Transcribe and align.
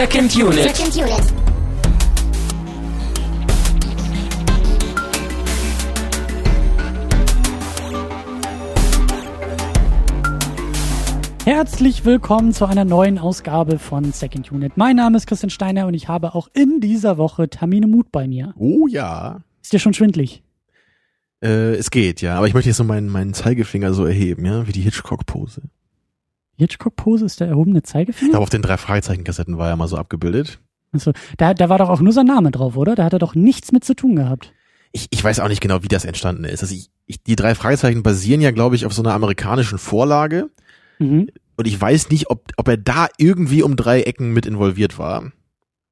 Second 0.00 0.34
Unit. 0.34 0.62
Second 0.62 0.96
Unit. 0.96 1.34
Herzlich 11.44 12.06
willkommen 12.06 12.54
zu 12.54 12.64
einer 12.64 12.86
neuen 12.86 13.18
Ausgabe 13.18 13.78
von 13.78 14.10
Second 14.12 14.50
Unit. 14.50 14.78
Mein 14.78 14.96
Name 14.96 15.18
ist 15.18 15.26
Christian 15.26 15.50
Steiner 15.50 15.86
und 15.86 15.92
ich 15.92 16.08
habe 16.08 16.34
auch 16.34 16.48
in 16.54 16.80
dieser 16.80 17.18
Woche 17.18 17.50
Tamine 17.50 17.86
Mut 17.86 18.10
bei 18.10 18.26
mir. 18.26 18.54
Oh 18.56 18.86
ja. 18.86 19.42
Ist 19.60 19.74
dir 19.74 19.80
schon 19.80 19.92
schwindlig? 19.92 20.42
Äh, 21.42 21.74
es 21.74 21.90
geht, 21.90 22.22
ja. 22.22 22.36
Aber 22.36 22.46
ich 22.46 22.54
möchte 22.54 22.70
jetzt 22.70 22.78
so 22.78 22.84
meinen, 22.84 23.10
meinen 23.10 23.34
Zeigefinger 23.34 23.92
so 23.92 24.06
erheben, 24.06 24.46
ja, 24.46 24.66
wie 24.66 24.72
die 24.72 24.80
Hitchcock-Pose. 24.80 25.60
Hitchcock-Pose 26.60 27.24
ist 27.24 27.40
der 27.40 27.48
erhobene 27.48 27.82
Zeigefinger? 27.82 28.30
glaube, 28.30 28.42
auf 28.44 28.50
den 28.50 28.62
drei 28.62 28.76
Fragezeichen-Kassetten 28.76 29.58
war 29.58 29.68
er 29.68 29.76
mal 29.76 29.88
so 29.88 29.96
abgebildet. 29.96 30.60
Also, 30.92 31.12
da, 31.36 31.54
da 31.54 31.68
war 31.68 31.78
doch 31.78 31.88
auch 31.88 32.00
nur 32.00 32.12
sein 32.12 32.26
Name 32.26 32.50
drauf, 32.50 32.76
oder? 32.76 32.94
Da 32.94 33.04
hat 33.04 33.12
er 33.12 33.18
doch 33.18 33.34
nichts 33.34 33.72
mit 33.72 33.84
zu 33.84 33.94
tun 33.94 34.16
gehabt. 34.16 34.52
Ich, 34.92 35.06
ich 35.10 35.22
weiß 35.22 35.38
auch 35.40 35.48
nicht 35.48 35.60
genau, 35.60 35.82
wie 35.82 35.88
das 35.88 36.04
entstanden 36.04 36.44
ist. 36.44 36.62
Also 36.62 36.74
ich, 36.74 36.90
ich, 37.06 37.22
die 37.22 37.36
drei 37.36 37.54
Fragezeichen 37.54 38.02
basieren 38.02 38.40
ja, 38.40 38.50
glaube 38.50 38.74
ich, 38.74 38.86
auf 38.86 38.92
so 38.92 39.02
einer 39.02 39.14
amerikanischen 39.14 39.78
Vorlage. 39.78 40.50
Mhm. 40.98 41.28
Und 41.56 41.66
ich 41.66 41.80
weiß 41.80 42.10
nicht, 42.10 42.28
ob, 42.30 42.48
ob 42.56 42.66
er 42.68 42.76
da 42.76 43.06
irgendwie 43.18 43.62
um 43.62 43.76
drei 43.76 44.02
Ecken 44.02 44.32
mit 44.32 44.46
involviert 44.46 44.98
war. 44.98 45.30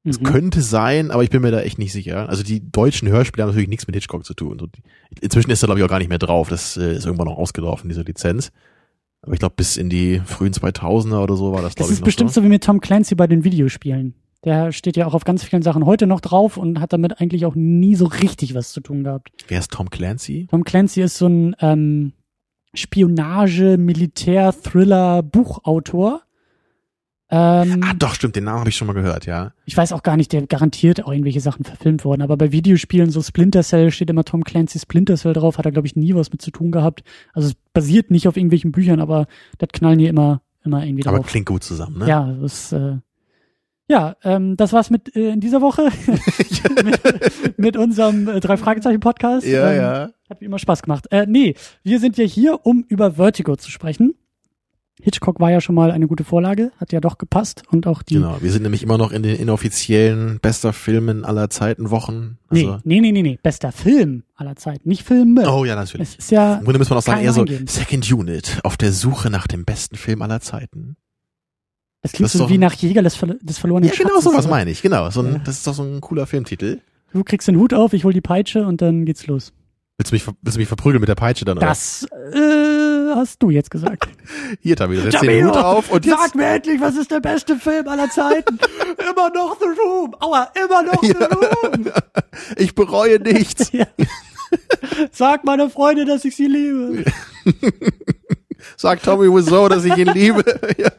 Es 0.03 0.19
Mhm. 0.19 0.23
könnte 0.25 0.61
sein, 0.61 1.11
aber 1.11 1.23
ich 1.23 1.29
bin 1.29 1.41
mir 1.41 1.51
da 1.51 1.61
echt 1.61 1.77
nicht 1.77 1.93
sicher. 1.93 2.27
Also 2.29 2.43
die 2.43 2.69
deutschen 2.71 3.07
Hörspiele 3.07 3.43
haben 3.43 3.49
natürlich 3.49 3.69
nichts 3.69 3.85
mit 3.87 3.95
Hitchcock 3.95 4.25
zu 4.25 4.33
tun. 4.33 4.69
Inzwischen 5.21 5.51
ist 5.51 5.63
er, 5.63 5.67
glaube 5.67 5.79
ich, 5.79 5.85
auch 5.85 5.89
gar 5.89 5.99
nicht 5.99 6.09
mehr 6.09 6.17
drauf. 6.19 6.49
Das 6.49 6.75
äh, 6.77 6.95
ist 6.95 7.05
irgendwann 7.05 7.27
noch 7.27 7.37
ausgelaufen, 7.37 7.89
diese 7.89 8.01
Lizenz. 8.01 8.51
Aber 9.21 9.33
ich 9.33 9.39
glaube, 9.39 9.55
bis 9.57 9.77
in 9.77 9.89
die 9.89 10.21
frühen 10.25 10.53
2000er 10.53 11.21
oder 11.21 11.35
so 11.35 11.51
war 11.51 11.61
das, 11.61 11.75
Das 11.75 11.75
glaube 11.75 11.89
ich, 11.91 11.93
ist 11.95 11.99
noch 12.01 12.05
bestimmt 12.05 12.31
so. 12.31 12.41
so 12.41 12.45
wie 12.45 12.49
mit 12.49 12.63
Tom 12.63 12.79
Clancy 12.79 13.15
bei 13.15 13.27
den 13.27 13.43
Videospielen. 13.43 14.15
Der 14.45 14.71
steht 14.71 14.95
ja 14.95 15.05
auch 15.05 15.13
auf 15.13 15.25
ganz 15.25 15.43
vielen 15.43 15.61
Sachen 15.61 15.85
heute 15.85 16.07
noch 16.07 16.21
drauf 16.21 16.55
und 16.55 16.79
hat 16.79 16.93
damit 16.93 17.19
eigentlich 17.19 17.45
auch 17.45 17.55
nie 17.55 17.95
so 17.95 18.05
richtig 18.05 18.55
was 18.55 18.71
zu 18.71 18.79
tun 18.79 19.03
gehabt. 19.03 19.31
Wer 19.49 19.59
ist 19.59 19.71
Tom 19.73 19.89
Clancy? 19.89 20.47
Tom 20.49 20.63
Clancy 20.63 21.01
ist 21.01 21.17
so 21.17 21.27
ein 21.27 21.55
ähm, 21.59 22.13
Spionage, 22.73 23.77
Militär, 23.77 24.53
Thriller, 24.53 25.21
Buchautor. 25.23 26.21
Ähm, 27.31 27.81
Ah, 27.83 27.93
doch, 27.97 28.15
stimmt, 28.15 28.35
den 28.35 28.45
Namen 28.45 28.59
habe 28.61 28.69
ich 28.69 28.75
schon 28.75 28.87
mal 28.87 28.93
gehört, 28.93 29.25
ja. 29.27 29.53
ich 29.65 29.77
weiß 29.77 29.93
auch 29.93 30.01
gar 30.01 30.17
nicht, 30.17 30.33
der 30.33 30.47
garantiert 30.47 31.03
auch 31.03 31.11
irgendwelche 31.11 31.41
Sachen 31.41 31.63
verfilmt 31.63 32.03
worden, 32.03 32.23
aber 32.23 32.37
bei 32.37 32.51
Videospielen 32.51 33.11
so 33.11 33.21
Splinter 33.21 33.61
Cell 33.61 33.91
steht 33.91 34.09
immer 34.09 34.23
Tom 34.23 34.43
Clancy 34.43 34.79
Splinter 34.79 35.15
Cell 35.15 35.33
drauf, 35.33 35.57
hat 35.59 35.65
er 35.65 35.71
glaube 35.71 35.87
ich 35.87 35.95
nie 35.95 36.15
was 36.15 36.31
mit 36.31 36.41
zu 36.41 36.49
tun 36.49 36.71
gehabt. 36.71 37.03
Also 37.33 37.49
es 37.49 37.55
basiert 37.73 38.09
nicht 38.09 38.27
auf 38.27 38.35
irgendwelchen 38.35 38.71
Büchern, 38.71 38.99
aber 38.99 39.27
das 39.59 39.69
knallen 39.73 39.99
hier 39.99 40.09
immer 40.09 40.41
immer 40.63 40.83
irgendwie 40.85 41.05
Aber 41.05 41.17
drauf. 41.17 41.27
klingt 41.27 41.45
gut 41.45 41.63
zusammen, 41.63 41.99
ne? 41.99 42.07
Ja, 42.07 42.33
das 42.41 42.71
äh, 42.71 42.97
ja, 43.87 44.15
ähm, 44.23 44.55
das 44.55 44.71
war's 44.71 44.89
mit 44.89 45.15
äh, 45.15 45.31
in 45.31 45.39
dieser 45.39 45.61
Woche 45.61 45.89
mit, 46.83 47.57
mit 47.57 47.77
unserem 47.77 48.27
äh, 48.27 48.39
drei 48.39 48.57
Fragezeichen 48.57 48.99
Podcast. 48.99 49.47
Ja, 49.47 49.71
ähm, 49.71 49.77
ja. 49.81 50.09
Hat 50.29 50.41
wie 50.41 50.45
immer 50.45 50.59
Spaß 50.59 50.83
gemacht. 50.83 51.07
Äh, 51.11 51.25
nee, 51.27 51.55
wir 51.83 51.99
sind 51.99 52.17
ja 52.17 52.25
hier, 52.25 52.65
um 52.65 52.85
über 52.87 53.13
Vertigo 53.13 53.55
zu 53.55 53.71
sprechen. 53.71 54.13
Hitchcock 55.01 55.39
war 55.39 55.49
ja 55.49 55.61
schon 55.61 55.75
mal 55.75 55.91
eine 55.91 56.07
gute 56.07 56.23
Vorlage, 56.25 56.71
hat 56.77 56.91
ja 56.91 56.99
doch 56.99 57.17
gepasst 57.17 57.63
und 57.71 57.87
auch 57.87 58.03
die. 58.03 58.15
Genau, 58.15 58.37
wir 58.41 58.51
sind 58.51 58.63
nämlich 58.63 58.83
immer 58.83 58.97
noch 58.97 59.11
in 59.11 59.23
den 59.23 59.37
inoffiziellen 59.37 60.39
bester 60.41 60.73
Filmen 60.73 61.23
aller 61.23 61.49
Zeiten 61.49 61.89
Wochen. 61.89 62.37
Nee, 62.51 62.65
Also, 62.65 62.79
nee, 62.83 62.99
nee, 62.99 63.11
nee, 63.13 63.21
nee, 63.21 63.39
bester 63.41 63.71
Film 63.71 64.23
aller 64.35 64.55
Zeiten, 64.57 64.89
nicht 64.89 65.03
Filme. 65.03 65.49
Oh 65.49 65.63
ja, 65.63 65.75
natürlich. 65.75 66.09
Es 66.09 66.15
ist 66.15 66.31
ja 66.31 66.55
Im 66.55 66.63
Grunde 66.65 66.79
muss 66.79 66.89
man 66.89 66.99
auch 66.99 67.03
sagen, 67.03 67.21
eher 67.21 67.31
so 67.33 67.41
Eingehen. 67.41 67.67
Second 67.67 68.11
Unit 68.11 68.59
auf 68.63 68.75
der 68.75 68.91
Suche 68.91 69.29
nach 69.29 69.47
dem 69.47 69.63
besten 69.63 69.95
Film 69.95 70.21
aller 70.21 70.41
Zeiten. 70.41 70.97
das 72.01 72.11
klingt 72.11 72.25
das 72.25 72.33
so 72.33 72.49
wie 72.49 72.57
nach 72.57 72.73
Jäger 72.73 73.01
des, 73.01 73.15
Verlo- 73.17 73.39
des 73.41 73.57
verlorenen 73.57 73.89
Ja, 73.89 73.95
genau 73.95 74.09
Schatzes, 74.15 74.23
sowas 74.25 74.45
oder? 74.45 74.55
meine 74.55 74.71
ich, 74.71 74.81
genau. 74.81 75.09
So 75.11 75.21
ein, 75.21 75.33
Ja. 75.33 75.37
Das 75.39 75.55
ist 75.57 75.65
doch 75.67 75.73
so 75.73 75.83
ein 75.83 76.01
cooler 76.01 76.27
Filmtitel. 76.27 76.81
Du 77.13 77.23
kriegst 77.23 77.47
den 77.47 77.57
Hut 77.57 77.73
auf, 77.73 77.93
ich 77.93 78.03
hol 78.03 78.13
die 78.13 78.21
Peitsche 78.21 78.65
und 78.65 78.81
dann 78.81 79.05
geht's 79.05 79.25
los. 79.27 79.53
Willst 79.97 80.11
du 80.11 80.15
mich, 80.15 80.23
ver- 80.23 80.33
willst 80.41 80.55
du 80.55 80.59
mich 80.59 80.67
verprügeln 80.67 80.99
mit 81.01 81.09
der 81.09 81.15
Peitsche 81.15 81.43
dann? 81.45 81.57
oder? 81.57 81.67
Das 81.67 82.05
äh, 82.33 82.88
hast 83.15 83.41
du 83.41 83.49
jetzt 83.49 83.71
gesagt. 83.71 84.07
Hier, 84.61 84.75
Tabi, 84.75 84.95
du 84.95 85.01
setzt 85.03 85.21
den 85.21 85.47
Hut 85.47 85.57
auf 85.57 85.91
und 85.91 86.05
jetzt. 86.05 86.17
Sag 86.17 86.35
mir 86.35 86.45
endlich, 86.45 86.79
was 86.81 86.95
ist 86.95 87.11
der 87.11 87.19
beste 87.19 87.55
Film 87.55 87.87
aller 87.87 88.09
Zeiten? 88.09 88.57
immer 89.09 89.29
noch 89.31 89.57
The 89.59 89.65
Room. 89.65 90.15
Aua, 90.19 90.51
immer 90.63 90.83
noch 90.83 91.01
The 91.01 91.13
Room. 91.13 91.91
Ich 92.57 92.73
bereue 92.73 93.19
nichts. 93.19 93.71
Ja. 93.73 93.85
Sag 95.11 95.43
meiner 95.43 95.69
Freundin, 95.69 96.07
dass 96.07 96.23
ich 96.25 96.35
sie 96.35 96.47
liebe. 96.47 97.03
Sag 98.77 99.03
Tommy 99.03 99.27
Wiseau, 99.27 99.67
dass 99.67 99.83
ich 99.83 99.95
ihn 99.97 100.07
liebe. 100.07 100.43
ja. 100.77 100.89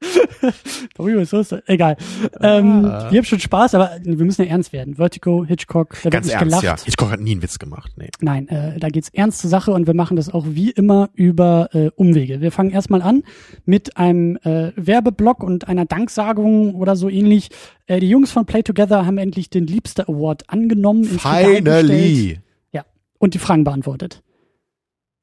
Ist 0.00 1.32
das? 1.32 1.54
Egal. 1.66 1.96
Ähm, 2.40 2.82
wir 2.84 2.90
haben 3.18 3.24
schon 3.24 3.40
Spaß, 3.40 3.74
aber 3.74 3.98
wir 4.02 4.24
müssen 4.24 4.42
ja 4.44 4.48
ernst 4.48 4.72
werden. 4.72 4.94
Vertigo, 4.94 5.44
Hitchcock, 5.44 5.96
da 5.98 6.04
wird 6.04 6.12
Ganz 6.12 6.26
nicht 6.26 6.34
ernst, 6.34 6.60
gelacht. 6.60 6.64
ja. 6.80 6.84
Hitchcock 6.84 7.10
hat 7.10 7.20
nie 7.20 7.32
einen 7.32 7.42
Witz 7.42 7.58
gemacht. 7.58 7.92
Nee. 7.96 8.08
Nein, 8.20 8.48
äh, 8.48 8.78
da 8.78 8.88
geht's 8.88 9.08
ernst 9.10 9.40
zur 9.40 9.50
Sache 9.50 9.72
und 9.72 9.86
wir 9.86 9.94
machen 9.94 10.16
das 10.16 10.32
auch 10.32 10.44
wie 10.48 10.70
immer 10.70 11.10
über 11.14 11.68
äh, 11.72 11.90
Umwege. 11.96 12.40
Wir 12.40 12.52
fangen 12.52 12.70
erstmal 12.70 13.02
an 13.02 13.24
mit 13.64 13.96
einem 13.96 14.36
äh, 14.44 14.72
Werbeblock 14.76 15.42
und 15.42 15.68
einer 15.68 15.84
Danksagung 15.84 16.74
oder 16.74 16.94
so 16.96 17.08
ähnlich. 17.08 17.48
Äh, 17.86 18.00
die 18.00 18.08
Jungs 18.08 18.30
von 18.30 18.46
Play 18.46 18.62
Together 18.62 19.04
haben 19.06 19.18
endlich 19.18 19.50
den 19.50 19.66
Liebster 19.66 20.08
Award 20.08 20.48
angenommen. 20.48 21.04
Finally. 21.04 22.38
Ja, 22.72 22.84
und 23.18 23.34
die 23.34 23.38
Fragen 23.38 23.64
beantwortet. 23.64 24.22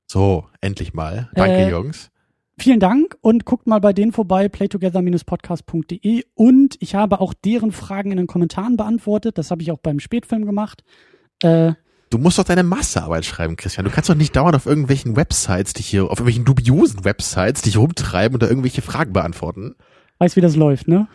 So, 0.08 0.46
endlich 0.62 0.94
mal. 0.94 1.30
Danke, 1.34 1.56
Äh, 1.56 1.70
Jungs. 1.70 2.10
Vielen 2.58 2.80
Dank 2.80 3.18
und 3.22 3.46
guckt 3.46 3.68
mal 3.68 3.80
bei 3.80 3.92
denen 3.92 4.12
vorbei, 4.14 4.48
playtogether-podcast.de 4.48 6.24
und 6.36 6.78
ich 6.80 6.96
habe 6.96 7.20
auch 7.20 7.34
deren 7.34 7.72
Fragen 7.72 8.12
in 8.12 8.18
den 8.18 8.28
Kommentaren 8.28 8.78
beantwortet. 8.78 9.38
Das 9.38 9.52
habe 9.52 9.62
ich 9.62 9.72
auch 9.72 9.80
beim 9.80 10.00
Spätfilm 10.00 10.46
gemacht. 10.46 10.84
Äh, 11.44 11.74
Du 12.12 12.20
musst 12.20 12.38
doch 12.38 12.44
deine 12.44 12.64
Massearbeit 12.64 13.26
schreiben, 13.26 13.58
Christian. 13.58 13.84
Du 13.84 13.92
kannst 13.92 14.10
doch 14.10 14.16
nicht 14.16 14.36
dauernd 14.36 14.56
auf 14.56 14.68
irgendwelchen 14.68 15.16
Websites 15.18 15.74
dich 15.74 15.88
hier, 15.88 16.04
auf 16.04 16.12
irgendwelchen 16.20 16.46
dubiosen 16.46 17.04
Websites 17.04 17.64
dich 17.64 17.78
rumtreiben 17.78 18.36
und 18.36 18.44
da 18.44 18.48
irgendwelche 18.48 18.82
Fragen 18.84 19.12
beantworten. 19.12 19.76
weiß, 20.20 20.36
wie 20.36 20.42
das 20.42 20.56
läuft, 20.56 20.88
ne? 20.88 21.08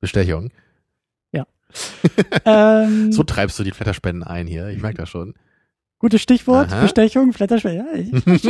Bestechung. 0.00 0.50
ähm, 2.44 3.12
So 3.12 3.22
treibst 3.22 3.58
du 3.58 3.64
die 3.64 3.70
Flatterspenden 3.70 4.22
ein 4.22 4.46
hier. 4.46 4.68
Ich 4.68 4.80
merke 4.80 4.98
das 4.98 5.08
schon. 5.08 5.34
Gutes 6.04 6.20
Stichwort, 6.20 6.70
Aha. 6.70 6.82
Bestechung, 6.82 7.32
Flatterschwert. 7.32 7.76
Ja, 7.76 7.86
ich, 7.94 8.12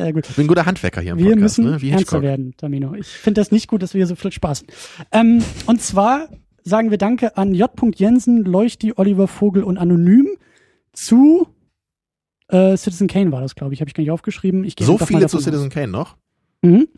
ja, 0.00 0.10
gut. 0.10 0.28
Ich 0.28 0.34
bin 0.34 0.46
ein 0.46 0.48
guter 0.48 0.66
Handwerker 0.66 1.00
hier 1.00 1.12
im 1.12 1.18
Wir 1.18 1.26
Podcast, 1.26 1.58
müssen 1.58 1.70
ne? 1.70 1.80
Wie 1.80 1.90
ernster 1.90 2.20
werden, 2.20 2.52
Tamino. 2.56 2.94
Ich 2.94 3.06
finde 3.06 3.40
das 3.40 3.52
nicht 3.52 3.68
gut, 3.68 3.80
dass 3.80 3.94
wir 3.94 4.00
hier 4.00 4.08
so 4.08 4.16
viel 4.16 4.32
spaßen. 4.32 4.66
Ähm, 5.12 5.40
und 5.66 5.80
zwar 5.80 6.30
sagen 6.64 6.90
wir 6.90 6.98
Danke 6.98 7.36
an 7.36 7.54
J. 7.54 7.70
Jensen, 7.94 8.44
Leuchti, 8.44 8.94
Oliver 8.96 9.28
Vogel 9.28 9.62
und 9.62 9.78
Anonym 9.78 10.26
zu 10.92 11.46
äh, 12.48 12.76
Citizen 12.76 13.06
Kane 13.06 13.30
war 13.30 13.40
das, 13.40 13.54
glaube 13.54 13.72
ich. 13.72 13.80
Habe 13.80 13.88
ich 13.88 13.94
gar 13.94 14.02
nicht 14.02 14.10
aufgeschrieben. 14.10 14.64
Ich 14.64 14.74
So 14.80 14.98
viele 14.98 15.28
zu 15.28 15.38
Citizen 15.38 15.70
Kane 15.70 15.92
noch? 15.92 16.14
aus. 16.14 16.18
Mhm. 16.62 16.88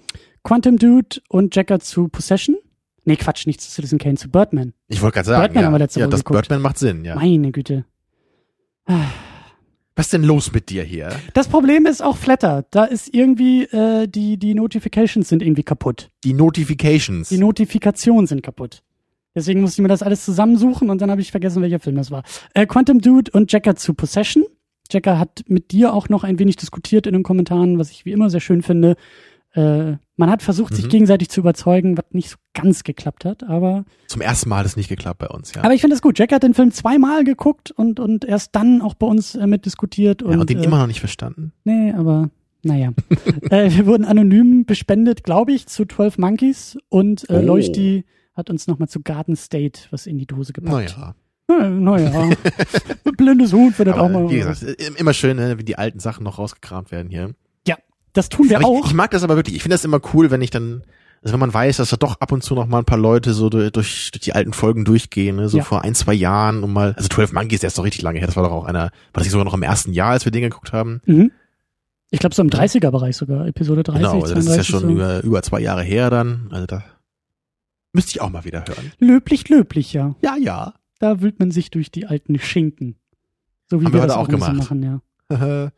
Quantum 0.43 0.79
Dude 0.79 1.21
und 1.29 1.55
Jacker 1.55 1.81
zu 1.81 2.09
Possession. 2.09 2.57
Nee, 3.05 3.17
Quatsch, 3.17 3.47
nicht 3.47 3.61
zu 3.61 3.71
Citizen 3.71 3.99
Kane, 3.99 4.17
zu 4.17 4.31
Birdman. 4.31 4.73
Ich 4.89 5.03
wollte 5.03 5.17
gerade 5.17 5.27
sagen, 5.27 5.43
Birdman 5.43 5.63
ja, 5.63 5.67
haben 5.67 5.75
wir 5.75 5.79
letzte 5.81 6.01
ja 6.01 6.07
Woche 6.07 6.13
das 6.13 6.25
geguckt. 6.25 6.49
Birdman 6.49 6.63
macht 6.63 6.79
Sinn, 6.79 7.05
ja. 7.05 7.15
Meine 7.15 7.53
Güte. 7.53 7.85
Was 9.97 10.07
ist 10.07 10.13
denn 10.15 10.23
los 10.23 10.53
mit 10.53 10.71
dir 10.71 10.83
hier? 10.83 11.11
Das 11.35 11.49
Problem 11.49 11.85
ist 11.85 12.03
auch 12.03 12.17
Flatter. 12.17 12.65
Da 12.71 12.85
ist 12.85 13.13
irgendwie, 13.13 13.65
äh, 13.65 14.09
die, 14.09 14.39
die 14.39 14.55
Notifications 14.55 15.29
sind 15.29 15.43
irgendwie 15.43 15.63
kaputt. 15.63 16.11
Die 16.25 16.33
Notifications. 16.33 17.29
Die 17.29 17.39
Notifikationen 17.39 18.27
sind 18.27 18.43
kaputt. 18.43 18.83
Deswegen 19.35 19.61
musste 19.61 19.81
ich 19.81 19.83
mir 19.83 19.89
das 19.89 20.03
alles 20.03 20.25
zusammensuchen 20.25 20.91
und 20.91 21.01
dann 21.01 21.11
habe 21.11 21.21
ich 21.21 21.31
vergessen, 21.31 21.63
welcher 21.63 21.81
Film 21.81 21.97
das 21.97 22.11
war. 22.11 22.23
Äh, 22.55 22.67
Quantum 22.67 23.01
Dude 23.01 23.31
und 23.33 23.53
Jacker 23.53 23.77
zu 23.77 23.95
Possession. 23.95 24.45
Jacker 24.91 25.19
hat 25.19 25.45
mit 25.47 25.71
dir 25.71 25.93
auch 25.93 26.09
noch 26.09 26.25
ein 26.25 26.39
wenig 26.39 26.57
diskutiert 26.57 27.07
in 27.07 27.13
den 27.13 27.23
Kommentaren, 27.23 27.79
was 27.79 27.91
ich 27.91 28.05
wie 28.05 28.13
immer 28.13 28.31
sehr 28.31 28.41
schön 28.41 28.63
finde. 28.63 28.97
Äh, 29.55 29.97
man 30.17 30.31
hat 30.31 30.43
versucht, 30.43 30.75
sich 30.75 30.85
Mhm. 30.85 30.91
gegenseitig 30.91 31.29
zu 31.29 31.41
überzeugen, 31.41 31.97
was 31.99 32.05
nicht 32.13 32.31
so 32.31 32.37
ganz 32.55 32.85
geklappt 32.85 33.25
hat, 33.25 33.43
aber, 33.43 33.85
Zum 34.07 34.21
ersten 34.21 34.49
Mal 34.49 34.59
hat 34.59 34.67
es 34.67 34.77
nicht 34.77 34.89
geklappt 34.89 35.19
bei 35.19 35.29
uns, 35.29 35.53
ja. 35.55 35.63
aber 35.65 35.75
ich 35.75 35.81
finde 35.81 35.97
es 35.97 36.03
gut. 36.03 36.19
Jacker 36.19 36.37
hat 36.37 36.43
den 36.45 36.55
Film 36.55 36.71
zweimal 36.73 37.25
geguckt 37.25 37.71
und, 37.73 37.99
und 37.99 38.25
erst 38.25 38.55
dann 38.55 38.81
auch 38.83 38.95
bei 38.95 39.07
uns 39.07 39.35
äh, 39.35 39.47
mitdiskutiert. 39.47 40.23
Und, 40.23 40.33
ja, 40.35 40.39
und 40.39 40.49
den 40.51 40.59
äh, 40.59 40.65
immer 40.65 40.79
noch 40.79 40.87
nicht 40.87 41.01
verstanden. 41.01 41.53
Nee, 41.65 41.93
aber 41.93 42.31
naja. 42.63 42.93
äh, 43.51 43.71
wir 43.73 43.87
wurden 43.87 44.05
anonym 44.05 44.67
bespendet, 44.67 45.25
glaube 45.25 45.53
ich, 45.53 45.67
zu 45.67 45.85
12 45.85 46.19
Monkeys 46.19 46.79
und 46.89 47.29
äh, 47.31 47.39
Oh. 47.39 47.41
Leuchti 47.43 48.05
hat 48.35 48.51
uns 48.51 48.67
nochmal 48.69 48.89
zu 48.89 49.01
Garden 49.03 49.35
State 49.35 49.81
was 49.91 50.07
in 50.07 50.17
die 50.19 50.27
Dose 50.27 50.53
gepackt. 50.53 50.97
Naja. 50.97 51.15
Naja. 51.69 52.31
Blindes 53.17 53.53
Huhn 53.53 53.73
findet 53.73 53.97
auch 53.97 54.05
Aber, 54.05 54.21
mal. 54.21 54.31
wie 54.31 54.37
gesagt, 54.39 54.63
immer 55.01 55.13
schön, 55.13 55.37
ne, 55.37 55.59
wie 55.59 55.65
die 55.65 55.77
alten 55.77 55.99
Sachen 55.99 56.23
noch 56.23 56.39
rausgekramt 56.39 56.93
werden 56.93 57.11
hier. 57.11 57.35
Das 58.13 58.29
tun 58.29 58.49
wir 58.51 58.59
Aber 58.59 58.67
auch. 58.69 58.81
ich, 58.85 58.91
ich 58.91 58.95
mag 58.95 59.11
das 59.11 59.23
aber 59.23 59.37
wirklich. 59.37 59.57
Ich 59.57 59.63
finde 59.63 59.75
das 59.75 59.85
immer 59.85 60.01
cool, 60.15 60.31
wenn 60.31 60.43
ich 60.43 60.51
dann, 60.51 60.83
also 61.23 61.33
wenn 61.33 61.41
man 61.41 61.53
weiß, 61.55 61.77
dass 61.79 61.91
da 61.91 61.97
doch 61.97 62.21
ab 62.21 62.33
und 62.33 62.43
zu 62.43 62.55
noch 62.55 62.67
mal 62.67 62.79
ein 62.79 62.85
paar 62.85 62.99
Leute 62.99 63.33
so 63.35 63.49
durch, 63.51 63.71
durch 63.73 64.11
die 64.23 64.33
alten 64.33 64.53
Folgen 64.53 64.85
durchgehen, 64.85 65.37
ne, 65.37 65.49
so 65.49 65.59
Ja. 65.59 65.65
vor 65.65 65.83
ein, 65.85 65.95
zwei 65.95 66.15
Jahren 66.15 66.63
und 66.65 66.73
mal, 66.73 66.95
also 66.97 67.09
12 67.09 67.33
Monkeys, 67.33 67.61
der 67.61 67.69
ist 67.69 67.79
doch 67.79 67.85
richtig 67.85 68.03
lange 68.03 68.19
her. 68.19 68.27
Das 68.27 68.37
war 68.37 68.43
doch 68.45 68.53
auch 68.53 68.65
einer, 68.65 68.85
war 68.85 68.91
das 69.15 69.25
nicht 69.25 69.33
sogar 69.33 69.45
noch 69.45 69.55
im 69.55 69.63
ersten 69.63 69.93
Jahr, 69.93 70.11
als 70.11 70.25
wir 70.25 70.33
den 70.33 70.43
geguckt 70.43 70.73
haben? 70.73 71.01
mhm. 71.07 71.31
Ich 72.13 72.19
glaube 72.19 72.35
so 72.35 72.43
im 72.43 72.51
30er-Bereich 72.51 73.17
sogar, 73.17 73.47
Episode 73.47 73.85
30, 73.85 74.03
genau, 74.03 74.21
also 74.23 74.35
das 74.35 74.45
ist 74.47 74.57
ja 74.57 74.63
32 74.65 74.67
schon 74.69 74.81
so. 74.81 74.89
über, 74.89 75.23
über 75.23 75.43
zwei 75.45 75.61
Jahre 75.61 75.85
her 75.85 76.11
dann. 76.11 76.49
Also 76.51 76.67
da, 76.67 76.83
Müsste 77.93 78.11
ich 78.11 78.21
auch 78.21 78.31
mal 78.31 78.45
wieder 78.45 78.65
hören. 78.67 78.91
Löblich, 78.99 79.49
löblich, 79.49 79.93
ja. 79.93 80.17
Ja, 80.21 80.37
ja. 80.37 80.75
Da 80.99 81.21
wühlt 81.21 81.39
man 81.39 81.51
sich 81.53 81.71
durch 81.71 81.91
die 81.93 82.07
alten 82.07 82.39
Schinken. 82.41 82.97
So 83.69 83.81
wie 83.81 83.85
Haben 83.85 83.93
wir, 83.95 84.01
wir 84.03 84.07
das 84.09 84.17
auch 84.17 84.23
auch 84.25 84.29
gemacht. 84.29 84.55
machen, 84.57 84.83
ja. 84.83 85.71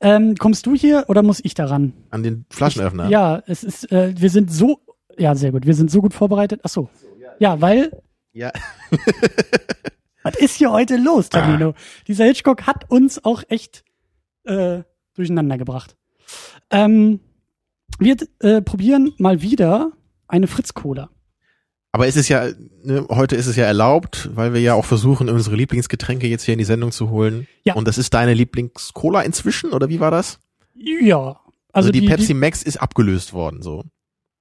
Ähm, 0.00 0.34
kommst 0.36 0.66
du 0.66 0.74
hier 0.74 1.04
oder 1.08 1.22
muss 1.22 1.40
ich 1.42 1.54
daran? 1.54 1.92
An 2.10 2.22
den 2.22 2.46
Flaschenöffner. 2.50 3.08
Ja, 3.08 3.42
es 3.46 3.64
ist, 3.64 3.90
äh, 3.92 4.14
wir 4.16 4.30
sind 4.30 4.52
so, 4.52 4.80
ja, 5.18 5.34
sehr 5.34 5.52
gut. 5.52 5.66
Wir 5.66 5.74
sind 5.74 5.90
so 5.90 6.00
gut 6.00 6.14
vorbereitet. 6.14 6.60
Ach 6.64 6.68
so. 6.68 6.88
Ja, 7.38 7.60
weil, 7.60 8.02
ja. 8.32 8.52
was 10.22 10.36
ist 10.36 10.56
hier 10.56 10.72
heute 10.72 10.96
los, 10.96 11.28
Tamino? 11.28 11.74
Dieser 12.06 12.24
Hitchcock 12.24 12.66
hat 12.66 12.90
uns 12.90 13.24
auch 13.24 13.42
echt 13.48 13.84
äh, 14.44 14.82
durcheinander 15.14 15.58
gebracht. 15.58 15.96
Ähm, 16.70 17.20
wir 17.98 18.16
äh, 18.40 18.62
probieren 18.62 19.12
mal 19.18 19.42
wieder 19.42 19.92
eine 20.28 20.46
Fritz-Cola. 20.46 21.10
Aber 21.96 22.06
es 22.06 22.16
ist 22.16 22.28
ja, 22.28 22.48
ne, 22.84 23.06
heute 23.08 23.36
ist 23.36 23.46
es 23.46 23.56
ja 23.56 23.64
erlaubt, 23.64 24.28
weil 24.34 24.52
wir 24.52 24.60
ja 24.60 24.74
auch 24.74 24.84
versuchen, 24.84 25.30
unsere 25.30 25.56
Lieblingsgetränke 25.56 26.26
jetzt 26.26 26.42
hier 26.44 26.52
in 26.52 26.58
die 26.58 26.64
Sendung 26.66 26.92
zu 26.92 27.08
holen. 27.08 27.46
Ja. 27.64 27.72
Und 27.72 27.88
das 27.88 27.96
ist 27.96 28.12
deine 28.12 28.34
Lieblings-Cola 28.34 29.22
inzwischen, 29.22 29.72
oder 29.72 29.88
wie 29.88 29.98
war 29.98 30.10
das? 30.10 30.38
Ja. 30.74 31.18
Also, 31.18 31.38
Also, 31.72 31.90
die, 31.92 32.00
die, 32.02 32.06
Pepsi 32.06 32.26
Die, 32.28 32.34
Max 32.34 32.62
ist 32.62 32.76
abgelöst 32.76 33.32
worden, 33.32 33.62
so. 33.62 33.82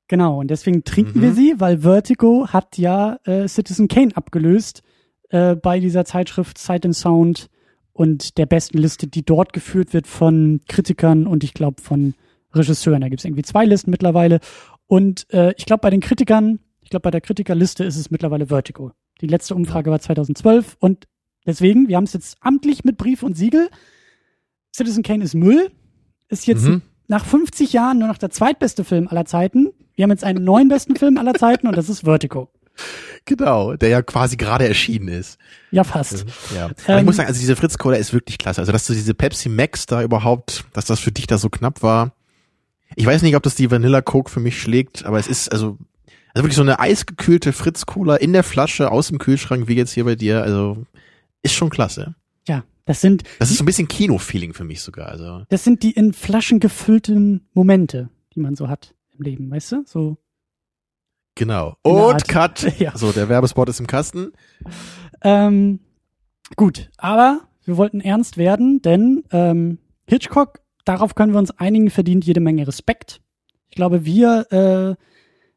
genau, 0.09 0.39
und 0.41 0.49
deswegen 0.51 0.83
trinken 0.83 1.19
Mhm. 1.19 1.23
wir 1.23 1.33
sie, 1.33 1.53
weil 1.59 1.77
Vertigo 1.79 2.47
hat 2.49 2.77
ja 2.77 3.19
äh, 3.23 3.47
Citizen 3.47 3.87
Kane 3.87 4.11
abgelöst 4.15 4.83
äh, 5.29 5.55
bei 5.55 5.79
dieser 5.79 6.03
Zeitschrift 6.03 6.57
Sight 6.57 6.85
and 6.85 6.93
Sound 6.95 7.47
und 7.93 8.37
der 8.37 8.47
besten 8.47 8.79
Liste, 8.79 9.07
die 9.07 9.23
dort 9.23 9.53
geführt 9.53 9.93
wird 9.93 10.07
von 10.07 10.59
Kritikern 10.67 11.25
und 11.25 11.45
ich 11.45 11.53
glaube 11.53 11.81
von 11.81 12.15
Regisseuren. 12.53 12.99
Da 12.99 13.07
gibt 13.07 13.21
es 13.21 13.25
irgendwie 13.25 13.43
zwei 13.43 13.63
Listen 13.63 13.91
mittlerweile. 13.91 14.41
Und 14.87 15.25
äh, 15.33 15.53
ich 15.57 15.65
glaube, 15.65 15.79
bei 15.81 15.89
den 15.89 16.01
Kritikern, 16.01 16.59
ich 16.85 16.89
glaube, 16.91 17.01
bei 17.01 17.11
der 17.11 17.19
Kritikerliste 17.21 17.83
ist 17.83 17.97
es 17.97 18.11
mittlerweile 18.11 18.45
Vertigo. 18.47 18.91
Die 19.19 19.27
letzte 19.27 19.55
Umfrage 19.55 19.91
war 19.91 19.99
2012 19.99 20.77
und 20.79 21.07
deswegen, 21.45 21.87
wir 21.89 21.97
haben 21.97 22.03
es 22.05 22.13
jetzt 22.13 22.37
amtlich 22.41 22.83
mit 22.85 22.95
Brief 22.97 23.23
und 23.23 23.35
Siegel. 23.35 23.69
Citizen 24.73 25.03
Kane 25.03 25.23
ist 25.23 25.33
Müll, 25.35 25.71
ist 26.29 26.47
jetzt 26.47 26.63
Mhm. 26.63 26.81
nach 27.07 27.25
50 27.25 27.73
Jahren 27.73 27.99
nur 27.99 28.07
noch 28.07 28.17
der 28.17 28.29
zweitbeste 28.29 28.83
Film 28.83 29.07
aller 29.07 29.25
Zeiten. 29.25 29.71
Wir 29.95 30.03
haben 30.03 30.11
jetzt 30.11 30.23
einen 30.23 30.43
neuen 30.43 30.67
besten 30.69 30.95
Film 30.95 31.17
aller 31.17 31.33
Zeiten 31.33 31.67
und 31.67 31.75
das 31.77 31.89
ist 31.89 32.01
Vertigo. 32.01 32.49
Genau, 33.23 33.75
der 33.75 33.89
ja 33.89 34.01
quasi 34.01 34.35
gerade 34.35 34.67
erschienen 34.67 35.07
ist. 35.07 35.39
Ja, 35.71 35.83
fast. 35.85 36.25
Ja. 36.53 36.65
Aber 36.65 36.73
ich 36.77 36.87
Ähm, 36.89 37.05
muss 37.05 37.15
sagen, 37.15 37.27
also 37.29 37.39
diese 37.39 37.55
Fritz 37.55 37.77
Cola 37.77 37.95
ist 37.97 38.13
wirklich 38.13 38.37
klasse. 38.37 38.59
Also, 38.61 38.71
dass 38.71 38.85
du 38.85 38.93
diese 38.93 39.13
Pepsi 39.13 39.49
Max 39.49 39.85
da 39.85 40.03
überhaupt, 40.03 40.65
dass 40.73 40.85
das 40.85 40.99
für 40.99 41.11
dich 41.11 41.25
da 41.25 41.37
so 41.37 41.49
knapp 41.49 41.81
war. 41.81 42.13
Ich 42.95 43.05
weiß 43.05 43.21
nicht, 43.23 43.35
ob 43.35 43.43
das 43.43 43.55
die 43.55 43.71
Vanilla 43.71 44.01
Coke 44.01 44.29
für 44.29 44.39
mich 44.41 44.61
schlägt, 44.61 45.05
aber 45.05 45.17
es 45.17 45.27
ist 45.27 45.51
also, 45.51 45.77
also 46.35 46.43
wirklich 46.43 46.57
so 46.57 46.63
eine 46.63 46.79
eisgekühlte 46.79 47.53
Fritz 47.53 47.85
Cola 47.85 48.17
in 48.17 48.33
der 48.33 48.43
Flasche 48.43 48.91
aus 48.91 49.07
dem 49.07 49.19
Kühlschrank, 49.19 49.69
wie 49.69 49.75
jetzt 49.75 49.93
hier 49.93 50.03
bei 50.03 50.15
dir. 50.15 50.43
Also, 50.43 50.85
ist 51.41 51.53
schon 51.53 51.69
klasse. 51.69 52.15
Ja, 52.45 52.65
das 52.83 52.99
sind, 52.99 53.23
Das 53.39 53.49
ist 53.51 53.57
so 53.57 53.63
ein 53.63 53.65
bisschen 53.65 53.87
Kino-Feeling 53.87 54.53
für 54.53 54.65
mich 54.65 54.81
sogar. 54.81 55.07
Also, 55.07 55.43
das 55.47 55.63
sind 55.63 55.81
die 55.81 55.91
in 55.91 56.11
Flaschen 56.11 56.59
gefüllten 56.59 57.47
Momente, 57.53 58.09
die 58.35 58.41
man 58.41 58.55
so 58.55 58.67
hat 58.67 58.93
im 59.17 59.23
Leben, 59.23 59.49
weißt 59.49 59.71
du? 59.71 59.83
So, 59.85 60.17
genau. 61.35 61.77
Und. 61.83 62.27
Cut. 62.27 62.67
Ja. 62.79 62.97
So, 62.97 63.13
der 63.13 63.29
Werbespot 63.29 63.69
ist 63.69 63.79
im 63.79 63.87
Kasten. 63.87 64.33
ähm, 65.21 65.79
gut, 66.57 66.89
aber 66.97 67.47
wir 67.63 67.77
wollten 67.77 68.01
ernst 68.01 68.35
werden, 68.35 68.81
denn 68.81 69.23
ähm, 69.31 69.77
Hitchcock, 70.05 70.59
darauf 70.83 71.15
können 71.15 71.31
wir 71.31 71.39
uns 71.39 71.51
einigen, 71.51 71.89
verdient 71.89 72.25
jede 72.25 72.41
Menge 72.41 72.67
Respekt. 72.67 73.21
Ich 73.69 73.75
glaube, 73.75 74.03
wir 74.03 74.97
äh, 74.97 75.01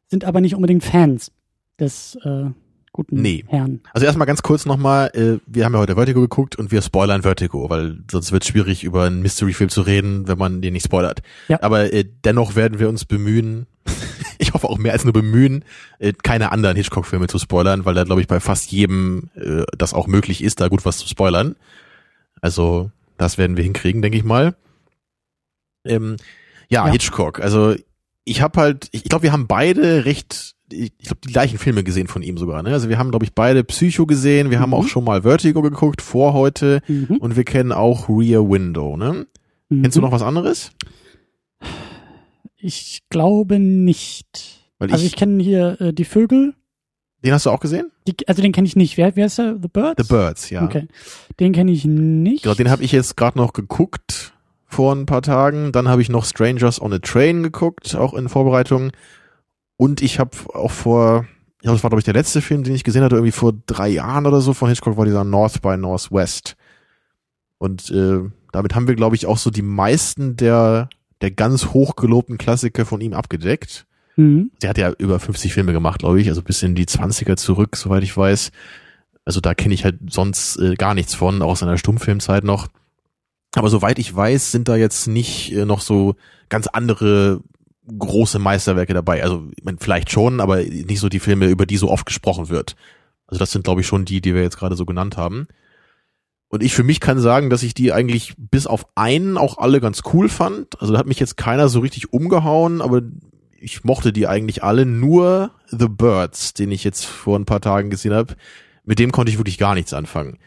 sind 0.09 0.25
aber 0.25 0.41
nicht 0.41 0.55
unbedingt 0.55 0.83
Fans 0.83 1.31
des 1.79 2.17
äh, 2.23 2.45
guten 2.91 3.21
Nee. 3.21 3.45
Herrn. 3.47 3.81
Also 3.93 4.05
erstmal 4.05 4.27
ganz 4.27 4.41
kurz 4.41 4.65
nochmal, 4.65 5.11
äh, 5.13 5.39
wir 5.45 5.65
haben 5.65 5.73
ja 5.73 5.79
heute 5.79 5.95
Vertigo 5.95 6.21
geguckt 6.21 6.55
und 6.57 6.71
wir 6.71 6.81
spoilern 6.81 7.21
Vertigo, 7.21 7.69
weil 7.69 7.99
sonst 8.11 8.31
wird 8.31 8.43
es 8.43 8.49
schwierig, 8.49 8.83
über 8.83 9.03
einen 9.05 9.21
Mystery-Film 9.21 9.69
zu 9.69 9.81
reden, 9.81 10.27
wenn 10.27 10.37
man 10.37 10.61
den 10.61 10.73
nicht 10.73 10.85
spoilert. 10.85 11.21
Ja. 11.47 11.61
Aber 11.61 11.93
äh, 11.93 12.03
dennoch 12.25 12.55
werden 12.55 12.79
wir 12.79 12.89
uns 12.89 13.05
bemühen, 13.05 13.67
ich 14.39 14.53
hoffe 14.53 14.67
auch 14.67 14.77
mehr 14.77 14.93
als 14.93 15.03
nur 15.03 15.13
bemühen, 15.13 15.63
äh, 15.99 16.13
keine 16.13 16.51
anderen 16.51 16.75
Hitchcock-Filme 16.75 17.27
zu 17.27 17.37
spoilern, 17.37 17.85
weil 17.85 17.93
da 17.93 18.03
glaube 18.03 18.21
ich 18.21 18.27
bei 18.27 18.39
fast 18.39 18.71
jedem 18.71 19.29
äh, 19.35 19.63
das 19.77 19.93
auch 19.93 20.07
möglich 20.07 20.43
ist, 20.43 20.59
da 20.59 20.67
gut 20.67 20.85
was 20.85 20.97
zu 20.97 21.07
spoilern. 21.07 21.55
Also 22.41 22.91
das 23.17 23.37
werden 23.37 23.55
wir 23.57 23.63
hinkriegen, 23.63 24.01
denke 24.01 24.17
ich 24.17 24.23
mal. 24.23 24.55
Ähm, 25.85 26.17
ja, 26.69 26.85
Ja. 26.87 26.91
Hitchcock. 26.91 27.39
Also 27.39 27.75
ich 28.25 28.41
habe 28.41 28.59
halt, 28.59 28.89
ich 28.91 29.03
glaube, 29.03 29.23
wir 29.23 29.31
haben 29.31 29.47
beide 29.47 30.05
recht, 30.05 30.55
ich 30.71 30.95
glaube, 30.99 31.19
die 31.25 31.31
gleichen 31.33 31.57
Filme 31.57 31.83
gesehen 31.83 32.07
von 32.07 32.21
ihm 32.21 32.37
sogar. 32.37 32.61
Ne? 32.63 32.69
Also 32.71 32.89
wir 32.89 32.97
haben, 32.99 33.09
glaube 33.11 33.25
ich, 33.25 33.33
beide 33.33 33.63
Psycho 33.63 34.05
gesehen. 34.05 34.51
Wir 34.51 34.59
haben 34.59 34.69
Mhm. 34.69 34.75
auch 34.75 34.87
schon 34.87 35.03
mal 35.03 35.23
Vertigo 35.23 35.61
geguckt 35.61 36.01
vor 36.01 36.33
heute 36.33 36.81
Mhm. 36.87 37.17
und 37.19 37.35
wir 37.35 37.43
kennen 37.43 37.71
auch 37.71 38.07
Rear 38.09 38.47
Window. 38.49 38.95
Ne? 38.97 39.25
Kennst 39.69 39.95
du 39.97 40.01
Mhm. 40.01 40.05
noch 40.05 40.11
was 40.11 40.21
anderes? 40.21 40.71
Ich 42.57 43.01
glaube 43.09 43.59
nicht. 43.59 44.59
Weil 44.79 44.91
Also 44.91 45.05
ich, 45.05 45.11
ich 45.13 45.17
kenne 45.17 45.41
hier 45.43 45.79
äh, 45.79 45.93
die 45.93 46.05
Vögel. 46.05 46.53
den 47.23 47.33
hast 47.33 47.45
du 47.45 47.49
auch 47.49 47.59
gesehen? 47.59 47.91
Die, 48.07 48.15
also 48.27 48.41
den 48.41 48.51
kenne 48.51 48.67
ich 48.67 48.75
nicht. 48.75 48.97
Wer, 48.97 49.15
wer 49.15 49.25
ist 49.27 49.37
der? 49.37 49.57
The 49.61 49.67
Birds? 49.67 50.01
The 50.07 50.13
Birds, 50.13 50.49
ja. 50.49 50.63
Okay. 50.65 50.87
Den 51.39 51.53
kenne 51.53 51.71
ich 51.71 51.85
nicht. 51.85 52.43
Genau, 52.43 52.55
den 52.55 52.69
habe 52.69 52.83
ich 52.83 52.91
jetzt 52.91 53.17
gerade 53.17 53.37
noch 53.37 53.53
geguckt 53.53 54.33
vor 54.69 54.95
ein 54.95 55.05
paar 55.05 55.21
Tagen. 55.21 55.73
Dann 55.73 55.89
habe 55.89 56.01
ich 56.01 56.09
noch 56.09 56.23
Strangers 56.23 56.81
on 56.81 56.93
a 56.93 56.99
Train 56.99 57.43
geguckt, 57.43 57.95
auch 57.95 58.13
in 58.13 58.29
Vorbereitung. 58.29 58.91
Und 59.75 60.01
ich 60.01 60.19
habe 60.19 60.31
auch 60.53 60.71
vor, 60.71 61.25
ich 61.57 61.63
glaube, 61.63 61.75
das 61.75 61.83
war 61.83 61.89
glaube 61.89 61.99
ich 61.99 62.05
der 62.05 62.13
letzte 62.13 62.41
Film, 62.41 62.63
den 62.63 62.75
ich 62.75 62.83
gesehen 62.83 63.03
hatte, 63.03 63.15
irgendwie 63.15 63.31
vor 63.31 63.53
drei 63.65 63.89
Jahren 63.89 64.25
oder 64.25 64.39
so 64.39 64.53
von 64.53 64.69
Hitchcock, 64.69 64.95
war 64.95 65.05
dieser 65.05 65.23
North 65.25 65.61
by 65.61 65.75
Northwest. 65.75 66.55
Und 67.57 67.89
äh, 67.89 68.19
damit 68.51 68.75
haben 68.75 68.87
wir, 68.87 68.95
glaube 68.95 69.15
ich, 69.15 69.25
auch 69.25 69.37
so 69.37 69.49
die 69.49 69.61
meisten 69.61 70.37
der 70.37 70.87
der 71.21 71.31
ganz 71.31 71.67
hochgelobten 71.67 72.37
Klassiker 72.37 72.85
von 72.85 73.01
ihm 73.01 73.13
abgedeckt. 73.13 73.85
Mhm. 74.15 74.51
Der 74.61 74.69
hat 74.69 74.77
ja 74.77 74.91
über 74.97 75.19
50 75.19 75.53
Filme 75.53 75.73
gemacht, 75.73 75.99
glaube 75.99 76.21
ich, 76.21 76.29
also 76.29 76.41
bis 76.41 76.63
in 76.63 76.75
die 76.75 76.85
20er 76.85 77.35
zurück, 77.35 77.75
soweit 77.75 78.03
ich 78.03 78.15
weiß. 78.15 78.51
Also 79.25 79.41
da 79.41 79.53
kenne 79.53 79.73
ich 79.73 79.83
halt 79.83 79.97
sonst 80.09 80.57
äh, 80.57 80.75
gar 80.75 80.93
nichts 80.93 81.13
von, 81.13 81.41
auch 81.41 81.51
aus 81.51 81.59
seiner 81.59 81.77
Stummfilmzeit 81.77 82.43
noch. 82.43 82.67
Aber 83.55 83.69
soweit 83.69 83.99
ich 83.99 84.15
weiß, 84.15 84.51
sind 84.51 84.67
da 84.67 84.75
jetzt 84.75 85.07
nicht 85.07 85.53
äh, 85.53 85.65
noch 85.65 85.81
so 85.81 86.15
ganz 86.49 86.67
andere 86.67 87.41
große 87.97 88.39
Meisterwerke 88.39 88.93
dabei. 88.93 89.23
Also 89.23 89.47
vielleicht 89.79 90.11
schon, 90.11 90.39
aber 90.39 90.57
nicht 90.57 90.99
so 90.99 91.09
die 91.09 91.19
Filme, 91.19 91.47
über 91.47 91.65
die 91.65 91.77
so 91.77 91.89
oft 91.89 92.05
gesprochen 92.05 92.49
wird. 92.49 92.75
Also 93.25 93.39
das 93.39 93.51
sind, 93.51 93.63
glaube 93.63 93.81
ich, 93.81 93.87
schon 93.87 94.05
die, 94.05 94.21
die 94.21 94.35
wir 94.35 94.41
jetzt 94.41 94.57
gerade 94.57 94.75
so 94.75 94.85
genannt 94.85 95.17
haben. 95.17 95.47
Und 96.49 96.63
ich 96.63 96.73
für 96.73 96.83
mich 96.83 96.99
kann 96.99 97.19
sagen, 97.19 97.49
dass 97.49 97.63
ich 97.63 97.75
die 97.75 97.93
eigentlich 97.93 98.33
bis 98.37 98.65
auf 98.65 98.87
einen 98.95 99.37
auch 99.37 99.59
alle 99.59 99.79
ganz 99.79 100.01
cool 100.13 100.29
fand. 100.29 100.79
Also 100.81 100.93
da 100.93 100.99
hat 100.99 101.07
mich 101.07 101.19
jetzt 101.19 101.37
keiner 101.37 101.69
so 101.69 101.79
richtig 101.79 102.11
umgehauen, 102.11 102.81
aber 102.81 103.01
ich 103.59 103.83
mochte 103.83 104.11
die 104.11 104.27
eigentlich 104.27 104.63
alle. 104.63 104.85
Nur 104.85 105.51
The 105.67 105.87
Birds, 105.87 106.53
den 106.53 106.71
ich 106.71 106.83
jetzt 106.83 107.05
vor 107.05 107.37
ein 107.37 107.45
paar 107.45 107.61
Tagen 107.61 107.91
gesehen 107.91 108.13
habe, 108.13 108.35
mit 108.83 108.97
dem 108.97 109.11
konnte 109.11 109.31
ich 109.31 109.37
wirklich 109.37 109.59
gar 109.59 109.75
nichts 109.75 109.93
anfangen. 109.93 110.39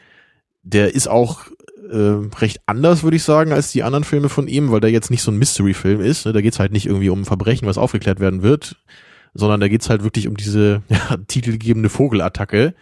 Der 0.62 0.94
ist 0.94 1.08
auch 1.08 1.46
äh, 1.90 2.28
recht 2.38 2.60
anders, 2.66 3.02
würde 3.02 3.16
ich 3.16 3.22
sagen, 3.22 3.52
als 3.52 3.72
die 3.72 3.82
anderen 3.82 4.04
Filme 4.04 4.28
von 4.28 4.48
ihm, 4.48 4.70
weil 4.70 4.80
der 4.80 4.90
jetzt 4.90 5.10
nicht 5.10 5.22
so 5.22 5.30
ein 5.30 5.38
Mystery-Film 5.38 6.00
ist. 6.00 6.26
Ne? 6.26 6.32
Da 6.32 6.40
geht's 6.40 6.58
halt 6.58 6.72
nicht 6.72 6.86
irgendwie 6.86 7.10
um 7.10 7.22
ein 7.22 7.26
Verbrechen, 7.26 7.68
was 7.68 7.78
aufgeklärt 7.78 8.20
werden 8.20 8.42
wird, 8.42 8.76
sondern 9.34 9.60
da 9.60 9.68
geht's 9.68 9.90
halt 9.90 10.02
wirklich 10.02 10.28
um 10.28 10.36
diese 10.36 10.82
ja, 10.88 11.16
titelgebende 11.28 11.88
Vogelattacke. 11.88 12.74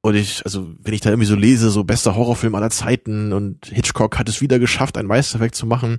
Und 0.00 0.14
ich, 0.14 0.44
also, 0.44 0.68
wenn 0.80 0.94
ich 0.94 1.00
da 1.00 1.10
irgendwie 1.10 1.26
so 1.26 1.34
lese, 1.34 1.70
so 1.70 1.84
bester 1.84 2.14
Horrorfilm 2.14 2.54
aller 2.54 2.70
Zeiten 2.70 3.32
und 3.32 3.66
Hitchcock 3.66 4.18
hat 4.18 4.28
es 4.28 4.40
wieder 4.40 4.58
geschafft, 4.58 4.96
ein 4.96 5.06
Meisterwerk 5.06 5.54
zu 5.54 5.66
machen, 5.66 5.98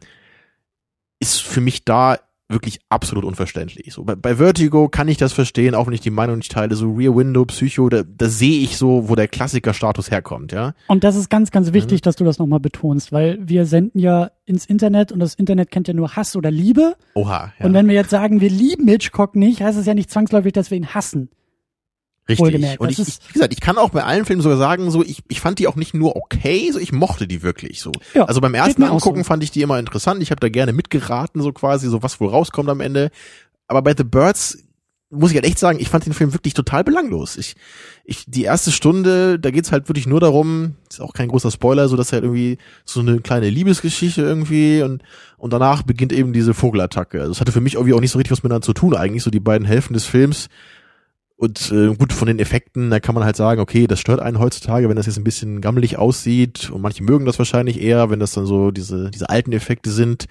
ist 1.19 1.41
für 1.41 1.61
mich 1.61 1.83
da 1.83 2.17
wirklich 2.49 2.79
absolut 2.89 3.25
unverständlich. 3.25 3.93
So, 3.93 4.03
bei, 4.03 4.15
bei 4.15 4.35
Vertigo 4.35 4.87
kann 4.87 5.07
ich 5.07 5.17
das 5.17 5.33
verstehen, 5.33 5.75
auch 5.75 5.87
wenn 5.87 5.93
ich 5.93 6.01
die 6.01 6.09
Meinung 6.09 6.37
nicht 6.37 6.51
teile, 6.51 6.75
so 6.75 6.93
Rear 6.93 7.15
Window, 7.15 7.45
Psycho, 7.45 7.89
da, 7.89 8.03
da 8.03 8.29
sehe 8.29 8.59
ich 8.61 8.77
so, 8.77 9.09
wo 9.09 9.15
der 9.15 9.27
Klassikerstatus 9.27 10.11
herkommt, 10.11 10.51
ja. 10.51 10.73
Und 10.87 11.03
das 11.03 11.15
ist 11.15 11.29
ganz, 11.29 11.51
ganz 11.51 11.73
wichtig, 11.73 12.01
dass 12.01 12.15
du 12.15 12.23
das 12.23 12.39
nochmal 12.39 12.59
betonst, 12.59 13.11
weil 13.11 13.37
wir 13.41 13.65
senden 13.65 13.99
ja 13.99 14.31
ins 14.45 14.65
Internet 14.65 15.11
und 15.11 15.19
das 15.19 15.35
Internet 15.35 15.71
kennt 15.71 15.87
ja 15.87 15.93
nur 15.93 16.15
Hass 16.15 16.35
oder 16.35 16.51
Liebe. 16.51 16.95
Oha, 17.15 17.53
ja. 17.59 17.65
Und 17.65 17.73
wenn 17.73 17.87
wir 17.87 17.95
jetzt 17.95 18.11
sagen, 18.11 18.39
wir 18.39 18.49
lieben 18.49 18.87
Hitchcock 18.87 19.35
nicht, 19.35 19.61
heißt 19.61 19.77
es 19.77 19.85
ja 19.85 19.93
nicht 19.93 20.09
zwangsläufig, 20.09 20.53
dass 20.53 20.71
wir 20.71 20.77
ihn 20.77 20.87
hassen. 20.87 21.29
Richtig. 22.29 22.79
Und 22.79 22.91
das 22.91 22.99
ich, 22.99 23.07
ich, 23.07 23.19
wie 23.29 23.33
gesagt, 23.33 23.53
ich 23.53 23.61
kann 23.61 23.77
auch 23.77 23.89
bei 23.89 24.03
allen 24.03 24.25
Filmen 24.25 24.41
sogar 24.41 24.57
sagen, 24.57 24.91
so, 24.91 25.03
ich, 25.03 25.23
ich 25.29 25.39
fand 25.39 25.59
die 25.59 25.67
auch 25.67 25.75
nicht 25.75 25.93
nur 25.93 26.15
okay, 26.15 26.69
so, 26.71 26.79
ich 26.79 26.91
mochte 26.91 27.27
die 27.27 27.41
wirklich, 27.41 27.79
so. 27.81 27.91
Ja, 28.13 28.25
also 28.25 28.41
beim 28.41 28.53
ersten 28.53 28.83
Angucken 28.83 29.23
so. 29.23 29.23
fand 29.23 29.43
ich 29.43 29.51
die 29.51 29.61
immer 29.61 29.79
interessant, 29.79 30.21
ich 30.21 30.31
habe 30.31 30.39
da 30.39 30.49
gerne 30.49 30.73
mitgeraten, 30.73 31.41
so 31.41 31.53
quasi, 31.53 31.87
so 31.87 32.03
was 32.03 32.19
wohl 32.19 32.29
rauskommt 32.29 32.69
am 32.69 32.81
Ende. 32.81 33.11
Aber 33.67 33.81
bei 33.81 33.93
The 33.97 34.03
Birds 34.03 34.57
muss 35.09 35.31
ich 35.31 35.37
halt 35.37 35.45
echt 35.45 35.59
sagen, 35.59 35.79
ich 35.79 35.87
fand 35.87 36.05
den 36.05 36.13
Film 36.13 36.33
wirklich 36.33 36.53
total 36.53 36.83
belanglos. 36.83 37.37
Ich, 37.37 37.55
ich, 38.03 38.25
die 38.27 38.43
erste 38.43 38.73
Stunde, 38.73 39.39
da 39.39 39.51
geht's 39.51 39.71
halt 39.71 39.87
wirklich 39.87 40.05
nur 40.05 40.19
darum, 40.19 40.75
ist 40.89 40.99
auch 40.99 41.13
kein 41.13 41.29
großer 41.29 41.49
Spoiler, 41.49 41.87
so 41.87 41.95
dass 41.95 42.11
halt 42.11 42.23
irgendwie 42.23 42.57
so 42.83 42.99
eine 42.99 43.21
kleine 43.21 43.49
Liebesgeschichte 43.49 44.21
irgendwie 44.21 44.81
und, 44.81 45.03
und 45.37 45.53
danach 45.53 45.83
beginnt 45.83 46.11
eben 46.11 46.33
diese 46.33 46.53
Vogelattacke. 46.53 47.21
Also 47.21 47.31
es 47.31 47.39
hatte 47.39 47.53
für 47.53 47.61
mich 47.61 47.75
irgendwie 47.75 47.93
auch 47.93 48.01
nicht 48.01 48.11
so 48.11 48.17
richtig 48.17 48.33
was 48.33 48.43
miteinander 48.43 48.65
zu 48.65 48.73
tun 48.73 48.95
eigentlich, 48.95 49.23
so 49.23 49.31
die 49.31 49.39
beiden 49.39 49.65
Hälften 49.65 49.93
des 49.93 50.03
Films 50.03 50.49
Und 51.37 51.71
äh, 51.71 51.93
gut, 51.95 52.13
von 52.13 52.27
den 52.27 52.39
Effekten, 52.39 52.89
da 52.89 52.99
kann 52.99 53.13
man 53.13 53.23
halt 53.23 53.35
sagen, 53.35 53.61
okay, 53.61 53.85
das 53.85 53.99
stört 53.99 54.19
einen 54.19 54.39
heutzutage, 54.39 54.89
wenn 54.89 54.95
das 54.95 55.05
jetzt 55.05 55.17
ein 55.17 55.23
bisschen 55.23 55.61
gammelig 55.61 55.97
aussieht. 55.97 56.71
Und 56.71 56.81
manche 56.81 57.03
mögen 57.03 57.25
das 57.25 57.37
wahrscheinlich 57.37 57.79
eher, 57.79 58.09
wenn 58.09 58.19
das 58.19 58.31
dann 58.31 58.47
so 58.47 58.71
diese, 58.71 59.11
diese 59.11 59.29
alten 59.29 59.51
Effekte 59.51 59.91
sind. 59.91 60.25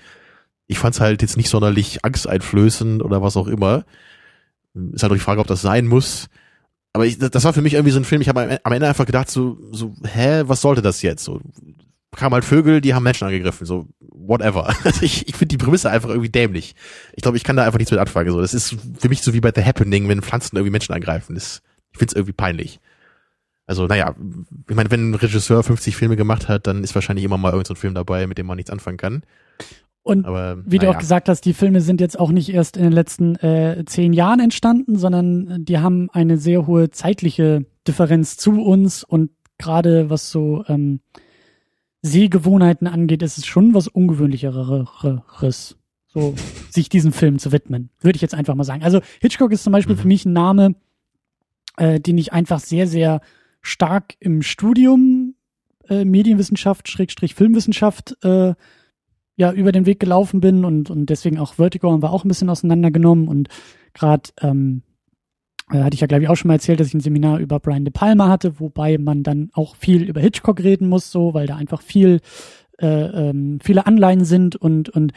Ich 0.66 0.78
fand's 0.78 1.00
halt 1.00 1.22
jetzt 1.22 1.36
nicht 1.36 1.48
sonderlich 1.48 2.04
angsteinflößend 2.04 3.04
oder 3.04 3.22
was 3.22 3.36
auch 3.36 3.46
immer. 3.46 3.84
Ist 4.92 5.04
halt 5.04 5.12
auch 5.12 5.16
die 5.16 5.20
Frage, 5.22 5.40
ob 5.40 5.46
das 5.46 5.62
sein 5.62 5.86
muss. 5.86 6.28
Aber 6.92 7.06
ich, 7.06 7.18
das 7.18 7.44
war 7.44 7.52
für 7.52 7.62
mich 7.62 7.75
irgendwie 7.75 7.92
so 7.92 8.00
ein 8.00 8.04
Film, 8.04 8.20
ich 8.20 8.28
habe 8.28 8.58
am 8.62 8.72
Ende 8.72 8.88
einfach 8.88 9.06
gedacht, 9.06 9.30
so, 9.30 9.58
so, 9.70 9.94
hä, 10.02 10.42
was 10.46 10.60
sollte 10.60 10.82
das 10.82 11.02
jetzt? 11.02 11.22
So, 11.22 11.40
kamen 12.16 12.35
halt 12.35 12.44
Vögel, 12.44 12.80
die 12.80 12.94
haben 12.94 13.02
Menschen 13.02 13.26
angegriffen, 13.26 13.66
so 13.66 13.87
whatever. 14.00 14.75
Also 14.85 15.02
ich, 15.02 15.28
ich 15.28 15.37
finde 15.37 15.56
die 15.56 15.62
Prämisse 15.62 15.90
einfach 15.90 16.08
irgendwie 16.08 16.30
dämlich. 16.30 16.75
Ich 17.14 17.23
glaube, 17.23 17.37
ich 17.37 17.44
kann 17.44 17.56
da 17.56 17.64
einfach 17.64 17.78
nichts 17.78 17.90
mit 17.90 18.00
anfangen. 18.00 18.30
So, 18.30 18.40
das 18.40 18.54
ist 18.54 18.76
für 18.99 19.08
mich 19.08 19.23
so 19.23 19.35
wie 19.35 19.40
bei 19.40 19.52
The 19.54 19.64
Happening, 19.64 20.08
wenn 20.08 20.23
Pflanzen 20.23 20.56
irgendwie 20.56 20.73
Menschen 20.73 20.94
angreifen. 20.94 21.35
Das, 21.35 21.62
ich 21.92 21.99
finde 21.99 22.12
es 22.12 22.16
irgendwie 22.16 22.32
peinlich. 22.32 22.80
Also, 23.66 23.87
naja, 23.87 24.14
ich 24.68 24.76
meine, 24.76 24.90
wenn 24.90 25.11
ein 25.11 25.14
Regisseur 25.14 25.62
50 25.62 25.96
Filme 25.96 26.16
gemacht 26.16 26.49
hat, 26.49 26.66
dann 26.66 26.85
ist 26.85 26.94
wahrscheinlich 26.94 27.25
immer 27.25 27.37
mal 27.37 27.50
irgendein 27.50 27.75
so 27.76 27.80
Film 27.80 27.94
dabei, 27.94 28.26
mit 28.26 28.38
dem 28.38 28.46
man 28.46 28.56
nichts 28.56 28.70
anfangen 28.70 28.96
kann. 28.96 29.23
Und 30.02 30.25
Aber, 30.25 30.58
wie 30.64 30.76
naja. 30.76 30.92
du 30.92 30.96
auch 30.96 31.00
gesagt 31.00 31.28
hast, 31.28 31.40
die 31.40 31.52
Filme 31.52 31.80
sind 31.80 32.00
jetzt 32.00 32.18
auch 32.18 32.30
nicht 32.30 32.54
erst 32.54 32.76
in 32.76 32.85
den 32.85 32.92
letzten 32.92 33.35
äh, 33.37 33.85
zehn 33.87 34.12
Jahren 34.12 34.38
entstanden, 34.38 34.96
sondern 34.96 35.64
die 35.64 35.78
haben 35.78 36.08
eine 36.11 36.38
sehr 36.38 36.68
hohe 36.68 36.90
zeitliche 36.90 37.66
Differenz 37.88 38.37
zu 38.37 38.62
uns 38.62 39.02
und 39.02 39.30
gerade 39.58 40.08
was 40.08 40.30
so 40.30 40.64
ähm, 40.68 41.00
Sehgewohnheiten 42.06 42.86
angeht, 42.86 43.22
ist 43.22 43.38
es 43.38 43.46
schon 43.46 43.75
was 43.75 43.88
Ungewöhnlicheres, 43.88 45.76
so 46.06 46.34
sich 46.70 46.88
diesem 46.88 47.12
Film 47.12 47.38
zu 47.38 47.52
widmen. 47.52 47.90
Würde 48.00 48.16
ich 48.16 48.22
jetzt 48.22 48.34
einfach 48.34 48.54
mal 48.54 48.64
sagen. 48.64 48.82
Also 48.82 49.00
Hitchcock 49.20 49.52
ist 49.52 49.64
zum 49.64 49.72
Beispiel 49.72 49.96
mhm. 49.96 50.00
für 50.00 50.08
mich 50.08 50.25
ein 50.25 50.32
Name, 50.32 50.75
äh, 51.76 52.00
den 52.00 52.18
ich 52.18 52.32
einfach 52.32 52.60
sehr, 52.60 52.86
sehr 52.86 53.20
stark 53.60 54.14
im 54.20 54.42
Studium 54.42 55.34
äh, 55.88 56.04
Medienwissenschaft, 56.04 56.88
Schrägstrich 56.88 57.34
Filmwissenschaft, 57.34 58.16
äh, 58.25 58.54
ja, 59.36 59.52
über 59.52 59.72
den 59.72 59.84
Weg 59.86 60.00
gelaufen 60.00 60.40
bin 60.40 60.64
und, 60.64 60.90
und 60.90 61.06
deswegen 61.10 61.38
auch 61.38 61.54
Vertigo 61.54 61.90
haben 61.90 62.02
wir 62.02 62.10
auch 62.10 62.25
ein 62.25 62.28
bisschen 62.28 62.48
auseinandergenommen 62.48 63.28
und 63.28 63.48
gerade 63.92 64.30
ähm, 64.40 64.82
äh, 64.82 64.95
hatte 65.68 65.94
ich 65.94 66.00
ja, 66.00 66.06
glaube 66.06 66.23
ich, 66.23 66.28
auch 66.28 66.37
schon 66.37 66.49
mal 66.49 66.54
erzählt, 66.54 66.80
dass 66.80 66.88
ich 66.88 66.94
ein 66.94 67.00
Seminar 67.00 67.38
über 67.38 67.58
Brian 67.58 67.85
De 67.85 67.92
Palma 67.92 68.28
hatte, 68.28 68.61
wobei 68.61 68.99
man 68.99 69.23
dann 69.23 69.50
auch 69.52 69.76
viel 69.76 70.04
über 70.04 70.20
Hitchcock 70.20 70.61
reden 70.61 70.88
muss, 70.88 71.11
so, 71.11 71.35
weil 71.35 71.46
da 71.46 71.56
einfach 71.56 71.82
viel, 71.82 72.20
äh, 72.78 72.87
ähm, 72.87 73.58
viele 73.62 73.87
Anleihen 73.87 74.25
sind 74.25 74.56
und, 74.56 74.88
und 74.88 75.12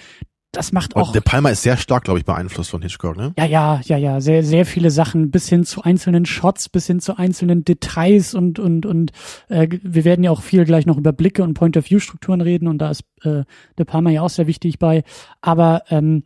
das 0.51 0.71
macht 0.71 0.95
auch. 0.95 1.07
Und 1.07 1.15
De 1.15 1.21
Palma 1.21 1.49
ist 1.49 1.61
sehr 1.61 1.77
stark, 1.77 2.05
glaube 2.05 2.17
ich, 2.17 2.25
beeinflusst 2.25 2.71
von 2.71 2.81
Hitchcock, 2.81 3.15
ne? 3.15 3.33
Ja, 3.37 3.45
ja, 3.45 3.81
ja, 3.83 3.97
ja, 3.97 4.19
sehr, 4.19 4.43
sehr 4.43 4.65
viele 4.65 4.89
Sachen, 4.89 5.29
bis 5.29 5.47
hin 5.47 5.63
zu 5.63 5.83
einzelnen 5.83 6.25
Shots, 6.25 6.69
bis 6.69 6.87
hin 6.87 6.99
zu 6.99 7.17
einzelnen 7.17 7.63
Details 7.63 8.33
und 8.33 8.57
und 8.57 8.87
und 8.87 9.11
äh, 9.49 9.67
wir 9.83 10.05
werden 10.05 10.23
ja 10.23 10.31
auch 10.31 10.41
viel 10.41 10.65
gleich 10.65 10.87
noch 10.87 10.97
über 10.97 11.13
Blicke 11.13 11.43
und 11.43 11.53
Point-of-View-Strukturen 11.53 12.41
reden 12.41 12.67
und 12.67 12.79
da 12.79 12.89
ist 12.89 13.03
äh, 13.21 13.43
De 13.77 13.85
Palma 13.85 14.09
ja 14.09 14.23
auch 14.23 14.29
sehr 14.29 14.47
wichtig 14.47 14.79
bei. 14.79 15.03
Aber 15.41 15.83
ähm, 15.89 16.23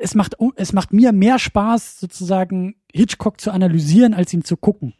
es 0.00 0.14
macht, 0.14 0.36
es 0.56 0.72
macht 0.72 0.92
mir 0.92 1.12
mehr 1.12 1.38
Spaß, 1.38 2.00
sozusagen 2.00 2.76
Hitchcock 2.92 3.40
zu 3.40 3.50
analysieren, 3.50 4.14
als 4.14 4.32
ihn 4.32 4.44
zu 4.44 4.56
gucken. 4.56 4.94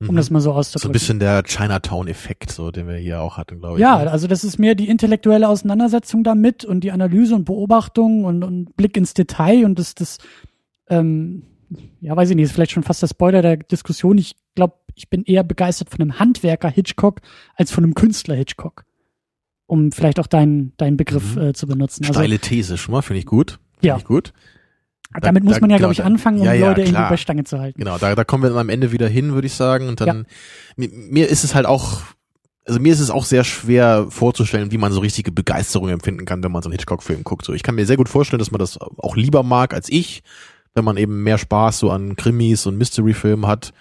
Um 0.00 0.14
mhm. 0.14 0.16
das 0.16 0.30
mal 0.30 0.40
so 0.40 0.52
auszudrücken. 0.52 0.82
So 0.82 0.88
ein 0.88 0.92
bisschen 0.92 1.18
der 1.18 1.42
Chinatown-Effekt, 1.42 2.52
so, 2.52 2.70
den 2.70 2.88
wir 2.88 2.96
hier 2.96 3.20
auch 3.20 3.36
hatten, 3.36 3.58
glaube 3.58 3.76
ich. 3.76 3.82
Ja, 3.82 4.02
ne? 4.02 4.10
also 4.10 4.26
das 4.28 4.44
ist 4.44 4.58
mehr 4.58 4.74
die 4.74 4.88
intellektuelle 4.88 5.46
Auseinandersetzung 5.46 6.24
damit 6.24 6.64
und 6.64 6.84
die 6.84 6.90
Analyse 6.90 7.34
und 7.34 7.44
Beobachtung 7.44 8.24
und, 8.24 8.42
und 8.42 8.76
Blick 8.76 8.96
ins 8.96 9.12
Detail 9.12 9.66
und 9.66 9.78
das, 9.78 9.94
das, 9.94 10.16
ähm, 10.88 11.42
ja, 12.00 12.16
weiß 12.16 12.30
ich 12.30 12.36
nicht, 12.36 12.46
ist 12.46 12.52
vielleicht 12.52 12.72
schon 12.72 12.82
fast 12.82 13.02
der 13.02 13.08
Spoiler 13.08 13.42
der 13.42 13.58
Diskussion. 13.58 14.16
Ich 14.16 14.36
glaube, 14.54 14.74
ich 14.94 15.10
bin 15.10 15.22
eher 15.24 15.44
begeistert 15.44 15.90
von 15.90 16.00
einem 16.00 16.18
Handwerker 16.18 16.70
Hitchcock 16.70 17.20
als 17.54 17.70
von 17.70 17.84
einem 17.84 17.94
Künstler 17.94 18.34
Hitchcock. 18.34 18.84
Um 19.66 19.92
vielleicht 19.92 20.18
auch 20.18 20.26
deinen, 20.26 20.72
deinen 20.78 20.96
Begriff 20.96 21.36
mhm. 21.36 21.42
äh, 21.42 21.52
zu 21.52 21.66
benutzen. 21.66 22.04
Also, 22.04 22.14
Steile 22.14 22.38
These 22.38 22.78
schon 22.78 22.92
mal, 22.92 23.02
finde 23.02 23.20
ich 23.20 23.26
gut. 23.26 23.60
Ja. 23.82 23.96
Ich 23.96 24.04
gut. 24.04 24.32
Da, 25.12 25.20
Damit 25.20 25.42
muss 25.42 25.60
man 25.60 25.70
ja, 25.70 25.78
glaube 25.78 25.92
ich, 25.92 26.04
anfangen, 26.04 26.38
um 26.38 26.46
ja, 26.46 26.52
ja, 26.52 26.68
Leute 26.68 26.82
irgendwie 26.82 27.08
bei 27.08 27.16
Stange 27.16 27.42
zu 27.42 27.58
halten. 27.58 27.80
Genau, 27.80 27.98
da, 27.98 28.14
da 28.14 28.22
kommen 28.22 28.44
wir 28.44 28.50
dann 28.50 28.58
am 28.58 28.68
Ende 28.68 28.92
wieder 28.92 29.08
hin, 29.08 29.32
würde 29.32 29.46
ich 29.46 29.54
sagen. 29.54 29.88
Und 29.88 30.00
dann, 30.00 30.26
mir, 30.76 30.88
mir 30.88 31.28
ist 31.28 31.42
es 31.42 31.54
halt 31.54 31.66
auch, 31.66 32.02
also 32.64 32.78
mir 32.78 32.92
ist 32.92 33.00
es 33.00 33.10
auch 33.10 33.24
sehr 33.24 33.42
schwer 33.42 34.06
vorzustellen, 34.08 34.70
wie 34.70 34.78
man 34.78 34.92
so 34.92 35.00
richtige 35.00 35.32
Begeisterung 35.32 35.88
empfinden 35.88 36.26
kann, 36.26 36.44
wenn 36.44 36.52
man 36.52 36.62
so 36.62 36.68
einen 36.68 36.74
Hitchcock-Film 36.74 37.24
guckt. 37.24 37.44
So, 37.44 37.52
ich 37.52 37.64
kann 37.64 37.74
mir 37.74 37.86
sehr 37.86 37.96
gut 37.96 38.08
vorstellen, 38.08 38.38
dass 38.38 38.52
man 38.52 38.60
das 38.60 38.78
auch 38.78 39.16
lieber 39.16 39.42
mag 39.42 39.74
als 39.74 39.88
ich, 39.88 40.22
wenn 40.74 40.84
man 40.84 40.96
eben 40.96 41.24
mehr 41.24 41.38
Spaß 41.38 41.80
so 41.80 41.90
an 41.90 42.14
Krimis 42.14 42.66
und 42.66 42.78
Mystery-Filmen 42.78 43.48
hat. 43.48 43.72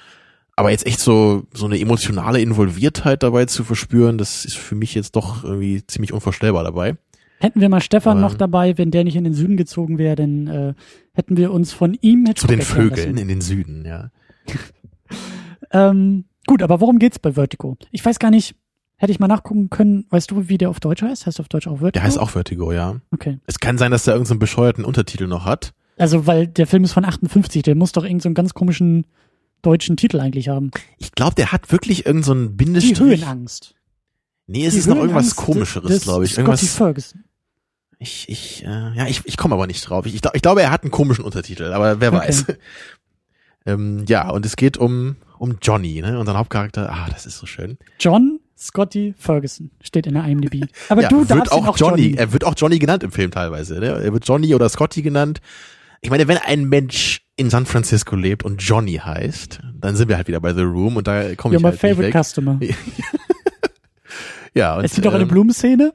Aber 0.55 0.71
jetzt 0.71 0.87
echt 0.87 0.99
so, 0.99 1.43
so 1.53 1.67
eine 1.67 1.79
emotionale 1.79 2.41
Involviertheit 2.41 3.21
dabei 3.21 3.45
zu 3.45 3.63
verspüren, 3.63 4.17
das 4.17 4.45
ist 4.45 4.57
für 4.57 4.75
mich 4.75 4.95
jetzt 4.95 5.15
doch 5.15 5.43
irgendwie 5.43 5.85
ziemlich 5.85 6.11
unvorstellbar 6.11 6.63
dabei. 6.63 6.97
Hätten 7.39 7.61
wir 7.61 7.69
mal 7.69 7.81
Stefan 7.81 8.17
ähm, 8.17 8.21
noch 8.21 8.35
dabei, 8.35 8.77
wenn 8.77 8.91
der 8.91 9.03
nicht 9.03 9.15
in 9.15 9.23
den 9.23 9.33
Süden 9.33 9.57
gezogen 9.57 9.97
wäre, 9.97 10.15
dann 10.15 10.47
äh, 10.47 10.73
hätten 11.13 11.37
wir 11.37 11.51
uns 11.51 11.71
von 11.71 11.97
ihm 12.01 12.25
Hitchcock 12.25 12.49
Zu 12.49 12.55
den 12.55 12.61
Vögeln 12.61 13.15
lassen. 13.15 13.17
in 13.17 13.27
den 13.27 13.41
Süden, 13.41 13.85
ja. 13.85 14.11
ähm, 15.71 16.25
gut, 16.47 16.61
aber 16.61 16.81
worum 16.81 16.99
geht's 16.99 17.19
bei 17.19 17.33
Vertigo? 17.33 17.77
Ich 17.91 18.03
weiß 18.03 18.19
gar 18.19 18.29
nicht, 18.31 18.55
hätte 18.97 19.11
ich 19.11 19.19
mal 19.19 19.27
nachgucken 19.27 19.69
können, 19.69 20.05
weißt 20.09 20.31
du, 20.31 20.49
wie 20.49 20.57
der 20.57 20.69
auf 20.69 20.79
Deutsch 20.79 21.01
heißt? 21.01 21.25
Heißt 21.25 21.39
auf 21.39 21.47
Deutsch 21.47 21.67
auch 21.67 21.77
Vertigo? 21.77 21.91
Der 21.91 22.03
heißt 22.03 22.19
auch 22.19 22.29
Vertigo, 22.29 22.71
ja. 22.73 22.99
Okay. 23.11 23.39
Es 23.45 23.59
kann 23.59 23.77
sein, 23.77 23.91
dass 23.91 24.03
der 24.03 24.15
irgendeinen 24.15 24.35
so 24.35 24.39
bescheuerten 24.39 24.83
Untertitel 24.83 25.27
noch 25.27 25.45
hat. 25.45 25.73
Also, 25.97 26.27
weil 26.27 26.47
der 26.47 26.67
Film 26.67 26.83
ist 26.83 26.93
von 26.93 27.05
58, 27.05 27.61
der 27.63 27.75
muss 27.75 27.91
doch 27.91 28.03
irgendeinen 28.03 28.35
so 28.35 28.41
ganz 28.41 28.53
komischen 28.53 29.05
deutschen 29.61 29.97
Titel 29.97 30.19
eigentlich 30.19 30.49
haben. 30.49 30.71
Ich 30.97 31.13
glaube, 31.13 31.35
der 31.35 31.51
hat 31.51 31.71
wirklich 31.71 32.05
irgendeinen 32.05 32.47
so 32.47 32.51
Bindestrich. 32.51 32.97
Die 32.97 33.03
Höhenangst. 33.03 33.75
Nee, 34.47 34.65
es 34.65 34.73
Die 34.73 34.79
ist 34.79 34.87
noch 34.87 34.95
irgendwas 34.95 35.35
komischeres, 35.35 36.01
glaube 36.01 36.25
ich. 36.25 36.37
Irgendwas, 36.37 36.65
Ferguson. 36.73 37.23
Ich, 38.01 38.29
ich, 38.29 38.63
äh, 38.63 38.95
ja, 38.95 39.07
ich, 39.07 39.21
ich 39.25 39.35
komme 39.35 39.55
aber 39.55 39.67
nicht 39.67 39.87
drauf. 39.87 40.05
Ich, 40.05 40.15
ich, 40.15 40.21
ich 40.33 40.41
glaube, 40.41 40.61
er 40.61 40.71
hat 40.71 40.83
einen 40.83 40.91
komischen 40.91 41.25
Untertitel, 41.25 41.73
aber 41.73 41.99
wer 41.99 42.13
okay. 42.13 42.27
weiß. 42.27 42.45
ähm, 43.65 44.05
ja, 44.07 44.29
und 44.29 44.45
es 44.45 44.55
geht 44.55 44.77
um, 44.77 45.17
um 45.37 45.57
Johnny, 45.61 46.01
ne? 46.01 46.17
Unseren 46.17 46.37
Hauptcharakter. 46.37 46.89
Ah, 46.89 47.07
das 47.11 47.25
ist 47.25 47.37
so 47.37 47.45
schön. 47.45 47.77
John 47.99 48.39
Scotty 48.57 49.13
Ferguson 49.17 49.71
steht 49.81 50.07
in 50.07 50.13
der 50.13 50.23
IMDb. 50.25 50.65
Aber 50.87 51.01
ja, 51.01 51.09
du 51.09 51.25
darfst 51.25 51.51
auch, 51.51 51.67
auch 51.67 51.77
Johnny. 51.77 52.03
Johnny. 52.03 52.17
Er 52.17 52.31
wird 52.31 52.45
auch 52.45 52.53
Johnny 52.55 52.79
genannt 52.79 53.03
im 53.03 53.11
Film 53.11 53.31
teilweise. 53.31 53.79
Ne? 53.79 53.87
Er 53.87 54.13
wird 54.13 54.25
Johnny 54.25 54.55
oder 54.55 54.69
Scotty 54.69 55.01
genannt. 55.01 55.41
Ich 55.99 56.09
meine, 56.09 56.29
wenn 56.29 56.37
ein 56.37 56.69
Mensch 56.69 57.25
in 57.35 57.49
San 57.49 57.65
Francisco 57.65 58.15
lebt 58.15 58.43
und 58.43 58.61
Johnny 58.61 58.95
heißt, 58.95 59.59
dann 59.79 59.97
sind 59.97 60.07
wir 60.07 60.15
halt 60.15 60.29
wieder 60.29 60.39
bei 60.39 60.53
The 60.53 60.61
Room 60.61 60.95
und 60.95 61.07
da 61.07 61.35
komme 61.35 61.57
ich 61.57 61.63
halt 61.63 61.79
favorite 61.79 62.23
customer. 62.23 62.59
ja. 64.53 64.77
Und, 64.77 64.85
es 64.85 64.93
gibt 64.93 65.05
doch 65.05 65.13
eine 65.13 65.23
ähm, 65.23 65.29
Blumenszene. 65.29 65.93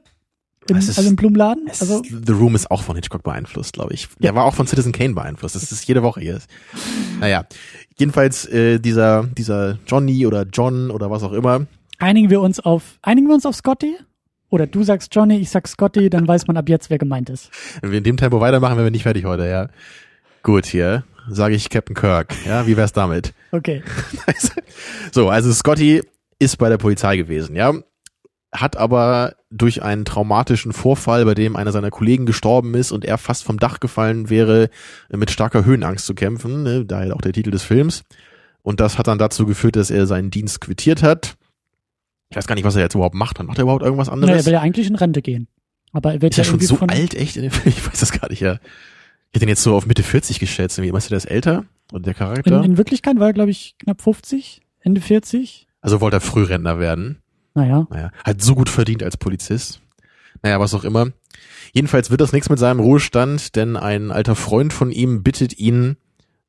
Im, 0.67 0.77
ist, 0.77 0.97
also 0.97 1.09
im 1.09 1.15
Blumenladen? 1.15 1.67
Also 1.67 2.01
The 2.03 2.31
Room 2.31 2.55
ist 2.55 2.71
auch 2.71 2.81
von 2.81 2.95
Hitchcock 2.95 3.21
beeinflusst, 3.21 3.73
glaube 3.73 3.93
ich. 3.93 4.07
Der 4.17 4.31
ja. 4.31 4.35
war 4.35 4.45
auch 4.45 4.55
von 4.55 4.65
Citizen 4.65 4.91
Kane 4.91 5.13
beeinflusst. 5.13 5.55
Das 5.55 5.71
ist 5.71 5.87
jede 5.87 6.01
Woche 6.01 6.21
hier. 6.21 6.39
Naja, 7.19 7.45
jedenfalls 7.97 8.45
äh, 8.47 8.79
dieser 8.79 9.23
dieser 9.23 9.77
Johnny 9.85 10.25
oder 10.25 10.43
John 10.51 10.89
oder 10.89 11.11
was 11.11 11.21
auch 11.21 11.33
immer. 11.33 11.67
Einigen 11.99 12.29
wir 12.31 12.41
uns 12.41 12.59
auf 12.59 12.97
einigen 13.03 13.27
wir 13.27 13.35
uns 13.35 13.45
auf 13.45 13.55
Scotty? 13.55 13.95
Oder 14.49 14.65
du 14.65 14.83
sagst 14.83 15.13
Johnny, 15.13 15.37
ich 15.37 15.49
sag 15.49 15.67
Scotty, 15.67 16.09
dann 16.09 16.27
weiß 16.27 16.47
man 16.47 16.57
ab 16.57 16.69
jetzt, 16.69 16.89
wer 16.89 16.97
gemeint 16.97 17.29
ist. 17.29 17.51
Wenn 17.81 17.91
wir 17.91 17.97
in 17.99 18.03
dem 18.03 18.17
Tempo 18.17 18.41
weitermachen, 18.41 18.75
werden 18.75 18.85
wir 18.85 18.91
nicht 18.91 19.03
fertig 19.03 19.25
heute, 19.25 19.47
ja. 19.47 19.69
Gut, 20.43 20.65
hier 20.65 21.03
sage 21.29 21.55
ich 21.55 21.69
Captain 21.69 21.95
Kirk. 21.95 22.33
Ja, 22.45 22.67
wie 22.67 22.77
wär's 22.77 22.93
damit? 22.93 23.33
Okay. 23.51 23.83
so, 25.11 25.29
also 25.29 25.51
Scotty 25.51 26.01
ist 26.39 26.57
bei 26.57 26.69
der 26.69 26.77
Polizei 26.77 27.17
gewesen, 27.17 27.55
ja 27.55 27.73
hat 28.61 28.77
aber 28.77 29.35
durch 29.49 29.83
einen 29.83 30.05
traumatischen 30.05 30.73
Vorfall, 30.73 31.25
bei 31.25 31.33
dem 31.33 31.55
einer 31.55 31.71
seiner 31.71 31.91
Kollegen 31.91 32.25
gestorben 32.25 32.73
ist 32.73 32.91
und 32.91 33.05
er 33.05 33.17
fast 33.17 33.43
vom 33.43 33.59
Dach 33.59 33.79
gefallen 33.79 34.29
wäre, 34.29 34.69
mit 35.09 35.31
starker 35.31 35.65
Höhenangst 35.65 36.05
zu 36.05 36.15
kämpfen, 36.15 36.63
ne, 36.63 36.85
daher 36.85 37.15
auch 37.15 37.21
der 37.21 37.33
Titel 37.33 37.51
des 37.51 37.63
Films. 37.63 38.03
Und 38.61 38.79
das 38.79 38.97
hat 38.97 39.07
dann 39.07 39.17
dazu 39.17 39.45
geführt, 39.45 39.75
dass 39.75 39.91
er 39.91 40.07
seinen 40.07 40.31
Dienst 40.31 40.61
quittiert 40.61 41.03
hat. 41.03 41.37
Ich 42.29 42.37
weiß 42.37 42.47
gar 42.47 42.55
nicht, 42.55 42.65
was 42.65 42.75
er 42.75 42.81
jetzt 42.81 42.95
überhaupt 42.95 43.15
macht. 43.15 43.41
Macht 43.43 43.57
er 43.59 43.63
überhaupt 43.63 43.83
irgendwas 43.83 44.09
anderes? 44.09 44.33
Nee, 44.33 44.41
er 44.41 44.45
will 44.45 44.53
ja 44.53 44.61
eigentlich 44.61 44.87
in 44.87 44.95
Rente 44.95 45.21
gehen. 45.21 45.47
Aber 45.91 46.13
er 46.13 46.21
wird 46.21 46.33
ist 46.33 46.37
ja 46.37 46.43
schon 46.43 46.59
so 46.59 46.77
alt, 46.79 47.13
echt? 47.13 47.37
Ich 47.37 47.87
weiß 47.87 47.99
das 47.99 48.11
gar 48.11 48.29
nicht, 48.29 48.41
ja. 48.41 48.53
Ich 49.31 49.35
hätte 49.35 49.45
ihn 49.45 49.49
jetzt 49.49 49.63
so 49.63 49.75
auf 49.75 49.85
Mitte 49.85 50.03
40 50.03 50.39
geschätzt. 50.39 50.79
Meinst 50.79 51.07
du, 51.07 51.09
der 51.09 51.17
ist 51.17 51.25
älter? 51.25 51.65
Oder 51.91 52.03
der 52.03 52.13
Charakter? 52.13 52.57
In, 52.57 52.71
in 52.71 52.77
Wirklichkeit 52.77 53.19
war 53.19 53.27
er, 53.27 53.33
glaube 53.33 53.51
ich, 53.51 53.75
knapp 53.77 54.01
50, 54.01 54.61
Ende 54.79 55.01
40. 55.01 55.67
Also 55.81 56.01
wollte 56.01 56.17
er 56.17 56.21
Frührentner 56.21 56.79
werden. 56.79 57.21
Naja. 57.55 57.87
Naja, 57.89 58.11
hat 58.23 58.41
so 58.41 58.53
gut 58.53 58.69
verdient 58.69 59.01
als 59.01 59.17
Polizist. 59.17 59.81
Naja, 60.43 60.59
was 60.59 60.73
auch 60.73 60.83
immer. 60.83 61.07
Jedenfalls 61.73 62.11
wird 62.11 62.21
das 62.21 62.31
nichts 62.31 62.49
mit 62.49 62.59
seinem 62.59 62.79
Ruhestand, 62.79 63.55
denn 63.55 63.75
ein 63.75 64.11
alter 64.11 64.35
Freund 64.35 64.71
von 64.73 64.91
ihm 64.91 65.23
bittet 65.23 65.57
ihn 65.57 65.97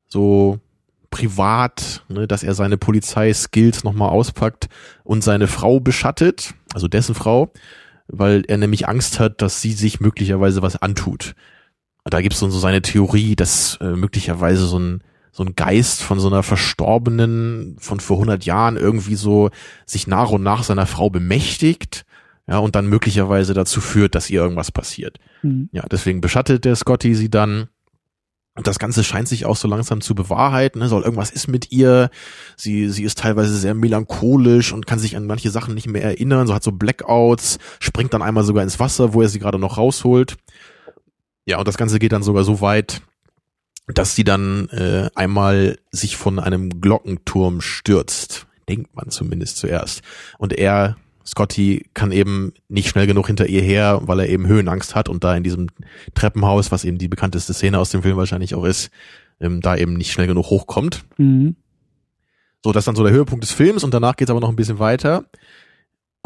so 0.07 0.59
privat, 1.09 2.03
ne, 2.09 2.27
dass 2.27 2.43
er 2.43 2.53
seine 2.53 2.77
Polizeiskills 2.77 3.83
nochmal 3.83 4.09
auspackt 4.09 4.67
und 5.03 5.23
seine 5.23 5.47
Frau 5.47 5.79
beschattet, 5.79 6.53
also 6.73 6.87
dessen 6.87 7.15
Frau, 7.15 7.51
weil 8.07 8.43
er 8.47 8.57
nämlich 8.57 8.87
Angst 8.87 9.19
hat, 9.19 9.41
dass 9.41 9.61
sie 9.61 9.71
sich 9.71 9.99
möglicherweise 9.99 10.61
was 10.61 10.81
antut. 10.81 11.35
Da 12.03 12.21
gibt's 12.21 12.39
so 12.39 12.49
seine 12.49 12.81
Theorie, 12.81 13.35
dass 13.35 13.77
äh, 13.81 13.91
möglicherweise 13.91 14.65
so 14.65 14.79
ein 14.79 15.01
so 15.37 15.43
ein 15.43 15.53
Geist 15.53 16.01
von 16.01 16.19
so 16.19 16.27
einer 16.29 16.41
Verstorbenen 16.41 17.75
von 17.77 17.99
vor 17.99 18.17
100 18.17 18.43
Jahren 18.43 18.75
irgendwie 18.75 19.13
so 19.13 19.51
sich 19.85 20.07
nach 20.07 20.31
und 20.31 20.41
nach 20.41 20.63
seiner 20.63 20.87
Frau 20.87 21.11
bemächtigt, 21.11 22.05
ja, 22.47 22.57
und 22.57 22.75
dann 22.75 22.87
möglicherweise 22.87 23.53
dazu 23.53 23.79
führt, 23.79 24.15
dass 24.15 24.31
ihr 24.31 24.41
irgendwas 24.41 24.71
passiert. 24.71 25.19
Mhm. 25.43 25.69
Ja, 25.73 25.83
deswegen 25.91 26.21
beschattet 26.21 26.65
der 26.65 26.75
Scotty 26.75 27.13
sie 27.13 27.29
dann. 27.29 27.67
Und 28.55 28.65
das 28.65 28.79
Ganze 28.79 29.03
scheint 29.03 29.27
sich 29.27 29.45
auch 29.45 29.57
so 29.57 29.67
langsam 29.67 30.01
zu 30.01 30.15
bewahrheiten. 30.15 30.79
Ne? 30.79 30.87
Soll 30.87 31.03
irgendwas 31.03 31.29
ist 31.29 31.47
mit 31.47 31.71
ihr. 31.71 32.09
Sie, 32.55 32.89
sie 32.89 33.03
ist 33.03 33.19
teilweise 33.19 33.55
sehr 33.55 33.75
melancholisch 33.75 34.73
und 34.73 34.87
kann 34.87 34.97
sich 34.97 35.15
an 35.15 35.27
manche 35.27 35.51
Sachen 35.51 35.75
nicht 35.75 35.87
mehr 35.87 36.03
erinnern. 36.03 36.47
So 36.47 36.55
hat 36.55 36.63
so 36.63 36.71
Blackouts, 36.71 37.59
springt 37.79 38.15
dann 38.15 38.23
einmal 38.23 38.43
sogar 38.43 38.63
ins 38.63 38.79
Wasser, 38.79 39.13
wo 39.13 39.21
er 39.21 39.29
sie 39.29 39.37
gerade 39.37 39.59
noch 39.59 39.77
rausholt. 39.77 40.37
Ja, 41.45 41.59
und 41.59 41.67
das 41.67 41.77
Ganze 41.77 41.99
geht 41.99 42.13
dann 42.13 42.23
sogar 42.23 42.43
so 42.43 42.59
weit, 42.61 43.01
dass 43.87 44.15
sie 44.15 44.23
dann 44.23 44.69
äh, 44.69 45.09
einmal 45.15 45.77
sich 45.91 46.17
von 46.17 46.39
einem 46.39 46.81
Glockenturm 46.81 47.61
stürzt. 47.61 48.47
Denkt 48.67 48.95
man 48.95 49.09
zumindest 49.09 49.57
zuerst. 49.57 50.01
Und 50.37 50.53
er, 50.53 50.97
Scotty, 51.25 51.89
kann 51.93 52.11
eben 52.11 52.53
nicht 52.67 52.89
schnell 52.89 53.07
genug 53.07 53.27
hinter 53.27 53.47
ihr 53.47 53.61
her, 53.61 54.01
weil 54.03 54.19
er 54.19 54.29
eben 54.29 54.47
Höhenangst 54.47 54.93
hat 54.93 55.07
und 55.07 55.23
da 55.23 55.35
in 55.35 55.43
diesem 55.43 55.67
Treppenhaus, 56.13 56.71
was 56.71 56.83
eben 56.83 56.97
die 56.97 57.07
bekannteste 57.07 57.53
Szene 57.53 57.79
aus 57.79 57.89
dem 57.89 58.03
Film 58.03 58.17
wahrscheinlich 58.17 58.55
auch 58.55 58.65
ist, 58.65 58.91
ähm, 59.39 59.61
da 59.61 59.77
eben 59.77 59.93
nicht 59.93 60.11
schnell 60.11 60.27
genug 60.27 60.47
hochkommt. 60.47 61.05
Mhm. 61.17 61.55
So, 62.63 62.73
das 62.73 62.81
ist 62.81 62.87
dann 62.87 62.95
so 62.95 63.03
der 63.03 63.13
Höhepunkt 63.13 63.43
des 63.43 63.51
Films 63.51 63.85
und 63.85 63.93
danach 63.93 64.17
geht's 64.17 64.31
aber 64.31 64.41
noch 64.41 64.49
ein 64.49 64.55
bisschen 64.57 64.79
weiter. 64.79 65.25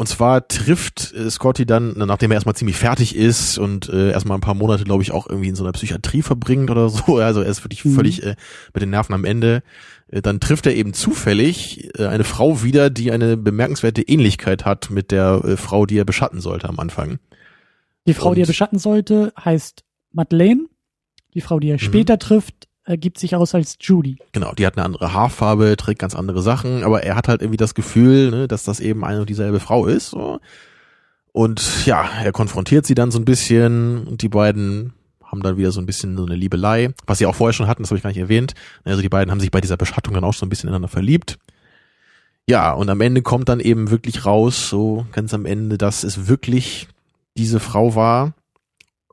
Und 0.02 0.08
zwar 0.08 0.48
trifft 0.48 1.14
äh, 1.14 1.30
Scotty 1.30 1.64
dann, 1.64 1.92
nachdem 1.96 2.32
er 2.32 2.34
erstmal 2.34 2.56
ziemlich 2.56 2.76
fertig 2.76 3.14
ist 3.14 3.56
und 3.56 3.88
äh, 3.88 4.10
erstmal 4.10 4.36
ein 4.36 4.40
paar 4.40 4.56
Monate, 4.56 4.82
glaube 4.82 5.04
ich, 5.04 5.12
auch 5.12 5.28
irgendwie 5.28 5.50
in 5.50 5.54
so 5.54 5.62
einer 5.62 5.70
Psychiatrie 5.70 6.22
verbringt 6.22 6.72
oder 6.72 6.88
so, 6.88 7.18
also 7.18 7.40
er 7.40 7.48
ist 7.48 7.62
wirklich 7.62 7.84
mhm. 7.84 7.94
völlig 7.94 8.24
äh, 8.24 8.34
mit 8.74 8.82
den 8.82 8.90
Nerven 8.90 9.14
am 9.14 9.24
Ende, 9.24 9.62
äh, 10.08 10.20
dann 10.20 10.40
trifft 10.40 10.66
er 10.66 10.74
eben 10.74 10.92
zufällig 10.92 11.96
äh, 12.00 12.06
eine 12.06 12.24
Frau 12.24 12.64
wieder, 12.64 12.90
die 12.90 13.12
eine 13.12 13.36
bemerkenswerte 13.36 14.02
Ähnlichkeit 14.02 14.64
hat 14.64 14.90
mit 14.90 15.12
der 15.12 15.40
äh, 15.44 15.56
Frau, 15.56 15.86
die 15.86 15.98
er 15.98 16.04
beschatten 16.04 16.40
sollte 16.40 16.68
am 16.68 16.80
Anfang. 16.80 17.20
Die 18.08 18.14
Frau, 18.14 18.30
und, 18.30 18.34
die 18.34 18.42
er 18.42 18.48
beschatten 18.48 18.80
sollte, 18.80 19.32
heißt 19.38 19.84
Madeleine. 20.10 20.66
Die 21.34 21.42
Frau, 21.42 21.60
die 21.60 21.68
er 21.68 21.74
mhm. 21.74 21.78
später 21.78 22.18
trifft, 22.18 22.66
ergibt 22.84 23.18
sich 23.18 23.36
aus 23.36 23.54
als 23.54 23.76
Judy. 23.80 24.18
Genau, 24.32 24.52
die 24.52 24.66
hat 24.66 24.76
eine 24.76 24.84
andere 24.84 25.12
Haarfarbe, 25.12 25.76
trägt 25.76 26.00
ganz 26.00 26.14
andere 26.14 26.42
Sachen, 26.42 26.84
aber 26.84 27.02
er 27.02 27.16
hat 27.16 27.28
halt 27.28 27.42
irgendwie 27.42 27.56
das 27.56 27.74
Gefühl, 27.74 28.30
ne, 28.30 28.48
dass 28.48 28.64
das 28.64 28.80
eben 28.80 29.04
eine 29.04 29.20
und 29.20 29.30
dieselbe 29.30 29.60
Frau 29.60 29.86
ist. 29.86 30.10
So. 30.10 30.40
Und 31.32 31.86
ja, 31.86 32.08
er 32.22 32.32
konfrontiert 32.32 32.86
sie 32.86 32.94
dann 32.94 33.10
so 33.10 33.18
ein 33.18 33.24
bisschen 33.24 34.06
und 34.06 34.22
die 34.22 34.28
beiden 34.28 34.92
haben 35.24 35.42
dann 35.42 35.56
wieder 35.56 35.72
so 35.72 35.80
ein 35.80 35.86
bisschen 35.86 36.16
so 36.16 36.26
eine 36.26 36.34
Liebelei, 36.34 36.92
was 37.06 37.18
sie 37.18 37.26
auch 37.26 37.34
vorher 37.34 37.54
schon 37.54 37.66
hatten, 37.66 37.82
das 37.82 37.90
habe 37.90 37.96
ich 37.96 38.02
gar 38.02 38.10
nicht 38.10 38.18
erwähnt. 38.18 38.52
Also 38.84 39.00
die 39.00 39.08
beiden 39.08 39.30
haben 39.30 39.40
sich 39.40 39.50
bei 39.50 39.62
dieser 39.62 39.78
Beschattung 39.78 40.12
dann 40.12 40.24
auch 40.24 40.34
so 40.34 40.44
ein 40.44 40.50
bisschen 40.50 40.68
ineinander 40.68 40.88
verliebt. 40.88 41.38
Ja, 42.46 42.72
und 42.72 42.90
am 42.90 43.00
Ende 43.00 43.22
kommt 43.22 43.48
dann 43.48 43.60
eben 43.60 43.90
wirklich 43.90 44.26
raus, 44.26 44.68
so 44.68 45.06
ganz 45.12 45.32
am 45.32 45.46
Ende, 45.46 45.78
dass 45.78 46.02
es 46.02 46.26
wirklich 46.28 46.88
diese 47.36 47.60
Frau 47.60 47.94
war, 47.94 48.34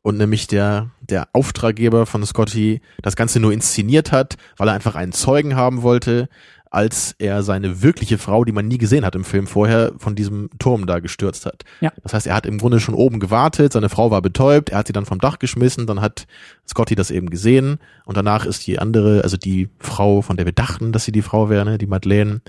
und 0.02 0.18
nämlich 0.18 0.48
der, 0.48 0.92
der 1.02 1.28
Auftraggeber 1.34 2.06
von 2.06 2.26
Scotty 2.26 2.82
das 3.02 3.16
Ganze 3.16 3.40
nur 3.40 3.54
inszeniert 3.54 4.12
hat, 4.12 4.38
weil 4.58 4.68
er 4.68 4.74
einfach 4.74 4.96
einen 4.96 5.12
Zeugen 5.12 5.56
haben 5.56 5.82
wollte, 5.82 6.30
als 6.72 7.16
er 7.18 7.42
seine 7.42 7.82
wirkliche 7.82 8.18
Frau, 8.18 8.46
die 8.46 8.52
man 8.52 8.68
nie 8.68 8.78
gesehen 8.78 9.06
hat 9.06 9.16
im 9.16 9.24
Film 9.24 9.48
vorher, 9.48 9.94
von 9.98 10.16
diesem 10.16 10.50
Turm 10.60 10.86
da 10.86 11.00
gestürzt 11.00 11.46
hat. 11.46 11.64
Ja. 11.82 11.92
Das 12.04 12.14
heißt, 12.14 12.28
er 12.28 12.36
hat 12.36 12.46
im 12.46 12.60
Grunde 12.60 12.80
schon 12.80 12.94
oben 12.94 13.20
gewartet, 13.20 13.74
seine 13.74 13.90
Frau 13.90 14.12
war 14.12 14.22
betäubt, 14.22 14.70
er 14.70 14.80
hat 14.80 14.88
sie 14.88 14.94
dann 14.94 15.06
vom 15.06 15.20
Dach 15.20 15.40
geschmissen, 15.40 15.88
dann 15.88 16.02
hat 16.02 16.28
Scotty 16.68 16.96
das 16.96 17.12
eben 17.12 17.30
gesehen 17.30 17.80
und 18.06 18.18
danach 18.18 18.46
ist 18.46 18.68
die 18.68 18.78
andere, 18.78 19.24
also 19.24 19.38
die 19.38 19.70
Frau, 19.80 20.22
von 20.22 20.38
der 20.38 20.46
wir 20.46 20.54
dachten, 20.54 20.92
dass 20.92 21.06
sie 21.06 21.12
die 21.12 21.24
Frau 21.24 21.50
wäre, 21.50 21.66
ne, 21.66 21.78
die 21.78 21.88
Madeleine, 21.88 22.42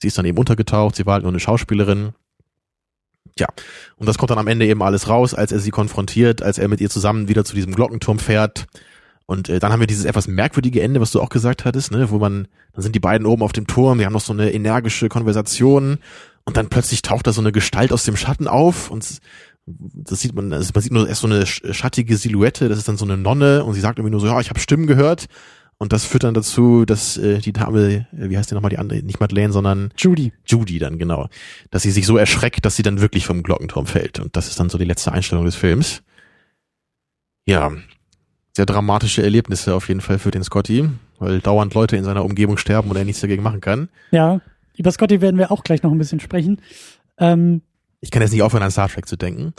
sie 0.00 0.08
ist 0.08 0.18
dann 0.18 0.26
eben 0.26 0.38
untergetaucht, 0.38 0.94
sie 0.94 1.06
war 1.06 1.14
halt 1.14 1.24
nur 1.24 1.32
eine 1.32 1.40
Schauspielerin 1.40 2.12
ja, 3.38 3.46
und 3.96 4.06
das 4.06 4.18
kommt 4.18 4.30
dann 4.30 4.38
am 4.38 4.48
Ende 4.48 4.66
eben 4.66 4.82
alles 4.82 5.08
raus, 5.08 5.34
als 5.34 5.52
er 5.52 5.58
sie 5.58 5.70
konfrontiert, 5.70 6.42
als 6.42 6.58
er 6.58 6.68
mit 6.68 6.80
ihr 6.80 6.90
zusammen 6.90 7.28
wieder 7.28 7.44
zu 7.44 7.54
diesem 7.54 7.74
Glockenturm 7.74 8.18
fährt. 8.18 8.66
Und 9.26 9.48
äh, 9.48 9.58
dann 9.58 9.72
haben 9.72 9.80
wir 9.80 9.86
dieses 9.88 10.04
etwas 10.04 10.28
merkwürdige 10.28 10.80
Ende, 10.80 11.00
was 11.00 11.10
du 11.10 11.20
auch 11.20 11.28
gesagt 11.28 11.64
hattest, 11.64 11.90
ne, 11.90 12.10
wo 12.10 12.18
man, 12.18 12.46
dann 12.72 12.82
sind 12.82 12.94
die 12.94 13.00
beiden 13.00 13.26
oben 13.26 13.42
auf 13.42 13.52
dem 13.52 13.66
Turm, 13.66 13.98
die 13.98 14.06
haben 14.06 14.12
noch 14.12 14.20
so 14.20 14.32
eine 14.32 14.52
energische 14.52 15.08
Konversation 15.08 15.98
und 16.44 16.56
dann 16.56 16.68
plötzlich 16.68 17.02
taucht 17.02 17.26
da 17.26 17.32
so 17.32 17.40
eine 17.40 17.52
Gestalt 17.52 17.92
aus 17.92 18.04
dem 18.04 18.16
Schatten 18.16 18.46
auf 18.46 18.90
und 18.90 19.04
das 19.66 20.20
sieht 20.20 20.32
man, 20.32 20.52
also 20.52 20.70
man 20.72 20.82
sieht 20.82 20.92
nur 20.92 21.08
erst 21.08 21.22
so 21.22 21.26
eine 21.26 21.44
schattige 21.44 22.16
Silhouette, 22.16 22.68
das 22.68 22.78
ist 22.78 22.86
dann 22.86 22.96
so 22.96 23.04
eine 23.04 23.16
Nonne 23.16 23.64
und 23.64 23.74
sie 23.74 23.80
sagt 23.80 23.98
irgendwie 23.98 24.12
nur 24.12 24.20
so, 24.20 24.28
ja, 24.28 24.38
ich 24.38 24.48
habe 24.48 24.60
Stimmen 24.60 24.86
gehört 24.86 25.26
und 25.78 25.92
das 25.92 26.06
führt 26.06 26.24
dann 26.24 26.34
dazu, 26.34 26.84
dass 26.86 27.18
äh, 27.18 27.38
die 27.38 27.52
Dame, 27.52 28.06
äh, 28.16 28.30
wie 28.30 28.38
heißt 28.38 28.50
die 28.50 28.54
nochmal 28.54 28.70
die 28.70 28.78
andere, 28.78 29.02
nicht 29.02 29.20
Madeleine, 29.20 29.52
sondern 29.52 29.92
Judy. 29.96 30.32
Judy 30.46 30.78
dann, 30.78 30.98
genau. 30.98 31.28
Dass 31.70 31.82
sie 31.82 31.90
sich 31.90 32.06
so 32.06 32.16
erschreckt, 32.16 32.64
dass 32.64 32.76
sie 32.76 32.82
dann 32.82 33.00
wirklich 33.00 33.26
vom 33.26 33.42
Glockenturm 33.42 33.86
fällt. 33.86 34.18
Und 34.18 34.36
das 34.36 34.48
ist 34.48 34.58
dann 34.58 34.70
so 34.70 34.78
die 34.78 34.84
letzte 34.84 35.12
Einstellung 35.12 35.44
des 35.44 35.54
Films. 35.54 36.02
Ja, 37.44 37.72
sehr 38.56 38.66
dramatische 38.66 39.22
Erlebnisse 39.22 39.74
auf 39.74 39.88
jeden 39.88 40.00
Fall 40.00 40.18
für 40.18 40.30
den 40.30 40.42
Scotty, 40.42 40.88
weil 41.18 41.40
dauernd 41.40 41.74
Leute 41.74 41.96
in 41.96 42.04
seiner 42.04 42.24
Umgebung 42.24 42.56
sterben 42.56 42.90
und 42.90 42.96
er 42.96 43.04
nichts 43.04 43.20
dagegen 43.20 43.42
machen 43.42 43.60
kann. 43.60 43.90
Ja, 44.12 44.40
über 44.78 44.90
Scotty 44.90 45.20
werden 45.20 45.36
wir 45.38 45.52
auch 45.52 45.62
gleich 45.62 45.82
noch 45.82 45.92
ein 45.92 45.98
bisschen 45.98 46.20
sprechen. 46.20 46.62
Ähm, 47.18 47.60
ich 48.00 48.10
kann 48.10 48.22
jetzt 48.22 48.32
nicht 48.32 48.42
aufhören, 48.42 48.62
an 48.62 48.70
Star 48.70 48.88
Trek 48.88 49.06
zu 49.06 49.16
denken. 49.16 49.52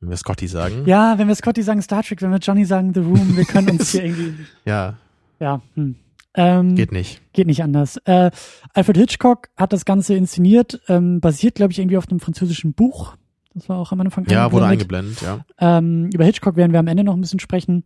Wenn 0.00 0.10
wir 0.10 0.16
Scotty 0.18 0.46
sagen. 0.46 0.82
Ja, 0.84 1.16
wenn 1.16 1.26
wir 1.26 1.34
Scotty 1.34 1.62
sagen 1.62 1.80
Star 1.80 2.02
Trek, 2.02 2.20
wenn 2.20 2.30
wir 2.30 2.38
Johnny 2.38 2.66
sagen 2.66 2.92
The 2.92 3.00
Room, 3.00 3.34
wir 3.34 3.46
können 3.46 3.70
uns 3.70 3.92
hier 3.92 4.04
irgendwie. 4.04 4.34
Ja, 4.66 4.98
ja, 5.40 5.60
hm. 5.74 5.96
Ähm, 6.38 6.74
geht 6.74 6.92
nicht. 6.92 7.22
Geht 7.32 7.46
nicht 7.46 7.62
anders. 7.62 7.96
Äh, 8.04 8.30
Alfred 8.74 8.98
Hitchcock 8.98 9.48
hat 9.56 9.72
das 9.72 9.86
Ganze 9.86 10.14
inszeniert, 10.14 10.80
ähm, 10.86 11.20
basiert, 11.20 11.54
glaube 11.54 11.72
ich, 11.72 11.78
irgendwie 11.78 11.96
auf 11.96 12.08
einem 12.08 12.20
französischen 12.20 12.74
Buch. 12.74 13.16
Das 13.54 13.70
war 13.70 13.78
auch 13.78 13.90
am 13.90 14.02
Anfang 14.02 14.26
Ja, 14.26 14.52
wurde 14.52 14.66
eingeblendet, 14.66 15.22
ja. 15.22 15.46
Ähm, 15.58 16.10
über 16.12 16.26
Hitchcock 16.26 16.56
werden 16.56 16.72
wir 16.72 16.80
am 16.80 16.88
Ende 16.88 17.04
noch 17.04 17.14
ein 17.14 17.22
bisschen 17.22 17.40
sprechen. 17.40 17.84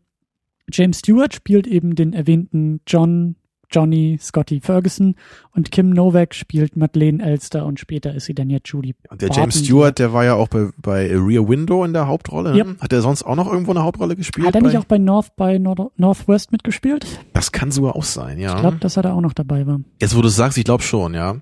James 0.72 0.98
Stewart 0.98 1.32
spielt 1.32 1.68
eben 1.68 1.94
den 1.94 2.12
erwähnten 2.12 2.80
John 2.88 3.36
Johnny 3.70 4.18
Scotty 4.20 4.61
Ferguson 4.61 5.16
und 5.54 5.70
Kim 5.70 5.90
Novak 5.90 6.35
spielt 6.35 6.76
Madeleine 6.76 7.22
Elster 7.22 7.64
und 7.66 7.78
später 7.80 8.14
ist 8.14 8.26
sie 8.26 8.35
dann 8.35 8.50
ja 8.50 8.59
Judy. 8.64 8.94
Und 9.09 9.22
der 9.22 9.28
Barton. 9.28 9.42
James 9.42 9.59
Stewart, 9.64 9.98
der 9.98 10.12
war 10.12 10.24
ja 10.24 10.35
auch 10.35 10.48
bei, 10.48 10.70
bei 10.76 11.11
Rear 11.12 11.48
Window 11.48 11.85
in 11.85 11.92
der 11.92 12.06
Hauptrolle. 12.06 12.52
Ne? 12.52 12.59
Yep. 12.59 12.80
Hat 12.80 12.92
er 12.92 13.02
sonst 13.02 13.22
auch 13.22 13.37
noch 13.37 13.50
irgendwo 13.50 13.70
eine 13.70 13.83
Hauptrolle 13.83 14.16
gespielt? 14.16 14.46
Hat 14.46 14.54
er 14.54 14.62
nicht 14.62 14.76
auch 14.76 14.85
bei 14.85 14.98
North 14.98 15.37
by 15.37 15.59
Nord 15.59 15.92
Northwest 15.96 16.52
mitgespielt? 16.52 17.06
Das 17.33 17.52
kann 17.52 17.70
sogar 17.70 17.96
auch 17.96 18.04
sein, 18.04 18.38
ja. 18.38 18.54
Ich 18.54 18.61
glaube, 18.61 18.78
dass 18.78 18.96
er 18.96 19.02
da 19.02 19.12
auch 19.12 19.20
noch 19.20 19.35
dabei 19.35 19.66
war. 19.66 19.80
Jetzt, 20.00 20.16
wo 20.16 20.22
du 20.22 20.28
es 20.28 20.37
sagst, 20.37 20.59
ich 20.59 20.64
glaube 20.64 20.83
schon, 20.83 21.14
ja. 21.14 21.37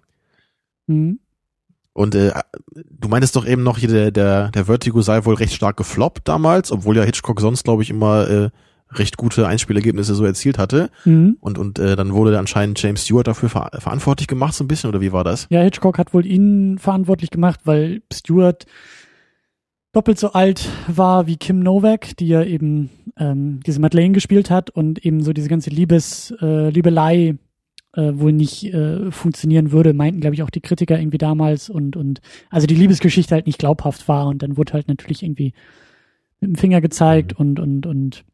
Mhm. 0.87 1.21
Und 1.93 2.15
äh, 2.15 2.33
du 2.91 3.09
meintest 3.09 3.35
doch 3.35 3.45
eben 3.45 3.65
noch 3.65 3.79
hier, 3.79 3.89
der, 3.89 4.11
der, 4.13 4.51
der 4.51 4.67
Vertigo 4.67 5.01
sei 5.03 5.25
wohl 5.25 5.35
recht 5.35 5.53
stark 5.53 5.77
gefloppt 5.77 6.29
damals, 6.29 6.71
obwohl 6.71 6.97
ja 6.97 7.03
Hitchcock 7.03 7.41
sonst, 7.41 7.65
glaube 7.65 7.83
ich, 7.83 7.91
immer 7.91 8.29
äh, 8.29 8.51
recht 8.93 9.17
gute 9.17 9.47
Einspielergebnisse 9.47 10.15
so 10.15 10.25
erzielt 10.25 10.59
hatte. 10.59 10.91
Mhm. 11.05 11.37
Und, 11.41 11.59
und 11.59 11.79
äh, 11.79 11.97
dann 11.97 12.13
wurde 12.13 12.39
anscheinend 12.39 12.81
James 12.83 13.05
Stewart 13.05 13.27
dafür 13.27 13.49
ver 13.49 13.71
verantwortlich 13.79 14.29
gemacht, 14.29 14.55
so 14.55 14.65
ein 14.65 14.69
bisschen, 14.69 14.89
oder 14.89 15.01
wie 15.01 15.13
war 15.13 15.25
das? 15.25 15.47
Ja, 15.51 15.61
Hitchcock 15.63 15.99
hat 15.99 16.15
wohl 16.15 16.27
ihn 16.27 16.79
verantwortlich 16.79 17.31
gemacht, 17.31 17.61
weil 17.65 18.03
Stewart 18.13 18.67
doppelt 19.93 20.19
so 20.19 20.33
alt 20.33 20.69
war 20.87 21.27
wie 21.27 21.37
Kim 21.37 21.61
Novak, 21.61 22.17
die 22.17 22.29
ja 22.29 22.43
eben 22.43 22.91
ähm, 23.17 23.61
diese 23.67 23.81
Madeleine 23.81 24.13
gespielt 24.13 24.51
hat 24.51 24.71
und 24.71 25.05
eben 25.05 25.23
so 25.23 25.33
diese 25.33 25.49
ganze 25.49 25.71
Liebes, 25.71 26.35
äh, 26.41 26.71
Liebelei 26.71 27.37
äh, 27.95 28.13
wohl 28.15 28.33
nicht 28.33 28.73
äh, 28.73 29.11
funktionieren 29.11 29.73
würde, 29.73 29.95
meinten, 29.95 30.21
glaube 30.21 30.35
ich, 30.35 30.43
auch 30.43 30.51
die 30.51 30.61
Kritiker 30.61 30.99
irgendwie 30.99 31.19
damals 31.19 31.71
und, 31.71 31.97
und 31.97 32.21
also 32.51 32.67
die 32.67 32.75
Liebesgeschichte 32.75 33.35
halt 33.35 33.47
nicht 33.47 33.59
glaubhaft 33.59 34.09
war 34.09 34.27
und 34.27 34.43
dann 34.43 34.57
wurde 34.57 34.75
halt 34.75 34.89
natürlich 34.89 35.23
irgendwie 35.23 35.53
mit 36.41 36.51
dem 36.51 36.57
Finger 36.57 36.81
gezeigt 36.81 37.33
mhm. 37.33 37.47
und, 37.47 37.61
und, 37.61 37.87
und 37.87 38.25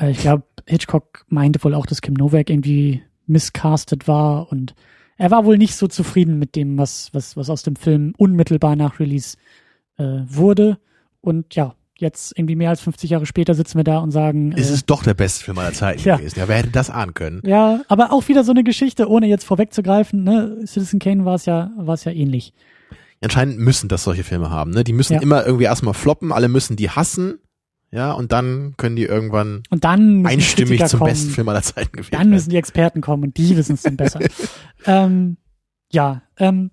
ich 0.00 0.18
glaube, 0.18 0.44
Hitchcock 0.66 1.24
meinte 1.28 1.62
wohl 1.64 1.74
auch, 1.74 1.86
dass 1.86 2.02
Kim 2.02 2.14
Novak 2.14 2.50
irgendwie 2.50 3.02
miscastet 3.26 4.08
war 4.08 4.50
und 4.52 4.74
er 5.18 5.30
war 5.30 5.44
wohl 5.44 5.56
nicht 5.56 5.74
so 5.74 5.86
zufrieden 5.86 6.38
mit 6.38 6.56
dem, 6.56 6.76
was, 6.76 7.08
was, 7.12 7.36
was 7.36 7.48
aus 7.48 7.62
dem 7.62 7.76
Film 7.76 8.14
unmittelbar 8.18 8.76
nach 8.76 9.00
Release 9.00 9.36
äh, 9.96 10.20
wurde. 10.26 10.78
Und 11.22 11.54
ja, 11.54 11.74
jetzt 11.96 12.36
irgendwie 12.36 12.56
mehr 12.56 12.70
als 12.70 12.82
50 12.82 13.10
Jahre 13.10 13.24
später 13.24 13.54
sitzen 13.54 13.78
wir 13.78 13.84
da 13.84 13.98
und 13.98 14.10
sagen. 14.10 14.52
Ist 14.52 14.70
äh, 14.70 14.74
es 14.74 14.84
doch 14.84 15.02
der 15.02 15.14
beste 15.14 15.44
Film 15.44 15.58
aller 15.58 15.72
Zeiten 15.72 16.02
ja. 16.02 16.16
gewesen. 16.16 16.38
Ja, 16.38 16.48
wer 16.48 16.56
hätte 16.56 16.70
das 16.70 16.90
ahnen 16.90 17.14
können? 17.14 17.40
Ja, 17.46 17.80
aber 17.88 18.12
auch 18.12 18.28
wieder 18.28 18.44
so 18.44 18.52
eine 18.52 18.62
Geschichte, 18.62 19.08
ohne 19.08 19.26
jetzt 19.26 19.44
vorwegzugreifen, 19.44 20.22
ne? 20.22 20.58
Citizen 20.66 20.98
Kane 20.98 21.24
war 21.24 21.36
es 21.36 21.46
ja, 21.46 21.70
war 21.78 21.94
es 21.94 22.04
ja 22.04 22.12
ähnlich. 22.12 22.52
Anscheinend 23.22 23.58
müssen 23.58 23.88
das 23.88 24.04
solche 24.04 24.22
Filme 24.22 24.50
haben, 24.50 24.72
ne? 24.72 24.84
Die 24.84 24.92
müssen 24.92 25.14
ja. 25.14 25.22
immer 25.22 25.46
irgendwie 25.46 25.64
erstmal 25.64 25.94
floppen, 25.94 26.32
alle 26.32 26.48
müssen 26.48 26.76
die 26.76 26.90
hassen 26.90 27.38
ja, 27.90 28.12
und 28.12 28.32
dann 28.32 28.74
können 28.76 28.96
die 28.96 29.04
irgendwann 29.04 29.62
und 29.70 29.84
dann 29.84 30.26
einstimmig 30.26 30.84
zum 30.86 30.98
kommen. 30.98 31.10
besten 31.10 31.30
Film 31.30 31.48
aller 31.48 31.62
Zeiten 31.62 31.92
gewählt 31.96 32.12
Dann 32.12 32.30
müssen 32.30 32.50
die 32.50 32.56
Experten 32.56 33.00
kommen 33.00 33.24
und 33.24 33.36
die 33.36 33.56
wissen 33.56 33.74
es 33.74 33.82
dann 33.82 33.96
besser. 33.96 34.20
ähm, 34.86 35.36
ja, 35.90 36.22
ähm, 36.38 36.70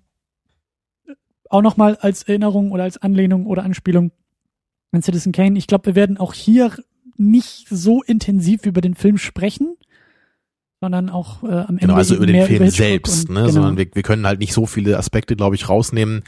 auch 1.48 1.62
nochmal 1.62 1.96
als 1.96 2.24
Erinnerung 2.24 2.72
oder 2.72 2.82
als 2.82 2.98
Anlehnung 2.98 3.46
oder 3.46 3.62
Anspielung 3.62 4.10
an 4.90 5.02
Citizen 5.02 5.32
Kane. 5.32 5.56
Ich 5.56 5.66
glaube, 5.66 5.86
wir 5.86 5.94
werden 5.94 6.18
auch 6.18 6.34
hier 6.34 6.72
nicht 7.16 7.68
so 7.68 8.02
intensiv 8.02 8.66
über 8.66 8.80
den 8.80 8.94
Film 8.94 9.18
sprechen, 9.18 9.76
sondern 10.80 11.10
auch 11.10 11.44
äh, 11.44 11.46
am 11.46 11.76
Ende 11.76 11.78
Genau, 11.80 11.94
also 11.94 12.16
über 12.16 12.26
den 12.26 12.44
Film 12.46 12.68
selbst, 12.70 13.28
und, 13.28 13.34
ne? 13.34 13.40
genau. 13.42 13.52
Sondern 13.52 13.76
wir, 13.76 13.86
wir 13.92 14.02
können 14.02 14.26
halt 14.26 14.40
nicht 14.40 14.52
so 14.52 14.66
viele 14.66 14.98
Aspekte, 14.98 15.36
glaube 15.36 15.54
ich, 15.54 15.68
rausnehmen, 15.68 16.24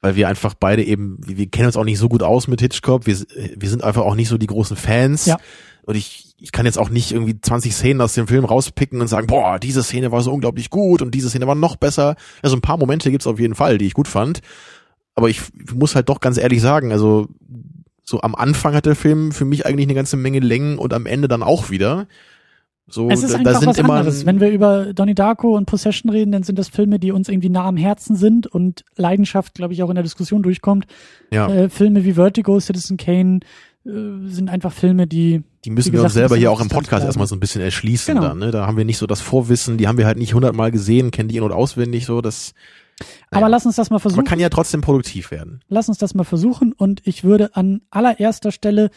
weil 0.00 0.16
wir 0.16 0.28
einfach 0.28 0.54
beide 0.54 0.84
eben, 0.84 1.18
wir, 1.26 1.46
kennen 1.46 1.66
uns 1.66 1.76
auch 1.76 1.84
nicht 1.84 1.98
so 1.98 2.08
gut 2.08 2.22
aus 2.22 2.48
mit 2.48 2.60
Hitchcock, 2.60 3.06
wir, 3.06 3.16
wir 3.56 3.68
sind 3.68 3.82
einfach 3.82 4.02
auch 4.02 4.14
nicht 4.14 4.28
so 4.28 4.38
die 4.38 4.46
großen 4.46 4.76
Fans. 4.76 5.26
Ja. 5.26 5.38
Und 5.82 5.96
ich, 5.96 6.34
ich 6.38 6.52
kann 6.52 6.66
jetzt 6.66 6.78
auch 6.78 6.90
nicht 6.90 7.12
irgendwie 7.12 7.40
20 7.40 7.74
Szenen 7.74 8.00
aus 8.00 8.14
dem 8.14 8.28
Film 8.28 8.44
rauspicken 8.44 9.00
und 9.00 9.08
sagen, 9.08 9.26
boah, 9.26 9.58
diese 9.58 9.82
Szene 9.82 10.12
war 10.12 10.20
so 10.22 10.32
unglaublich 10.32 10.70
gut 10.70 11.02
und 11.02 11.14
diese 11.14 11.30
Szene 11.30 11.46
war 11.46 11.54
noch 11.54 11.76
besser. 11.76 12.14
Also 12.42 12.56
ein 12.56 12.60
paar 12.60 12.76
Momente 12.76 13.10
gibt's 13.10 13.26
auf 13.26 13.40
jeden 13.40 13.54
Fall, 13.54 13.78
die 13.78 13.86
ich 13.86 13.94
gut 13.94 14.06
fand. 14.06 14.40
Aber 15.14 15.28
ich 15.28 15.40
muss 15.74 15.94
halt 15.96 16.08
doch 16.08 16.20
ganz 16.20 16.36
ehrlich 16.36 16.60
sagen, 16.60 16.92
also 16.92 17.28
so 18.04 18.20
am 18.20 18.34
Anfang 18.34 18.74
hat 18.74 18.86
der 18.86 18.94
Film 18.94 19.32
für 19.32 19.44
mich 19.44 19.66
eigentlich 19.66 19.86
eine 19.86 19.94
ganze 19.94 20.16
Menge 20.16 20.40
Längen 20.40 20.78
und 20.78 20.94
am 20.94 21.06
Ende 21.06 21.26
dann 21.26 21.42
auch 21.42 21.70
wieder. 21.70 22.06
So, 22.90 23.10
Es 23.10 23.22
ist 23.22 23.32
da, 23.34 23.38
einfach 23.38 23.52
da 23.52 23.58
sind 23.60 23.68
was 23.68 23.78
immer 23.78 23.94
anderes. 23.94 24.24
Wenn 24.26 24.40
wir 24.40 24.48
über 24.50 24.92
Donnie 24.94 25.14
Darko 25.14 25.56
und 25.56 25.66
Possession 25.66 26.10
reden, 26.10 26.32
dann 26.32 26.42
sind 26.42 26.58
das 26.58 26.68
Filme, 26.68 26.98
die 26.98 27.12
uns 27.12 27.28
irgendwie 27.28 27.50
nah 27.50 27.64
am 27.64 27.76
Herzen 27.76 28.16
sind 28.16 28.46
und 28.46 28.84
Leidenschaft, 28.96 29.54
glaube 29.54 29.74
ich, 29.74 29.82
auch 29.82 29.88
in 29.90 29.94
der 29.94 30.04
Diskussion 30.04 30.42
durchkommt. 30.42 30.86
ja, 31.30 31.48
Äh, 31.48 31.68
Filme 31.68 32.04
wie 32.04 32.14
Vertigo, 32.14 32.58
Citizen 32.60 32.96
Kane 32.96 33.40
äh, 33.84 33.90
sind 34.26 34.48
einfach 34.50 34.72
Filme, 34.72 35.06
die 35.06 35.42
die 35.64 35.70
müssen 35.70 35.88
wie 35.88 35.92
wir 35.94 36.00
uns 36.02 36.12
gesagt, 36.14 36.28
selber 36.30 36.36
hier 36.36 36.50
auch 36.50 36.60
im 36.60 36.68
Podcast 36.68 36.90
bleiben. 36.90 37.06
erstmal 37.06 37.26
so 37.26 37.36
ein 37.36 37.40
bisschen 37.40 37.60
erschließen 37.60 38.14
Genau. 38.14 38.28
dann, 38.28 38.38
ne? 38.38 38.50
Da 38.52 38.66
haben 38.66 38.76
wir 38.76 38.84
nicht 38.84 38.98
so 38.98 39.06
das 39.06 39.20
Vorwissen, 39.20 39.76
die 39.76 39.86
haben 39.88 39.98
wir 39.98 40.06
halt 40.06 40.16
nicht 40.18 40.32
hundertmal 40.34 40.70
gesehen, 40.70 41.10
kennen 41.10 41.28
die 41.28 41.36
in- 41.36 41.42
und 41.42 41.52
auswendig 41.52 42.06
so, 42.06 42.20
das 42.22 42.54
Aber 43.30 43.42
Naja. 43.42 43.48
lass 43.48 43.66
uns 43.66 43.76
das 43.76 43.90
mal 43.90 43.98
versuchen. 43.98 44.24
kann 44.24 44.40
ja 44.40 44.48
trotzdem 44.48 44.80
produktiv 44.80 45.30
werden. 45.30 45.60
Lass 45.68 45.88
uns 45.88 45.98
das 45.98 46.14
mal 46.14 46.24
versuchen. 46.24 46.72
Und 46.72 47.00
ich 47.06 47.22
würde 47.22 47.54
an 47.54 47.82
allererster 47.90 48.50
Stelle, 48.50 48.90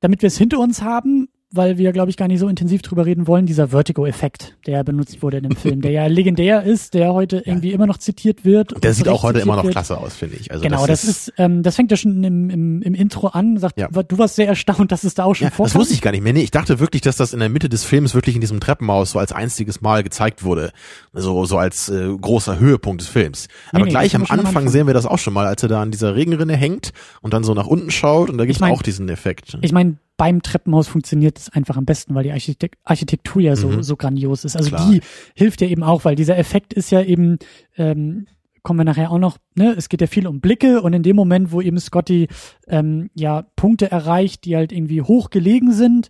damit 0.00 0.22
wir 0.22 0.28
es 0.28 0.38
hinter 0.38 0.58
uns 0.60 0.82
haben, 0.82 1.28
weil 1.56 1.78
wir, 1.78 1.92
glaube 1.92 2.10
ich, 2.10 2.16
gar 2.16 2.28
nicht 2.28 2.40
so 2.40 2.48
intensiv 2.48 2.82
drüber 2.82 3.06
reden 3.06 3.26
wollen, 3.26 3.46
dieser 3.46 3.68
Vertigo-Effekt, 3.68 4.56
der 4.66 4.82
benutzt 4.84 5.22
wurde 5.22 5.38
in 5.38 5.44
dem 5.44 5.56
Film, 5.56 5.80
der 5.80 5.90
ja 5.92 6.06
legendär 6.08 6.62
ist, 6.62 6.94
der 6.94 7.12
heute 7.12 7.42
irgendwie 7.44 7.72
immer 7.72 7.86
noch 7.86 7.98
zitiert 7.98 8.44
wird. 8.44 8.82
Der 8.82 8.94
sieht 8.94 9.08
auch 9.08 9.22
heute 9.22 9.40
immer 9.40 9.56
noch 9.56 9.68
klasse 9.70 9.98
aus, 9.98 10.14
finde 10.14 10.36
ich. 10.36 10.50
Also 10.50 10.62
genau, 10.62 10.86
das, 10.86 11.04
ist, 11.04 11.32
ähm, 11.38 11.62
das 11.62 11.76
fängt 11.76 11.90
ja 11.90 11.96
schon 11.96 12.22
im, 12.24 12.50
im, 12.50 12.82
im 12.82 12.94
Intro 12.94 13.28
an. 13.28 13.56
Sagt, 13.58 13.78
Ja. 13.78 13.88
du 13.88 14.18
warst 14.18 14.36
sehr 14.36 14.48
erstaunt, 14.48 14.92
dass 14.92 15.04
es 15.04 15.14
da 15.14 15.24
auch 15.24 15.34
schon 15.34 15.44
ja, 15.46 15.50
das 15.50 15.56
vorkam. 15.56 15.80
wusste 15.80 15.94
ich 15.94 16.00
gar 16.02 16.10
nicht 16.10 16.22
mehr. 16.22 16.32
Nee, 16.32 16.42
ich 16.42 16.50
dachte 16.50 16.78
wirklich, 16.80 17.02
dass 17.02 17.16
das 17.16 17.32
in 17.32 17.40
der 17.40 17.48
Mitte 17.48 17.68
des 17.68 17.84
Films 17.84 18.14
wirklich 18.14 18.34
in 18.34 18.40
diesem 18.40 18.60
Treppenhaus 18.60 19.12
so 19.12 19.18
als 19.18 19.32
einziges 19.32 19.80
Mal 19.80 20.02
gezeigt 20.02 20.44
wurde. 20.44 20.72
So, 21.12 21.44
so 21.44 21.58
als 21.58 21.88
äh, 21.88 22.08
großer 22.20 22.58
Höhepunkt 22.58 23.00
des 23.02 23.08
Films. 23.08 23.48
Aber 23.72 23.84
nee, 23.84 23.90
gleich 23.90 24.12
das 24.12 24.20
am 24.20 24.26
schon 24.26 24.34
am 24.40 24.46
Anfang, 24.46 24.56
Anfang. 24.62 24.72
sehen 24.72 24.86
wir 24.86 24.94
das 24.94 25.06
auch 25.06 25.18
schon 25.18 25.32
mal, 25.34 25.46
als 25.46 25.62
er 25.62 25.68
da 25.68 25.80
an 25.82 25.90
dieser 25.90 26.14
Regenrinne 26.14 26.56
hängt 26.56 26.92
und 27.22 27.32
dann 27.34 27.44
so 27.44 27.54
nach 27.54 27.66
unten 27.66 27.90
schaut 27.90 28.30
und 28.30 28.38
da 28.38 28.44
gibt's 28.44 28.58
Ich 28.58 28.60
mein- 28.60 28.72
auch 28.72 28.82
diesen 28.82 29.08
Effekt. 29.08 29.56
Ich 29.62 29.72
meine, 29.72 29.96
beim 30.16 30.42
Treppenhaus 30.42 30.86
funktioniert 30.88 31.38
es 31.38 31.48
einfach 31.50 31.76
am 31.76 31.84
besten, 31.84 32.14
weil 32.14 32.22
die 32.24 32.32
Architek 32.32 32.76
Architektur 32.84 33.42
ja 33.42 33.56
so, 33.56 33.68
Mhm. 33.68 33.82
so 33.82 33.96
grandios 33.96 34.44
ist. 34.44 34.56
Also 34.56 34.70
Klar. 34.70 34.88
die 34.90 35.00
hilft 35.34 35.60
ja 35.60 35.66
eben 35.68 35.82
auch, 35.82 36.04
weil 36.04 36.14
dieser 36.14 36.38
Effekt 36.38 36.72
ist 36.72 36.90
ja 36.90 37.02
eben, 37.02 37.38
ähm, 37.76 38.26
kommen 38.62 38.78
wir 38.80 38.84
nachher 38.84 39.10
auch 39.10 39.18
noch, 39.18 39.38
ne, 39.56 39.74
es 39.76 39.88
geht 39.88 40.00
ja 40.00 40.06
viel 40.06 40.26
um 40.26 40.40
Blicke 40.40 40.80
und 40.82 40.92
in 40.94 41.02
dem 41.02 41.16
Moment, 41.16 41.52
wo 41.52 41.60
eben 41.60 41.78
Scotty 41.78 42.28
ähm, 42.68 43.10
ja 43.14 43.44
Punkte 43.56 43.90
erreicht, 43.90 44.44
die 44.44 44.56
halt 44.56 44.72
irgendwie 44.72 45.02
hoch 45.02 45.30
gelegen 45.30 45.72
sind 45.72 46.08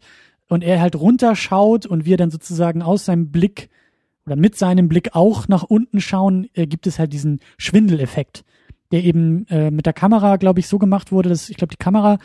und 0.48 0.62
er 0.62 0.80
halt 0.80 0.94
runterschaut 0.96 1.86
und 1.86 2.04
wir 2.04 2.16
dann 2.16 2.30
sozusagen 2.30 2.82
aus 2.82 3.06
seinem 3.06 3.30
Blick 3.32 3.70
oder 4.26 4.36
mit 4.36 4.56
seinem 4.56 4.88
Blick 4.88 5.14
auch 5.14 5.48
nach 5.48 5.64
unten 5.64 6.00
schauen, 6.00 6.48
äh, 6.54 6.66
gibt 6.66 6.86
es 6.86 6.98
halt 6.98 7.12
diesen 7.12 7.40
Schwindeleffekt, 7.58 8.44
der 8.92 9.02
eben 9.02 9.46
äh, 9.48 9.70
mit 9.70 9.86
der 9.86 9.92
Kamera, 9.92 10.36
glaube 10.36 10.60
ich, 10.60 10.68
so 10.68 10.78
gemacht 10.78 11.10
wurde, 11.10 11.30
dass 11.30 11.50
ich 11.50 11.56
glaube, 11.56 11.72
die 11.72 11.82
Kamera, 11.82 12.18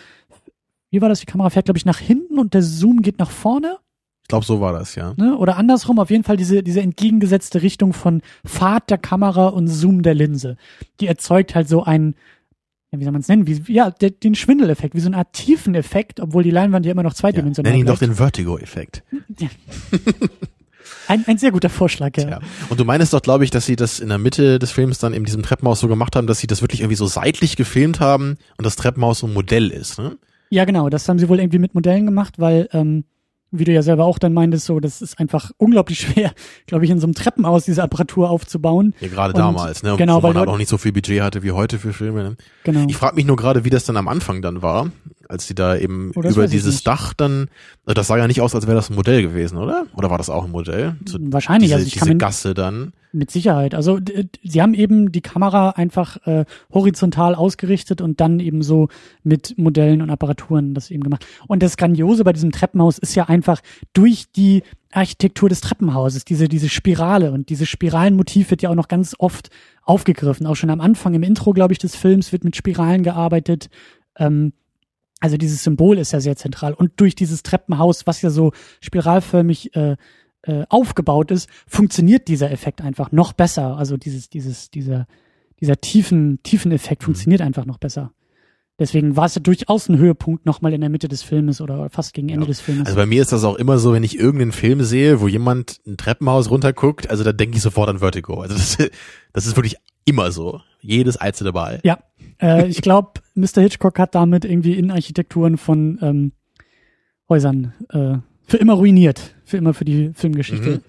wie 0.91 1.01
war 1.01 1.09
das? 1.09 1.19
Die 1.19 1.25
Kamera 1.25 1.49
fährt, 1.49 1.65
glaube 1.65 1.77
ich, 1.77 1.85
nach 1.85 1.99
hinten 1.99 2.39
und 2.39 2.53
der 2.53 2.63
Zoom 2.63 3.01
geht 3.01 3.19
nach 3.19 3.31
vorne, 3.31 3.77
Ich 4.23 4.27
glaube, 4.27 4.45
so 4.45 4.61
war 4.61 4.73
das, 4.73 4.95
ja. 4.95 5.13
ne? 5.17 5.37
Oder 5.37 5.57
andersrum, 5.57 5.99
auf 5.99 6.09
jeden 6.09 6.23
Fall 6.23 6.37
diese, 6.37 6.63
diese 6.63 6.81
entgegengesetzte 6.81 7.61
Richtung 7.61 7.93
von 7.93 8.21
Fahrt 8.45 8.89
der 8.89 8.97
Kamera 8.97 9.47
und 9.47 9.67
Zoom 9.67 10.01
der 10.01 10.15
Linse. 10.15 10.57
Die 10.99 11.07
erzeugt 11.07 11.55
halt 11.55 11.67
so 11.67 11.83
ein, 11.83 12.15
ja, 12.91 12.99
wie 12.99 13.03
soll 13.03 13.11
man 13.11 13.21
es 13.21 13.27
nennen? 13.27 13.45
Wie, 13.45 13.61
ja, 13.71 13.91
der, 13.91 14.09
den 14.11 14.35
Schwindeleffekt, 14.35 14.95
wie 14.95 14.99
so 14.99 15.07
eine 15.07 15.17
Art 15.17 15.33
Tiefeneffekt, 15.33 16.19
obwohl 16.19 16.43
die 16.43 16.51
Leinwand 16.51 16.85
ja 16.85 16.91
immer 16.91 17.03
noch 17.03 17.11
ja. 17.11 17.17
zweidimensional 17.17 17.71
Nenn 17.71 17.81
ihn 17.81 17.85
doch 17.85 17.99
den 17.99 18.15
Vertigo-Effekt. 18.15 19.03
Ein, 21.07 21.23
ein 21.27 21.37
sehr 21.39 21.51
guter 21.51 21.69
Vorschlag, 21.69 22.15
ja. 22.17 22.29
Ja. 22.29 22.39
Und 22.69 22.79
du 22.79 22.85
meinst 22.85 23.13
doch, 23.13 23.21
glaube 23.21 23.43
ich, 23.43 23.49
dass 23.49 23.65
sie 23.65 23.75
das 23.75 23.99
in 23.99 24.09
der 24.09 24.19
Mitte 24.19 24.59
des 24.59 24.71
Films 24.71 24.99
dann 24.99 25.13
in 25.13 25.23
diesem 25.23 25.41
Treppenhaus 25.41 25.79
so 25.79 25.87
gemacht 25.87 26.15
haben, 26.15 26.27
dass 26.27 26.37
sie 26.37 26.45
das 26.45 26.61
wirklich 26.61 26.81
irgendwie 26.81 26.95
so 26.95 27.07
seitlich 27.07 27.55
gefilmt 27.55 27.99
haben 27.99 28.37
und 28.57 28.65
das 28.65 28.75
Treppenhaus 28.75 29.19
so 29.19 29.27
ein 29.27 29.33
Modell 29.33 29.71
ist, 29.71 29.97
ne? 29.97 30.17
Ja, 30.49 30.65
genau, 30.65 30.89
das 30.89 31.07
haben 31.07 31.19
sie 31.19 31.29
wohl 31.29 31.39
irgendwie 31.39 31.59
mit 31.59 31.75
Modellen 31.75 32.05
gemacht, 32.05 32.39
weil, 32.39 32.67
ähm, 32.73 33.05
wie 33.51 33.63
du 33.63 33.71
ja 33.71 33.81
selber 33.81 34.05
auch 34.05 34.19
dann 34.19 34.33
meintest, 34.33 34.65
so, 34.65 34.79
das 34.79 35.01
ist 35.01 35.19
einfach 35.19 35.51
unglaublich 35.57 35.99
schwer, 36.01 36.33
glaube 36.67 36.85
ich, 36.85 36.91
in 36.91 36.99
so 36.99 37.07
einem 37.07 37.15
Treppenhaus 37.15 37.65
diese 37.65 37.83
Apparatur 37.83 38.29
aufzubauen. 38.29 38.93
Ja, 38.99 39.07
gerade 39.07 39.33
Und 39.33 39.39
damals, 39.39 39.83
ne? 39.83 39.95
genau, 39.97 40.17
Wo 40.17 40.23
weil 40.23 40.33
man 40.33 40.41
halt 40.41 40.49
auch 40.49 40.57
nicht 40.57 40.69
so 40.69 40.77
viel 40.77 40.91
Budget 40.91 41.21
hatte 41.21 41.43
wie 41.43 41.51
heute 41.51 41.79
für 41.79 41.93
Filme. 41.93 42.23
Ne? 42.23 42.37
Genau. 42.63 42.85
Ich 42.87 42.97
frage 42.97 43.15
mich 43.15 43.25
nur 43.25 43.35
gerade, 43.37 43.65
wie 43.65 43.69
das 43.69 43.85
dann 43.85 43.97
am 43.97 44.07
Anfang 44.07 44.41
dann 44.41 44.61
war, 44.61 44.91
als 45.29 45.47
sie 45.47 45.55
da 45.55 45.77
eben 45.77 46.11
Oh, 46.15 46.21
über 46.21 46.47
dieses. 46.47 46.83
Dach 46.83 47.13
dann, 47.13 47.47
also 47.85 47.93
das 47.93 48.07
sah 48.07 48.17
ja 48.17 48.27
nicht 48.27 48.41
aus, 48.41 48.55
als 48.55 48.65
wäre 48.67 48.75
das 48.75 48.89
ein 48.89 48.95
Modell 48.95 49.21
gewesen, 49.21 49.57
oder? 49.57 49.85
Oder 49.95 50.09
war 50.09 50.17
das 50.17 50.29
auch 50.29 50.45
ein 50.45 50.51
Modell? 50.51 50.95
So 51.05 51.17
Wahrscheinlich, 51.21 51.67
diese, 51.69 51.75
also 51.75 51.87
ich 51.87 51.93
diese 51.93 52.05
kann 52.05 52.17
Gasse 52.17 52.53
dann. 52.55 52.93
mit 53.11 53.29
Sicherheit. 53.29 53.75
Also 53.75 53.99
sie 54.43 54.61
haben 54.61 54.73
eben 54.73 55.11
die 55.11 55.21
Kamera 55.21 55.69
einfach 55.71 56.17
äh, 56.25 56.45
horizontal 56.73 57.35
ausgerichtet 57.35 58.01
und 58.01 58.19
dann 58.19 58.39
eben 58.39 58.63
so 58.63 58.87
mit 59.23 59.55
Modellen 59.57 60.01
und 60.01 60.09
Apparaturen 60.09 60.73
das 60.73 60.89
eben 60.89 61.03
gemacht. 61.03 61.25
Und 61.47 61.61
das 61.61 61.77
Grandiose 61.77 62.23
bei 62.23 62.33
diesem 62.33 62.51
Treppenhaus 62.51 62.97
ist 62.97 63.13
ja 63.15 63.25
einfach 63.25 63.61
durch 63.93 64.31
die 64.35 64.63
Architektur 64.91 65.47
des 65.49 65.61
Treppenhauses, 65.61 66.25
diese, 66.25 66.47
diese 66.47 66.69
Spirale 66.69 67.31
und 67.31 67.49
dieses 67.49 67.69
Spiralenmotiv 67.69 68.49
wird 68.49 68.63
ja 68.63 68.71
auch 68.71 68.75
noch 68.75 68.87
ganz 68.87 69.15
oft 69.19 69.49
aufgegriffen. 69.83 70.47
Auch 70.47 70.55
schon 70.55 70.71
am 70.71 70.81
Anfang 70.81 71.13
im 71.13 71.21
Intro, 71.21 71.53
glaube 71.53 71.73
ich, 71.73 71.77
des 71.79 71.95
Films 71.95 72.31
wird 72.31 72.43
mit 72.43 72.55
Spiralen 72.55 73.03
gearbeitet. 73.03 73.69
Ähm, 74.17 74.53
also 75.19 75.37
dieses 75.37 75.63
Symbol 75.63 75.97
ist 75.97 76.11
ja 76.13 76.19
sehr 76.19 76.35
zentral. 76.35 76.73
Und 76.73 76.91
durch 76.97 77.15
dieses 77.15 77.43
Treppenhaus, 77.43 78.07
was 78.07 78.21
ja 78.21 78.29
so 78.29 78.51
spiralförmig 78.81 79.75
äh, 79.75 79.95
äh, 80.43 80.63
aufgebaut 80.69 81.31
ist, 81.31 81.49
funktioniert 81.67 82.27
dieser 82.27 82.51
Effekt 82.51 82.81
einfach 82.81 83.11
noch 83.11 83.33
besser. 83.33 83.77
Also 83.77 83.97
dieses, 83.97 84.29
dieses, 84.29 84.69
dieser, 84.71 85.07
dieser 85.59 85.75
tiefen, 85.81 86.41
tiefen 86.43 86.71
Effekt 86.71 87.03
funktioniert 87.03 87.41
einfach 87.41 87.65
noch 87.65 87.77
besser. 87.77 88.11
Deswegen 88.79 89.17
war 89.17 89.25
es 89.25 89.35
ja 89.35 89.41
durchaus 89.41 89.89
ein 89.89 89.97
Höhepunkt 89.97 90.45
nochmal 90.45 90.71
in 90.73 90.79
der 90.79 90.89
Mitte 90.89 91.09
des 91.09 91.21
Filmes 91.21 91.59
oder 91.59 91.89
fast 91.89 92.13
gegen 92.13 92.29
Ende 92.29 92.45
Ja. 92.45 92.47
des 92.47 92.61
Filmes. 92.61 92.85
Also 92.85 92.95
bei 92.95 93.05
mir 93.05 93.21
ist 93.21 93.33
das 93.33 93.43
auch 93.43 93.55
immer 93.55 93.77
so, 93.77 93.91
wenn 93.91 94.03
ich 94.03 94.17
irgendeinen 94.17 94.53
Film 94.53 94.83
sehe, 94.83 95.19
wo 95.19 95.27
jemand 95.27 95.81
ein 95.85 95.97
Treppenhaus 95.97 96.49
runterguckt, 96.49 97.09
also 97.09 97.25
da 97.25 97.33
denke 97.33 97.57
ich 97.57 97.61
sofort 97.61 97.89
an 97.89 97.99
Vertigo. 97.99 98.39
Also 98.39 98.55
das, 98.55 98.77
das 99.33 99.45
ist 99.47 99.57
wirklich 99.57 99.75
immer 100.05 100.31
so. 100.31 100.61
Jedes 100.81 101.17
einzelne 101.17 101.51
Mal. 101.51 101.79
ja, 101.83 101.99
äh, 102.41 102.67
ich 102.67 102.81
glaube, 102.81 103.21
Mr. 103.35 103.61
Hitchcock 103.61 103.99
hat 103.99 104.15
damit 104.15 104.45
irgendwie 104.45 104.73
Innenarchitekturen 104.73 105.57
von 105.57 105.99
ähm, 106.01 106.31
Häusern 107.27 107.73
äh, 107.89 108.17
für 108.47 108.57
immer 108.57 108.73
ruiniert. 108.73 109.35
Für 109.45 109.57
immer 109.57 109.73
für 109.73 109.85
die 109.85 110.11
Filmgeschichte. 110.13 110.81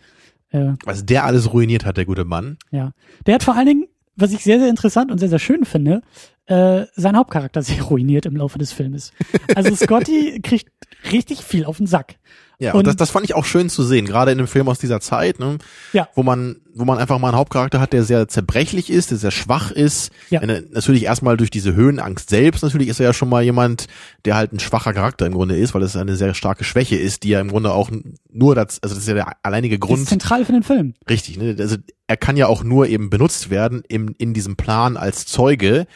Äh, 0.51 0.73
Was 0.85 1.05
der 1.07 1.25
alles 1.25 1.53
ruiniert 1.53 1.85
hat, 1.85 1.97
der 1.97 2.07
gute 2.07 2.25
Mann. 2.25 2.57
Ja. 2.71 2.93
Der 3.27 3.35
hat 3.35 3.43
vor 3.43 3.57
allen 3.57 3.67
Dingen, 3.67 3.87
was 4.17 4.33
ich 4.33 4.43
sehr, 4.43 4.59
sehr 4.59 4.69
interessant 4.69 5.11
und 5.11 5.19
sehr, 5.19 5.29
sehr 5.29 5.39
schön 5.39 5.65
finde, 5.65 6.03
äh, 6.47 6.87
seinen 6.97 7.17
Hauptcharakter 7.17 7.63
sehr 7.63 7.83
ruiniert 7.83 8.27
im 8.27 8.37
Laufe 8.37 8.59
des 8.59 8.73
Filmes. 8.73 9.13
Also 9.55 9.75
Scotty 9.75 10.41
kriegt 10.43 10.73
richtig 11.13 11.43
viel 11.43 11.65
auf 11.65 11.77
den 11.77 11.87
Sack. 11.87 12.17
Ja, 12.61 12.73
und, 12.73 12.79
Und- 12.81 12.87
das, 12.87 12.97
das 12.97 13.11
fand 13.11 13.25
ich 13.25 13.35
auch 13.35 13.45
schön 13.47 13.69
zu 13.71 13.83
sehen, 13.83 14.05
gerade 14.07 14.31
in 14.33 14.39
einem 14.39 14.47
Film 14.47 14.69
aus 14.69 14.79
dieser 14.79 15.01
Zeit, 15.01 15.41
ne? 15.41 15.57
Ja. 15.93 16.09
wo 16.15 16.23
man, 16.23 16.57
wo 16.75 16.85
man 16.85 16.99
einfach 16.99 17.19
mal 17.19 17.29
einen 17.29 17.37
Hauptcharakter 17.39 17.81
hat, 17.81 17.93
der 17.93 18.05
sehr 18.05 18.29
zerbrechlich 18.29 18.91
ist, 18.91 19.11
der 19.11 19.19
sehr 19.19 19.31
schwach 19.31 19.71
ist. 19.71 20.13
Ja. 20.29 20.41
Eine, 20.41 20.63
natürlich 20.71 21.05
erstmal 21.05 21.37
durch 21.39 21.51
diese 21.51 21.75
Höhenangst 21.75 22.31
selbst. 22.31 22.63
Natürlich 22.63 22.89
ist 22.89 23.01
er 23.01 23.07
ja 23.07 23.13
schon 23.13 23.29
mal 23.31 23.43
jemand, 23.43 23.87
der 24.27 24.37
halt 24.37 24.53
ein 24.53 24.61
schwacher 24.61 24.93
Charakter 24.93 25.27
im 25.27 25.33
Grunde 25.33 25.57
ist, 25.57 25.75
weil 25.75 25.83
es 25.83 25.97
eine 25.97 26.17
sehr 26.17 26.35
starke 26.35 26.63
Schwäche 26.65 26.97
ist, 26.97 27.23
die 27.25 27.31
ja 27.31 27.41
im 27.41 27.49
Grunde 27.49 27.73
auch 27.73 27.91
nur 28.31 28.55
das, 28.55 28.81
also 28.83 28.95
das 28.95 29.03
ist 29.05 29.09
ja 29.09 29.15
der 29.15 29.33
alleinige 29.43 29.79
Das 29.79 29.89
ist 29.89 29.97
Grund, 29.97 30.09
zentral 30.09 30.45
für 30.45 30.53
den 30.53 30.63
Film. 30.63 30.95
richtig, 31.09 31.39
ne? 31.39 31.57
Also 31.59 31.77
er 32.07 32.17
kann 32.17 32.37
ja 32.37 32.47
auch 32.47 32.63
nur 32.63 32.87
eben 32.89 33.09
benutzt 33.09 33.51
werden 33.51 33.83
im, 33.89 34.15
in 34.19 34.35
diesem 34.35 34.57
Plan 34.57 34.97
als 34.97 35.25
Zeuge, 35.27 35.87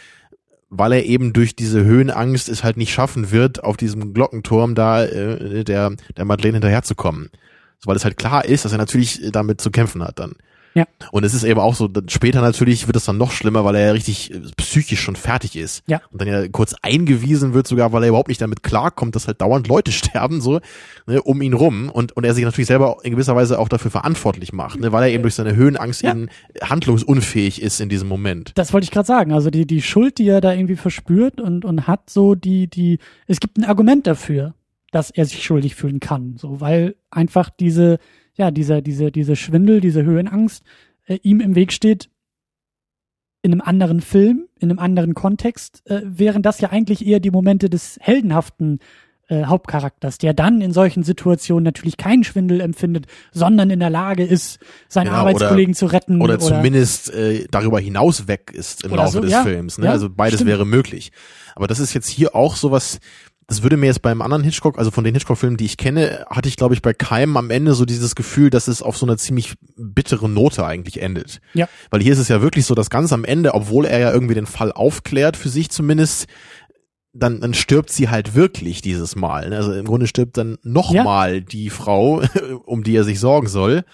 weil 0.76 0.92
er 0.92 1.04
eben 1.04 1.32
durch 1.32 1.54
diese 1.54 1.84
Höhenangst 1.84 2.48
es 2.48 2.64
halt 2.64 2.76
nicht 2.76 2.92
schaffen 2.92 3.30
wird, 3.30 3.62
auf 3.62 3.76
diesem 3.76 4.12
Glockenturm 4.12 4.74
da 4.74 5.04
äh, 5.04 5.64
der, 5.64 5.92
der 6.16 6.24
Madeleine 6.24 6.56
hinterherzukommen. 6.56 7.30
So, 7.78 7.88
weil 7.88 7.96
es 7.96 8.04
halt 8.04 8.16
klar 8.16 8.44
ist, 8.44 8.64
dass 8.64 8.72
er 8.72 8.78
natürlich 8.78 9.22
äh, 9.22 9.30
damit 9.30 9.60
zu 9.60 9.70
kämpfen 9.70 10.02
hat 10.02 10.18
dann. 10.18 10.34
Ja. 10.74 10.86
Und 11.12 11.24
es 11.24 11.34
ist 11.34 11.44
eben 11.44 11.60
auch 11.60 11.74
so, 11.74 11.86
dann 11.88 12.08
später 12.08 12.40
natürlich 12.40 12.86
wird 12.86 12.96
es 12.96 13.04
dann 13.04 13.16
noch 13.16 13.30
schlimmer, 13.30 13.64
weil 13.64 13.76
er 13.76 13.86
ja 13.86 13.92
richtig 13.92 14.34
äh, 14.34 14.40
psychisch 14.56 15.00
schon 15.00 15.16
fertig 15.16 15.56
ist. 15.56 15.82
Ja. 15.86 16.00
Und 16.10 16.20
dann 16.20 16.28
ja 16.28 16.48
kurz 16.48 16.74
eingewiesen 16.82 17.54
wird 17.54 17.66
sogar, 17.66 17.92
weil 17.92 18.02
er 18.02 18.08
überhaupt 18.08 18.28
nicht 18.28 18.40
damit 18.40 18.62
klarkommt, 18.62 19.14
dass 19.14 19.26
halt 19.28 19.40
dauernd 19.40 19.68
Leute 19.68 19.92
sterben, 19.92 20.40
so, 20.40 20.60
ne, 21.06 21.22
um 21.22 21.40
ihn 21.42 21.52
rum. 21.52 21.88
Und, 21.90 22.12
und 22.16 22.24
er 22.24 22.34
sich 22.34 22.44
natürlich 22.44 22.66
selber 22.66 22.96
in 23.04 23.12
gewisser 23.12 23.36
Weise 23.36 23.58
auch 23.58 23.68
dafür 23.68 23.90
verantwortlich 23.90 24.52
macht, 24.52 24.80
ne, 24.80 24.90
weil 24.92 25.04
er 25.04 25.10
eben 25.10 25.22
durch 25.22 25.34
seine 25.36 25.54
Höhenangst 25.54 26.02
Ja. 26.02 26.10
eben 26.10 26.28
handlungsunfähig 26.60 27.62
ist 27.62 27.80
in 27.80 27.88
diesem 27.88 28.08
Moment. 28.08 28.52
Das 28.56 28.72
wollte 28.72 28.84
ich 28.84 28.90
gerade 28.90 29.06
sagen. 29.06 29.32
Also 29.32 29.50
die, 29.50 29.66
die 29.66 29.82
Schuld, 29.82 30.18
die 30.18 30.28
er 30.28 30.40
da 30.40 30.52
irgendwie 30.52 30.76
verspürt 30.76 31.40
und, 31.40 31.64
und 31.64 31.86
hat, 31.86 32.10
so 32.10 32.34
die, 32.34 32.68
die, 32.68 32.98
es 33.26 33.40
gibt 33.40 33.58
ein 33.58 33.64
Argument 33.64 34.06
dafür, 34.06 34.54
dass 34.90 35.10
er 35.10 35.24
sich 35.24 35.44
schuldig 35.44 35.74
fühlen 35.74 36.00
kann. 36.00 36.36
So, 36.36 36.60
weil 36.60 36.96
einfach 37.10 37.50
diese, 37.50 37.98
ja, 38.36 38.50
dieser, 38.50 38.82
diese, 38.82 39.10
diese 39.10 39.36
Schwindel, 39.36 39.80
diese 39.80 40.04
Höhenangst 40.04 40.62
äh, 41.06 41.18
ihm 41.22 41.40
im 41.40 41.54
Weg 41.54 41.72
steht 41.72 42.10
in 43.42 43.52
einem 43.52 43.60
anderen 43.60 44.00
Film, 44.00 44.48
in 44.58 44.70
einem 44.70 44.78
anderen 44.78 45.14
Kontext, 45.14 45.82
äh, 45.88 46.00
wären 46.04 46.42
das 46.42 46.60
ja 46.60 46.70
eigentlich 46.70 47.06
eher 47.06 47.20
die 47.20 47.30
Momente 47.30 47.68
des 47.68 47.98
heldenhaften 48.00 48.80
äh, 49.28 49.44
Hauptcharakters, 49.44 50.18
der 50.18 50.34
dann 50.34 50.60
in 50.60 50.72
solchen 50.72 51.02
Situationen 51.02 51.64
natürlich 51.64 51.96
keinen 51.96 52.24
Schwindel 52.24 52.60
empfindet, 52.60 53.06
sondern 53.32 53.70
in 53.70 53.80
der 53.80 53.90
Lage 53.90 54.24
ist, 54.24 54.58
seinen 54.88 55.06
Genau, 55.06 55.18
Arbeitskollegen 55.18 55.72
oder- 55.72 55.78
zu 55.78 55.86
retten. 55.86 56.20
Oder 56.20 56.38
zumindest 56.38 57.12
äh, 57.14 57.46
darüber 57.50 57.80
hinaus 57.80 58.28
weg 58.28 58.50
ist 58.54 58.84
im 58.84 58.92
Oder 58.92 59.04
Laufe 59.04 59.12
so, 59.12 59.20
des 59.20 59.32
ja. 59.32 59.42
Films. 59.42 59.78
Ne? 59.78 59.86
Ja, 59.86 59.92
also 59.92 60.10
beides 60.10 60.40
stimmt. 60.40 60.50
wäre 60.50 60.66
möglich. 60.66 61.12
Aber 61.54 61.66
das 61.66 61.78
ist 61.78 61.94
jetzt 61.94 62.08
hier 62.08 62.34
auch 62.34 62.56
sowas, 62.56 62.98
das 63.46 63.62
würde 63.62 63.76
mir 63.76 63.86
jetzt 63.86 64.02
beim 64.02 64.22
anderen 64.22 64.42
Hitchcock, 64.42 64.78
also 64.78 64.90
von 64.90 65.04
den 65.04 65.14
Hitchcock-Filmen, 65.14 65.56
die 65.56 65.66
ich 65.66 65.76
kenne, 65.76 66.24
hatte 66.30 66.48
ich, 66.48 66.56
glaube 66.56 66.74
ich, 66.74 66.82
bei 66.82 66.94
keinem 66.94 67.36
am 67.36 67.50
Ende 67.50 67.74
so 67.74 67.84
dieses 67.84 68.14
Gefühl, 68.14 68.50
dass 68.50 68.68
es 68.68 68.80
auf 68.80 68.96
so 68.96 69.04
einer 69.04 69.18
ziemlich 69.18 69.54
bittere 69.76 70.28
Note 70.28 70.64
eigentlich 70.64 71.02
endet. 71.02 71.40
Ja. 71.52 71.68
Weil 71.90 72.02
hier 72.02 72.12
ist 72.12 72.18
es 72.18 72.28
ja 72.28 72.40
wirklich 72.40 72.64
so, 72.64 72.74
dass 72.74 72.90
ganz 72.90 73.12
am 73.12 73.24
Ende, 73.24 73.54
obwohl 73.54 73.84
er 73.84 73.98
ja 73.98 74.12
irgendwie 74.12 74.34
den 74.34 74.46
Fall 74.46 74.72
aufklärt, 74.72 75.36
für 75.36 75.50
sich 75.50 75.70
zumindest, 75.70 76.26
dann, 77.12 77.40
dann 77.40 77.54
stirbt 77.54 77.90
sie 77.90 78.08
halt 78.08 78.34
wirklich 78.34 78.80
dieses 78.82 79.14
Mal. 79.14 79.50
ne? 79.50 79.56
Also 79.56 79.72
im 79.72 79.86
Grunde 79.86 80.06
stirbt 80.06 80.36
dann 80.36 80.58
nochmal 80.62 81.40
die 81.42 81.70
Frau, 81.70 82.22
um 82.64 82.82
die 82.82 82.96
er 82.96 83.04
sich 83.04 83.20
sorgen 83.20 83.46
soll. 83.46 83.84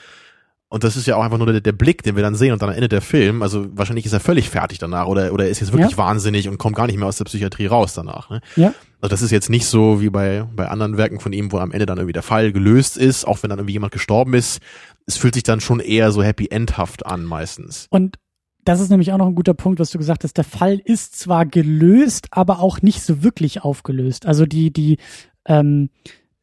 Und 0.72 0.84
das 0.84 0.96
ist 0.96 1.06
ja 1.06 1.16
auch 1.16 1.24
einfach 1.24 1.36
nur 1.36 1.50
der, 1.50 1.60
der 1.60 1.72
Blick, 1.72 2.04
den 2.04 2.14
wir 2.14 2.22
dann 2.22 2.36
sehen 2.36 2.52
und 2.52 2.62
dann 2.62 2.70
endet 2.70 2.92
der 2.92 3.00
Film. 3.00 3.42
Also 3.42 3.66
wahrscheinlich 3.76 4.06
ist 4.06 4.12
er 4.12 4.20
völlig 4.20 4.48
fertig 4.48 4.78
danach 4.78 5.06
oder, 5.08 5.32
oder 5.32 5.44
er 5.44 5.50
ist 5.50 5.58
jetzt 5.58 5.72
wirklich 5.72 5.90
Ja. 5.90 5.96
wahnsinnig 5.98 6.48
und 6.48 6.58
kommt 6.58 6.76
gar 6.76 6.86
nicht 6.86 6.96
mehr 6.96 7.08
aus 7.08 7.16
der 7.16 7.24
Psychiatrie 7.24 7.66
raus 7.66 7.92
danach. 7.92 8.30
Ne? 8.30 8.40
Ja. 8.54 8.72
Also 9.00 9.10
das 9.10 9.20
ist 9.20 9.32
jetzt 9.32 9.50
nicht 9.50 9.66
so 9.66 10.00
wie 10.00 10.10
bei, 10.10 10.46
bei 10.54 10.68
anderen 10.68 10.96
Werken 10.96 11.18
von 11.18 11.32
ihm, 11.32 11.50
wo 11.50 11.58
am 11.58 11.72
Ende 11.72 11.86
dann 11.86 11.98
irgendwie 11.98 12.12
der 12.12 12.22
Fall 12.22 12.52
gelöst 12.52 12.96
ist, 12.96 13.26
auch 13.26 13.42
wenn 13.42 13.50
dann 13.50 13.58
irgendwie 13.58 13.72
jemand 13.72 13.92
gestorben 13.92 14.32
ist. 14.34 14.60
Es 15.06 15.16
fühlt 15.16 15.34
sich 15.34 15.42
dann 15.42 15.60
schon 15.60 15.80
eher 15.80 16.12
so 16.12 16.22
happy 16.22 16.46
endhaft 16.52 17.04
an 17.04 17.24
meistens. 17.24 17.88
Und 17.90 18.16
das 18.64 18.78
ist 18.80 18.90
nämlich 18.90 19.10
auch 19.12 19.18
noch 19.18 19.26
ein 19.26 19.34
guter 19.34 19.54
Punkt, 19.54 19.80
was 19.80 19.90
du 19.90 19.98
gesagt 19.98 20.22
hast. 20.22 20.36
Der 20.36 20.44
Fall 20.44 20.80
ist 20.84 21.18
zwar 21.18 21.46
gelöst, 21.46 22.28
aber 22.30 22.60
auch 22.60 22.80
nicht 22.80 23.02
so 23.02 23.24
wirklich 23.24 23.64
aufgelöst. 23.64 24.24
Also 24.24 24.46
die, 24.46 24.72
die, 24.72 24.98
ähm, 25.46 25.90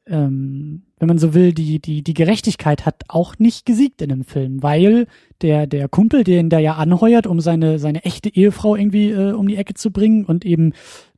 ähm, 0.09 0.83
wenn 0.99 1.07
man 1.07 1.17
so 1.17 1.33
will, 1.33 1.53
die, 1.53 1.79
die, 1.79 2.01
die 2.01 2.13
Gerechtigkeit 2.13 2.85
hat 2.85 3.03
auch 3.07 3.37
nicht 3.37 3.65
gesiegt 3.65 4.01
in 4.01 4.09
dem 4.09 4.23
Film, 4.23 4.63
weil 4.63 5.07
der, 5.41 5.67
der 5.67 5.87
Kumpel, 5.87 6.23
den 6.23 6.49
der 6.49 6.59
ja 6.59 6.75
anheuert, 6.75 7.27
um 7.27 7.39
seine, 7.39 7.79
seine 7.79 8.03
echte 8.03 8.33
Ehefrau 8.33 8.75
irgendwie 8.75 9.11
äh, 9.11 9.31
um 9.31 9.47
die 9.47 9.57
Ecke 9.57 9.73
zu 9.73 9.91
bringen 9.91 10.25
und 10.25 10.45
eben 10.45 10.73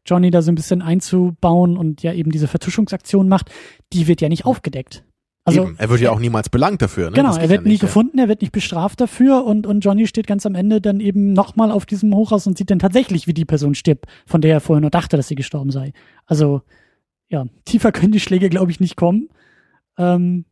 Johnny 0.06 0.32
da 0.32 0.41
so 0.41 0.52
ein 0.52 0.56
bisschen 0.56 0.82
einzubauen 0.82 1.78
und 1.78 2.04
ja 2.04 2.13
eben 2.13 2.32
diese 2.32 2.47
Vertuschungsaktion 2.47 3.30
macht, 3.30 3.52
die 3.93 4.08
wird 4.08 4.21
ja 4.21 4.30
nicht 4.30 4.45
aufgedeckt. 4.45 5.04
Also 5.45 5.63
Eben. 5.63 5.75
Er 5.78 5.89
wird 5.89 6.02
ja 6.02 6.12
auch 6.12 6.19
niemals 6.19 6.49
belangt 6.49 6.82
dafür. 6.82 7.10
Ne? 7.10 7.15
Genau, 7.15 7.36
er 7.36 7.49
wird 7.49 7.52
ja 7.52 7.62
nie 7.62 7.69
nicht, 7.69 7.82
ja. 7.82 7.88
gefunden, 7.88 8.19
er 8.19 8.28
wird 8.28 8.41
nicht 8.41 8.52
bestraft 8.52 9.02
dafür 9.02 9.45
und, 9.45 9.65
und 9.65 9.82
Johnny 9.82 10.06
steht 10.06 10.28
ganz 10.28 10.45
am 10.45 10.56
Ende 10.56 10.82
dann 10.82 10.99
eben 10.99 11.34
nochmal 11.34 11.71
auf 11.71 11.86
diesem 11.86 12.13
Hochhaus 12.13 12.45
und 12.45 12.58
sieht 12.58 12.69
dann 12.69 12.80
tatsächlich, 12.80 13.28
wie 13.28 13.34
die 13.34 13.45
Person 13.45 13.75
stirbt, 13.75 14.06
von 14.25 14.41
der 14.41 14.54
er 14.54 14.60
vorher 14.62 14.82
nur 14.82 14.91
dachte, 14.91 15.17
dass 15.17 15.28
sie 15.28 15.36
gestorben 15.36 15.71
sei. 15.71 15.93
Also, 16.25 16.62
ja, 17.30 17.46
tiefer 17.65 17.92
können 17.92 18.12
die 18.12 18.20
Schläge, 18.20 18.50
glaube 18.50 18.72
ich, 18.72 18.80
nicht 18.80 18.96
kommen. 18.96 19.30
Ähm, 19.98 20.46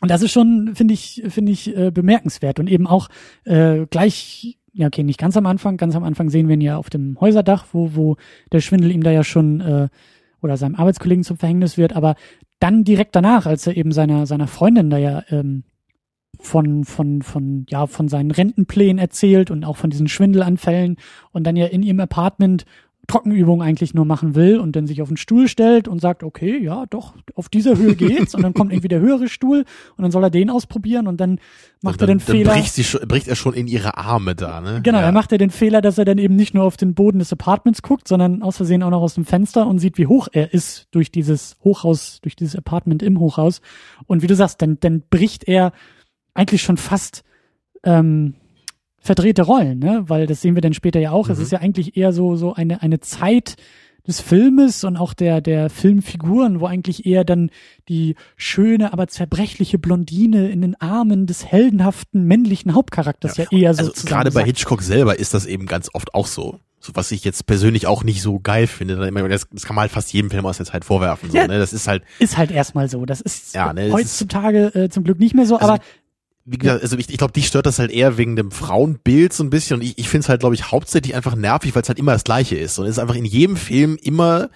und 0.00 0.10
das 0.10 0.22
ist 0.22 0.32
schon, 0.32 0.74
finde 0.74 0.94
ich, 0.94 1.22
finde 1.28 1.52
ich, 1.52 1.76
äh, 1.76 1.90
bemerkenswert. 1.90 2.58
Und 2.58 2.68
eben 2.68 2.86
auch 2.86 3.08
äh, 3.44 3.86
gleich, 3.86 4.58
ja, 4.72 4.88
okay, 4.88 5.04
nicht 5.04 5.20
ganz 5.20 5.36
am 5.36 5.46
Anfang, 5.46 5.76
ganz 5.76 5.94
am 5.94 6.02
Anfang 6.02 6.28
sehen 6.28 6.48
wir 6.48 6.54
ihn 6.54 6.60
ja 6.60 6.76
auf 6.76 6.90
dem 6.90 7.20
Häuserdach, 7.20 7.66
wo, 7.72 7.94
wo 7.94 8.16
der 8.50 8.60
Schwindel 8.60 8.90
ihm 8.90 9.02
da 9.02 9.12
ja 9.12 9.22
schon 9.22 9.60
äh, 9.60 9.88
oder 10.40 10.56
seinem 10.56 10.74
Arbeitskollegen 10.74 11.22
zum 11.22 11.36
Verhängnis 11.36 11.78
wird, 11.78 11.92
aber 11.92 12.16
dann 12.58 12.84
direkt 12.84 13.14
danach, 13.14 13.46
als 13.46 13.66
er 13.66 13.76
eben 13.76 13.92
seiner, 13.92 14.26
seiner 14.26 14.48
Freundin 14.48 14.90
da 14.90 14.98
ja 14.98 15.22
ähm, 15.30 15.62
von, 16.40 16.84
von, 16.84 17.22
von, 17.22 17.66
ja, 17.68 17.86
von 17.86 18.08
seinen 18.08 18.30
Rentenplänen 18.30 18.98
erzählt 18.98 19.50
und 19.50 19.64
auch 19.64 19.76
von 19.76 19.90
diesen 19.90 20.08
Schwindelanfällen 20.08 20.96
und 21.30 21.44
dann 21.44 21.56
ja 21.56 21.66
in 21.66 21.82
ihrem 21.82 22.00
Apartment 22.00 22.64
Trockenübungen 23.08 23.66
eigentlich 23.66 23.94
nur 23.94 24.04
machen 24.04 24.36
will 24.36 24.60
und 24.60 24.76
dann 24.76 24.86
sich 24.86 25.02
auf 25.02 25.08
den 25.08 25.16
Stuhl 25.16 25.48
stellt 25.48 25.88
und 25.88 26.00
sagt, 26.00 26.22
okay, 26.22 26.62
ja, 26.62 26.86
doch, 26.86 27.14
auf 27.34 27.48
dieser 27.48 27.76
Höhe 27.76 27.96
geht's 27.96 28.34
und 28.34 28.42
dann 28.42 28.54
kommt 28.54 28.72
irgendwie 28.72 28.88
der 28.88 29.00
höhere 29.00 29.28
Stuhl 29.28 29.64
und 29.96 30.02
dann 30.02 30.12
soll 30.12 30.22
er 30.22 30.30
den 30.30 30.50
ausprobieren 30.50 31.08
und 31.08 31.20
dann 31.20 31.40
macht 31.82 32.00
dann, 32.00 32.08
er 32.08 32.14
den 32.14 32.18
dann 32.18 32.26
Fehler. 32.26 32.52
Bricht, 32.52 32.74
sie 32.74 32.84
schon, 32.84 33.00
bricht 33.08 33.26
er 33.26 33.34
schon 33.34 33.54
in 33.54 33.66
ihre 33.66 33.96
Arme 33.96 34.36
da. 34.36 34.60
Ne? 34.60 34.80
Genau, 34.84 34.98
ja. 34.98 35.06
er 35.06 35.12
macht 35.12 35.32
ja 35.32 35.38
den 35.38 35.50
Fehler, 35.50 35.80
dass 35.80 35.98
er 35.98 36.04
dann 36.04 36.18
eben 36.18 36.36
nicht 36.36 36.54
nur 36.54 36.62
auf 36.62 36.76
den 36.76 36.94
Boden 36.94 37.18
des 37.18 37.32
Apartments 37.32 37.82
guckt, 37.82 38.06
sondern 38.06 38.40
aus 38.42 38.56
Versehen 38.56 38.84
auch 38.84 38.90
noch 38.90 39.02
aus 39.02 39.14
dem 39.14 39.24
Fenster 39.24 39.66
und 39.66 39.80
sieht, 39.80 39.98
wie 39.98 40.06
hoch 40.06 40.28
er 40.30 40.54
ist 40.54 40.86
durch 40.92 41.10
dieses 41.10 41.56
Hochhaus, 41.64 42.20
durch 42.22 42.36
dieses 42.36 42.54
Apartment 42.54 43.02
im 43.02 43.18
Hochhaus. 43.18 43.62
Und 44.06 44.22
wie 44.22 44.28
du 44.28 44.36
sagst, 44.36 44.62
dann, 44.62 44.78
dann 44.78 45.02
bricht 45.10 45.48
er 45.48 45.72
eigentlich 46.34 46.62
schon 46.62 46.76
fast 46.76 47.24
ähm, 47.82 48.34
verdrehte 49.02 49.42
Rollen, 49.42 49.78
ne? 49.80 50.04
Weil 50.06 50.26
das 50.26 50.40
sehen 50.40 50.54
wir 50.54 50.62
dann 50.62 50.74
später 50.74 51.00
ja 51.00 51.10
auch. 51.10 51.28
Es 51.28 51.38
Mhm. 51.38 51.44
ist 51.44 51.52
ja 51.52 51.58
eigentlich 51.58 51.96
eher 51.96 52.12
so, 52.12 52.36
so 52.36 52.54
eine, 52.54 52.82
eine 52.82 53.00
Zeit 53.00 53.56
des 54.06 54.20
Filmes 54.20 54.82
und 54.82 54.96
auch 54.96 55.14
der, 55.14 55.40
der 55.40 55.70
Filmfiguren, 55.70 56.58
wo 56.60 56.66
eigentlich 56.66 57.06
eher 57.06 57.24
dann 57.24 57.50
die 57.88 58.16
schöne, 58.36 58.92
aber 58.92 59.06
zerbrechliche 59.06 59.78
Blondine 59.78 60.50
in 60.50 60.60
den 60.60 60.80
Armen 60.80 61.26
des 61.26 61.46
heldenhaften 61.46 62.24
männlichen 62.24 62.74
Hauptcharakters 62.74 63.36
ja, 63.36 63.44
eher 63.52 63.74
so 63.74 63.82
also 63.84 64.06
gerade 64.06 64.32
bei. 64.32 64.44
Hitchcock 64.44 64.82
selber 64.82 65.18
ist 65.20 65.34
das 65.34 65.46
eben 65.46 65.66
ganz 65.66 65.88
oft 65.92 66.14
auch 66.14 66.26
so. 66.26 66.58
So 66.80 66.90
was 66.96 67.12
ich 67.12 67.22
jetzt 67.24 67.46
persönlich 67.46 67.86
auch 67.86 68.02
nicht 68.02 68.22
so 68.22 68.40
geil 68.40 68.66
finde. 68.66 68.96
Das, 69.28 69.46
das 69.52 69.64
kann 69.64 69.76
man 69.76 69.82
halt 69.82 69.92
fast 69.92 70.12
jedem 70.12 70.32
Film 70.32 70.46
aus 70.46 70.56
der 70.56 70.66
Zeit 70.66 70.84
vorwerfen. 70.84 71.30
So, 71.30 71.36
Ja. 71.36 71.46
ne? 71.46 71.60
Das 71.60 71.72
ist 71.72 71.86
halt, 71.86 72.02
ist 72.18 72.36
halt 72.36 72.50
erstmal 72.50 72.88
so. 72.88 73.06
Das 73.06 73.20
ist 73.20 73.54
Ja, 73.54 73.72
ne, 73.72 73.92
heutzutage 73.92 74.74
äh, 74.74 74.88
zum 74.88 75.04
Glück 75.04 75.20
nicht 75.20 75.36
mehr 75.36 75.46
so, 75.46 75.58
Also 75.58 75.74
aber 75.74 75.82
wie 76.44 76.58
gesagt, 76.58 76.82
also 76.82 76.96
ich, 76.98 77.08
ich 77.08 77.18
glaube, 77.18 77.32
dich 77.32 77.46
stört 77.46 77.66
das 77.66 77.78
halt 77.78 77.90
eher 77.90 78.18
wegen 78.18 78.34
dem 78.36 78.50
Frauenbild 78.50 79.32
so 79.32 79.44
ein 79.44 79.50
bisschen. 79.50 79.76
Und 79.76 79.82
ich, 79.82 79.98
ich 79.98 80.08
finde 80.08 80.24
es 80.24 80.28
halt, 80.28 80.40
glaube 80.40 80.54
ich, 80.54 80.72
hauptsächlich 80.72 81.14
einfach 81.14 81.36
nervig, 81.36 81.74
weil 81.74 81.82
es 81.82 81.88
halt 81.88 81.98
immer 81.98 82.12
das 82.12 82.24
Gleiche 82.24 82.56
ist. 82.56 82.78
Und 82.78 82.86
es 82.86 82.92
ist 82.92 82.98
einfach 82.98 83.14
in 83.14 83.24
jedem 83.24 83.56
Film 83.56 83.96
immer, 84.02 84.50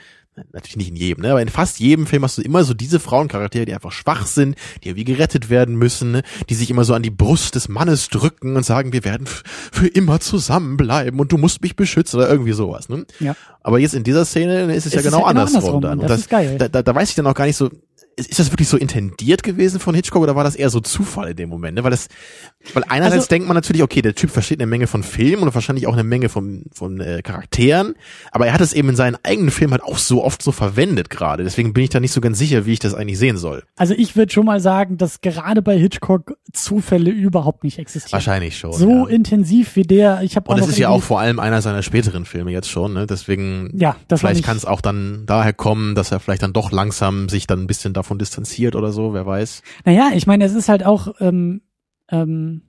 natürlich 0.52 0.76
nicht 0.76 0.88
in 0.88 0.96
jedem, 0.96 1.22
ne, 1.22 1.30
aber 1.30 1.40
in 1.40 1.48
fast 1.48 1.78
jedem 1.78 2.06
Film 2.06 2.22
hast 2.24 2.38
du 2.38 2.42
immer 2.42 2.64
so 2.64 2.74
diese 2.74 3.00
Frauencharaktere, 3.00 3.64
die 3.64 3.74
einfach 3.74 3.92
schwach 3.92 4.26
sind, 4.26 4.56
die 4.82 4.88
irgendwie 4.88 5.04
gerettet 5.04 5.48
werden 5.48 5.76
müssen, 5.76 6.12
ne, 6.12 6.22
die 6.50 6.54
sich 6.54 6.70
immer 6.70 6.84
so 6.84 6.92
an 6.92 7.02
die 7.02 7.10
Brust 7.10 7.54
des 7.54 7.68
Mannes 7.68 8.08
drücken 8.08 8.56
und 8.56 8.64
sagen, 8.64 8.92
wir 8.92 9.04
werden 9.04 9.26
für 9.72 9.86
immer 9.86 10.20
zusammenbleiben 10.20 11.18
und 11.20 11.32
du 11.32 11.38
musst 11.38 11.62
mich 11.62 11.76
beschützen 11.76 12.18
oder 12.18 12.28
irgendwie 12.28 12.52
sowas. 12.52 12.88
Ne? 12.88 13.06
Ja. 13.20 13.34
Aber 13.62 13.78
jetzt 13.78 13.94
in 13.94 14.04
dieser 14.04 14.24
Szene 14.24 14.74
ist 14.74 14.86
es, 14.86 14.92
Es 14.92 14.94
ja 14.94 15.02
genau 15.02 15.18
genau 15.18 15.28
andersrum, 15.28 15.56
andersrum 15.56 15.80
dann. 15.82 16.00
und 16.00 16.10
das 16.10 16.20
ist 16.20 16.30
geil. 16.30 16.56
Da, 16.58 16.68
da, 16.68 16.82
da 16.82 16.94
weiß 16.94 17.08
ich 17.08 17.14
dann 17.14 17.26
auch 17.26 17.34
gar 17.34 17.46
nicht 17.46 17.56
so, 17.56 17.70
ist, 18.16 18.38
das 18.38 18.50
wirklich 18.50 18.68
so 18.68 18.76
intendiert 18.76 19.42
gewesen 19.42 19.78
von 19.78 19.94
Hitchcock 19.94 20.22
oder 20.22 20.34
war 20.34 20.44
das 20.44 20.56
eher 20.56 20.70
so 20.70 20.80
Zufall 20.80 21.30
in 21.30 21.36
dem 21.36 21.48
Moment? 21.50 21.76
Ne? 21.76 21.84
Weil 21.84 21.90
das, 21.90 22.08
weil 22.72 22.82
einerseits 22.88 23.24
Also- 23.24 23.28
denkt 23.28 23.46
man 23.46 23.54
natürlich, 23.54 23.82
okay, 23.82 24.00
der 24.02 24.14
Typ 24.14 24.30
versteht 24.30 24.58
eine 24.58 24.66
Menge 24.66 24.86
von 24.86 25.02
Filmen 25.02 25.42
und 25.42 25.54
wahrscheinlich 25.54 25.86
auch 25.86 25.92
eine 25.92 26.04
Menge 26.04 26.28
von, 26.28 26.64
von 26.72 27.00
äh, 27.00 27.20
Charakteren, 27.22 27.94
aber 28.32 28.46
er 28.46 28.54
hat 28.54 28.60
es 28.62 28.72
eben 28.72 28.88
in 28.88 28.96
seinen 28.96 29.16
eigenen 29.22 29.50
Filmen 29.50 29.72
halt 29.72 29.82
auch 29.82 29.98
so 29.98 30.24
oft 30.24 30.42
so 30.42 30.50
verwendet 30.50 31.10
gerade. 31.10 31.44
Deswegen 31.44 31.74
bin 31.74 31.84
ich 31.84 31.90
da 31.90 32.00
nicht 32.00 32.12
so 32.12 32.20
ganz 32.22 32.38
sicher, 32.38 32.64
wie 32.64 32.72
ich 32.72 32.78
das 32.78 32.94
eigentlich 32.94 33.18
sehen 33.18 33.36
soll. 33.36 33.64
also 33.76 33.92
ich 33.96 34.16
würde 34.16 34.32
schon 34.32 34.46
mal 34.46 34.60
sagen, 34.60 34.96
dass 34.96 35.20
gerade 35.20 35.60
bei 35.60 35.78
Hitchcock 35.78 36.36
Zufälle 36.52 37.10
überhaupt 37.10 37.64
nicht 37.64 37.78
existieren. 37.78 38.12
Wahrscheinlich 38.12 38.56
schon. 38.56 38.72
So 38.72 39.06
ja. 39.06 39.06
intensiv 39.08 39.76
wie 39.76 39.82
der, 39.82 40.22
ich 40.22 40.36
habe 40.36 40.50
Und 40.50 40.58
es 40.58 40.68
ist 40.68 40.78
ja 40.78 40.88
auch 40.88 41.02
vor 41.02 41.20
allem 41.20 41.38
einer 41.38 41.60
seiner 41.60 41.82
späteren 41.82 42.24
Filme 42.24 42.50
jetzt 42.50 42.70
schon, 42.70 42.94
ne? 42.94 43.06
Deswegen 43.06 43.70
Ja, 43.74 43.96
das 44.08 44.20
vielleicht 44.20 44.42
kann 44.42 44.56
es 44.56 44.64
auch 44.64 44.80
dann 44.80 45.24
daher 45.26 45.52
kommen, 45.52 45.94
dass 45.94 46.12
er 46.12 46.20
vielleicht 46.20 46.42
dann 46.42 46.54
doch 46.54 46.72
langsam 46.72 47.28
sich 47.28 47.46
dann 47.46 47.60
ein 47.60 47.66
bisschen 47.66 47.92
davon 47.92 48.05
distanziert 48.14 48.76
oder 48.76 48.92
so, 48.92 49.12
wer 49.12 49.26
weiß. 49.26 49.62
Naja, 49.84 50.10
ich 50.14 50.26
meine, 50.26 50.44
es 50.44 50.54
ist 50.54 50.68
halt 50.68 50.84
auch, 50.84 51.14
ähm, 51.20 51.62
ähm, 52.10 52.62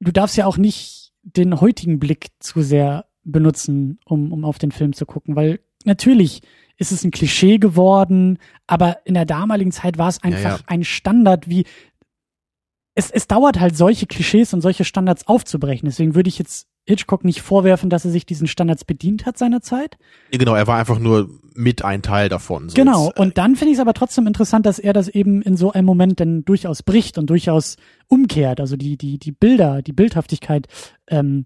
du 0.00 0.12
darfst 0.12 0.36
ja 0.36 0.46
auch 0.46 0.56
nicht 0.56 1.12
den 1.22 1.60
heutigen 1.60 1.98
Blick 1.98 2.28
zu 2.40 2.62
sehr 2.62 3.06
benutzen, 3.22 3.98
um, 4.06 4.32
um 4.32 4.44
auf 4.44 4.58
den 4.58 4.72
Film 4.72 4.92
zu 4.92 5.04
gucken, 5.06 5.36
weil 5.36 5.60
natürlich 5.84 6.42
ist 6.76 6.92
es 6.92 7.04
ein 7.04 7.10
Klischee 7.10 7.58
geworden, 7.58 8.38
aber 8.66 9.04
in 9.04 9.14
der 9.14 9.26
damaligen 9.26 9.72
Zeit 9.72 9.98
war 9.98 10.08
es 10.08 10.22
einfach 10.22 10.60
ja. 10.60 10.64
ein 10.66 10.84
Standard, 10.84 11.48
wie 11.48 11.64
es, 12.94 13.10
es 13.10 13.26
dauert 13.26 13.60
halt 13.60 13.76
solche 13.76 14.06
Klischees 14.06 14.54
und 14.54 14.60
solche 14.60 14.84
Standards 14.84 15.28
aufzubrechen. 15.28 15.86
Deswegen 15.88 16.14
würde 16.14 16.28
ich 16.28 16.38
jetzt 16.38 16.68
Hitchcock 16.88 17.22
nicht 17.22 17.42
vorwerfen, 17.42 17.90
dass 17.90 18.06
er 18.06 18.10
sich 18.10 18.24
diesen 18.24 18.46
Standards 18.46 18.84
bedient 18.84 19.26
hat 19.26 19.36
seinerzeit. 19.36 19.98
Ja, 20.32 20.38
Genau, 20.38 20.54
er 20.54 20.66
war 20.66 20.78
einfach 20.78 20.98
nur 20.98 21.28
mit 21.54 21.84
ein 21.84 22.00
Teil 22.00 22.30
davon. 22.30 22.70
So 22.70 22.74
Genau, 22.74 23.06
jetzt, 23.06 23.18
äh, 23.18 23.20
und 23.20 23.36
dann 23.36 23.56
finde 23.56 23.72
ich 23.72 23.76
es 23.76 23.80
aber 23.80 23.92
trotzdem 23.92 24.26
interessant, 24.26 24.64
dass 24.64 24.78
er 24.78 24.94
das 24.94 25.08
eben 25.08 25.42
in 25.42 25.56
so 25.56 25.72
einem 25.72 25.84
Moment 25.84 26.18
dann 26.20 26.44
durchaus 26.44 26.82
bricht 26.82 27.18
und 27.18 27.28
durchaus 27.28 27.76
umkehrt, 28.06 28.60
also 28.60 28.76
die, 28.76 28.96
die, 28.96 29.18
die 29.18 29.32
Bilder, 29.32 29.82
die 29.82 29.92
Bildhaftigkeit 29.92 30.66
ähm, 31.08 31.44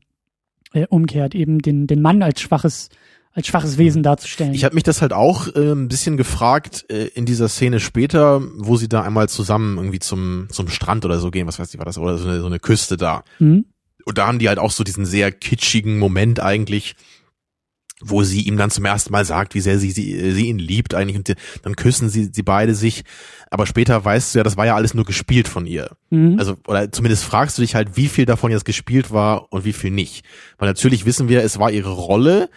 äh, 0.72 0.86
umkehrt, 0.86 1.34
eben 1.34 1.58
den, 1.58 1.88
den 1.88 2.02
Mann 2.02 2.22
als 2.22 2.40
schwaches, 2.40 2.88
als 3.32 3.48
schwaches 3.48 3.78
Wesen 3.78 4.04
darzustellen. 4.04 4.54
Ich 4.54 4.64
habe 4.64 4.76
mich 4.76 4.84
das 4.84 5.02
halt 5.02 5.12
auch 5.12 5.48
äh, 5.48 5.72
ein 5.72 5.88
bisschen 5.88 6.16
gefragt 6.16 6.84
äh, 6.88 7.06
in 7.06 7.26
dieser 7.26 7.48
Szene 7.48 7.80
später, 7.80 8.42
wo 8.58 8.76
sie 8.76 8.88
da 8.88 9.02
einmal 9.02 9.28
zusammen 9.28 9.78
irgendwie 9.78 9.98
zum 9.98 10.46
zum 10.50 10.68
Strand 10.68 11.04
oder 11.04 11.18
so 11.18 11.30
gehen, 11.30 11.48
was 11.48 11.58
weiß 11.58 11.72
ich, 11.72 11.78
war 11.78 11.86
das 11.86 11.98
oder 11.98 12.16
so 12.18 12.28
eine, 12.28 12.40
so 12.40 12.46
eine 12.46 12.60
Küste 12.60 12.96
da. 12.96 13.24
hm? 13.38 13.64
Und 14.04 14.18
da 14.18 14.26
haben 14.26 14.38
die 14.38 14.48
halt 14.48 14.58
auch 14.58 14.70
so 14.70 14.84
diesen 14.84 15.06
sehr 15.06 15.32
kitschigen 15.32 15.98
Moment 15.98 16.40
eigentlich, 16.40 16.96
wo 18.04 18.22
sie 18.22 18.42
ihm 18.42 18.56
dann 18.56 18.70
zum 18.70 18.84
ersten 18.84 19.12
Mal 19.12 19.24
sagt, 19.24 19.54
wie 19.54 19.60
sehr 19.60 19.78
sie, 19.78 19.90
sie, 19.90 20.32
sie 20.32 20.48
ihn 20.48 20.58
liebt 20.58 20.94
eigentlich 20.94 21.16
und 21.16 21.34
dann 21.62 21.76
küssen 21.76 22.08
sie, 22.08 22.30
sie 22.32 22.42
beide 22.42 22.74
sich. 22.74 23.04
Aber 23.50 23.66
später 23.66 24.04
weißt 24.04 24.34
du 24.34 24.38
ja, 24.40 24.42
das 24.42 24.56
war 24.56 24.66
ja 24.66 24.74
alles 24.74 24.94
nur 24.94 25.04
gespielt 25.04 25.46
von 25.46 25.66
ihr. 25.66 25.90
Mhm. 26.10 26.36
Also, 26.38 26.56
oder 26.66 26.90
zumindest 26.90 27.24
fragst 27.24 27.58
du 27.58 27.62
dich 27.62 27.74
halt, 27.74 27.96
wie 27.96 28.08
viel 28.08 28.24
davon 28.24 28.50
jetzt 28.50 28.64
gespielt 28.64 29.12
war 29.12 29.52
und 29.52 29.64
wie 29.64 29.72
viel 29.72 29.90
nicht. 29.90 30.24
Weil 30.58 30.68
natürlich 30.68 31.06
wissen 31.06 31.28
wir, 31.28 31.42
es 31.44 31.58
war 31.58 31.70
ihre 31.70 31.92
Rolle, 31.92 32.50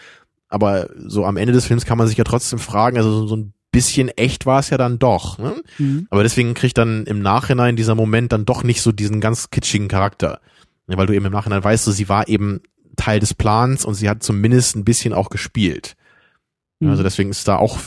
aber 0.50 0.90
so 0.98 1.26
am 1.26 1.38
Ende 1.38 1.54
des 1.54 1.66
Films 1.66 1.86
kann 1.86 1.98
man 1.98 2.08
sich 2.08 2.18
ja 2.18 2.24
trotzdem 2.24 2.60
fragen, 2.60 2.98
also 2.98 3.28
so 3.28 3.36
ein 3.36 3.54
bisschen 3.72 4.08
echt 4.08 4.46
war 4.46 4.62
es 4.62 4.70
ja 4.70 4.78
dann 4.78 5.00
doch. 5.00 5.38
Ne? 5.38 5.62
Mhm. 5.78 6.08
Aber 6.10 6.24
deswegen 6.24 6.54
kriegt 6.54 6.78
dann 6.78 7.06
im 7.06 7.22
Nachhinein 7.22 7.76
dieser 7.76 7.94
Moment 7.94 8.32
dann 8.32 8.46
doch 8.46 8.64
nicht 8.64 8.82
so 8.82 8.94
diesen 8.94 9.20
ganz 9.20 9.50
kitschigen 9.50 9.90
Charakter. 9.90 10.40
Ja, 10.88 10.98
weil 10.98 11.08
du 11.08 11.16
eben 11.16 11.26
im 11.26 11.32
Nachhinein 11.32 11.64
weißt, 11.64 11.86
so, 11.86 11.92
sie 11.92 12.10
war 12.10 12.28
eben 12.28 12.62
Teil 12.96 13.20
des 13.20 13.34
Plans 13.34 13.86
und 13.86 13.96
sie 13.96 14.10
hat 14.10 14.24
zumindest 14.24 14.76
ein 14.76 14.86
bisschen 14.86 15.14
auch 15.14 15.30
gespielt. 15.30 15.96
Mhm. 16.80 16.90
Also 16.90 17.04
deswegen 17.04 17.30
ist 17.30 17.48
da 17.48 17.58
auch, 17.58 17.80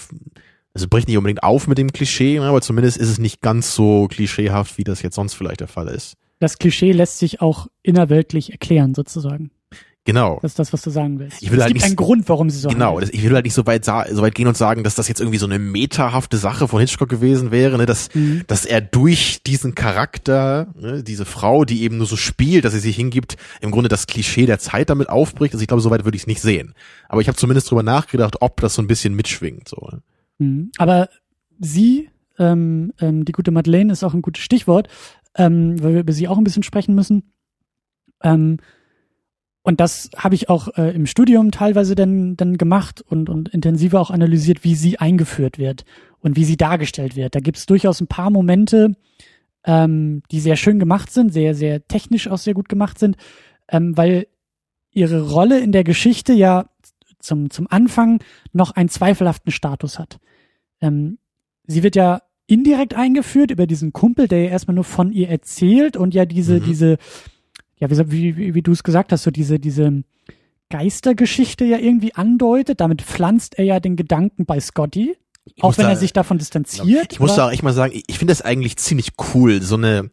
also 0.74 0.88
bricht 0.88 1.08
nicht 1.08 1.16
unbedingt 1.16 1.42
auf 1.42 1.66
mit 1.66 1.78
dem 1.78 1.92
Klischee, 1.92 2.38
aber 2.38 2.60
zumindest 2.60 2.96
ist 2.96 3.08
es 3.08 3.18
nicht 3.18 3.40
ganz 3.40 3.74
so 3.74 4.08
klischeehaft, 4.08 4.78
wie 4.78 4.84
das 4.84 5.02
jetzt 5.02 5.14
sonst 5.14 5.34
vielleicht 5.34 5.60
der 5.60 5.68
Fall 5.68 5.88
ist. 5.88 6.16
Das 6.40 6.58
Klischee 6.58 6.92
lässt 6.92 7.18
sich 7.18 7.40
auch 7.40 7.66
innerweltlich 7.82 8.52
erklären, 8.52 8.94
sozusagen. 8.94 9.50
Genau. 10.08 10.38
Das 10.40 10.52
ist 10.52 10.58
das, 10.58 10.72
was 10.72 10.80
du 10.80 10.88
sagen 10.88 11.18
willst. 11.18 11.42
Ich 11.42 11.50
will 11.50 11.58
es 11.58 11.64
halt 11.64 11.74
gibt 11.74 11.82
nicht, 11.82 11.86
einen 11.86 11.96
Grund, 11.96 12.30
warum 12.30 12.48
sie 12.48 12.58
so 12.58 12.70
Genau, 12.70 12.98
das, 12.98 13.10
ich 13.10 13.22
will 13.22 13.34
halt 13.34 13.44
nicht 13.44 13.52
so 13.52 13.66
weit, 13.66 13.84
so 13.84 14.22
weit 14.22 14.34
gehen 14.34 14.46
und 14.46 14.56
sagen, 14.56 14.82
dass 14.82 14.94
das 14.94 15.06
jetzt 15.06 15.20
irgendwie 15.20 15.36
so 15.36 15.44
eine 15.44 15.58
metahafte 15.58 16.38
Sache 16.38 16.66
von 16.66 16.80
Hitchcock 16.80 17.10
gewesen 17.10 17.50
wäre, 17.50 17.76
ne, 17.76 17.84
dass, 17.84 18.14
mhm. 18.14 18.42
dass 18.46 18.64
er 18.64 18.80
durch 18.80 19.42
diesen 19.42 19.74
Charakter, 19.74 20.68
ne, 20.80 21.02
diese 21.02 21.26
Frau, 21.26 21.66
die 21.66 21.82
eben 21.82 21.98
nur 21.98 22.06
so 22.06 22.16
spielt, 22.16 22.64
dass 22.64 22.72
sie 22.72 22.78
sich 22.78 22.96
hingibt, 22.96 23.36
im 23.60 23.70
Grunde 23.70 23.90
das 23.90 24.06
Klischee 24.06 24.46
der 24.46 24.58
Zeit 24.58 24.88
damit 24.88 25.10
aufbricht. 25.10 25.52
Also 25.52 25.60
ich 25.60 25.68
glaube, 25.68 25.82
so 25.82 25.90
weit 25.90 26.06
würde 26.06 26.16
ich 26.16 26.22
es 26.22 26.26
nicht 26.26 26.40
sehen. 26.40 26.72
Aber 27.10 27.20
ich 27.20 27.28
habe 27.28 27.36
zumindest 27.36 27.70
drüber 27.70 27.82
nachgedacht, 27.82 28.40
ob 28.40 28.62
das 28.62 28.72
so 28.72 28.80
ein 28.80 28.86
bisschen 28.86 29.12
mitschwingt. 29.12 29.68
So. 29.68 29.90
Mhm. 30.38 30.70
Aber 30.78 31.10
sie, 31.60 32.08
ähm, 32.38 32.94
ähm, 32.98 33.26
die 33.26 33.32
gute 33.32 33.50
Madeleine 33.50 33.92
ist 33.92 34.04
auch 34.04 34.14
ein 34.14 34.22
gutes 34.22 34.42
Stichwort, 34.42 34.88
ähm, 35.34 35.82
weil 35.82 35.92
wir 35.92 36.00
über 36.00 36.14
sie 36.14 36.28
auch 36.28 36.38
ein 36.38 36.44
bisschen 36.44 36.62
sprechen 36.62 36.94
müssen. 36.94 37.24
Ähm, 38.22 38.56
und 39.62 39.80
das 39.80 40.10
habe 40.16 40.34
ich 40.34 40.48
auch 40.48 40.68
äh, 40.76 40.94
im 40.94 41.06
Studium 41.06 41.50
teilweise 41.50 41.94
dann, 41.94 42.36
dann 42.36 42.56
gemacht 42.56 43.02
und, 43.02 43.28
und 43.28 43.48
intensiver 43.50 44.00
auch 44.00 44.10
analysiert, 44.10 44.64
wie 44.64 44.74
sie 44.74 44.98
eingeführt 44.98 45.58
wird 45.58 45.84
und 46.20 46.36
wie 46.36 46.44
sie 46.44 46.56
dargestellt 46.56 47.16
wird. 47.16 47.34
Da 47.34 47.40
gibt 47.40 47.58
es 47.58 47.66
durchaus 47.66 48.00
ein 48.00 48.06
paar 48.06 48.30
Momente, 48.30 48.96
ähm, 49.64 50.22
die 50.30 50.40
sehr 50.40 50.56
schön 50.56 50.78
gemacht 50.78 51.10
sind, 51.10 51.32
sehr, 51.32 51.54
sehr 51.54 51.86
technisch 51.86 52.28
auch 52.28 52.38
sehr 52.38 52.54
gut 52.54 52.68
gemacht 52.68 52.98
sind, 52.98 53.16
ähm, 53.68 53.96
weil 53.96 54.26
ihre 54.90 55.28
Rolle 55.30 55.60
in 55.60 55.72
der 55.72 55.84
Geschichte 55.84 56.32
ja 56.32 56.70
zum, 57.18 57.50
zum 57.50 57.66
Anfang 57.68 58.22
noch 58.52 58.70
einen 58.70 58.88
zweifelhaften 58.88 59.52
Status 59.52 59.98
hat. 59.98 60.18
Ähm, 60.80 61.18
sie 61.66 61.82
wird 61.82 61.96
ja 61.96 62.22
indirekt 62.46 62.94
eingeführt 62.94 63.50
über 63.50 63.66
diesen 63.66 63.92
Kumpel, 63.92 64.28
der 64.28 64.44
ja 64.44 64.50
erstmal 64.50 64.74
nur 64.74 64.84
von 64.84 65.12
ihr 65.12 65.28
erzählt 65.28 65.96
und 65.96 66.14
ja 66.14 66.24
diese, 66.24 66.60
mhm. 66.60 66.64
diese 66.64 66.98
ja, 67.78 67.88
wie, 67.90 68.36
wie, 68.36 68.54
wie 68.54 68.62
du 68.62 68.72
es 68.72 68.82
gesagt 68.82 69.12
hast, 69.12 69.22
so 69.22 69.30
diese, 69.30 69.58
diese 69.58 70.02
Geistergeschichte 70.70 71.64
ja 71.64 71.78
irgendwie 71.78 72.14
andeutet. 72.14 72.80
Damit 72.80 73.02
pflanzt 73.02 73.58
er 73.58 73.64
ja 73.64 73.80
den 73.80 73.96
Gedanken 73.96 74.46
bei 74.46 74.60
Scotty. 74.60 75.16
Ich 75.54 75.62
auch 75.62 75.78
wenn 75.78 75.86
da, 75.86 75.90
er 75.92 75.96
sich 75.96 76.12
davon 76.12 76.38
distanziert. 76.38 77.12
Ich 77.12 77.20
muss 77.20 77.36
da 77.36 77.46
auch 77.46 77.50
echt 77.50 77.62
mal 77.62 77.72
sagen, 77.72 77.94
ich 78.06 78.18
finde 78.18 78.32
das 78.32 78.42
eigentlich 78.42 78.76
ziemlich 78.76 79.12
cool, 79.34 79.62
so 79.62 79.76
eine, 79.76 80.10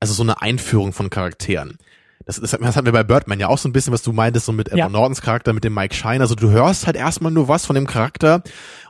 also 0.00 0.14
so 0.14 0.22
eine 0.22 0.40
Einführung 0.40 0.92
von 0.92 1.10
Charakteren. 1.10 1.76
Das, 2.24 2.40
das, 2.40 2.50
das 2.50 2.76
hatten 2.76 2.86
wir 2.86 2.92
bei 2.92 3.04
Birdman 3.04 3.40
ja 3.40 3.48
auch 3.48 3.58
so 3.58 3.68
ein 3.68 3.72
bisschen, 3.72 3.92
was 3.92 4.02
du 4.02 4.12
meintest, 4.12 4.46
so 4.46 4.52
mit 4.52 4.68
Edward 4.68 4.78
ja. 4.78 4.88
Nortons 4.88 5.22
Charakter, 5.22 5.52
mit 5.52 5.64
dem 5.64 5.74
Mike 5.74 5.94
Shine. 5.94 6.20
Also 6.20 6.34
du 6.34 6.50
hörst 6.50 6.86
halt 6.86 6.96
erstmal 6.96 7.32
nur 7.32 7.48
was 7.48 7.66
von 7.66 7.74
dem 7.74 7.86
Charakter 7.86 8.42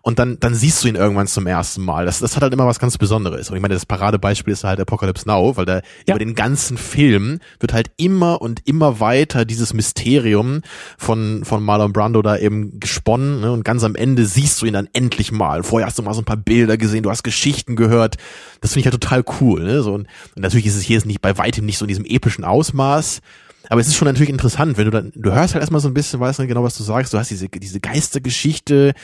und 0.09 0.19
dann, 0.19 0.41
dann 0.41 0.55
siehst 0.55 0.83
du 0.83 0.89
ihn 0.89 0.95
irgendwann 0.95 1.27
zum 1.27 1.47
ersten 1.47 1.85
Mal. 1.85 2.07
Das, 2.07 2.21
das 2.21 2.35
hat 2.35 2.43
halt 2.43 2.55
immer 2.55 2.67
was 2.67 2.79
ganz 2.79 2.97
Besonderes. 2.97 3.51
Und 3.51 3.57
ich 3.57 3.61
meine, 3.61 3.75
das 3.75 3.85
Paradebeispiel 3.85 4.55
ist 4.55 4.65
halt 4.65 4.81
Apocalypse 4.81 5.29
Now, 5.29 5.59
weil 5.59 5.67
da 5.67 5.83
ja. 6.07 6.15
über 6.15 6.19
den 6.19 6.35
ganzen 6.35 6.79
Film 6.79 7.41
wird 7.61 7.75
halt 7.75 7.91
immer 7.99 8.41
und 8.41 8.67
immer 8.67 9.01
weiter 9.01 9.45
dieses 9.45 9.75
Mysterium 9.75 10.63
von, 10.97 11.45
von 11.45 11.63
Marlon 11.63 11.93
Brando 11.93 12.23
da 12.23 12.39
eben 12.39 12.81
gesponnen. 12.81 13.43
Ne? 13.43 13.53
Und 13.53 13.67
ganz 13.67 13.85
am 13.85 13.95
Ende 13.95 14.25
siehst 14.25 14.63
du 14.63 14.65
ihn 14.67 14.73
dann 14.73 14.89
endlich 14.95 15.31
mal. 15.31 15.63
Vorher 15.63 15.87
hast 15.87 15.99
du 15.99 16.03
mal 16.03 16.15
so 16.15 16.23
ein 16.23 16.25
paar 16.25 16.39
Bilder 16.39 16.79
gesehen, 16.79 17.03
du 17.03 17.11
hast 17.11 17.23
Geschichten 17.23 17.77
gehört. 17.77 18.17
Das 18.63 18.73
finde 18.73 18.81
ich 18.81 18.87
halt 18.91 19.03
total 19.03 19.23
cool. 19.43 19.63
Ne? 19.63 19.83
So, 19.83 19.93
und, 19.93 20.07
und 20.35 20.43
natürlich 20.43 20.65
ist 20.65 20.77
es 20.77 20.85
hier 20.85 20.97
jetzt 20.97 21.05
nicht 21.05 21.21
bei 21.21 21.37
weitem 21.37 21.67
nicht 21.67 21.77
so 21.77 21.85
in 21.85 21.89
diesem 21.91 22.07
epischen 22.07 22.45
Ausmaß. 22.45 23.21
Aber 23.69 23.83
es 23.83 23.89
ist 23.89 23.97
schon 23.97 24.07
natürlich 24.07 24.31
interessant, 24.31 24.79
wenn 24.79 24.87
du 24.87 24.91
dann, 24.91 25.13
du 25.15 25.33
hörst 25.33 25.53
halt 25.53 25.61
erstmal 25.61 25.83
so 25.83 25.89
ein 25.89 25.93
bisschen, 25.93 26.19
weißt 26.19 26.39
du 26.39 26.47
genau, 26.47 26.63
was 26.63 26.79
du 26.79 26.83
sagst, 26.83 27.13
du 27.13 27.19
hast 27.19 27.31
diese, 27.31 27.51
diese 27.51 27.81
Geistergeschichte, 27.81 28.95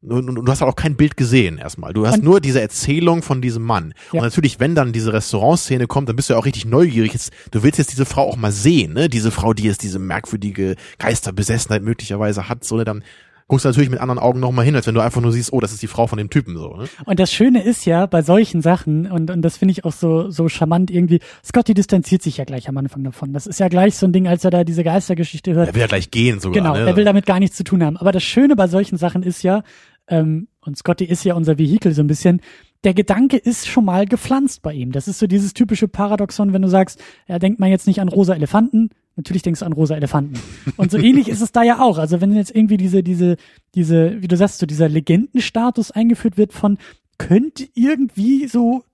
und, 0.00 0.28
und, 0.28 0.44
du 0.44 0.52
hast 0.52 0.62
auch 0.62 0.76
kein 0.76 0.96
Bild 0.96 1.16
gesehen 1.16 1.58
erstmal. 1.58 1.92
Du 1.92 2.06
hast 2.06 2.18
und, 2.18 2.24
nur 2.24 2.40
diese 2.40 2.60
Erzählung 2.60 3.22
von 3.22 3.42
diesem 3.42 3.64
Mann. 3.64 3.94
Ja. 4.12 4.20
Und 4.20 4.26
natürlich, 4.26 4.60
wenn 4.60 4.76
dann 4.76 4.92
diese 4.92 5.12
Restaurantszene 5.12 5.88
kommt, 5.88 6.08
dann 6.08 6.14
bist 6.14 6.28
du 6.28 6.34
ja 6.34 6.38
auch 6.38 6.44
richtig 6.44 6.66
neugierig. 6.66 7.12
Jetzt, 7.12 7.32
du 7.50 7.64
willst 7.64 7.78
jetzt 7.78 7.90
diese 7.90 8.04
Frau 8.04 8.22
auch 8.28 8.36
mal 8.36 8.52
sehen, 8.52 8.92
ne? 8.92 9.08
Diese 9.08 9.32
Frau, 9.32 9.54
die 9.54 9.64
jetzt 9.64 9.82
diese 9.82 9.98
merkwürdige 9.98 10.76
Geisterbesessenheit 10.98 11.82
möglicherweise 11.82 12.48
hat, 12.48 12.64
so, 12.64 12.76
ne? 12.76 12.84
Dann 12.84 13.02
guckst 13.48 13.64
du 13.64 13.70
natürlich 13.70 13.90
mit 13.90 13.98
anderen 13.98 14.18
Augen 14.18 14.40
nochmal 14.40 14.64
hin, 14.64 14.76
als 14.76 14.86
wenn 14.86 14.94
du 14.94 15.00
einfach 15.00 15.20
nur 15.20 15.32
siehst, 15.32 15.52
oh, 15.52 15.60
das 15.60 15.72
ist 15.72 15.82
die 15.82 15.86
Frau 15.86 16.06
von 16.06 16.18
dem 16.18 16.30
Typen 16.30 16.56
so. 16.56 16.76
Ne? 16.76 16.88
Und 17.06 17.18
das 17.18 17.32
Schöne 17.32 17.62
ist 17.62 17.86
ja 17.86 18.06
bei 18.06 18.22
solchen 18.22 18.60
Sachen, 18.60 19.10
und, 19.10 19.30
und 19.30 19.42
das 19.42 19.56
finde 19.56 19.72
ich 19.72 19.84
auch 19.84 19.92
so, 19.92 20.30
so 20.30 20.48
charmant 20.48 20.90
irgendwie, 20.90 21.20
Scotty 21.42 21.74
distanziert 21.74 22.22
sich 22.22 22.36
ja 22.36 22.44
gleich 22.44 22.68
am 22.68 22.76
Anfang 22.76 23.02
davon. 23.02 23.32
Das 23.32 23.46
ist 23.46 23.58
ja 23.58 23.68
gleich 23.68 23.96
so 23.96 24.06
ein 24.06 24.12
Ding, 24.12 24.28
als 24.28 24.44
er 24.44 24.50
da 24.50 24.64
diese 24.64 24.84
Geistergeschichte 24.84 25.54
hört. 25.54 25.68
Er 25.68 25.74
will 25.74 25.80
ja 25.80 25.86
gleich 25.86 26.10
gehen 26.10 26.40
sogar. 26.40 26.62
Genau, 26.62 26.74
ne? 26.74 26.86
er 26.86 26.96
will 26.96 27.04
damit 27.04 27.24
gar 27.24 27.40
nichts 27.40 27.56
zu 27.56 27.64
tun 27.64 27.82
haben. 27.82 27.96
Aber 27.96 28.12
das 28.12 28.22
Schöne 28.22 28.54
bei 28.54 28.68
solchen 28.68 28.98
Sachen 28.98 29.22
ist 29.22 29.42
ja, 29.42 29.62
ähm, 30.08 30.48
und 30.60 30.76
Scotty 30.76 31.04
ist 31.04 31.24
ja 31.24 31.34
unser 31.34 31.58
Vehikel 31.58 31.92
so 31.92 32.02
ein 32.02 32.06
bisschen, 32.06 32.40
der 32.84 32.94
Gedanke 32.94 33.36
ist 33.36 33.66
schon 33.66 33.84
mal 33.84 34.06
gepflanzt 34.06 34.62
bei 34.62 34.72
ihm. 34.72 34.92
Das 34.92 35.08
ist 35.08 35.18
so 35.18 35.26
dieses 35.26 35.54
typische 35.54 35.88
Paradoxon, 35.88 36.52
wenn 36.52 36.62
du 36.62 36.68
sagst, 36.68 37.02
ja, 37.26 37.38
denkt 37.38 37.58
man 37.60 37.70
jetzt 37.70 37.86
nicht 37.86 38.00
an 38.00 38.08
rosa 38.08 38.34
Elefanten, 38.34 38.90
natürlich 39.16 39.42
denkst 39.42 39.60
du 39.60 39.66
an 39.66 39.72
rosa 39.72 39.96
Elefanten. 39.96 40.40
Und 40.76 40.90
so 40.90 40.98
ähnlich 40.98 41.28
ist 41.28 41.40
es 41.40 41.52
da 41.52 41.62
ja 41.62 41.80
auch. 41.80 41.98
Also 41.98 42.20
wenn 42.20 42.34
jetzt 42.34 42.54
irgendwie 42.54 42.76
diese, 42.76 43.02
diese, 43.02 43.36
diese, 43.74 44.22
wie 44.22 44.28
du 44.28 44.36
sagst, 44.36 44.58
so 44.58 44.66
dieser 44.66 44.88
Legendenstatus 44.88 45.90
eingeführt 45.90 46.36
wird 46.36 46.52
von, 46.52 46.78
könnte 47.18 47.66
irgendwie 47.74 48.46
so 48.46 48.84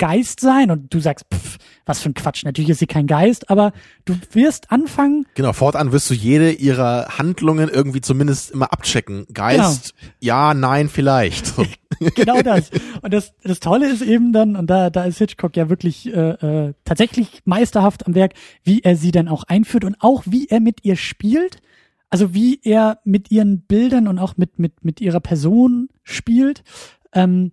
Geist 0.00 0.40
sein 0.40 0.70
und 0.70 0.92
du 0.92 0.98
sagst, 0.98 1.26
pff, 1.32 1.58
was 1.84 2.00
für 2.00 2.08
ein 2.08 2.14
Quatsch, 2.14 2.44
natürlich 2.44 2.70
ist 2.70 2.78
sie 2.78 2.86
kein 2.86 3.06
Geist, 3.06 3.50
aber 3.50 3.72
du 4.06 4.16
wirst 4.32 4.72
anfangen. 4.72 5.26
Genau, 5.34 5.52
fortan 5.52 5.92
wirst 5.92 6.08
du 6.08 6.14
jede 6.14 6.52
ihrer 6.52 7.18
Handlungen 7.18 7.68
irgendwie 7.68 8.00
zumindest 8.00 8.50
immer 8.50 8.72
abchecken. 8.72 9.26
Geist, 9.34 9.94
genau. 9.94 10.12
ja, 10.20 10.54
nein, 10.54 10.88
vielleicht. 10.88 11.52
genau 12.14 12.40
das. 12.40 12.70
Und 13.02 13.12
das, 13.12 13.34
das 13.42 13.60
Tolle 13.60 13.90
ist 13.90 14.00
eben 14.00 14.32
dann, 14.32 14.56
und 14.56 14.68
da, 14.68 14.88
da 14.88 15.04
ist 15.04 15.18
Hitchcock 15.18 15.54
ja 15.54 15.68
wirklich 15.68 16.06
äh, 16.06 16.30
äh, 16.30 16.74
tatsächlich 16.86 17.42
meisterhaft 17.44 18.06
am 18.06 18.14
Werk, 18.14 18.32
wie 18.64 18.80
er 18.80 18.96
sie 18.96 19.10
dann 19.10 19.28
auch 19.28 19.44
einführt 19.44 19.84
und 19.84 19.96
auch 20.00 20.22
wie 20.24 20.48
er 20.48 20.60
mit 20.60 20.82
ihr 20.82 20.96
spielt. 20.96 21.58
Also 22.08 22.32
wie 22.32 22.58
er 22.64 23.00
mit 23.04 23.30
ihren 23.30 23.60
Bildern 23.60 24.08
und 24.08 24.18
auch 24.18 24.38
mit, 24.38 24.58
mit, 24.58 24.82
mit 24.82 25.00
ihrer 25.02 25.20
Person 25.20 25.88
spielt. 26.02 26.64
Ähm, 27.12 27.52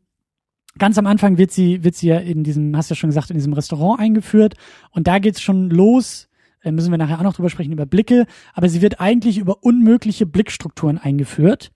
ganz 0.77 0.97
am 0.97 1.07
Anfang 1.07 1.37
wird 1.37 1.51
sie, 1.51 1.83
wird 1.83 1.95
sie 1.95 2.07
ja 2.07 2.17
in 2.17 2.43
diesem, 2.43 2.75
hast 2.75 2.89
du 2.89 2.93
ja 2.93 2.97
schon 2.97 3.09
gesagt, 3.09 3.29
in 3.29 3.37
diesem 3.37 3.53
Restaurant 3.53 3.99
eingeführt. 3.99 4.55
Und 4.91 5.07
da 5.07 5.19
geht's 5.19 5.41
schon 5.41 5.69
los, 5.69 6.27
äh, 6.63 6.71
müssen 6.71 6.91
wir 6.91 6.97
nachher 6.97 7.19
auch 7.19 7.23
noch 7.23 7.33
drüber 7.33 7.49
sprechen, 7.49 7.71
über 7.71 7.85
Blicke. 7.85 8.25
Aber 8.53 8.69
sie 8.69 8.81
wird 8.81 8.99
eigentlich 8.99 9.37
über 9.37 9.63
unmögliche 9.63 10.25
Blickstrukturen 10.25 10.97
eingeführt 10.97 11.71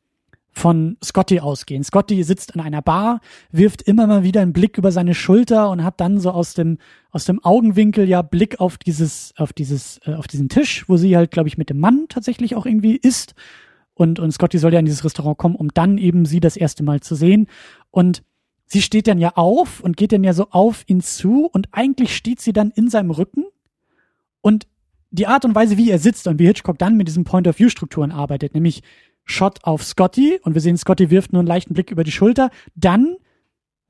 von 0.52 0.98
Scotty 1.04 1.40
ausgehen. 1.40 1.84
Scotty 1.84 2.24
sitzt 2.24 2.54
an 2.56 2.62
einer 2.62 2.82
Bar, 2.82 3.22
wirft 3.52 3.82
immer 3.84 4.06
mal 4.06 4.24
wieder 4.24 4.42
einen 4.42 4.54
Blick 4.54 4.78
über 4.78 4.92
seine 4.92 5.16
Schulter 5.16 5.70
und 5.70 5.84
hat 5.84 6.02
dann 6.02 6.20
so 6.20 6.32
aus 6.32 6.54
dem 6.54 6.78
aus 7.10 7.26
dem 7.26 7.44
Augenwinkel 7.44 8.08
ja 8.08 8.22
Blick 8.22 8.60
auf 8.60 8.78
dieses 8.78 9.34
auf 9.38 9.54
dieses 9.54 10.00
äh, 10.06 10.14
auf 10.14 10.28
diesen 10.28 10.50
Tisch, 10.50 10.88
wo 10.90 10.98
sie 10.98 11.16
halt 11.16 11.32
glaube 11.32 11.48
ich 11.48 11.58
mit 11.58 11.70
dem 11.70 11.80
Mann 11.80 12.08
tatsächlich 12.10 12.56
auch 12.56 12.66
irgendwie 12.66 12.98
ist 12.98 13.34
und 13.94 14.20
und 14.20 14.32
Scotty 14.32 14.58
soll 14.58 14.74
ja 14.74 14.80
in 14.80 14.86
dieses 14.86 15.06
Restaurant 15.06 15.38
kommen, 15.38 15.56
um 15.56 15.70
dann 15.74 15.98
eben 15.98 16.26
sie 16.26 16.42
das 16.42 16.58
erste 16.58 16.84
Mal 16.84 17.00
zu 17.00 17.16
sehen 17.16 17.48
und 17.90 18.24
sie 18.72 18.82
steht 18.82 19.08
dann 19.08 19.20
ja 19.20 19.34
auf 19.36 19.82
und 19.82 19.98
geht 19.98 20.14
dann 20.14 20.24
ja 20.24 20.32
so 20.32 20.48
auf 20.50 20.84
ihn 20.88 21.02
zu 21.02 21.46
und 21.52 21.68
eigentlich 21.74 22.16
steht 22.16 22.40
sie 22.40 22.54
dann 22.54 22.72
in 22.72 22.90
seinem 22.90 23.12
Rücken 23.12 23.44
und 24.40 24.66
die 25.10 25.28
Art 25.28 25.44
und 25.44 25.56
Weise, 25.56 25.76
wie 25.76 25.92
er 25.92 26.00
sitzt 26.00 26.26
und 26.28 26.40
wie 26.40 26.46
Hitchcock 26.46 26.80
dann 26.80 26.96
mit 26.96 27.10
diesen 27.10 27.26
Point-of-View-Strukturen 27.26 28.14
arbeitet, 28.14 28.54
nämlich 28.54 28.82
Shot 29.26 29.66
auf 29.66 29.84
Scotty 29.84 30.40
und 30.44 30.54
wir 30.54 30.62
sehen, 30.62 30.78
Scotty 30.78 31.10
wirft 31.10 31.34
nur 31.34 31.42
einen 31.42 31.48
leichten 31.48 31.74
Blick 31.74 31.92
über 31.92 32.06
die 32.06 32.14
Schulter, 32.14 32.50
dann 32.74 33.18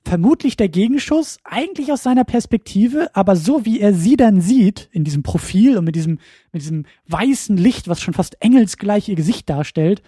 vermutlich 0.03 0.57
der 0.57 0.67
Gegenschuss, 0.67 1.37
eigentlich 1.43 1.91
aus 1.91 2.01
seiner 2.01 2.23
Perspektive, 2.23 3.15
aber 3.15 3.35
so 3.35 3.65
wie 3.65 3.79
er 3.79 3.93
sie 3.93 4.17
dann 4.17 4.41
sieht, 4.41 4.89
in 4.91 5.03
diesem 5.03 5.21
Profil 5.21 5.77
und 5.77 5.85
mit 5.85 5.95
diesem, 5.95 6.17
mit 6.51 6.63
diesem 6.63 6.85
weißen 7.07 7.55
Licht, 7.55 7.87
was 7.87 8.01
schon 8.01 8.15
fast 8.15 8.41
engelsgleich 8.41 9.09
ihr 9.09 9.15
Gesicht 9.15 9.47
darstellt, 9.47 10.01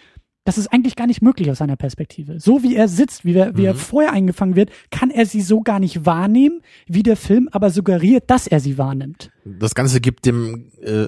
das 0.43 0.57
ist 0.57 0.67
eigentlich 0.67 0.95
gar 0.95 1.07
nicht 1.07 1.21
möglich 1.21 1.49
aus 1.49 1.59
seiner 1.59 1.75
Perspektive. 1.75 2.39
So 2.39 2.63
wie 2.63 2.75
er 2.75 2.87
sitzt, 2.87 3.23
wie, 3.25 3.33
er, 3.33 3.55
wie 3.55 3.61
mhm. 3.61 3.67
er 3.67 3.75
vorher 3.75 4.11
eingefangen 4.11 4.55
wird, 4.55 4.71
kann 4.91 5.09
er 5.09 5.25
sie 5.25 5.41
so 5.41 5.61
gar 5.61 5.79
nicht 5.79 6.05
wahrnehmen, 6.05 6.61
wie 6.87 7.03
der 7.03 7.15
Film 7.15 7.49
aber 7.51 7.69
suggeriert, 7.69 8.29
dass 8.29 8.47
er 8.47 8.59
sie 8.59 8.77
wahrnimmt. 8.77 9.31
Das 9.45 9.75
Ganze 9.75 10.01
gibt 10.01 10.25
dem 10.25 10.71
äh, 10.81 11.07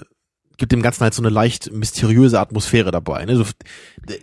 gibt 0.57 0.71
dem 0.71 0.81
Ganzen 0.81 1.01
halt 1.01 1.13
so 1.13 1.21
eine 1.21 1.29
leicht 1.29 1.71
mysteriöse 1.71 2.39
Atmosphäre 2.39 2.91
dabei. 2.91 3.25
Ne? 3.25 3.35
Du, 3.35 3.43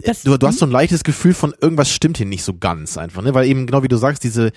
Das- 0.04 0.22
du, 0.22 0.36
du 0.36 0.46
hast 0.46 0.58
so 0.58 0.66
ein 0.66 0.70
leichtes 0.72 1.04
Gefühl 1.04 1.34
von 1.34 1.54
irgendwas 1.60 1.90
stimmt 1.90 2.16
hier 2.16 2.26
nicht 2.26 2.44
so 2.44 2.54
ganz 2.54 2.96
einfach, 2.98 3.22
ne? 3.22 3.34
Weil 3.34 3.46
eben 3.48 3.66
genau 3.66 3.82
wie 3.82 3.88
du 3.88 3.96
sagst, 3.96 4.24
diese 4.24 4.52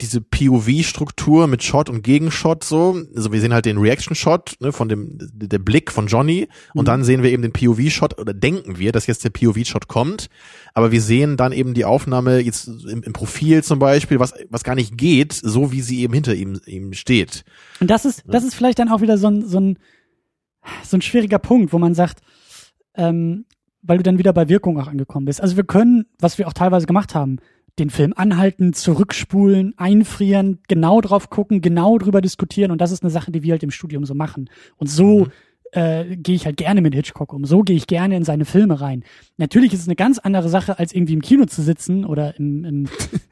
diese 0.00 0.22
POV-Struktur 0.22 1.46
mit 1.46 1.62
Shot 1.62 1.90
und 1.90 2.02
Gegenshot 2.02 2.64
so, 2.64 3.02
also 3.14 3.32
wir 3.32 3.40
sehen 3.40 3.52
halt 3.52 3.66
den 3.66 3.76
Reaction-Shot 3.76 4.54
ne, 4.60 4.72
von 4.72 4.88
dem 4.88 5.18
der 5.20 5.58
Blick 5.58 5.90
von 5.92 6.06
Johnny 6.06 6.48
und 6.74 6.82
Mhm. 6.82 6.86
dann 6.86 7.04
sehen 7.04 7.22
wir 7.22 7.30
eben 7.30 7.42
den 7.42 7.52
POV-Shot 7.52 8.18
oder 8.18 8.32
denken 8.32 8.78
wir, 8.78 8.92
dass 8.92 9.06
jetzt 9.06 9.24
der 9.24 9.30
POV-Shot 9.30 9.88
kommt, 9.88 10.28
aber 10.72 10.90
wir 10.90 11.02
sehen 11.02 11.36
dann 11.36 11.52
eben 11.52 11.74
die 11.74 11.84
Aufnahme 11.84 12.38
jetzt 12.40 12.66
im, 12.68 13.02
im 13.02 13.12
Profil 13.12 13.62
zum 13.62 13.78
Beispiel, 13.78 14.18
was 14.18 14.32
was 14.48 14.64
gar 14.64 14.74
nicht 14.74 14.96
geht, 14.96 15.32
so 15.34 15.72
wie 15.72 15.82
sie 15.82 16.00
eben 16.00 16.14
hinter 16.14 16.34
ihm 16.34 16.60
ihm 16.66 16.92
steht. 16.92 17.44
Und 17.80 17.90
das 17.90 18.04
ist, 18.06 18.22
das 18.26 18.44
ist 18.44 18.54
vielleicht 18.54 18.78
dann 18.78 18.88
auch 18.88 19.00
wieder 19.02 19.18
so 19.18 19.28
ein, 19.28 19.46
so 19.46 19.58
ein, 19.60 19.78
so 20.84 20.96
ein 20.96 21.02
schwieriger 21.02 21.38
Punkt, 21.38 21.72
wo 21.72 21.78
man 21.78 21.94
sagt, 21.94 22.20
ähm, 22.94 23.44
weil 23.82 23.96
du 23.98 24.02
dann 24.02 24.18
wieder 24.18 24.32
bei 24.32 24.48
Wirkung 24.48 24.78
auch 24.78 24.88
angekommen 24.88 25.26
bist. 25.26 25.40
Also 25.40 25.56
wir 25.56 25.64
können, 25.64 26.06
was 26.18 26.38
wir 26.38 26.48
auch 26.48 26.52
teilweise 26.52 26.86
gemacht 26.86 27.14
haben, 27.14 27.38
den 27.78 27.90
Film 27.90 28.12
anhalten, 28.16 28.72
zurückspulen, 28.72 29.74
einfrieren, 29.78 30.58
genau 30.68 31.00
drauf 31.00 31.30
gucken, 31.30 31.62
genau 31.62 31.98
drüber 31.98 32.20
diskutieren. 32.20 32.70
Und 32.70 32.80
das 32.80 32.90
ist 32.90 33.02
eine 33.02 33.10
Sache, 33.10 33.30
die 33.32 33.42
wir 33.42 33.52
halt 33.52 33.62
im 33.62 33.70
Studium 33.70 34.04
so 34.04 34.14
machen. 34.14 34.50
Und 34.76 34.88
so 34.88 35.28
äh, 35.72 36.16
gehe 36.16 36.34
ich 36.34 36.46
halt 36.46 36.56
gerne 36.56 36.80
mit 36.80 36.94
Hitchcock 36.94 37.32
um. 37.32 37.44
So 37.44 37.62
gehe 37.62 37.76
ich 37.76 37.86
gerne 37.86 38.16
in 38.16 38.24
seine 38.24 38.44
Filme 38.44 38.80
rein. 38.80 39.04
Natürlich 39.36 39.72
ist 39.72 39.80
es 39.80 39.88
eine 39.88 39.96
ganz 39.96 40.18
andere 40.18 40.48
Sache, 40.48 40.78
als 40.78 40.92
irgendwie 40.92 41.14
im 41.14 41.22
Kino 41.22 41.46
zu 41.46 41.62
sitzen 41.62 42.04
oder 42.04 42.36
im, 42.38 42.64
im, 42.64 42.88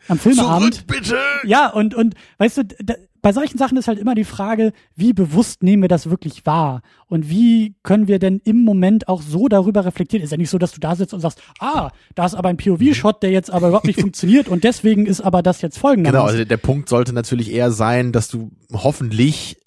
am 0.09 0.19
Filmeabend. 0.19 0.87
bitte! 0.87 1.19
Ja, 1.45 1.69
und, 1.69 1.95
und 1.95 2.15
weißt 2.39 2.59
du, 2.59 2.65
da, 2.65 2.95
bei 3.29 3.35
solchen 3.35 3.59
Sachen 3.59 3.77
ist 3.77 3.89
halt 3.89 3.99
immer 3.99 4.15
die 4.15 4.25
Frage, 4.25 4.73
wie 4.97 5.13
bewusst 5.13 5.63
nehmen 5.63 5.83
wir 5.83 5.89
das 5.91 6.09
wirklich 6.09 6.47
wahr? 6.47 6.81
Und 7.09 7.29
wie 7.29 7.75
können 7.83 8.09
wir 8.09 8.19
denn 8.19 8.41
im 8.43 8.65
Moment 8.65 9.07
auch 9.07 9.21
so 9.21 9.49
darüber 9.49 9.85
reflektieren? 9.85 10.25
Ist 10.25 10.31
ja 10.31 10.39
nicht 10.39 10.49
so, 10.49 10.57
dass 10.57 10.73
du 10.73 10.81
da 10.81 10.97
sitzt 10.97 11.13
und 11.13 11.21
sagst, 11.21 11.43
ah, 11.61 11.91
da 12.15 12.25
ist 12.25 12.35
aber 12.35 12.49
ein 12.49 12.57
POV-Shot, 12.57 13.23
der 13.23 13.31
jetzt 13.31 13.51
aber 13.51 13.69
überhaupt 13.69 13.87
nicht 13.87 14.01
funktioniert 14.01 14.49
und 14.49 14.65
deswegen 14.65 15.05
ist 15.05 15.21
aber 15.21 15.43
das 15.43 15.61
jetzt 15.61 15.77
folgendes. 15.77 16.11
Genau, 16.11 16.25
also 16.25 16.43
der 16.43 16.57
Punkt 16.57 16.89
sollte 16.89 17.13
natürlich 17.13 17.53
eher 17.53 17.71
sein, 17.71 18.13
dass 18.13 18.29
du 18.29 18.51
hoffentlich 18.73 19.59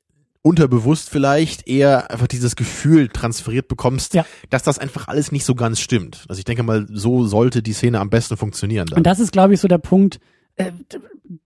unterbewusst 0.41 1.11
vielleicht 1.11 1.67
eher 1.67 2.09
einfach 2.09 2.25
dieses 2.25 2.55
Gefühl 2.55 3.09
transferiert 3.09 3.67
bekommst, 3.67 4.15
Ja. 4.15 4.25
dass 4.49 4.63
das 4.63 4.79
einfach 4.79 5.07
alles 5.07 5.31
nicht 5.31 5.45
so 5.45 5.53
ganz 5.53 5.79
stimmt. 5.79 6.25
Also 6.29 6.39
ich 6.39 6.45
denke 6.45 6.63
mal, 6.63 6.87
so 6.91 7.27
sollte 7.27 7.61
die 7.61 7.73
Szene 7.73 7.99
am 7.99 8.09
besten 8.09 8.37
funktionieren. 8.37 8.87
Dann. 8.87 8.97
Und 8.97 9.03
das 9.05 9.19
ist, 9.19 9.31
glaube 9.31 9.53
ich, 9.53 9.59
so 9.59 9.67
der 9.67 9.77
Punkt, 9.77 10.19
äh, 10.55 10.71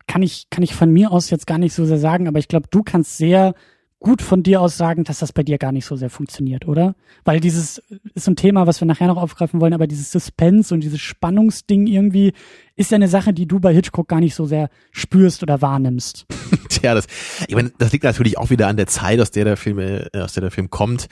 kann 0.07 0.21
ich, 0.21 0.49
kann 0.49 0.63
ich 0.63 0.73
von 0.73 0.91
mir 0.91 1.11
aus 1.11 1.29
jetzt 1.29 1.47
gar 1.47 1.57
nicht 1.57 1.73
so 1.73 1.85
sehr 1.85 1.99
sagen, 1.99 2.27
aber 2.27 2.39
ich 2.39 2.47
glaube, 2.47 2.67
du 2.69 2.83
kannst 2.83 3.17
sehr 3.17 3.53
gut 3.99 4.21
von 4.21 4.43
dir 4.43 4.61
aus 4.61 4.77
sagen, 4.77 5.03
dass 5.03 5.19
das 5.19 5.33
bei 5.33 5.41
dir 5.41 5.57
gar 5.57 5.71
nicht 5.71 5.85
so 5.85 5.95
sehr 5.95 6.11
funktioniert, 6.11 6.67
oder? 6.67 6.95
Weil 7.23 7.39
dieses 7.39 7.81
ist 8.13 8.25
so 8.25 8.31
ein 8.31 8.35
Thema, 8.35 8.67
was 8.67 8.79
wir 8.79 8.85
nachher 8.85 9.07
noch 9.07 9.17
aufgreifen 9.17 9.61
wollen, 9.61 9.73
aber 9.73 9.87
dieses 9.87 10.11
Suspense 10.11 10.73
und 10.73 10.81
dieses 10.81 11.01
Spannungsding 11.01 11.87
irgendwie 11.87 12.33
ist 12.75 12.91
ja 12.91 12.97
eine 12.97 13.07
Sache, 13.07 13.33
die 13.33 13.47
du 13.47 13.59
bei 13.59 13.73
Hitchcock 13.73 14.07
gar 14.07 14.19
nicht 14.19 14.35
so 14.35 14.45
sehr 14.45 14.69
spürst 14.91 15.41
oder 15.41 15.61
wahrnimmst. 15.61 16.27
Tja, 16.69 16.93
das, 16.93 17.07
ich 17.47 17.55
meine, 17.55 17.71
das 17.79 17.91
liegt 17.93 18.03
natürlich 18.03 18.37
auch 18.37 18.51
wieder 18.51 18.67
an 18.67 18.77
der 18.77 18.87
Zeit, 18.87 19.19
aus 19.19 19.31
der 19.31 19.45
der 19.45 19.57
Film, 19.57 19.79
äh, 19.79 20.07
aus 20.13 20.33
der 20.33 20.41
der 20.41 20.51
Film 20.51 20.69
kommt. 20.69 21.07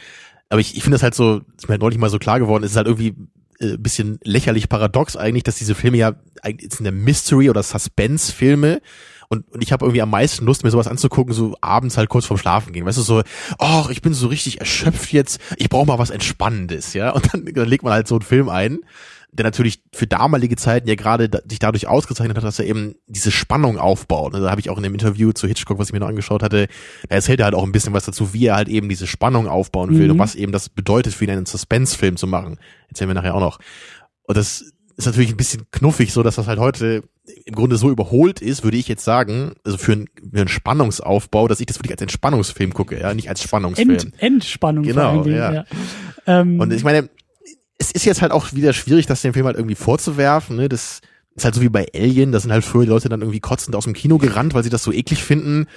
Aber 0.49 0.59
ich, 0.59 0.77
ich 0.77 0.83
finde 0.83 0.95
das 0.95 1.03
halt 1.03 1.15
so, 1.15 1.41
ist 1.57 1.67
mir 1.67 1.73
halt 1.73 1.81
neulich 1.81 1.97
mal 1.97 2.11
so 2.11 2.19
klar 2.19 2.39
geworden, 2.39 2.63
es 2.63 2.71
ist 2.71 2.77
halt 2.77 2.85
irgendwie 2.85 3.15
äh, 3.63 3.77
bisschen 3.77 4.19
lächerlich 4.23 4.69
paradox 4.69 5.15
eigentlich, 5.15 5.43
dass 5.43 5.55
diese 5.55 5.75
Filme 5.75 5.97
ja 5.97 6.13
eigentlich 6.41 6.73
sind 6.73 6.85
ja 6.85 6.91
Mystery- 6.91 7.49
oder 7.49 7.63
Suspense-Filme 7.63 8.81
und, 9.33 9.51
und 9.51 9.63
ich 9.63 9.71
habe 9.71 9.85
irgendwie 9.85 10.01
am 10.03 10.11
meisten 10.11 10.45
Lust, 10.45 10.63
mir 10.63 10.69
sowas 10.69 10.87
anzugucken, 10.87 11.33
so 11.33 11.55
abends 11.59 11.97
halt 11.97 12.07
kurz 12.07 12.25
vorm 12.25 12.37
Schlafen 12.37 12.71
gehen. 12.71 12.85
Weißt 12.85 12.99
du, 12.99 13.01
so, 13.01 13.23
ach, 13.57 13.89
ich 13.89 14.03
bin 14.03 14.13
so 14.13 14.27
richtig 14.27 14.59
erschöpft 14.59 15.11
jetzt, 15.11 15.39
ich 15.57 15.69
brauche 15.69 15.87
mal 15.87 15.97
was 15.97 16.11
Entspannendes, 16.11 16.93
ja. 16.93 17.09
Und 17.11 17.33
dann, 17.33 17.45
dann 17.45 17.67
legt 17.67 17.83
man 17.83 17.93
halt 17.93 18.07
so 18.07 18.15
einen 18.15 18.21
Film 18.21 18.47
ein, 18.47 18.79
der 19.33 19.43
natürlich 19.45 19.81
für 19.93 20.07
damalige 20.07 20.55
Zeiten 20.55 20.87
ja 20.87 20.95
gerade 20.95 21.27
da, 21.29 21.39
sich 21.47 21.59
dadurch 21.59 21.87
ausgezeichnet 21.87 22.37
hat, 22.37 22.43
dass 22.43 22.59
er 22.59 22.65
eben 22.65 22.95
diese 23.07 23.31
Spannung 23.31 23.77
aufbaut. 23.79 24.33
Also 24.33 24.45
da 24.45 24.51
habe 24.51 24.61
ich 24.61 24.69
auch 24.69 24.77
in 24.77 24.83
dem 24.83 24.93
Interview 24.93 25.31
zu 25.31 25.47
Hitchcock, 25.47 25.79
was 25.79 25.87
ich 25.89 25.93
mir 25.93 25.99
noch 25.99 26.07
angeschaut 26.07 26.43
hatte, 26.43 26.67
da 27.09 27.15
erzählt 27.15 27.39
er 27.39 27.45
halt 27.45 27.55
auch 27.55 27.63
ein 27.63 27.71
bisschen 27.71 27.93
was 27.93 28.05
dazu, 28.05 28.33
wie 28.33 28.45
er 28.45 28.55
halt 28.55 28.67
eben 28.69 28.89
diese 28.89 29.07
Spannung 29.07 29.47
aufbauen 29.47 29.97
will 29.97 30.05
Mhm. 30.05 30.11
und 30.11 30.19
was 30.19 30.35
eben 30.35 30.51
das 30.51 30.69
bedeutet 30.69 31.13
für 31.13 31.25
ihn, 31.25 31.31
einen 31.31 31.45
Suspense-Film 31.45 32.15
zu 32.17 32.27
machen. 32.27 32.59
Erzählen 32.89 33.09
wir 33.09 33.15
nachher 33.15 33.35
auch 33.35 33.39
noch. 33.39 33.59
Und 34.23 34.37
das 34.37 34.61
ist 34.95 35.05
natürlich 35.07 35.31
ein 35.31 35.37
bisschen 35.37 35.63
knuffig, 35.71 36.13
so 36.13 36.21
dass 36.21 36.35
das 36.35 36.45
halt 36.47 36.59
heute 36.59 37.03
im 37.45 37.55
Grunde 37.55 37.77
so 37.77 37.89
überholt 37.89 38.41
ist, 38.41 38.63
würde 38.63 38.77
ich 38.77 38.87
jetzt 38.87 39.03
sagen, 39.03 39.53
also 39.63 39.77
für 39.77 39.93
einen, 39.93 40.07
für 40.31 40.41
einen 40.41 40.47
Spannungsaufbau, 40.49 41.47
dass 41.47 41.59
ich 41.59 41.65
das 41.65 41.77
wirklich 41.79 41.93
als 41.93 42.01
Entspannungsfilm 42.01 42.73
gucke, 42.73 42.99
ja, 42.99 43.13
nicht 43.13 43.29
als 43.29 43.41
Spannungsfilm. 43.41 43.89
End, 43.89 44.13
Entspannung 44.21 44.83
Genau, 44.83 45.23
Dingen. 45.23 45.35
ja. 45.37 45.53
Ja. 45.53 45.65
Ähm, 46.27 46.59
Und 46.59 46.71
ich 46.73 46.83
meine, 46.83 47.09
es 47.83 47.91
ist 47.91 48.05
jetzt 48.05 48.21
halt 48.21 48.31
auch 48.31 48.53
wieder 48.53 48.73
schwierig, 48.73 49.05
das 49.05 49.21
dem 49.21 49.33
Film 49.33 49.45
halt 49.45 49.57
irgendwie 49.57 49.75
vorzuwerfen. 49.75 50.55
Ne? 50.55 50.69
Das 50.69 51.01
ist 51.35 51.45
halt 51.45 51.55
so 51.55 51.61
wie 51.61 51.69
bei 51.69 51.87
Alien, 51.93 52.31
da 52.31 52.39
sind 52.39 52.51
halt 52.51 52.63
früher 52.63 52.83
die 52.83 52.89
Leute 52.89 53.09
dann 53.09 53.21
irgendwie 53.21 53.39
kotzend 53.39 53.75
aus 53.75 53.83
dem 53.83 53.93
Kino 53.93 54.17
gerannt, 54.17 54.53
weil 54.53 54.63
sie 54.63 54.69
das 54.69 54.83
so 54.83 54.91
eklig 54.91 55.23
finden. 55.23 55.67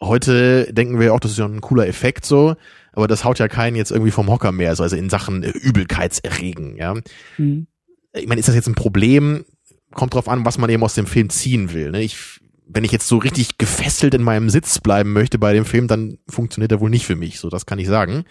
Heute 0.00 0.72
denken 0.72 0.98
wir 0.98 1.14
auch, 1.14 1.20
das 1.20 1.32
ist 1.32 1.38
ja 1.38 1.44
ein 1.44 1.60
cooler 1.60 1.86
Effekt 1.86 2.26
so, 2.26 2.56
aber 2.92 3.06
das 3.06 3.24
haut 3.24 3.38
ja 3.38 3.46
keinen 3.46 3.76
jetzt 3.76 3.92
irgendwie 3.92 4.10
vom 4.10 4.28
Hocker 4.28 4.50
mehr, 4.50 4.74
so, 4.74 4.82
also 4.82 4.96
in 4.96 5.10
Sachen 5.10 5.44
äh, 5.44 5.50
Übelkeitserregen, 5.50 6.76
ja. 6.76 6.94
mhm. 7.38 7.66
Ich 8.14 8.26
meine, 8.26 8.40
ist 8.40 8.48
das 8.48 8.54
jetzt 8.54 8.66
ein 8.66 8.74
Problem? 8.74 9.44
Kommt 9.92 10.12
drauf 10.12 10.28
an, 10.28 10.44
was 10.44 10.58
man 10.58 10.68
eben 10.68 10.82
aus 10.82 10.94
dem 10.94 11.06
Film 11.06 11.30
ziehen 11.30 11.72
will. 11.72 11.90
Ne? 11.90 12.02
Ich, 12.02 12.40
wenn 12.66 12.84
ich 12.84 12.92
jetzt 12.92 13.06
so 13.06 13.16
richtig 13.16 13.56
gefesselt 13.56 14.12
in 14.12 14.22
meinem 14.22 14.50
Sitz 14.50 14.80
bleiben 14.80 15.14
möchte 15.14 15.38
bei 15.38 15.54
dem 15.54 15.64
Film, 15.64 15.86
dann 15.88 16.18
funktioniert 16.28 16.72
er 16.72 16.80
wohl 16.80 16.90
nicht 16.90 17.06
für 17.06 17.16
mich. 17.16 17.38
So, 17.38 17.48
das 17.48 17.64
kann 17.64 17.78
ich 17.78 17.88
sagen. 17.88 18.24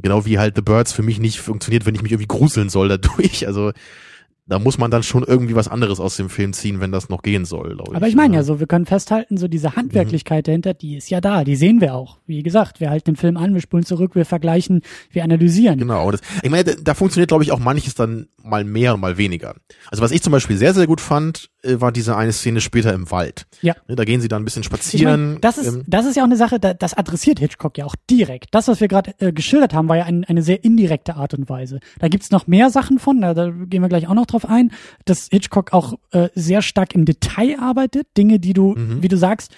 Genau 0.00 0.24
wie 0.24 0.38
halt 0.38 0.56
The 0.56 0.62
Birds 0.62 0.92
für 0.92 1.02
mich 1.02 1.18
nicht 1.18 1.40
funktioniert, 1.40 1.84
wenn 1.86 1.94
ich 1.94 2.02
mich 2.02 2.12
irgendwie 2.12 2.28
gruseln 2.28 2.68
soll 2.68 2.88
dadurch. 2.88 3.46
Also 3.48 3.72
da 4.48 4.58
muss 4.58 4.78
man 4.78 4.90
dann 4.90 5.02
schon 5.02 5.24
irgendwie 5.24 5.54
was 5.54 5.68
anderes 5.68 6.00
aus 6.00 6.16
dem 6.16 6.30
Film 6.30 6.54
ziehen, 6.54 6.80
wenn 6.80 6.90
das 6.90 7.10
noch 7.10 7.20
gehen 7.20 7.44
soll, 7.44 7.74
glaube 7.74 7.90
ich. 7.90 7.96
Aber 7.96 8.08
ich 8.08 8.16
meine 8.16 8.34
ja 8.34 8.42
so, 8.42 8.60
wir 8.60 8.66
können 8.66 8.86
festhalten, 8.86 9.36
so 9.36 9.46
diese 9.46 9.76
Handwerklichkeit 9.76 10.48
dahinter, 10.48 10.72
die 10.72 10.96
ist 10.96 11.10
ja 11.10 11.20
da, 11.20 11.44
die 11.44 11.54
sehen 11.54 11.82
wir 11.82 11.94
auch. 11.94 12.18
Wie 12.26 12.42
gesagt, 12.42 12.80
wir 12.80 12.88
halten 12.88 13.12
den 13.12 13.16
Film 13.16 13.36
an, 13.36 13.52
wir 13.52 13.60
spulen 13.60 13.84
zurück, 13.84 14.14
wir 14.14 14.24
vergleichen, 14.24 14.80
wir 15.10 15.22
analysieren. 15.22 15.78
Genau. 15.78 16.10
Das, 16.10 16.22
ich 16.42 16.50
meine, 16.50 16.64
da, 16.64 16.72
da 16.82 16.94
funktioniert, 16.94 17.28
glaube 17.28 17.44
ich, 17.44 17.52
auch 17.52 17.58
manches 17.58 17.94
dann 17.94 18.28
mal 18.42 18.64
mehr 18.64 18.94
und 18.94 19.00
mal 19.00 19.18
weniger. 19.18 19.54
Also 19.90 20.02
was 20.02 20.12
ich 20.12 20.22
zum 20.22 20.32
Beispiel 20.32 20.56
sehr, 20.56 20.72
sehr 20.72 20.86
gut 20.86 21.02
fand, 21.02 21.50
war 21.64 21.90
diese 21.92 22.16
eine 22.16 22.32
Szene 22.32 22.60
später 22.60 22.92
im 22.94 23.10
Wald. 23.10 23.46
Ja. 23.62 23.74
Ne, 23.88 23.96
Da 23.96 24.04
gehen 24.04 24.20
sie 24.20 24.28
dann 24.28 24.42
ein 24.42 24.44
bisschen 24.44 24.60
Ich 24.60 24.66
spazieren. 24.66 25.32
mein, 25.32 25.40
das 25.40 25.58
ist, 25.58 25.80
das 25.86 26.06
ist 26.06 26.16
ja 26.16 26.22
auch 26.22 26.26
eine 26.26 26.36
Sache, 26.36 26.60
da, 26.60 26.72
das 26.74 26.94
adressiert 26.94 27.38
Hitchcock 27.40 27.76
ja 27.78 27.84
auch 27.84 27.96
direkt. 28.08 28.54
Das, 28.54 28.68
was 28.68 28.80
wir 28.80 28.88
gerade 28.88 29.12
äh, 29.18 29.32
geschildert 29.32 29.74
haben, 29.74 29.88
war 29.88 29.96
ja 29.96 30.04
ein, 30.04 30.24
eine 30.24 30.42
sehr 30.42 30.62
indirekte 30.64 31.16
Art 31.16 31.34
und 31.34 31.48
Weise. 31.48 31.80
Da 31.98 32.08
gibt's 32.08 32.30
noch 32.30 32.46
mehr 32.46 32.70
Sachen 32.70 32.98
von, 32.98 33.20
da, 33.20 33.34
da 33.34 33.50
gehen 33.50 33.82
wir 33.82 33.88
gleich 33.88 34.06
auch 34.08 34.14
noch 34.14 34.26
drauf 34.26 34.44
ein, 34.48 34.70
dass 35.04 35.28
Hitchcock 35.30 35.72
auch 35.72 35.94
äh, 36.12 36.28
sehr 36.34 36.62
stark 36.62 36.94
im 36.94 37.04
Detail 37.04 37.58
arbeitet, 37.60 38.06
Dinge, 38.16 38.38
die 38.38 38.52
du, 38.52 38.74
Mhm. 38.76 39.02
wie 39.02 39.08
du 39.08 39.16
sagst, 39.16 39.52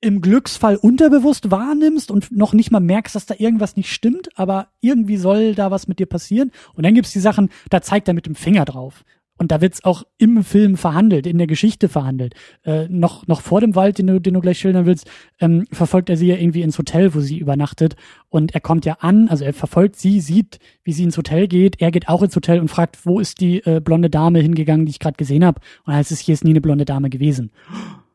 im 0.00 0.20
Glücksfall 0.20 0.76
unterbewusst 0.76 1.50
wahrnimmst 1.50 2.12
und 2.12 2.30
noch 2.30 2.52
nicht 2.52 2.70
mal 2.70 2.78
merkst, 2.78 3.16
dass 3.16 3.26
da 3.26 3.34
irgendwas 3.36 3.74
nicht 3.74 3.90
stimmt, 3.92 4.28
aber 4.38 4.68
irgendwie 4.80 5.16
soll 5.16 5.56
da 5.56 5.72
was 5.72 5.88
mit 5.88 5.98
dir 5.98 6.06
passieren. 6.06 6.52
Und 6.74 6.84
dann 6.86 6.94
gibt's 6.94 7.10
die 7.12 7.18
Sachen, 7.18 7.50
da 7.70 7.82
zeigt 7.82 8.06
er 8.06 8.14
mit 8.14 8.26
dem 8.26 8.36
Finger 8.36 8.64
drauf. 8.64 9.02
Und 9.38 9.52
da 9.52 9.60
wird's 9.60 9.84
auch 9.84 10.02
im 10.18 10.42
Film 10.44 10.76
verhandelt, 10.76 11.26
in 11.26 11.38
der 11.38 11.46
Geschichte 11.46 11.88
verhandelt. 11.88 12.34
Äh, 12.64 12.88
noch, 12.88 13.26
noch 13.28 13.40
vor 13.40 13.60
dem 13.60 13.74
Wald, 13.76 13.98
den 13.98 14.08
du, 14.08 14.20
den 14.20 14.34
du 14.34 14.40
gleich 14.40 14.58
schildern 14.58 14.84
willst, 14.84 15.08
ähm, 15.40 15.64
verfolgt 15.72 16.10
er 16.10 16.16
sie 16.16 16.26
ja 16.26 16.36
irgendwie 16.36 16.62
ins 16.62 16.76
Hotel, 16.78 17.14
wo 17.14 17.20
sie 17.20 17.38
übernachtet. 17.38 17.94
Und 18.28 18.52
er 18.54 18.60
kommt 18.60 18.84
ja 18.84 18.98
an, 19.00 19.28
also 19.28 19.44
er 19.44 19.54
verfolgt 19.54 19.96
sie, 19.96 20.20
sieht, 20.20 20.58
wie 20.82 20.92
sie 20.92 21.04
ins 21.04 21.16
Hotel 21.16 21.48
geht. 21.48 21.80
Er 21.80 21.90
geht 21.90 22.08
auch 22.08 22.22
ins 22.22 22.34
Hotel 22.36 22.60
und 22.60 22.68
fragt, 22.68 23.06
wo 23.06 23.20
ist 23.20 23.40
die 23.40 23.64
äh, 23.64 23.80
blonde 23.80 24.10
Dame 24.10 24.40
hingegangen, 24.40 24.86
die 24.86 24.90
ich 24.90 24.98
gerade 24.98 25.16
gesehen 25.16 25.44
habe. 25.44 25.60
Und 25.84 25.94
heißt 25.94 26.10
es, 26.10 26.18
hier 26.20 26.34
ist 26.34 26.44
nie 26.44 26.50
eine 26.50 26.60
blonde 26.60 26.84
Dame 26.84 27.08
gewesen. 27.08 27.50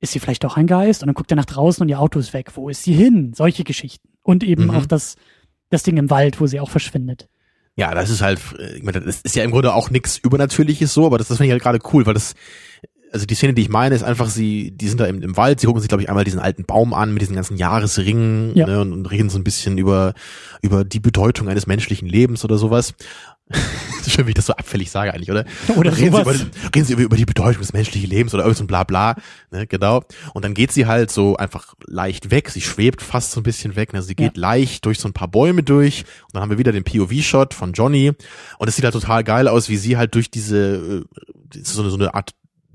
Ist 0.00 0.12
sie 0.12 0.20
vielleicht 0.20 0.44
doch 0.44 0.56
ein 0.56 0.68
Geist? 0.68 1.02
Und 1.02 1.08
dann 1.08 1.14
guckt 1.14 1.32
er 1.32 1.36
nach 1.36 1.44
draußen 1.44 1.82
und 1.82 1.88
ihr 1.88 1.98
Auto 1.98 2.20
ist 2.20 2.32
weg. 2.32 2.52
Wo 2.54 2.68
ist 2.68 2.84
sie 2.84 2.92
hin? 2.92 3.32
Solche 3.34 3.64
Geschichten. 3.64 4.08
Und 4.22 4.44
eben 4.44 4.66
Mhm. 4.66 4.70
auch 4.70 4.86
das, 4.86 5.16
das 5.70 5.82
Ding 5.82 5.96
im 5.96 6.08
Wald, 6.08 6.40
wo 6.40 6.46
sie 6.46 6.60
auch 6.60 6.70
verschwindet. 6.70 7.28
Ja, 7.78 7.94
das 7.94 8.10
ist 8.10 8.20
halt, 8.22 8.40
äh, 8.58 8.76
ich 8.76 8.82
meine, 8.82 9.00
das 9.00 9.20
ist 9.22 9.36
ja 9.36 9.44
im 9.44 9.52
Grunde 9.52 9.72
auch 9.72 9.88
nichts 9.88 10.18
Übernatürliches 10.18 10.92
so, 10.92 11.06
aber 11.06 11.16
das, 11.16 11.28
das 11.28 11.36
finde 11.36 11.46
ich 11.46 11.52
halt 11.52 11.62
gerade 11.62 11.78
cool, 11.92 12.04
weil 12.06 12.14
das, 12.14 12.34
also 13.12 13.24
die 13.24 13.36
Szene, 13.36 13.54
die 13.54 13.62
ich 13.62 13.68
meine, 13.68 13.94
ist 13.94 14.02
einfach, 14.02 14.28
sie, 14.28 14.72
die 14.72 14.88
sind 14.88 14.98
da 15.00 15.06
im, 15.06 15.22
im 15.22 15.36
Wald, 15.36 15.60
sie 15.60 15.66
gucken 15.66 15.80
sich, 15.80 15.88
glaube 15.88 16.02
ich, 16.02 16.08
einmal 16.08 16.24
diesen 16.24 16.40
alten 16.40 16.64
Baum 16.64 16.92
an 16.92 17.12
mit 17.12 17.22
diesen 17.22 17.36
ganzen 17.36 17.56
Jahresringen 17.56 18.50
Ja. 18.56 18.66
ne, 18.66 18.80
und, 18.80 18.92
und 18.92 19.06
reden 19.06 19.30
so 19.30 19.38
ein 19.38 19.44
bisschen 19.44 19.78
über, 19.78 20.14
über 20.60 20.84
die 20.84 20.98
Bedeutung 21.00 21.48
eines 21.48 21.68
menschlichen 21.68 22.08
Lebens 22.08 22.44
oder 22.44 22.58
sowas. 22.58 22.94
Schön, 24.08 24.26
wie 24.26 24.30
ich 24.30 24.34
das 24.34 24.46
so 24.46 24.54
abfällig 24.54 24.90
sage 24.90 25.12
eigentlich, 25.12 25.30
oder? 25.30 25.44
Oder 25.76 25.96
reden 25.96 26.14
sie, 26.14 26.20
über, 26.22 26.34
reden 26.74 26.84
sie 26.84 26.92
über, 26.94 27.02
über 27.02 27.16
die 27.16 27.24
Bedeutung 27.26 27.60
des 27.60 27.72
menschlichen 27.72 28.08
Lebens 28.08 28.32
oder 28.34 28.42
irgend 28.44 28.56
so 28.58 28.64
ein 28.64 28.66
Blabla, 28.66 29.16
ne, 29.50 29.66
genau. 29.66 30.02
Und 30.34 30.44
dann 30.44 30.54
geht 30.54 30.72
sie 30.72 30.86
halt 30.86 31.10
so 31.10 31.36
einfach 31.36 31.74
leicht 31.86 32.30
weg, 32.30 32.48
sie 32.50 32.60
schwebt 32.60 33.02
fast 33.02 33.32
so 33.32 33.40
ein 33.40 33.42
bisschen 33.42 33.76
weg, 33.76 33.92
ne, 33.92 34.02
sie 34.02 34.14
geht 34.14 34.36
leicht 34.36 34.84
durch 34.86 34.98
so 34.98 35.08
ein 35.08 35.12
paar 35.12 35.28
Bäume 35.28 35.62
durch. 35.62 36.04
Und 36.26 36.34
dann 36.34 36.42
haben 36.42 36.50
wir 36.50 36.58
wieder 36.58 36.72
den 36.72 36.84
POV-Shot 36.84 37.54
von 37.54 37.72
Johnny. 37.74 38.12
Und 38.58 38.68
es 38.68 38.76
sieht 38.76 38.84
halt 38.84 38.94
total 38.94 39.24
geil 39.24 39.46
aus, 39.48 39.68
wie 39.68 39.76
sie 39.76 39.96
halt 39.96 40.14
durch 40.14 40.30
diese, 40.30 41.04
äh, 41.54 41.58
so 41.62 41.82
eine, 41.82 41.90
so 41.90 41.96
eine 41.96 42.14
Art 42.14 42.32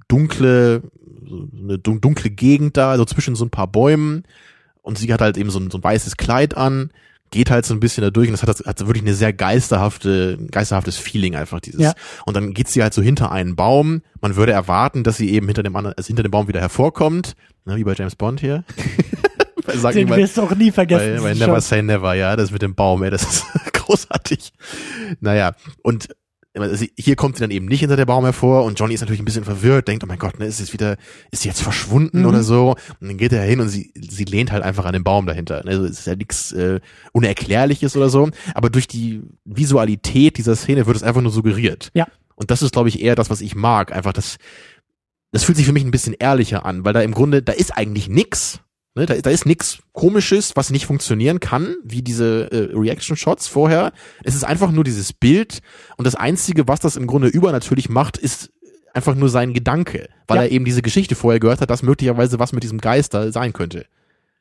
dunkle, 0.07 0.83
so 1.27 1.47
eine 1.63 1.77
dun- 1.79 2.01
dunkle 2.01 2.29
Gegend 2.29 2.77
da, 2.77 2.95
so 2.97 3.05
zwischen 3.05 3.35
so 3.35 3.45
ein 3.45 3.49
paar 3.49 3.67
Bäumen. 3.67 4.23
Und 4.81 4.97
sie 4.97 5.11
hat 5.13 5.21
halt 5.21 5.37
eben 5.37 5.49
so 5.49 5.59
ein, 5.59 5.71
so 5.71 5.77
ein 5.77 5.83
weißes 5.83 6.17
Kleid 6.17 6.55
an, 6.57 6.91
geht 7.33 7.49
halt 7.49 7.65
so 7.65 7.73
ein 7.73 7.79
bisschen 7.79 8.03
da 8.03 8.11
durch 8.11 8.27
und 8.27 8.33
das 8.33 8.43
hat, 8.43 8.59
das 8.59 8.65
hat 8.65 8.79
wirklich 8.81 9.01
eine 9.01 9.15
sehr 9.15 9.33
geisterhafte, 9.33 10.37
geisterhaftes 10.51 10.97
Feeling 10.97 11.35
einfach 11.35 11.59
dieses. 11.59 11.81
Ja. 11.81 11.93
Und 12.27 12.35
dann 12.35 12.53
geht 12.53 12.69
sie 12.69 12.83
halt 12.83 12.93
so 12.93 13.01
hinter 13.01 13.31
einen 13.31 13.55
Baum. 13.55 14.03
Man 14.21 14.35
würde 14.35 14.51
erwarten, 14.51 15.03
dass 15.03 15.17
sie 15.17 15.31
eben 15.31 15.47
hinter 15.47 15.63
dem 15.63 15.75
anderen, 15.75 15.97
also 15.97 16.07
hinter 16.07 16.21
dem 16.21 16.29
Baum 16.29 16.47
wieder 16.47 16.61
hervorkommt, 16.61 17.35
ne, 17.65 17.75
wie 17.75 17.83
bei 17.83 17.93
James 17.93 18.15
Bond 18.15 18.39
hier. 18.39 18.63
Sag 19.73 19.93
Den 19.93 20.09
wirst 20.09 20.37
du 20.37 20.43
auch 20.43 20.53
nie 20.53 20.71
vergessen. 20.71 21.23
Weil, 21.23 21.23
weil 21.23 21.35
Never 21.35 21.59
Say 21.59 21.81
Never, 21.81 22.13
ja, 22.13 22.35
das 22.35 22.51
mit 22.51 22.61
dem 22.61 22.75
Baum, 22.75 23.01
ey, 23.01 23.09
das 23.09 23.23
ist 23.23 23.45
großartig. 23.73 24.53
Naja, 25.19 25.55
und 25.81 26.09
hier 26.97 27.15
kommt 27.15 27.37
sie 27.37 27.41
dann 27.41 27.49
eben 27.49 27.65
nicht 27.65 27.79
hinter 27.79 27.95
der 27.95 28.05
Baum 28.05 28.25
hervor 28.25 28.63
und 28.63 28.79
Johnny 28.79 28.93
ist 28.93 29.01
natürlich 29.01 29.21
ein 29.21 29.25
bisschen 29.25 29.43
verwirrt, 29.43 29.87
denkt, 29.87 30.03
oh 30.03 30.07
mein 30.07 30.19
Gott, 30.19 30.37
ne, 30.37 30.45
ist 30.45 30.59
jetzt 30.59 30.73
wieder, 30.73 30.97
ist 31.31 31.41
sie 31.41 31.47
jetzt 31.47 31.63
verschwunden 31.63 32.19
mhm. 32.19 32.25
oder 32.27 32.43
so? 32.43 32.75
Und 32.99 33.07
dann 33.07 33.17
geht 33.17 33.33
er 33.33 33.41
hin 33.41 33.59
und 33.59 33.69
sie, 33.69 33.91
sie 33.95 34.25
lehnt 34.25 34.51
halt 34.51 34.63
einfach 34.63 34.85
an 34.85 34.93
den 34.93 35.03
Baum 35.03 35.25
dahinter. 35.25 35.65
Also 35.65 35.85
es 35.85 35.99
ist 35.99 36.07
ja 36.07 36.15
nichts 36.15 36.51
äh, 36.51 36.79
Unerklärliches 37.11 37.97
oder 37.97 38.09
so, 38.09 38.29
aber 38.53 38.69
durch 38.69 38.87
die 38.87 39.23
Visualität 39.45 40.37
dieser 40.37 40.55
Szene 40.55 40.85
wird 40.85 40.95
es 40.95 41.03
einfach 41.03 41.21
nur 41.21 41.31
suggeriert. 41.31 41.89
Ja. 41.95 42.07
Und 42.35 42.51
das 42.51 42.61
ist, 42.61 42.73
glaube 42.73 42.89
ich, 42.89 43.01
eher 43.01 43.15
das, 43.15 43.31
was 43.31 43.41
ich 43.41 43.55
mag. 43.55 43.91
Einfach 43.91 44.13
das, 44.13 44.37
das 45.31 45.43
fühlt 45.43 45.57
sich 45.57 45.65
für 45.65 45.73
mich 45.73 45.83
ein 45.83 45.91
bisschen 45.91 46.15
ehrlicher 46.17 46.65
an, 46.65 46.85
weil 46.85 46.93
da 46.93 47.01
im 47.01 47.13
Grunde, 47.13 47.41
da 47.41 47.53
ist 47.53 47.75
eigentlich 47.75 48.09
nix. 48.09 48.59
Ne, 48.95 49.07
da, 49.07 49.15
da 49.15 49.29
ist 49.31 49.47
nichts 49.47 49.79
Komisches, 49.91 50.55
was 50.55 50.69
nicht 50.69 50.85
funktionieren 50.85 51.39
kann, 51.39 51.75
wie 51.83 52.03
diese 52.03 52.51
äh, 52.51 52.77
Reaction-Shots 52.77 53.47
vorher. 53.47 53.91
Es 54.23 54.35
ist 54.35 54.43
einfach 54.43 54.71
nur 54.71 54.83
dieses 54.83 55.13
Bild 55.13 55.61
und 55.97 56.05
das 56.05 56.13
Einzige, 56.13 56.67
was 56.67 56.79
das 56.79 56.95
im 56.95 57.07
Grunde 57.07 57.27
übernatürlich 57.27 57.89
macht, 57.89 58.17
ist 58.17 58.51
einfach 58.93 59.15
nur 59.15 59.29
sein 59.29 59.53
Gedanke, 59.53 60.09
weil 60.27 60.37
ja. 60.37 60.43
er 60.43 60.51
eben 60.51 60.65
diese 60.65 60.83
Geschichte 60.83 61.15
vorher 61.15 61.39
gehört 61.39 61.61
hat, 61.61 61.71
dass 61.71 61.81
möglicherweise 61.81 62.37
was 62.37 62.53
mit 62.53 62.61
diesem 62.61 62.77
Geister 62.77 63.31
sein 63.31 63.51
könnte. 63.51 63.85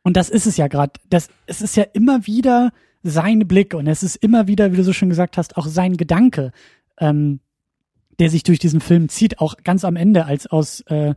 Und 0.03 0.17
das 0.17 0.29
ist 0.29 0.47
es 0.47 0.59
ja 0.59 0.69
gerade. 0.69 0.93
Das 1.09 1.29
es 1.47 1.63
ist 1.63 1.77
ja 1.77 1.85
immer 1.95 2.27
wieder 2.27 2.73
sein 3.03 3.49
Blick 3.49 3.73
und 3.75 3.87
es 3.87 4.03
ist 4.03 4.17
immer 4.17 4.47
wieder, 4.49 4.73
wie 4.73 4.77
du 4.77 4.85
so 4.85 4.93
schön 4.93 5.09
gesagt 5.09 5.39
hast, 5.39 5.57
auch 5.57 5.67
sein 5.67 5.97
Gedanke, 5.97 6.53
ähm, 6.99 7.41
der 8.19 8.31
sich 8.31 8.43
durch 8.43 8.59
diesen 8.59 8.81
Film 8.81 9.09
zieht, 9.09 9.41
auch 9.41 9.57
ganz 9.65 9.85
am 9.85 9.97
Ende, 9.97 10.27
als 10.27 10.47
aus 10.47 10.83
äh, 10.83 11.15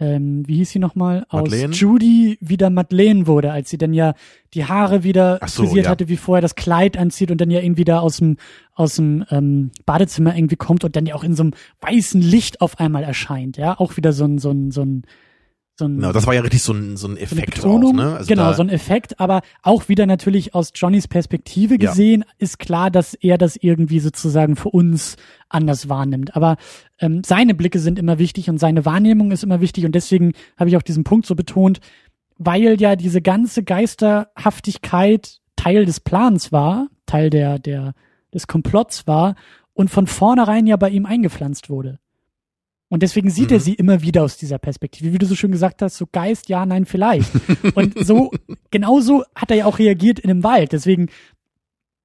ähm, 0.00 0.46
wie 0.46 0.56
hieß 0.56 0.70
sie 0.70 0.78
nochmal, 0.78 1.26
aus 1.28 1.50
Madeleine? 1.50 1.74
Judy 1.74 2.38
wieder 2.40 2.70
Madeleine 2.70 3.26
wurde, 3.26 3.52
als 3.52 3.70
sie 3.70 3.78
dann 3.78 3.92
ja 3.92 4.14
die 4.54 4.64
Haare 4.64 5.02
wieder 5.02 5.40
so, 5.46 5.64
frisiert 5.64 5.86
ja. 5.86 5.90
hatte, 5.90 6.08
wie 6.08 6.16
vorher 6.16 6.42
das 6.42 6.54
Kleid 6.54 6.96
anzieht 6.96 7.30
und 7.30 7.40
dann 7.40 7.50
ja 7.50 7.60
irgendwie 7.60 7.84
da 7.84 8.00
aus 8.00 8.18
dem, 8.18 8.36
aus 8.74 8.96
dem 8.96 9.24
ähm, 9.30 9.70
Badezimmer 9.86 10.36
irgendwie 10.36 10.56
kommt 10.56 10.84
und 10.84 10.96
dann 10.96 11.06
ja 11.06 11.14
auch 11.14 11.24
in 11.24 11.34
so 11.34 11.42
einem 11.42 11.52
weißen 11.80 12.20
Licht 12.20 12.60
auf 12.60 12.78
einmal 12.78 13.02
erscheint, 13.02 13.56
ja, 13.56 13.78
auch 13.78 13.96
wieder 13.96 14.12
so 14.12 14.24
ein, 14.24 14.38
so 14.38 14.50
ein, 14.50 14.70
so 14.70 14.82
ein 14.82 15.02
so 15.78 15.84
ein, 15.84 15.96
Genau, 15.96 16.12
das 16.12 16.26
war 16.26 16.34
ja 16.34 16.40
richtig 16.40 16.62
so 16.62 16.72
ein, 16.72 16.96
so 16.96 17.08
ein 17.08 17.16
Effekt 17.16 17.64
auch, 17.64 17.92
ne? 17.92 18.16
Also 18.16 18.28
genau, 18.28 18.52
so 18.52 18.62
ein 18.62 18.68
Effekt, 18.68 19.20
aber 19.20 19.42
auch 19.62 19.88
wieder 19.88 20.06
natürlich 20.06 20.54
aus 20.54 20.72
Johnnys 20.74 21.06
Perspektive 21.08 21.74
Ja. 21.74 21.90
gesehen, 21.90 22.24
ist 22.38 22.58
klar, 22.58 22.90
dass 22.90 23.14
er 23.14 23.38
das 23.38 23.56
irgendwie 23.56 24.00
sozusagen 24.00 24.56
für 24.56 24.70
uns 24.70 25.16
anders 25.48 25.88
wahrnimmt. 25.88 26.34
Aber 26.36 26.56
ähm, 26.98 27.22
seine 27.24 27.54
Blicke 27.54 27.78
sind 27.78 27.98
immer 27.98 28.18
wichtig 28.18 28.50
und 28.50 28.58
seine 28.58 28.84
Wahrnehmung 28.84 29.30
ist 29.30 29.44
immer 29.44 29.60
wichtig 29.60 29.84
und 29.84 29.94
deswegen 29.94 30.32
habe 30.56 30.70
ich 30.70 30.76
auch 30.76 30.82
diesen 30.82 31.04
Punkt 31.04 31.26
so 31.26 31.34
betont, 31.34 31.80
weil 32.36 32.80
ja 32.80 32.96
diese 32.96 33.22
ganze 33.22 33.62
Geisterhaftigkeit 33.62 35.40
Teil 35.56 35.86
des 35.86 36.00
Plans 36.00 36.52
war, 36.52 36.88
Teil 37.06 37.30
der, 37.30 37.58
der, 37.58 37.94
des 38.32 38.46
Komplotts 38.46 39.06
war 39.06 39.34
und 39.74 39.90
von 39.90 40.06
vornherein 40.06 40.66
ja 40.66 40.76
bei 40.76 40.90
ihm 40.90 41.06
eingepflanzt 41.06 41.68
wurde. 41.68 41.98
Und 42.90 43.02
deswegen 43.02 43.28
sieht 43.30 43.50
er 43.50 43.58
Mhm. 43.58 43.62
sie 43.62 43.74
immer 43.74 44.00
wieder 44.02 44.22
aus 44.22 44.36
dieser 44.38 44.58
Perspektive. 44.58 45.12
Wie 45.12 45.18
du 45.18 45.26
so 45.26 45.34
schön 45.34 45.52
gesagt 45.52 45.82
hast, 45.82 45.96
so 45.98 46.06
Geist, 46.10 46.48
ja, 46.48 46.64
nein, 46.64 46.86
vielleicht. 46.86 47.30
Und 47.74 48.04
so, 48.06 48.30
genauso 48.70 49.24
hat 49.34 49.50
er 49.50 49.58
ja 49.58 49.64
auch 49.66 49.78
reagiert 49.78 50.18
in 50.18 50.28
dem 50.28 50.42
Wald. 50.42 50.72
Deswegen, 50.72 51.08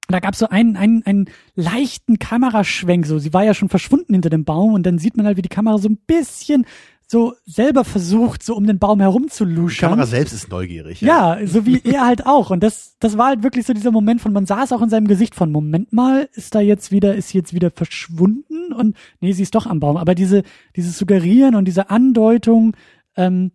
da 0.09 0.19
gab 0.19 0.33
es 0.33 0.39
so 0.39 0.49
einen, 0.49 0.75
einen, 0.75 1.01
einen 1.05 1.29
leichten 1.55 2.19
Kameraschwenk. 2.19 3.05
So, 3.05 3.17
sie 3.19 3.33
war 3.33 3.45
ja 3.45 3.53
schon 3.53 3.69
verschwunden 3.69 4.13
hinter 4.13 4.29
dem 4.29 4.43
Baum 4.43 4.73
und 4.73 4.85
dann 4.85 4.97
sieht 4.99 5.15
man 5.15 5.25
halt, 5.25 5.37
wie 5.37 5.41
die 5.41 5.49
Kamera 5.49 5.77
so 5.77 5.87
ein 5.87 5.97
bisschen 6.05 6.65
so 7.07 7.33
selber 7.45 7.83
versucht, 7.83 8.43
so 8.43 8.55
um 8.55 8.65
den 8.65 8.79
Baum 8.79 8.99
herum 8.99 9.29
zu 9.29 9.45
die 9.45 9.53
luschern. 9.53 9.91
Kamera 9.91 10.07
selbst 10.07 10.33
ist 10.33 10.49
neugierig. 10.49 11.01
Ja, 11.01 11.37
so 11.45 11.65
wie 11.65 11.81
er 11.83 12.05
halt 12.05 12.25
auch. 12.25 12.49
Und 12.49 12.61
das, 12.63 12.95
das 12.99 13.17
war 13.17 13.27
halt 13.27 13.43
wirklich 13.43 13.65
so 13.65 13.73
dieser 13.73 13.91
Moment 13.91 14.21
von, 14.21 14.33
man 14.33 14.45
sah 14.45 14.63
es 14.63 14.71
auch 14.71 14.81
in 14.81 14.89
seinem 14.89 15.07
Gesicht 15.07 15.35
von, 15.35 15.51
Moment 15.51 15.93
mal, 15.93 16.27
ist 16.33 16.55
da 16.55 16.59
jetzt 16.59 16.91
wieder, 16.91 17.15
ist 17.15 17.29
sie 17.29 17.37
jetzt 17.37 17.53
wieder 17.53 17.71
verschwunden? 17.71 18.73
Und 18.73 18.95
nee, 19.19 19.33
sie 19.33 19.43
ist 19.43 19.55
doch 19.55 19.67
am 19.67 19.79
Baum. 19.79 19.97
Aber 19.97 20.15
diese, 20.15 20.43
dieses 20.75 20.97
Suggerieren 20.97 21.55
und 21.55 21.65
diese 21.65 21.89
Andeutung, 21.89 22.75
ähm, 23.15 23.51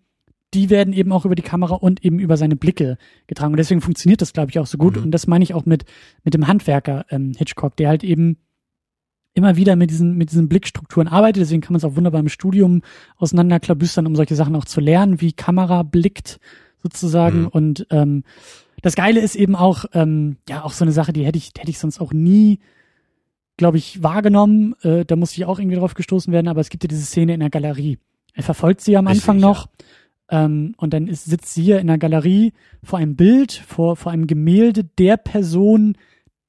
die 0.54 0.70
werden 0.70 0.94
eben 0.94 1.12
auch 1.12 1.24
über 1.24 1.34
die 1.34 1.42
Kamera 1.42 1.74
und 1.74 2.04
eben 2.04 2.18
über 2.18 2.36
seine 2.36 2.56
Blicke 2.56 2.96
getragen. 3.26 3.52
Und 3.52 3.58
deswegen 3.58 3.80
funktioniert 3.80 4.22
das, 4.22 4.32
glaube 4.32 4.50
ich, 4.50 4.58
auch 4.58 4.66
so 4.66 4.78
gut. 4.78 4.96
Mhm. 4.96 5.04
Und 5.04 5.10
das 5.10 5.26
meine 5.26 5.44
ich 5.44 5.54
auch 5.54 5.66
mit, 5.66 5.84
mit 6.24 6.34
dem 6.34 6.46
Handwerker 6.46 7.04
ähm, 7.10 7.32
Hitchcock, 7.36 7.76
der 7.76 7.88
halt 7.88 8.04
eben 8.04 8.38
immer 9.34 9.56
wieder 9.56 9.76
mit 9.76 9.90
diesen, 9.90 10.16
mit 10.16 10.30
diesen 10.30 10.48
Blickstrukturen 10.48 11.08
arbeitet. 11.08 11.42
Deswegen 11.42 11.60
kann 11.60 11.72
man 11.72 11.78
es 11.78 11.84
auch 11.84 11.96
wunderbar 11.96 12.20
im 12.20 12.28
Studium 12.28 12.82
auseinanderklabüstern, 13.16 14.06
um 14.06 14.16
solche 14.16 14.34
Sachen 14.34 14.56
auch 14.56 14.64
zu 14.64 14.80
lernen, 14.80 15.20
wie 15.20 15.32
Kamera 15.32 15.82
blickt 15.82 16.40
sozusagen. 16.82 17.42
Mhm. 17.42 17.48
Und 17.48 17.86
ähm, 17.90 18.24
das 18.82 18.94
Geile 18.94 19.20
ist 19.20 19.36
eben 19.36 19.56
auch, 19.56 19.84
ähm, 19.92 20.36
ja, 20.48 20.64
auch 20.64 20.72
so 20.72 20.84
eine 20.84 20.92
Sache, 20.92 21.12
die 21.12 21.24
hätte 21.24 21.38
ich, 21.38 21.52
hätte 21.56 21.70
ich 21.70 21.78
sonst 21.78 22.00
auch 22.00 22.12
nie, 22.12 22.60
glaube 23.56 23.78
ich, 23.78 24.02
wahrgenommen. 24.02 24.74
Äh, 24.82 25.04
da 25.04 25.16
musste 25.16 25.36
ich 25.36 25.44
auch 25.44 25.58
irgendwie 25.58 25.76
drauf 25.76 25.94
gestoßen 25.94 26.32
werden, 26.32 26.48
aber 26.48 26.60
es 26.60 26.68
gibt 26.68 26.84
ja 26.84 26.88
diese 26.88 27.04
Szene 27.04 27.34
in 27.34 27.40
der 27.40 27.50
Galerie. 27.50 27.98
Er 28.34 28.42
verfolgt 28.42 28.80
sie 28.80 28.96
am 28.96 29.06
Richtig, 29.06 29.22
Anfang 29.22 29.40
ja. 29.40 29.48
noch. 29.48 29.68
Ähm, 30.30 30.74
und 30.76 30.92
dann 30.92 31.08
ist, 31.08 31.24
sitzt 31.24 31.54
sie 31.54 31.62
hier 31.62 31.80
in 31.80 31.86
der 31.86 31.98
Galerie 31.98 32.52
vor 32.84 32.98
einem 32.98 33.16
Bild, 33.16 33.52
vor, 33.52 33.96
vor 33.96 34.12
einem 34.12 34.26
Gemälde 34.26 34.84
der 34.84 35.16
Person, 35.16 35.96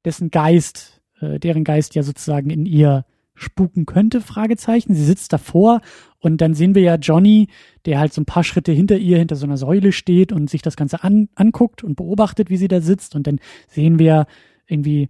dessen 0.06 0.32
Geist, 0.32 0.99
äh, 1.22 1.40
deren 1.40 1.64
Geist 1.64 1.96
ja 1.96 2.04
sozusagen 2.04 2.50
in 2.50 2.66
ihr 2.66 3.06
spuken 3.36 3.86
könnte, 3.86 4.22
Fragezeichen. 4.22 4.94
Sie 4.94 5.04
sitzt 5.04 5.32
davor 5.32 5.82
und 6.20 6.42
dann 6.42 6.54
sehen 6.54 6.76
wir 6.76 6.82
ja 6.82 6.96
Johnny, 6.96 7.48
der 7.86 8.00
halt 8.00 8.14
so 8.14 8.22
ein 8.22 8.26
paar 8.26 8.44
Schritte 8.44 8.72
hinter 8.72 8.98
ihr, 8.98 9.18
hinter 9.18 9.36
so 9.36 9.46
einer 9.46 9.58
Säule 9.58 9.92
steht 9.92 10.32
und 10.32 10.50
sich 10.50 10.62
das 10.62 10.76
Ganze 10.76 11.04
an, 11.04 11.30
anguckt 11.36 11.84
und 11.84 11.96
beobachtet, 11.96 12.50
wie 12.50 12.58
sie 12.58 12.68
da 12.68 12.82
sitzt. 12.82 13.16
Und 13.16 13.28
dann 13.28 13.40
sehen 13.68 13.98
wir 13.98 14.28
irgendwie, 14.68 15.10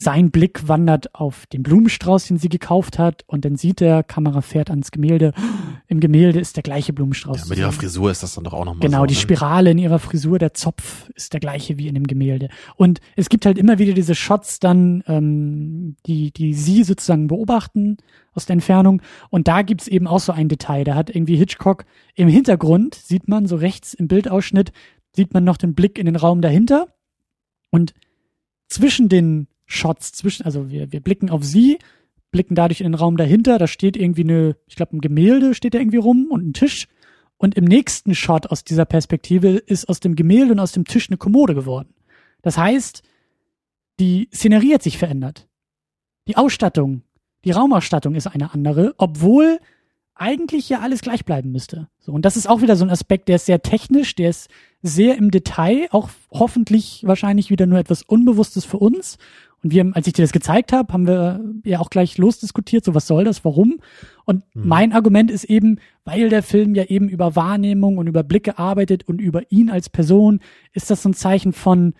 sein 0.00 0.30
Blick 0.30 0.68
wandert 0.68 1.12
auf 1.16 1.46
den 1.46 1.64
Blumenstrauß, 1.64 2.28
den 2.28 2.38
sie 2.38 2.48
gekauft 2.48 3.00
hat. 3.00 3.24
Und 3.26 3.44
dann 3.44 3.56
sieht 3.56 3.80
er, 3.80 4.04
Kamera 4.04 4.42
fährt 4.42 4.70
ans 4.70 4.92
Gemälde. 4.92 5.32
Im 5.88 5.98
Gemälde 5.98 6.38
ist 6.38 6.54
der 6.54 6.62
gleiche 6.62 6.92
Blumenstrauß. 6.92 7.40
Ja, 7.40 7.46
mit 7.48 7.58
ihrer. 7.58 7.72
Frisur 7.72 8.08
ist 8.10 8.22
das 8.22 8.34
dann 8.34 8.44
doch 8.44 8.52
auch 8.52 8.64
nochmal 8.64 8.80
Genau, 8.80 9.00
so, 9.00 9.06
die 9.06 9.14
ne? 9.14 9.20
Spirale 9.20 9.70
in 9.72 9.78
ihrer 9.78 9.98
Frisur, 9.98 10.38
der 10.38 10.54
Zopf 10.54 11.10
ist 11.16 11.32
der 11.32 11.40
gleiche 11.40 11.78
wie 11.78 11.88
in 11.88 11.94
dem 11.94 12.06
Gemälde. 12.06 12.48
Und 12.76 13.00
es 13.16 13.28
gibt 13.28 13.44
halt 13.44 13.58
immer 13.58 13.80
wieder 13.80 13.92
diese 13.92 14.14
Shots 14.14 14.60
dann, 14.60 15.02
ähm, 15.08 15.96
die, 16.06 16.30
die 16.32 16.54
sie 16.54 16.84
sozusagen 16.84 17.26
beobachten 17.26 17.96
aus 18.34 18.46
der 18.46 18.54
Entfernung. 18.54 19.02
Und 19.30 19.48
da 19.48 19.62
gibt's 19.62 19.88
eben 19.88 20.06
auch 20.06 20.20
so 20.20 20.30
ein 20.30 20.48
Detail. 20.48 20.84
Da 20.84 20.94
hat 20.94 21.10
irgendwie 21.10 21.36
Hitchcock 21.36 21.84
im 22.14 22.28
Hintergrund, 22.28 22.94
sieht 22.94 23.26
man 23.26 23.46
so 23.46 23.56
rechts 23.56 23.94
im 23.94 24.06
Bildausschnitt, 24.06 24.70
sieht 25.12 25.34
man 25.34 25.42
noch 25.42 25.56
den 25.56 25.74
Blick 25.74 25.98
in 25.98 26.06
den 26.06 26.16
Raum 26.16 26.40
dahinter. 26.40 26.86
Und 27.70 27.94
zwischen 28.68 29.08
den 29.08 29.48
Shots, 29.68 30.12
zwischen, 30.12 30.44
also 30.44 30.70
wir, 30.70 30.90
wir 30.90 31.00
blicken 31.00 31.30
auf 31.30 31.44
sie, 31.44 31.78
blicken 32.30 32.54
dadurch 32.54 32.80
in 32.80 32.86
den 32.86 32.94
Raum 32.94 33.16
dahinter, 33.16 33.58
da 33.58 33.66
steht 33.66 33.96
irgendwie 33.96 34.22
eine, 34.22 34.56
ich 34.66 34.76
glaube, 34.76 34.96
ein 34.96 35.00
Gemälde 35.00 35.54
steht 35.54 35.74
da 35.74 35.78
irgendwie 35.78 35.98
rum 35.98 36.28
und 36.30 36.48
ein 36.48 36.52
Tisch. 36.54 36.88
Und 37.36 37.54
im 37.54 37.66
nächsten 37.66 38.14
Shot 38.14 38.48
aus 38.48 38.64
dieser 38.64 38.86
Perspektive 38.86 39.50
ist 39.50 39.88
aus 39.88 40.00
dem 40.00 40.16
Gemälde 40.16 40.52
und 40.52 40.58
aus 40.58 40.72
dem 40.72 40.84
Tisch 40.84 41.08
eine 41.08 41.18
Kommode 41.18 41.54
geworden. 41.54 41.94
Das 42.42 42.58
heißt, 42.58 43.02
die 44.00 44.28
Szenerie 44.34 44.74
hat 44.74 44.82
sich 44.82 44.98
verändert. 44.98 45.48
Die 46.26 46.36
Ausstattung, 46.36 47.02
die 47.44 47.50
Raumausstattung 47.50 48.14
ist 48.14 48.26
eine 48.26 48.52
andere, 48.52 48.94
obwohl 48.96 49.60
eigentlich 50.14 50.68
ja 50.68 50.80
alles 50.80 51.00
gleich 51.00 51.24
bleiben 51.24 51.52
müsste. 51.52 51.88
So, 52.00 52.12
und 52.12 52.24
das 52.24 52.36
ist 52.36 52.48
auch 52.48 52.60
wieder 52.60 52.74
so 52.74 52.84
ein 52.84 52.90
Aspekt, 52.90 53.28
der 53.28 53.36
ist 53.36 53.46
sehr 53.46 53.62
technisch, 53.62 54.14
der 54.16 54.30
ist 54.30 54.50
sehr 54.82 55.16
im 55.16 55.30
Detail, 55.30 55.88
auch 55.90 56.10
hoffentlich 56.30 57.02
wahrscheinlich 57.06 57.50
wieder 57.50 57.66
nur 57.66 57.78
etwas 57.78 58.02
Unbewusstes 58.02 58.64
für 58.64 58.78
uns. 58.78 59.18
Und 59.62 59.72
wir, 59.72 59.90
als 59.94 60.06
ich 60.06 60.12
dir 60.12 60.22
das 60.22 60.32
gezeigt 60.32 60.72
habe, 60.72 60.92
haben 60.92 61.06
wir 61.06 61.40
ja 61.64 61.80
auch 61.80 61.90
gleich 61.90 62.16
losdiskutiert, 62.16 62.84
so 62.84 62.94
was 62.94 63.06
soll 63.06 63.24
das, 63.24 63.44
warum? 63.44 63.80
Und 64.24 64.44
Mhm. 64.54 64.68
mein 64.68 64.92
Argument 64.92 65.30
ist 65.30 65.44
eben, 65.44 65.78
weil 66.04 66.28
der 66.28 66.42
Film 66.44 66.74
ja 66.74 66.84
eben 66.84 67.08
über 67.08 67.34
Wahrnehmung 67.34 67.98
und 67.98 68.06
über 68.06 68.22
Blicke 68.22 68.58
arbeitet 68.58 69.08
und 69.08 69.20
über 69.20 69.50
ihn 69.50 69.68
als 69.70 69.88
Person, 69.88 70.40
ist 70.72 70.90
das 70.90 71.02
so 71.02 71.08
ein 71.08 71.14
Zeichen 71.14 71.52
von, 71.52 71.94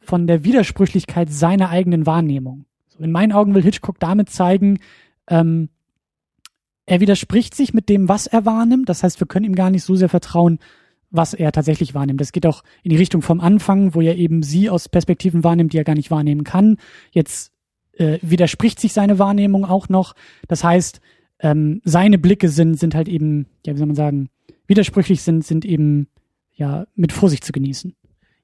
von 0.00 0.26
der 0.26 0.44
Widersprüchlichkeit 0.44 1.32
seiner 1.32 1.70
eigenen 1.70 2.04
Wahrnehmung. 2.04 2.66
So, 2.88 3.02
in 3.02 3.10
meinen 3.10 3.32
Augen 3.32 3.54
will 3.54 3.62
Hitchcock 3.62 3.98
damit 3.98 4.28
zeigen, 4.28 4.78
ähm, 5.28 5.70
er 6.84 7.00
widerspricht 7.00 7.54
sich 7.54 7.74
mit 7.74 7.88
dem, 7.90 8.08
was 8.08 8.26
er 8.26 8.46
wahrnimmt. 8.46 8.88
Das 8.88 9.02
heißt, 9.02 9.20
wir 9.20 9.26
können 9.26 9.44
ihm 9.44 9.54
gar 9.54 9.70
nicht 9.70 9.84
so 9.84 9.94
sehr 9.94 10.08
vertrauen, 10.08 10.58
was 11.10 11.34
er 11.34 11.52
tatsächlich 11.52 11.94
wahrnimmt. 11.94 12.20
Das 12.20 12.32
geht 12.32 12.46
auch 12.46 12.62
in 12.82 12.90
die 12.90 12.96
Richtung 12.96 13.22
vom 13.22 13.40
Anfang, 13.40 13.94
wo 13.94 14.00
er 14.00 14.16
eben 14.16 14.42
sie 14.42 14.68
aus 14.68 14.88
Perspektiven 14.88 15.44
wahrnimmt, 15.44 15.72
die 15.72 15.78
er 15.78 15.84
gar 15.84 15.94
nicht 15.94 16.10
wahrnehmen 16.10 16.44
kann. 16.44 16.76
Jetzt 17.10 17.52
äh, 17.92 18.18
widerspricht 18.22 18.78
sich 18.80 18.92
seine 18.92 19.18
Wahrnehmung 19.18 19.64
auch 19.64 19.88
noch. 19.88 20.14
Das 20.48 20.64
heißt, 20.64 21.00
ähm, 21.40 21.80
seine 21.84 22.18
Blicke 22.18 22.48
sind, 22.48 22.78
sind 22.78 22.94
halt 22.94 23.08
eben, 23.08 23.46
ja, 23.64 23.74
wie 23.74 23.78
soll 23.78 23.86
man 23.86 23.96
sagen, 23.96 24.28
widersprüchlich 24.66 25.22
sind, 25.22 25.44
sind 25.44 25.64
eben 25.64 26.08
ja 26.52 26.86
mit 26.94 27.12
Vorsicht 27.12 27.44
zu 27.44 27.52
genießen. 27.52 27.94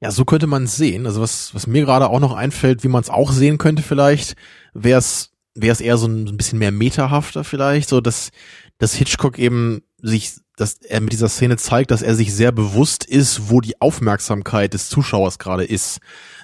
Ja, 0.01 0.11
so 0.11 0.25
könnte 0.25 0.47
man 0.47 0.67
sehen. 0.67 1.07
Also 1.07 1.21
was, 1.21 1.55
was 1.55 1.67
mir 1.67 1.85
gerade 1.85 2.09
auch 2.09 2.21
noch 2.21 2.35
einfällt, 2.35 2.85
wie 2.85 2.89
man 2.89 3.03
es 3.03 3.11
auch 3.11 3.33
sehen 3.33 3.59
könnte 3.59 3.83
vielleicht, 3.83 4.37
wäre 4.73 4.99
es 4.99 5.35
wäre 5.55 5.73
es 5.73 5.81
eher 5.81 5.97
so 5.97 6.07
ein, 6.07 6.37
bisschen 6.37 6.59
mehr 6.59 6.73
metahafter 6.73 7.45
vielleicht, 7.45 7.89
so 7.89 8.01
dass, 8.01 8.31
dass 8.79 8.95
Hitchcock 8.95 9.39
eben 9.39 9.83
sich, 10.03 10.35
dass 10.57 10.75
er 10.75 11.01
mit 11.01 11.13
dieser 11.13 11.29
Szene 11.29 11.57
zeigt, 11.57 11.91
dass 11.91 12.03
er 12.03 12.15
sich 12.15 12.35
sehr 12.35 12.53
bewusst 12.53 13.05
ist, 13.05 13.51
wo 13.51 13.61
die 13.61 13.81
Aufmerksamkeit 13.81 14.75
des 14.75 14.89
Zuschauers 14.89 15.39
gerade 15.39 15.65
ist. 15.65 15.99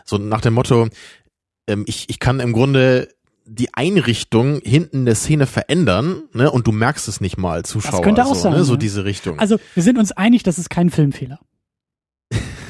So 0.04 0.18
nach 0.18 0.40
dem 0.40 0.54
Motto, 0.54 0.88
ähm, 1.66 1.84
ich, 1.86 2.06
ich 2.08 2.18
kann 2.18 2.40
im 2.40 2.52
Grunde 2.52 3.08
die 3.46 3.74
Einrichtung 3.74 4.60
hinten 4.62 5.06
der 5.06 5.16
Szene 5.16 5.46
verändern, 5.46 6.22
ne, 6.32 6.50
und 6.50 6.66
du 6.66 6.72
merkst 6.72 7.08
es 7.08 7.20
nicht 7.20 7.36
mal, 7.36 7.64
Zuschauer. 7.64 7.92
Das 7.92 8.02
könnte 8.02 8.24
auch 8.24 8.34
so, 8.34 8.42
sein. 8.42 8.52
Ne, 8.52 8.64
so 8.64 8.76
diese 8.76 9.04
Richtung. 9.04 9.38
Also 9.38 9.58
wir 9.74 9.82
sind 9.82 9.98
uns 9.98 10.12
einig, 10.12 10.42
das 10.44 10.58
ist 10.58 10.70
kein 10.70 10.90
Filmfehler. 10.90 11.40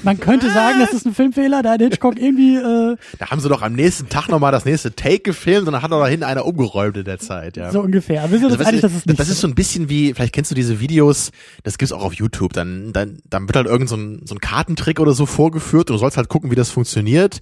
Man 0.03 0.19
könnte 0.21 0.51
sagen, 0.51 0.81
das 0.81 0.93
ist 0.93 1.07
ein 1.07 1.15
Filmfehler, 1.15 1.63
da 1.63 1.73
hat 1.73 1.81
Hitchcock 1.81 2.19
irgendwie 2.19 2.57
äh, 2.57 2.97
da 3.19 3.31
haben 3.31 3.41
sie 3.41 3.49
doch 3.49 3.63
am 3.63 3.75
nächsten 3.75 4.09
Tag 4.09 4.29
nochmal 4.29 4.53
das 4.53 4.65
nächste 4.65 4.95
Take 4.95 5.21
gefilmt 5.21 5.67
und 5.67 5.73
dann 5.73 5.83
hat 5.83 5.91
doch 5.93 6.01
da 6.01 6.07
hinten 6.07 6.25
einer 6.25 6.47
umgeräumt 6.47 6.97
in 6.97 7.05
der 7.05 7.19
Zeit, 7.19 7.57
ja. 7.57 7.71
so 7.71 7.81
ungefähr. 7.81 8.23
Aber 8.23 8.33
wir 8.33 8.39
sind 8.39 8.51
uns 8.51 8.59
Also, 8.59 8.65
weißt 8.65 8.69
einig, 8.69 8.81
du, 8.81 8.87
das 8.89 8.97
ist 8.97 9.07
nicht 9.07 9.21
das 9.21 9.29
ist 9.29 9.41
so 9.41 9.49
ein 9.49 9.55
bisschen 9.55 9.89
wie, 9.89 10.15
vielleicht 10.15 10.33
kennst 10.33 10.51
du 10.51 10.55
diese 10.55 10.81
Videos, 10.81 11.31
das 11.63 11.79
gibt's 11.79 11.93
auch 11.93 12.03
auf 12.05 12.15
YouTube, 12.15 12.53
dann, 12.53 12.93
dann, 12.93 13.19
dann 13.29 13.49
wird 13.49 13.57
halt 13.57 13.67
irgend 13.67 13.89
so 13.89 13.97
ein, 13.97 14.23
so 14.27 14.35
ein 14.35 14.41
Kartentrick 14.41 15.01
oder 15.01 15.13
so 15.13 15.27
vorgeführt 15.27 15.91
und 15.91 15.95
du 15.97 15.99
sollst 15.99 16.17
halt 16.17 16.29
gucken, 16.29 16.51
wie 16.51 16.57
das 16.57 16.71
funktioniert. 16.71 17.41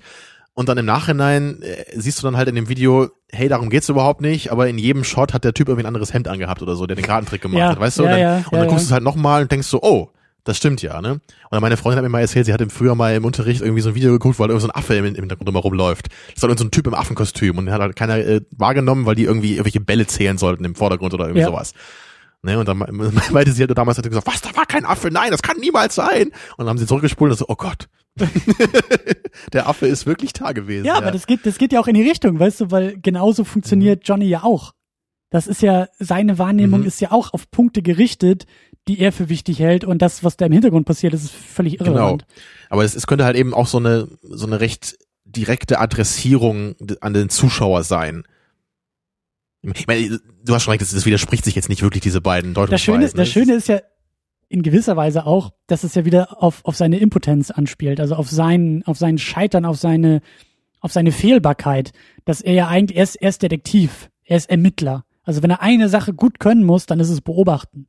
Und 0.54 0.68
dann 0.68 0.76
im 0.76 0.86
Nachhinein 0.86 1.62
äh, 1.62 1.84
siehst 1.94 2.18
du 2.18 2.24
dann 2.24 2.36
halt 2.36 2.48
in 2.48 2.56
dem 2.56 2.68
Video, 2.68 3.10
hey, 3.30 3.48
darum 3.48 3.70
geht's 3.70 3.88
überhaupt 3.88 4.20
nicht, 4.20 4.50
aber 4.50 4.68
in 4.68 4.76
jedem 4.76 5.04
Shot 5.04 5.32
hat 5.32 5.44
der 5.44 5.54
Typ 5.54 5.68
irgendwie 5.68 5.84
ein 5.84 5.86
anderes 5.86 6.12
Hemd 6.12 6.26
angehabt 6.26 6.62
oder 6.62 6.74
so, 6.74 6.84
der 6.86 6.96
den 6.96 7.04
Kartentrick 7.04 7.42
gemacht 7.42 7.60
Ja, 7.60 7.68
hat, 7.68 7.78
weißt 7.78 8.00
du? 8.00 8.02
ja, 8.02 8.08
und 8.08 8.12
dann, 8.12 8.20
ja, 8.20 8.36
und 8.38 8.52
dann 8.58 8.66
guckst 8.66 8.84
du 8.84 8.88
es 8.88 8.92
halt 8.92 9.04
nochmal 9.04 9.42
und 9.42 9.52
denkst 9.52 9.68
so, 9.68 9.80
oh, 9.82 10.10
das 10.48 10.56
stimmt 10.56 10.82
ja, 10.82 11.00
ne? 11.00 11.20
Und 11.50 11.60
meine 11.60 11.76
Freundin 11.76 11.98
hat 11.98 12.02
mir 12.02 12.08
mal 12.08 12.20
erzählt, 12.20 12.46
sie 12.46 12.52
hat 12.52 12.60
im 12.60 12.70
Frühjahr 12.70 12.94
mal 12.96 13.14
im 13.14 13.24
Unterricht 13.24 13.60
irgendwie 13.60 13.82
so 13.82 13.90
ein 13.90 13.94
Video 13.94 14.10
geguckt, 14.10 14.38
wo 14.38 14.42
halt 14.42 14.50
irgendwie 14.50 14.66
so 14.66 14.72
ein 14.72 14.76
Affe 14.76 14.94
im, 14.96 15.04
im 15.04 15.14
Hintergrund 15.14 15.48
immer 15.48 15.60
rumläuft. 15.60 16.08
Das 16.34 16.42
war 16.42 16.48
irgend 16.48 16.58
so 16.60 16.64
ein 16.64 16.70
Typ 16.70 16.86
im 16.86 16.94
Affenkostüm 16.94 17.56
und 17.58 17.66
den 17.66 17.74
hat 17.74 17.80
halt 17.80 17.94
keiner 17.96 18.16
äh, 18.18 18.40
wahrgenommen, 18.56 19.06
weil 19.06 19.14
die 19.14 19.24
irgendwie 19.24 19.52
irgendwelche 19.52 19.80
Bälle 19.80 20.06
zählen 20.06 20.38
sollten 20.38 20.64
im 20.64 20.74
Vordergrund 20.74 21.14
oder 21.14 21.24
irgendwie 21.26 21.40
Ja. 21.42 21.46
sowas. 21.48 21.72
Ne, 22.42 22.56
und 22.58 22.68
dann 22.68 22.78
me- 22.78 22.88
meinte 23.32 23.50
sie 23.52 23.62
halt 23.64 23.76
damals, 23.76 23.98
hat 23.98 24.08
gesagt, 24.08 24.26
was, 24.26 24.40
da 24.40 24.54
war 24.56 24.64
kein 24.64 24.84
Affe, 24.84 25.10
nein, 25.10 25.32
das 25.32 25.42
kann 25.42 25.56
niemals 25.58 25.96
sein. 25.96 26.28
Und 26.28 26.58
dann 26.58 26.68
haben 26.68 26.78
sie 26.78 26.86
zurückgespult 26.86 27.32
und 27.32 27.36
so, 27.38 27.46
oh 27.48 27.56
Gott. 27.56 27.88
Der 29.52 29.68
Affe 29.68 29.86
ist 29.86 30.06
wirklich 30.06 30.32
da 30.32 30.52
gewesen. 30.52 30.84
Ja, 30.86 30.94
aber 30.94 31.10
das 31.10 31.26
geht, 31.26 31.44
das 31.46 31.58
geht 31.58 31.72
ja 31.72 31.80
auch 31.80 31.86
in 31.88 31.94
die 31.94 32.08
Richtung, 32.08 32.38
weißt 32.38 32.60
du, 32.60 32.70
weil 32.70 32.98
genauso 33.00 33.44
funktioniert 33.44 34.02
Johnny 34.06 34.26
ja 34.26 34.42
auch. 34.44 34.72
Das 35.30 35.46
ist 35.46 35.60
ja, 35.62 35.88
seine 35.98 36.38
Wahrnehmung 36.38 36.80
Mhm. 36.80 36.86
ist 36.86 37.00
ja 37.00 37.12
auch 37.12 37.34
auf 37.34 37.50
Punkte 37.50 37.82
gerichtet, 37.82 38.46
die 38.88 38.98
er 38.98 39.12
für 39.12 39.28
wichtig 39.28 39.58
hält 39.60 39.84
und 39.84 40.02
das, 40.02 40.24
was 40.24 40.36
da 40.36 40.46
im 40.46 40.52
Hintergrund 40.52 40.86
passiert, 40.86 41.12
das 41.12 41.22
ist 41.22 41.32
völlig 41.32 41.78
Genau. 41.78 41.90
irrelevant. 41.90 42.26
Aber 42.70 42.84
es, 42.84 42.94
es 42.94 43.06
könnte 43.06 43.24
halt 43.24 43.36
eben 43.36 43.54
auch 43.54 43.66
so 43.66 43.78
eine, 43.78 44.08
so 44.22 44.46
eine 44.46 44.60
recht 44.60 44.98
direkte 45.24 45.78
Adressierung 45.78 46.74
an 47.00 47.12
den 47.12 47.28
Zuschauer 47.28 47.84
sein. 47.84 48.24
Ich 49.62 49.86
meine, 49.86 50.20
du 50.44 50.54
hast 50.54 50.62
schon 50.62 50.72
recht, 50.72 50.80
das, 50.80 50.90
das 50.90 51.04
widerspricht 51.04 51.44
sich 51.44 51.54
jetzt 51.54 51.68
nicht 51.68 51.82
wirklich, 51.82 52.02
diese 52.02 52.20
beiden 52.20 52.54
Das 52.54 52.62
Deutungsweisen. 52.68 53.00
Schöne, 53.00 53.12
das 53.14 53.28
Schöne 53.28 53.54
ist 53.54 53.68
ja 53.68 53.80
in 54.48 54.62
gewisser 54.62 54.96
Weise 54.96 55.26
auch, 55.26 55.52
dass 55.66 55.84
es 55.84 55.94
ja 55.94 56.04
wieder 56.04 56.42
auf, 56.42 56.64
auf 56.64 56.76
seine 56.76 56.98
Impotenz 56.98 57.50
anspielt, 57.50 58.00
also 58.00 58.14
auf 58.14 58.30
sein, 58.30 58.82
auf 58.86 58.96
sein 58.96 59.18
Scheitern, 59.18 59.66
auf 59.66 59.76
seine, 59.76 60.22
auf 60.80 60.92
seine 60.92 61.12
Fehlbarkeit, 61.12 61.92
dass 62.24 62.40
er 62.40 62.54
ja 62.54 62.68
eigentlich, 62.68 62.96
er 62.96 63.04
ist, 63.04 63.16
er 63.16 63.28
ist 63.28 63.42
Detektiv, 63.42 64.08
er 64.24 64.38
ist 64.38 64.48
Ermittler. 64.48 65.04
Also 65.24 65.42
wenn 65.42 65.50
er 65.50 65.60
eine 65.60 65.90
Sache 65.90 66.14
gut 66.14 66.40
können 66.40 66.64
muss, 66.64 66.86
dann 66.86 67.00
ist 67.00 67.10
es 67.10 67.20
beobachten. 67.20 67.86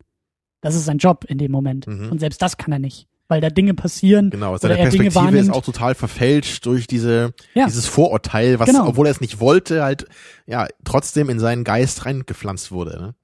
Das 0.62 0.76
ist 0.76 0.86
sein 0.86 0.98
Job 0.98 1.26
in 1.28 1.38
dem 1.38 1.52
Moment. 1.52 1.88
Mhm. 1.88 2.10
Und 2.12 2.20
selbst 2.20 2.42
das 2.42 2.58
kann 2.58 2.72
er 2.74 2.80
nicht, 2.80 3.08
weil 3.28 3.40
da 3.42 3.50
Dinge 3.50 3.74
passieren 3.74 4.30
Genau, 4.30 4.58
seine 4.58 4.78
er 4.78 4.90
Dinge 4.90 5.04
Perspektive 5.06 5.38
ist 5.40 5.50
auch 5.52 5.64
total 5.64 5.96
verfälscht 5.96 6.66
durch 6.66 6.86
diese, 6.88 7.34
Ja. 7.54 7.66
dieses 7.66 7.86
Vorurteil, 7.86 8.60
was, 8.60 8.68
Genau. 8.70 8.88
obwohl 8.88 9.08
er 9.08 9.12
es 9.12 9.22
nicht 9.22 9.40
wollte, 9.40 9.84
halt, 9.84 10.06
ja, 10.48 10.68
trotzdem 10.84 11.30
in 11.30 11.40
seinen 11.40 11.64
Geist 11.64 12.06
reingepflanzt 12.06 12.72
wurde, 12.72 12.92
ne? 13.00 13.16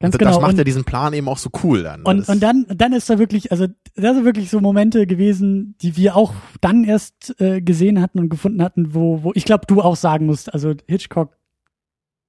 Ganz 0.00 0.14
und 0.16 0.18
genau. 0.18 0.32
Das 0.32 0.40
macht 0.40 0.50
Und- 0.52 0.58
ja 0.58 0.64
diesen 0.64 0.84
Plan 0.84 1.14
eben 1.14 1.28
auch 1.28 1.38
so 1.38 1.50
cool 1.62 1.82
dann. 1.82 2.00
ne? 2.02 2.06
Und, 2.06 2.18
Das- 2.18 2.28
und 2.28 2.40
dann, 2.42 2.66
dann 2.68 2.92
ist 2.92 3.08
da 3.08 3.18
wirklich, 3.18 3.52
also 3.52 3.66
da 3.96 4.12
sind 4.12 4.24
wirklich 4.24 4.50
so 4.50 4.60
Momente 4.60 5.06
gewesen, 5.06 5.76
die 5.80 5.96
wir 5.96 6.16
auch 6.16 6.34
dann 6.60 6.84
erst 6.84 7.40
äh, 7.40 7.60
gesehen 7.62 8.00
hatten 8.02 8.18
und 8.18 8.28
gefunden 8.28 8.60
hatten, 8.62 8.92
wo, 8.94 9.22
wo 9.22 9.32
ich 9.34 9.44
glaube, 9.44 9.66
du 9.66 9.80
auch 9.80 9.96
sagen 9.96 10.26
musst, 10.26 10.52
also 10.52 10.74
Hitchcock, 10.88 11.36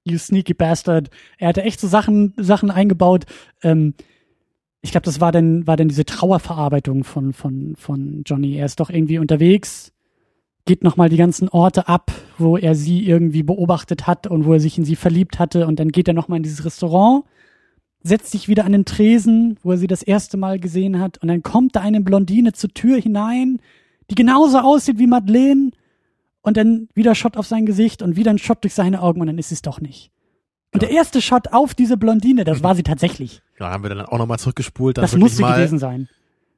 you 0.06 0.18
sneaky 0.18 0.54
bastard, 0.54 1.10
er 1.40 1.50
hatte 1.50 1.64
echt 1.64 1.80
so 1.80 1.88
Sachen, 1.88 2.34
Sachen 2.38 2.70
eingebaut. 2.72 3.26
Ähm, 3.64 3.96
ich 4.86 4.92
glaube, 4.92 5.06
das 5.06 5.20
war 5.20 5.32
dann, 5.32 5.68
war 5.68 5.78
dann 5.78 5.90
diese 5.90 6.06
Trauerverarbeitung 6.06 7.04
von, 7.04 7.34
von, 7.34 7.76
von 7.76 8.22
Johnny. 8.26 8.56
Er 8.56 8.66
ist 8.66 8.80
doch 8.80 8.90
irgendwie 8.90 9.20
unterwegs, 9.20 9.92
geht 10.66 10.84
nochmal 10.84 11.10
die 11.10 11.18
ganzen 11.18 11.50
Orte 11.50 11.88
ab, 11.88 12.12
wo 12.38 12.56
er 12.56 12.76
sie 12.76 13.06
irgendwie 13.06 13.44
beobachtet 13.44 14.08
hat 14.08 14.28
und 14.28 14.46
wo 14.46 14.54
er 14.54 14.60
sich 14.60 14.78
in 14.78 14.86
sie 14.86 14.96
verliebt 14.96 15.40
hatte 15.40 15.68
und 15.68 15.80
dann 15.80 15.90
geht 15.90 16.08
er 16.08 16.14
nochmal 16.14 16.38
in 16.38 16.44
dieses 16.44 16.66
Restaurant 16.66 17.26
setzt 18.06 18.32
sich 18.32 18.48
wieder 18.48 18.66
an 18.66 18.72
den 18.72 18.86
Tresen, 18.86 19.58
wo 19.64 19.72
er 19.72 19.80
sie 19.80 19.88
das 19.88 20.04
erste 20.04 20.38
Mal 20.38 20.60
gesehen 20.60 21.00
hat, 21.00 21.18
und 21.18 21.28
dann 21.28 21.42
kommt 21.42 21.76
da 21.76 21.82
eine 21.82 22.02
Blondine 22.02 22.54
zur 22.54 22.70
Tür 22.70 23.02
hinein, 23.02 23.60
die 24.12 24.16
genauso 24.16 24.60
aussieht 24.60 25.00
wie 25.00 25.08
Madeleine, 25.08 25.72
und 26.44 26.58
dann 26.58 26.88
wieder 26.94 27.16
Shot 27.16 27.36
auf 27.36 27.48
sein 27.48 27.66
Gesicht 27.66 28.04
und 28.04 28.16
wieder 28.16 28.30
ein 28.30 28.38
Shot 28.38 28.64
durch 28.64 28.76
seine 28.76 29.02
Augen, 29.02 29.22
und 29.22 29.28
dann 29.28 29.40
ist 29.40 29.52
es 29.52 29.64
doch 29.64 29.82
nicht. 29.82 30.12
Und 30.76 30.82
Ja. 30.84 30.90
der 30.90 30.98
erste 30.98 31.22
Shot 31.22 31.54
auf 31.54 31.74
diese 31.74 31.96
Blondine, 31.98 32.44
das 32.44 32.62
war 32.64 32.76
sie 32.76 32.84
tatsächlich. 32.84 33.42
ja, 33.60 33.70
haben 33.72 33.84
wir 33.84 33.90
dann 33.90 34.02
auch 34.06 34.18
nochmal 34.18 34.40
zurückgespult. 34.40 34.98
Das 34.98 35.16
muss 35.16 35.38
sie 35.38 35.42
mal, 35.42 35.56
gewesen 35.56 35.80
sein. 35.80 36.10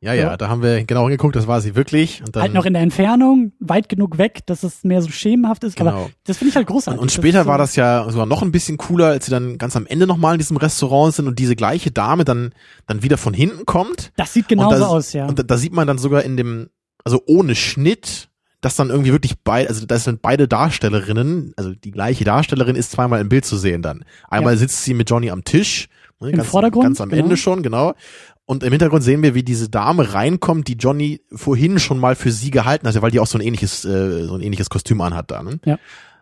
Ja, 0.01 0.13
ja, 0.13 0.23
Ja. 0.31 0.37
da 0.37 0.47
haben 0.49 0.61
wir 0.61 0.83
genau 0.85 1.03
hingeguckt, 1.03 1.35
das 1.35 1.47
war 1.47 1.59
sie 1.61 1.75
wirklich. 1.75 2.21
Und 2.23 2.35
dann, 2.35 2.43
halt 2.43 2.53
noch 2.53 2.65
in 2.65 2.73
der 2.73 2.81
Entfernung, 2.83 3.51
weit 3.59 3.89
genug 3.89 4.17
weg, 4.19 4.41
dass 4.45 4.61
es 4.63 4.83
mehr 4.83 5.01
so 5.01 5.09
schemenhaft 5.09 5.63
ist, 5.63 5.79
aber 5.81 5.91
Genau. 5.91 6.09
das 6.25 6.37
finde 6.37 6.49
ich 6.49 6.55
halt 6.55 6.67
Und, 6.67 6.73
großartig. 6.73 7.01
und 7.01 7.09
Das 7.09 7.15
später 7.15 7.43
so- 7.43 7.49
war 7.49 7.57
das 7.57 7.75
ja 7.75 8.07
sogar 8.09 8.25
noch 8.27 8.41
ein 8.43 8.51
bisschen 8.51 8.77
cooler, 8.77 9.07
als 9.07 9.25
sie 9.25 9.31
dann 9.31 9.57
ganz 9.57 9.75
am 9.75 9.87
Ende 9.87 10.05
nochmal 10.05 10.33
in 10.35 10.39
diesem 10.39 10.57
Restaurant 10.57 11.13
sind 11.15 11.27
und 11.27 11.39
diese 11.39 11.55
gleiche 11.55 11.89
Dame 11.91 12.25
dann, 12.25 12.53
dann 12.85 13.01
wieder 13.03 13.17
von 13.17 13.33
hinten 13.33 13.65
kommt. 13.65 14.11
Das 14.17 14.33
sieht 14.33 14.47
genauso 14.47 14.75
und 14.75 14.81
da, 14.81 14.87
aus, 14.87 15.13
ja. 15.13 15.25
Und 15.27 15.39
da, 15.39 15.43
da 15.43 15.57
sieht 15.57 15.73
man 15.73 15.87
dann 15.87 15.97
sogar 15.97 16.21
in 16.23 16.37
dem, 16.37 16.69
also 17.03 17.21
ohne 17.27 17.55
Schnitt, 17.55 18.29
dass 18.67 18.75
dann 18.75 18.89
irgendwie 18.89 19.13
wirklich 19.13 19.35
beide, 19.45 19.69
also 19.69 19.85
das 19.85 20.03
sind 20.03 20.21
beide 20.21 20.45
Darstellerinnen, 20.49 21.53
also 21.55 21.73
die 21.73 21.91
gleiche 21.91 22.25
Darstellerin 22.25 22.75
ist 22.75 22.91
zweimal 22.91 23.21
im 23.21 23.29
Bild 23.29 23.45
zu 23.45 23.55
sehen 23.55 23.81
dann. 23.81 24.03
Einmal 24.29 24.55
Ja. 24.55 24.59
sitzt 24.59 24.83
sie 24.83 24.93
mit 24.93 25.09
Johnny 25.09 25.31
am 25.31 25.45
Tisch, 25.45 25.87
ne, 26.19 26.31
Im 26.31 26.35
ganz, 26.35 26.49
Vordergrund, 26.49 26.83
ganz 26.83 26.99
am 26.99 27.07
genau. 27.09 27.23
Ende 27.23 27.37
schon, 27.37 27.63
genau. 27.63 27.93
Und 28.45 28.63
im 28.63 28.71
Hintergrund 28.71 29.03
sehen 29.03 29.23
wir, 29.23 29.35
wie 29.35 29.43
diese 29.43 29.69
Dame 29.69 30.13
reinkommt, 30.13 30.67
die 30.67 30.73
Johnny 30.73 31.21
vorhin 31.33 31.79
schon 31.79 31.97
mal 31.97 32.15
für 32.15 32.31
sie 32.33 32.51
gehalten 32.51 32.85
hat, 32.87 33.01
weil 33.01 33.11
die 33.11 33.21
auch 33.21 33.27
so 33.27 33.37
ein 33.37 33.41
ähnliches, 33.41 33.85
äh, 33.85 34.25
so 34.25 34.35
ein 34.35 34.41
ähnliches 34.41 34.69
Kostüm 34.69 34.99
anhat 34.99 35.31
da. 35.31 35.43
Ne? 35.43 35.59
Ja. 35.63 35.79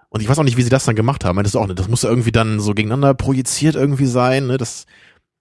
Und 0.10 0.22
ich 0.22 0.30
weiß 0.30 0.38
auch 0.38 0.44
nicht, 0.44 0.58
wie 0.58 0.62
sie 0.62 0.70
das 0.70 0.86
dann 0.86 0.96
gemacht 0.96 1.26
haben. 1.26 1.42
Das 1.44 1.56
auch, 1.56 1.68
das 1.74 1.88
muss 1.88 2.04
irgendwie 2.04 2.32
dann 2.32 2.60
so 2.60 2.76
gegeneinander 2.76 3.16
projiziert 3.16 3.76
irgendwie 3.76 4.06
sein. 4.06 4.46
Ne? 4.46 4.58
Das 4.58 4.86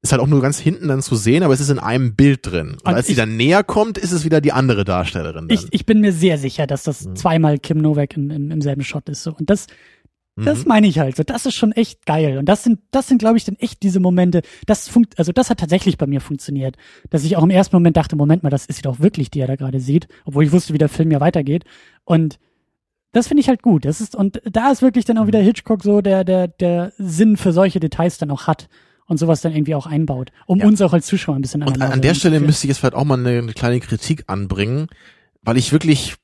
ist 0.05 0.13
halt 0.13 0.23
auch 0.23 0.27
nur 0.29 0.41
ganz 0.43 0.59
hinten 0.61 0.87
dann 0.89 1.03
zu 1.03 1.17
sehen, 1.17 1.43
aber 1.43 1.55
es 1.55 1.61
ist 1.61 1.71
in 1.71 1.79
einem 1.81 2.15
Bild 2.15 2.41
drin. 2.47 2.69
Und, 2.75 2.87
Und 2.87 2.95
als 2.95 3.07
sie 3.07 3.13
ich- 3.13 3.19
dann 3.19 3.37
näher 3.37 3.65
kommt, 3.65 3.99
ist 3.99 4.13
es 4.13 4.25
wieder 4.25 4.41
die 4.41 4.53
andere 4.53 4.85
Darstellerin. 4.85 5.49
Dann. 5.49 5.51
ich, 5.59 5.67
ich 5.71 5.85
bin 5.87 6.01
mir 6.01 6.13
sehr 6.13 6.39
sicher, 6.39 6.67
dass 6.67 6.85
das 6.85 7.07
Mhm. 7.07 7.17
zweimal 7.17 7.59
Kim 7.59 7.79
Novak 7.79 8.17
im, 8.17 8.31
im, 8.31 8.51
im 8.53 8.61
selben 8.61 8.85
Shot 8.85 9.09
ist. 9.09 9.23
So. 9.25 9.35
Und 9.35 9.51
das, 9.51 9.67
Das 10.37 10.63
Mhm. 10.65 10.69
meine 10.69 10.87
ich 10.89 10.99
halt. 10.99 11.15
So, 11.17 11.23
das 11.23 11.47
ist 11.47 11.55
schon 11.55 11.71
echt 11.71 12.07
geil. 12.07 12.39
Und 12.39 12.47
das 12.49 12.65
sind, 12.65 12.81
das 12.91 13.07
sind, 13.07 13.19
glaube 13.19 13.37
ich, 13.37 13.45
dann 13.45 13.55
echt 13.61 13.85
diese 13.85 14.01
Momente. 14.01 14.43
Das 14.67 14.89
funkt, 14.89 15.17
also 15.17 15.31
das 15.31 15.49
hat 15.49 15.61
tatsächlich 15.61 15.97
bei 15.97 16.09
mir 16.09 16.21
funktioniert, 16.21 16.75
dass 17.09 17.23
ich 17.23 17.37
auch 17.37 17.45
im 17.45 17.51
ersten 17.51 17.77
Moment 17.77 17.97
dachte, 17.97 18.17
Moment 18.17 18.43
mal, 18.43 18.51
das 18.51 18.67
ist 18.67 18.75
sie 18.77 18.83
doch 18.83 18.99
wirklich, 18.99 19.31
die 19.31 19.39
er 19.39 19.47
da 19.47 19.55
gerade 19.55 19.79
sieht, 19.79 20.09
obwohl 20.25 20.43
ich 20.43 20.51
wusste, 20.51 20.75
wie 20.75 20.79
der 20.79 20.89
Film 20.89 21.13
ja 21.13 21.21
weitergeht. 21.21 21.63
Und 22.05 22.41
das 23.13 23.29
finde 23.29 23.43
ich 23.43 23.49
halt 23.49 23.63
gut. 23.63 23.85
Das 23.85 24.01
ist 24.01 24.17
und 24.17 24.43
da 24.45 24.73
ist 24.73 24.83
wirklich 24.83 25.05
dann 25.05 25.19
auch 25.19 25.29
wieder 25.29 25.39
Hitchcock 25.39 25.85
so, 25.85 26.01
der 26.01 26.25
der 26.25 26.49
der 26.49 26.93
Sinn 26.99 27.37
für 27.37 27.53
solche 27.53 27.79
Details 27.79 28.19
dann 28.19 28.33
auch 28.33 28.49
hat 28.49 28.69
und 29.07 29.19
sowas 29.19 29.41
dann 29.43 29.53
irgendwie 29.53 29.75
auch 29.75 29.87
einbaut, 29.87 30.31
um 30.47 30.61
Ja. 30.61 30.67
uns 30.67 30.81
auch 30.83 30.93
als 30.93 31.07
Zuschauer 31.07 31.37
ein 31.37 31.43
bisschen 31.43 31.63
Und 31.63 31.77
an 31.77 31.83
an, 31.83 31.93
an 31.93 32.03
der 32.03 32.15
Stelle 32.15 32.41
müsste 32.41 32.67
ich 32.67 32.69
jetzt 32.69 32.79
vielleicht 32.79 32.95
auch 32.95 33.05
mal 33.05 33.19
eine, 33.19 33.39
eine 33.39 33.53
kleine 33.53 33.81
Kritik 33.81 34.25
anbringen, 34.29 34.89
weil 35.43 35.57
ich 35.57 35.73
wirklich, 35.73 36.15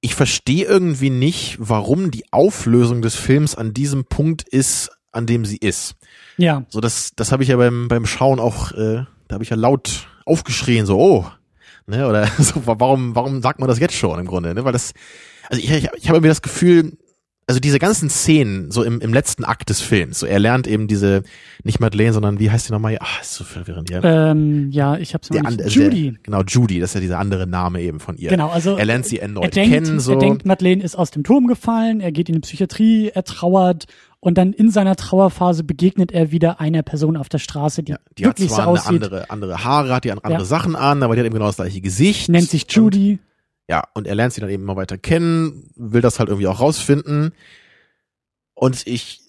ich 0.00 0.14
verstehe 0.14 0.64
irgendwie 0.64 1.10
nicht, 1.10 1.56
warum 1.58 2.10
die 2.10 2.24
Auflösung 2.32 3.02
des 3.02 3.14
Films 3.16 3.54
an 3.54 3.74
diesem 3.74 4.04
Punkt 4.04 4.42
ist, 4.48 4.90
an 5.10 5.26
dem 5.26 5.44
sie 5.44 5.56
ist. 5.58 5.96
ja 6.36 6.64
So, 6.68 6.80
das, 6.80 7.12
das 7.16 7.32
habe 7.32 7.42
ich 7.42 7.48
ja 7.50 7.56
beim, 7.56 7.88
beim 7.88 8.06
Schauen 8.06 8.40
auch, 8.40 8.72
äh, 8.72 9.04
da 9.28 9.34
habe 9.34 9.44
ich 9.44 9.50
ja 9.50 9.56
laut 9.56 10.06
aufgeschrien, 10.24 10.86
so, 10.86 10.98
oh, 10.98 11.26
ne, 11.86 12.06
oder 12.08 12.26
so, 12.38 12.62
warum, 12.66 13.14
warum 13.14 13.42
sagt 13.42 13.58
man 13.58 13.68
das 13.68 13.78
jetzt 13.80 13.94
schon 13.94 14.18
im 14.20 14.26
Grunde, 14.26 14.54
ne, 14.54 14.64
weil 14.64 14.72
das, 14.72 14.92
also 15.50 15.60
ich, 15.62 15.70
ich, 15.70 15.84
ich 15.96 16.08
habe 16.08 16.16
irgendwie 16.18 16.28
das 16.28 16.42
Gefühl, 16.42 16.96
also 17.48 17.58
diese 17.60 17.78
ganzen 17.80 18.08
Szenen, 18.08 18.70
so 18.70 18.82
im, 18.84 19.00
im 19.00 19.12
letzten 19.12 19.44
Akt 19.44 19.68
des 19.68 19.80
Films, 19.80 20.20
so 20.20 20.26
er 20.26 20.38
lernt 20.38 20.66
eben 20.66 20.86
diese, 20.86 21.22
nicht 21.64 21.80
Madeleine, 21.80 22.12
sondern 22.12 22.38
wie 22.38 22.50
heißt 22.50 22.68
die 22.68 22.72
nochmal? 22.72 22.96
Ah, 23.00 23.20
ist 23.20 23.34
so 23.34 23.44
verwirrend, 23.44 23.90
ja. 23.90 24.00
ähm, 24.30 24.70
ja, 24.70 24.96
ich 24.96 25.12
hab's 25.12 25.28
noch 25.28 25.34
Der 25.34 25.42
nicht. 25.42 25.50
andere- 25.50 25.66
also 25.68 25.80
Judy. 25.80 26.10
Der, 26.12 26.20
genau, 26.22 26.42
Judy, 26.46 26.78
das 26.80 26.90
ist 26.90 26.94
ja 26.94 27.00
dieser 27.00 27.18
andere 27.18 27.46
Name 27.48 27.80
eben 27.82 27.98
von 28.00 28.16
ihr. 28.16 28.30
Genau, 28.30 28.48
also 28.48 28.76
Er 28.76 28.84
lernt 28.84 29.06
sie 29.06 29.16
er 29.16 29.22
erneut 29.24 29.54
denkt, 29.56 29.72
kennen, 29.74 29.98
so. 30.00 30.12
er 30.12 30.18
denkt, 30.18 30.46
Madeleine 30.46 30.82
ist 30.82 30.94
aus 30.96 31.10
dem 31.10 31.24
Turm 31.24 31.46
gefallen, 31.48 32.00
er 32.00 32.12
geht 32.12 32.28
in 32.28 32.36
die 32.36 32.40
Psychiatrie, 32.40 33.10
er 33.12 33.24
trauert 33.24 33.86
und 34.20 34.38
dann 34.38 34.52
in 34.52 34.70
seiner 34.70 34.94
Trauerphase 34.94 35.64
begegnet 35.64 36.12
er 36.12 36.30
wieder 36.30 36.60
einer 36.60 36.82
Person 36.84 37.16
auf 37.16 37.28
der 37.28 37.38
Straße, 37.38 37.82
die, 37.82 37.92
ja, 37.92 37.98
die 38.18 38.24
hat 38.24 38.38
wirklich 38.38 38.50
so 38.50 38.54
zwar 38.54 38.64
eine 38.68 38.72
aussieht, 38.72 39.02
andere, 39.02 39.30
andere 39.30 39.64
Haare, 39.64 39.92
hat 39.96 40.04
die 40.04 40.12
andere 40.12 40.32
Ja. 40.32 40.44
Sache 40.44 40.78
an, 40.78 41.02
aber 41.02 41.16
die 41.16 41.20
hat 41.20 41.26
eben 41.26 41.34
genau 41.34 41.46
das 41.46 41.56
gleiche 41.56 41.80
Gesicht. 41.80 42.28
nennt 42.28 42.48
sich 42.48 42.62
Und- 42.62 42.72
Judy 42.72 43.18
Ja, 43.68 43.84
und 43.94 44.06
er 44.06 44.14
lernt 44.14 44.34
sie 44.34 44.40
dann 44.40 44.50
eben 44.50 44.64
immer 44.64 44.76
weiter 44.76 44.98
kennen, 44.98 45.70
will 45.76 46.02
das 46.02 46.18
halt 46.18 46.28
irgendwie 46.28 46.48
auch 46.48 46.60
rausfinden. 46.60 47.32
Und 48.54 48.86
ich, 48.86 49.21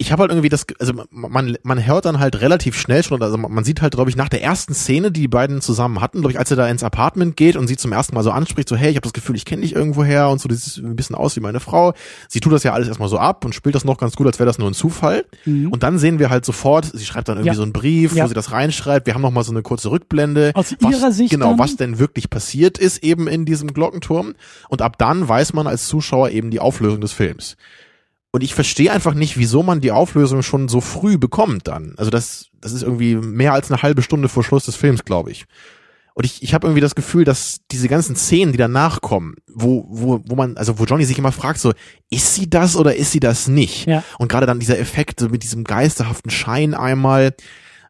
ich 0.00 0.12
habe 0.12 0.22
halt 0.22 0.30
irgendwie 0.30 0.48
das, 0.48 0.64
also 0.78 0.94
man, 1.10 1.58
man 1.62 1.86
hört 1.86 2.06
dann 2.06 2.20
halt 2.20 2.40
relativ 2.40 2.74
schnell 2.74 3.04
schon, 3.04 3.22
also 3.22 3.36
man 3.36 3.64
sieht 3.64 3.82
halt, 3.82 3.92
glaube 3.92 4.08
ich, 4.08 4.16
nach 4.16 4.30
der 4.30 4.42
ersten 4.42 4.72
Szene, 4.72 5.12
die 5.12 5.20
die 5.20 5.28
beiden 5.28 5.60
zusammen 5.60 6.00
hatten, 6.00 6.20
glaube 6.20 6.32
ich, 6.32 6.38
als 6.38 6.50
er 6.50 6.56
da 6.56 6.66
ins 6.68 6.82
Apartment 6.82 7.36
geht 7.36 7.54
und 7.54 7.66
sie 7.66 7.76
zum 7.76 7.92
ersten 7.92 8.14
Mal 8.14 8.22
so 8.22 8.30
anspricht, 8.30 8.66
so, 8.66 8.76
hey, 8.76 8.88
ich 8.88 8.96
habe 8.96 9.02
das 9.02 9.12
Gefühl, 9.12 9.36
ich 9.36 9.44
kenne 9.44 9.60
dich 9.60 9.74
irgendwoher 9.74 10.30
und 10.30 10.40
so, 10.40 10.48
das 10.48 10.64
sieht 10.64 10.82
ein 10.82 10.96
bisschen 10.96 11.16
aus 11.16 11.36
wie 11.36 11.40
meine 11.40 11.60
Frau. 11.60 11.92
Sie 12.28 12.40
tut 12.40 12.50
das 12.54 12.62
ja 12.62 12.72
alles 12.72 12.88
erstmal 12.88 13.10
so 13.10 13.18
ab 13.18 13.44
und 13.44 13.54
spielt 13.54 13.74
das 13.74 13.84
noch 13.84 13.98
ganz 13.98 14.16
gut, 14.16 14.26
als 14.26 14.38
wäre 14.38 14.46
das 14.46 14.56
nur 14.56 14.70
ein 14.70 14.74
Zufall. 14.74 15.26
Mhm. 15.44 15.70
Und 15.70 15.82
dann 15.82 15.98
sehen 15.98 16.18
wir 16.18 16.30
halt 16.30 16.46
sofort, 16.46 16.86
sie 16.86 17.04
schreibt 17.04 17.28
dann 17.28 17.36
irgendwie 17.36 17.48
ja. 17.48 17.54
so 17.54 17.62
einen 17.62 17.74
Brief, 17.74 18.14
ja. 18.14 18.24
wo 18.24 18.28
sie 18.28 18.34
das 18.34 18.52
reinschreibt. 18.52 19.06
Wir 19.06 19.12
haben 19.12 19.20
noch 19.20 19.32
mal 19.32 19.44
so 19.44 19.52
eine 19.52 19.60
kurze 19.60 19.90
Rückblende. 19.90 20.52
Aus 20.54 20.74
was, 20.80 20.96
ihrer 20.96 21.12
Sicht 21.12 21.30
Genau, 21.30 21.50
dann? 21.50 21.58
was 21.58 21.76
denn 21.76 21.98
wirklich 21.98 22.30
passiert 22.30 22.78
ist 22.78 23.04
eben 23.04 23.28
in 23.28 23.44
diesem 23.44 23.74
Glockenturm. 23.74 24.32
Und 24.70 24.80
ab 24.80 24.96
dann 24.96 25.28
weiß 25.28 25.52
man 25.52 25.66
als 25.66 25.88
Zuschauer 25.88 26.30
eben 26.30 26.50
die 26.50 26.60
Auflösung 26.60 27.02
des 27.02 27.12
Films. 27.12 27.58
Und 28.32 28.42
ich 28.42 28.54
verstehe 28.54 28.92
einfach 28.92 29.14
nicht, 29.14 29.38
wieso 29.38 29.62
man 29.62 29.80
die 29.80 29.90
Auflösung 29.90 30.42
schon 30.42 30.68
so 30.68 30.80
früh 30.80 31.18
bekommt 31.18 31.66
dann. 31.66 31.94
Also 31.96 32.10
das, 32.10 32.46
das 32.60 32.72
ist 32.72 32.82
irgendwie 32.82 33.16
mehr 33.16 33.52
als 33.52 33.70
eine 33.70 33.82
halbe 33.82 34.02
Stunde 34.02 34.28
vor 34.28 34.44
Schluss 34.44 34.66
des 34.66 34.76
Films, 34.76 35.04
glaube 35.04 35.32
ich. 35.32 35.46
Und 36.14 36.24
ich, 36.24 36.42
ich 36.42 36.54
habe 36.54 36.66
irgendwie 36.66 36.80
das 36.80 36.94
Gefühl, 36.94 37.24
dass 37.24 37.60
diese 37.70 37.88
ganzen 37.88 38.14
Szenen, 38.14 38.52
die 38.52 38.58
danach 38.58 39.00
kommen, 39.00 39.36
wo, 39.46 39.86
wo, 39.88 40.20
wo 40.26 40.34
man, 40.34 40.56
also 40.56 40.78
wo 40.78 40.84
Johnny 40.84 41.04
sich 41.04 41.18
immer 41.18 41.32
fragt, 41.32 41.60
so, 41.60 41.72
ist 42.08 42.34
sie 42.34 42.48
das 42.48 42.76
oder 42.76 42.94
ist 42.94 43.12
sie 43.12 43.20
das 43.20 43.48
nicht? 43.48 43.86
Ja. 43.86 44.04
Und 44.18 44.28
gerade 44.28 44.46
dann 44.46 44.60
dieser 44.60 44.78
Effekt 44.78 45.20
so 45.20 45.28
mit 45.28 45.42
diesem 45.42 45.64
geisterhaften 45.64 46.30
Schein 46.30 46.74
einmal. 46.74 47.34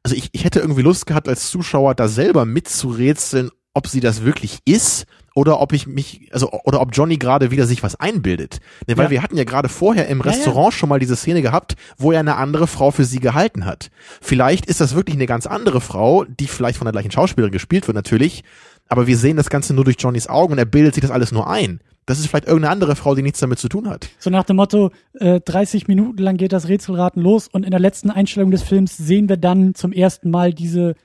Also 0.02 0.16
ich, 0.16 0.30
ich 0.32 0.44
hätte 0.44 0.60
irgendwie 0.60 0.82
Lust 0.82 1.06
gehabt, 1.06 1.28
als 1.28 1.50
Zuschauer 1.50 1.94
da 1.94 2.08
selber 2.08 2.44
mitzurätseln, 2.44 3.50
ob 3.74 3.88
sie 3.88 4.00
das 4.00 4.24
wirklich 4.24 4.60
ist 4.64 5.06
oder 5.34 5.60
ob 5.60 5.72
ich 5.72 5.86
mich, 5.86 6.28
also 6.32 6.50
oder 6.64 6.80
ob 6.80 6.90
Johnny 6.92 7.16
gerade 7.16 7.50
wieder 7.50 7.66
sich 7.66 7.82
was 7.82 7.98
einbildet. 7.98 8.58
Ne, 8.86 8.96
weil 8.96 9.06
ja. 9.06 9.10
wir 9.10 9.22
hatten 9.22 9.36
ja 9.36 9.44
gerade 9.44 9.68
vorher 9.68 10.08
im 10.08 10.20
Restaurant 10.20 10.56
ja, 10.56 10.70
ja. 10.70 10.72
schon 10.72 10.88
mal 10.88 10.98
diese 10.98 11.16
Szene 11.16 11.42
gehabt, 11.42 11.76
wo 11.98 12.12
er 12.12 12.20
eine 12.20 12.36
andere 12.36 12.66
Frau 12.66 12.90
für 12.90 13.04
sie 13.04 13.20
gehalten 13.20 13.64
hat. 13.64 13.90
Vielleicht 14.20 14.66
ist 14.66 14.80
das 14.80 14.94
wirklich 14.94 15.16
eine 15.16 15.26
ganz 15.26 15.46
andere 15.46 15.80
Frau, 15.80 16.24
die 16.24 16.46
vielleicht 16.46 16.78
von 16.78 16.84
der 16.84 16.92
gleichen 16.92 17.10
Schauspielerin 17.10 17.52
gespielt 17.52 17.86
wird 17.86 17.94
natürlich, 17.94 18.44
aber 18.88 19.06
wir 19.06 19.16
sehen 19.16 19.36
das 19.36 19.50
Ganze 19.50 19.72
nur 19.72 19.84
durch 19.84 19.96
Johnnys 19.98 20.26
Augen 20.26 20.52
und 20.52 20.58
er 20.58 20.64
bildet 20.64 20.94
sich 20.94 21.02
das 21.02 21.12
alles 21.12 21.30
nur 21.30 21.48
ein. 21.48 21.80
Das 22.06 22.18
ist 22.18 22.26
vielleicht 22.26 22.46
irgendeine 22.46 22.72
andere 22.72 22.96
Frau, 22.96 23.14
die 23.14 23.22
nichts 23.22 23.38
damit 23.38 23.60
zu 23.60 23.68
tun 23.68 23.88
hat. 23.88 24.08
So 24.18 24.30
nach 24.30 24.42
dem 24.42 24.56
Motto, 24.56 24.90
äh, 25.14 25.40
30 25.40 25.86
Minuten 25.86 26.18
lang 26.18 26.38
geht 26.38 26.52
das 26.52 26.66
Rätselraten 26.66 27.22
los 27.22 27.46
und 27.46 27.64
in 27.64 27.70
der 27.70 27.78
letzten 27.78 28.10
Einstellung 28.10 28.50
des 28.50 28.64
Films 28.64 28.96
sehen 28.96 29.28
wir 29.28 29.36
dann 29.36 29.76
zum 29.76 29.92
ersten 29.92 30.30
Mal 30.30 30.52
diese 30.52 30.96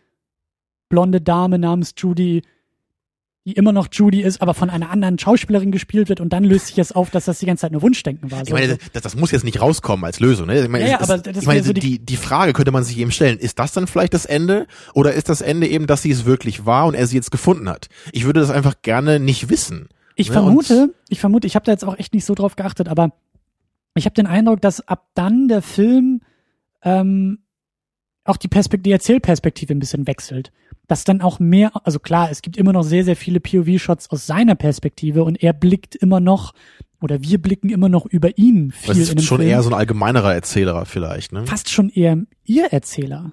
blonde 0.89 1.21
Dame 1.21 1.59
namens 1.59 1.93
Judy 1.95 2.41
die 3.45 3.53
immer 3.53 3.71
noch 3.71 3.87
Judy 3.91 4.21
ist, 4.21 4.41
aber 4.41 4.55
von 4.55 4.71
einer 4.71 4.89
anderen 4.89 5.19
Schauspielerin 5.19 5.71
gespielt 5.71 6.09
wird 6.09 6.19
und 6.19 6.33
dann 6.33 6.43
löst 6.43 6.67
sich 6.67 6.77
jetzt 6.77 6.95
auf, 6.95 7.11
dass 7.11 7.25
das 7.25 7.37
die 7.37 7.45
ganze 7.45 7.61
Zeit 7.61 7.71
nur 7.71 7.83
Wunschdenken 7.83 8.31
war. 8.31 8.41
Ich 8.41 8.51
meine, 8.51 8.79
das, 8.93 9.03
das 9.03 9.15
muss 9.15 9.29
jetzt 9.29 9.43
nicht 9.43 9.61
rauskommen 9.61 10.03
als 10.03 10.19
Lösung. 10.19 10.47
Ne? 10.47 10.63
Ich 10.63 10.67
meine, 10.67 10.85
ja, 10.85 10.91
ja, 10.91 11.01
aber 11.01 11.19
das 11.19 11.37
ich 11.37 11.45
meine 11.45 11.61
so 11.63 11.71
die, 11.71 11.79
die, 11.79 11.99
die 11.99 12.17
Frage 12.17 12.53
könnte 12.53 12.71
man 12.71 12.83
sich 12.83 12.97
eben 12.97 13.11
stellen, 13.11 13.37
ist 13.37 13.59
das 13.59 13.71
dann 13.71 13.85
vielleicht 13.85 14.15
das 14.15 14.25
Ende 14.25 14.65
oder 14.95 15.13
ist 15.13 15.29
das 15.29 15.41
Ende 15.41 15.67
eben, 15.67 15.85
dass 15.85 16.01
sie 16.01 16.09
es 16.09 16.25
wirklich 16.25 16.65
war 16.65 16.87
und 16.87 16.95
er 16.95 17.05
sie 17.05 17.15
jetzt 17.15 17.29
gefunden 17.29 17.69
hat? 17.69 17.87
Ich 18.11 18.25
würde 18.25 18.39
das 18.39 18.49
einfach 18.49 18.81
gerne 18.81 19.19
nicht 19.19 19.47
wissen. 19.49 19.89
Ich 20.15 20.29
ne? 20.29 20.33
vermute, 20.33 20.83
Und 20.83 20.93
ich 21.09 21.19
vermute, 21.19 21.45
ich 21.45 21.53
habe 21.55 21.65
da 21.65 21.71
jetzt 21.71 21.85
auch 21.85 21.99
echt 21.99 22.15
nicht 22.15 22.25
so 22.25 22.33
drauf 22.33 22.55
geachtet, 22.55 22.87
aber 22.87 23.11
ich 23.93 24.05
habe 24.05 24.15
den 24.15 24.25
Eindruck, 24.25 24.59
dass 24.59 24.87
ab 24.87 25.05
dann 25.13 25.47
der 25.47 25.61
Film 25.61 26.21
ähm, 26.81 27.39
auch 28.25 28.37
die 28.37 28.47
Perspektive, 28.47 28.83
die 28.83 28.91
Erzählperspektive 28.91 29.73
ein 29.73 29.79
bisschen 29.79 30.07
wechselt. 30.07 30.51
Dass 30.87 31.03
dann 31.03 31.21
auch 31.21 31.39
mehr, 31.39 31.71
also 31.85 31.99
klar, 31.99 32.29
es 32.29 32.41
gibt 32.41 32.57
immer 32.57 32.73
noch 32.73 32.83
sehr, 32.83 33.03
sehr 33.03 33.15
viele 33.15 33.39
POV-Shots 33.39 34.09
aus 34.11 34.27
seiner 34.27 34.55
Perspektive 34.55 35.23
und 35.23 35.41
er 35.41 35.53
blickt 35.53 35.95
immer 35.95 36.19
noch, 36.19 36.53
oder 37.01 37.21
wir 37.21 37.41
blicken 37.41 37.69
immer 37.69 37.89
noch 37.89 38.05
über 38.05 38.37
ihn 38.37 38.71
viel 38.71 38.89
das 38.89 38.97
ist 38.97 39.23
schon 39.23 39.39
Film. 39.39 39.49
eher 39.49 39.63
so 39.63 39.69
ein 39.69 39.73
allgemeinerer 39.75 40.33
Erzähler 40.33 40.85
vielleicht, 40.85 41.31
ne? 41.31 41.45
Fast 41.45 41.69
schon 41.69 41.89
eher 41.89 42.17
ihr 42.43 42.65
Erzähler. 42.65 43.31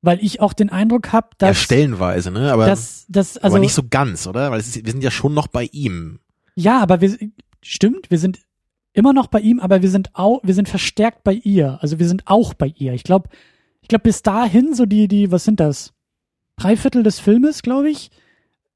Weil 0.00 0.18
ich 0.20 0.40
auch 0.40 0.52
den 0.52 0.70
Eindruck 0.70 1.12
habe, 1.12 1.28
Ja, 1.40 1.48
dass, 1.48 1.58
stellenweise, 1.58 2.30
ne? 2.30 2.52
Aber, 2.52 2.66
dass, 2.66 3.06
dass 3.08 3.36
also 3.36 3.56
aber 3.56 3.60
nicht 3.60 3.74
so 3.74 3.82
ganz, 3.88 4.26
oder? 4.26 4.50
Weil 4.50 4.60
ist, 4.60 4.84
wir 4.84 4.90
sind 4.90 5.04
ja 5.04 5.10
schon 5.12 5.34
noch 5.34 5.46
bei 5.46 5.68
ihm. 5.72 6.18
Ja, 6.54 6.80
aber 6.80 7.00
wir 7.00 7.16
stimmt, 7.62 8.10
wir 8.10 8.18
sind 8.18 8.40
immer 8.92 9.12
noch 9.12 9.28
bei 9.28 9.40
ihm, 9.40 9.60
aber 9.60 9.82
wir 9.82 9.90
sind 9.90 10.10
auch, 10.14 10.40
wir 10.42 10.54
sind 10.54 10.68
verstärkt 10.68 11.24
bei 11.24 11.32
ihr. 11.32 11.78
Also 11.80 11.98
wir 11.98 12.08
sind 12.08 12.24
auch 12.26 12.54
bei 12.54 12.72
ihr. 12.76 12.92
Ich 12.92 13.04
glaube, 13.04 13.28
glaube 13.92 14.04
bis 14.04 14.22
dahin 14.22 14.74
so 14.74 14.86
die 14.86 15.06
die 15.06 15.30
was 15.30 15.44
sind 15.44 15.60
das? 15.60 15.92
Drei 16.56 16.76
Viertel 16.76 17.02
des 17.02 17.20
Filmes, 17.20 17.62
glaube 17.62 17.90
ich, 17.90 18.10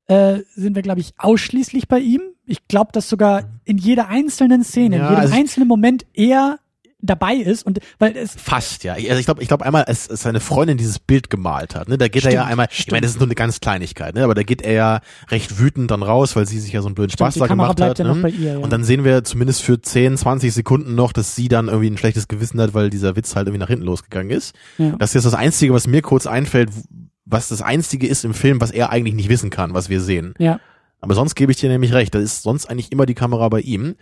äh, 0.08 0.40
sind 0.54 0.74
wir 0.74 0.82
glaube 0.82 1.00
ich 1.00 1.14
ausschließlich 1.16 1.88
bei 1.88 2.00
ihm. 2.00 2.20
Ich 2.44 2.68
glaube, 2.68 2.92
dass 2.92 3.08
sogar 3.08 3.44
in 3.64 3.78
jeder 3.78 4.08
einzelnen 4.08 4.62
Szene, 4.62 4.96
Ja, 4.98 5.02
in 5.02 5.08
jedem 5.10 5.20
also 5.22 5.34
einzelnen 5.34 5.68
Moment 5.68 6.06
er 6.12 6.58
dabei 7.02 7.34
ist 7.34 7.64
und 7.66 7.78
weil 7.98 8.16
es 8.16 8.32
Fast, 8.36 8.82
ja. 8.82 8.96
Ich- 8.96 9.08
Also 9.10 9.20
ich 9.20 9.26
glaube, 9.26 9.42
ich 9.42 9.48
glaube 9.48 9.64
einmal, 9.66 9.84
als, 9.84 10.08
als 10.08 10.22
seine 10.22 10.40
Freundin 10.40 10.78
dieses 10.78 10.98
Bild 10.98 11.28
gemalt 11.30 11.74
hat, 11.74 11.88
ne, 11.88 11.98
da 11.98 12.08
geht 12.08 12.24
er 12.24 12.32
ja 12.32 12.40
Stimmt, 12.40 12.50
einmal, 12.50 12.68
ich 12.70 12.78
stimmt. 12.78 12.92
meine, 12.92 13.02
das 13.02 13.10
ist 13.12 13.18
nur 13.20 13.26
eine 13.28 13.34
ganz 13.34 13.60
Kleinigkeit, 13.60 14.14
ne, 14.14 14.24
aber 14.24 14.34
da 14.34 14.42
geht 14.42 14.62
er 14.62 14.72
ja 14.72 15.00
recht 15.28 15.58
wütend 15.58 15.90
dann 15.90 16.02
raus, 16.02 16.36
weil 16.36 16.46
sie 16.46 16.58
sich 16.58 16.72
ja 16.72 16.80
so 16.80 16.88
einen 16.88 16.94
blöden 16.94 17.12
Spaß 17.12 17.34
die 17.34 17.40
da 17.40 17.46
Kamera 17.46 17.74
gemacht 17.74 17.98
hat. 18.00 18.06
ne? 18.06 18.28
ihr, 18.30 18.52
ja. 18.54 18.58
Und 18.58 18.72
dann 18.72 18.82
sehen 18.82 19.04
wir 19.04 19.24
zumindest 19.24 19.62
für 19.62 19.80
10, 19.80 20.16
20 20.16 20.52
Sekunden 20.54 20.94
noch, 20.94 21.12
dass 21.12 21.36
sie 21.36 21.48
dann 21.48 21.68
irgendwie 21.68 21.90
ein 21.90 21.98
schlechtes 21.98 22.28
Gewissen 22.28 22.60
hat, 22.60 22.72
weil 22.72 22.88
dieser 22.90 23.14
Witz 23.14 23.36
halt 23.36 23.46
irgendwie 23.46 23.60
nach 23.60 23.68
hinten 23.68 23.84
losgegangen 23.84 24.30
ist. 24.30 24.54
ja. 24.78 24.94
Das 24.98 25.10
ist 25.10 25.14
jetzt 25.14 25.24
das 25.26 25.34
Einzige, 25.34 25.74
was 25.74 25.86
mir 25.86 26.00
kurz 26.02 26.26
einfällt, 26.26 26.70
was 27.26 27.48
das 27.48 27.60
Einzige 27.60 28.06
ist 28.06 28.24
im 28.24 28.32
Film, 28.34 28.60
was 28.60 28.70
er 28.70 28.90
eigentlich 28.90 29.14
nicht 29.14 29.28
wissen 29.28 29.50
kann, 29.50 29.74
was 29.74 29.88
wir 29.90 30.00
sehen. 30.00 30.34
ja. 30.38 30.60
Aber 31.02 31.14
sonst 31.14 31.34
gebe 31.34 31.52
ich 31.52 31.58
dir 31.58 31.68
nämlich 31.68 31.92
recht, 31.92 32.14
da 32.14 32.18
ist 32.18 32.42
sonst 32.42 32.66
eigentlich 32.70 32.90
immer 32.90 33.04
die 33.04 33.14
Kamera 33.14 33.48
bei 33.50 33.60
ihm. 33.60 33.96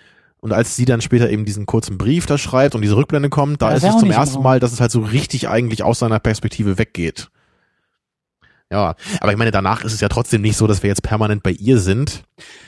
Und 0.45 0.53
als 0.53 0.77
sie 0.77 0.85
dann 0.85 1.01
später 1.01 1.31
eben 1.31 1.47
diesen 1.47 1.65
kurzen 1.65 1.97
Brief 1.97 2.27
da 2.27 2.37
schreibt 2.37 2.75
und 2.75 2.83
diese 2.83 2.99
Rückblende 2.99 3.31
kommt, 3.31 3.63
da 3.63 3.71
Ja, 3.71 3.77
ist 3.77 3.85
es 3.85 3.97
zum 3.97 4.11
ersten. 4.11 4.43
Mal, 4.43 4.61
dass 4.61 4.75
es 4.75 4.81
halt 4.83 4.91
so 4.91 5.01
richtig 5.01 5.49
eigentlich 5.49 5.83
aus 5.83 6.01
seiner 6.01 6.21
Perspektive 6.21 6.77
weggeht. 6.77 7.31
Ja, 8.71 8.95
aber 9.21 9.33
ich 9.33 9.39
meine, 9.39 9.53
danach 9.53 9.85
ist 9.85 9.95
es 9.95 10.03
ja 10.03 10.09
trotzdem 10.11 10.43
nicht 10.43 10.59
so, 10.59 10.67
dass 10.67 10.83
wir 10.83 10.89
jetzt 10.89 11.03
permanent 11.03 11.43
bei 11.43 11.53
ihr 11.53 11.79
sind. 11.79 12.25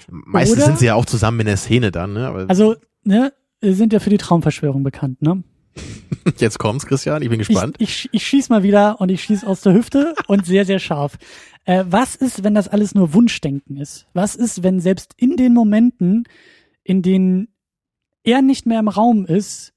Meistens 0.08 0.56
Oder? 0.56 0.66
sind 0.68 0.78
sie 0.78 0.86
ja 0.86 0.94
auch 0.94 1.04
zusammen 1.04 1.40
in 1.40 1.46
der 1.48 1.58
Szene 1.58 1.90
dann, 1.90 2.14
ne? 2.14 2.26
Aber 2.28 2.46
Also, 2.48 2.76
ne, 3.04 3.34
wir 3.60 3.74
sind 3.74 3.92
ja 3.92 4.00
für 4.00 4.08
die 4.08 4.16
Traumverschwörung 4.16 4.82
bekannt, 4.82 5.20
ne? 5.20 5.44
jetzt 6.38 6.58
kommt's, 6.58 6.86
Christian, 6.86 7.20
ich 7.20 7.28
bin 7.28 7.40
gespannt. 7.40 7.76
Ich, 7.78 8.06
ich, 8.06 8.08
ich 8.12 8.26
schieß 8.26 8.48
mal 8.48 8.62
wieder 8.62 9.02
und 9.02 9.10
ich 9.10 9.22
schieß 9.22 9.44
aus 9.44 9.60
der 9.60 9.74
Hüfte 9.74 10.14
und 10.28 10.46
sehr, 10.46 10.64
sehr 10.64 10.78
scharf. 10.78 11.18
Äh, 11.66 11.84
was 11.86 12.16
ist, 12.16 12.42
wenn 12.42 12.54
das 12.54 12.68
alles 12.68 12.94
nur 12.94 13.12
Wunschdenken 13.12 13.76
ist? 13.76 14.06
Was 14.14 14.34
ist, 14.34 14.62
wenn 14.62 14.80
selbst 14.80 15.12
in 15.18 15.36
den 15.36 15.52
Momenten, 15.52 16.24
in 16.82 17.02
denen 17.02 17.48
er 18.26 18.42
nicht 18.42 18.66
mehr 18.66 18.80
im 18.80 18.88
Raum 18.88 19.24
ist, 19.24 19.72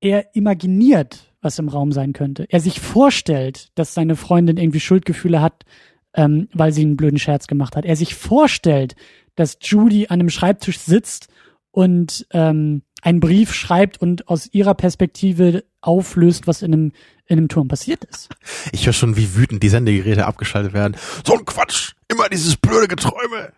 er 0.00 0.36
imaginiert, 0.36 1.32
was 1.40 1.58
im 1.58 1.68
Raum 1.68 1.90
sein 1.90 2.12
könnte? 2.12 2.46
Er 2.48 2.60
sich 2.60 2.78
vorstellt, 2.78 3.70
dass 3.74 3.94
seine 3.94 4.14
Freundin 4.14 4.58
irgendwie 4.58 4.80
Schuldgefühle 4.80 5.40
hat, 5.40 5.64
ähm, 6.14 6.48
weil 6.52 6.72
sie 6.72 6.82
einen 6.82 6.96
blöden 6.96 7.18
Scherz 7.18 7.46
gemacht 7.48 7.74
hat. 7.74 7.84
Er 7.84 7.96
sich 7.96 8.14
vorstellt, 8.14 8.94
dass 9.34 9.58
Judy 9.60 10.06
an 10.06 10.20
einem 10.20 10.30
Schreibtisch 10.30 10.78
sitzt 10.78 11.28
und 11.70 12.26
ähm, 12.32 12.82
einen 13.02 13.20
Brief 13.20 13.54
schreibt 13.54 14.00
und 14.00 14.28
aus 14.28 14.48
ihrer 14.52 14.74
Perspektive 14.74 15.64
auflöst, 15.80 16.46
was 16.46 16.62
in 16.62 16.72
einem, 16.72 16.92
in 17.28 17.38
einem 17.38 17.48
Turm 17.48 17.68
passiert 17.68 18.04
ist. 18.04 18.28
Ich 18.72 18.86
höre 18.86 18.92
schon, 18.92 19.16
wie 19.16 19.36
wütend 19.36 19.62
die 19.62 19.68
Sendegeräte 19.68 20.26
abgeschaltet 20.26 20.72
werden. 20.72 20.96
So 21.24 21.34
ein 21.34 21.44
Quatsch! 21.44 21.92
Immer 22.08 22.28
dieses 22.28 22.56
blöde 22.56 22.88
Geträume! 22.88 23.52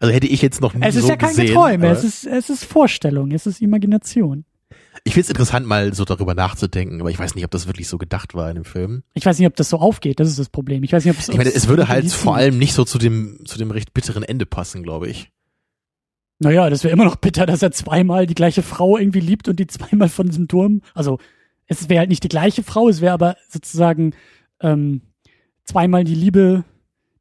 Also 0.00 0.12
hätte 0.12 0.26
ich 0.26 0.42
jetzt 0.42 0.60
noch 0.60 0.74
nie 0.74 0.84
Es 0.84 0.96
ist 0.96 1.02
so 1.02 1.10
ja 1.10 1.16
kein 1.16 1.30
gesehen, 1.30 1.48
Geträume, 1.48 1.88
es 1.88 2.02
ist, 2.02 2.26
es 2.26 2.48
ist 2.50 2.64
Vorstellung, 2.64 3.30
es 3.30 3.46
ist 3.46 3.60
Imagination. 3.60 4.44
Ich 5.04 5.14
finde 5.14 5.26
es 5.26 5.30
interessant, 5.30 5.66
mal 5.66 5.94
so 5.94 6.04
darüber 6.04 6.34
nachzudenken, 6.34 7.00
aber 7.00 7.10
ich 7.10 7.18
weiß 7.18 7.34
nicht, 7.34 7.44
ob 7.44 7.50
das 7.50 7.66
wirklich 7.66 7.88
so 7.88 7.98
gedacht 7.98 8.34
war 8.34 8.48
in 8.48 8.56
dem 8.56 8.64
Film. 8.64 9.04
Ich 9.14 9.24
weiß 9.24 9.38
nicht, 9.38 9.46
ob 9.46 9.54
das 9.54 9.68
so 9.68 9.78
aufgeht, 9.78 10.18
das 10.18 10.28
ist 10.28 10.38
das 10.38 10.48
Problem. 10.48 10.82
Ich 10.82 10.92
weiß 10.92 11.04
nicht, 11.04 11.14
ob 11.14 11.20
es 11.20 11.28
Ich 11.28 11.36
meine, 11.36 11.54
es 11.54 11.68
würde 11.68 11.88
halt 11.88 12.10
vor 12.10 12.34
allem 12.34 12.48
allem 12.48 12.58
nicht 12.58 12.72
so 12.72 12.84
zu 12.84 12.98
dem, 12.98 13.40
zu 13.44 13.58
dem 13.58 13.70
recht 13.70 13.94
bitteren 13.94 14.22
Ende 14.22 14.46
passen, 14.46 14.82
glaube 14.82 15.08
ich. 15.08 15.30
Naja, 16.40 16.70
das 16.70 16.84
wäre 16.84 16.92
immer 16.92 17.04
noch 17.04 17.16
bitter, 17.16 17.46
dass 17.46 17.62
er 17.62 17.72
zweimal 17.72 18.26
die 18.26 18.34
gleiche 18.34 18.62
Frau 18.62 18.96
irgendwie 18.96 19.20
liebt 19.20 19.48
und 19.48 19.58
die 19.58 19.66
zweimal 19.66 20.08
von 20.08 20.28
diesem 20.28 20.48
Turm. 20.48 20.82
Also 20.94 21.18
es 21.68 21.88
wäre 21.88 22.00
halt 22.00 22.08
nicht 22.08 22.24
die 22.24 22.28
gleiche 22.28 22.62
Frau, 22.62 22.88
es 22.88 23.00
wäre 23.00 23.12
aber 23.12 23.36
sozusagen 23.48 24.14
ähm, 24.60 25.02
zweimal 25.64 26.04
die 26.04 26.14
Liebe, 26.14 26.64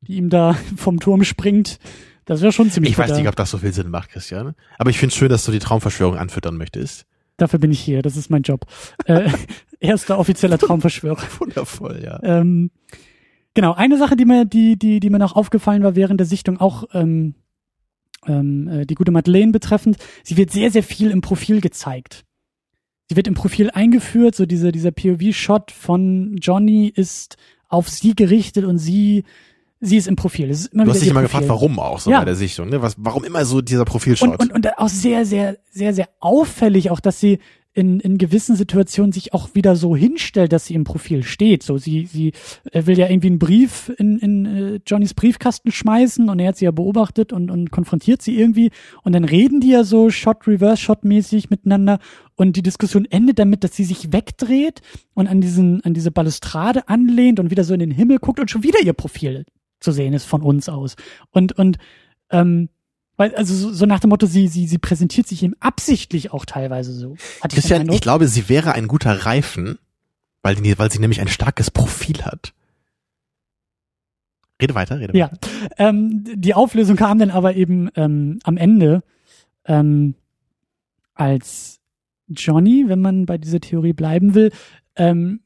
die 0.02 0.16
ihm 0.16 0.30
da 0.30 0.54
vom 0.78 1.00
Turm 1.00 1.24
springt. 1.24 1.80
Das 2.26 2.42
wäre 2.42 2.52
schon 2.52 2.72
ziemlich 2.72 2.94
Ich 2.94 2.98
weiß 2.98 3.16
nicht, 3.16 3.28
ob 3.28 3.36
das 3.36 3.52
so 3.52 3.60
viel 3.60 3.72
Sinn 3.72 3.90
macht, 3.90 4.10
Christian. 4.10 4.56
Aber 4.78 4.90
ich 4.90 4.98
finde 4.98 5.14
es 5.14 5.18
schön, 5.18 5.30
dass 5.30 5.46
du 5.46 5.52
die 5.52 5.60
Traumverschwörung 5.60 6.18
anfüttern 6.18 6.58
möchtest. 6.58 7.06
Dafür 7.38 7.60
bin 7.60 7.72
ich 7.72 7.80
hier, 7.80 8.02
das 8.02 8.18
ist 8.18 8.30
mein 8.30 8.42
Job. 8.42 8.66
äh, 9.06 9.30
erster 9.80 10.18
offizieller 10.18 10.58
Traumverschwörer. 10.58 11.22
Wundervoll, 11.40 12.02
ja. 12.04 12.20
Ähm, 12.24 12.72
genau, 13.54 13.74
eine 13.74 13.98
Sache, 13.98 14.16
die 14.16 14.26
mir, 14.26 14.46
die, 14.46 14.78
die, 14.78 15.00
die 15.00 15.10
mir 15.10 15.20
noch 15.20 15.36
aufgefallen 15.36 15.84
war 15.84 15.96
während 15.96 16.20
der 16.20 16.28
Sichtung, 16.28 16.60
auch 16.60 16.86
ähm, 16.94 17.36
ähm, 18.26 18.68
äh, 18.68 18.86
die 18.86 18.96
gute 18.96 19.12
Madeleine 19.12 19.52
betreffend, 19.52 19.98
sie 20.24 20.36
wird 20.36 20.52
sehr, 20.52 20.72
sehr 20.72 20.84
viel 20.84 21.12
im 21.12 21.22
Profil 21.22 21.62
gezeigt. 21.62 22.26
Sie 23.10 23.16
wird 23.16 23.28
im 23.28 23.34
Profil 23.36 23.70
eingeführt, 23.72 24.36
so 24.36 24.46
diese, 24.46 24.72
dieser 24.72 24.92
POV-Shot 24.92 25.72
von 25.72 26.36
Johnny 26.42 26.92
ist 26.94 27.38
auf 27.70 27.90
sie 27.90 28.16
gerichtet 28.16 28.66
und 28.66 28.78
sie 28.78 29.24
sie 29.80 29.98
ist 29.98 30.08
im 30.08 30.16
Profil. 30.16 30.50
Ist 30.50 30.74
immer 30.74 30.86
Du 30.86 30.92
hast 30.92 31.02
dich 31.02 31.10
immer 31.10 31.22
Profil. 31.22 31.42
gefragt, 31.42 31.50
warum 31.50 31.80
auch 31.80 32.00
so 32.00 32.10
Ja. 32.12 32.20
bei 32.20 32.26
der 32.26 32.36
Sichtung, 32.36 32.70
ne? 32.70 32.82
Was, 32.82 32.96
warum 32.98 33.24
immer 33.24 33.46
so 33.46 33.62
dieser 33.62 33.86
Profilshot? 33.86 34.28
Und, 34.30 34.40
und, 34.42 34.52
und 34.54 34.78
auch 34.80 34.90
sehr, 34.90 35.26
sehr, 35.26 35.58
sehr, 35.72 35.94
sehr 35.94 36.10
auffällig, 36.20 36.90
auch 36.92 37.00
dass 37.00 37.20
sie 37.20 37.40
in, 37.78 38.00
in 38.00 38.18
gewissen 38.18 38.56
Situationen 38.56 39.12
sich 39.12 39.36
auch 39.36 39.54
wieder 39.54 39.76
so 39.76 39.96
hinstellt, 39.96 40.52
dass 40.52 40.66
sie 40.66 40.74
im 40.74 40.84
Profil 40.84 41.22
steht. 41.22 41.62
So, 41.62 41.78
sie, 41.78 42.08
sie 42.08 42.32
will 42.74 42.98
ja 42.98 43.08
irgendwie 43.08 43.28
einen 43.28 43.38
Brief 43.38 43.94
in, 44.00 44.18
in 44.18 44.46
äh, 44.46 44.80
Johnnys 44.84 45.14
Briefkasten 45.14 45.72
schmeißen 45.72 46.28
und 46.28 46.40
er 46.40 46.48
hat 46.48 46.58
sie 46.58 46.66
ja 46.66 46.72
beobachtet 46.72 47.32
und, 47.32 47.52
und 47.52 47.70
konfrontiert 47.70 48.24
sie 48.24 48.40
irgendwie. 48.40 48.72
Und 49.04 49.14
dann 49.14 49.26
reden 49.26 49.62
die 49.62 49.70
ja 49.70 49.84
so 49.84 50.10
Shot, 50.10 50.48
Reverse-Shot-mäßig 50.48 51.52
miteinander. 51.52 52.00
Und 52.36 52.56
die 52.56 52.64
Diskussion 52.64 53.06
endet 53.06 53.38
damit, 53.38 53.64
dass 53.64 53.76
sie 53.76 53.84
sich 53.84 54.12
wegdreht 54.12 54.82
und 55.14 55.28
an 55.28 55.40
diesen, 55.40 55.86
an 55.86 55.94
diese 55.94 56.10
Balustrade 56.10 56.90
anlehnt 56.90 57.40
und 57.40 57.52
wieder 57.52 57.64
so 57.64 57.76
in 57.76 57.80
den 57.80 57.92
Himmel 57.92 58.18
guckt 58.18 58.40
und 58.40 58.50
schon 58.50 58.64
wieder 58.64 58.82
ihr 58.82 58.94
Profil 58.94 59.46
zu 59.80 59.92
sehen 59.92 60.14
ist 60.14 60.26
von 60.26 60.42
uns 60.42 60.68
aus. 60.68 60.96
Und, 61.30 61.52
und, 61.52 61.78
ähm, 62.32 62.70
weil, 63.18 63.36
also 63.36 63.54
so, 63.54 63.74
so 63.74 63.86
nach 63.86 64.00
dem 64.00 64.12
Motto, 64.12 64.28
sie, 64.28 64.48
sie, 64.48 64.68
sie 64.68 64.78
präsentiert 64.78 65.28
sich 65.28 65.44
ihm 65.44 65.56
absichtlich 65.60 66.32
auch 66.32 66.46
teilweise 66.46 66.94
so. 66.94 67.16
Hatte 67.42 67.56
ich 67.56 67.56
Christian, 67.56 67.82
Eindruck. 67.82 67.96
ich 67.96 68.02
glaube, 68.02 68.28
sie 68.28 68.48
wäre 68.48 68.74
ein 68.74 68.88
guter 68.88 69.26
Reifen, 69.26 69.80
weil, 70.44 70.56
die, 70.56 70.78
weil 70.78 70.92
sie 70.92 71.00
nämlich 71.00 71.20
ein 71.20 71.28
starkes 71.28 71.72
Profil 71.72 72.24
hat. 72.24 72.54
Rede 74.62 74.76
weiter, 74.76 75.00
rede 75.00 75.18
Ja, 75.18 75.32
ähm, 75.78 76.24
die 76.36 76.54
Auflösung 76.54 76.96
kam 76.96 77.20
dann 77.20 77.32
aber 77.32 77.56
eben 77.56 77.90
ähm, 77.96 78.40
am 78.44 78.58
Ende, 78.58 79.04
ähm, 79.66 80.16
als 81.14 81.80
Johnny, 82.28 82.86
wenn 82.88 83.02
man 83.02 83.26
bei 83.26 83.38
dieser 83.38 83.60
Theorie 83.60 83.94
bleiben 83.94 84.36
will, 84.36 84.52
ähm, 84.96 85.42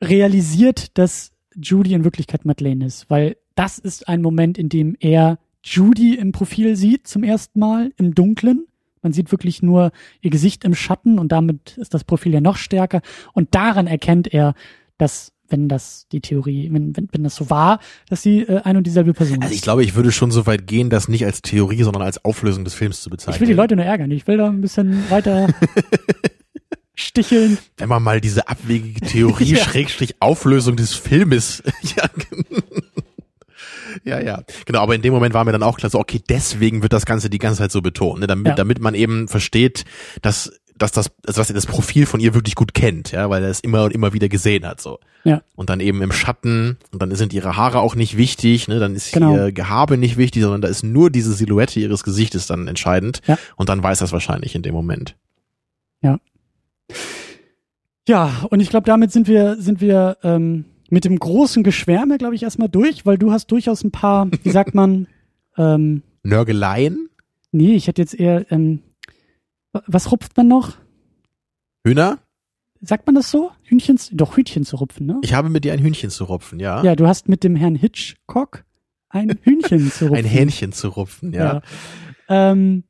realisiert, 0.00 0.96
dass 0.98 1.32
Judy 1.54 1.94
in 1.94 2.04
Wirklichkeit 2.04 2.44
Madeleine 2.44 2.86
ist, 2.86 3.10
weil 3.10 3.36
das 3.54 3.78
ist 3.78 4.08
ein 4.08 4.22
Moment, 4.22 4.58
in 4.58 4.68
dem 4.68 4.96
er 4.98 5.38
Judy 5.62 6.14
im 6.14 6.32
Profil 6.32 6.76
sieht 6.76 7.06
zum 7.06 7.22
ersten 7.22 7.58
Mal 7.60 7.92
im 7.96 8.14
Dunklen. 8.14 8.66
Man 9.02 9.12
sieht 9.12 9.30
wirklich 9.32 9.62
nur 9.62 9.92
ihr 10.20 10.30
Gesicht 10.30 10.64
im 10.64 10.74
Schatten 10.74 11.18
und 11.18 11.32
damit 11.32 11.76
ist 11.78 11.94
das 11.94 12.04
Profil 12.04 12.34
ja 12.34 12.40
noch 12.40 12.56
stärker. 12.56 13.00
Und 13.32 13.54
daran 13.54 13.86
erkennt 13.86 14.32
er, 14.32 14.54
dass 14.98 15.32
wenn 15.48 15.68
das 15.68 16.06
die 16.12 16.20
Theorie, 16.20 16.68
wenn, 16.72 16.96
wenn, 16.96 17.08
wenn 17.10 17.24
das 17.24 17.34
so 17.34 17.50
war, 17.50 17.80
dass 18.08 18.22
sie 18.22 18.40
äh, 18.42 18.60
ein 18.62 18.76
und 18.76 18.86
dieselbe 18.86 19.12
Person 19.14 19.38
Also 19.42 19.50
ich 19.50 19.56
ist. 19.58 19.64
glaube, 19.64 19.82
ich 19.82 19.94
würde 19.96 20.12
schon 20.12 20.30
so 20.30 20.46
weit 20.46 20.66
gehen, 20.66 20.90
das 20.90 21.08
nicht 21.08 21.24
als 21.24 21.42
Theorie, 21.42 21.82
sondern 21.82 22.02
als 22.02 22.24
Auflösung 22.24 22.64
des 22.64 22.74
Films 22.74 23.02
zu 23.02 23.10
bezeichnen. 23.10 23.34
Ich 23.34 23.40
will 23.40 23.48
die 23.48 23.54
Leute 23.54 23.74
nur 23.74 23.84
ärgern. 23.84 24.10
Ich 24.12 24.26
will 24.28 24.36
da 24.36 24.48
ein 24.48 24.60
bisschen 24.60 25.10
weiter 25.10 25.48
sticheln. 26.94 27.58
Wenn 27.78 27.88
man 27.88 28.02
mal 28.02 28.20
diese 28.20 28.48
abwegige 28.48 29.00
Theorie, 29.06 29.54
Ja. 29.54 29.64
Schrägstrich 29.64 30.16
Auflösung 30.20 30.76
des 30.76 30.94
Filmes. 30.94 31.62
ja, 31.96 32.08
ja, 34.04 34.20
ja. 34.20 34.42
Genau, 34.66 34.80
aber 34.80 34.94
in 34.94 35.02
dem 35.02 35.12
Moment 35.12 35.34
war 35.34 35.44
mir 35.44 35.52
dann 35.52 35.62
auch 35.62 35.76
klar, 35.78 35.90
so, 35.90 35.98
okay, 35.98 36.20
deswegen 36.28 36.82
wird 36.82 36.92
das 36.92 37.06
Ganze 37.06 37.30
die 37.30 37.38
ganze 37.38 37.58
Zeit 37.58 37.72
so 37.72 37.82
betont, 37.82 38.20
ne? 38.20 38.26
damit, 38.26 38.46
Ja. 38.48 38.54
damit 38.54 38.80
man 38.80 38.94
eben 38.94 39.28
versteht, 39.28 39.84
dass, 40.22 40.52
dass 40.76 40.92
das, 40.92 41.10
also 41.26 41.40
dass 41.40 41.50
er 41.50 41.54
das 41.54 41.66
Profil 41.66 42.06
von 42.06 42.20
ihr 42.20 42.34
wirklich 42.34 42.54
gut 42.54 42.72
kennt, 42.74 43.12
ja, 43.12 43.28
weil 43.30 43.42
er 43.44 43.50
es 43.50 43.60
immer 43.60 43.84
und 43.84 43.92
immer 43.94 44.12
wieder 44.12 44.28
gesehen 44.28 44.66
hat, 44.66 44.80
so. 44.80 44.98
Ja. 45.24 45.42
Und 45.54 45.68
dann 45.68 45.80
eben 45.80 46.00
im 46.00 46.12
Schatten, 46.12 46.78
und 46.92 47.02
dann 47.02 47.14
sind 47.14 47.34
ihre 47.34 47.56
Haare 47.56 47.80
auch 47.80 47.94
nicht 47.94 48.16
wichtig, 48.16 48.68
ne, 48.68 48.78
dann 48.78 48.94
ist 48.96 49.12
Genau. 49.12 49.34
ihr 49.36 49.52
Gehabe 49.52 49.98
nicht 49.98 50.16
wichtig, 50.16 50.42
sondern 50.42 50.62
da 50.62 50.68
ist 50.68 50.82
nur 50.82 51.10
diese 51.10 51.34
Silhouette 51.34 51.78
ihres 51.78 52.02
Gesichtes 52.04 52.46
dann 52.46 52.68
entscheidend. 52.68 53.20
Ja. 53.26 53.36
Und 53.56 53.68
dann 53.68 53.82
weiß 53.82 54.00
er 54.00 54.06
es 54.06 54.12
wahrscheinlich 54.12 54.54
in 54.54 54.62
dem 54.62 54.72
Moment. 54.74 55.16
Ja, 58.08 58.46
und 58.50 58.60
ich 58.60 58.70
glaube, 58.70 58.86
damit 58.86 59.12
sind 59.12 59.28
wir, 59.28 59.56
sind 59.60 59.80
wir 59.80 60.16
ähm, 60.24 60.64
mit 60.90 61.04
dem 61.04 61.18
großen 61.18 61.62
Geschwärme, 61.62 62.18
glaube 62.18 62.34
ich, 62.34 62.42
erstmal 62.42 62.68
durch, 62.68 63.06
weil 63.06 63.16
du 63.18 63.32
hast 63.32 63.46
durchaus 63.48 63.82
ein 63.84 63.90
paar, 63.92 64.28
wie 64.42 64.50
sagt 64.50 64.74
man, 64.74 65.06
ähm, 65.56 66.02
Nörgeleien? 66.22 67.08
nee, 67.52 67.74
ich 67.74 67.86
hätte 67.88 68.02
jetzt 68.02 68.14
eher, 68.14 68.50
ähm, 68.52 68.82
wa- 69.72 69.82
was 69.86 70.12
rupft 70.12 70.36
man 70.36 70.46
noch? 70.48 70.72
Hühner? 71.84 72.18
Sagt 72.82 73.06
man 73.06 73.14
das 73.14 73.30
so? 73.30 73.50
Hühnchen, 73.62 73.98
doch 74.12 74.36
Hühnchen 74.36 74.64
zu 74.64 74.76
rupfen, 74.76 75.06
ne? 75.06 75.18
Ich 75.22 75.34
habe 75.34 75.50
mit 75.50 75.64
dir 75.64 75.72
ein 75.72 75.80
Hühnchen 75.80 76.10
zu 76.10 76.24
rupfen, 76.24 76.60
ja. 76.60 76.82
Ja, 76.82 76.96
du 76.96 77.06
hast 77.06 77.28
mit 77.28 77.44
dem 77.44 77.56
Herrn 77.56 77.74
Hitchcock 77.74 78.64
ein 79.08 79.38
Hühnchen 79.42 79.90
zu 79.90 80.04
rupfen. 80.08 80.16
Ein 80.24 80.30
Hähnchen 80.30 80.72
zu 80.72 80.88
rupfen, 80.88 81.32
ja. 81.32 81.62
Ja. 82.28 82.50
Ähm, 82.52 82.84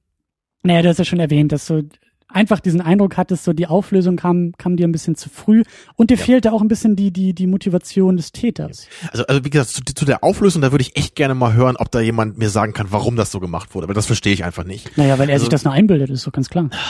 naja, 0.62 0.82
du 0.82 0.88
hast 0.90 0.98
ja 0.98 1.04
schon 1.04 1.18
erwähnt, 1.20 1.50
dass 1.52 1.66
du 1.66 1.88
einfach 2.32 2.60
diesen 2.60 2.80
Eindruck 2.80 3.16
hattest, 3.16 3.44
so 3.44 3.52
die 3.52 3.66
Auflösung 3.66 4.16
kam, 4.16 4.52
kam 4.58 4.76
dir 4.76 4.86
ein 4.88 4.92
bisschen 4.92 5.14
zu 5.16 5.28
früh 5.28 5.62
und 5.96 6.10
dir 6.10 6.16
Ja. 6.16 6.24
fehlte 6.24 6.52
auch 6.52 6.60
ein 6.62 6.68
bisschen 6.68 6.96
die, 6.96 7.10
die, 7.12 7.34
die 7.34 7.46
Motivation 7.46 8.16
des 8.16 8.32
Täters. 8.32 8.86
Also, 9.12 9.24
also 9.26 9.44
wie 9.44 9.50
gesagt, 9.50 9.70
zu, 9.70 9.82
zu 9.94 10.04
der 10.04 10.22
Auflösung, 10.24 10.62
da 10.62 10.70
würde 10.72 10.82
ich 10.82 10.96
echt 10.96 11.14
gerne 11.16 11.34
mal 11.34 11.52
hören, 11.54 11.76
ob 11.76 11.90
da 11.90 12.00
jemand 12.00 12.38
mir 12.38 12.48
sagen 12.50 12.72
kann, 12.72 12.86
warum 12.90 13.16
das 13.16 13.30
so 13.30 13.40
gemacht 13.40 13.74
wurde. 13.74 13.84
Aber 13.84 13.94
das 13.94 14.06
verstehe 14.06 14.32
ich 14.32 14.44
einfach 14.44 14.64
nicht. 14.64 14.96
Naja, 14.96 15.18
weil 15.18 15.28
er 15.28 15.34
Also- 15.34 15.44
sich 15.44 15.50
das 15.50 15.64
nur 15.64 15.72
einbildet, 15.72 16.10
ist 16.10 16.26
doch 16.26 16.32
ganz 16.32 16.48
klar. 16.48 16.70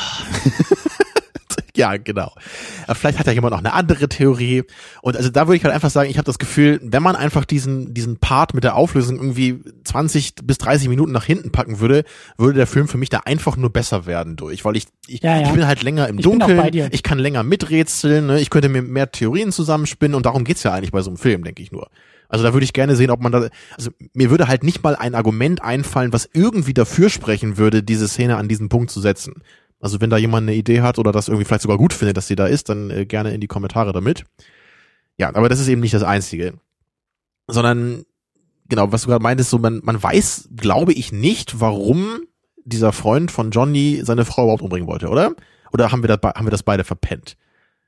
Ja, 1.81 1.97
genau. 1.97 2.33
Aber 2.85 2.95
vielleicht 2.95 3.19
hat 3.19 3.27
ja 3.27 3.33
jemand 3.33 3.53
noch 3.53 3.61
eine 3.61 3.73
andere 3.73 4.09
Theorie. 4.09 4.65
Und 5.01 5.17
also 5.17 5.31
da 5.31 5.47
würde 5.47 5.57
ich 5.57 5.65
halt 5.65 5.75
einfach 5.75 5.89
sagen, 5.89 6.11
ich 6.11 6.19
habe 6.19 6.27
das 6.27 6.39
Gefühl, 6.39 6.79
wenn 6.83 7.03
man 7.03 7.17
einfach 7.17 7.47
diesen, 7.47 7.95
diesen 7.95 8.19
Part 8.19 8.53
mit 8.53 8.65
der 8.65 8.77
Auflösung 8.77 9.17
irgendwie 9.17 9.61
20 9.85 10.35
bis 10.45 10.59
30 10.59 10.89
Minuten 10.91 11.11
nach 11.13 11.25
hinten 11.25 11.53
packen 11.53 11.81
würde, 11.81 12.05
würde 12.37 12.59
der 12.59 12.67
Film 12.67 12.87
für 12.87 12.99
mich 12.99 13.09
da 13.09 13.21
einfach 13.25 13.57
nur 13.57 13.71
besser 13.71 14.05
werden 14.05 14.37
durch. 14.37 14.65
Weil 14.67 14.77
ich, 14.77 14.89
ich, 15.07 15.23
Ja, 15.23 15.41
ja. 15.41 15.47
ich 15.47 15.53
bin 15.55 15.67
halt 15.67 15.83
länger 15.83 16.07
im 16.09 16.19
auch 16.19 16.23
Dunkeln, 16.23 16.91
ich 16.93 17.03
kann 17.03 17.19
länger 17.19 17.43
miträtseln, 17.43 18.27
ne? 18.27 18.41
ich 18.41 18.51
könnte 18.51 18.69
mir 18.69 18.83
mehr 18.83 19.11
Theorien 19.11 19.53
zusammenspinnen 19.53 20.15
und 20.15 20.27
darum 20.27 20.45
geht's 20.45 20.63
ja 20.63 20.73
eigentlich 20.73 20.93
bei 20.93 21.01
so 21.01 21.09
einem 21.09 21.17
Film, 21.17 21.45
denke 21.45 21.63
ich 21.63 21.73
nur. 21.73 21.89
Also 22.31 22.45
da 22.45 22.53
würde 22.53 22.65
ich 22.65 22.73
gerne 22.73 22.95
sehen, 22.95 23.11
ob 23.11 23.21
man 23.21 23.33
da, 23.33 23.49
also 23.77 23.91
mir 24.15 24.31
würde 24.31 24.47
halt 24.47 24.63
nicht 24.63 24.83
mal 24.83 24.95
ein 24.95 25.17
Argument 25.17 25.63
einfallen, 25.63 26.13
was 26.13 26.31
irgendwie 26.33 26.75
dafür 26.75 27.11
sprechen 27.11 27.59
würde, 27.59 27.83
diese 27.83 28.07
Szene 28.07 28.37
an 28.37 28.49
diesen 28.49 28.69
Punkt 28.69 28.91
zu 28.91 29.01
setzen. 29.01 29.43
Also 29.81 30.01
wenn 30.01 30.11
da 30.11 30.17
jemand 30.19 30.47
eine 30.49 30.57
Idee 30.57 30.83
hat 30.83 30.99
oder 30.99 31.11
das 31.11 31.29
irgendwie 31.29 31.45
vielleicht 31.45 31.63
sogar 31.63 31.79
gut 31.79 31.93
findet, 31.93 32.17
dass 32.17 32.27
sie 32.27 32.37
da 32.37 32.47
ist, 32.47 32.69
dann 32.69 32.91
äh, 32.91 33.07
gerne 33.07 33.33
in 33.33 33.41
die 33.41 33.47
Kommentare 33.47 33.93
damit. 33.93 34.25
Ja, 35.17 35.35
aber 35.35 35.49
das 35.49 35.61
ist 35.61 35.69
eben 35.69 35.81
nicht 35.81 35.95
das 35.95 36.03
Einzige. 36.03 36.55
Sondern, 37.49 38.05
genau, 38.69 38.93
was 38.93 39.03
du 39.03 39.09
gerade 39.09 39.23
meintest, 39.23 39.51
so 39.51 39.59
man, 39.59 39.81
man 39.83 40.03
weiß, 40.03 40.51
glaube 40.57 40.93
ich, 40.93 41.13
nicht, 41.13 41.61
warum 41.61 42.21
dieser 42.65 42.93
Freund 42.93 43.31
von 43.31 43.51
Johnny 43.51 44.03
seine 44.05 44.25
Frau 44.25 44.45
überhaupt 44.45 44.63
umbringen 44.63 44.87
wollte, 44.89 45.09
oder? 45.09 45.33
Oder 45.73 45.93
haben 45.93 46.03
wir 46.03 46.09
das, 46.09 46.19
be- 46.19 46.33
haben 46.35 46.47
wir 46.47 46.51
das 46.51 46.63
beide 46.63 46.85
verpennt? 46.85 47.37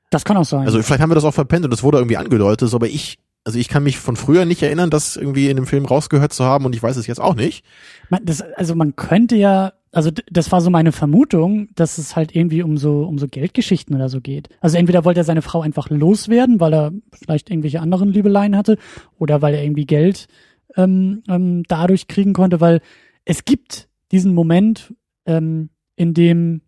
Das 0.09 0.25
kann 0.25 0.37
auch 0.37 0.45
sein. 0.45 0.65
Also 0.65 0.81
vielleicht 0.81 1.01
haben 1.01 1.11
wir 1.11 1.15
das 1.15 1.23
auch 1.23 1.33
verpennt 1.33 1.65
und 1.65 1.71
das 1.71 1.83
wurde 1.83 1.97
irgendwie 1.99 2.17
angedeutet, 2.17 2.69
so, 2.69 2.77
aber 2.77 2.87
ich, 2.87 3.19
also 3.43 3.59
ich 3.59 3.67
kann 3.67 3.83
mich 3.83 3.97
von 3.99 4.15
früher 4.15 4.45
nicht 4.45 4.61
erinnern, 4.63 4.89
das 4.89 5.15
irgendwie 5.15 5.49
in 5.49 5.55
dem 5.57 5.67
Film 5.67 5.85
rausgehört 5.85 6.33
zu 6.33 6.43
haben 6.43 6.65
und 6.65 6.75
ich 6.75 6.83
weiß 6.83 6.97
es 6.97 7.07
jetzt 7.07 7.21
auch 7.21 7.35
nicht. 7.35 7.63
man, 8.09 8.23
das, 8.25 8.41
also 8.41 8.75
man 8.75 8.95
könnte 8.95 9.35
ja, 9.35 9.73
also 9.93 10.09
das 10.31 10.51
war 10.51 10.59
so 10.59 10.71
meine 10.71 10.91
Vermutung, 10.91 11.69
dass 11.75 11.99
es 11.99 12.15
halt 12.15 12.35
irgendwie 12.35 12.63
um 12.63 12.77
so 12.77 13.03
um 13.03 13.19
so 13.19 13.27
Geldgeschichten 13.27 13.95
oder 13.95 14.09
so 14.09 14.21
geht. 14.21 14.49
Also 14.59 14.77
entweder 14.77 15.05
wollte 15.05 15.21
er 15.21 15.23
seine 15.23 15.43
Frau 15.43 15.61
einfach 15.61 15.89
loswerden, 15.91 16.59
weil 16.59 16.73
er 16.73 16.91
vielleicht 17.11 17.51
irgendwelche 17.51 17.79
anderen 17.79 18.09
Liebeleien 18.09 18.57
hatte, 18.57 18.77
oder 19.19 19.43
weil 19.43 19.53
er 19.53 19.63
irgendwie 19.63 19.85
Geld 19.85 20.27
ähm, 20.75 21.21
ähm, 21.29 21.63
dadurch 21.67 22.07
kriegen 22.07 22.33
konnte, 22.33 22.59
weil 22.59 22.81
es 23.23 23.45
gibt 23.45 23.87
diesen 24.11 24.33
Moment, 24.33 24.93
ähm, 25.27 25.69
in 25.95 26.15
dem 26.15 26.61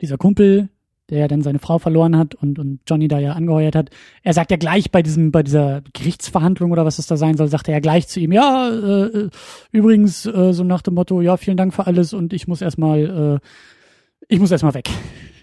dieser 0.00 0.16
Kumpel, 0.16 0.68
der 1.10 1.18
ja 1.20 1.28
dann 1.28 1.42
seine 1.42 1.58
Frau 1.58 1.78
verloren 1.78 2.16
hat 2.16 2.34
und, 2.34 2.58
und 2.58 2.80
Johnny 2.86 3.08
da 3.08 3.18
ja 3.18 3.32
angeheuert 3.32 3.76
hat, 3.76 3.90
er 4.22 4.34
sagt 4.34 4.50
ja 4.50 4.56
gleich 4.56 4.90
bei 4.90 5.02
diesem, 5.02 5.30
bei 5.30 5.42
dieser 5.42 5.82
Gerichtsverhandlung 5.92 6.72
oder 6.72 6.84
was 6.84 6.98
es 6.98 7.06
da 7.06 7.16
sein 7.16 7.36
soll, 7.36 7.48
sagt 7.48 7.68
er 7.68 7.74
ja 7.74 7.80
gleich 7.80 8.08
zu 8.08 8.20
ihm, 8.20 8.32
ja, 8.32 8.68
äh, 8.70 9.28
übrigens, 9.72 10.26
äh, 10.26 10.52
so 10.52 10.64
nach 10.64 10.82
dem 10.82 10.94
Motto, 10.94 11.20
ja, 11.20 11.36
vielen 11.36 11.56
Dank 11.56 11.74
für 11.74 11.86
alles 11.86 12.12
und 12.12 12.32
ich 12.32 12.48
muss 12.48 12.60
erstmal, 12.60 13.40
äh, 13.40 13.46
ich 14.28 14.40
muss 14.40 14.50
erstmal 14.50 14.74
weg. 14.74 14.90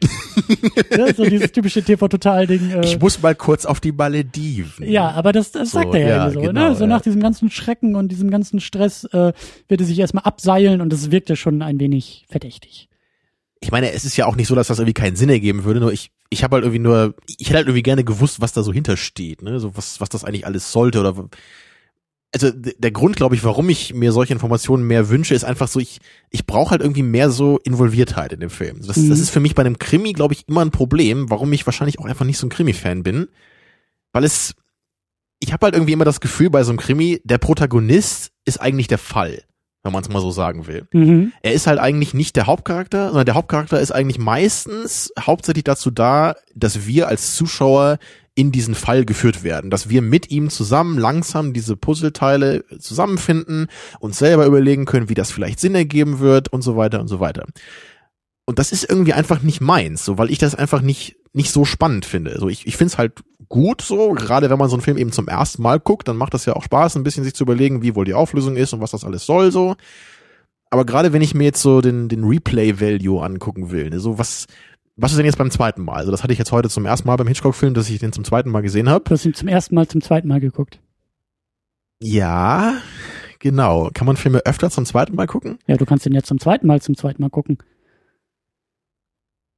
ja, 0.97 1.13
so 1.13 1.23
dieses 1.23 1.51
typische 1.53 1.81
TV-Total-Ding. 1.81 2.71
Äh, 2.71 2.81
Ich 2.85 2.99
muss 2.99 3.21
mal 3.21 3.35
kurz 3.35 3.65
auf 3.65 3.79
die 3.79 3.93
Malediven. 3.93 4.89
ja, 4.89 5.11
aber 5.11 5.31
das, 5.31 5.53
das 5.53 5.71
So, 5.71 5.79
sagt 5.79 5.93
er 5.95 6.01
ja, 6.01 6.07
ja, 6.07 6.29
so. 6.31 6.41
genau, 6.41 6.69
ne? 6.69 6.75
So 6.75 6.83
ja. 6.83 6.87
nach 6.87 7.01
diesem 7.01 7.21
ganzen 7.21 7.49
Schrecken 7.49 7.95
und 7.95 8.11
diesem 8.11 8.29
ganzen 8.29 8.59
Stress 8.59 9.05
äh, 9.05 9.31
wird 9.69 9.79
er 9.81 9.85
sich 9.85 9.99
erstmal 9.99 10.25
abseilen 10.25 10.81
und 10.81 10.91
das 10.91 11.11
wirkt 11.11 11.29
ja 11.29 11.37
schon 11.37 11.61
ein 11.61 11.79
wenig 11.79 12.25
verdächtig. 12.29 12.89
Ich 13.63 13.71
meine, 13.71 13.91
es 13.91 14.05
ist 14.05 14.17
ja 14.17 14.25
auch 14.25 14.35
nicht 14.35 14.47
so, 14.47 14.55
dass 14.55 14.67
das 14.67 14.79
irgendwie 14.79 14.93
keinen 14.93 15.15
Sinn 15.15 15.29
ergeben 15.29 15.63
würde, 15.63 15.79
nur 15.79 15.91
ich, 15.93 16.11
ich 16.29 16.43
habe 16.43 16.55
halt 16.55 16.63
irgendwie 16.65 16.79
nur, 16.79 17.15
ich 17.27 17.47
hätte 17.47 17.57
halt 17.57 17.67
irgendwie 17.67 17.83
gerne 17.83 18.03
gewusst, 18.03 18.41
was 18.41 18.53
da 18.53 18.61
so 18.63 18.73
hintersteht, 18.73 19.41
ne? 19.41 19.59
So 19.59 19.75
was, 19.75 19.99
was 20.01 20.09
das 20.09 20.23
eigentlich 20.23 20.45
alles 20.45 20.71
sollte 20.71 20.99
oder 20.99 21.29
also 22.35 22.49
der 22.51 22.91
Grund, 22.91 23.15
glaube 23.15 23.35
ich, 23.35 23.43
warum 23.43 23.69
ich 23.69 23.93
mir 23.93 24.11
solche 24.11 24.33
Informationen 24.33 24.87
mehr 24.87 25.09
wünsche, 25.09 25.35
ist 25.35 25.43
einfach 25.43 25.67
so, 25.67 25.79
ich, 25.79 25.99
ich 26.31 26.47
brauche 26.47 26.71
halt 26.71 26.81
irgendwie 26.81 27.03
mehr 27.03 27.29
so 27.29 27.59
Involviertheit 27.59 28.33
in 28.33 28.39
dem 28.39 28.49
Film. 28.49 28.79
Das, 28.85 28.97
Mhm. 28.97 29.09
das 29.09 29.19
ist 29.19 29.29
für 29.29 29.39
mich 29.39 29.53
bei 29.53 29.61
einem 29.61 29.77
Krimi, 29.77 30.13
glaube 30.13 30.33
ich, 30.33 30.47
immer 30.47 30.61
ein 30.65 30.71
Problem, 30.71 31.29
warum 31.29 31.53
ich 31.53 31.67
wahrscheinlich 31.67 31.99
auch 31.99 32.05
einfach 32.05 32.25
nicht 32.25 32.39
so 32.39 32.47
ein 32.47 32.49
Krimi-Fan 32.49 33.03
bin. 33.03 33.27
Weil 34.13 34.23
es, 34.23 34.55
ich 35.39 35.53
habe 35.53 35.67
halt 35.67 35.75
irgendwie 35.75 35.93
immer 35.93 36.05
das 36.05 36.21
Gefühl 36.21 36.49
bei 36.49 36.63
so 36.63 36.71
einem 36.71 36.79
Krimi, 36.79 37.21
der 37.23 37.37
Protagonist 37.37 38.31
ist 38.45 38.59
eigentlich 38.59 38.87
der 38.87 38.97
Fall. 38.97 39.43
Wenn 39.83 39.91
man 39.91 40.01
es 40.01 40.09
mal 40.09 40.21
so 40.21 40.31
sagen 40.31 40.65
will. 40.65 40.87
Mhm. 40.93 41.33
Er 41.41 41.53
ist 41.53 41.67
halt 41.67 41.77
eigentlich 41.77 42.13
nicht 42.13 42.35
der 42.37 42.47
Hauptcharakter, 42.47 43.07
sondern 43.07 43.25
der 43.25 43.35
Hauptcharakter 43.35 43.79
ist 43.79 43.91
eigentlich 43.91 44.17
meistens 44.17 45.11
hauptsächlich 45.19 45.65
dazu 45.65 45.91
da, 45.91 46.35
dass 46.55 46.87
wir 46.87 47.09
als 47.09 47.35
Zuschauer 47.35 47.99
in 48.35 48.51
diesen 48.51 48.73
Fall 48.73 49.05
geführt 49.05 49.43
werden, 49.43 49.69
dass 49.69 49.89
wir 49.89 50.01
mit 50.01 50.31
ihm 50.31 50.49
zusammen 50.49 50.97
langsam 50.97 51.53
diese 51.53 51.75
Puzzleteile 51.75 52.63
zusammenfinden, 52.79 53.67
uns 53.99 54.17
selber 54.17 54.45
überlegen 54.45 54.85
können, 54.85 55.09
wie 55.09 55.13
das 55.13 55.31
vielleicht 55.31 55.59
Sinn 55.59 55.75
ergeben 55.75 56.19
wird 56.19 56.51
und 56.51 56.63
so 56.63 56.75
weiter 56.75 56.99
und 56.99 57.09
so 57.09 57.19
weiter. 57.19 57.45
Und 58.45 58.59
das 58.59 58.71
ist 58.71 58.89
irgendwie 58.89 59.13
einfach 59.13 59.41
nicht 59.41 59.61
meins, 59.61 60.03
so 60.03 60.17
weil 60.17 60.31
ich 60.31 60.39
das 60.39 60.55
einfach 60.55 60.81
nicht 60.81 61.17
nicht 61.33 61.51
so 61.51 61.65
spannend 61.65 62.05
finde. 62.05 62.39
So 62.39 62.49
ich 62.49 62.65
ich 62.65 62.77
finde 62.77 62.91
es 62.93 62.97
halt 62.97 63.23
gut 63.49 63.81
so, 63.81 64.11
gerade 64.13 64.49
wenn 64.49 64.59
man 64.59 64.69
so 64.69 64.75
einen 64.75 64.81
Film 64.81 64.97
eben 64.97 65.11
zum 65.11 65.27
ersten 65.27 65.61
Mal 65.61 65.79
guckt, 65.79 66.07
dann 66.07 66.17
macht 66.17 66.33
das 66.33 66.45
ja 66.45 66.53
auch 66.53 66.63
Spaß, 66.63 66.95
ein 66.95 67.03
bisschen 67.03 67.23
sich 67.23 67.33
zu 67.33 67.43
überlegen, 67.43 67.81
wie 67.81 67.95
wohl 67.95 68.05
die 68.05 68.13
Auflösung 68.13 68.55
ist 68.55 68.73
und 68.73 68.81
was 68.81 68.91
das 68.91 69.03
alles 69.03 69.25
soll 69.25 69.51
so. 69.51 69.75
Aber 70.69 70.85
gerade 70.85 71.13
wenn 71.13 71.21
ich 71.21 71.35
mir 71.35 71.43
jetzt 71.43 71.61
so 71.61 71.81
den 71.81 72.09
den 72.09 72.23
Replay 72.23 72.79
Value 72.79 73.23
angucken 73.23 73.71
will, 73.71 73.89
ne, 73.89 73.99
so 73.99 74.17
was 74.17 74.47
was 74.95 75.11
ist 75.11 75.17
denn 75.17 75.25
jetzt 75.25 75.37
beim 75.37 75.51
zweiten 75.51 75.83
Mal? 75.83 75.95
Also 75.95 76.11
das 76.11 76.23
hatte 76.23 76.33
ich 76.33 76.39
jetzt 76.39 76.51
heute 76.51 76.69
zum 76.69 76.85
ersten 76.85 77.07
Mal 77.07 77.15
beim 77.15 77.27
Hitchcock-Film, 77.27 77.73
dass 77.73 77.89
ich 77.89 77.99
den 77.99 78.13
zum 78.13 78.23
zweiten 78.23 78.51
Mal 78.51 78.61
gesehen 78.61 78.89
habe. 78.89 79.03
Du 79.03 79.11
hast 79.11 79.25
ihn 79.25 79.33
zum 79.33 79.47
ersten 79.47 79.73
Mal 79.73 79.87
zum 79.87 80.01
zweiten 80.01 80.27
Mal 80.27 80.39
geguckt. 80.39 80.79
Ja, 81.99 82.75
genau. 83.39 83.89
Kann 83.93 84.05
man 84.05 84.17
Filme 84.17 84.45
öfter 84.45 84.69
zum 84.69 84.85
zweiten 84.85 85.15
Mal 85.15 85.25
gucken? 85.25 85.57
Ja, 85.67 85.77
du 85.77 85.85
kannst 85.85 86.05
ihn 86.05 86.13
jetzt 86.13 86.27
zum 86.27 86.39
zweiten 86.39 86.67
Mal 86.67 86.81
zum 86.81 86.95
zweiten 86.95 87.21
Mal 87.21 87.29
gucken. 87.29 87.57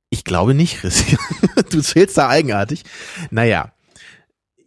Ich 0.09 0.23
glaube 0.23 0.53
nicht, 0.53 0.77
Christian. 0.77 1.19
Du 1.69 1.81
zählst 1.81 2.17
da 2.17 2.29
eigenartig. 2.29 2.83
Naja, 3.31 3.71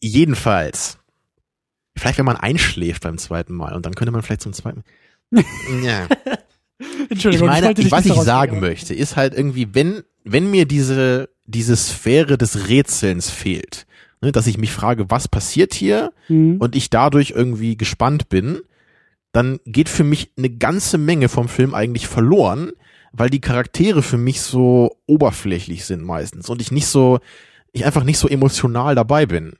jedenfalls. 0.01 0.99
Vielleicht, 1.97 2.19
wenn 2.19 2.25
man 2.27 2.37
einschläft 2.37 3.03
beim 3.03 3.19
zweiten 3.19 3.55
Mal 3.55 3.75
und 3.75 3.85
dann 3.87 3.95
könnte 3.95 4.13
man 4.13 4.23
vielleicht 4.23 4.43
zum 4.43 4.53
zweiten 4.53 4.85
Ja. 5.83 6.07
Ich 6.81 7.11
Entschuldigung, 7.11 7.49
meine, 7.49 7.67
wollte 7.67 7.83
dich 7.83 7.91
was 7.91 8.07
ich 8.07 8.15
sagen 8.15 8.59
aber- 8.59 8.69
möchte, 8.69 8.95
ist 8.95 9.17
halt 9.17 9.35
irgendwie, 9.35 9.75
wenn, 9.75 10.03
wenn 10.25 10.51
mir 10.51 10.65
diese, 10.65 11.29
diese 11.45 11.75
Sphäre 11.77 12.39
des 12.39 12.69
Rätselns 12.69 13.31
fehlt, 13.31 13.87
ne, 14.21 14.31
dass 14.31 14.47
ich 14.47 14.59
mich 14.59 14.71
frage, 14.73 15.11
was 15.11 15.27
passiert 15.27 15.75
hier 15.75 16.13
Mhm. 16.29 16.59
und 16.59 16.77
ich 16.77 16.89
dadurch 16.91 17.31
irgendwie 17.31 17.77
gespannt 17.77 18.29
bin, 18.29 18.61
dann 19.33 19.59
geht 19.67 19.89
für 19.89 20.05
mich 20.05 20.31
eine 20.39 20.51
ganze 20.51 20.99
Menge 20.99 21.29
vom 21.29 21.49
Film 21.49 21.75
eigentlich 21.75 22.07
verloren, 22.07 22.71
weil 23.13 23.29
die 23.31 23.41
Charaktere 23.41 24.03
für 24.03 24.19
mich 24.19 24.41
so 24.41 24.97
oberflächlich 25.07 25.85
sind 25.85 26.05
meistens 26.05 26.49
und 26.49 26.61
ich 26.63 26.71
nicht 26.71 26.87
so, 26.87 27.19
ich 27.73 27.85
einfach 27.87 28.05
nicht 28.05 28.19
so 28.19 28.29
emotional 28.29 28.95
dabei 28.95 29.27
bin. 29.27 29.55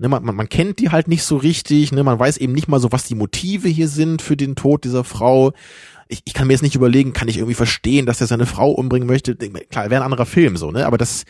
Ne, 0.00 0.08
man, 0.08 0.24
man, 0.24 0.34
man 0.34 0.48
kennt 0.48 0.78
die 0.78 0.88
halt 0.88 1.08
nicht 1.08 1.24
so 1.24 1.36
richtig, 1.36 1.92
ne, 1.92 2.02
man 2.02 2.18
weiß 2.18 2.38
eben 2.38 2.54
nicht 2.54 2.68
mal 2.68 2.80
so, 2.80 2.90
was 2.90 3.04
die 3.04 3.14
Motive 3.14 3.68
hier 3.68 3.86
sind 3.86 4.22
für 4.22 4.34
den 4.34 4.56
Tod 4.56 4.84
dieser 4.84 5.04
Frau. 5.04 5.52
Ich, 6.08 6.22
ich 6.24 6.32
kann 6.32 6.46
mir 6.46 6.54
jetzt 6.54 6.62
nicht 6.62 6.74
überlegen, 6.74 7.12
kann 7.12 7.28
ich 7.28 7.36
irgendwie 7.36 7.54
verstehen, 7.54 8.06
dass 8.06 8.18
er 8.18 8.26
seine 8.26 8.46
Frau 8.46 8.70
umbringen 8.70 9.06
möchte. 9.06 9.36
Klar, 9.36 9.90
wäre 9.90 10.00
ein 10.00 10.10
anderer 10.10 10.24
Film 10.24 10.56
so, 10.56 10.70
ne? 10.70 10.86
Aber 10.86 10.96
das, 10.96 11.26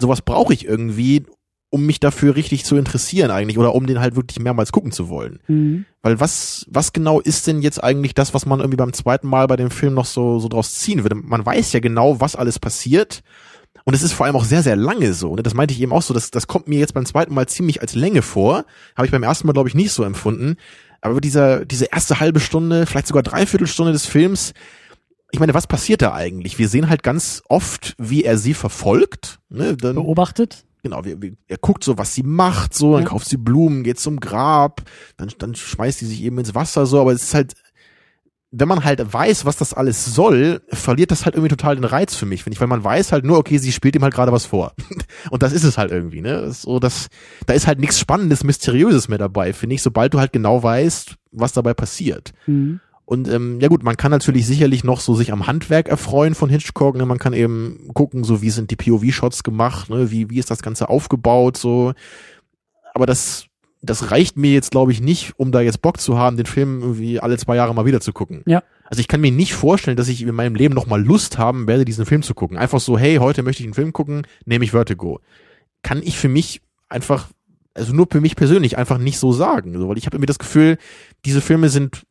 sowas 0.00 0.22
brauche 0.22 0.54
ich 0.54 0.64
irgendwie, 0.64 1.26
um 1.70 1.84
mich 1.84 1.98
dafür 1.98 2.36
richtig 2.36 2.64
zu 2.64 2.76
interessieren 2.76 3.32
eigentlich 3.32 3.58
oder 3.58 3.74
um 3.74 3.88
den 3.88 3.98
halt 3.98 4.14
wirklich 4.14 4.38
mehrmals 4.38 4.70
gucken 4.70 4.92
zu 4.92 5.08
wollen. 5.08 5.40
Mhm. 5.48 5.84
Weil 6.00 6.20
was, 6.20 6.64
was 6.70 6.92
genau 6.92 7.18
ist 7.18 7.48
denn 7.48 7.60
jetzt 7.60 7.82
eigentlich 7.82 8.14
das, 8.14 8.34
was 8.34 8.46
man 8.46 8.60
irgendwie 8.60 8.76
beim 8.76 8.92
zweiten 8.92 9.26
Mal 9.26 9.48
bei 9.48 9.56
dem 9.56 9.72
Film 9.72 9.94
noch 9.94 10.06
so, 10.06 10.38
so 10.38 10.46
draus 10.46 10.76
ziehen 10.76 11.02
würde? 11.02 11.16
Man 11.16 11.44
weiß 11.44 11.72
ja 11.72 11.80
genau, 11.80 12.20
was 12.20 12.36
alles 12.36 12.60
passiert. 12.60 13.24
Und 13.88 13.94
es 13.94 14.02
ist 14.02 14.12
vor 14.12 14.26
allem 14.26 14.34
auch 14.34 14.44
sehr, 14.44 14.64
sehr 14.64 14.74
lange 14.74 15.14
so. 15.14 15.36
Ne? 15.36 15.44
Das 15.44 15.54
meinte 15.54 15.72
ich 15.72 15.80
eben 15.80 15.92
auch 15.92 16.02
so. 16.02 16.12
Das, 16.12 16.32
das 16.32 16.48
kommt 16.48 16.66
mir 16.66 16.78
jetzt 16.80 16.92
beim 16.92 17.06
zweiten 17.06 17.32
Mal 17.32 17.46
ziemlich 17.46 17.80
als 17.80 17.94
Länge 17.94 18.20
vor. 18.20 18.64
Habe 18.96 19.06
ich 19.06 19.12
beim 19.12 19.22
ersten 19.22 19.46
Mal, 19.46 19.52
glaube 19.52 19.68
ich, 19.68 19.76
nicht 19.76 19.92
so 19.92 20.02
empfunden. 20.02 20.56
Aber 21.00 21.20
dieser, 21.20 21.64
diese 21.64 21.84
erste 21.86 22.18
halbe 22.18 22.40
Stunde, 22.40 22.84
vielleicht 22.86 23.06
sogar 23.06 23.22
Dreiviertelstunde 23.22 23.92
des 23.92 24.04
Films, 24.04 24.54
ich 25.30 25.38
meine, 25.38 25.54
was 25.54 25.68
passiert 25.68 26.02
da 26.02 26.12
eigentlich? 26.14 26.58
Wir 26.58 26.68
sehen 26.68 26.88
halt 26.88 27.04
ganz 27.04 27.42
oft, 27.48 27.94
wie 27.96 28.24
er 28.24 28.38
sie 28.38 28.54
verfolgt. 28.54 29.38
Ne? 29.50 29.76
Dann, 29.76 29.94
Beobachtet. 29.94 30.64
genau, 30.82 31.04
wir, 31.04 31.22
wir, 31.22 31.34
er 31.46 31.58
guckt 31.58 31.84
so, 31.84 31.96
was 31.96 32.12
sie 32.12 32.24
macht, 32.24 32.74
so, 32.74 32.94
dann 32.94 33.04
Ja. 33.04 33.08
kauft 33.10 33.28
sie 33.28 33.36
Blumen, 33.36 33.84
geht 33.84 34.00
zum 34.00 34.18
Grab, 34.18 34.82
dann, 35.16 35.30
dann 35.38 35.54
schmeißt 35.54 36.00
sie 36.00 36.06
sich 36.06 36.22
eben 36.22 36.38
ins 36.38 36.54
Wasser, 36.56 36.86
so, 36.86 37.00
aber 37.00 37.12
es 37.12 37.22
ist 37.22 37.34
halt, 37.34 37.54
wenn 38.52 38.68
man 38.68 38.84
halt 38.84 39.12
weiß, 39.12 39.44
was 39.44 39.56
das 39.56 39.74
alles 39.74 40.04
soll, 40.04 40.62
verliert 40.68 41.10
das 41.10 41.24
halt 41.24 41.34
irgendwie 41.34 41.54
total 41.54 41.74
den 41.76 41.84
Reiz 41.84 42.14
für 42.14 42.26
mich, 42.26 42.44
finde 42.44 42.54
ich, 42.54 42.60
weil 42.60 42.68
man 42.68 42.84
weiß 42.84 43.12
halt 43.12 43.24
nur, 43.24 43.38
okay, 43.38 43.58
sie 43.58 43.72
spielt 43.72 43.96
ihm 43.96 44.02
halt 44.02 44.14
gerade 44.14 44.32
was 44.32 44.46
vor. 44.46 44.72
Und 45.30 45.42
das 45.42 45.52
ist 45.52 45.64
es 45.64 45.76
halt 45.78 45.90
irgendwie, 45.90 46.20
ne? 46.20 46.50
So, 46.52 46.78
das, 46.78 47.08
da 47.46 47.54
ist 47.54 47.66
halt 47.66 47.80
nichts 47.80 47.98
Spannendes, 47.98 48.44
Mysteriöses 48.44 49.08
mehr 49.08 49.18
dabei, 49.18 49.52
finde 49.52 49.74
ich, 49.74 49.82
sobald 49.82 50.14
du 50.14 50.20
halt 50.20 50.32
genau 50.32 50.62
weißt, 50.62 51.16
was 51.32 51.52
dabei 51.52 51.74
passiert. 51.74 52.32
Mhm. 52.46 52.80
Und 53.04 53.28
ähm, 53.28 53.60
ja 53.60 53.68
gut, 53.68 53.84
man 53.84 53.96
kann 53.96 54.10
natürlich 54.10 54.46
sicherlich 54.46 54.82
noch 54.82 54.98
so 54.98 55.14
sich 55.14 55.32
am 55.32 55.46
Handwerk 55.46 55.88
erfreuen 55.88 56.34
von 56.34 56.50
Hitchcock. 56.50 56.96
Ne? 56.96 57.06
Man 57.06 57.18
kann 57.18 57.34
eben 57.34 57.88
gucken, 57.94 58.24
so 58.24 58.42
wie 58.42 58.50
sind 58.50 58.72
die 58.72 58.76
POV-Shots 58.76 59.44
gemacht, 59.44 59.90
ne? 59.90 60.10
wie 60.10 60.28
wie 60.28 60.40
ist 60.40 60.50
das 60.50 60.60
Ganze 60.60 60.88
aufgebaut, 60.88 61.56
so. 61.56 61.92
Aber 62.94 63.06
das 63.06 63.46
das 63.86 64.10
reicht 64.10 64.36
mir 64.36 64.52
jetzt, 64.52 64.70
glaube 64.70 64.92
ich, 64.92 65.00
nicht, 65.00 65.34
um 65.38 65.52
da 65.52 65.60
jetzt 65.60 65.82
Bock 65.82 66.00
zu 66.00 66.18
haben, 66.18 66.36
den 66.36 66.46
Film 66.46 66.80
irgendwie 66.82 67.20
alle 67.20 67.38
zwei 67.38 67.56
Jahre 67.56 67.74
mal 67.74 67.86
wieder 67.86 68.00
zu 68.00 68.12
gucken. 68.12 68.42
Ja. 68.46 68.62
Also 68.84 69.00
ich 69.00 69.08
kann 69.08 69.20
mir 69.20 69.32
nicht 69.32 69.54
vorstellen, 69.54 69.96
dass 69.96 70.08
ich 70.08 70.22
in 70.22 70.34
meinem 70.34 70.54
Leben 70.54 70.74
noch 70.74 70.86
mal 70.86 71.02
Lust 71.02 71.38
haben 71.38 71.66
werde, 71.66 71.84
diesen 71.84 72.06
Film 72.06 72.22
zu 72.22 72.34
gucken. 72.34 72.56
Einfach 72.56 72.80
so, 72.80 72.98
hey, 72.98 73.16
heute 73.16 73.42
möchte 73.42 73.62
ich 73.62 73.66
einen 73.66 73.74
Film 73.74 73.92
gucken, 73.92 74.26
nehme 74.44 74.64
ich 74.64 74.70
Vertigo. 74.70 75.20
Kann 75.82 76.02
ich 76.02 76.18
für 76.18 76.28
mich 76.28 76.60
einfach, 76.88 77.28
also 77.74 77.92
nur 77.92 78.06
für 78.10 78.20
mich 78.20 78.36
persönlich 78.36 78.78
einfach 78.78 78.98
nicht 78.98 79.18
so 79.18 79.32
sagen. 79.32 79.78
So, 79.78 79.88
weil 79.88 79.98
ich 79.98 80.06
habe 80.06 80.16
irgendwie 80.16 80.26
das 80.26 80.38
Gefühl, 80.38 80.78
diese 81.24 81.40
Filme 81.40 81.68
sind 81.68 82.04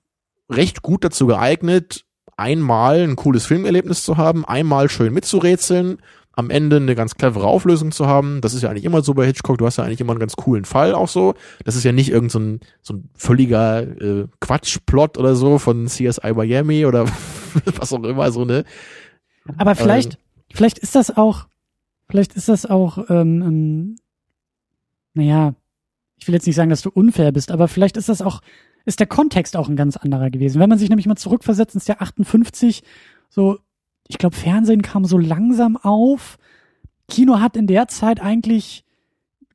recht 0.49 0.81
gut 0.81 1.03
dazu 1.03 1.27
geeignet, 1.27 2.05
einmal 2.37 3.01
ein 3.01 3.15
cooles 3.15 3.45
Filmerlebnis 3.45 4.03
zu 4.03 4.17
haben, 4.17 4.45
einmal 4.45 4.89
schön 4.89 5.13
mitzurätseln, 5.13 5.99
am 6.35 6.49
Ende 6.49 6.77
eine 6.77 6.95
ganz 6.95 7.15
clevere 7.15 7.47
Auflösung 7.47 7.91
zu 7.91 8.07
haben. 8.07 8.41
Das 8.41 8.53
ist 8.53 8.61
ja 8.61 8.69
eigentlich 8.69 8.83
immer 8.83 9.01
so 9.01 9.13
bei 9.13 9.25
Hitchcock. 9.25 9.57
Du 9.57 9.65
hast 9.65 9.77
ja 9.77 9.83
eigentlich 9.83 10.01
immer 10.01 10.11
einen 10.11 10.19
ganz 10.19 10.35
coolen 10.35 10.65
Fall 10.65 10.93
auch 10.93 11.07
so. 11.07 11.33
Das 11.63 11.75
ist 11.75 11.83
ja 11.83 11.91
nicht 11.91 12.09
irgend 12.09 12.31
so 12.31 12.39
ein, 12.39 12.59
so 12.81 12.95
ein 12.95 13.09
völliger 13.15 13.81
äh, 13.81 14.27
Quatschplot 14.41 15.17
oder 15.17 15.35
so 15.35 15.59
von 15.59 15.87
CSI 15.87 16.33
Miami 16.33 16.85
oder 16.85 17.05
was 17.77 17.93
auch 17.93 18.03
immer 18.03 18.31
so 18.31 18.43
ne. 18.43 18.65
Aber 19.57 19.75
vielleicht, 19.75 20.17
vielleicht 20.53 20.79
ist 20.79 20.95
das 20.95 21.15
auch, 21.15 21.47
vielleicht 22.09 22.35
ist 22.35 22.49
das 22.49 22.65
auch, 22.65 23.09
ähm, 23.09 23.41
ähm, 23.41 23.95
naja, 25.13 25.53
ich 26.17 26.27
will 26.27 26.33
jetzt 26.33 26.47
nicht 26.47 26.55
sagen, 26.55 26.69
dass 26.69 26.81
du 26.81 26.89
unfair 26.89 27.31
bist, 27.31 27.51
aber 27.51 27.67
vielleicht 27.67 27.97
ist 27.97 28.09
das 28.09 28.21
auch, 28.21 28.41
ist 28.85 28.99
der 28.99 29.07
Kontext 29.07 29.55
auch 29.55 29.69
ein 29.69 29.75
ganz 29.75 29.95
anderer 29.95 30.29
gewesen. 30.29 30.59
Wenn 30.59 30.69
man 30.69 30.79
sich 30.79 30.89
nämlich 30.89 31.07
mal 31.07 31.15
zurückversetzt 31.15 31.75
ins 31.75 31.87
Jahr 31.87 32.01
58, 32.01 32.83
so, 33.29 33.59
ich 34.07 34.17
glaube, 34.17 34.35
Fernsehen 34.35 34.81
kam 34.81 35.05
so 35.05 35.17
langsam 35.17 35.77
auf. 35.77 36.37
Kino 37.07 37.39
hat 37.39 37.55
in 37.57 37.67
der 37.67 37.87
Zeit 37.87 38.21
eigentlich 38.21 38.83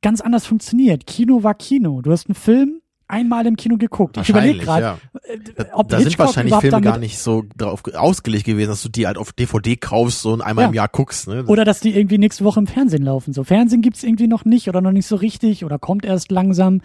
ganz 0.01 0.21
anders 0.21 0.45
funktioniert. 0.45 1.05
Kino 1.05 1.43
war 1.43 1.53
Kino. 1.53 2.01
Du 2.01 2.11
hast 2.11 2.27
einen 2.27 2.35
Film 2.35 2.81
einmal 3.07 3.45
im 3.45 3.57
Kino 3.57 3.77
geguckt. 3.77 4.17
Ich 4.17 4.29
überlege 4.29 4.59
gerade, 4.59 4.81
ja. 4.81 4.97
äh, 5.23 5.65
ob 5.73 5.89
da 5.89 5.97
sind 5.97 6.07
Hitchcock 6.07 6.27
wahrscheinlich 6.27 6.55
Filme 6.55 6.81
gar 6.81 6.97
nicht 6.97 7.19
so 7.19 7.43
darauf 7.57 7.83
ausgelegt 7.93 8.45
gewesen, 8.45 8.69
dass 8.69 8.81
du 8.81 8.89
die 8.89 9.05
halt 9.05 9.17
auf 9.17 9.33
DVD 9.33 9.75
kaufst 9.75 10.21
so 10.21 10.31
und 10.31 10.41
einmal 10.41 10.63
Ja. 10.63 10.69
im 10.69 10.73
Jahr 10.75 10.87
guckst. 10.87 11.27
Ne? 11.27 11.43
Oder 11.45 11.65
dass 11.65 11.81
die 11.81 11.95
irgendwie 11.95 12.17
nächste 12.17 12.45
Woche 12.45 12.61
im 12.61 12.67
Fernsehen 12.67 13.03
laufen. 13.03 13.33
So 13.33 13.43
Fernsehen 13.43 13.81
gibt's 13.81 14.03
irgendwie 14.03 14.27
noch 14.27 14.45
nicht 14.45 14.69
oder 14.69 14.79
noch 14.79 14.93
nicht 14.93 15.07
so 15.07 15.17
richtig 15.17 15.65
oder 15.65 15.77
kommt 15.77 16.05
erst 16.05 16.31
langsam. 16.31 16.81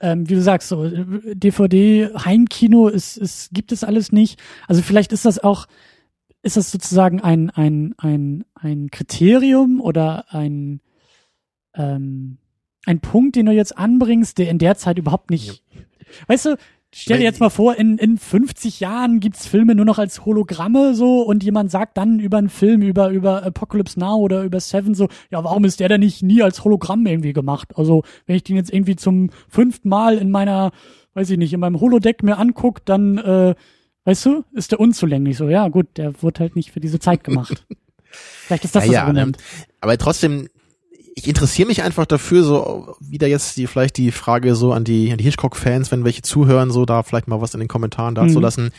Ähm, 0.00 0.28
wie 0.28 0.34
du 0.34 0.42
sagst, 0.42 0.68
so 0.68 0.84
äh, 0.84 1.04
DVD, 1.34 2.10
Heimkino 2.24 2.88
ist, 2.88 3.16
ist, 3.16 3.50
gibt 3.52 3.70
es 3.72 3.84
alles 3.84 4.10
nicht. 4.12 4.40
Also 4.66 4.82
vielleicht 4.82 5.12
ist 5.12 5.24
das 5.24 5.38
auch, 5.42 5.66
ist 6.48 6.56
das 6.56 6.70
sozusagen 6.70 7.20
ein, 7.20 7.50
ein, 7.50 7.94
ein, 7.98 8.44
ein 8.54 8.90
Kriterium 8.90 9.82
oder 9.82 10.32
ein, 10.32 10.80
ähm, 11.74 12.38
ein 12.86 13.00
Punkt, 13.00 13.36
den 13.36 13.46
du 13.46 13.52
jetzt 13.52 13.76
anbringst, 13.76 14.38
der 14.38 14.48
in 14.48 14.58
der 14.58 14.76
Zeit 14.76 14.98
überhaupt 14.98 15.28
nicht. 15.30 15.62
Weißt 16.26 16.46
du, 16.46 16.56
stell 16.90 17.18
dir 17.18 17.24
jetzt 17.24 17.40
mal 17.40 17.50
vor, 17.50 17.76
in, 17.76 17.98
in 17.98 18.16
50 18.16 18.80
Jahren 18.80 19.20
gibt's 19.20 19.46
Filme 19.46 19.74
nur 19.74 19.84
noch 19.84 19.98
als 19.98 20.24
Hologramme 20.24 20.94
so 20.94 21.20
und 21.20 21.44
jemand 21.44 21.70
sagt 21.70 21.98
dann 21.98 22.18
über 22.18 22.38
einen 22.38 22.48
Film, 22.48 22.80
über, 22.80 23.10
über 23.10 23.42
Apocalypse 23.42 24.00
Now 24.00 24.16
oder 24.16 24.42
über 24.42 24.58
Seven 24.58 24.94
so, 24.94 25.08
ja, 25.30 25.44
warum 25.44 25.66
ist 25.66 25.80
der 25.80 25.90
denn 25.90 26.00
nicht 26.00 26.22
nie 26.22 26.42
als 26.42 26.64
Hologramm 26.64 27.04
irgendwie 27.04 27.34
gemacht? 27.34 27.76
Also, 27.76 28.04
wenn 28.24 28.36
ich 28.36 28.44
den 28.44 28.56
jetzt 28.56 28.72
irgendwie 28.72 28.96
zum 28.96 29.28
fünften 29.50 29.90
Mal 29.90 30.16
in 30.16 30.30
meiner, 30.30 30.70
weiß 31.12 31.28
ich 31.28 31.36
nicht, 31.36 31.52
in 31.52 31.60
meinem 31.60 31.78
Holodeck 31.78 32.22
mir 32.22 32.38
anguck, 32.38 32.86
dann, 32.86 33.18
äh, 33.18 33.54
weißt 34.08 34.24
du, 34.24 34.44
ist 34.54 34.72
der 34.72 34.80
unzulänglich 34.80 35.36
so. 35.36 35.48
Ja, 35.50 35.68
gut, 35.68 35.86
der 35.98 36.22
wurde 36.22 36.40
halt 36.40 36.56
nicht 36.56 36.70
für 36.72 36.80
diese 36.80 36.98
Zeit 36.98 37.24
gemacht. 37.24 37.66
Vielleicht 38.10 38.64
ist 38.64 38.74
das 38.74 38.84
das 38.84 38.92
ja, 38.92 39.00
ja, 39.00 39.04
Argument. 39.04 39.36
ne? 39.36 39.42
Aber 39.82 39.98
trotzdem, 39.98 40.48
ich 41.14 41.28
interessiere 41.28 41.68
mich 41.68 41.82
einfach 41.82 42.06
dafür, 42.06 42.42
so 42.42 42.94
wieder 43.00 43.26
jetzt 43.26 43.56
die 43.58 43.66
vielleicht 43.66 43.98
die 43.98 44.10
Frage 44.12 44.54
so 44.54 44.72
an 44.72 44.84
die, 44.84 45.10
an 45.12 45.18
die 45.18 45.24
Hitchcock-Fans, 45.24 45.90
wenn 45.92 46.04
welche 46.04 46.22
zuhören, 46.22 46.70
so 46.70 46.86
da 46.86 47.02
vielleicht 47.02 47.28
mal 47.28 47.40
was 47.42 47.52
in 47.52 47.60
den 47.60 47.68
Kommentaren 47.68 48.14
dazu 48.14 48.36
Mhm. 48.38 48.42
lassen. 48.42 48.70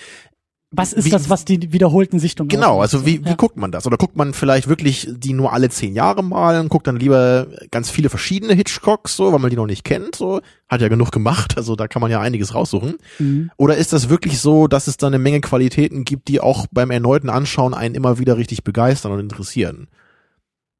Was 0.71 0.93
ist 0.93 1.05
wie- 1.05 1.09
das, 1.09 1.31
was 1.31 1.45
die 1.45 1.73
wiederholten 1.73 2.19
Sichtungen 2.19 2.47
Genau, 2.49 2.79
also 2.79 3.03
wie, 3.05 3.25
wie 3.25 3.29
Ja. 3.29 3.35
guckt 3.35 3.57
man 3.57 3.71
das? 3.71 3.87
Oder 3.87 3.97
guckt 3.97 4.15
man 4.15 4.33
vielleicht 4.33 4.67
wirklich 4.67 5.07
die 5.11 5.33
nur 5.33 5.51
alle 5.51 5.69
zehn 5.69 5.95
Jahre 5.95 6.23
mal 6.23 6.59
und 6.59 6.69
guckt 6.69 6.85
dann 6.85 6.97
lieber 6.97 7.47
ganz 7.71 7.89
viele 7.89 8.09
verschiedene 8.09 8.53
Hitchcocks, 8.53 9.15
so, 9.15 9.31
weil 9.33 9.39
man 9.39 9.49
die 9.49 9.55
noch 9.55 9.65
nicht 9.65 9.83
kennt, 9.83 10.15
so. 10.15 10.41
Hat 10.67 10.81
ja 10.81 10.87
genug 10.87 11.11
gemacht, 11.11 11.57
also 11.57 11.75
da 11.75 11.87
kann 11.87 12.01
man 12.03 12.11
ja 12.11 12.19
einiges 12.21 12.53
raussuchen. 12.53 12.97
Mhm. 13.17 13.49
Oder 13.57 13.77
ist 13.77 13.93
das 13.93 14.09
wirklich 14.09 14.39
so, 14.39 14.67
dass 14.67 14.85
es 14.85 14.97
da 14.97 15.07
eine 15.07 15.17
Menge 15.17 15.41
Qualitäten 15.41 16.05
gibt, 16.05 16.27
die 16.27 16.39
auch 16.39 16.67
beim 16.71 16.91
erneuten 16.91 17.29
Anschauen 17.31 17.73
einen 17.73 17.95
immer 17.95 18.19
wieder 18.19 18.37
richtig 18.37 18.63
begeistern 18.63 19.11
und 19.11 19.19
interessieren? 19.21 19.87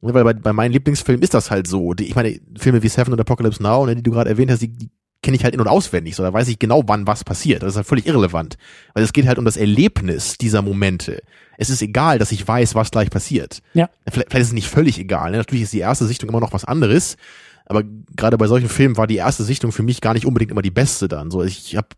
Weil 0.02 0.24
bei, 0.24 0.34
bei 0.34 0.54
meinen 0.54 0.72
Lieblingsfilmen 0.72 1.24
ist 1.24 1.34
das 1.34 1.52
halt 1.52 1.68
so. 1.68 1.94
Die, 1.94 2.06
ich 2.06 2.16
meine, 2.16 2.40
Filme 2.58 2.84
wie 2.84 2.88
Seven 2.88 3.12
und 3.12 3.20
Apocalypse 3.20 3.62
Now, 3.62 3.86
ne, 3.86 3.96
die 3.96 4.04
du 4.04 4.12
gerade 4.12 4.30
erwähnt 4.30 4.50
hast, 4.52 4.62
die, 4.62 4.70
die 4.70 4.90
kenne 5.22 5.36
ich 5.36 5.44
halt 5.44 5.54
in- 5.54 5.62
und 5.62 5.68
auswendig. 5.68 6.16
So, 6.16 6.24
da 6.24 6.32
weiß 6.32 6.48
ich 6.48 6.60
genau, 6.60 6.84
wann 6.88 7.08
was 7.08 7.24
passiert. 7.24 7.64
Das 7.64 7.72
ist 7.72 7.76
halt 7.78 7.88
völlig 7.88 8.08
irrelevant. 8.08 8.58
Weil 8.94 9.04
es 9.04 9.14
geht 9.14 9.28
halt 9.28 9.38
um 9.38 9.46
das 9.46 9.58
Erlebnis 9.58 10.38
dieser 10.38 10.62
Momente. 10.62 11.22
Es 11.58 11.70
ist 11.70 11.82
egal, 11.82 12.20
dass 12.20 12.32
ich 12.32 12.48
weiß, 12.48 12.76
was 12.76 12.92
gleich 12.92 13.10
passiert. 13.10 13.62
Ja. 13.74 13.90
Vielleicht, 14.08 14.30
vielleicht 14.30 14.44
ist 14.44 14.48
es 14.48 14.54
nicht 14.54 14.70
völlig 14.70 14.98
egal. 14.98 15.32
Ne? 15.32 15.38
Natürlich 15.38 15.64
ist 15.64 15.74
die 15.74 15.80
erste 15.80 16.06
Sichtung 16.06 16.30
immer 16.30 16.40
noch 16.40 16.54
was 16.54 16.66
anderes. 16.66 17.18
Aber 17.66 17.84
gerade 18.16 18.38
bei 18.38 18.48
solchen 18.48 18.70
Filmen 18.70 18.98
war 18.98 19.08
die 19.08 19.18
erste 19.18 19.44
Sichtung 19.44 19.72
für 19.72 19.84
mich 19.84 20.02
gar 20.02 20.14
nicht 20.14 20.26
unbedingt 20.26 20.52
immer 20.52 20.62
die 20.62 20.72
beste 20.72 21.08
dann. 21.08 21.32
So, 21.32 21.44
ich 21.44 21.76
habe 21.76 21.90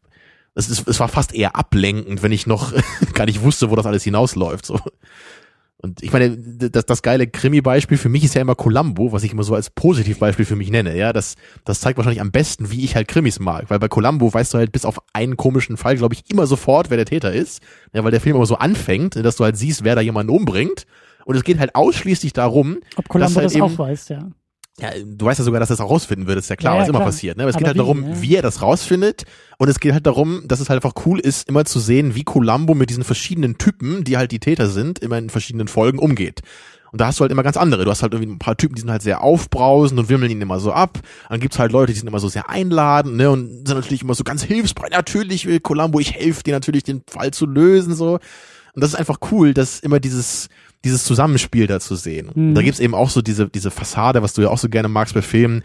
es, 0.54 0.70
ist, 0.70 0.88
es 0.88 1.00
war 1.00 1.08
fast 1.08 1.34
eher 1.34 1.56
ablenkend, 1.56 2.24
wenn 2.24 2.32
ich 2.32 2.46
noch 2.48 2.74
gar 3.14 3.26
nicht 3.26 3.42
wusste, 3.42 3.70
wo 3.70 3.76
das 3.76 3.86
alles 3.86 4.04
hinausläuft. 4.04 4.66
So. 4.66 4.80
Und 5.82 6.04
ich 6.04 6.14
meine, 6.14 6.38
das, 6.38 6.86
das 6.86 7.02
geile 7.02 7.26
Krimi-Beispiel 7.26 7.98
für 7.98 8.10
mich 8.10 8.24
ist 8.24 8.36
ja 8.36 8.42
immer 8.42 8.54
Columbo, 8.54 9.12
was 9.12 9.24
ich 9.24 9.34
immer 9.34 9.42
so 9.42 9.56
als 9.56 9.72
Positivbeispiel 9.72 10.46
für 10.46 10.56
mich 10.56 10.70
nenne. 10.70 10.96
Ja, 10.96 11.12
das, 11.12 11.36
das 11.66 11.80
zeigt 11.80 11.98
wahrscheinlich 11.98 12.22
am 12.22 12.32
besten, 12.32 12.70
wie 12.70 12.84
ich 12.86 12.96
halt 12.96 13.08
Krimis 13.08 13.40
mag. 13.40 13.70
Weil 13.70 13.80
bei 13.80 13.88
Columbo 13.88 14.32
weißt 14.32 14.54
du 14.54 14.60
halt 14.60 14.72
bis 14.72 14.86
auf 14.86 15.00
einen 15.14 15.38
komischen 15.38 15.78
Fall, 15.78 15.96
glaube 15.98 16.14
ich, 16.14 16.30
immer 16.30 16.46
sofort, 16.46 16.92
wer 16.92 16.98
der 16.98 17.08
Täter 17.08 17.34
ist. 17.34 17.64
Ja, 17.94 18.04
weil 18.04 18.12
der 18.12 18.22
Film 18.22 18.36
immer 18.36 18.46
so 18.46 18.58
anfängt, 18.58 19.16
dass 19.16 19.38
du 19.38 19.44
halt 19.44 19.58
siehst, 19.58 19.84
wer 19.84 19.96
da 19.96 20.02
jemanden 20.02 20.32
umbringt. 20.32 20.86
Und 21.26 21.36
es 21.36 21.44
geht 21.44 21.60
halt 21.60 21.74
ausschließlich 21.74 22.34
darum, 22.34 22.78
Ob 22.96 23.10
Columbo 23.10 23.36
halt 23.36 23.56
das, 23.56 23.62
auch 23.62 23.78
weiß, 23.78 24.10
ja. 24.10 24.30
Ja, 24.80 24.90
du 25.06 25.26
weißt 25.26 25.38
ja 25.40 25.46
sogar, 25.46 25.60
dass 25.60 25.70
er 25.70 25.76
es 25.76 25.80
auch 25.82 25.90
rausfinden 25.90 26.28
wird, 26.28 26.40
ist 26.40 26.50
ja 26.50 26.56
klar, 26.56 26.74
Ja, 26.74 26.78
ja, 26.78 26.82
was 26.84 26.90
immer 26.90 27.00
klar. 27.00 27.10
passiert. 27.10 27.38
Ne? 27.38 27.44
Aber 27.44 27.50
es 27.50 27.56
Aber 27.56 27.60
geht 27.62 27.68
halt 27.68 27.76
wie, 27.76 27.80
darum, 27.80 28.04
ja. 28.04 28.22
wie 28.22 28.36
er 28.36 28.42
das 28.42 28.62
rausfindet. 28.62 29.26
Und 29.58 29.68
es 29.70 29.80
geht 29.80 29.94
halt 29.94 30.08
darum, 30.08 30.44
dass 30.48 30.60
es 30.60 30.70
halt 30.70 30.84
einfach 30.84 31.06
cool 31.06 31.20
ist, 31.20 31.48
immer 31.50 31.66
zu 31.66 31.80
sehen, 31.80 32.16
wie 32.16 32.24
Columbo 32.24 32.74
mit 32.74 32.90
diesen 32.90 33.04
verschiedenen 33.04 33.58
Typen, 33.58 34.04
die 34.04 34.18
halt 34.18 34.32
die 34.32 34.40
Täter 34.40 34.68
sind, 34.68 35.00
immer 35.00 35.18
in 35.18 35.30
verschiedenen 35.30 35.68
Folgen 35.68 36.00
umgeht. 36.00 36.42
Und 36.92 37.00
da 37.00 37.08
hast 37.08 37.20
du 37.20 37.22
halt 37.22 37.32
immer 37.32 37.44
ganz 37.44 37.56
andere. 37.58 37.86
Du 37.86 37.92
hast 37.92 38.02
halt 38.02 38.14
irgendwie 38.14 38.34
ein 38.34 38.40
paar 38.40 38.58
Typen, 38.58 38.76
die 38.76 38.82
sind 38.82 38.92
halt 38.92 39.02
sehr 39.02 39.22
aufbrausend 39.22 40.00
und 40.00 40.10
wimmeln 40.10 40.32
ihn 40.32 40.42
immer 40.42 40.60
so 40.60 40.74
ab. 40.74 41.00
Dann 41.30 41.40
gibt's 41.40 41.58
halt 41.60 41.72
Leute, 41.72 41.94
die 41.94 42.00
sind 42.00 42.08
immer 42.08 42.20
so 42.20 42.28
sehr 42.28 42.50
einladend, 42.50 43.16
ne, 43.16 43.30
und 43.30 43.66
sind 43.68 43.78
natürlich 43.78 44.02
immer 44.02 44.14
so 44.16 44.24
ganz 44.24 44.44
hilfsbereit. 44.44 44.92
Natürlich 44.92 45.46
will 45.46 45.60
Columbo, 45.60 46.00
ich 46.00 46.14
helfe 46.16 46.44
dir 46.44 46.54
natürlich, 46.54 46.84
den 46.84 47.04
Fall 47.08 47.32
zu 47.32 47.46
lösen, 47.46 47.94
so. 47.94 48.16
Und 48.74 48.82
das 48.84 48.92
ist 48.92 48.96
einfach 49.00 49.20
cool, 49.32 49.54
dass 49.54 49.80
immer 49.80 50.00
dieses, 50.02 50.50
dieses 50.84 51.04
Zusammenspiel 51.04 51.68
da 51.68 51.80
zu 51.80 51.96
sehen. 51.96 52.32
Mhm. 52.34 52.56
Da 52.56 52.62
gibt's 52.62 52.80
eben 52.80 52.96
auch 52.96 53.10
so 53.10 53.22
diese, 53.22 53.48
diese 53.50 53.72
Fassade, 53.72 54.22
was 54.24 54.34
du 54.34 54.42
ja 54.42 54.50
auch 54.50 54.58
so 54.58 54.70
gerne 54.70 54.88
magst 54.88 55.14
bei 55.14 55.22
Filmen. 55.22 55.64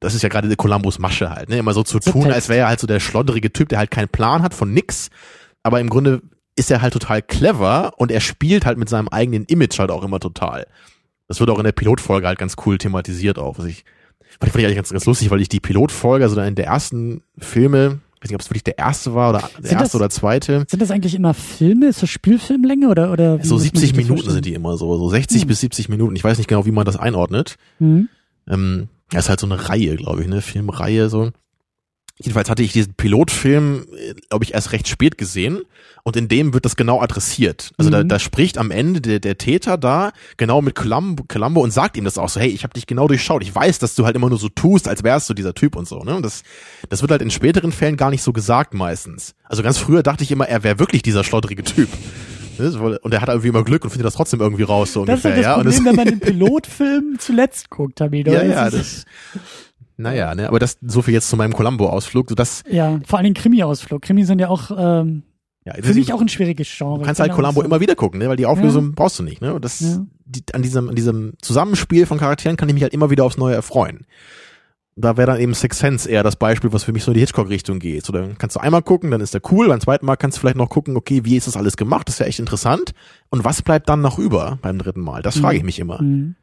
Das 0.00 0.14
ist 0.14 0.22
ja 0.22 0.28
gerade 0.28 0.54
Columbus 0.56 0.98
Masche 0.98 1.30
halt, 1.30 1.48
ne? 1.48 1.58
Immer 1.58 1.74
so 1.74 1.82
zu 1.82 2.00
tun, 2.00 2.12
Subtext. 2.12 2.34
als 2.34 2.48
wäre 2.48 2.60
er 2.60 2.68
halt 2.68 2.80
so 2.80 2.86
der 2.86 3.00
schloddrige 3.00 3.52
Typ, 3.52 3.68
der 3.68 3.78
halt 3.78 3.90
keinen 3.90 4.08
Plan 4.08 4.42
hat 4.42 4.54
von 4.54 4.72
nix. 4.72 5.10
Aber 5.62 5.80
im 5.80 5.88
Grunde 5.88 6.22
ist 6.56 6.70
er 6.70 6.82
halt 6.82 6.92
total 6.92 7.22
clever 7.22 7.92
und 7.96 8.10
er 8.10 8.20
spielt 8.20 8.66
halt 8.66 8.78
mit 8.78 8.88
seinem 8.88 9.08
eigenen 9.08 9.44
Image 9.44 9.78
halt 9.78 9.90
auch 9.90 10.04
immer 10.04 10.20
total. 10.20 10.66
Das 11.28 11.40
wird 11.40 11.50
auch 11.50 11.58
in 11.58 11.64
der 11.64 11.72
Pilotfolge 11.72 12.26
halt 12.26 12.38
ganz 12.38 12.56
cool 12.64 12.78
thematisiert 12.78 13.38
auch. 13.38 13.58
Was 13.58 13.66
ich 13.66 13.84
fand 14.40 14.54
ich 14.54 14.64
eigentlich 14.64 14.76
ganz, 14.76 14.90
ganz 14.90 15.06
lustig, 15.06 15.30
weil 15.30 15.40
ich 15.40 15.48
die 15.48 15.60
Pilotfolge, 15.60 16.24
also 16.24 16.40
in 16.40 16.54
der 16.54 16.66
ersten 16.66 17.22
Filme, 17.38 18.00
weiß 18.24 18.30
nicht, 18.30 18.34
ob 18.34 18.40
es 18.40 18.48
wirklich 18.50 18.64
der 18.64 18.78
erste 18.78 19.14
war 19.14 19.30
oder 19.30 19.38
der 19.40 19.48
Sind 19.48 19.64
erste 19.72 19.78
das- 19.78 19.94
oder 19.94 20.10
zweite, 20.10 20.64
Sind 20.68 20.80
das 20.82 20.90
eigentlich 20.90 21.14
immer 21.14 21.34
Filme? 21.34 21.86
Ist 21.86 22.02
das 22.02 22.10
Spielfilmlänge 22.10 22.88
oder 22.88 23.12
oder 23.12 23.38
wie 23.38 23.46
so 23.46 23.54
muss 23.56 23.62
man 23.64 23.70
70 23.72 23.80
sich 23.80 23.92
das 23.92 24.08
Minuten 24.08 24.30
sind 24.30 24.44
die 24.46 24.54
immer 24.54 24.76
so, 24.76 24.96
so 24.96 25.08
60 25.10 25.42
Hm. 25.42 25.48
bis 25.48 25.60
70 25.60 25.88
Minuten. 25.88 26.16
Ich 26.16 26.24
weiß 26.24 26.38
nicht 26.38 26.48
genau, 26.48 26.64
wie 26.66 26.72
man 26.72 26.84
das 26.86 26.96
einordnet. 26.96 27.56
Mhm. 27.78 28.08
Ähm, 28.48 28.88
das 29.10 29.24
ist 29.24 29.28
halt 29.28 29.40
so 29.40 29.46
eine 29.46 29.68
Reihe, 29.68 29.96
glaube 29.96 30.22
ich, 30.22 30.26
eine 30.26 30.40
Filmreihe 30.40 31.08
so. 31.10 31.30
Jedenfalls 32.16 32.48
hatte 32.48 32.62
ich 32.62 32.72
diesen 32.72 32.94
Pilotfilm, 32.94 33.86
glaube 34.30 34.44
ich, 34.44 34.54
erst 34.54 34.70
recht 34.70 34.86
spät 34.86 35.18
gesehen 35.18 35.62
und 36.04 36.16
in 36.16 36.28
dem 36.28 36.54
wird 36.54 36.64
das 36.64 36.76
genau 36.76 37.00
adressiert. 37.00 37.72
Also 37.76 37.90
da, 37.90 38.04
Mhm. 38.04 38.08
da 38.08 38.18
spricht 38.20 38.56
am 38.56 38.70
Ende 38.70 39.00
der, 39.00 39.18
der 39.18 39.36
Täter 39.36 39.76
da 39.78 40.12
genau 40.36 40.62
mit 40.62 40.76
Columbo, 40.76 41.24
Columbo 41.26 41.60
und 41.60 41.72
sagt 41.72 41.96
ihm 41.96 42.04
das 42.04 42.16
auch 42.16 42.28
so, 42.28 42.38
hey, 42.38 42.50
ich 42.50 42.62
habe 42.62 42.72
dich 42.72 42.86
genau 42.86 43.08
durchschaut. 43.08 43.42
Ich 43.42 43.52
weiß, 43.52 43.80
dass 43.80 43.96
du 43.96 44.04
halt 44.04 44.14
immer 44.14 44.28
nur 44.28 44.38
so 44.38 44.48
tust, 44.48 44.86
als 44.86 45.02
wärst 45.02 45.28
du 45.28 45.34
dieser 45.34 45.54
Typ 45.54 45.74
und 45.74 45.88
so. 45.88 46.04
Ne? 46.04 46.14
Und 46.14 46.22
das, 46.24 46.44
das 46.88 47.00
wird 47.02 47.10
halt 47.10 47.20
in 47.22 47.32
späteren 47.32 47.72
Fällen 47.72 47.96
gar 47.96 48.10
nicht 48.10 48.22
so 48.22 48.32
gesagt 48.32 48.74
meistens. 48.74 49.34
Also 49.44 49.64
ganz 49.64 49.78
früher 49.78 50.04
dachte 50.04 50.22
ich 50.22 50.30
immer, 50.30 50.48
er 50.48 50.62
wäre 50.62 50.78
wirklich 50.78 51.02
dieser 51.02 51.24
schloddrige 51.24 51.64
Typ. 51.64 51.88
Ne? 52.56 52.70
Und 53.02 53.12
er 53.12 53.20
hat 53.20 53.28
irgendwie 53.28 53.48
immer 53.48 53.64
Glück 53.64 53.82
und 53.82 53.90
findet 53.90 54.06
das 54.06 54.14
trotzdem 54.14 54.38
irgendwie 54.38 54.62
raus, 54.62 54.92
so 54.92 55.04
Das 55.04 55.18
ist 55.18 55.24
ungefähr. 55.24 55.42
ja 55.42 55.56
das 55.64 55.74
ja? 55.74 55.80
Und 55.80 55.84
Problem, 55.84 55.84
wenn 55.86 55.96
man 55.96 56.06
den 56.06 56.20
Pilotfilm 56.38 57.16
zuletzt 57.18 57.68
guckt, 57.68 57.96
Tamino. 57.98 58.32
ja, 58.32 58.44
ja, 58.44 58.70
das. 58.70 59.06
Naja, 59.96 60.34
ne, 60.34 60.48
aber 60.48 60.58
das 60.58 60.76
so 60.82 61.02
viel 61.02 61.14
jetzt 61.14 61.28
zu 61.28 61.36
meinem 61.36 61.52
Columbo-Ausflug. 61.52 62.28
So 62.28 62.34
das, 62.34 62.62
ja, 62.68 63.00
vor 63.06 63.18
allen 63.18 63.24
Dingen 63.24 63.34
Krimi-Ausflug. 63.34 64.02
Krimi 64.02 64.24
sind 64.24 64.40
ja 64.40 64.48
auch 64.48 64.70
ähm, 64.76 65.22
ja, 65.64 65.74
für 65.80 65.94
mich 65.94 66.12
auch 66.12 66.20
ein 66.20 66.28
schwieriges 66.28 66.68
Genre. 66.76 66.98
Du 66.98 67.04
kannst 67.04 67.20
halt 67.20 67.30
bin 67.30 67.36
Columbo 67.36 67.60
so- 67.60 67.66
immer 67.66 67.80
wieder 67.80 67.94
gucken, 67.94 68.18
ne, 68.20 68.28
weil 68.28 68.36
die 68.36 68.46
Auflösung 68.46 68.92
brauchst 68.94 69.18
du 69.18 69.22
nicht, 69.22 69.40
ne? 69.40 69.54
Und 69.54 69.64
das 69.64 69.80
Ja. 69.80 70.04
die, 70.24 70.42
an 70.52 70.62
diesem 70.62 70.88
an 70.88 70.94
diesem 70.94 71.34
Zusammenspiel 71.40 72.06
von 72.06 72.18
Charakteren 72.18 72.56
kann 72.56 72.68
ich 72.68 72.74
mich 72.74 72.82
halt 72.82 72.92
immer 72.92 73.10
wieder 73.10 73.24
aufs 73.24 73.36
Neue 73.38 73.54
erfreuen. 73.54 74.06
Da 74.96 75.16
wäre 75.16 75.26
dann 75.26 75.40
eben 75.40 75.54
Six 75.54 75.78
Sense 75.80 76.08
eher 76.08 76.22
das 76.22 76.36
Beispiel, 76.36 76.72
was 76.72 76.84
für 76.84 76.92
mich 76.92 77.02
so 77.02 77.10
in 77.10 77.14
die 77.14 77.20
Hitchcock-Richtung 77.20 77.80
geht. 77.80 78.06
So, 78.06 78.12
dann 78.12 78.38
kannst 78.38 78.54
du 78.54 78.60
einmal 78.60 78.80
gucken, 78.82 79.10
dann 79.10 79.20
ist 79.20 79.34
der 79.34 79.40
cool. 79.50 79.66
Beim 79.66 79.80
zweiten 79.80 80.06
Mal 80.06 80.14
kannst 80.14 80.36
du 80.36 80.40
vielleicht 80.40 80.56
noch 80.56 80.68
gucken, 80.68 80.96
okay, 80.96 81.22
wie 81.24 81.36
ist 81.36 81.48
das 81.48 81.56
alles 81.56 81.76
gemacht? 81.76 82.06
Das 82.06 82.14
ist 82.16 82.18
ja 82.20 82.26
echt 82.26 82.38
interessant. 82.38 82.92
Und 83.28 83.44
was 83.44 83.60
bleibt 83.62 83.88
dann 83.88 84.02
noch 84.02 84.20
über 84.20 84.58
beim 84.62 84.78
dritten 84.78 85.00
Mal? 85.00 85.20
Das 85.22 85.38
frage 85.38 85.56
ich 85.56 85.64
mich 85.64 85.80
immer. 85.80 86.00
Mhm. 86.00 86.36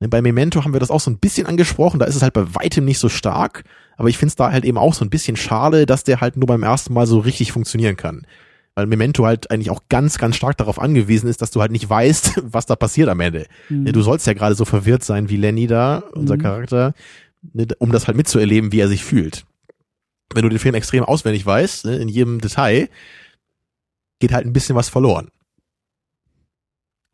Ne, 0.00 0.08
Bei 0.08 0.20
Memento 0.22 0.62
haben 0.64 0.72
wir 0.72 0.80
das 0.80 0.90
auch 0.90 1.00
so 1.00 1.10
ein 1.10 1.18
bisschen 1.18 1.46
angesprochen, 1.46 1.98
da 1.98 2.06
ist 2.06 2.16
es 2.16 2.22
halt 2.22 2.34
bei 2.34 2.54
weitem 2.54 2.84
nicht 2.84 2.98
so 2.98 3.08
stark, 3.08 3.64
aber 3.96 4.08
ich 4.08 4.18
finde 4.18 4.30
es 4.30 4.36
da 4.36 4.52
halt 4.52 4.64
eben 4.64 4.78
auch 4.78 4.92
so 4.94 5.04
ein 5.04 5.10
bisschen 5.10 5.36
schade, 5.36 5.86
dass 5.86 6.04
der 6.04 6.20
halt 6.20 6.36
nur 6.36 6.46
beim 6.46 6.62
ersten 6.62 6.92
Mal 6.92 7.06
so 7.06 7.18
richtig 7.18 7.52
funktionieren 7.52 7.96
kann. 7.96 8.26
Weil 8.74 8.84
Memento 8.86 9.24
halt 9.24 9.50
eigentlich 9.50 9.70
auch 9.70 9.84
ganz, 9.88 10.18
ganz 10.18 10.36
stark 10.36 10.58
darauf 10.58 10.78
angewiesen 10.78 11.30
ist, 11.30 11.40
dass 11.40 11.50
du 11.50 11.62
halt 11.62 11.72
nicht 11.72 11.88
weißt, 11.88 12.42
was 12.52 12.66
da 12.66 12.76
passiert 12.76 13.08
am 13.08 13.20
Ende. 13.20 13.46
Mhm. 13.70 13.84
Ne, 13.84 13.92
Du 13.92 14.02
sollst 14.02 14.26
ja 14.26 14.34
gerade 14.34 14.54
so 14.54 14.66
verwirrt 14.66 15.02
sein 15.02 15.30
wie 15.30 15.36
Lenny 15.38 15.66
da, 15.66 16.04
unser 16.12 16.36
Mhm. 16.36 16.42
Charakter, 16.42 16.92
ne, 17.54 17.66
um 17.78 17.90
das 17.90 18.06
halt 18.06 18.18
mitzuerleben, 18.18 18.72
wie 18.72 18.80
er 18.80 18.88
sich 18.88 19.02
fühlt. 19.02 19.46
Wenn 20.34 20.42
du 20.42 20.50
den 20.50 20.58
Film 20.58 20.74
extrem 20.74 21.04
auswendig 21.04 21.46
weißt, 21.46 21.86
in 21.86 22.08
jedem 22.08 22.40
Detail, 22.42 22.90
geht 24.18 24.32
halt 24.32 24.44
ein 24.44 24.52
bisschen 24.52 24.76
was 24.76 24.88
verloren. 24.90 25.28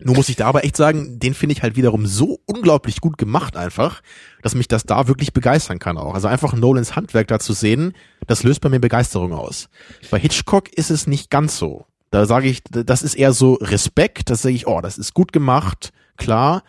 Nur 0.05 0.17
muss 0.17 0.29
ich 0.29 0.37
da 0.37 0.47
aber 0.47 0.65
echt 0.65 0.77
sagen, 0.77 1.19
den 1.19 1.35
finde 1.35 1.55
ich 1.55 1.63
halt 1.63 1.77
wiederum 1.77 2.07
so 2.07 2.41
unglaublich 2.47 3.01
gut 3.01 3.19
gemacht 3.19 3.57
einfach, 3.57 4.03
dass 4.43 4.55
mich 4.55 4.69
das 4.69 4.85
da 4.85 5.09
wirklich 5.09 5.33
begeistern 5.33 5.79
kann 5.79 5.99
auch. 5.99 6.15
Also 6.15 6.29
einfach 6.29 6.55
Nolans 6.55 6.97
Handwerk 6.97 7.29
da 7.29 7.39
zu 7.39 7.53
sehen, 7.53 7.95
das 8.27 8.43
löst 8.43 8.61
bei 8.61 8.69
mir 8.69 8.81
Begeisterung 8.81 9.33
aus. 9.33 9.69
Bei 10.11 10.19
Hitchcock 10.19 10.73
ist 10.73 10.91
es 10.91 11.07
nicht 11.07 11.31
ganz 11.31 11.59
so. 11.59 11.87
Da 12.11 12.27
sage 12.27 12.49
ich, 12.49 12.63
das 12.65 13.03
ist 13.03 13.15
eher 13.15 13.33
so 13.33 13.55
Respekt, 13.55 14.29
das 14.29 14.43
sage 14.43 14.55
ich, 14.55 14.67
oh, 14.67 14.81
das 14.81 14.99
ist 14.99 15.15
gut 15.15 15.33
gemacht, 15.33 15.93
klar, 16.17 16.63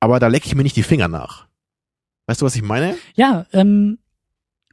aber 0.00 0.18
da 0.18 0.26
lecke 0.26 0.46
ich 0.46 0.54
mir 0.54 0.62
nicht 0.62 0.76
die 0.76 0.82
Finger 0.82 1.08
nach. 1.08 1.46
Weißt 2.26 2.42
du, 2.42 2.46
was 2.46 2.56
ich 2.56 2.62
meine? 2.62 2.96
Ja, 3.14 3.46
ähm, 3.52 3.98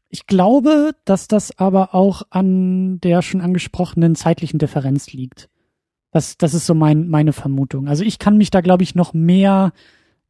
ich 0.10 0.28
glaube, 0.28 0.92
dass 1.06 1.28
das 1.28 1.58
aber 1.58 1.94
auch 1.96 2.24
an 2.30 3.00
der 3.02 3.22
schon 3.22 3.42
angesprochenen 3.42 4.16
zeitlichen 4.16 4.60
Differenz 4.60 5.12
liegt. 5.12 5.50
Das, 6.14 6.38
das 6.38 6.54
ist 6.54 6.68
so 6.68 6.76
mein, 6.76 7.10
meine 7.10 7.34
Vermutung. 7.34 7.88
Also 7.88 8.04
ich 8.04 8.20
kann 8.20 8.38
mich 8.38 8.52
da, 8.52 8.62
glaube 8.62 8.84
ich, 8.84 8.94
noch 8.94 9.14
mehr, 9.14 9.74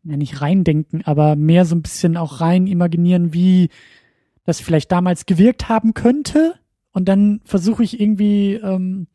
ja 0.03 0.17
nicht 0.17 0.41
reindenken, 0.41 1.05
aber 1.05 1.35
mehr 1.35 1.65
so 1.65 1.75
ein 1.75 1.81
bisschen 1.81 2.15
auch 2.15 2.39
rein 2.39 2.67
imaginieren, 2.67 3.33
wie 3.33 3.69
das 4.45 4.61
vielleicht 4.61 4.91
damals 4.93 5.25
gewirkt 5.25 5.67
haben 5.67 5.93
könnte. 5.93 6.55
Und 6.93 7.09
dann 7.09 7.41
versuche 7.43 7.83
ich 7.83 7.99
irgendwie, 7.99 8.53
ähm, 8.53 9.07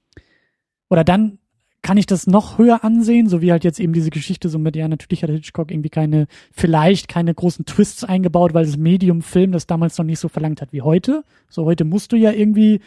oder 0.90 1.04
dann 1.04 1.38
kann 1.80 1.96
ich 1.96 2.06
das 2.06 2.26
noch 2.26 2.58
höher 2.58 2.84
ansehen, 2.84 3.28
so 3.28 3.40
wie 3.40 3.50
halt 3.50 3.64
jetzt 3.64 3.80
eben 3.80 3.94
diese 3.94 4.10
Geschichte 4.10 4.50
so 4.50 4.58
mit, 4.58 4.76
ja, 4.76 4.88
natürlich 4.88 5.22
hat 5.22 5.30
Hitchcock 5.30 5.70
irgendwie 5.70 5.88
keine, 5.88 6.26
vielleicht 6.52 7.08
keine 7.08 7.32
großen 7.32 7.64
Twists 7.64 8.04
eingebaut, 8.04 8.52
weil 8.52 8.66
das 8.66 8.76
Medium-Film 8.76 9.52
das 9.52 9.66
damals 9.66 9.96
noch 9.96 10.04
nicht 10.04 10.18
so 10.18 10.28
verlangt 10.28 10.60
hat 10.60 10.72
wie 10.72 10.82
heute. 10.82 11.24
So 11.48 11.64
heute 11.64 11.86
musst 11.86 12.12
du 12.12 12.16
ja 12.16 12.32
irgendwie, 12.32 12.80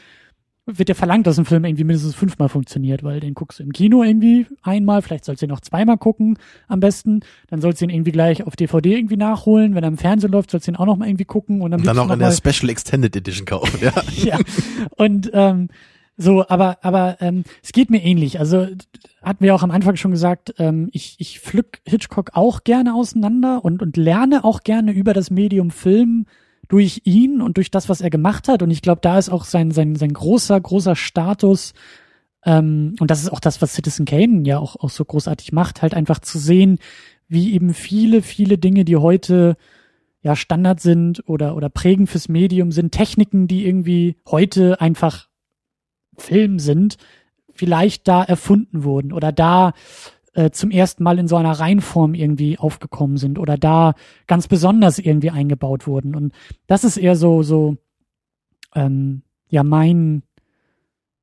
wird 0.65 0.89
ja 0.89 0.95
verlangt, 0.95 1.25
dass 1.27 1.39
ein 1.39 1.45
Film 1.45 1.65
irgendwie 1.65 1.83
mindestens 1.83 2.15
fünfmal 2.15 2.49
funktioniert, 2.49 3.03
weil 3.03 3.19
den 3.19 3.33
guckst 3.33 3.59
du 3.59 3.63
im 3.63 3.73
Kino 3.73 4.03
irgendwie 4.03 4.45
einmal, 4.61 5.01
vielleicht 5.01 5.25
sollst 5.25 5.41
du 5.41 5.47
ihn 5.47 5.49
noch 5.49 5.61
zweimal 5.61 5.97
gucken 5.97 6.37
am 6.67 6.79
besten, 6.79 7.21
dann 7.47 7.61
sollst 7.61 7.81
du 7.81 7.85
ihn 7.85 7.89
irgendwie 7.89 8.11
gleich 8.11 8.45
auf 8.45 8.55
DVD 8.55 8.95
irgendwie 8.95 9.17
nachholen, 9.17 9.73
wenn 9.75 9.83
er 9.83 9.87
im 9.87 9.97
Fernsehen 9.97 10.31
läuft, 10.31 10.51
sollst 10.51 10.67
du 10.67 10.71
ihn 10.71 10.75
auch 10.75 10.85
noch 10.85 10.97
mal 10.97 11.07
irgendwie 11.07 11.25
gucken 11.25 11.61
und 11.61 11.71
dann, 11.71 11.79
Und 11.79 11.87
dann 11.87 11.95
liebsten 11.95 12.07
noch 12.07 12.13
in 12.13 12.19
noch 12.19 12.41
der 12.41 12.51
Special 12.51 12.69
Extended 12.69 13.15
Edition 13.15 13.45
kaufen, 13.45 13.79
ja. 13.81 13.93
ja. 14.15 14.39
Und 14.97 15.31
ähm, 15.33 15.69
so, 16.17 16.47
aber 16.47 16.77
aber 16.83 17.17
ähm, 17.21 17.43
es 17.63 17.71
geht 17.71 17.89
mir 17.89 18.03
ähnlich. 18.03 18.39
Also 18.39 18.67
hatten 19.23 19.43
wir 19.43 19.55
auch 19.55 19.63
am 19.63 19.71
Anfang 19.71 19.95
schon 19.95 20.11
gesagt, 20.11 20.53
ähm, 20.59 20.89
ich 20.91 21.15
ich 21.17 21.39
pflück 21.39 21.79
Hitchcock 21.87 22.31
auch 22.33 22.63
gerne 22.63 22.93
auseinander 22.93 23.65
und 23.65 23.81
und 23.81 23.97
lerne 23.97 24.43
auch 24.43 24.61
gerne 24.61 24.91
über 24.91 25.13
das 25.13 25.31
Medium 25.31 25.71
Film 25.71 26.27
durch 26.71 27.01
ihn 27.03 27.41
und 27.41 27.57
durch 27.57 27.69
das, 27.69 27.89
was 27.89 28.01
er 28.01 28.09
gemacht 28.09 28.47
hat. 28.47 28.63
Und 28.63 28.71
ich 28.71 28.81
glaube, 28.81 29.01
da 29.01 29.19
ist 29.19 29.29
auch 29.29 29.43
sein 29.45 29.71
sein 29.71 29.95
sein 29.95 30.13
großer 30.13 30.59
großer 30.59 30.95
Status 30.95 31.73
Ähm, 32.45 32.95
und 32.99 33.11
das 33.11 33.21
ist 33.21 33.29
auch 33.31 33.39
das, 33.39 33.61
was 33.61 33.73
Citizen 33.73 34.05
Kane 34.05 34.43
ja 34.47 34.57
auch, 34.59 34.75
auch 34.77 34.89
so 34.89 35.05
großartig 35.05 35.51
macht, 35.51 35.81
halt 35.81 35.93
einfach 35.93 36.19
zu 36.19 36.39
sehen, 36.39 36.79
wie 37.27 37.53
eben 37.53 37.73
viele, 37.73 38.21
viele 38.21 38.57
Dinge, 38.57 38.85
die 38.85 38.97
heute 38.97 39.57
ja 40.23 40.35
Standard 40.35 40.79
sind 40.81 41.23
oder, 41.27 41.55
oder 41.55 41.69
prägen 41.69 42.07
fürs 42.07 42.29
Medium 42.29 42.71
sind, 42.71 42.91
Techniken, 42.93 43.47
die 43.47 43.65
irgendwie 43.65 44.17
heute 44.29 44.81
einfach 44.81 45.29
Film 46.17 46.59
sind, 46.59 46.97
vielleicht 47.53 48.07
da 48.07 48.23
erfunden 48.23 48.83
wurden 48.83 49.13
oder 49.13 49.31
da 49.31 49.73
äh, 50.33 50.51
zum 50.51 50.71
ersten 50.71 51.03
Mal 51.03 51.19
in 51.19 51.27
so 51.27 51.35
einer 51.35 51.51
Reihenform 51.51 52.13
irgendwie 52.13 52.57
aufgekommen 52.57 53.17
sind 53.17 53.39
oder 53.39 53.57
da 53.57 53.93
ganz 54.27 54.47
besonders 54.47 54.99
irgendwie 54.99 55.29
eingebaut 55.29 55.87
wurden. 55.87 56.15
Und 56.15 56.33
das 56.67 56.83
ist 56.83 56.97
eher 56.97 57.15
so, 57.15 57.43
so, 57.43 57.77
ähm, 58.75 59.23
ja, 59.49 59.63
mein, 59.63 60.23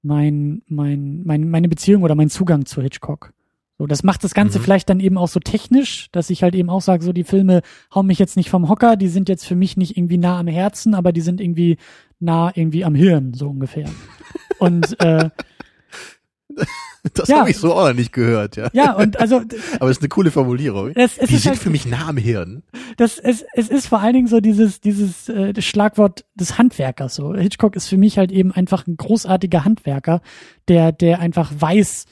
mein, 0.02 0.62
mein, 0.66 1.22
mein, 1.24 1.48
meine 1.48 1.68
Beziehung 1.68 2.02
oder 2.02 2.14
mein 2.14 2.30
Zugang 2.30 2.66
zu 2.66 2.82
Hitchcock. 2.82 3.32
So, 3.78 3.86
das 3.86 4.02
macht 4.02 4.24
das 4.24 4.34
Ganze 4.34 4.58
mhm. 4.58 4.64
vielleicht 4.64 4.90
dann 4.90 5.00
eben 5.00 5.16
auch 5.16 5.28
so 5.28 5.38
technisch, 5.38 6.08
dass 6.10 6.30
ich 6.30 6.42
halt 6.42 6.54
eben 6.56 6.68
auch 6.68 6.82
sage, 6.82 7.04
so 7.04 7.12
die 7.12 7.24
Filme 7.24 7.62
hauen 7.94 8.06
mich 8.06 8.18
jetzt 8.18 8.36
nicht 8.36 8.50
vom 8.50 8.68
Hocker, 8.68 8.96
die 8.96 9.08
sind 9.08 9.28
jetzt 9.28 9.46
für 9.46 9.54
mich 9.54 9.76
nicht 9.76 9.96
irgendwie 9.96 10.18
nah 10.18 10.38
am 10.38 10.48
Herzen, 10.48 10.94
aber 10.94 11.12
die 11.12 11.20
sind 11.20 11.40
irgendwie 11.40 11.78
nah 12.18 12.50
irgendwie 12.54 12.84
am 12.84 12.96
Hirn, 12.96 13.34
so 13.34 13.48
ungefähr. 13.48 13.88
Und 14.58 14.98
äh, 15.00 15.30
Das 17.14 17.28
ja. 17.28 17.38
habe 17.38 17.50
ich 17.50 17.56
so 17.56 17.72
auch 17.74 17.88
noch 17.88 17.94
nicht 17.94 18.12
gehört, 18.12 18.56
ja. 18.56 18.68
Ja, 18.72 18.92
und 18.92 19.20
also. 19.20 19.36
Aber 19.80 19.88
es 19.88 19.98
ist 19.98 20.02
eine 20.02 20.08
coole 20.08 20.30
Formulierung. 20.30 20.90
Es, 20.94 21.16
es 21.16 21.28
Die 21.28 21.36
sind 21.36 21.52
halt, 21.52 21.60
für 21.60 21.70
mich 21.70 21.86
nah 21.86 22.08
am 22.08 22.16
Hirn. 22.16 22.64
Das, 22.96 23.18
es, 23.18 23.44
es 23.54 23.68
ist 23.68 23.86
vor 23.86 24.00
allen 24.00 24.14
Dingen 24.14 24.26
so 24.26 24.40
dieses, 24.40 24.80
dieses 24.80 25.28
äh, 25.28 25.60
Schlagwort 25.62 26.24
des 26.34 26.58
Handwerkers. 26.58 27.14
So. 27.14 27.34
Hitchcock 27.34 27.76
ist 27.76 27.86
für 27.86 27.96
mich 27.96 28.18
halt 28.18 28.32
eben 28.32 28.52
einfach 28.52 28.86
ein 28.86 28.96
großartiger 28.96 29.64
Handwerker, 29.64 30.20
der, 30.66 30.90
der 30.90 31.20
einfach 31.20 31.52
weiß, 31.56 32.06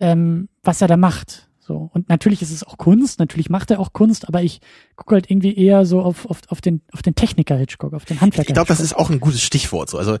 ähm, 0.00 0.48
was 0.62 0.80
er 0.80 0.88
da 0.88 0.96
macht. 0.96 1.48
So. 1.66 1.90
Und 1.92 2.08
natürlich 2.08 2.42
ist 2.42 2.52
es 2.52 2.62
auch 2.62 2.78
Kunst, 2.78 3.18
natürlich 3.18 3.50
macht 3.50 3.72
er 3.72 3.80
auch 3.80 3.92
Kunst, 3.92 4.28
aber 4.28 4.40
ich 4.40 4.60
gucke 4.94 5.16
halt 5.16 5.28
irgendwie 5.28 5.56
eher 5.56 5.84
so 5.84 6.00
auf, 6.00 6.24
auf, 6.26 6.42
auf 6.46 6.60
den, 6.60 6.80
auf 6.92 7.02
den 7.02 7.16
Techniker 7.16 7.56
Hitchcock, 7.56 7.92
auf 7.92 8.04
den 8.04 8.20
Handwerker. 8.20 8.50
Ich 8.50 8.54
glaube, 8.54 8.68
das 8.68 8.78
ist 8.78 8.94
auch 8.94 9.10
ein 9.10 9.18
gutes 9.18 9.42
Stichwort. 9.42 9.90
So. 9.90 9.98
Also, 9.98 10.18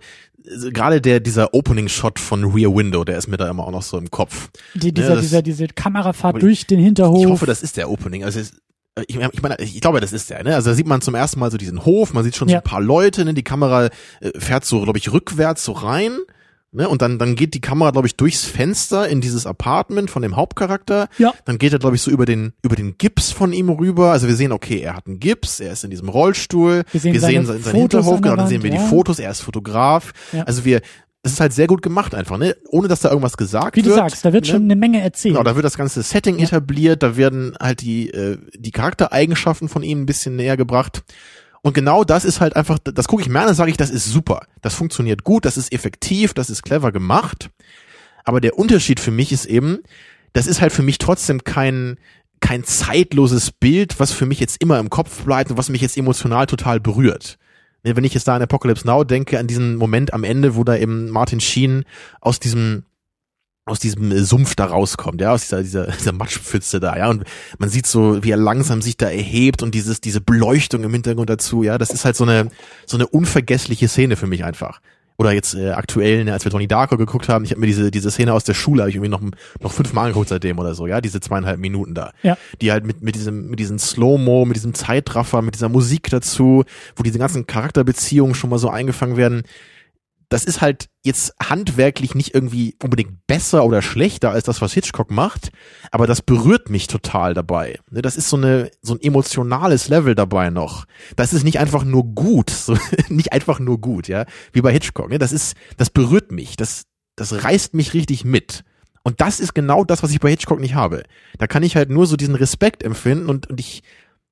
also 0.50 0.72
gerade 0.72 1.00
der, 1.00 1.20
dieser 1.20 1.54
Opening-Shot 1.54 2.18
von 2.18 2.44
Rear 2.44 2.74
Window, 2.74 3.04
der 3.04 3.16
ist 3.16 3.28
mir 3.28 3.36
da 3.36 3.48
immer 3.48 3.64
auch 3.64 3.70
noch 3.70 3.82
so 3.82 3.96
im 3.96 4.10
Kopf. 4.10 4.50
Die, 4.74 4.92
dieser, 4.92 5.14
ja, 5.14 5.20
dieser, 5.20 5.42
diese 5.42 5.68
Kamerafahrt 5.68 6.42
durch 6.42 6.66
den 6.66 6.80
Hinterhof. 6.80 7.22
Ich 7.22 7.30
hoffe, 7.30 7.46
das 7.46 7.62
ist 7.62 7.76
der 7.76 7.90
Opening. 7.90 8.24
Also 8.24 8.40
es, 8.40 8.52
ich, 9.06 9.16
ich 9.16 9.42
meine, 9.42 9.56
ich 9.60 9.80
glaube, 9.80 10.00
das 10.00 10.12
ist 10.12 10.30
der, 10.30 10.42
ne? 10.42 10.56
Also 10.56 10.70
da 10.70 10.74
sieht 10.74 10.88
man 10.88 11.00
zum 11.00 11.14
ersten 11.14 11.38
Mal 11.38 11.52
so 11.52 11.58
diesen 11.58 11.84
Hof, 11.84 12.12
man 12.12 12.24
sieht 12.24 12.34
schon 12.34 12.48
ja. 12.48 12.54
so 12.54 12.58
ein 12.58 12.64
paar 12.64 12.80
Leute, 12.80 13.24
ne? 13.24 13.34
Die 13.34 13.44
Kamera 13.44 13.86
äh, 13.86 13.90
fährt 14.36 14.64
so, 14.64 14.80
glaube 14.82 14.98
ich, 14.98 15.12
rückwärts 15.12 15.64
so 15.64 15.72
rein 15.72 16.18
Ne? 16.76 16.88
Und 16.88 17.02
dann, 17.02 17.18
dann 17.18 17.34
geht 17.36 17.54
die 17.54 17.60
Kamera, 17.60 17.90
glaube 17.90 18.06
ich, 18.06 18.16
durchs 18.16 18.44
Fenster 18.44 19.08
in 19.08 19.20
dieses 19.20 19.46
Apartment 19.46 20.10
von 20.10 20.22
dem 20.22 20.36
Hauptcharakter. 20.36 21.08
Ja. 21.18 21.32
Dann 21.46 21.58
geht 21.58 21.72
er, 21.72 21.78
glaube 21.78 21.96
ich, 21.96 22.02
so 22.02 22.10
über 22.10 22.26
den, 22.26 22.52
über 22.62 22.76
den 22.76 22.98
Gips 22.98 23.32
von 23.32 23.52
ihm 23.52 23.70
rüber. 23.70 24.12
Also 24.12 24.28
wir 24.28 24.36
sehen, 24.36 24.52
okay, 24.52 24.80
er 24.80 24.94
hat 24.94 25.06
einen 25.06 25.18
Gips, 25.18 25.58
er 25.60 25.72
ist 25.72 25.84
in 25.84 25.90
diesem 25.90 26.08
Rollstuhl. 26.08 26.84
Wir 26.92 27.00
sehen, 27.00 27.12
wir 27.14 27.20
sehen 27.20 27.46
seinen, 27.46 27.62
Hinterhof, 27.62 28.20
genau, 28.20 28.36
dann 28.36 28.48
sehen 28.48 28.62
wir 28.62 28.70
ja. 28.70 28.76
die 28.76 28.88
Fotos, 28.88 29.18
er 29.18 29.30
ist 29.30 29.40
Fotograf. 29.40 30.12
Ja. 30.32 30.42
Also 30.44 30.64
wir, 30.64 30.82
es 31.26 31.32
ist 31.32 31.40
halt 31.40 31.52
sehr 31.52 31.66
gut 31.66 31.82
gemacht 31.82 32.14
einfach, 32.14 32.38
ne? 32.38 32.56
Ohne 32.68 32.88
dass 32.88 33.00
da 33.00 33.08
irgendwas 33.08 33.36
gesagt 33.36 33.76
wird. 33.76 33.84
Wie 33.84 33.88
du 33.88 33.94
sagst, 33.94 34.24
da 34.24 34.32
wird 34.32 34.44
ne? 34.44 34.50
schon 34.52 34.62
eine 34.62 34.76
Menge 34.76 35.02
erzählt. 35.02 35.34
Genau, 35.34 35.42
da 35.42 35.56
wird 35.56 35.64
das 35.64 35.76
ganze 35.76 36.02
Setting 36.02 36.38
ja. 36.38 36.44
etabliert, 36.44 37.02
da 37.02 37.16
werden 37.16 37.56
halt 37.60 37.80
die, 37.80 38.10
äh, 38.10 38.38
die 38.54 38.70
Charaktereigenschaften 38.70 39.68
von 39.68 39.82
ihm 39.82 40.02
ein 40.02 40.06
bisschen 40.06 40.36
näher 40.36 40.56
gebracht. 40.56 41.02
Und 41.66 41.72
genau 41.72 42.04
das 42.04 42.24
ist 42.24 42.40
halt 42.40 42.54
einfach, 42.54 42.78
das 42.78 43.08
gucke 43.08 43.22
ich 43.22 43.28
mir 43.28 43.40
an 43.40 43.48
und 43.48 43.56
sage 43.56 43.72
ich, 43.72 43.76
das 43.76 43.90
ist 43.90 44.06
super. 44.06 44.46
Das 44.62 44.72
funktioniert 44.72 45.24
gut, 45.24 45.44
das 45.44 45.56
ist 45.56 45.72
effektiv, 45.72 46.32
das 46.32 46.48
ist 46.48 46.62
clever 46.62 46.92
gemacht. 46.92 47.50
Aber 48.22 48.40
der 48.40 48.56
Unterschied 48.56 49.00
für 49.00 49.10
mich 49.10 49.32
ist 49.32 49.46
eben, 49.46 49.80
das 50.32 50.46
ist 50.46 50.60
halt 50.60 50.72
für 50.72 50.84
mich 50.84 50.98
trotzdem 50.98 51.42
kein, 51.42 51.96
kein 52.38 52.62
zeitloses 52.62 53.50
Bild, 53.50 53.98
was 53.98 54.12
für 54.12 54.26
mich 54.26 54.38
jetzt 54.38 54.62
immer 54.62 54.78
im 54.78 54.90
Kopf 54.90 55.24
bleibt 55.24 55.50
und 55.50 55.56
was 55.56 55.68
mich 55.68 55.80
jetzt 55.80 55.96
emotional 55.96 56.46
total 56.46 56.78
berührt. 56.78 57.36
Wenn 57.82 58.04
ich 58.04 58.14
jetzt 58.14 58.28
da 58.28 58.36
an 58.36 58.42
Apocalypse 58.42 58.86
Now 58.86 59.02
denke, 59.02 59.36
an 59.36 59.48
diesen 59.48 59.74
Moment 59.74 60.14
am 60.14 60.22
Ende, 60.22 60.54
wo 60.54 60.62
da 60.62 60.76
eben 60.76 61.10
Martin 61.10 61.40
Sheen 61.40 61.84
aus 62.20 62.38
diesem 62.38 62.84
aus 63.66 63.80
diesem 63.80 64.10
äh, 64.12 64.20
Sumpf 64.20 64.54
da 64.54 64.66
rauskommt, 64.66 65.20
ja, 65.20 65.32
aus 65.32 65.42
dieser, 65.42 65.62
dieser, 65.62 65.86
dieser 65.98 66.12
Matschpfütze 66.12 66.80
da, 66.80 66.96
ja, 66.96 67.10
und 67.10 67.24
man 67.58 67.68
sieht 67.68 67.86
so, 67.86 68.22
wie 68.24 68.30
er 68.30 68.36
langsam 68.38 68.80
sich 68.80 68.96
da 68.96 69.10
erhebt 69.10 69.62
und 69.62 69.74
dieses, 69.74 70.00
diese 70.00 70.20
Beleuchtung 70.20 70.84
im 70.84 70.92
Hintergrund 70.92 71.28
dazu, 71.28 71.62
ja, 71.62 71.76
das 71.76 71.90
ist 71.90 72.04
halt 72.04 72.16
so 72.16 72.24
eine, 72.24 72.50
so 72.86 72.96
eine 72.96 73.06
unvergessliche 73.06 73.88
Szene 73.88 74.16
für 74.16 74.26
mich 74.26 74.44
einfach. 74.44 74.80
Oder 75.18 75.32
jetzt 75.32 75.54
äh, 75.54 75.70
aktuell, 75.70 76.24
ne, 76.24 76.32
als 76.34 76.44
wir 76.44 76.52
Tony 76.52 76.68
Darko 76.68 76.98
geguckt 76.98 77.30
haben, 77.30 77.44
ich 77.44 77.50
habe 77.50 77.60
mir 77.60 77.66
diese, 77.66 77.90
diese 77.90 78.10
Szene 78.10 78.34
aus 78.34 78.44
der 78.44 78.52
Schule, 78.52 78.82
habe 78.82 78.90
ich 78.90 78.96
irgendwie 78.96 79.10
noch, 79.10 79.22
noch 79.60 79.72
fünfmal 79.72 80.06
angeguckt 80.06 80.28
seitdem 80.28 80.58
oder 80.58 80.74
so, 80.74 80.86
ja, 80.86 81.00
diese 81.00 81.20
zweieinhalb 81.20 81.58
Minuten 81.58 81.94
da. 81.94 82.12
Ja. 82.22 82.36
Die 82.60 82.70
halt 82.70 82.84
mit, 82.84 83.02
mit 83.02 83.14
diesem, 83.14 83.48
mit 83.48 83.58
diesem 83.58 83.78
Slow-Mo, 83.78 84.44
mit 84.44 84.56
diesem 84.56 84.74
Zeitraffer, 84.74 85.40
mit 85.40 85.54
dieser 85.54 85.70
Musik 85.70 86.10
dazu, 86.10 86.64
wo 86.96 87.02
diese 87.02 87.18
ganzen 87.18 87.46
Charakterbeziehungen 87.46 88.34
schon 88.34 88.50
mal 88.50 88.58
so 88.58 88.68
eingefangen 88.68 89.16
werden 89.16 89.44
das 90.28 90.44
ist 90.44 90.60
halt 90.60 90.88
jetzt 91.04 91.34
handwerklich 91.40 92.14
nicht 92.14 92.34
irgendwie 92.34 92.74
unbedingt 92.82 93.26
besser 93.26 93.64
oder 93.64 93.80
schlechter 93.80 94.30
als 94.30 94.44
das, 94.44 94.60
was 94.60 94.72
Hitchcock 94.72 95.10
macht, 95.10 95.50
aber 95.92 96.06
das 96.06 96.20
berührt 96.20 96.68
mich 96.68 96.88
total 96.88 97.32
dabei. 97.34 97.78
Ne, 97.90 98.02
das 98.02 98.16
ist 98.16 98.28
so 98.28 98.36
eine 98.36 98.70
so 98.82 98.94
ein 98.94 99.00
emotionales 99.00 99.88
Level 99.88 100.14
dabei 100.14 100.50
noch. 100.50 100.86
Das 101.14 101.32
ist 101.32 101.44
nicht 101.44 101.58
einfach 101.58 101.84
nur 101.84 102.04
gut, 102.04 102.50
so, 102.50 102.76
nicht 103.08 103.32
einfach 103.32 103.60
nur 103.60 103.80
gut, 103.80 104.08
ja, 104.08 104.26
wie 104.52 104.62
bei 104.62 104.72
Hitchcock. 104.72 105.10
Ne, 105.10 105.18
das 105.18 105.32
ist, 105.32 105.56
das 105.76 105.90
berührt 105.90 106.32
mich, 106.32 106.56
das 106.56 106.84
das 107.14 107.44
reißt 107.44 107.74
mich 107.74 107.94
richtig 107.94 108.24
mit. 108.24 108.64
Und 109.02 109.20
das 109.20 109.38
ist 109.38 109.54
genau 109.54 109.84
das, 109.84 110.02
was 110.02 110.10
ich 110.10 110.20
bei 110.20 110.30
Hitchcock 110.30 110.60
nicht 110.60 110.74
habe. 110.74 111.04
Da 111.38 111.46
kann 111.46 111.62
ich 111.62 111.76
halt 111.76 111.88
nur 111.88 112.06
so 112.06 112.16
diesen 112.16 112.34
Respekt 112.34 112.82
empfinden 112.82 113.30
und, 113.30 113.48
und 113.48 113.60
ich 113.60 113.82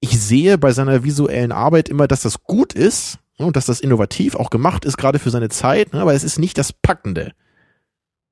ich 0.00 0.20
sehe 0.20 0.58
bei 0.58 0.72
seiner 0.72 1.02
visuellen 1.02 1.50
Arbeit 1.50 1.88
immer, 1.88 2.06
dass 2.06 2.20
das 2.20 2.42
gut 2.42 2.74
ist, 2.74 3.18
und 3.38 3.56
dass 3.56 3.66
das 3.66 3.80
innovativ 3.80 4.36
auch 4.36 4.50
gemacht 4.50 4.84
ist, 4.84 4.96
gerade 4.96 5.18
für 5.18 5.30
seine 5.30 5.48
Zeit, 5.48 5.92
ne, 5.92 6.00
aber 6.00 6.14
es 6.14 6.24
ist 6.24 6.38
nicht 6.38 6.58
das 6.58 6.72
Packende. 6.72 7.32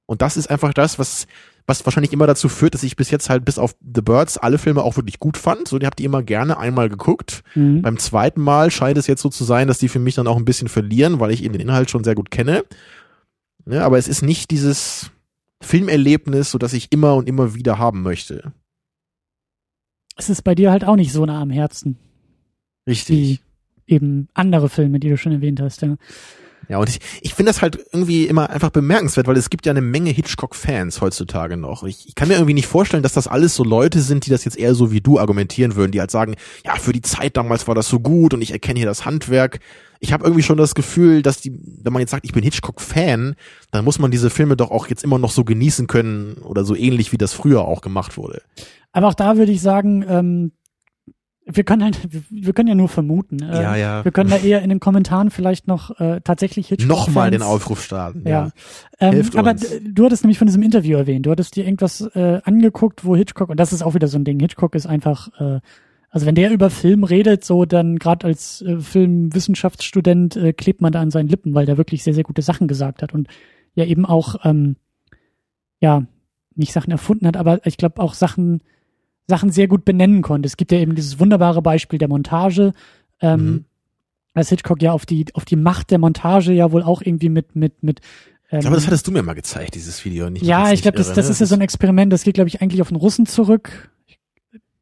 Und 0.07 0.23
das 0.23 0.37
ist 0.37 0.51
einfach 0.51 0.75
das, 0.75 0.99
was, 0.99 1.27
was 1.67 1.85
wahrscheinlich 1.87 2.13
immer 2.13 2.27
dazu 2.27 2.49
führt, 2.49 2.75
dass 2.75 2.83
ich 2.83 2.97
bis 2.97 3.11
jetzt 3.11 3.31
halt 3.31 3.45
bis 3.45 3.59
auf 3.59 3.75
The 3.81 4.03
Birds 4.03 4.37
alle 4.37 4.59
Filme 4.59 4.83
auch 4.83 4.97
wirklich 4.97 5.19
gut 5.19 5.37
fand. 5.37 5.69
So, 5.69 5.79
die 5.79 5.87
habt 5.87 6.01
ihr 6.01 6.07
immer 6.07 6.23
gerne 6.23 6.59
einmal 6.59 6.89
geguckt. 6.89 7.43
Mhm. 7.55 7.83
Beim 7.83 7.99
zweiten 7.99 8.41
Mal 8.41 8.71
scheint 8.71 8.99
es 8.99 9.07
jetzt 9.07 9.23
so 9.23 9.29
zu 9.29 9.45
sein, 9.45 9.69
dass 9.69 9.79
die 9.79 9.89
für 9.89 10.01
mich 10.01 10.15
dann 10.15 10.27
auch 10.27 10.37
ein 10.37 10.45
bisschen 10.45 10.69
verlieren, 10.69 11.21
weil 11.21 11.31
ich 11.31 11.43
eben 11.43 11.53
den 11.53 11.63
Inhalt 11.63 11.91
schon 11.91 12.05
sehr 12.05 12.15
gut 12.15 12.31
kenne. 12.31 12.65
Ja, 13.65 13.87
aber 13.87 13.97
es 13.97 14.09
ist 14.09 14.23
nicht 14.23 14.51
dieses 14.51 15.11
Filmerlebnis, 15.63 16.51
so 16.51 16.59
dass 16.59 16.73
ich 16.73 16.91
immer 16.91 17.15
und 17.15 17.29
immer 17.29 17.55
wieder 17.55 17.79
haben 17.79 18.03
möchte. 18.03 18.53
Es 20.17 20.29
ist 20.29 20.43
bei 20.43 20.55
dir 20.55 20.73
halt 20.73 20.85
auch 20.85 20.97
nicht 20.97 21.13
so 21.13 21.25
nah 21.25 21.41
am 21.41 21.51
Herzen. 21.51 21.97
Richtig. 22.87 23.41
Eben 23.93 24.29
andere 24.33 24.69
Filme, 24.69 24.99
die 25.01 25.11
du 25.11 25.17
schon 25.17 25.33
erwähnt 25.33 25.61
hast, 25.61 25.83
ja. 25.83 25.97
Ja, 26.69 26.79
und 26.79 26.89
ich, 26.89 27.01
ich 27.21 27.35
finde 27.35 27.51
das 27.51 27.61
halt 27.61 27.85
irgendwie 27.93 28.25
immer 28.25 28.49
einfach 28.49 28.71
bemerkenswert, 28.71 29.27
weil 29.27 29.37
es 29.37 29.51
gibt 29.51 29.67
ja 29.67 29.73
eine 29.73 29.83
Menge 29.83 30.11
Hitchcock-Fans 30.11 31.01
heutzutage 31.01 31.57
noch. 31.57 31.83
Ich, 31.83 32.09
ich 32.09 32.15
kann 32.15 32.29
mir 32.29 32.35
irgendwie 32.35 32.55
nicht 32.55 32.67
vorstellen, 32.67 33.03
dass 33.03 33.13
das 33.13 33.27
alles 33.27 33.55
so 33.55 33.65
Leute 33.65 34.01
sind, 34.01 34.25
die 34.25 34.31
das 34.31 34.45
jetzt 34.45 34.59
eher 34.59 34.75
so 34.75 34.93
wie 34.93 35.01
du 35.01 35.19
argumentieren 35.19 35.75
würden, 35.75 35.93
die 35.93 36.01
halt 36.01 36.11
sagen, 36.11 36.37
ja, 36.65 36.77
für 36.77 36.93
die 36.93 37.03
Zeit 37.03 37.37
damals 37.37 37.67
war 37.69 37.75
das 37.75 37.89
so 37.89 38.01
gut 38.01 38.33
und 38.33 38.43
ich 38.43 38.53
erkenne 38.53 38.79
hier 38.79 38.89
das 38.89 39.05
Handwerk. 39.05 39.59
Ich 40.01 40.13
habe 40.13 40.25
irgendwie 40.25 40.43
schon 40.43 40.57
das 40.57 40.75
Gefühl, 40.75 41.23
dass 41.23 41.41
die, 41.41 41.53
wenn 41.83 41.93
man 41.93 42.01
jetzt 42.01 42.11
sagt, 42.11 42.25
ich 42.25 42.33
bin 42.33 42.43
Hitchcock-Fan, 42.43 43.35
dann 43.71 43.85
muss 43.85 43.99
man 43.99 44.11
diese 44.11 44.31
Filme 44.31 44.57
doch 44.57 44.71
auch 44.71 44.87
jetzt 44.87 45.05
immer 45.05 45.19
noch 45.19 45.31
so 45.31 45.45
genießen 45.45 45.89
können 45.89 46.39
oder 46.43 46.65
so 46.65 46.75
ähnlich, 46.75 47.13
wie 47.13 47.19
das 47.19 47.35
früher 47.35 47.63
auch 47.63 47.81
gemacht 47.81 48.17
wurde. 48.17 48.41
Aber 48.93 49.09
auch 49.09 49.15
da 49.15 49.37
würde 49.37 49.53
ich 49.53 49.61
sagen, 49.61 50.05
ähm, 50.09 50.53
wir 51.45 51.65
können 51.65 51.83
halt, 51.83 51.99
wir 52.31 52.53
können 52.53 52.69
ja 52.69 52.75
nur 52.75 52.89
vermuten. 52.89 53.43
Äh, 53.43 53.63
ja, 53.63 53.77
ja. 53.77 54.05
Wir 54.05 54.13
können 54.13 54.31
da 54.31 54.37
eher 54.37 54.63
in 54.63 54.69
den 54.69 54.81
Kommentaren 54.81 55.31
vielleicht 55.31 55.67
noch 55.67 55.99
äh, 55.99 56.21
tatsächlich 56.23 56.69
Hitchcock 56.69 56.89
Nochmal 56.89 57.31
den 57.31 57.43
Aufruf 57.43 57.83
starten. 57.83 58.23
Ja. 58.25 58.53
ja. 59.01 59.13
Ähm, 59.13 59.29
aber 59.35 59.55
du 59.55 60.05
hattest 60.05 60.23
nämlich 60.23 60.39
von 60.39 60.47
diesem 60.47 60.63
Interview 60.63 60.97
erwähnt. 60.97 61.27
Du 61.27 61.31
hattest 61.31 61.57
dir 61.57 61.65
irgendwas 61.65 62.01
äh, 62.15 62.41
angeguckt, 62.45 63.05
wo 63.05 63.17
Hitchcock, 63.17 63.49
und 63.49 63.59
das 63.59 63.73
ist 63.73 63.83
auch 63.83 63.95
wieder 63.95 64.07
so 64.07 64.19
ein 64.19 64.25
Ding, 64.25 64.39
Hitchcock 64.39 64.75
ist 64.77 64.87
einfach, 64.87 65.29
äh, 65.41 65.61
also 66.11 66.27
wenn 66.27 66.35
der 66.37 66.53
über 66.53 66.71
Film 66.71 67.03
redet, 67.03 67.45
so 67.45 67.65
dann 67.65 67.99
gerade 67.99 68.27
als 68.27 68.63
äh, 68.63 68.79
Filmwissenschaftsstudent 68.79 70.37
äh, 70.37 70.53
klebt 70.53 70.81
man 70.81 70.93
da 70.93 71.01
an 71.01 71.11
seinen 71.11 71.29
Lippen, 71.29 71.55
weil 71.55 71.67
der 71.67 71.77
wirklich 71.77 72.05
sehr, 72.05 72.15
sehr 72.15 72.25
gute 72.25 72.43
Sachen 72.43 72.69
gesagt 72.69 73.03
hat 73.03 73.15
und 73.15 73.29
ja 73.75 73.85
eben 73.85 74.07
auch, 74.07 74.37
ähm, 74.45 74.77
ja, 75.81 76.07
nicht 76.55 76.73
Sachen 76.73 76.93
erfunden 76.93 77.27
hat, 77.27 77.37
aber 77.37 77.67
ich 77.67 77.79
glaube 77.79 78.01
auch 78.01 78.15
Sachen 78.15 78.63
Sachen 79.29 79.51
sehr 79.51 79.69
gut 79.69 79.85
benennen 79.85 80.23
konnte. 80.23 80.47
Es 80.47 80.57
gibt 80.57 80.73
ja 80.73 80.79
eben 80.79 80.95
dieses 80.95 81.21
wunderbare 81.21 81.63
Beispiel 81.63 81.99
der 81.99 82.09
Montage, 82.09 82.73
ähm, 83.21 83.45
mhm. 83.45 83.65
als 84.35 84.49
Hitchcock 84.49 84.83
ja 84.83 84.93
auf 84.93 85.07
die, 85.07 85.27
auf 85.35 85.45
die 85.45 85.57
Macht 85.57 85.91
der 85.91 85.99
Montage 85.99 86.53
ja 86.53 86.73
wohl 86.73 86.83
auch 86.83 87.03
irgendwie 87.03 87.29
mit, 87.29 87.55
mit, 87.55 87.83
mit 87.83 88.01
ähm, 88.51 88.59
ich 88.59 88.65
glaube, 88.65 88.77
das 88.77 88.87
hattest 88.87 89.07
du 89.07 89.13
mir 89.13 89.23
mal 89.23 89.33
gezeigt, 89.33 89.75
dieses 89.75 90.05
Video. 90.05 90.29
Nicht, 90.29 90.45
ja, 90.45 90.73
ich 90.73 90.83
glaube, 90.83 90.99
das, 90.99 91.13
das 91.15 91.31
ist 91.31 91.41
ja 91.41 91.47
so 91.47 91.55
ein 91.55 91.63
Experiment, 91.63 92.13
das 92.13 92.23
geht, 92.23 92.35
glaube 92.35 92.49
ich, 92.49 92.61
eigentlich 92.61 92.83
auf 92.83 92.89
den 92.89 92.97
Russen 92.97 93.25
zurück. 93.25 93.91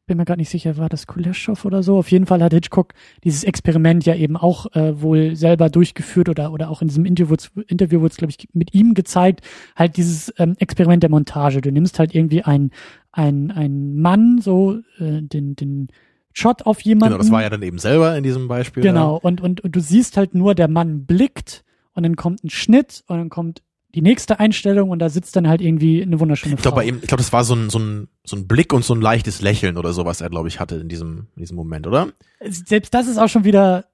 bin 0.07 0.17
mir 0.17 0.25
gerade 0.25 0.41
nicht 0.41 0.49
sicher, 0.49 0.75
war 0.75 0.89
das 0.89 1.07
Kuleshov 1.07 1.63
oder 1.63 1.81
so. 1.81 1.97
Auf 1.97 2.11
jeden 2.11 2.25
Fall 2.25 2.43
hat 2.43 2.51
Hitchcock 2.51 2.93
dieses 3.23 3.45
Experiment 3.45 4.05
ja 4.05 4.13
eben 4.13 4.35
auch 4.35 4.65
äh, 4.75 5.01
wohl 5.01 5.37
selber 5.37 5.69
durchgeführt 5.69 6.27
oder 6.27 6.51
oder 6.51 6.69
auch 6.69 6.81
in 6.81 6.89
diesem 6.89 7.05
Interview, 7.05 7.37
Interview 7.67 8.01
wurde 8.01 8.11
es, 8.11 8.17
glaube 8.17 8.33
ich, 8.37 8.49
mit 8.51 8.73
ihm 8.73 8.93
gezeigt, 8.93 9.39
halt 9.77 9.95
dieses 9.95 10.33
ähm, 10.37 10.55
Experiment 10.59 11.03
der 11.03 11.09
Montage. 11.09 11.61
Du 11.61 11.71
nimmst 11.71 11.97
halt 11.97 12.13
irgendwie 12.13 12.43
ein 12.43 12.71
ein 13.11 13.51
ein 13.51 13.95
Mann, 13.99 14.39
so 14.41 14.79
äh, 14.99 15.21
den 15.21 15.55
den 15.55 15.89
Shot 16.33 16.63
auf 16.65 16.81
jemanden. 16.81 17.13
Genau, 17.13 17.23
das 17.23 17.31
war 17.31 17.41
ja 17.41 17.49
dann 17.49 17.61
eben 17.61 17.77
selber 17.77 18.15
in 18.15 18.23
diesem 18.23 18.47
Beispiel. 18.47 18.83
Genau, 18.83 19.17
und, 19.21 19.41
und, 19.41 19.61
und 19.61 19.75
du 19.75 19.79
siehst 19.81 20.17
halt 20.17 20.33
nur, 20.33 20.55
der 20.55 20.67
Mann 20.69 21.05
blickt 21.05 21.63
und 21.93 22.03
dann 22.03 22.15
kommt 22.15 22.43
ein 22.43 22.49
Schnitt 22.49 23.03
und 23.07 23.17
dann 23.17 23.29
kommt 23.29 23.61
die 23.93 24.01
nächste 24.01 24.39
Einstellung 24.39 24.89
und 24.89 24.99
da 24.99 25.09
sitzt 25.09 25.35
dann 25.35 25.49
halt 25.49 25.61
irgendwie 25.61 26.01
eine 26.01 26.19
wunderschöne 26.19 26.55
Ich 26.55 26.61
glaube, 26.61 26.81
Frau. 26.81 26.87
ihm, 26.87 26.99
ich 27.01 27.07
glaube, 27.07 27.21
das 27.21 27.33
war 27.33 27.43
so 27.43 27.55
ein, 27.55 27.69
so 27.69 27.79
ein, 27.79 28.07
so 28.23 28.37
ein 28.37 28.47
Blick 28.47 28.71
und 28.71 28.85
so 28.85 28.93
ein 28.93 29.01
leichtes 29.01 29.41
Lächeln 29.41 29.77
oder 29.77 29.91
so, 29.91 30.05
was 30.05 30.21
er, 30.21 30.29
glaube 30.29 30.47
ich, 30.47 30.61
hatte 30.61 30.75
in 30.75 30.87
diesem, 30.87 31.27
in 31.35 31.41
diesem 31.41 31.57
Moment, 31.57 31.87
oder? 31.87 32.07
Selbst 32.47 32.93
das 32.93 33.07
ist 33.07 33.17
auch 33.17 33.27
schon 33.27 33.43
wieder 33.43 33.85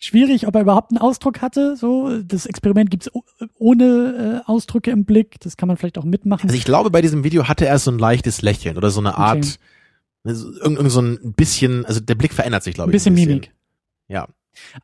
schwierig, 0.00 0.48
ob 0.48 0.54
er 0.56 0.62
überhaupt 0.62 0.90
einen 0.90 0.98
Ausdruck 0.98 1.40
hatte. 1.42 1.76
So, 1.76 2.20
das 2.22 2.46
Experiment 2.46 2.90
gibt's 2.90 3.08
ohne 3.58 4.42
äh, 4.46 4.50
Ausdrücke 4.50 4.90
im 4.90 5.04
Blick. 5.04 5.38
Das 5.40 5.56
kann 5.56 5.68
man 5.68 5.76
vielleicht 5.76 5.98
auch 5.98 6.04
mitmachen. 6.04 6.48
Also 6.48 6.56
ich 6.56 6.64
glaube, 6.64 6.90
bei 6.90 7.02
diesem 7.02 7.22
Video 7.22 7.46
hatte 7.46 7.66
er 7.66 7.78
so 7.78 7.90
ein 7.92 7.98
leichtes 7.98 8.42
Lächeln 8.42 8.76
oder 8.76 8.90
so 8.90 9.00
eine 9.00 9.16
Art, 9.16 9.38
Okay. 9.38 9.54
ne, 10.24 10.34
so- 10.34 10.50
irgend, 10.52 10.78
irgend 10.78 10.90
so 10.90 11.02
ein 11.02 11.34
bisschen, 11.36 11.84
also 11.86 12.00
der 12.00 12.14
Blick 12.16 12.32
verändert 12.32 12.64
sich, 12.64 12.74
glaube 12.74 12.88
ein 12.88 12.90
ich. 12.90 12.94
bisschen 12.94 13.14
Mimik. 13.14 13.52
Ja. 14.08 14.26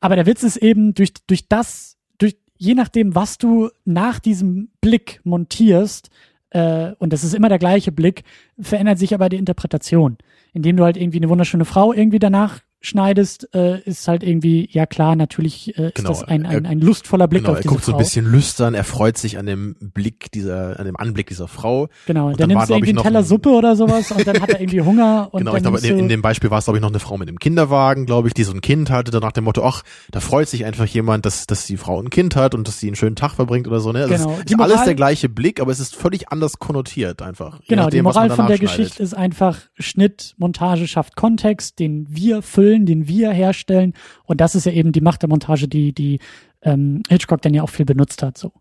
Aber 0.01 0.15
der 0.17 0.27
Witz 0.27 0.43
ist 0.45 0.59
eben, 0.59 0.95
durch, 0.95 1.13
durch 1.27 1.49
das, 1.49 1.97
durch, 2.19 2.37
je 2.57 2.75
nachdem, 2.75 3.15
was 3.15 3.39
du 3.39 3.71
nach 3.85 4.19
diesem 4.21 4.69
Blick 4.81 5.21
montierst, 5.25 6.11
äh, 6.51 6.93
und 6.99 7.13
das 7.13 7.25
ist 7.25 7.35
immer 7.35 7.49
der 7.49 7.59
gleiche 7.59 7.91
Blick, 7.91 8.23
verändert 8.61 8.99
sich 8.99 9.13
aber 9.15 9.29
die 9.29 9.37
Interpretation. 9.37 10.17
Indem 10.53 10.77
du 10.77 10.85
halt 10.85 10.97
irgendwie 10.97 11.19
eine 11.19 11.29
wunderschöne 11.29 11.65
Frau 11.65 11.93
irgendwie 11.93 12.19
danach 12.21 12.61
schneidest, 12.81 13.49
äh, 13.55 13.81
ist 13.83 14.07
halt 14.07 14.23
irgendwie, 14.23 14.69
ja 14.71 14.87
klar, 14.87 15.17
natürlich 15.17 15.77
äh, 15.79 15.89
ist 15.89 15.95
Genau, 15.97 16.11
das 16.11 16.23
ein, 16.25 16.47
ein, 16.47 16.65
er- 16.65 16.71
ein 16.71 16.81
lustvoller 16.81 17.27
Blick 17.27 17.43
Genau, 17.43 17.53
auf 17.53 17.59
er 17.59 17.63
diese 17.63 17.69
guckt 17.73 17.85
so 17.85 17.93
Frau. 17.93 17.99
ein 17.99 18.03
bisschen 18.05 18.27
lüstern, 18.31 18.75
er 18.75 18.85
freut 18.85 19.19
sich 19.19 19.39
an 19.39 19.47
dem 19.47 19.75
Blick 19.81 20.31
dieser, 20.33 20.79
an 20.79 20.87
dem 20.87 20.97
Anblick 20.97 21.27
dieser 21.29 21.49
Frau. 21.49 21.89
genau, 22.07 22.29
und 22.29 22.41
dann 22.41 22.49
dann 22.49 22.57
war, 22.57 22.63
nimmst 22.63 22.71
du 22.71 22.75
irgendwie 22.75 22.91
einen 22.91 23.03
Teller 23.03 23.19
ein- 23.21 23.25
Suppe 23.25 23.49
oder 23.51 23.75
sowas 23.77 24.11
und 24.13 24.27
dann 24.27 24.41
hat 24.41 24.51
er 24.51 24.61
irgendwie 24.61 24.83
Hunger 24.83 25.29
und 25.33 25.41
genau, 25.41 25.57
ich 25.57 25.63
glaube, 25.63 25.79
in, 25.81 25.99
in 25.99 26.09
dem 26.09 26.23
Beispiel 26.23 26.51
war 26.51 26.59
es, 26.59 26.65
glaube 26.67 26.79
ich, 26.79 26.83
noch 26.83 26.91
eine 26.91 27.01
Frau 27.01 27.19
mit 27.19 27.29
einem 27.29 27.39
Kinderwagen, 27.39 28.07
glaube 28.07 28.29
ich, 28.29 28.35
die 28.35 28.45
so 28.45 28.53
ein 28.53 28.61
Kind 28.61 28.91
hatte, 28.91 29.11
dann 29.11 29.23
nach 29.23 29.33
dem 29.33 29.45
Motto, 29.45 29.65
ach, 29.65 29.83
da 30.11 30.21
freut 30.21 30.49
sich 30.49 30.65
einfach 30.65 30.87
jemand, 30.87 31.27
dass, 31.27 31.47
dass 31.47 31.67
die 31.67 31.77
Frau 31.79 32.01
ein 32.01 32.11
Kind 32.11 32.37
hat 32.37 32.55
und 32.55 32.69
dass 32.69 32.79
sie 32.79 32.87
einen 32.87 32.97
schönen 32.97 33.17
Tag 33.17 33.33
verbringt 33.33 33.67
oder 33.67 33.81
so, 33.81 33.91
ne? 33.93 34.03
Also 34.05 34.15
Genau. 34.17 34.31
Es 34.39 34.45
Die 34.45 34.55
ist 34.55 34.61
alles 34.61 34.73
Moral- 34.75 34.85
der 34.87 34.95
gleiche 34.95 35.29
Blick, 35.29 35.61
aber 35.61 35.73
es 35.73 35.81
ist 35.81 35.97
völlig 35.97 36.29
anders 36.31 36.59
konnotiert 36.59 37.21
einfach. 37.23 37.61
Genau, 37.69 37.89
die 37.91 37.97
nachdem, 38.01 38.05
was 38.05 38.15
Moral 38.15 38.29
von 38.31 38.47
der 38.47 38.57
danach 38.59 38.59
schneidet. 38.73 38.77
Geschichte 38.87 39.03
ist 39.03 39.15
einfach, 39.15 39.59
Schnitt, 39.79 40.35
Montage 40.39 40.87
schafft 40.87 41.17
Kontext, 41.17 41.79
den 41.79 42.07
wir 42.11 42.43
füllen, 42.43 42.66
den 42.75 43.07
wir 43.07 43.31
herstellen. 43.31 43.93
Und 44.25 44.41
das 44.41 44.55
ist 44.55 44.67
ja 44.67 44.73
eben 44.73 44.91
die 44.93 45.01
Macht 45.01 45.23
der 45.23 45.29
Montage, 45.29 45.69
die, 45.69 45.93
die 45.93 46.19
ähm, 46.63 47.03
Hitchcock 47.09 47.41
dann 47.43 47.55
ja 47.55 47.63
auch 47.63 47.71
viel 47.71 47.87
benutzt 47.87 48.23
hat. 48.23 48.37
so. 48.37 48.53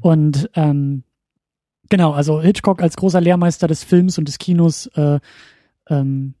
Und 0.00 0.50
ähm, 0.54 1.04
genau, 1.88 2.12
also 2.12 2.40
Hitchcock 2.42 2.82
als 2.82 2.96
großer 2.96 3.20
Lehrmeister 3.20 3.66
des 3.66 3.82
Films 3.82 4.18
und 4.18 4.28
des 4.28 4.38
Kinos 4.38 4.86
äh, 4.94 5.18
ähm, 5.88 6.34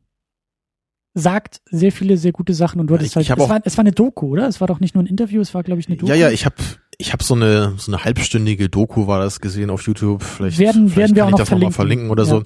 sagt 1.14 1.62
sehr 1.70 1.92
viele, 1.92 2.18
sehr 2.18 2.32
gute 2.32 2.52
Sachen 2.52 2.78
und 2.80 2.88
du 2.88 2.94
hattest 2.94 3.16
ich- 3.16 3.30
halt, 3.30 3.40
es, 3.40 3.48
war, 3.48 3.60
es 3.64 3.76
war 3.78 3.82
eine 3.84 3.92
Doku, 3.92 4.26
oder? 4.28 4.46
Es 4.48 4.60
war 4.60 4.68
doch 4.68 4.80
nicht 4.80 4.94
nur 4.94 5.02
ein 5.02 5.06
Interview, 5.06 5.40
es 5.40 5.54
war, 5.54 5.62
glaube 5.62 5.80
ich, 5.80 5.86
eine 5.88 5.96
Doku. 5.96 6.10
Ja, 6.10 6.14
ja, 6.16 6.30
ich 6.30 6.44
habe 6.44 6.56
ich 6.98 7.12
hab 7.14 7.22
so 7.22 7.34
eine 7.34 7.74
so 7.78 7.90
eine 7.92 8.04
halbstündige 8.04 8.68
Doku 8.68 9.06
war 9.06 9.18
das 9.20 9.40
gesehen 9.40 9.70
auf 9.70 9.82
YouTube. 9.86 10.22
Vielleicht, 10.22 10.58
Werden- 10.58 10.88
vielleicht 10.90 11.14
werden 11.14 11.16
wir 11.16 11.22
kann 11.22 11.24
auch 11.24 11.28
ich 11.28 11.32
noch 11.32 11.38
das 11.38 11.50
noch 11.50 11.58
mal 11.58 11.70
verlinken. 11.72 12.08
verlinken 12.08 12.10
oder 12.10 12.24
Ja. 12.24 12.28
so. 12.28 12.42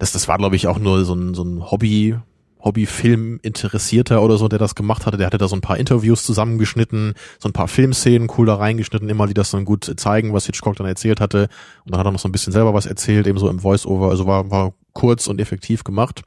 Das 0.00 0.10
das 0.12 0.26
war 0.26 0.38
glaube 0.38 0.56
ich 0.56 0.66
auch 0.66 0.78
nur 0.80 1.04
so 1.04 1.14
ein 1.14 1.34
so 1.34 1.44
ein 1.44 1.70
Hobby 1.70 2.16
Hobbyfilm 2.60 3.38
interessierter 3.42 4.22
oder 4.22 4.36
so, 4.36 4.48
der 4.48 4.58
das 4.58 4.74
gemacht 4.74 5.06
hatte. 5.06 5.16
Der 5.16 5.26
hatte 5.26 5.38
da 5.38 5.48
so 5.48 5.56
ein 5.56 5.60
paar 5.60 5.78
Interviews 5.78 6.24
zusammengeschnitten, 6.24 7.14
so 7.38 7.48
ein 7.48 7.52
paar 7.52 7.68
Filmszenen 7.68 8.28
cool 8.36 8.46
da 8.46 8.56
reingeschnitten, 8.56 9.08
immer 9.08 9.26
die 9.26 9.34
das 9.34 9.50
dann 9.50 9.64
gut 9.64 9.92
zeigen, 9.96 10.32
was 10.32 10.46
Hitchcock 10.46 10.76
dann 10.76 10.86
erzählt 10.86 11.20
hatte. 11.20 11.48
Und 11.84 11.92
dann 11.92 12.00
hat 12.00 12.06
er 12.06 12.12
noch 12.12 12.20
so 12.20 12.28
ein 12.28 12.32
bisschen 12.32 12.52
selber 12.52 12.74
was 12.74 12.86
erzählt, 12.86 13.26
eben 13.26 13.38
so 13.38 13.48
im 13.48 13.60
Voice-Over. 13.60 14.10
Also 14.10 14.26
war 14.26 14.50
war 14.50 14.74
kurz 14.92 15.26
und 15.26 15.40
effektiv 15.40 15.84
gemacht. 15.84 16.22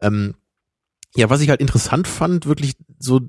Ähm, 0.00 0.34
ja, 1.14 1.30
was 1.30 1.40
ich 1.40 1.48
halt 1.48 1.60
interessant 1.60 2.08
fand, 2.08 2.46
wirklich 2.46 2.74
so 2.98 3.20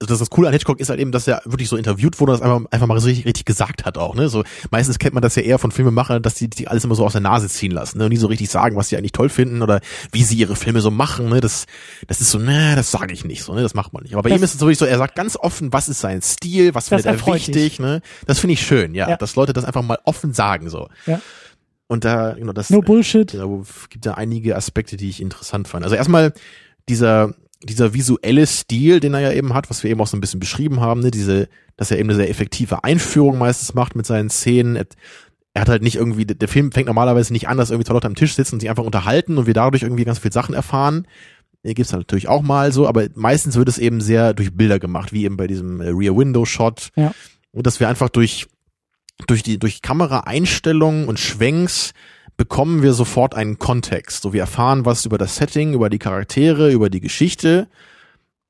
das, 0.00 0.20
das 0.20 0.30
Coole 0.30 0.46
an 0.46 0.52
Hitchcock 0.52 0.78
ist 0.78 0.90
halt 0.90 1.00
eben, 1.00 1.10
dass 1.10 1.26
er 1.26 1.42
wirklich 1.44 1.68
so 1.68 1.76
interviewt 1.76 2.20
wurde 2.20 2.32
und 2.32 2.38
das 2.40 2.48
einfach, 2.48 2.70
einfach 2.70 2.86
mal 2.86 3.00
so 3.00 3.06
richtig, 3.08 3.26
richtig 3.26 3.46
gesagt 3.46 3.84
hat 3.84 3.98
auch. 3.98 4.14
Ne? 4.14 4.28
So 4.28 4.44
meistens 4.70 5.00
kennt 5.00 5.14
man 5.14 5.22
das 5.22 5.34
ja 5.34 5.42
eher 5.42 5.58
von 5.58 5.72
Filmemachern, 5.72 6.22
dass 6.22 6.34
die, 6.34 6.48
die 6.48 6.68
alles 6.68 6.84
immer 6.84 6.94
so 6.94 7.04
aus 7.04 7.12
der 7.12 7.20
Nase 7.20 7.48
ziehen 7.48 7.72
lassen 7.72 7.98
ne? 7.98 8.04
und 8.04 8.10
nie 8.10 8.16
so 8.16 8.28
richtig 8.28 8.48
sagen, 8.48 8.76
was 8.76 8.88
sie 8.90 8.96
eigentlich 8.96 9.10
toll 9.10 9.28
finden 9.28 9.60
oder 9.60 9.80
wie 10.12 10.22
sie 10.22 10.36
ihre 10.36 10.54
Filme 10.54 10.80
so 10.80 10.92
machen. 10.92 11.28
Ne? 11.28 11.40
Das, 11.40 11.66
das 12.06 12.20
ist 12.20 12.30
so, 12.30 12.38
ne, 12.38 12.74
das 12.76 12.92
sage 12.92 13.12
ich 13.12 13.24
nicht 13.24 13.42
so, 13.42 13.54
ne? 13.54 13.62
das 13.62 13.74
macht 13.74 13.92
man 13.92 14.04
nicht. 14.04 14.12
Aber 14.14 14.22
bei 14.22 14.28
Das- 14.30 14.38
ihm 14.38 14.44
ist 14.44 14.54
es 14.54 14.60
wirklich 14.60 14.78
so, 14.78 14.84
er 14.84 14.98
sagt 14.98 15.16
ganz 15.16 15.36
offen, 15.36 15.72
was 15.72 15.88
ist 15.88 16.00
sein 16.00 16.22
Stil, 16.22 16.76
was 16.76 16.88
findet 16.90 17.06
er 17.06 17.26
wichtig. 17.26 17.80
Ne? 17.80 18.00
Das 18.26 18.38
finde 18.38 18.52
ich 18.54 18.62
schön, 18.64 18.94
ja, 18.94 19.08
Ja. 19.10 19.16
dass 19.16 19.34
Leute 19.34 19.52
das 19.52 19.64
einfach 19.64 19.82
mal 19.82 19.98
offen 20.04 20.32
sagen 20.32 20.70
so. 20.70 20.88
Ja. 21.06 21.20
Und 21.88 22.04
da, 22.04 22.34
genau, 22.34 22.52
das 22.52 22.70
No 22.70 22.82
Bullshit. 22.82 23.34
da 23.34 23.46
gibt 23.88 24.06
da 24.06 24.14
einige 24.14 24.54
Aspekte, 24.54 24.96
die 24.96 25.08
ich 25.08 25.20
interessant 25.20 25.66
fand. 25.66 25.82
Also 25.84 25.96
erstmal 25.96 26.34
dieser 26.88 27.34
dieser 27.62 27.94
visuelle 27.94 28.46
Stil, 28.46 29.00
den 29.00 29.14
er 29.14 29.20
ja 29.20 29.32
eben 29.32 29.54
hat, 29.54 29.68
was 29.70 29.82
wir 29.82 29.90
eben 29.90 30.00
auch 30.00 30.06
so 30.06 30.16
ein 30.16 30.20
bisschen 30.20 30.40
beschrieben 30.40 30.80
haben, 30.80 31.00
ne, 31.00 31.10
diese, 31.10 31.48
dass 31.76 31.90
er 31.90 31.98
eben 31.98 32.08
eine 32.08 32.16
sehr 32.16 32.30
effektive 32.30 32.84
Einführung 32.84 33.38
meistens 33.38 33.74
macht 33.74 33.96
mit 33.96 34.06
seinen 34.06 34.30
Szenen. 34.30 34.76
Er, 34.76 34.86
er 35.54 35.62
hat 35.62 35.68
halt 35.68 35.82
nicht 35.82 35.96
irgendwie, 35.96 36.24
der 36.24 36.48
Film 36.48 36.70
fängt 36.70 36.86
normalerweise 36.86 37.32
nicht 37.32 37.48
an, 37.48 37.58
dass 37.58 37.70
irgendwie 37.70 37.86
zwei 37.86 37.94
Leute 37.94 38.06
am 38.06 38.14
Tisch 38.14 38.34
sitzen 38.34 38.56
und 38.56 38.60
sich 38.60 38.70
einfach 38.70 38.84
unterhalten 38.84 39.38
und 39.38 39.46
wir 39.46 39.54
dadurch 39.54 39.82
irgendwie 39.82 40.04
ganz 40.04 40.20
viel 40.20 40.32
Sachen 40.32 40.54
erfahren. 40.54 41.06
Hier 41.64 41.74
gibt's 41.74 41.92
halt 41.92 42.02
natürlich 42.02 42.28
auch 42.28 42.42
mal 42.42 42.72
so, 42.72 42.86
aber 42.86 43.08
meistens 43.14 43.56
wird 43.56 43.68
es 43.68 43.78
eben 43.78 44.00
sehr 44.00 44.34
durch 44.34 44.54
Bilder 44.54 44.78
gemacht, 44.78 45.12
wie 45.12 45.24
eben 45.24 45.36
bei 45.36 45.48
diesem 45.48 45.80
äh, 45.80 45.88
Rear 45.88 46.16
Window 46.16 46.44
Shot. 46.44 46.90
Ja. 46.94 47.12
Und 47.50 47.66
dass 47.66 47.80
wir 47.80 47.88
einfach 47.88 48.08
durch 48.08 48.46
durch 49.26 49.42
die 49.42 49.58
durch 49.58 49.82
Kameraeinstellungen 49.82 51.08
und 51.08 51.18
Schwenks 51.18 51.92
bekommen 52.38 52.82
wir 52.82 52.94
sofort 52.94 53.34
einen 53.34 53.58
Kontext. 53.58 54.22
So 54.22 54.32
wir 54.32 54.40
erfahren 54.40 54.86
was 54.86 55.04
über 55.04 55.18
das 55.18 55.36
Setting, 55.36 55.74
über 55.74 55.90
die 55.90 55.98
Charaktere, 55.98 56.70
über 56.70 56.88
die 56.88 57.00
Geschichte. 57.00 57.68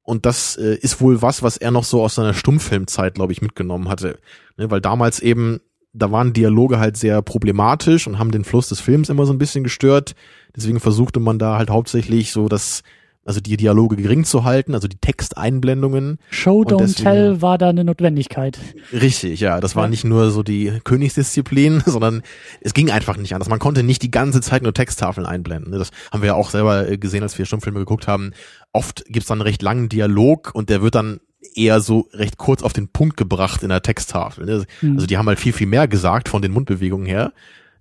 Und 0.02 0.27
das 0.27 0.56
äh, 0.56 0.77
ist 0.77 1.01
wohl 1.01 1.20
was, 1.20 1.43
was 1.43 1.56
er 1.56 1.73
noch 1.73 1.85
so 1.85 2.02
aus 2.05 2.15
seiner 2.15 2.35
Stummfilmzeit, 2.35 3.15
glaube 3.15 3.32
ich, 3.32 3.43
mitgenommen 3.43 3.89
hatte. 3.89 4.19
Ne, 4.56 4.70
weil 4.70 4.81
damals 4.81 5.20
eben, 5.20 5.60
da 5.93 6.12
waren 6.12 6.32
Dialoge 6.32 6.78
halt 6.78 6.97
sehr 6.97 7.23
problematisch 7.23 8.06
und 8.06 8.19
haben 8.19 8.31
den 8.31 8.44
Fluss 8.44 8.69
des 8.69 8.81
Films 8.81 9.09
immer 9.09 9.27
so 9.27 9.32
ein 9.32 9.39
bisschen 9.39 9.65
gestört. 9.65 10.15
Deswegen 10.55 10.81
versuchte 10.81 11.19
man 11.19 11.39
da 11.39 11.56
halt 11.56 11.70
hauptsächlich 11.70 12.31
so 12.31 12.48
das, 12.48 12.82
also 13.24 13.40
die 13.40 13.57
Dialoge 13.59 13.97
gering 13.97 14.24
zu 14.24 14.45
halten, 14.45 14.74
also 14.74 14.89
die 14.89 14.97
Texteinblendungen. 14.99 16.19
Show, 16.31 16.61
Und 16.61 16.73
don't 16.73 16.97
tell 17.03 17.43
war 17.43 17.59
da 17.59 17.69
eine 17.69 17.85
Notwendigkeit. 17.85 18.59
Richtig, 18.93 19.40
ja. 19.40 19.61
Das 19.61 19.77
war 19.77 19.85
Ja. 19.85 19.90
nicht 19.90 20.05
nur 20.05 20.31
so 20.31 20.43
die 20.43 20.73
Königsdisziplin, 20.85 21.82
sondern 21.86 22.23
es 22.61 22.74
ging 22.74 22.90
einfach 22.90 23.16
nicht 23.16 23.35
anders. 23.35 23.49
Man 23.49 23.59
konnte 23.59 23.82
nicht 23.82 24.03
die 24.03 24.11
ganze 24.11 24.40
Zeit 24.40 24.62
nur 24.62 24.73
Texttafeln 24.74 25.27
einblenden. 25.27 25.73
Das 25.73 25.90
haben 26.11 26.23
wir 26.23 26.28
ja 26.28 26.35
auch 26.35 26.51
selber 26.51 26.89
äh, 26.89 26.99
gesehen, 26.99 27.23
als 27.23 27.36
wir 27.39 27.45
Stummfilme 27.47 27.78
geguckt 27.81 28.09
haben. 28.09 28.32
Oft 28.73 29.05
gibt's 29.09 29.28
dann 29.28 29.39
einen 29.40 29.47
recht 29.49 29.62
langen 29.62 29.89
Dialog 29.89 30.51
und 30.55 30.70
der 30.70 30.82
wird 30.82 30.95
dann 30.95 31.20
eher 31.55 31.81
so 31.81 32.09
recht 32.12 32.36
kurz 32.36 32.62
auf 32.62 32.73
den 32.73 32.89
Punkt 32.89 33.16
gebracht 33.16 33.62
in 33.62 33.69
der 33.69 33.82
Texttafel. 33.82 34.45
ne. 34.47 34.65
Hm. 34.81 34.95
Also 34.95 35.07
die 35.07 35.16
haben 35.19 35.27
halt 35.28 35.39
viel, 35.39 35.53
viel 35.53 35.66
mehr 35.66 35.86
gesagt 35.89 36.28
von 36.28 36.43
den 36.43 36.53
Mundbewegungen 36.53 37.07
her. 37.07 37.32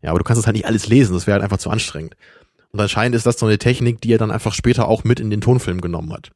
Ja, 0.04 0.12
aber 0.12 0.20
du 0.20 0.24
kannst 0.24 0.40
das 0.40 0.46
halt 0.46 0.56
nicht 0.56 0.68
alles 0.68 0.88
lesen, 0.88 1.14
das 1.14 1.26
wäre 1.26 1.34
halt 1.36 1.44
einfach 1.44 1.58
zu 1.58 1.72
anstrengend. 1.72 2.16
Und 2.72 2.80
anscheinend 2.80 3.16
ist 3.16 3.26
das 3.26 3.40
so 3.40 3.46
eine 3.46 3.58
Technik, 3.58 4.02
die 4.02 4.14
er 4.14 4.18
dann 4.18 4.32
einfach 4.32 4.54
später 4.54 4.88
auch 4.88 5.04
mit 5.04 5.20
in 5.20 5.30
den 5.30 5.42
Tonfilm 5.42 5.82
genommen 5.82 6.14
hat. 6.14 6.32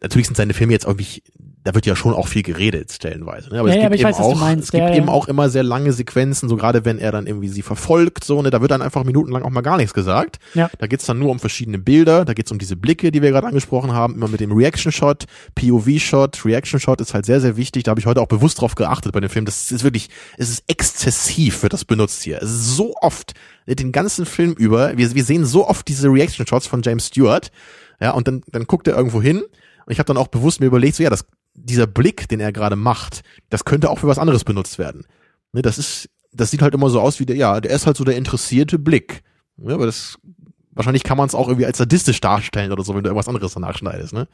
Natürlich 0.00 0.26
sind 0.26 0.36
seine 0.36 0.54
Filme 0.54 0.72
jetzt 0.72 0.86
irgendwie, 0.86 1.22
da 1.64 1.74
wird 1.74 1.86
ja 1.86 1.96
schon 1.96 2.12
auch 2.12 2.28
viel 2.28 2.42
geredet, 2.42 2.92
stellenweise. 2.92 3.48
Ne? 3.48 3.58
Aber 3.58 3.68
Ja, 3.68 3.74
es 3.74 3.82
ja, 3.82 3.82
gibt 3.82 3.86
aber 3.86 3.94
ich 3.94 4.00
eben 4.02 4.08
weiß, 4.10 4.20
auch, 4.20 4.58
es 4.58 4.70
gibt 4.70 4.82
Ja, 4.82 4.90
ja. 4.90 4.96
eben 4.96 5.08
auch 5.08 5.28
immer 5.28 5.48
sehr 5.48 5.62
lange 5.62 5.94
Sequenzen, 5.94 6.50
so 6.50 6.56
gerade 6.56 6.84
wenn 6.84 6.98
er 6.98 7.10
dann 7.10 7.26
irgendwie 7.26 7.48
sie 7.48 7.62
verfolgt, 7.62 8.24
so, 8.24 8.42
ne, 8.42 8.50
da 8.50 8.60
wird 8.60 8.70
dann 8.70 8.82
einfach 8.82 9.02
minutenlang 9.04 9.42
auch 9.42 9.50
mal 9.50 9.62
gar 9.62 9.78
nichts 9.78 9.94
gesagt. 9.94 10.38
Ja. 10.52 10.70
Da 10.78 10.86
geht's 10.86 11.06
dann 11.06 11.18
nur 11.18 11.30
um 11.30 11.40
verschiedene 11.40 11.78
Bilder, 11.78 12.26
da 12.26 12.34
geht's 12.34 12.52
um 12.52 12.58
diese 12.58 12.76
Blicke, 12.76 13.10
die 13.10 13.22
wir 13.22 13.30
gerade 13.30 13.46
angesprochen 13.46 13.94
haben, 13.94 14.14
immer 14.14 14.28
mit 14.28 14.40
dem 14.40 14.52
Reaction-Shot, 14.52 15.24
POV-Shot, 15.54 16.44
Reaction-Shot 16.44 17.00
ist 17.00 17.14
halt 17.14 17.24
sehr, 17.24 17.40
sehr 17.40 17.56
wichtig, 17.56 17.84
da 17.84 17.90
habe 17.92 18.00
ich 18.00 18.06
heute 18.06 18.20
auch 18.20 18.28
bewusst 18.28 18.60
drauf 18.60 18.74
geachtet 18.74 19.12
bei 19.12 19.20
dem 19.20 19.30
Film. 19.30 19.46
Das 19.46 19.72
ist 19.72 19.84
wirklich, 19.84 20.10
es 20.36 20.50
ist 20.50 20.64
exzessiv, 20.66 21.62
wird 21.62 21.72
das 21.72 21.86
benutzt 21.86 22.22
hier. 22.22 22.42
Es 22.42 22.50
ist 22.50 22.76
so 22.76 22.94
oft, 23.00 23.32
den 23.66 23.90
ganzen 23.90 24.26
Film 24.26 24.52
über, 24.52 24.98
wir, 24.98 25.14
wir 25.14 25.24
sehen 25.24 25.46
so 25.46 25.66
oft 25.66 25.88
diese 25.88 26.08
Reaction-Shots 26.08 26.66
von 26.66 26.82
James 26.82 27.06
Stewart, 27.06 27.50
ja, 28.00 28.10
und 28.10 28.28
dann, 28.28 28.42
dann 28.48 28.66
guckt 28.66 28.86
er 28.86 28.96
irgendwo 28.96 29.22
hin 29.22 29.44
und 29.86 29.92
ich 29.92 29.98
habe 29.98 30.06
dann 30.06 30.16
auch 30.16 30.28
bewusst 30.28 30.60
mir 30.60 30.66
überlegt, 30.66 30.96
so 30.96 31.02
ja, 31.02 31.10
das, 31.10 31.24
dieser 31.54 31.86
Blick, 31.86 32.28
den 32.28 32.40
er 32.40 32.52
gerade 32.52 32.76
macht, 32.76 33.22
das 33.50 33.64
könnte 33.64 33.90
auch 33.90 33.98
für 33.98 34.08
was 34.08 34.18
anderes 34.18 34.44
benutzt 34.44 34.78
werden. 34.78 35.06
Ne, 35.52 35.62
das 35.62 35.78
ist, 35.78 36.10
das 36.32 36.50
sieht 36.50 36.62
halt 36.62 36.74
immer 36.74 36.90
so 36.90 37.00
aus 37.00 37.20
wie 37.20 37.26
der, 37.26 37.36
ja, 37.36 37.60
der 37.60 37.70
ist 37.70 37.86
halt 37.86 37.96
so 37.96 38.04
der 38.04 38.16
interessierte 38.16 38.78
Blick. 38.78 39.22
Ja, 39.56 39.74
aber 39.74 39.86
das, 39.86 40.18
wahrscheinlich 40.72 41.04
kann 41.04 41.16
man 41.16 41.26
es 41.26 41.34
auch 41.34 41.48
irgendwie 41.48 41.66
als 41.66 41.78
sadistisch 41.78 42.20
darstellen 42.20 42.72
oder 42.72 42.82
so, 42.82 42.94
wenn 42.94 43.02
du 43.02 43.08
irgendwas 43.08 43.28
anderes 43.28 43.54
danach 43.54 43.78
schneidest, 43.78 44.12
ne? 44.12 44.26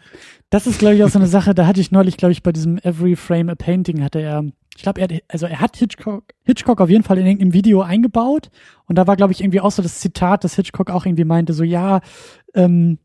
Das 0.49 0.67
ist, 0.67 0.79
glaube 0.79 0.97
ich, 0.97 1.05
auch 1.05 1.11
so 1.11 1.19
eine 1.19 1.29
Sache, 1.29 1.55
da 1.55 1.67
hatte 1.67 1.81
ich 1.81 1.91
neulich, 1.91 2.17
glaube 2.17 2.33
ich, 2.33 2.43
bei 2.43 2.53
diesem 2.53 2.79
Every 2.79 3.17
Frame 3.17 3.51
a 3.51 3.55
Painting 3.55 4.03
hatte 4.03 4.21
er, 4.21 4.45
ich 4.75 4.83
glaube, 4.83 5.01
er, 5.01 5.21
also 5.29 5.47
er 5.47 5.61
hat 5.61 5.77
Hitchcock, 5.77 6.25
Hitchcock 6.45 6.81
auf 6.81 6.89
jeden 6.89 7.05
Fall 7.05 7.19
in 7.19 7.27
irgendeinem 7.27 7.53
Video 7.53 7.83
eingebaut 7.83 8.51
und 8.87 8.97
da 8.97 9.07
war, 9.07 9.17
glaube 9.17 9.33
ich, 9.33 9.43
irgendwie 9.43 9.61
auch 9.61 9.73
so 9.73 9.83
das 9.83 10.01
Zitat, 10.01 10.45
dass 10.45 10.55
Hitchcock 10.55 10.91
auch 10.91 11.05
irgendwie 11.05 11.25
meinte, 11.25 11.53
so 11.53 11.65
ja, 11.65 12.01
ähm, 12.55 12.99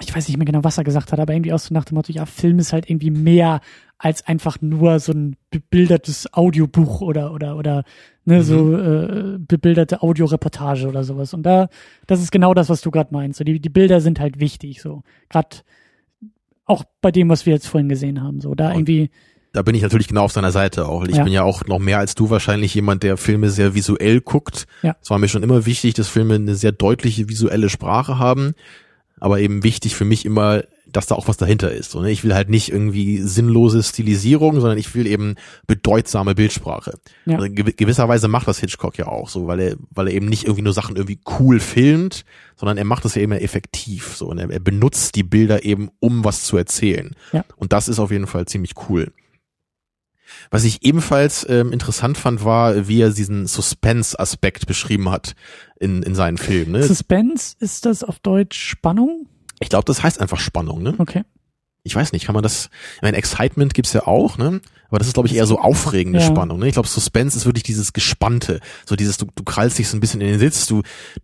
ich 0.00 0.14
weiß 0.14 0.28
nicht 0.28 0.36
mehr 0.36 0.46
genau, 0.46 0.64
was 0.64 0.78
er 0.78 0.84
gesagt 0.84 1.12
hat, 1.12 1.20
aber 1.20 1.32
irgendwie 1.32 1.52
auch 1.52 1.58
so 1.58 1.74
nach 1.74 1.84
dem 1.84 1.96
Motto, 1.96 2.12
ja, 2.12 2.26
Film 2.26 2.58
ist 2.58 2.72
halt 2.72 2.88
irgendwie 2.88 3.10
mehr 3.10 3.60
als 3.98 4.26
einfach 4.26 4.60
nur 4.60 4.98
so 4.98 5.12
ein 5.12 5.36
bebildertes 5.50 6.32
Audiobuch 6.32 7.02
oder 7.02 7.32
oder 7.32 7.56
oder 7.56 7.84
ne, 8.24 8.38
mhm. 8.38 8.42
so 8.42 8.76
äh, 8.76 9.38
bebilderte 9.38 10.02
Audioreportage 10.02 10.88
oder 10.88 11.04
sowas. 11.04 11.34
Und 11.34 11.42
da, 11.42 11.68
das 12.06 12.22
ist 12.22 12.32
genau 12.32 12.54
das, 12.54 12.68
was 12.68 12.80
du 12.80 12.90
gerade 12.90 13.12
meinst. 13.12 13.38
So, 13.38 13.44
die, 13.44 13.60
die 13.60 13.68
Bilder 13.68 14.00
sind 14.00 14.20
halt 14.20 14.40
wichtig, 14.40 14.80
so 14.80 15.02
gerade 15.28 15.58
auch 16.64 16.84
bei 17.02 17.10
dem, 17.10 17.28
was 17.28 17.44
wir 17.46 17.52
jetzt 17.52 17.66
vorhin 17.66 17.88
gesehen 17.88 18.22
haben. 18.22 18.40
So, 18.40 18.54
da 18.54 18.68
Und 18.68 18.88
irgendwie 18.88 19.10
da 19.52 19.62
bin 19.62 19.74
ich 19.74 19.82
natürlich 19.82 20.06
genau 20.06 20.24
auf 20.24 20.32
seiner 20.32 20.52
Seite 20.52 20.86
auch. 20.86 21.04
Ich 21.04 21.16
ja. 21.16 21.24
bin 21.24 21.32
ja 21.32 21.42
auch 21.42 21.66
noch 21.66 21.80
mehr 21.80 21.98
als 21.98 22.14
du 22.14 22.30
wahrscheinlich 22.30 22.72
jemand, 22.74 23.02
der 23.02 23.16
Filme 23.16 23.50
sehr 23.50 23.74
visuell 23.74 24.20
guckt. 24.20 24.66
Ja. 24.82 24.96
Es 25.02 25.10
war 25.10 25.18
mir 25.18 25.28
schon 25.28 25.42
immer 25.42 25.66
wichtig, 25.66 25.94
dass 25.94 26.08
Filme 26.08 26.36
eine 26.36 26.54
sehr 26.54 26.72
deutliche 26.72 27.28
visuelle 27.28 27.68
Sprache 27.68 28.18
haben. 28.18 28.54
Aber 29.20 29.40
eben 29.40 29.62
wichtig 29.62 29.94
für 29.94 30.04
mich 30.04 30.24
immer, 30.24 30.62
dass 30.92 31.06
da 31.06 31.14
auch 31.14 31.28
was 31.28 31.36
dahinter 31.36 31.70
ist. 31.72 31.94
Und 31.94 32.02
ne? 32.02 32.10
ich 32.10 32.24
will 32.24 32.34
halt 32.34 32.48
nicht 32.48 32.70
irgendwie 32.70 33.18
sinnlose 33.18 33.82
Stilisierung, 33.82 34.60
sondern 34.60 34.78
ich 34.78 34.94
will 34.94 35.06
eben 35.06 35.36
bedeutsame 35.66 36.34
Bildsprache. 36.34 36.98
Ja. 37.26 37.38
Also 37.38 37.48
gewisserweise 37.52 38.28
macht 38.28 38.48
das 38.48 38.58
Hitchcock 38.58 38.98
ja 38.98 39.06
auch 39.06 39.28
so, 39.28 39.46
weil 39.46 39.60
er, 39.60 39.76
weil 39.90 40.08
er 40.08 40.14
eben 40.14 40.26
nicht 40.26 40.44
irgendwie 40.44 40.62
nur 40.62 40.72
Sachen 40.72 40.96
irgendwie 40.96 41.20
cool 41.38 41.60
filmt, 41.60 42.24
sondern 42.56 42.78
er 42.78 42.84
macht 42.84 43.04
das 43.04 43.14
ja 43.14 43.22
immer 43.22 43.40
effektiv 43.40 44.16
so. 44.16 44.28
Und 44.28 44.38
er, 44.38 44.50
er 44.50 44.60
benutzt 44.60 45.14
die 45.14 45.22
Bilder 45.22 45.64
eben, 45.64 45.90
um 46.00 46.24
was 46.24 46.42
zu 46.42 46.56
erzählen. 46.56 47.14
Ja. 47.32 47.44
Und 47.56 47.72
das 47.72 47.88
ist 47.88 47.98
auf 47.98 48.10
jeden 48.10 48.26
Fall 48.26 48.46
ziemlich 48.46 48.72
cool. 48.88 49.12
Was 50.50 50.64
ich 50.64 50.84
ebenfalls 50.84 51.46
ähm, 51.48 51.72
interessant 51.72 52.16
fand, 52.16 52.44
war, 52.44 52.88
wie 52.88 53.00
er 53.00 53.10
diesen 53.10 53.46
Suspense-Aspekt 53.46 54.66
beschrieben 54.66 55.10
hat 55.10 55.34
in, 55.80 56.02
in 56.02 56.14
seinen 56.14 56.38
Filmen. 56.38 56.72
Ne? 56.72 56.82
Suspense, 56.84 57.56
ist 57.58 57.86
das 57.86 58.04
auf 58.04 58.20
Deutsch 58.20 58.56
Spannung? 58.56 59.26
Ich 59.58 59.70
glaube, 59.70 59.84
das 59.86 60.02
heißt 60.02 60.20
einfach 60.20 60.38
Spannung, 60.38 60.82
ne? 60.82 60.94
Okay. 60.98 61.24
Ich 61.82 61.96
weiß 61.96 62.12
nicht, 62.12 62.26
kann 62.26 62.34
man 62.34 62.42
das, 62.42 62.68
ich 62.96 63.02
meine, 63.02 63.16
Excitement 63.16 63.74
gibt's 63.74 63.92
ja 63.94 64.06
auch, 64.06 64.38
ne? 64.38 64.60
Aber 64.88 64.98
das 64.98 65.08
ist, 65.08 65.14
glaube 65.14 65.28
ich, 65.28 65.34
eher 65.34 65.46
so 65.46 65.58
aufregende 65.58 66.18
ja. 66.18 66.26
Spannung, 66.26 66.58
ne? 66.58 66.68
Ich 66.68 66.74
glaube, 66.74 66.88
Suspense 66.88 67.36
ist 67.36 67.46
wirklich 67.46 67.62
dieses 67.62 67.92
Gespannte. 67.92 68.60
So 68.86 68.96
dieses, 68.96 69.16
du, 69.16 69.26
du 69.34 69.42
krallst 69.42 69.78
dich 69.78 69.88
so 69.88 69.96
ein 69.96 70.00
bisschen 70.00 70.20
in 70.20 70.28
den 70.28 70.38
Sitz, 70.38 70.66
du, 70.66 70.82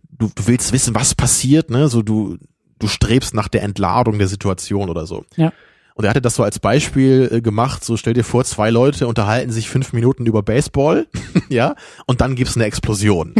du, 0.09 0.29
du 0.33 0.47
willst 0.47 0.73
wissen, 0.73 0.95
was 0.95 1.13
passiert, 1.13 1.69
ne? 1.69 1.87
So 1.87 2.01
du, 2.01 2.37
du 2.79 2.87
strebst 2.87 3.33
nach 3.33 3.47
der 3.47 3.61
Entladung 3.63 4.17
der 4.17 4.27
Situation 4.27 4.89
oder 4.89 5.05
so. 5.05 5.23
Ja. 5.35 5.53
Und 5.93 6.05
er 6.05 6.11
hatte 6.11 6.21
das 6.21 6.35
so 6.35 6.43
als 6.43 6.59
Beispiel 6.59 7.29
äh, 7.31 7.41
gemacht, 7.41 7.83
so 7.83 7.97
stell 7.97 8.13
dir 8.13 8.23
vor, 8.23 8.43
zwei 8.45 8.69
Leute 8.69 9.07
unterhalten 9.07 9.51
sich 9.51 9.69
fünf 9.69 9.93
Minuten 9.93 10.25
über 10.25 10.43
Baseball, 10.43 11.07
ja, 11.49 11.75
und 12.05 12.21
dann 12.21 12.35
gibt's 12.35 12.55
eine 12.55 12.65
Explosion. 12.65 13.33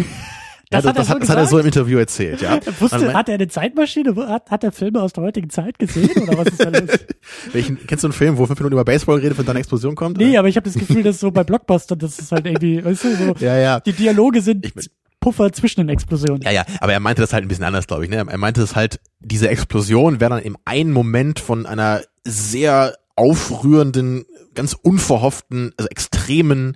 Das, 0.69 0.83
ja, 0.83 0.91
das, 0.91 0.99
hat, 0.99 0.99
das, 0.99 1.09
hat, 1.09 1.21
das 1.21 1.29
hat, 1.29 1.37
er 1.37 1.45
so 1.45 1.59
im 1.59 1.65
Interview 1.65 1.97
erzählt, 1.97 2.41
ja. 2.41 2.59
Wusste, 2.79 2.97
also, 2.97 3.13
hat 3.13 3.29
er 3.29 3.35
eine 3.35 3.47
Zeitmaschine? 3.47 4.13
Hat, 4.27 4.51
hat 4.51 4.65
er 4.65 4.73
Filme 4.73 5.01
aus 5.01 5.13
der 5.13 5.23
heutigen 5.23 5.49
Zeit 5.49 5.79
gesehen 5.79 6.27
oder 6.27 6.37
was 6.39 6.47
ist 6.47 6.59
da 6.59 6.69
los? 6.69 6.89
Welchen, 7.53 7.87
kennst 7.87 8.03
du 8.03 8.07
einen 8.07 8.13
Film, 8.13 8.37
wo 8.37 8.45
fünf 8.45 8.59
Minuten 8.59 8.73
über 8.73 8.83
Baseball 8.83 9.19
redet, 9.19 9.37
wenn 9.37 9.45
dann 9.45 9.55
eine 9.55 9.59
Explosion 9.59 9.95
kommt? 9.95 10.17
Nee, 10.17 10.37
aber 10.37 10.49
ich 10.49 10.57
habe 10.57 10.69
das 10.69 10.77
Gefühl, 10.77 11.03
dass 11.03 11.21
so 11.21 11.31
bei 11.31 11.45
Blockbuster, 11.45 11.95
das 11.95 12.19
ist 12.19 12.33
halt 12.33 12.45
irgendwie, 12.45 12.83
weißt 12.83 13.03
du, 13.05 13.15
so, 13.15 13.35
ja, 13.39 13.57
ja. 13.57 13.79
die 13.79 13.93
Dialoge 13.93 14.41
sind 14.41 14.65
ich, 14.65 14.73
Puffer 15.21 15.53
zwischen 15.53 15.81
den 15.81 15.89
Explosionen. 15.89 16.41
Ja, 16.41 16.51
ja, 16.51 16.65
aber 16.81 16.91
er 16.91 16.99
meinte 16.99 17.21
das 17.21 17.31
halt 17.31 17.45
ein 17.45 17.47
bisschen 17.47 17.63
anders, 17.63 17.87
glaube 17.87 18.03
ich. 18.03 18.09
Ne? 18.09 18.17
Er 18.17 18.37
meinte 18.37 18.61
es 18.61 18.75
halt, 18.75 18.99
diese 19.21 19.47
Explosion 19.47 20.19
wäre 20.19 20.31
dann 20.31 20.43
im 20.43 20.57
einen 20.65 20.91
Moment 20.91 21.39
von 21.39 21.65
einer 21.65 22.01
sehr 22.25 22.97
aufrührenden, 23.15 24.25
ganz 24.53 24.73
unverhofften, 24.73 25.73
also 25.77 25.87
extremen 25.89 26.75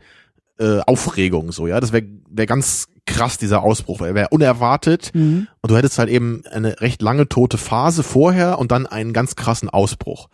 äh, 0.60 0.80
Aufregung 0.86 1.52
so, 1.52 1.68
ja. 1.68 1.80
Das 1.80 1.92
wäre 1.92 2.06
wär 2.30 2.46
ganz 2.46 2.88
krass, 3.06 3.38
dieser 3.38 3.64
Ausbruch. 3.64 4.02
Er 4.02 4.16
wäre 4.16 4.30
unerwartet 4.30 5.12
mhm. 5.14 5.48
und 5.62 5.72
du 5.72 5.78
hättest 5.78 5.98
halt 5.98 6.10
eben 6.10 6.44
eine 6.52 6.82
recht 6.82 7.02
lange 7.02 7.28
tote 7.28 7.58
Phase 7.58 8.04
vorher 8.04 8.60
und 8.60 8.72
dann 8.72 8.88
einen 8.88 9.14
ganz 9.14 9.36
krassen 9.36 9.70
Ausbruch. 9.70 10.30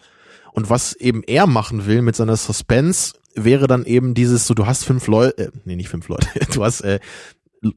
Und 0.54 0.70
was 0.70 0.94
eben 0.94 1.24
er 1.24 1.48
machen 1.48 1.86
will 1.86 2.02
mit 2.02 2.16
seiner 2.16 2.36
Suspense, 2.36 3.14
wäre 3.36 3.68
dann 3.68 3.86
eben 3.86 4.14
dieses 4.14 4.48
so, 4.48 4.54
du 4.54 4.66
hast 4.66 4.86
fünf 4.86 5.08
Leute, 5.08 5.46
äh, 5.46 5.52
nee, 5.66 5.76
nicht 5.76 5.90
fünf 5.90 6.08
Leute, 6.08 6.28
du 6.54 6.64
hast 6.64 6.82
äh, 6.82 7.00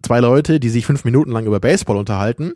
zwei 0.03 0.21
Leute, 0.21 0.61
die 0.61 0.71
sich 0.71 0.87
fünf 0.87 1.05
Minuten 1.05 1.31
lang 1.31 1.47
über 1.47 1.61
Baseball 1.61 1.97
unterhalten, 1.97 2.55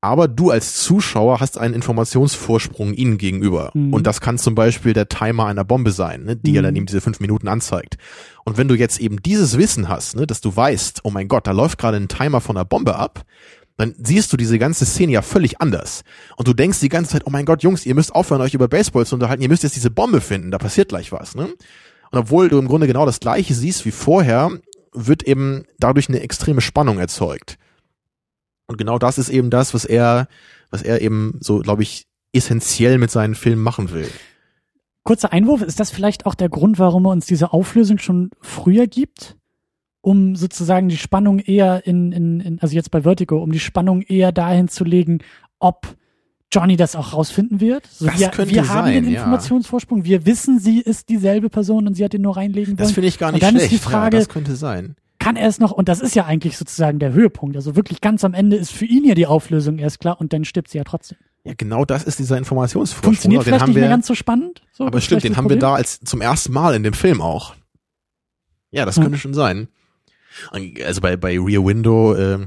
aber 0.00 0.28
du 0.28 0.50
als 0.50 0.82
Zuschauer 0.82 1.40
hast 1.40 1.58
einen 1.58 1.74
Informationsvorsprung 1.74 2.94
ihnen 2.94 3.18
gegenüber. 3.18 3.70
Mhm. 3.74 3.92
Und 3.92 4.06
das 4.06 4.20
kann 4.20 4.38
zum 4.38 4.54
Beispiel 4.54 4.92
der 4.92 5.08
Timer 5.08 5.46
einer 5.46 5.64
Bombe 5.64 5.90
sein, 5.90 6.24
ne, 6.24 6.36
die 6.36 6.50
mhm. 6.50 6.56
ja 6.56 6.62
dann 6.62 6.76
eben 6.76 6.86
diese 6.86 7.00
fünf 7.00 7.18
Minuten 7.20 7.48
anzeigt. 7.48 7.96
Und 8.44 8.58
wenn 8.58 8.68
du 8.68 8.76
jetzt 8.76 9.00
eben 9.00 9.20
dieses 9.22 9.58
Wissen 9.58 9.88
hast, 9.88 10.14
ne, 10.14 10.26
dass 10.26 10.40
du 10.40 10.54
weißt, 10.54 11.00
oh 11.02 11.10
mein 11.10 11.26
Gott, 11.26 11.46
da 11.46 11.50
läuft 11.50 11.78
gerade 11.78 11.96
ein 11.96 12.08
Timer 12.08 12.40
von 12.40 12.56
einer 12.56 12.64
Bombe 12.64 12.94
ab, 12.94 13.24
dann 13.76 13.94
siehst 13.98 14.32
du 14.32 14.36
diese 14.36 14.58
ganze 14.58 14.84
Szene 14.86 15.12
ja 15.12 15.22
völlig 15.22 15.60
anders. 15.60 16.02
Und 16.36 16.48
du 16.48 16.52
denkst 16.52 16.80
die 16.80 16.88
ganze 16.88 17.12
Zeit, 17.12 17.22
oh 17.26 17.30
mein 17.30 17.44
Gott, 17.44 17.62
Jungs, 17.62 17.86
ihr 17.86 17.94
müsst 17.94 18.14
aufhören, 18.14 18.40
euch 18.40 18.54
über 18.54 18.68
Baseball 18.68 19.06
zu 19.06 19.14
unterhalten, 19.14 19.42
ihr 19.42 19.48
müsst 19.48 19.62
jetzt 19.62 19.76
diese 19.76 19.90
Bombe 19.90 20.20
finden, 20.20 20.50
da 20.50 20.58
passiert 20.58 20.88
gleich 20.88 21.12
was. 21.12 21.34
Ne? 21.34 21.44
Und 22.10 22.18
obwohl 22.18 22.48
du 22.48 22.58
im 22.58 22.68
Grunde 22.68 22.86
genau 22.86 23.06
das 23.06 23.20
gleiche 23.20 23.54
siehst 23.54 23.84
wie 23.84 23.90
vorher, 23.90 24.50
wird 24.92 25.22
eben 25.24 25.64
dadurch 25.78 26.08
eine 26.08 26.20
extreme 26.20 26.60
Spannung 26.60 26.98
erzeugt. 26.98 27.58
Und 28.68 28.76
genau 28.76 28.98
das 28.98 29.18
ist 29.18 29.30
eben 29.30 29.50
das, 29.50 29.74
was 29.74 29.84
er, 29.84 30.28
was 30.70 30.82
er 30.82 31.00
eben 31.00 31.38
so, 31.40 31.58
glaube 31.60 31.82
ich, 31.82 32.06
essentiell 32.32 32.98
mit 32.98 33.10
seinen 33.10 33.34
Filmen 33.34 33.62
machen 33.62 33.90
will. 33.90 34.08
Kurzer 35.02 35.32
Einwurf, 35.32 35.62
ist 35.62 35.80
das 35.80 35.90
vielleicht 35.90 36.26
auch 36.26 36.34
der 36.34 36.50
Grund, 36.50 36.78
warum 36.78 37.06
er 37.06 37.12
uns 37.12 37.26
diese 37.26 37.52
Auflösung 37.52 37.98
schon 37.98 38.30
früher 38.40 38.86
gibt? 38.86 39.36
Um 40.02 40.36
sozusagen 40.36 40.88
die 40.88 40.98
Spannung 40.98 41.38
eher 41.38 41.86
in, 41.86 42.12
in, 42.12 42.40
in 42.40 42.60
also 42.60 42.74
jetzt 42.74 42.90
bei 42.90 43.02
Vertigo, 43.02 43.42
um 43.42 43.50
die 43.50 43.58
Spannung 43.58 44.02
eher 44.02 44.32
dahin 44.32 44.68
zu 44.68 44.84
legen, 44.84 45.20
ob 45.58 45.96
Johnny 46.52 46.76
das 46.76 46.94
auch 46.94 47.14
rausfinden 47.14 47.60
wird. 47.60 47.86
So, 47.86 48.06
das 48.06 48.18
wir, 48.18 48.28
könnte 48.28 48.54
wir 48.54 48.64
sein, 48.64 48.74
haben 48.74 48.92
den 48.92 49.08
Informationsvorsprung, 49.08 50.00
ja. 50.00 50.04
wir 50.04 50.26
wissen, 50.26 50.60
sie 50.60 50.80
ist 50.80 51.08
dieselbe 51.08 51.48
Person 51.50 51.86
und 51.86 51.94
sie 51.94 52.04
hat 52.04 52.14
ihn 52.14 52.22
nur 52.22 52.36
reinlegen 52.36 52.78
wollen. 52.78 52.86
Das 52.86 52.92
finde 52.92 53.08
ich 53.08 53.18
gar 53.18 53.32
nicht 53.32 53.42
und 53.42 53.48
dann 53.48 53.56
schlecht. 53.56 53.72
Ist 53.72 53.84
die 53.84 53.90
Frage, 53.90 54.16
ja, 54.16 54.20
das 54.20 54.28
könnte 54.28 54.56
sein. 54.56 54.96
Kann 55.18 55.36
er 55.36 55.48
es 55.48 55.58
noch, 55.58 55.72
und 55.72 55.88
das 55.88 56.00
ist 56.00 56.14
ja 56.14 56.26
eigentlich 56.26 56.56
sozusagen 56.56 56.98
der 56.98 57.12
Höhepunkt, 57.12 57.56
also 57.56 57.74
wirklich 57.74 58.00
ganz 58.00 58.24
am 58.24 58.34
Ende 58.34 58.56
ist 58.56 58.70
für 58.70 58.84
ihn 58.84 59.04
ja 59.04 59.14
die 59.14 59.26
Auflösung 59.26 59.78
erst 59.78 59.98
klar 59.98 60.20
und 60.20 60.32
dann 60.32 60.44
stirbt 60.44 60.70
sie 60.70 60.78
ja 60.78 60.84
trotzdem. 60.84 61.18
Ja, 61.44 61.54
genau 61.56 61.84
das 61.84 62.04
ist 62.04 62.18
dieser 62.18 62.36
Informationsvorsprung. 62.36 63.14
Funktioniert 63.14 63.42
den 63.42 63.44
vielleicht 63.46 63.66
nicht 63.66 63.76
wir, 63.76 63.82
mehr 63.82 63.90
ganz 63.90 64.06
so 64.06 64.14
spannend. 64.14 64.62
So, 64.72 64.86
aber 64.86 65.00
stimmt, 65.00 65.24
den 65.24 65.36
haben 65.36 65.44
Problem? 65.44 65.58
wir 65.58 65.68
da 65.68 65.74
als 65.74 66.00
zum 66.00 66.20
ersten 66.20 66.52
Mal 66.52 66.74
in 66.74 66.82
dem 66.82 66.92
Film 66.92 67.20
auch. 67.20 67.54
Ja, 68.70 68.84
das 68.84 68.96
könnte 68.96 69.18
schon 69.18 69.34
sein. 69.34 69.68
Also 70.84 71.00
bei, 71.00 71.16
bei 71.16 71.38
Rear 71.38 71.64
Window, 71.64 72.14
äh, 72.14 72.46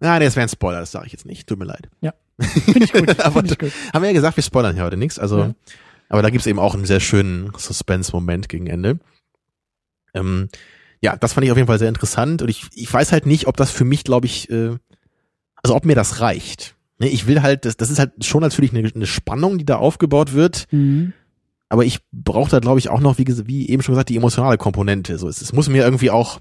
na, 0.00 0.18
das 0.18 0.36
wäre 0.36 0.44
ein 0.44 0.48
Spoiler, 0.48 0.80
das 0.80 0.92
sage 0.92 1.06
ich 1.06 1.12
jetzt 1.12 1.26
nicht. 1.26 1.46
Tut 1.46 1.58
mir 1.58 1.64
leid. 1.64 1.88
Ja. 2.00 2.12
Finde 2.38 2.84
ich 2.84 2.92
gut. 2.92 3.20
aber 3.24 3.44
ich 3.44 3.58
gut. 3.58 3.72
haben 3.92 4.02
wir 4.02 4.10
ja 4.10 4.14
gesagt, 4.14 4.36
wir 4.36 4.44
spoilern 4.44 4.74
hier 4.74 4.84
heute 4.84 4.96
nichts. 4.96 5.18
Also, 5.18 5.38
ja. 5.38 5.54
aber 6.08 6.22
da 6.22 6.30
gibt's 6.30 6.46
eben 6.46 6.58
auch 6.58 6.74
einen 6.74 6.84
sehr 6.84 7.00
schönen 7.00 7.50
Suspense-Moment 7.56 8.48
gegen 8.48 8.66
Ende. 8.66 8.98
Ähm, 10.14 10.48
ja, 11.02 11.16
das 11.16 11.34
fand 11.34 11.44
ich 11.44 11.50
auf 11.50 11.56
jeden 11.56 11.68
Fall 11.68 11.78
sehr 11.78 11.88
interessant 11.88 12.42
und 12.42 12.48
ich, 12.48 12.66
ich 12.74 12.92
weiß 12.92 13.12
halt 13.12 13.26
nicht, 13.26 13.46
ob 13.46 13.56
das 13.56 13.70
für 13.70 13.84
mich, 13.84 14.04
glaube 14.04 14.26
ich, 14.26 14.50
äh, 14.50 14.76
also 15.62 15.74
ob 15.74 15.84
mir 15.84 15.94
das 15.94 16.20
reicht. 16.20 16.76
Ne, 16.98 17.08
ich 17.08 17.26
will 17.26 17.42
halt, 17.42 17.64
das, 17.64 17.76
das 17.76 17.90
ist 17.90 17.98
halt 17.98 18.24
schon 18.24 18.40
natürlich 18.40 18.72
eine, 18.72 18.90
eine 18.94 19.06
Spannung, 19.06 19.58
die 19.58 19.66
da 19.66 19.76
aufgebaut 19.76 20.32
wird. 20.32 20.66
Mhm. 20.70 21.12
Aber 21.68 21.84
ich 21.84 21.98
brauche 22.12 22.50
da, 22.50 22.60
glaube 22.60 22.78
ich, 22.78 22.88
auch 22.88 23.00
noch, 23.00 23.18
wie, 23.18 23.26
wie 23.46 23.68
eben 23.68 23.82
schon 23.82 23.94
gesagt, 23.94 24.08
die 24.08 24.16
emotionale 24.16 24.56
Komponente. 24.56 25.18
So, 25.18 25.28
es, 25.28 25.42
es 25.42 25.52
muss 25.52 25.68
mir 25.68 25.82
irgendwie 25.82 26.10
auch, 26.10 26.40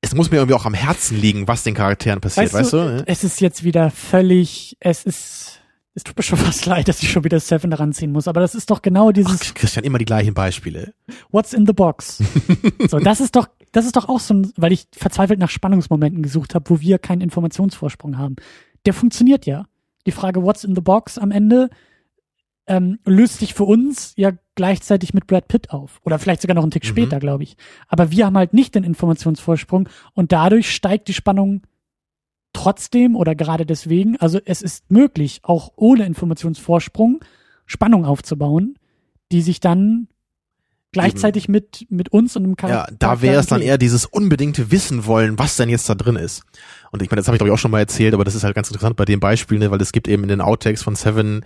es 0.00 0.14
muss 0.14 0.30
mir 0.30 0.38
irgendwie 0.38 0.54
auch 0.54 0.64
am 0.64 0.74
Herzen 0.74 1.20
liegen, 1.20 1.46
was 1.46 1.62
den 1.62 1.74
Charakteren 1.74 2.20
passiert, 2.20 2.46
weißt, 2.46 2.54
weißt 2.54 2.72
du? 2.72 2.76
du 2.76 2.84
ne? 2.84 3.04
Es 3.06 3.24
ist 3.24 3.40
jetzt 3.40 3.62
wieder 3.62 3.90
völlig, 3.90 4.76
es 4.80 5.04
ist, 5.04 5.60
es 5.94 6.02
tut 6.02 6.16
mir 6.16 6.22
schon 6.22 6.38
fast 6.38 6.66
leid, 6.66 6.88
dass 6.88 7.02
ich 7.02 7.10
schon 7.10 7.24
wieder 7.24 7.38
Seven 7.38 7.72
ranziehen 7.72 8.10
muss, 8.10 8.26
aber 8.26 8.40
das 8.40 8.54
ist 8.54 8.70
doch 8.70 8.82
genau 8.82 9.12
dieses. 9.12 9.38
Ach, 9.40 9.54
Christian, 9.54 9.84
immer 9.84 9.98
die 9.98 10.06
gleichen 10.06 10.34
Beispiele. 10.34 10.94
What's 11.30 11.52
in 11.52 11.66
the 11.66 11.72
box? 11.72 12.22
so, 12.88 12.98
das 12.98 13.20
ist 13.20 13.36
doch, 13.36 13.48
das 13.72 13.86
ist 13.86 13.96
doch 13.96 14.08
auch 14.08 14.20
so 14.20 14.34
ein, 14.34 14.52
weil 14.56 14.72
ich 14.72 14.86
verzweifelt 14.92 15.38
nach 15.38 15.50
Spannungsmomenten 15.50 16.22
gesucht 16.22 16.54
habe, 16.54 16.68
wo 16.70 16.80
wir 16.80 16.98
keinen 16.98 17.20
Informationsvorsprung 17.20 18.18
haben. 18.18 18.36
Der 18.86 18.94
funktioniert 18.94 19.46
ja. 19.46 19.66
Die 20.06 20.12
Frage 20.12 20.42
What's 20.42 20.64
in 20.64 20.74
the 20.74 20.80
box 20.80 21.18
am 21.18 21.30
Ende 21.30 21.70
ähm, 22.66 22.98
löst 23.04 23.38
sich 23.38 23.54
für 23.54 23.64
uns 23.64 24.12
ja 24.16 24.32
gleichzeitig 24.54 25.14
mit 25.14 25.26
Brad 25.26 25.48
Pitt 25.48 25.70
auf. 25.70 26.00
Oder 26.04 26.18
vielleicht 26.18 26.42
sogar 26.42 26.54
noch 26.54 26.62
einen 26.62 26.70
Tick 26.70 26.84
mhm. 26.84 26.88
später, 26.88 27.18
glaube 27.18 27.42
ich. 27.42 27.56
Aber 27.88 28.10
wir 28.10 28.26
haben 28.26 28.36
halt 28.36 28.52
nicht 28.52 28.74
den 28.74 28.84
Informationsvorsprung 28.84 29.88
und 30.14 30.32
dadurch 30.32 30.70
steigt 30.74 31.08
die 31.08 31.14
Spannung 31.14 31.62
trotzdem 32.52 33.16
oder 33.16 33.34
gerade 33.34 33.66
deswegen. 33.66 34.16
Also 34.18 34.38
es 34.44 34.62
ist 34.62 34.90
möglich, 34.90 35.40
auch 35.42 35.72
ohne 35.76 36.06
Informationsvorsprung 36.06 37.20
Spannung 37.66 38.04
aufzubauen, 38.04 38.78
die 39.30 39.42
sich 39.42 39.60
dann 39.60 40.08
gleichzeitig 40.92 41.48
mit 41.48 41.86
mit 41.90 42.10
uns 42.10 42.36
und 42.36 42.44
dem 42.44 42.56
Charakter. 42.56 42.92
Ja, 42.92 42.96
da 42.98 43.22
wäre 43.22 43.40
es 43.40 43.46
dann 43.46 43.60
eher 43.60 43.78
dieses 43.78 44.06
unbedingte 44.06 44.70
Wissen 44.70 45.06
wollen, 45.06 45.38
was 45.38 45.56
denn 45.56 45.68
jetzt 45.68 45.88
da 45.88 45.94
drin 45.94 46.16
ist. 46.16 46.42
Und 46.90 47.02
ich 47.02 47.10
meine, 47.10 47.20
das 47.20 47.28
habe 47.28 47.36
ich 47.36 47.38
glaube 47.38 47.50
ich 47.50 47.54
auch 47.54 47.58
schon 47.58 47.70
mal 47.70 47.80
erzählt, 47.80 48.14
aber 48.14 48.24
das 48.24 48.34
ist 48.34 48.44
halt 48.44 48.54
ganz 48.54 48.68
interessant 48.68 48.96
bei 48.96 49.04
dem 49.04 49.20
Beispiel, 49.20 49.58
ne, 49.58 49.70
weil 49.70 49.80
es 49.80 49.92
gibt 49.92 50.08
eben 50.08 50.22
in 50.22 50.28
den 50.28 50.40
Outtakes 50.40 50.82
von 50.82 50.94
Seven 50.94 51.44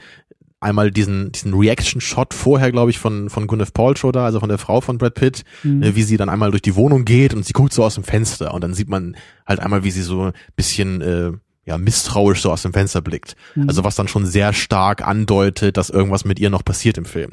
einmal 0.62 0.90
diesen, 0.90 1.32
diesen 1.32 1.54
Reaction-Shot 1.54 2.34
vorher, 2.34 2.70
glaube 2.70 2.90
ich, 2.90 2.98
von, 2.98 3.28
von 3.28 3.46
Gwyneth 3.46 3.74
Paltrow 3.74 4.12
da, 4.12 4.24
also 4.24 4.40
von 4.40 4.48
der 4.48 4.58
Frau 4.58 4.80
von 4.80 4.96
Brad 4.96 5.14
Pitt, 5.14 5.42
mhm. 5.64 5.82
äh, 5.82 5.96
wie 5.96 6.04
sie 6.04 6.16
dann 6.16 6.28
einmal 6.28 6.50
durch 6.50 6.62
die 6.62 6.76
Wohnung 6.76 7.04
geht 7.04 7.34
und 7.34 7.44
sie 7.44 7.52
guckt 7.52 7.72
so 7.72 7.84
aus 7.84 7.96
dem 7.96 8.04
Fenster 8.04 8.54
und 8.54 8.62
dann 8.62 8.72
sieht 8.72 8.88
man 8.88 9.16
halt 9.46 9.60
einmal, 9.60 9.82
wie 9.82 9.90
sie 9.90 10.02
so 10.02 10.26
ein 10.26 10.32
bisschen, 10.54 11.00
äh, 11.00 11.32
ja, 11.64 11.78
misstrauisch 11.78 12.40
so 12.40 12.50
aus 12.50 12.62
dem 12.62 12.72
Fenster 12.72 13.00
blickt. 13.00 13.36
Mhm. 13.54 13.68
Also 13.68 13.84
was 13.84 13.96
dann 13.96 14.08
schon 14.08 14.24
sehr 14.24 14.52
stark 14.52 15.06
andeutet, 15.06 15.76
dass 15.76 15.90
irgendwas 15.90 16.24
mit 16.24 16.38
ihr 16.38 16.50
noch 16.50 16.64
passiert 16.64 16.96
im 16.96 17.04
Film. 17.04 17.32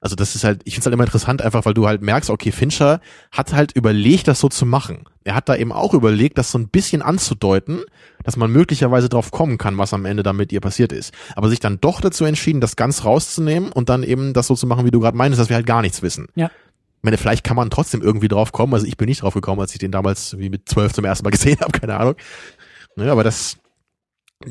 Also 0.00 0.16
das 0.16 0.34
ist 0.34 0.44
halt, 0.44 0.62
ich 0.64 0.74
finde 0.74 0.80
es 0.80 0.86
halt 0.86 0.94
immer 0.94 1.04
interessant, 1.04 1.42
einfach 1.42 1.66
weil 1.66 1.74
du 1.74 1.86
halt 1.86 2.00
merkst, 2.00 2.30
okay, 2.30 2.52
Fincher 2.52 3.00
hat 3.30 3.52
halt 3.52 3.72
überlegt, 3.72 4.28
das 4.28 4.40
so 4.40 4.48
zu 4.48 4.64
machen. 4.64 5.04
Er 5.24 5.34
hat 5.34 5.48
da 5.50 5.56
eben 5.56 5.72
auch 5.72 5.92
überlegt, 5.92 6.38
das 6.38 6.50
so 6.50 6.58
ein 6.58 6.68
bisschen 6.68 7.02
anzudeuten, 7.02 7.82
dass 8.24 8.38
man 8.38 8.50
möglicherweise 8.50 9.10
drauf 9.10 9.30
kommen 9.30 9.58
kann, 9.58 9.76
was 9.76 9.92
am 9.92 10.06
Ende 10.06 10.22
da 10.22 10.32
mit 10.32 10.52
ihr 10.52 10.60
passiert 10.60 10.92
ist. 10.92 11.12
Aber 11.36 11.50
sich 11.50 11.60
dann 11.60 11.80
doch 11.80 12.00
dazu 12.00 12.24
entschieden, 12.24 12.62
das 12.62 12.76
ganz 12.76 13.04
rauszunehmen 13.04 13.70
und 13.72 13.90
dann 13.90 14.02
eben 14.02 14.32
das 14.32 14.46
so 14.46 14.54
zu 14.54 14.66
machen, 14.66 14.86
wie 14.86 14.90
du 14.90 15.00
gerade 15.00 15.16
meinst, 15.16 15.38
dass 15.38 15.50
wir 15.50 15.56
halt 15.56 15.66
gar 15.66 15.82
nichts 15.82 16.00
wissen. 16.00 16.28
Ja. 16.34 16.46
Ich 16.46 17.04
meine, 17.04 17.18
vielleicht 17.18 17.44
kann 17.44 17.56
man 17.56 17.68
trotzdem 17.68 18.00
irgendwie 18.00 18.28
drauf 18.28 18.52
kommen. 18.52 18.72
Also 18.72 18.86
ich 18.86 18.96
bin 18.96 19.08
nicht 19.08 19.22
drauf 19.22 19.34
gekommen, 19.34 19.60
als 19.60 19.72
ich 19.72 19.78
den 19.78 19.92
damals 19.92 20.38
wie 20.38 20.48
mit 20.48 20.68
zwölf 20.68 20.94
zum 20.94 21.04
ersten 21.04 21.24
Mal 21.24 21.30
gesehen 21.30 21.58
habe, 21.60 21.78
keine 21.78 21.96
Ahnung. 21.96 22.14
Ne, 22.96 23.10
aber 23.10 23.22
das, 23.22 23.58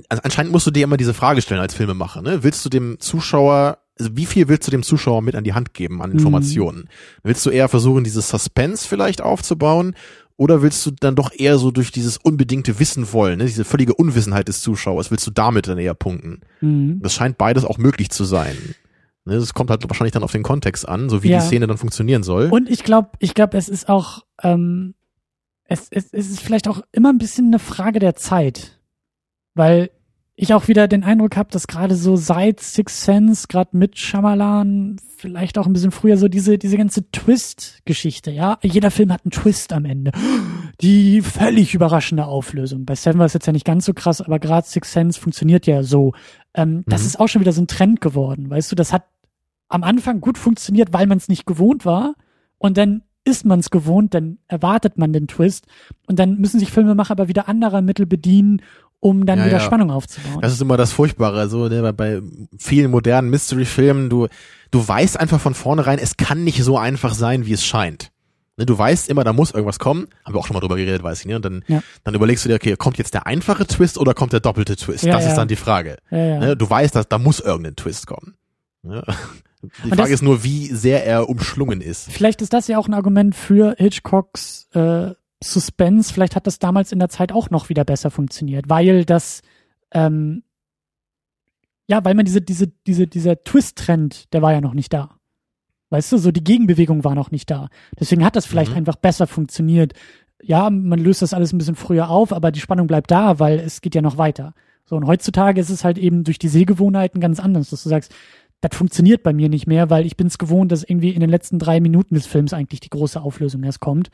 also 0.08 0.22
anscheinend 0.24 0.52
musst 0.52 0.68
du 0.68 0.72
dir 0.72 0.84
immer 0.84 0.98
diese 0.98 1.14
Frage 1.14 1.42
stellen 1.42 1.62
als 1.62 1.74
Filmemacher. 1.74 2.22
Ne? 2.22 2.44
Willst 2.44 2.64
du 2.64 2.70
dem 2.70 3.00
Zuschauer, 3.00 3.80
also 3.98 4.16
wie 4.16 4.26
viel 4.26 4.48
willst 4.48 4.68
du 4.68 4.72
dem 4.72 4.84
Zuschauer 4.84 5.22
mit 5.22 5.36
an 5.36 5.44
die 5.44 5.54
Hand 5.54 5.74
geben 5.74 6.02
an 6.02 6.12
Informationen? 6.12 6.80
Mhm. 6.80 6.88
Willst 7.24 7.46
du 7.46 7.50
eher 7.50 7.70
versuchen, 7.70 8.04
dieses 8.04 8.30
Suspense 8.30 8.88
vielleicht 8.88 9.22
aufzubauen? 9.22 9.96
Oder 10.38 10.62
willst 10.62 10.86
du 10.86 10.92
dann 10.92 11.16
doch 11.16 11.32
eher 11.36 11.58
so 11.58 11.70
durch 11.70 11.92
dieses 11.92 12.18
unbedingte 12.18 12.80
Wissen 12.80 13.12
wollen, 13.12 13.40
ne? 13.40 13.46
diese 13.46 13.66
völlige 13.66 13.94
Unwissenheit 13.94 14.48
des 14.48 14.62
Zuschauers, 14.62 15.12
willst 15.12 15.28
du 15.28 15.32
damit 15.32 15.68
dann 15.68 15.78
eher 15.78 15.94
punkten? 15.94 16.42
Mhm. 16.62 17.02
Das 17.02 17.14
scheint 17.14 17.38
beides 17.38 17.66
auch 17.66 17.78
möglich 17.78 18.10
zu 18.10 18.24
sein. 18.24 18.56
Ne? 19.26 19.36
Das 19.36 19.54
kommt 19.54 19.70
halt 19.70 19.84
wahrscheinlich 19.90 20.14
dann 20.14 20.24
auf 20.24 20.32
den 20.32 20.44
Kontext 20.44 20.88
an, 20.88 21.10
so 21.10 21.24
wie 21.24 21.30
ja. 21.30 21.40
die 21.40 21.46
Szene 21.46 21.68
dann 21.68 21.78
funktionieren 21.78 22.24
soll. 22.24 22.48
Und 22.52 22.70
ich 22.70 22.86
glaube, 22.86 23.10
ich 23.20 23.34
glaube, 23.34 23.58
es 23.58 23.68
ist 23.68 23.90
auch, 23.90 24.24
ähm, 24.42 24.94
es, 25.66 25.88
es, 25.92 26.14
es 26.14 26.30
ist 26.30 26.40
vielleicht 26.40 26.70
auch 26.70 26.84
immer 26.94 27.10
ein 27.10 27.18
bisschen 27.18 27.48
eine 27.48 27.60
Frage 27.60 28.00
der 28.00 28.16
Zeit. 28.16 28.79
Weil 29.60 29.90
ich 30.38 30.54
auch 30.54 30.70
wieder 30.70 30.88
den 30.88 31.04
Eindruck 31.04 31.36
habe, 31.36 31.52
dass 31.52 31.68
gerade 31.68 31.96
so 31.96 32.16
seit 32.16 32.62
Six 32.62 33.04
Sense, 33.04 33.48
gerade 33.50 33.76
mit 33.76 33.98
Shyamalan, 34.00 34.96
vielleicht 35.18 35.58
auch 35.58 35.68
ein 35.68 35.74
bisschen 35.74 35.92
früher 35.92 36.16
so 36.16 36.30
diese 36.30 36.58
diese 36.58 36.78
ganze 36.78 37.12
Twist-Geschichte, 37.12 38.32
ja, 38.32 38.58
jeder 38.64 38.90
Film 38.90 39.12
hat 39.12 39.26
einen 39.26 39.32
Twist 39.32 39.74
am 39.74 39.84
Ende, 39.84 40.14
die 40.82 41.22
völlig 41.22 41.74
überraschende 41.74 42.26
Auflösung. 42.26 42.86
Bei 42.86 42.96
Seven 42.96 43.20
war 43.20 43.26
es 43.26 43.34
jetzt 43.34 43.48
ja 43.48 43.52
nicht 43.52 43.66
ganz 43.66 43.84
so 43.84 43.94
krass, 43.94 44.22
aber 44.22 44.40
gerade 44.40 44.66
Six 44.66 44.94
Sense 44.94 45.20
funktioniert 45.20 45.68
ja 45.68 45.84
so. 45.84 46.14
Ähm, 46.54 46.76
mhm. 46.76 46.84
Das 46.88 47.06
ist 47.06 47.20
auch 47.20 47.28
schon 47.28 47.42
wieder 47.42 47.52
so 47.52 47.62
ein 47.62 47.68
Trend 47.68 48.00
geworden, 48.00 48.50
weißt 48.50 48.72
du? 48.72 48.78
Das 48.78 48.94
hat 48.94 49.04
am 49.68 49.84
Anfang 49.84 50.22
gut 50.22 50.38
funktioniert, 50.38 50.94
weil 50.94 51.06
man 51.06 51.18
es 51.18 51.28
nicht 51.28 51.46
gewohnt 51.46 51.86
war, 51.86 52.16
und 52.60 52.78
dann 52.78 53.02
ist 53.26 53.46
man 53.46 53.60
es 53.60 53.70
gewohnt, 53.70 54.14
dann 54.14 54.40
erwartet 54.48 54.98
man 54.98 55.14
den 55.14 55.28
Twist 55.28 55.66
und 56.08 56.20
dann 56.20 56.38
müssen 56.38 56.60
sich 56.60 56.72
Filmemacher 56.72 57.12
aber 57.12 57.28
wieder 57.28 57.48
anderer 57.48 57.82
Mittel 57.82 58.06
bedienen, 58.06 58.62
um 59.00 59.26
dann 59.26 59.40
ja, 59.40 59.46
wieder 59.46 59.58
ja. 59.58 59.64
Spannung 59.64 59.92
aufzubauen. 59.92 60.42
Das 60.42 60.54
ist 60.54 60.62
immer 60.62 60.78
das 60.78 60.92
Furchtbare, 60.92 61.48
so 61.50 61.68
ne, 61.68 61.94
bei 61.94 62.22
vielen 62.58 62.92
modernen 62.92 63.30
Mystery-Filmen, 63.30 64.10
du, 64.10 64.28
du 64.72 64.88
weißt 64.88 65.20
einfach 65.20 65.40
von 65.40 65.54
vornherein, 65.54 66.00
es 66.00 66.18
kann 66.18 66.44
nicht 66.44 66.64
so 66.64 66.78
einfach 66.78 67.14
sein, 67.14 67.46
wie 67.46 67.54
es 67.54 67.64
scheint. 67.64 68.12
Ne, 68.58 68.66
du 68.66 68.78
weißt 68.78 69.10
immer, 69.10 69.24
da 69.24 69.32
muss 69.32 69.52
irgendwas 69.52 69.80
kommen. 69.80 70.08
Haben 70.26 70.36
wir 70.36 70.40
auch 70.40 70.48
schon 70.48 70.54
mal 70.54 70.60
drüber 70.60 70.76
geredet, 70.76 71.02
weiß 71.02 71.22
ich, 71.22 71.26
ne? 71.28 71.38
Und 71.38 71.46
dann, 71.46 71.64
ja. 71.68 71.82
dann 72.04 72.14
überlegst 72.14 72.44
du 72.44 72.50
dir, 72.50 72.56
okay, 72.56 72.76
kommt 72.76 72.98
jetzt 72.98 73.14
der 73.14 73.26
einfache 73.26 73.66
Twist 73.66 73.98
oder 73.98 74.14
kommt 74.14 74.34
der 74.34 74.42
doppelte 74.42 74.76
Twist? 74.76 75.06
das 75.06 75.26
ist 75.26 75.36
dann 75.36 75.48
die 75.48 75.56
Frage. 75.56 75.98
Ne, 76.10 76.58
du 76.58 76.70
weißt, 76.70 76.94
dass 76.94 77.08
da 77.08 77.18
muss 77.18 77.40
irgendein 77.40 77.76
Twist 77.76 78.06
kommen. 78.06 78.36
Die 79.84 79.90
Frage 79.90 80.14
ist 80.14 80.22
nur, 80.22 80.44
wie 80.46 80.68
sehr 80.68 81.06
er 81.06 81.28
umschlungen 81.28 81.82
ist. 81.82 82.10
Vielleicht 82.10 82.42
ist 82.42 82.54
das 82.54 82.70
ja 82.70 82.78
auch 82.78 82.88
ein 82.88 82.94
Argument 82.94 83.36
für 83.36 83.76
Hitchcocks 83.78 84.70
äh, 84.74 85.12
Suspense, 85.44 86.14
vielleicht 86.14 86.36
hat 86.36 86.48
das 86.48 86.60
damals 86.60 86.92
in 86.92 87.00
der 87.00 87.10
Zeit 87.10 87.32
auch 87.32 87.50
noch 87.50 87.70
wieder 87.70 87.86
besser 87.86 88.12
funktioniert, 88.12 88.70
weil 88.70 89.06
das, 89.06 89.42
ähm, 89.92 90.44
ja, 91.88 92.04
weil 92.04 92.14
man 92.14 92.26
diese, 92.26 92.42
diese, 92.42 92.68
diese, 92.68 93.08
dieser 93.08 93.44
Twist-Trend, 93.44 94.34
der 94.34 94.42
war 94.42 94.52
ja 94.54 94.62
noch 94.62 94.74
nicht 94.74 94.94
da. 94.94 95.20
Weißt 95.92 96.12
du, 96.12 96.18
so 96.18 96.32
die 96.32 96.44
Gegenbewegung 96.44 97.04
war 97.04 97.16
noch 97.16 97.32
nicht 97.32 97.50
da. 97.50 97.70
Deswegen 98.00 98.24
hat 98.24 98.36
das 98.36 98.46
vielleicht 98.46 98.72
mhm. 98.72 98.78
einfach 98.78 98.96
besser 98.96 99.26
funktioniert. 99.26 99.94
Ja, 100.42 100.70
man 100.70 101.00
löst 101.00 101.22
das 101.22 101.34
alles 101.34 101.52
ein 101.52 101.58
bisschen 101.58 101.76
früher 101.76 102.10
auf, 102.10 102.32
aber 102.32 102.52
die 102.52 102.60
Spannung 102.60 102.88
bleibt 102.88 103.10
da, 103.10 103.40
weil 103.40 103.60
es 103.60 103.82
geht 103.82 103.96
ja 103.96 104.02
noch 104.02 104.18
weiter. 104.18 104.54
So, 104.86 104.96
und 104.96 105.08
heutzutage 105.08 105.60
ist 105.60 105.70
es 105.70 105.84
halt 105.84 105.98
eben 105.98 106.24
durch 106.24 106.40
die 106.40 106.48
Sehgewohnheiten 106.48 107.22
ganz 107.22 107.40
anders, 107.40 107.70
dass 107.70 107.84
du 107.84 107.90
sagst, 107.90 108.14
das 108.62 108.76
funktioniert 108.76 109.24
bei 109.24 109.34
mir 109.34 109.50
nicht 109.50 109.68
mehr, 109.68 109.90
weil 109.90 110.06
ich 110.06 110.18
bin 110.18 110.28
es 110.28 110.38
gewohnt, 110.38 110.72
dass 110.72 110.84
irgendwie 110.84 111.12
in 111.12 111.22
den 111.22 111.30
letzten 111.30 111.60
drei 111.60 111.80
Minuten 111.80 112.16
des 112.16 112.28
Films 112.28 112.54
eigentlich 112.54 112.82
die 112.82 112.90
große 112.90 113.22
Auflösung 113.22 113.64
erst 113.64 113.80
kommt. 113.80 114.10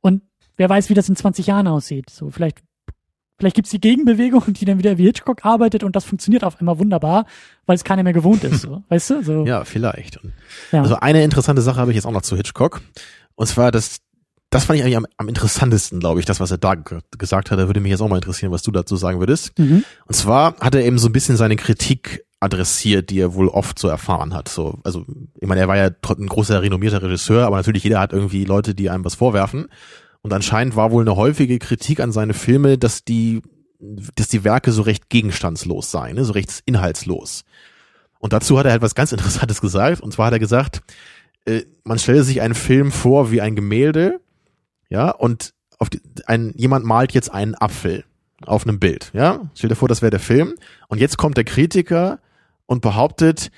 Und 0.00 0.22
wer 0.58 0.68
weiß, 0.68 0.90
wie 0.90 0.94
das 0.94 1.08
in 1.08 1.16
20 1.16 1.46
Jahren 1.46 1.66
aussieht. 1.66 2.10
So, 2.10 2.30
vielleicht, 2.30 2.58
vielleicht 3.38 3.56
gibt's 3.56 3.70
die 3.70 3.80
Gegenbewegung, 3.80 4.52
die 4.52 4.66
dann 4.66 4.78
wieder 4.78 4.98
wie 4.98 5.04
Hitchcock 5.04 5.46
arbeitet 5.46 5.82
und 5.82 5.96
das 5.96 6.04
funktioniert 6.04 6.44
auf 6.44 6.60
einmal 6.60 6.78
wunderbar, 6.78 7.24
weil 7.64 7.76
es 7.76 7.84
keiner 7.84 8.02
mehr 8.02 8.12
gewohnt 8.12 8.44
ist. 8.44 8.62
So. 8.62 8.82
Weißt 8.90 9.10
du? 9.10 9.22
So. 9.22 9.46
Ja, 9.46 9.64
vielleicht. 9.64 10.20
Ja. 10.72 10.82
Also 10.82 10.96
eine 10.96 11.24
interessante 11.24 11.62
Sache 11.62 11.80
habe 11.80 11.92
ich 11.92 11.94
jetzt 11.94 12.04
auch 12.04 12.12
noch 12.12 12.22
zu 12.22 12.36
Hitchcock. 12.36 12.82
Und 13.36 13.46
zwar, 13.46 13.70
das, 13.70 14.00
das 14.50 14.64
fand 14.64 14.78
ich 14.78 14.82
eigentlich 14.82 14.96
am, 14.96 15.06
am 15.16 15.28
interessantesten, 15.28 16.00
glaube 16.00 16.20
ich, 16.20 16.26
das, 16.26 16.40
was 16.40 16.50
er 16.50 16.58
da 16.58 16.74
gesagt 16.74 17.50
hat. 17.50 17.58
Da 17.58 17.66
würde 17.68 17.80
mich 17.80 17.90
jetzt 17.90 18.00
auch 18.00 18.08
mal 18.08 18.16
interessieren, 18.16 18.52
was 18.52 18.62
du 18.62 18.72
dazu 18.72 18.96
sagen 18.96 19.20
würdest. 19.20 19.56
Mhm. 19.58 19.84
Und 20.06 20.14
zwar 20.14 20.56
hat 20.60 20.74
er 20.74 20.84
eben 20.84 20.98
so 20.98 21.08
ein 21.08 21.12
bisschen 21.12 21.36
seine 21.36 21.56
Kritik 21.56 22.24
adressiert, 22.40 23.10
die 23.10 23.20
er 23.20 23.34
wohl 23.34 23.48
oft 23.48 23.78
so 23.78 23.88
erfahren 23.88 24.34
hat. 24.34 24.48
So, 24.48 24.78
also 24.84 25.04
ich 25.40 25.48
meine, 25.48 25.60
er 25.60 25.68
war 25.68 25.76
ja 25.76 25.86
ein 25.86 26.26
großer 26.26 26.62
renommierter 26.62 27.02
Regisseur, 27.02 27.46
aber 27.46 27.56
natürlich 27.56 27.84
jeder 27.84 28.00
hat 28.00 28.12
irgendwie 28.12 28.44
Leute, 28.44 28.74
die 28.74 28.90
einem 28.90 29.04
was 29.04 29.16
vorwerfen. 29.16 29.68
Und 30.28 30.34
anscheinend 30.34 30.76
war 30.76 30.90
wohl 30.90 31.02
eine 31.02 31.16
häufige 31.16 31.58
Kritik 31.58 32.00
an 32.00 32.12
seine 32.12 32.34
Filme, 32.34 32.76
dass 32.76 33.02
die, 33.02 33.40
dass 33.78 34.28
die 34.28 34.44
Werke 34.44 34.72
so 34.72 34.82
recht 34.82 35.08
gegenstandslos 35.08 35.90
seien, 35.90 36.16
ne? 36.16 36.24
so 36.26 36.34
recht 36.34 36.62
inhaltslos. 36.66 37.46
Und 38.18 38.34
dazu 38.34 38.58
hat 38.58 38.66
er 38.66 38.72
halt 38.72 38.82
was 38.82 38.94
ganz 38.94 39.10
Interessantes 39.12 39.62
gesagt. 39.62 40.02
Und 40.02 40.12
zwar 40.12 40.26
hat 40.26 40.34
er 40.34 40.38
gesagt, 40.38 40.82
äh, 41.46 41.62
man 41.82 41.98
stelle 41.98 42.24
sich 42.24 42.42
einen 42.42 42.54
Film 42.54 42.92
vor 42.92 43.30
wie 43.30 43.40
ein 43.40 43.56
Gemälde, 43.56 44.20
ja, 44.90 45.08
und 45.12 45.54
auf 45.78 45.88
die, 45.88 46.02
ein, 46.26 46.52
jemand 46.56 46.84
malt 46.84 47.12
jetzt 47.12 47.32
einen 47.32 47.54
Apfel 47.54 48.04
auf 48.44 48.66
einem 48.66 48.78
Bild, 48.78 49.10
ja. 49.14 49.48
Stell 49.54 49.70
dir 49.70 49.76
vor, 49.76 49.88
das 49.88 50.02
wäre 50.02 50.10
der 50.10 50.20
Film. 50.20 50.56
Und 50.88 51.00
jetzt 51.00 51.16
kommt 51.16 51.38
der 51.38 51.44
Kritiker 51.44 52.18
und 52.66 52.82
behauptet, 52.82 53.50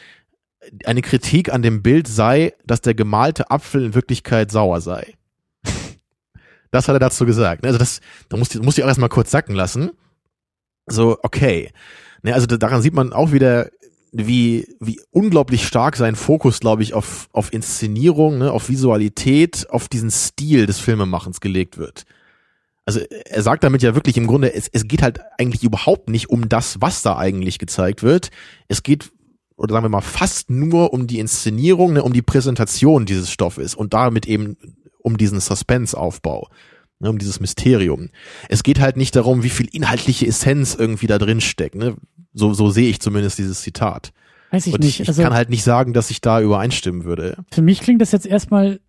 eine 0.84 1.02
Kritik 1.02 1.52
an 1.52 1.62
dem 1.62 1.82
Bild 1.82 2.06
sei, 2.06 2.52
dass 2.64 2.80
der 2.80 2.94
gemalte 2.94 3.50
Apfel 3.50 3.86
in 3.86 3.94
Wirklichkeit 3.96 4.52
sauer 4.52 4.80
sei. 4.80 5.16
Das 6.70 6.88
hat 6.88 6.96
er 6.96 7.00
dazu 7.00 7.26
gesagt. 7.26 7.66
Also 7.66 7.78
das, 7.78 8.00
da 8.28 8.36
muss 8.36 8.54
ich, 8.54 8.62
muss 8.62 8.78
ich 8.78 8.84
auch 8.84 8.88
erstmal 8.88 9.08
kurz 9.08 9.30
sacken 9.30 9.54
lassen. 9.54 9.90
So, 10.86 11.18
okay. 11.22 11.70
Ne, 12.22 12.34
also 12.34 12.46
daran 12.46 12.82
sieht 12.82 12.94
man 12.94 13.12
auch 13.12 13.32
wieder, 13.32 13.70
wie, 14.12 14.66
wie 14.80 15.00
unglaublich 15.10 15.66
stark 15.66 15.96
sein 15.96 16.16
Fokus, 16.16 16.60
glaube 16.60 16.82
ich, 16.82 16.94
auf, 16.94 17.28
auf 17.32 17.52
Inszenierung, 17.52 18.38
ne, 18.38 18.52
auf 18.52 18.68
Visualität, 18.68 19.68
auf 19.70 19.88
diesen 19.88 20.10
Stil 20.10 20.66
des 20.66 20.78
Filmemachens 20.78 21.40
gelegt 21.40 21.78
wird. 21.78 22.04
Also 22.86 23.00
er 23.00 23.42
sagt 23.42 23.62
damit 23.62 23.82
ja 23.82 23.94
wirklich 23.94 24.16
im 24.16 24.26
Grunde, 24.26 24.52
es, 24.52 24.68
es 24.72 24.88
geht 24.88 25.02
halt 25.02 25.20
eigentlich 25.38 25.62
überhaupt 25.62 26.10
nicht 26.10 26.28
um 26.28 26.48
das, 26.48 26.80
was 26.80 27.02
da 27.02 27.16
eigentlich 27.16 27.58
gezeigt 27.58 28.02
wird. 28.02 28.30
Es 28.66 28.82
geht, 28.82 29.12
oder 29.56 29.74
sagen 29.74 29.84
wir 29.84 29.90
mal, 29.90 30.00
fast 30.00 30.50
nur 30.50 30.92
um 30.92 31.06
die 31.06 31.20
Inszenierung, 31.20 31.92
ne, 31.92 32.02
um 32.02 32.12
die 32.12 32.22
Präsentation 32.22 33.06
dieses 33.06 33.30
Stoffes 33.30 33.74
und 33.74 33.94
damit 33.94 34.26
eben 34.26 34.56
um 35.02 35.16
diesen 35.16 35.40
Suspense-Aufbau, 35.40 36.48
ne, 36.98 37.10
um 37.10 37.18
dieses 37.18 37.40
Mysterium. 37.40 38.10
Es 38.48 38.62
geht 38.62 38.80
halt 38.80 38.96
nicht 38.96 39.16
darum, 39.16 39.42
wie 39.42 39.50
viel 39.50 39.68
inhaltliche 39.72 40.26
Essenz 40.26 40.74
irgendwie 40.74 41.06
da 41.06 41.18
drin 41.18 41.40
steckt. 41.40 41.74
Ne? 41.74 41.96
So, 42.32 42.52
so 42.54 42.70
sehe 42.70 42.88
ich 42.88 43.00
zumindest 43.00 43.38
dieses 43.38 43.62
Zitat. 43.62 44.12
Weiß 44.50 44.66
ich 44.66 44.74
Und 44.74 44.80
nicht. 44.80 44.94
Ich, 44.94 45.00
ich 45.00 45.08
also, 45.08 45.22
kann 45.22 45.34
halt 45.34 45.50
nicht 45.50 45.62
sagen, 45.62 45.92
dass 45.92 46.10
ich 46.10 46.20
da 46.20 46.40
übereinstimmen 46.40 47.04
würde. 47.04 47.36
Für 47.52 47.62
mich 47.62 47.80
klingt 47.80 48.02
das 48.02 48.12
jetzt 48.12 48.26
erstmal 48.26 48.80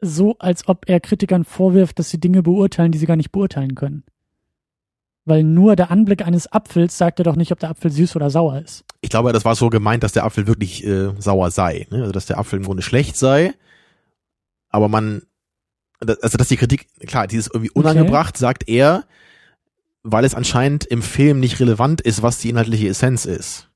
so, 0.00 0.36
als 0.38 0.66
ob 0.68 0.88
er 0.88 1.00
Kritikern 1.00 1.44
vorwirft, 1.44 1.98
dass 1.98 2.10
sie 2.10 2.18
Dinge 2.18 2.42
beurteilen, 2.42 2.92
die 2.92 2.98
sie 2.98 3.06
gar 3.06 3.16
nicht 3.16 3.32
beurteilen 3.32 3.74
können. 3.74 4.04
Weil 5.26 5.44
nur 5.44 5.76
der 5.76 5.90
Anblick 5.90 6.26
eines 6.26 6.50
Apfels 6.50 6.96
sagt 6.96 7.18
ja 7.18 7.24
doch 7.24 7.36
nicht, 7.36 7.52
ob 7.52 7.58
der 7.60 7.70
Apfel 7.70 7.90
süß 7.90 8.16
oder 8.16 8.30
sauer 8.30 8.58
ist. 8.58 8.84
Ich 9.00 9.10
glaube, 9.10 9.32
das 9.32 9.44
war 9.44 9.54
so 9.54 9.68
gemeint, 9.68 10.02
dass 10.02 10.12
der 10.12 10.24
Apfel 10.24 10.46
wirklich 10.46 10.84
äh, 10.84 11.10
sauer 11.18 11.50
sei. 11.50 11.86
Ne? 11.90 12.00
Also 12.00 12.12
dass 12.12 12.26
der 12.26 12.38
Apfel 12.38 12.58
im 12.58 12.64
Grunde 12.64 12.82
schlecht 12.82 13.16
sei. 13.16 13.54
Aber 14.70 14.88
man 14.88 15.22
also 16.00 16.38
dass 16.38 16.48
die 16.48 16.56
Kritik, 16.56 16.88
klar, 17.06 17.26
die 17.26 17.36
ist 17.36 17.50
irgendwie 17.52 17.70
unangebracht, 17.70 18.36
okay. 18.36 18.40
sagt 18.40 18.68
er, 18.68 19.04
weil 20.02 20.24
es 20.24 20.34
anscheinend 20.34 20.86
im 20.86 21.02
Film 21.02 21.40
nicht 21.40 21.60
relevant 21.60 22.00
ist, 22.00 22.22
was 22.22 22.38
die 22.38 22.48
inhaltliche 22.48 22.88
Essenz 22.88 23.26
ist. 23.26 23.68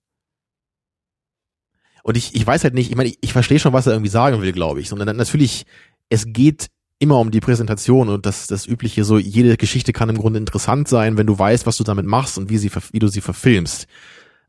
Und 2.03 2.17
ich, 2.17 2.35
ich 2.35 2.47
weiß 2.47 2.65
halt 2.65 2.75
nicht, 2.75 2.91
ich 2.91 2.97
meine, 2.97 3.11
ich, 3.11 3.19
ich 3.21 3.33
verstehe 3.33 3.59
schon, 3.59 3.73
was 3.73 3.87
er 3.87 3.95
irgendwie 3.95 4.11
sagen 4.11 4.43
will, 4.43 4.53
glaube 4.53 4.81
ich. 4.81 4.89
Sondern 4.89 5.17
natürlich, 5.17 5.65
es 6.11 6.27
geht 6.27 6.69
immer 6.99 7.19
um 7.19 7.31
die 7.31 7.41
Präsentation 7.41 8.09
und 8.09 8.27
das, 8.27 8.47
das 8.47 8.67
übliche 8.67 9.05
so, 9.05 9.19
jede 9.19 9.57
Geschichte 9.57 9.93
kann 9.93 10.11
im 10.11 10.19
Grunde 10.19 10.39
interessant 10.39 10.89
sein, 10.89 11.17
wenn 11.17 11.27
du 11.27 11.39
weißt, 11.39 11.67
was 11.67 11.77
du 11.77 11.85
damit 11.85 12.07
machst 12.07 12.39
und 12.39 12.51
wie 12.51 12.59
sie, 12.59 12.71
wie 12.93 12.99
du 12.99 13.09
sie 13.09 13.21
verfilmst. 13.21 13.87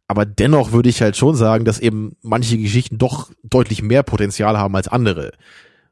Aber 0.08 0.26
dennoch 0.26 0.72
würde 0.72 0.90
ich 0.90 1.02
halt 1.02 1.18
schon 1.18 1.36
sagen, 1.36 1.66
dass 1.66 1.80
eben 1.80 2.16
manche 2.22 2.58
Geschichten 2.58 2.98
doch 2.98 3.32
deutlich 3.44 3.82
mehr 3.82 4.04
Potenzial 4.04 4.58
haben 4.58 4.76
als 4.76 4.88
andere. 4.88 5.32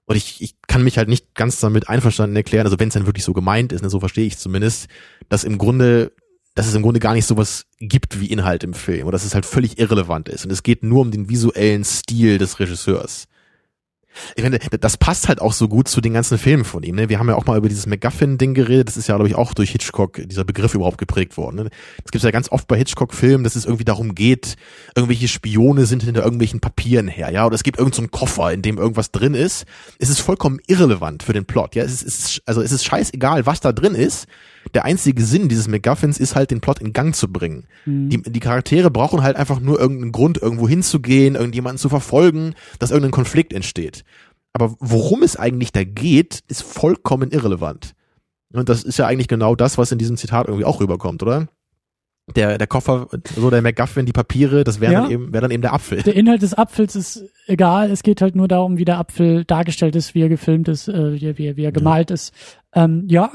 Und 0.06 0.16
ich, 0.16 0.42
ich 0.42 0.56
kann 0.68 0.84
mich 0.84 0.98
halt 0.98 1.08
nicht 1.08 1.34
ganz 1.34 1.60
damit 1.60 1.88
einverstanden 1.88 2.36
erklären, 2.36 2.66
also 2.66 2.80
wenn 2.80 2.90
es 2.90 2.94
dann 2.94 3.06
wirklich 3.06 3.24
so 3.24 3.34
gemeint 3.34 3.72
ist, 3.72 3.82
ne, 3.82 3.90
so 3.90 4.00
verstehe 4.00 4.26
ich 4.26 4.38
zumindest, 4.38 4.88
dass 5.30 5.44
im 5.44 5.58
Grunde 5.58 6.12
dass 6.56 6.68
es 6.68 6.76
im 6.76 6.84
Grunde 6.84 7.00
gar 7.00 7.14
nicht 7.14 7.26
sowas 7.26 7.66
gibt 7.80 8.20
wie 8.20 8.28
Inhalt 8.28 8.64
im 8.64 8.74
Film 8.74 9.08
oder 9.08 9.14
dass 9.14 9.26
es 9.26 9.34
halt 9.34 9.46
völlig 9.46 9.80
irrelevant 9.80 10.30
ist 10.30 10.46
und 10.46 10.52
es 10.52 10.62
geht 10.62 10.84
nur 10.84 11.02
um 11.02 11.10
den 11.10 11.30
visuellen 11.30 11.84
Stil 11.84 12.38
des 12.38 12.60
Regisseurs. 12.60 13.26
Ich 14.36 14.44
finde, 14.44 14.60
das 14.60 14.98
passt 14.98 15.28
halt 15.28 15.42
auch 15.42 15.54
so 15.54 15.68
gut 15.68 15.88
zu 15.88 16.02
den 16.02 16.14
ganzen 16.14 16.38
Filmen 16.38 16.66
von 16.66 16.84
ihm. 16.84 16.96
Ne? 16.96 17.10
Wir 17.10 17.20
haben 17.20 17.30
ja 17.30 17.36
auch 17.36 17.46
mal 17.46 17.58
über 17.58 17.70
dieses 17.70 17.86
MacGuffin-Ding 17.88 18.54
geredet. 18.54 18.88
Das 18.88 18.98
ist 18.98 19.08
ja, 19.08 19.16
glaube 19.16 19.30
ich, 19.30 19.36
auch 19.36 19.54
durch 19.54 19.72
Hitchcock 19.72 20.22
dieser 20.26 20.44
Begriff 20.44 20.74
überhaupt 20.74 20.98
geprägt 20.98 21.38
worden. 21.38 21.56
Ne? 21.56 21.64
Das 21.98 22.12
gibt 22.12 22.16
es 22.16 22.24
ja 22.24 22.32
ganz 22.32 22.52
oft 22.52 22.68
bei 22.68 22.78
Hitchcock-Filmen, 22.78 23.44
dass 23.44 23.56
es 23.56 23.66
irgendwie 23.66 23.86
darum 23.86 24.16
geht, 24.16 24.56
irgendwelche 24.96 25.28
Spione 25.28 25.86
sind 25.86 26.04
hinter 26.04 26.24
irgendwelchen 26.24 26.60
Papieren 26.60 27.08
her, 27.08 27.32
ja, 27.32 27.46
oder 27.46 27.56
es 27.56 27.64
gibt 27.64 27.78
irgendeinen 27.78 28.10
so 28.12 28.18
Koffer, 28.18 28.52
in 28.52 28.62
dem 28.62 28.78
irgendwas 28.78 29.12
drin 29.12 29.34
ist. 29.34 29.66
Es 30.00 30.10
ist 30.10 30.20
vollkommen 30.20 30.60
irrelevant 30.68 31.24
für 31.24 31.34
den 31.34 31.46
Plot, 31.46 31.76
ja. 31.76 31.84
Es 31.84 31.94
ist, 31.94 32.04
es 32.04 32.20
ist, 32.20 32.42
also 32.46 32.62
es 32.62 32.72
ist 32.72 32.86
scheißegal, 32.86 33.46
was 33.46 33.60
da 33.60 33.72
drin 33.72 33.96
ist. 33.96 34.28
Der 34.74 34.86
einzige 34.86 35.24
Sinn 35.24 35.50
dieses 35.50 35.68
MacGuffins 35.68 36.20
ist 36.20 36.36
halt, 36.36 36.52
den 36.52 36.62
Plot 36.62 36.80
in 36.80 36.94
Gang 36.94 37.16
zu 37.16 37.32
bringen. 37.32 37.66
Mhm. 37.86 38.10
Die, 38.10 38.22
die 38.22 38.40
Charaktere 38.40 38.90
brauchen 38.90 39.24
halt 39.24 39.36
einfach 39.36 39.60
nur 39.60 39.80
irgendeinen 39.80 40.12
Grund, 40.12 40.42
irgendwo 40.42 40.68
hinzugehen, 40.68 41.36
irgendjemanden 41.36 41.78
zu 41.78 41.90
verfolgen, 41.90 42.56
dass 42.80 42.92
irgendein 42.92 43.12
Konflikt 43.12 43.54
entsteht. 43.54 44.04
Aber 44.54 44.76
worum 44.80 45.24
es 45.24 45.36
eigentlich 45.36 45.72
da 45.72 45.84
geht, 45.84 46.44
ist 46.48 46.62
vollkommen 46.64 47.32
irrelevant. 47.32 47.94
Und 48.54 48.70
das 48.70 48.84
ist 48.84 48.98
ja 48.98 49.08
eigentlich 49.08 49.28
genau 49.28 49.56
das, 49.56 49.78
was 49.78 49.92
in 49.92 49.98
diesem 49.98 50.16
Zitat 50.16 50.48
irgendwie 50.48 50.66
auch 50.66 50.80
rüberkommt, 50.80 51.24
oder? 51.24 51.48
Der, 52.36 52.58
der 52.58 52.68
Koffer, 52.68 53.08
so 53.36 53.50
der 53.50 53.62
MacGuffin, 53.62 54.06
die 54.06 54.14
Papiere, 54.14 54.64
das 54.64 54.80
wäre 54.80 54.94
ja. 54.94 55.02
dann 55.02 55.12
eben, 55.12 55.34
wäre 55.34 55.42
dann 55.42 55.52
eben 55.52 55.62
der 55.62 55.74
Apfel. 55.74 56.04
Der 56.04 56.16
Inhalt 56.16 56.42
des 56.42 56.54
Apfels 56.54 56.96
ist 56.96 57.26
egal. 57.48 57.92
Es 57.92 58.02
geht 58.02 58.22
halt 58.22 58.36
nur 58.36 58.48
darum, 58.48 58.78
wie 58.78 58.86
der 58.86 58.98
Apfel 58.98 59.44
dargestellt 59.44 59.96
ist, 59.98 60.16
wie 60.16 60.22
er 60.22 60.30
gefilmt 60.30 60.70
ist, 60.70 60.88
äh, 60.88 61.14
wie, 61.16 61.38
wie, 61.38 61.58
wie 61.58 61.66
er 61.66 61.74
gemalt 61.74 62.12
ja. 62.12 62.14
ist. 62.14 62.34
Ähm, 62.74 63.04
ja, 63.10 63.30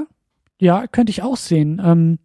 ja, 0.60 0.86
könnte 0.86 1.10
ich 1.10 1.22
auch 1.22 1.36
sehen. 1.36 1.80
Ähm, 1.84 2.18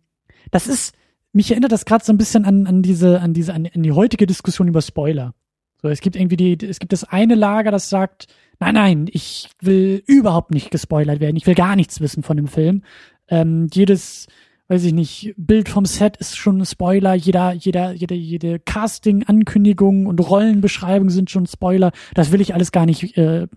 das 0.52 0.68
ist, 0.68 0.96
mich 1.32 1.52
erinnert 1.52 1.72
das 1.72 1.86
gerade 1.86 2.04
so 2.04 2.14
ein 2.14 2.18
bisschen 2.18 2.46
an, 2.46 2.68
an 2.68 2.82
diese, 2.82 3.22
an 3.22 3.34
diese, 3.34 3.54
an, 3.54 3.68
an 3.74 3.84
die 3.84 3.92
heutige 3.92 4.28
Diskussion 4.28 4.68
über 4.68 4.82
Spoiler. 4.82 5.34
So, 5.82 5.90
es 5.90 6.02
gibt 6.02 6.16
irgendwie 6.16 6.38
die, 6.38 6.66
es 6.66 6.80
gibt 6.80 6.94
das 6.94 7.04
eine 7.04 7.36
Lager, 7.36 7.72
das 7.72 7.90
sagt, 7.90 8.28
nein, 8.60 8.76
nein, 8.76 9.06
ich 9.12 9.50
will 9.62 10.02
überhaupt 10.08 10.52
nicht 10.52 10.72
gespoilert 10.72 11.20
werden, 11.20 11.36
ich 11.36 11.46
will 11.46 11.56
gar 11.56 11.76
nichts 11.76 12.00
wissen 12.00 12.24
von 12.24 12.38
dem 12.38 12.48
Film. 12.48 12.84
Ähm, 13.28 13.68
jedes, 13.74 14.28
weiß 14.70 14.84
ich 14.86 14.94
nicht, 14.94 15.34
Bild 15.36 15.68
vom 15.68 15.86
Set 15.86 16.16
ist 16.18 16.38
schon 16.38 16.62
ein 16.62 16.66
Spoiler, 16.66 17.14
jeder, 17.16 17.52
jeder, 17.52 17.92
jede, 17.92 18.16
jede 18.16 18.60
Casting-Ankündigung 18.60 20.06
und 20.06 20.20
Rollenbeschreibung 20.20 21.10
sind 21.10 21.30
schon 21.30 21.48
Spoiler. 21.48 21.92
Das 22.14 22.32
will 22.32 22.40
ich 22.40 22.54
alles 22.54 22.72
gar 22.72 22.86
nicht 22.86 23.18
äh, 23.18 23.48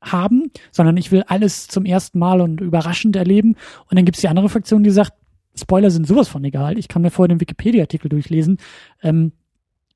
haben, 0.00 0.50
sondern 0.70 0.96
ich 0.96 1.12
will 1.12 1.24
alles 1.26 1.68
zum 1.68 1.84
ersten 1.84 2.18
Mal 2.18 2.40
und 2.40 2.60
überraschend 2.60 3.16
erleben. 3.16 3.56
Und 3.88 3.98
dann 3.98 4.04
gibt's 4.04 4.20
die 4.20 4.28
andere 4.28 4.48
Fraktion, 4.48 4.82
die 4.82 4.90
sagt, 4.90 5.12
Spoiler 5.58 5.90
sind 5.90 6.06
sowas 6.06 6.28
von 6.28 6.44
egal. 6.44 6.78
Ich 6.78 6.88
kann 6.88 7.02
mir 7.02 7.10
vorher 7.10 7.28
den 7.28 7.40
Wikipedia-Artikel 7.40 8.08
durchlesen. 8.08 8.58
Ähm, 9.02 9.32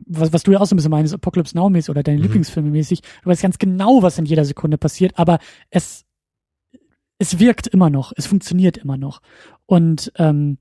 was, 0.06 0.32
was 0.32 0.43
du 0.43 0.52
ja 0.52 0.60
auch 0.60 0.66
so 0.66 0.74
ein 0.74 0.76
bisschen 0.76 0.90
meinst, 0.90 1.14
Apocalypse 1.14 1.56
Now 1.56 1.70
mäßig 1.70 1.90
oder 1.90 2.02
deine 2.02 2.18
mhm. 2.18 2.24
Lieblingsfilme 2.24 2.70
mäßig. 2.70 3.01
Du 3.22 3.31
weißt 3.31 3.43
ganz 3.43 3.59
genau, 3.59 4.02
was 4.02 4.18
in 4.18 4.26
jeder 4.26 4.44
Sekunde 4.44 4.78
passiert, 4.78 5.18
aber 5.18 5.39
es, 5.70 6.05
es 7.18 7.39
wirkt 7.39 7.66
immer 7.68 7.90
noch, 7.90 8.12
es 8.16 8.26
funktioniert 8.26 8.76
immer 8.76 8.97
noch. 8.97 9.20
Und 9.66 10.12
ähm, 10.16 10.59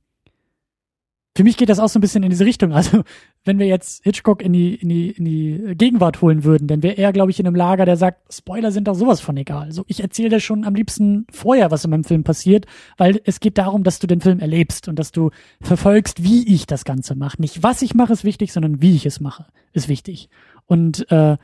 für 1.35 1.43
mich 1.43 1.57
geht 1.57 1.69
das 1.69 1.79
auch 1.79 1.89
so 1.89 1.97
ein 1.97 2.01
bisschen 2.01 2.23
in 2.23 2.29
diese 2.29 2.45
Richtung. 2.45 2.73
Also, 2.73 3.03
wenn 3.43 3.59
wir 3.59 3.65
jetzt 3.65 4.03
Hitchcock 4.03 4.41
in 4.41 4.53
die, 4.53 4.75
in 4.75 4.89
die, 4.89 5.09
in 5.11 5.25
die 5.25 5.75
Gegenwart 5.75 6.21
holen 6.21 6.43
würden, 6.43 6.67
dann 6.67 6.83
wäre 6.83 6.97
er, 6.97 7.11
glaube 7.11 7.31
ich, 7.31 7.39
in 7.39 7.47
einem 7.47 7.55
Lager, 7.55 7.85
der 7.85 7.97
sagt, 7.97 8.33
Spoiler 8.33 8.71
sind 8.71 8.87
doch 8.87 8.95
sowas 8.95 9.19
von 9.19 9.35
egal. 9.37 9.71
So, 9.71 9.83
ich 9.87 10.01
erzähle 10.01 10.29
dir 10.29 10.39
schon 10.39 10.63
am 10.63 10.75
liebsten 10.75 11.25
vorher, 11.31 11.71
was 11.71 11.83
in 11.83 11.91
meinem 11.91 12.03
Film 12.03 12.23
passiert, 12.23 12.65
weil 12.97 13.19
es 13.25 13.39
geht 13.39 13.57
darum, 13.57 13.83
dass 13.83 13.99
du 13.99 14.07
den 14.07 14.21
Film 14.21 14.39
erlebst 14.39 14.87
und 14.87 14.99
dass 14.99 15.11
du 15.11 15.31
verfolgst, 15.61 16.23
wie 16.23 16.47
ich 16.53 16.67
das 16.67 16.85
Ganze 16.85 17.15
mache. 17.15 17.41
Nicht 17.41 17.63
was 17.63 17.81
ich 17.81 17.95
mache 17.95 18.13
ist 18.13 18.23
wichtig, 18.23 18.53
sondern 18.53 18.81
wie 18.81 18.95
ich 18.95 19.05
es 19.05 19.19
mache, 19.19 19.47
ist 19.71 19.89
wichtig. 19.89 20.29
Und 20.67 21.09
äh, 21.11 21.37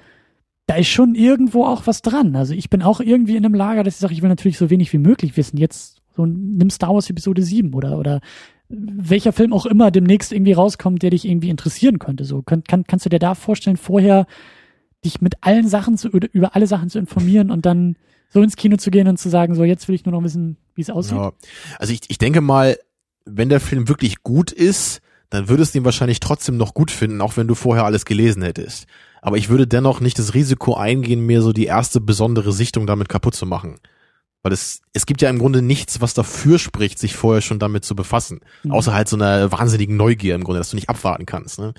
da 0.68 0.76
ist 0.76 0.90
schon 0.90 1.16
irgendwo 1.16 1.66
auch 1.66 1.88
was 1.88 2.04
dran. 2.04 2.36
Also 2.36 2.54
ich 2.54 2.70
bin 2.70 2.84
auch 2.84 3.00
irgendwie 3.00 3.36
in 3.36 3.44
einem 3.44 3.56
Lager, 3.56 3.84
dass 3.84 3.96
ich 3.96 4.00
sage, 4.00 4.14
ich 4.14 4.22
will 4.22 4.30
natürlich 4.30 4.60
so 4.60 4.70
wenig 4.70 4.94
wie 4.94 5.00
möglich 5.00 5.36
wissen. 5.36 5.58
Jetzt 5.58 6.00
so 6.16 6.28
nimm 6.28 6.70
Star 6.70 6.94
Wars 6.94 7.10
Episode 7.10 7.42
7 7.42 7.74
oder 7.74 7.98
oder 7.98 8.22
welcher 8.70 9.34
Film 9.34 9.52
auch 9.52 9.66
immer 9.66 9.92
demnächst 9.92 10.32
irgendwie 10.32 10.54
rauskommt, 10.54 11.02
der 11.02 11.10
dich 11.10 11.26
irgendwie 11.26 11.50
interessieren 11.50 12.00
könnte. 12.00 12.24
So 12.24 12.44
kann, 12.44 12.64
kann, 12.64 12.86
kannst 12.86 13.06
du 13.06 13.10
dir 13.10 13.20
da 13.20 13.36
vorstellen, 13.36 13.78
vorher 13.78 14.28
dich 15.04 15.22
mit 15.22 15.36
allen 15.42 15.68
Sachen 15.68 15.98
zu 15.98 16.10
über 16.10 16.56
alle 16.56 16.68
Sachen 16.68 16.90
zu 16.90 17.00
informieren 17.00 17.52
und 17.52 17.66
dann 17.66 17.96
so 18.30 18.42
ins 18.42 18.56
Kino 18.56 18.78
zu 18.78 18.92
gehen 18.92 19.08
und 19.08 19.18
zu 19.18 19.30
sagen, 19.30 19.56
so 19.56 19.64
jetzt 19.64 19.88
will 19.88 19.96
ich 19.96 20.06
nur 20.06 20.14
noch 20.14 20.24
wissen, 20.24 20.58
wie 20.76 20.82
es 20.82 20.90
aussieht. 20.90 21.18
Ja. 21.18 21.32
Also 21.80 21.94
ich, 21.94 22.02
ich 22.10 22.20
denke 22.20 22.42
mal, 22.42 22.78
wenn 23.26 23.50
der 23.50 23.60
Film 23.60 23.90
wirklich 23.90 24.22
gut 24.22 24.52
ist, 24.52 25.02
dann 25.30 25.50
würdest 25.50 25.74
du 25.74 25.80
ihn 25.80 25.86
wahrscheinlich 25.86 26.20
trotzdem 26.20 26.58
noch 26.58 26.74
gut 26.74 26.92
finden, 26.92 27.22
auch 27.22 27.38
wenn 27.38 27.48
du 27.48 27.56
vorher 27.56 27.86
alles 27.86 28.06
gelesen 28.06 28.44
hättest. 28.44 28.86
Aber 29.22 29.38
ich 29.38 29.50
würde 29.50 29.68
dennoch 29.68 30.00
nicht 30.00 30.20
das 30.20 30.34
Risiko 30.34 30.76
eingehen, 30.76 31.26
mir 31.26 31.42
so 31.42 31.54
die 31.54 31.66
erste 31.66 32.02
besondere 32.02 32.52
Sichtung 32.52 32.88
damit 32.88 33.10
kaputt 33.10 33.36
zu 33.36 33.46
machen. 33.46 33.80
Weil 34.42 34.54
es, 34.54 34.82
es 34.94 35.06
gibt 35.06 35.22
ja 35.22 35.30
im 35.30 35.40
Grunde 35.40 35.62
nichts, 35.62 36.00
was 36.00 36.14
dafür 36.14 36.60
spricht, 36.60 36.98
sich 36.98 37.16
vorher 37.16 37.42
schon 37.42 37.60
damit 37.60 37.84
zu 37.84 37.96
befassen. 37.96 38.40
Mhm. 38.64 38.72
Außer 38.72 38.94
halt 38.94 39.10
so 39.10 39.18
einer 39.18 39.52
wahnsinnigen 39.52 39.98
Neugier 39.98 40.36
im 40.36 40.44
Grunde, 40.44 40.60
dass 40.60 40.70
du 40.70 40.78
nicht 40.78 40.90
abwarten 40.90 41.26
kannst. 41.26 41.60
Ne? 41.60 41.74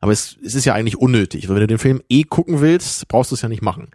Aber 0.00 0.12
es, 0.12 0.36
es 0.44 0.54
ist 0.54 0.66
ja 0.66 0.74
eigentlich 0.74 0.98
unnötig. 0.98 1.48
Weil 1.48 1.56
wenn 1.56 1.62
du 1.62 1.66
den 1.68 1.78
Film 1.78 2.02
eh 2.10 2.24
gucken 2.24 2.60
willst, 2.60 3.08
brauchst 3.08 3.30
du 3.30 3.36
es 3.36 3.42
ja 3.42 3.48
nicht 3.48 3.62
machen. 3.62 3.88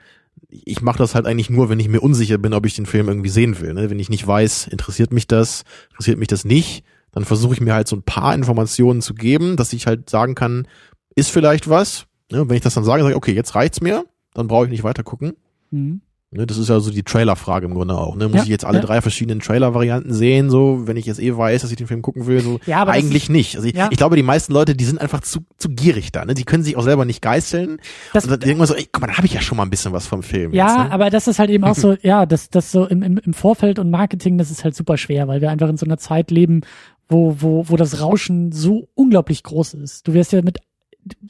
Ich 0.50 0.82
mache 0.82 0.98
das 0.98 1.14
halt 1.14 1.28
eigentlich 1.28 1.52
nur, 1.52 1.70
wenn 1.70 1.80
ich 1.80 1.88
mir 1.88 2.02
unsicher 2.02 2.40
bin, 2.40 2.54
ob 2.54 2.66
ich 2.66 2.76
den 2.76 2.88
Film 2.88 3.08
irgendwie 3.08 3.30
sehen 3.30 3.60
will. 3.60 3.74
Ne? 3.74 3.92
Wenn 3.92 4.00
ich 4.00 4.10
nicht 4.10 4.26
weiß, 4.26 4.68
interessiert 4.68 5.14
mich 5.14 5.28
das, 5.28 5.64
interessiert 5.92 6.18
mich 6.18 6.30
das 6.30 6.46
nicht, 6.46 6.84
dann 7.12 7.26
versuche 7.26 7.54
ich 7.54 7.62
mir 7.62 7.76
halt 7.76 7.88
so 7.88 7.96
ein 7.96 8.04
paar 8.04 8.34
Informationen 8.34 9.02
zu 9.02 9.14
geben, 9.14 9.56
dass 9.56 9.74
ich 9.74 9.86
halt 9.86 10.10
sagen 10.10 10.34
kann, 10.34 10.68
ist 11.16 11.30
vielleicht 11.30 11.70
was. 11.70 12.08
Ne? 12.32 12.42
Und 12.42 12.50
wenn 12.50 12.56
ich 12.56 12.64
das 12.64 12.74
dann 12.74 12.84
sage, 12.84 13.04
sage 13.04 13.14
ich, 13.14 13.18
okay, 13.18 13.34
jetzt 13.34 13.54
reicht's 13.54 13.82
mir, 13.82 14.06
dann 14.34 14.48
brauche 14.48 14.66
ich 14.66 14.72
nicht 14.72 14.84
weiter 14.84 15.04
gucken. 15.04 15.34
Mhm. 15.70 16.02
Ne, 16.32 16.46
das 16.46 16.60
ist 16.60 16.70
ja 16.70 16.80
so 16.80 16.92
die 16.92 17.02
Trailer-Frage 17.02 17.66
im 17.66 17.74
Grunde 17.74 17.98
auch. 17.98 18.16
Ne? 18.16 18.28
Muss 18.28 18.38
ja, 18.38 18.44
ich 18.44 18.50
jetzt 18.50 18.64
alle 18.64 18.78
ja. 18.78 18.86
drei 18.86 19.02
verschiedenen 19.02 19.40
Trailer-Varianten 19.40 20.14
sehen, 20.14 20.52
so 20.52 20.84
wenn 20.86 20.96
ich 20.96 21.08
jetzt 21.08 21.20
eh 21.20 21.36
weiß, 21.36 21.64
dass 21.64 21.72
ich 21.72 21.78
den 21.78 21.88
Film 21.88 22.04
gucken 22.04 22.28
will? 22.28 22.40
So 22.42 22.60
ja, 22.68 22.78
aber 22.78 22.92
eigentlich 22.92 23.24
ist, 23.24 23.30
nicht. 23.30 23.56
Also 23.56 23.68
ich, 23.68 23.74
ja. 23.74 23.88
ich, 23.90 23.98
glaube, 23.98 24.16
die 24.16 24.22
meisten 24.22 24.54
Leute, 24.54 24.76
die 24.76 24.86
sind 24.86 25.02
einfach 25.02 25.22
zu, 25.22 25.40
zu 25.58 25.70
gierig 25.70 26.12
da. 26.12 26.26
Ne? 26.26 26.36
Die 26.36 26.44
können 26.44 26.62
sich 26.62 26.78
auch 26.78 26.84
selber 26.84 27.04
nicht 27.06 27.24
geißeln. 27.24 27.80
Das, 28.14 28.28
und 28.28 28.46
man 28.46 28.68
so, 28.68 28.76
ey, 28.76 28.88
guck 28.92 29.02
mal, 29.02 29.08
da 29.08 29.18
habe 29.18 29.26
ich 29.26 29.34
ja 29.34 29.42
schon 29.42 29.58
mal 29.58 29.64
ein 29.64 29.72
bisschen 29.72 29.92
was 29.92 30.06
vom 30.06 30.22
Film. 30.22 30.54
Ja, 30.54 30.68
jetzt, 30.68 30.78
ne? 30.78 30.92
aber 30.92 31.10
das 31.10 31.28
ist 31.28 31.40
halt 31.40 31.50
eben 31.50 31.64
auch 31.64 31.74
so, 31.74 31.98
ja, 32.04 32.28
das, 32.28 32.52
das 32.52 32.72
so 32.72 32.86
im, 32.86 33.02
im, 33.02 33.18
im 33.18 33.34
Vorfeld 33.34 33.80
und 33.80 33.90
Marketing, 33.90 34.38
das 34.38 34.52
ist 34.52 34.64
halt 34.64 34.76
super 34.76 34.98
schwer, 34.98 35.28
weil 35.28 35.42
wir 35.42 35.50
einfach 35.50 35.70
in 35.70 35.78
so 35.78 35.88
einer 35.88 35.98
Zeit 35.98 36.30
leben, 36.30 36.62
wo, 37.08 37.38
wo, 37.40 37.70
wo 37.70 37.76
das 37.76 38.02
Rauschen 38.02 38.52
so 38.52 38.88
unglaublich 38.94 39.42
groß 39.42 39.74
ist. 39.74 40.08
Du 40.08 40.14
wirst 40.14 40.32
ja 40.32 40.44
mit 40.44 40.60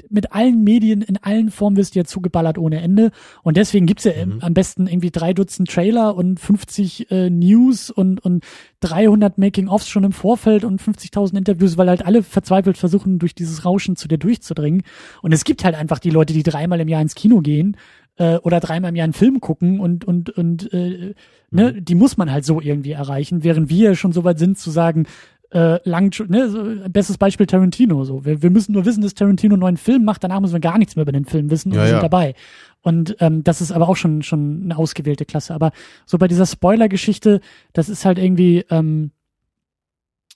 mit 0.10 0.34
allen 0.34 0.64
Medien 0.64 1.02
in 1.02 1.18
allen 1.18 1.52
Formen 1.52 1.78
wirst 1.78 1.96
du 1.96 2.00
ja 2.00 2.06
zugeballert 2.06 2.58
ohne 2.58 2.82
Ende. 2.82 3.12
Und 3.44 3.58
deswegen 3.58 3.86
gibt's 3.86 4.04
ja 4.04 4.14
mhm. 4.26 4.40
am 4.42 4.54
besten 4.54 4.88
irgendwie 4.88 5.12
drei 5.12 5.34
Dutzend 5.34 5.70
Trailer 5.70 6.16
und 6.16 6.40
50 6.40 7.12
äh, 7.12 7.30
News 7.30 7.90
und, 7.90 8.24
und 8.24 8.44
300 8.82 9.38
Making-ofs 9.38 9.88
schon 9.88 10.04
im 10.04 10.12
Vorfeld 10.12 10.64
und 10.64 10.82
50.000 10.82 11.38
Interviews, 11.38 11.78
weil 11.78 11.90
halt 11.90 12.06
alle 12.06 12.24
verzweifelt 12.24 12.78
versuchen, 12.78 13.20
durch 13.20 13.36
dieses 13.36 13.66
Rauschen 13.66 13.96
zu 13.96 14.08
dir 14.08 14.18
durchzudringen. 14.18 14.84
Und 15.22 15.34
es 15.34 15.44
gibt 15.44 15.64
halt 15.64 15.76
einfach 15.76 16.00
die 16.00 16.10
Leute, 16.10 16.34
die 16.34 16.44
dreimal 16.44 16.80
im 16.80 16.88
Jahr 16.88 17.02
ins 17.02 17.16
Kino 17.16 17.42
gehen 17.42 17.78
äh, 18.20 18.38
oder 18.38 18.60
dreimal 18.60 18.90
im 18.90 18.96
Jahr 18.96 19.06
einen 19.06 19.14
Film 19.14 19.40
gucken 19.40 19.80
und, 19.80 20.06
und, 20.06 20.30
und 20.30 20.72
äh, 20.74 21.16
ne, 21.50 21.74
mhm. 21.74 21.86
die 21.86 21.96
muss 21.96 22.18
man 22.18 22.32
halt 22.32 22.46
so 22.46 22.62
irgendwie 22.62 22.92
erreichen, 22.92 23.44
während 23.44 23.70
wir 23.70 23.96
schon 23.96 24.12
so 24.12 24.24
weit 24.24 24.38
sind 24.38 24.60
zu 24.60 24.70
sagen, 24.70 25.08
äh, 25.52 25.80
lang, 25.88 26.14
ne, 26.30 26.50
so, 26.50 26.64
bestes 26.90 27.18
Beispiel 27.18 27.48
Tarantino, 27.48 28.04
so. 28.04 28.24
Wir, 28.24 28.42
wir 28.42 28.50
müssen 28.50 28.74
nur 28.74 28.86
wissen, 28.86 29.02
dass 29.02 29.16
Tarantino 29.16 29.56
einen 29.56 29.62
neuen 29.62 29.78
Film 29.78 30.04
macht, 30.04 30.24
danach 30.24 30.40
müssen 30.40 30.54
wir 30.54 30.60
gar 30.60 30.78
nichts 30.78 30.96
mehr 30.96 31.04
über 31.04 31.12
den 31.12 31.26
Film 31.26 31.50
wissen 31.50 31.72
und 31.72 31.78
ja, 31.78 31.82
wir 31.82 31.88
sind 31.88 31.98
ja. 31.98 32.02
dabei. 32.02 32.36
Und 32.82 33.18
ähm, 33.20 33.44
das 33.44 33.62
ist 33.62 33.72
aber 33.72 33.90
auch 33.90 33.98
schon, 33.98 34.22
schon 34.22 34.62
eine 34.64 34.78
ausgewählte 34.78 35.26
Klasse. 35.26 35.54
Aber 35.54 35.72
so 36.06 36.18
bei 36.18 36.28
dieser 36.28 36.46
Spoiler-Geschichte, 36.46 37.42
das 37.74 37.90
ist 37.90 38.06
halt 38.06 38.20
irgendwie, 38.20 38.66
ähm, 38.70 39.12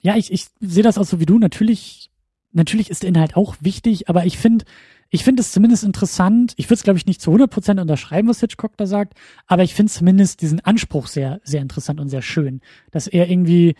ja, 0.02 0.16
ich, 0.16 0.32
ich 0.32 0.46
sehe 0.60 0.82
das 0.82 0.98
auch 0.98 1.04
so 1.04 1.20
wie 1.20 1.26
du. 1.26 1.38
Natürlich, 1.38 2.10
natürlich 2.52 2.90
ist 2.90 3.02
der 3.02 3.08
Inhalt 3.08 3.36
auch 3.36 3.56
wichtig, 3.60 4.08
aber 4.08 4.26
ich 4.26 4.36
finde, 4.36 4.64
ich 5.10 5.22
finde 5.22 5.42
es 5.42 5.52
zumindest 5.52 5.84
interessant. 5.84 6.54
Ich 6.56 6.66
würde 6.66 6.74
es, 6.74 6.82
glaube 6.82 6.98
ich, 6.98 7.06
nicht 7.06 7.20
zu 7.20 7.30
100% 7.32 7.80
unterschreiben, 7.80 8.28
was 8.28 8.40
Hitchcock 8.40 8.76
da 8.76 8.86
sagt, 8.86 9.14
aber 9.46 9.62
ich 9.62 9.74
finde 9.74 9.92
zumindest 9.92 10.42
diesen 10.42 10.60
Anspruch 10.60 11.06
sehr, 11.06 11.40
sehr 11.44 11.62
interessant 11.62 12.00
und 12.00 12.08
sehr 12.08 12.22
schön, 12.22 12.60
dass 12.90 13.06
er 13.06 13.30
irgendwie 13.30 13.76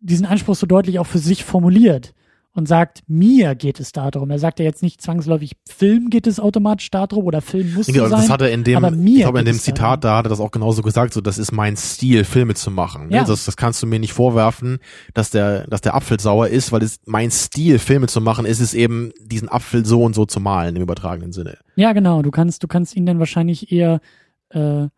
diesen 0.00 0.26
Anspruch 0.26 0.56
so 0.56 0.66
deutlich 0.66 0.98
auch 0.98 1.06
für 1.06 1.18
sich 1.18 1.44
formuliert 1.44 2.14
und 2.52 2.66
sagt, 2.66 3.02
mir 3.06 3.54
geht 3.54 3.78
es 3.78 3.92
darum. 3.92 4.30
Er 4.30 4.38
sagt 4.38 4.58
ja 4.58 4.64
jetzt 4.64 4.82
nicht 4.82 5.00
zwangsläufig, 5.00 5.52
Film 5.68 6.10
geht 6.10 6.26
es 6.26 6.40
automatisch 6.40 6.90
darum 6.90 7.24
oder 7.24 7.40
Film 7.42 7.74
muss 7.74 7.86
genau, 7.86 8.08
sein. 8.08 8.22
Das 8.22 8.30
hat 8.30 8.42
er 8.42 8.50
in 8.50 8.64
dem, 8.64 9.06
ich 9.06 9.20
glaube, 9.20 9.38
in 9.38 9.44
dem 9.44 9.58
Zitat, 9.58 10.02
darum. 10.04 10.14
da 10.14 10.16
hat 10.16 10.26
er 10.26 10.30
das 10.30 10.40
auch 10.40 10.50
genauso 10.50 10.82
gesagt, 10.82 11.14
so, 11.14 11.20
das 11.20 11.38
ist 11.38 11.52
mein 11.52 11.76
Stil, 11.76 12.24
Filme 12.24 12.54
zu 12.54 12.70
machen. 12.72 13.08
Ne? 13.08 13.16
Ja. 13.16 13.24
Das, 13.24 13.44
das 13.44 13.56
kannst 13.56 13.82
du 13.82 13.86
mir 13.86 14.00
nicht 14.00 14.12
vorwerfen, 14.12 14.78
dass 15.14 15.30
der, 15.30 15.66
dass 15.68 15.80
der 15.80 15.94
Apfel 15.94 16.18
sauer 16.18 16.48
ist, 16.48 16.72
weil 16.72 16.82
es 16.82 16.98
mein 17.06 17.30
Stil, 17.30 17.78
Filme 17.78 18.08
zu 18.08 18.20
machen, 18.20 18.46
ist 18.46 18.60
es 18.60 18.74
eben, 18.74 19.12
diesen 19.20 19.48
Apfel 19.48 19.86
so 19.86 20.02
und 20.02 20.14
so 20.14 20.26
zu 20.26 20.40
malen, 20.40 20.74
im 20.74 20.82
übertragenen 20.82 21.32
Sinne. 21.32 21.58
Ja, 21.76 21.92
genau. 21.92 22.22
Du 22.22 22.32
kannst, 22.32 22.64
du 22.64 22.68
kannst 22.68 22.96
ihn 22.96 23.06
dann 23.06 23.20
wahrscheinlich 23.20 23.70
eher, 23.70 24.00
äh, 24.50 24.88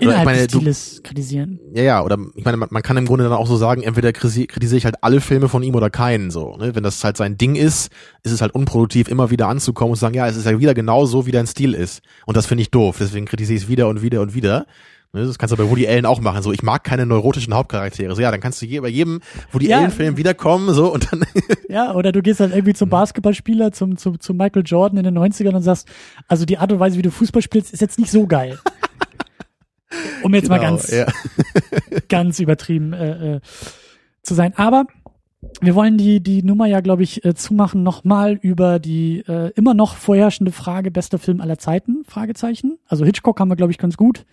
innerhalb 0.00 0.24
meine, 0.24 0.38
des 0.38 0.48
du- 0.48 0.58
Stiles 0.58 1.00
kritisieren. 1.02 1.60
Ja, 1.74 1.82
ja, 1.82 2.02
oder 2.02 2.18
ich 2.34 2.44
meine, 2.44 2.56
man, 2.56 2.68
man 2.70 2.82
kann 2.82 2.96
im 2.96 3.06
Grunde 3.06 3.24
dann 3.24 3.32
auch 3.32 3.46
so 3.46 3.56
sagen, 3.56 3.82
entweder 3.82 4.12
kritisiere 4.12 4.76
ich 4.76 4.84
halt 4.84 4.96
alle 5.02 5.20
Filme 5.20 5.48
von 5.48 5.62
ihm 5.62 5.74
oder 5.74 5.90
keinen 5.90 6.30
so. 6.30 6.56
Ne? 6.56 6.74
Wenn 6.74 6.82
das 6.82 7.02
halt 7.04 7.16
sein 7.16 7.38
Ding 7.38 7.54
ist, 7.54 7.90
ist 8.22 8.32
es 8.32 8.40
halt 8.40 8.54
unproduktiv, 8.54 9.08
immer 9.08 9.30
wieder 9.30 9.48
anzukommen 9.48 9.90
und 9.92 9.96
zu 9.96 10.00
sagen, 10.00 10.14
ja, 10.14 10.26
es 10.26 10.36
ist 10.36 10.46
ja 10.46 10.58
wieder 10.58 10.74
genau 10.74 11.06
so, 11.06 11.26
wie 11.26 11.32
dein 11.32 11.46
Stil 11.46 11.74
ist. 11.74 12.02
Und 12.26 12.36
das 12.36 12.46
finde 12.46 12.62
ich 12.62 12.70
doof, 12.70 12.96
deswegen 13.00 13.26
kritisiere 13.26 13.56
ich 13.56 13.62
es 13.64 13.68
wieder 13.68 13.88
und 13.88 14.02
wieder 14.02 14.20
und 14.22 14.34
wieder. 14.34 14.66
Ne? 15.12 15.24
Das 15.24 15.38
kannst 15.38 15.52
du 15.52 15.56
bei 15.56 15.70
Woody 15.70 15.86
Allen 15.86 16.04
auch 16.04 16.20
machen. 16.20 16.42
So, 16.42 16.52
ich 16.52 16.64
mag 16.64 16.82
keine 16.82 17.06
neurotischen 17.06 17.54
Hauptcharaktere. 17.54 18.14
So, 18.14 18.20
ja, 18.20 18.30
dann 18.32 18.40
kannst 18.40 18.60
du 18.60 18.66
je, 18.66 18.80
bei 18.80 18.88
jedem 18.88 19.20
Woody 19.52 19.68
Ja. 19.68 19.78
Allen-Film 19.78 20.16
wiederkommen, 20.16 20.74
so, 20.74 20.92
und 20.92 21.10
dann, 21.12 21.24
Ja, 21.68 21.94
oder 21.94 22.10
du 22.10 22.22
gehst 22.22 22.40
halt 22.40 22.52
irgendwie 22.52 22.74
zum 22.74 22.88
Basketballspieler, 22.90 23.70
zum, 23.72 23.96
zum, 23.96 24.18
zum 24.20 24.36
Michael 24.36 24.64
Jordan 24.66 24.98
in 24.98 25.04
den 25.04 25.16
90ern 25.16 25.54
und 25.54 25.62
sagst, 25.62 25.86
also 26.26 26.44
die 26.44 26.58
Art 26.58 26.72
und 26.72 26.80
Weise, 26.80 26.98
wie 26.98 27.02
du 27.02 27.10
Fußball 27.12 27.40
spielst, 27.40 27.72
ist 27.72 27.80
jetzt 27.80 27.98
nicht 28.00 28.10
so 28.10 28.26
geil. 28.26 28.58
Um 30.22 30.34
jetzt 30.34 30.48
mal 30.48 30.58
Genau, 30.58 30.70
ganz, 30.70 30.90
ja. 30.90 31.06
ganz 32.08 32.40
übertrieben 32.40 32.92
äh, 32.92 33.36
äh, 33.36 33.40
zu 34.22 34.34
sein. 34.34 34.54
Aber 34.56 34.86
wir 35.60 35.74
wollen 35.74 35.96
die, 35.96 36.20
die 36.20 36.42
Nummer 36.42 36.66
ja, 36.66 36.80
glaube 36.80 37.02
ich, 37.02 37.24
äh, 37.24 37.34
zumachen, 37.34 37.82
nochmal 37.82 38.38
über 38.42 38.78
die 38.78 39.24
äh, 39.26 39.52
immer 39.54 39.74
noch 39.74 39.96
vorherrschende 39.96 40.52
Frage, 40.52 40.90
bester 40.90 41.18
Film 41.18 41.40
aller 41.40 41.58
Zeiten, 41.58 42.04
Fragezeichen. 42.06 42.78
Also 42.86 43.04
Hitchcock 43.04 43.38
haben 43.40 43.48
wir, 43.48 43.56
glaube 43.56 43.72
ich, 43.72 43.78
ganz 43.78 43.96
gut 43.96 44.24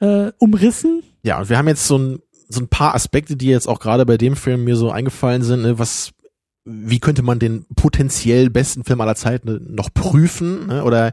äh, 0.00 0.32
umrissen. 0.38 1.02
Ja, 1.22 1.38
und 1.40 1.48
wir 1.48 1.58
haben 1.58 1.68
jetzt 1.68 1.86
so 1.86 1.98
ein, 1.98 2.22
so 2.48 2.60
ein 2.60 2.68
paar 2.68 2.94
Aspekte, 2.94 3.36
die 3.36 3.48
jetzt 3.48 3.68
auch 3.68 3.80
gerade 3.80 4.06
bei 4.06 4.16
dem 4.16 4.36
Film 4.36 4.64
mir 4.64 4.76
so 4.76 4.90
eingefallen 4.90 5.42
sind, 5.42 5.62
ne, 5.62 5.78
was, 5.78 6.12
wie 6.64 7.00
könnte 7.00 7.22
man 7.22 7.38
den 7.38 7.66
potenziell 7.76 8.50
besten 8.50 8.84
Film 8.84 9.00
aller 9.00 9.16
Zeiten 9.16 9.74
noch 9.74 9.92
prüfen, 9.92 10.68
ne, 10.68 10.84
oder, 10.84 11.12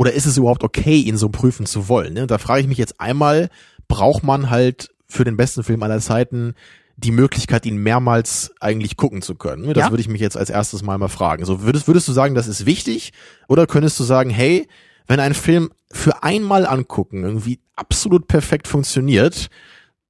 oder 0.00 0.14
ist 0.14 0.24
es 0.24 0.38
überhaupt 0.38 0.64
okay, 0.64 0.96
ihn 0.96 1.18
so 1.18 1.28
prüfen 1.28 1.66
zu 1.66 1.86
wollen, 1.86 2.14
ne? 2.14 2.26
Da 2.26 2.38
frage 2.38 2.62
ich 2.62 2.66
mich 2.66 2.78
jetzt 2.78 2.98
einmal, 3.02 3.50
braucht 3.86 4.22
man 4.22 4.48
halt 4.48 4.88
für 5.06 5.24
den 5.24 5.36
besten 5.36 5.62
Film 5.62 5.82
aller 5.82 6.00
Zeiten 6.00 6.54
die 6.96 7.10
Möglichkeit, 7.10 7.66
ihn 7.66 7.76
mehrmals 7.76 8.50
eigentlich 8.60 8.96
gucken 8.96 9.20
zu 9.20 9.34
können? 9.34 9.66
Ne? 9.66 9.74
Das 9.74 9.84
Ja. 9.84 9.90
würde 9.90 10.00
ich 10.00 10.08
mich 10.08 10.22
jetzt 10.22 10.38
als 10.38 10.48
erstes 10.48 10.82
mal 10.82 10.96
mal 10.96 11.08
fragen. 11.08 11.44
So, 11.44 11.60
würdest, 11.60 11.86
würdest 11.86 12.08
du 12.08 12.12
sagen, 12.12 12.34
das 12.34 12.48
ist 12.48 12.64
wichtig? 12.64 13.12
Oder 13.46 13.66
könntest 13.66 14.00
du 14.00 14.04
sagen, 14.04 14.30
hey, 14.30 14.68
wenn 15.06 15.20
ein 15.20 15.34
Film 15.34 15.70
für 15.92 16.22
einmal 16.22 16.64
angucken 16.64 17.22
irgendwie 17.22 17.60
absolut 17.76 18.26
perfekt 18.26 18.68
funktioniert, 18.68 19.50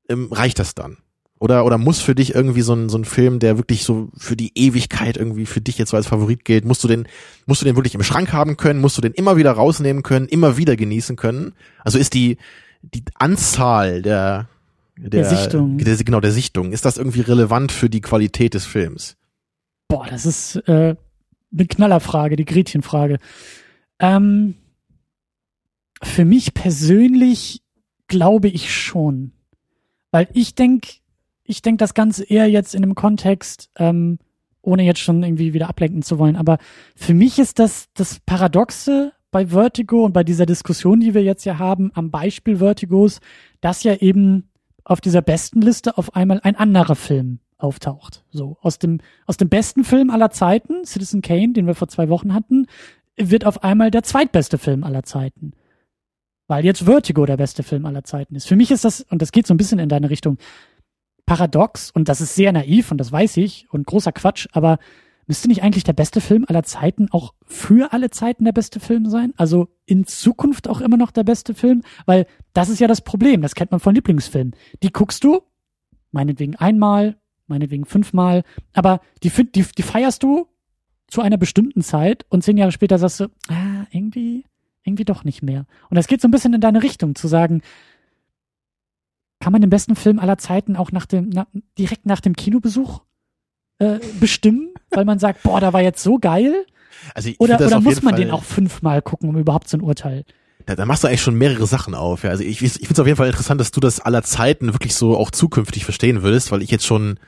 ähm, 0.08 0.28
reicht 0.32 0.60
das 0.60 0.76
dann? 0.76 0.98
Oder, 1.40 1.64
oder 1.64 1.78
muss 1.78 2.00
für 2.00 2.14
dich 2.14 2.34
irgendwie 2.34 2.60
so 2.60 2.74
ein, 2.74 2.90
so 2.90 2.98
ein 2.98 3.06
Film, 3.06 3.38
der 3.38 3.56
wirklich 3.56 3.82
so 3.82 4.10
für 4.16 4.36
die 4.36 4.52
Ewigkeit 4.54 5.16
irgendwie 5.16 5.46
für 5.46 5.62
dich 5.62 5.78
jetzt 5.78 5.88
so 5.88 5.96
als 5.96 6.06
Favorit 6.06 6.44
gilt, 6.44 6.66
musst 6.66 6.84
du 6.84 6.88
den, 6.88 7.08
musst 7.46 7.62
du 7.62 7.64
den 7.64 7.76
wirklich 7.76 7.94
im 7.94 8.02
Schrank 8.02 8.32
haben 8.32 8.58
können, 8.58 8.80
musst 8.80 8.98
du 8.98 9.00
den 9.00 9.14
immer 9.14 9.38
wieder 9.38 9.52
rausnehmen 9.52 10.02
können, 10.02 10.28
immer 10.28 10.58
wieder 10.58 10.76
genießen 10.76 11.16
können? 11.16 11.54
Also 11.82 11.98
ist 11.98 12.12
die, 12.12 12.36
die 12.82 13.02
Anzahl 13.14 14.02
der, 14.02 14.48
der, 14.98 15.08
Der 15.08 15.24
Sichtungen. 15.24 15.78
Der, 15.78 15.96
genau, 15.96 16.20
der 16.20 16.32
Sichtung, 16.32 16.72
ist 16.72 16.84
das 16.84 16.98
irgendwie 16.98 17.22
relevant 17.22 17.72
für 17.72 17.88
die 17.88 18.02
Qualität 18.02 18.52
des 18.52 18.66
Films? 18.66 19.16
Boah, 19.88 20.06
das 20.08 20.26
ist 20.26 20.56
äh, 20.68 20.94
eine 21.52 21.66
Knallerfrage, 21.66 22.36
die 22.36 22.44
Gretchenfrage. 22.44 23.18
Ähm, 23.98 24.56
für 26.02 26.26
mich 26.26 26.52
persönlich 26.52 27.62
glaube 28.08 28.48
ich 28.48 28.74
schon. 28.74 29.32
Weil 30.10 30.28
ich 30.34 30.54
denk, 30.54 30.99
ich 31.50 31.62
denk 31.62 31.78
das 31.78 31.94
Ganze 31.94 32.24
eher 32.24 32.48
jetzt 32.48 32.74
in 32.74 32.82
einem 32.82 32.94
Kontext, 32.94 33.70
ähm, 33.76 34.18
ohne 34.62 34.84
jetzt 34.84 35.00
schon 35.00 35.22
irgendwie 35.22 35.52
wieder 35.52 35.68
ablenken 35.68 36.02
zu 36.02 36.18
wollen, 36.18 36.36
aber 36.36 36.58
für 36.94 37.14
mich 37.14 37.38
ist 37.38 37.58
das 37.58 37.88
das 37.94 38.20
Paradoxe 38.20 39.12
bei 39.30 39.46
Vertigo 39.46 40.04
und 40.04 40.12
bei 40.12 40.24
dieser 40.24 40.46
Diskussion, 40.46 41.00
die 41.00 41.14
wir 41.14 41.22
jetzt 41.22 41.44
ja 41.44 41.58
haben, 41.58 41.90
am 41.94 42.10
Beispiel 42.10 42.58
Vertigos, 42.58 43.20
dass 43.60 43.82
ja 43.82 43.94
eben 43.96 44.48
auf 44.84 45.00
dieser 45.00 45.22
besten 45.22 45.60
Liste 45.60 45.98
auf 45.98 46.14
einmal 46.16 46.40
ein 46.42 46.56
anderer 46.56 46.96
Film 46.96 47.38
auftaucht. 47.58 48.24
So, 48.30 48.56
aus 48.60 48.78
dem, 48.78 49.00
aus 49.26 49.36
dem 49.36 49.48
besten 49.48 49.84
Film 49.84 50.10
aller 50.10 50.30
Zeiten, 50.30 50.84
Citizen 50.84 51.22
Kane, 51.22 51.52
den 51.52 51.66
wir 51.66 51.74
vor 51.74 51.88
zwei 51.88 52.08
Wochen 52.08 52.34
hatten, 52.34 52.66
wird 53.16 53.44
auf 53.44 53.62
einmal 53.62 53.90
der 53.90 54.02
zweitbeste 54.02 54.58
Film 54.58 54.82
aller 54.82 55.02
Zeiten. 55.02 55.52
Weil 56.48 56.64
jetzt 56.64 56.82
Vertigo 56.84 57.26
der 57.26 57.36
beste 57.36 57.62
Film 57.62 57.86
aller 57.86 58.02
Zeiten 58.02 58.34
ist. 58.34 58.48
Für 58.48 58.56
mich 58.56 58.70
ist 58.70 58.84
das, 58.84 59.02
und 59.02 59.22
das 59.22 59.30
geht 59.30 59.46
so 59.46 59.54
ein 59.54 59.58
bisschen 59.58 59.78
in 59.78 59.88
deine 59.88 60.10
Richtung, 60.10 60.38
paradox, 61.26 61.90
und 61.90 62.08
das 62.08 62.20
ist 62.20 62.34
sehr 62.34 62.52
naiv, 62.52 62.90
und 62.90 62.98
das 62.98 63.12
weiß 63.12 63.36
ich, 63.38 63.66
und 63.70 63.86
großer 63.86 64.12
Quatsch, 64.12 64.48
aber 64.52 64.78
müsste 65.26 65.46
nicht 65.46 65.62
eigentlich 65.62 65.84
der 65.84 65.92
beste 65.92 66.20
Film 66.20 66.44
aller 66.48 66.64
Zeiten 66.64 67.08
auch 67.12 67.34
für 67.46 67.92
alle 67.92 68.10
Zeiten 68.10 68.44
der 68.44 68.52
beste 68.52 68.80
Film 68.80 69.06
sein? 69.06 69.32
Also 69.36 69.68
in 69.86 70.04
Zukunft 70.04 70.68
auch 70.68 70.80
immer 70.80 70.96
noch 70.96 71.12
der 71.12 71.22
beste 71.22 71.54
Film? 71.54 71.82
Weil 72.04 72.26
das 72.52 72.68
ist 72.68 72.80
ja 72.80 72.88
das 72.88 73.00
Problem, 73.00 73.40
das 73.40 73.54
kennt 73.54 73.70
man 73.70 73.78
von 73.78 73.94
Lieblingsfilmen. 73.94 74.56
Die 74.82 74.90
guckst 74.90 75.22
du, 75.22 75.42
meinetwegen 76.10 76.56
einmal, 76.56 77.16
meinetwegen 77.46 77.84
fünfmal, 77.84 78.42
aber 78.72 79.00
die, 79.22 79.30
die, 79.30 79.62
die 79.62 79.82
feierst 79.82 80.24
du 80.24 80.48
zu 81.06 81.20
einer 81.20 81.36
bestimmten 81.36 81.82
Zeit 81.82 82.26
und 82.28 82.42
zehn 82.42 82.56
Jahre 82.56 82.72
später 82.72 82.98
sagst 82.98 83.20
du, 83.20 83.24
ah, 83.48 83.86
irgendwie, 83.92 84.44
irgendwie 84.82 85.04
doch 85.04 85.22
nicht 85.22 85.42
mehr. 85.42 85.66
Und 85.90 85.96
das 85.96 86.08
geht 86.08 86.20
so 86.20 86.28
ein 86.28 86.32
bisschen 86.32 86.54
in 86.54 86.60
deine 86.60 86.82
Richtung, 86.82 87.14
zu 87.14 87.28
sagen, 87.28 87.62
kann 89.40 89.52
man 89.52 89.60
den 89.60 89.70
besten 89.70 89.96
Film 89.96 90.18
aller 90.18 90.38
Zeiten 90.38 90.76
auch 90.76 90.92
nach 90.92 91.06
dem, 91.06 91.30
na, 91.30 91.46
direkt 91.78 92.06
nach 92.06 92.20
dem 92.20 92.36
Kinobesuch 92.36 93.00
äh, 93.78 93.98
bestimmen, 94.20 94.74
weil 94.90 95.04
man 95.04 95.18
sagt, 95.18 95.42
boah, 95.42 95.60
da 95.60 95.72
war 95.72 95.82
jetzt 95.82 96.02
so 96.02 96.18
geil? 96.18 96.66
Also 97.14 97.30
ich 97.30 97.40
Oder, 97.40 97.56
oder 97.60 97.80
muss 97.80 98.02
man 98.02 98.14
Fall, 98.14 98.22
den 98.22 98.30
auch 98.30 98.44
fünfmal 98.44 99.00
gucken, 99.02 99.28
um 99.28 99.38
überhaupt 99.38 99.68
so 99.68 99.78
ein 99.78 99.80
Urteil? 99.80 100.24
Da, 100.66 100.76
da 100.76 100.84
machst 100.84 101.02
du 101.02 101.08
eigentlich 101.08 101.22
schon 101.22 101.36
mehrere 101.36 101.66
Sachen 101.66 101.94
auf. 101.94 102.22
Ja. 102.22 102.30
Also 102.30 102.44
ich, 102.44 102.62
ich 102.62 102.70
finde 102.70 102.92
es 102.92 103.00
auf 103.00 103.06
jeden 103.06 103.16
Fall 103.16 103.28
interessant, 103.28 103.60
dass 103.60 103.70
du 103.70 103.80
das 103.80 104.00
aller 104.00 104.22
Zeiten 104.22 104.72
wirklich 104.74 104.94
so 104.94 105.16
auch 105.16 105.30
zukünftig 105.30 105.84
verstehen 105.84 106.22
würdest, 106.22 106.52
weil 106.52 106.62
ich 106.62 106.70
jetzt 106.70 106.86
schon, 106.86 107.18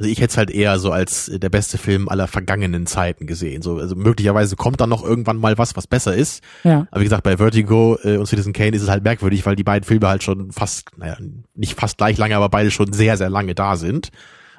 also 0.00 0.10
ich 0.10 0.18
hätte 0.18 0.30
es 0.30 0.36
halt 0.38 0.50
eher 0.50 0.78
so 0.78 0.92
als 0.92 1.28
äh, 1.28 1.38
der 1.38 1.50
beste 1.50 1.76
Film 1.76 2.08
aller 2.08 2.26
vergangenen 2.26 2.86
Zeiten 2.86 3.26
gesehen. 3.26 3.60
So, 3.60 3.76
also 3.76 3.94
möglicherweise 3.94 4.56
kommt 4.56 4.80
dann 4.80 4.88
noch 4.88 5.04
irgendwann 5.04 5.36
mal 5.36 5.58
was, 5.58 5.76
was 5.76 5.86
besser 5.86 6.14
ist. 6.14 6.42
Ja. 6.64 6.86
Aber 6.90 7.00
wie 7.00 7.04
gesagt, 7.04 7.22
bei 7.22 7.36
Vertigo 7.36 7.98
äh, 8.02 8.16
und 8.16 8.24
Citizen 8.24 8.54
Kane 8.54 8.74
ist 8.74 8.80
es 8.80 8.88
halt 8.88 9.04
merkwürdig, 9.04 9.44
weil 9.44 9.56
die 9.56 9.62
beiden 9.62 9.86
Filme 9.86 10.08
halt 10.08 10.22
schon 10.22 10.52
fast, 10.52 10.96
naja, 10.96 11.18
nicht 11.54 11.78
fast 11.78 11.98
gleich 11.98 12.16
lange, 12.16 12.34
aber 12.34 12.48
beide 12.48 12.70
schon 12.70 12.94
sehr, 12.94 13.18
sehr 13.18 13.28
lange 13.28 13.54
da 13.54 13.76
sind. 13.76 14.08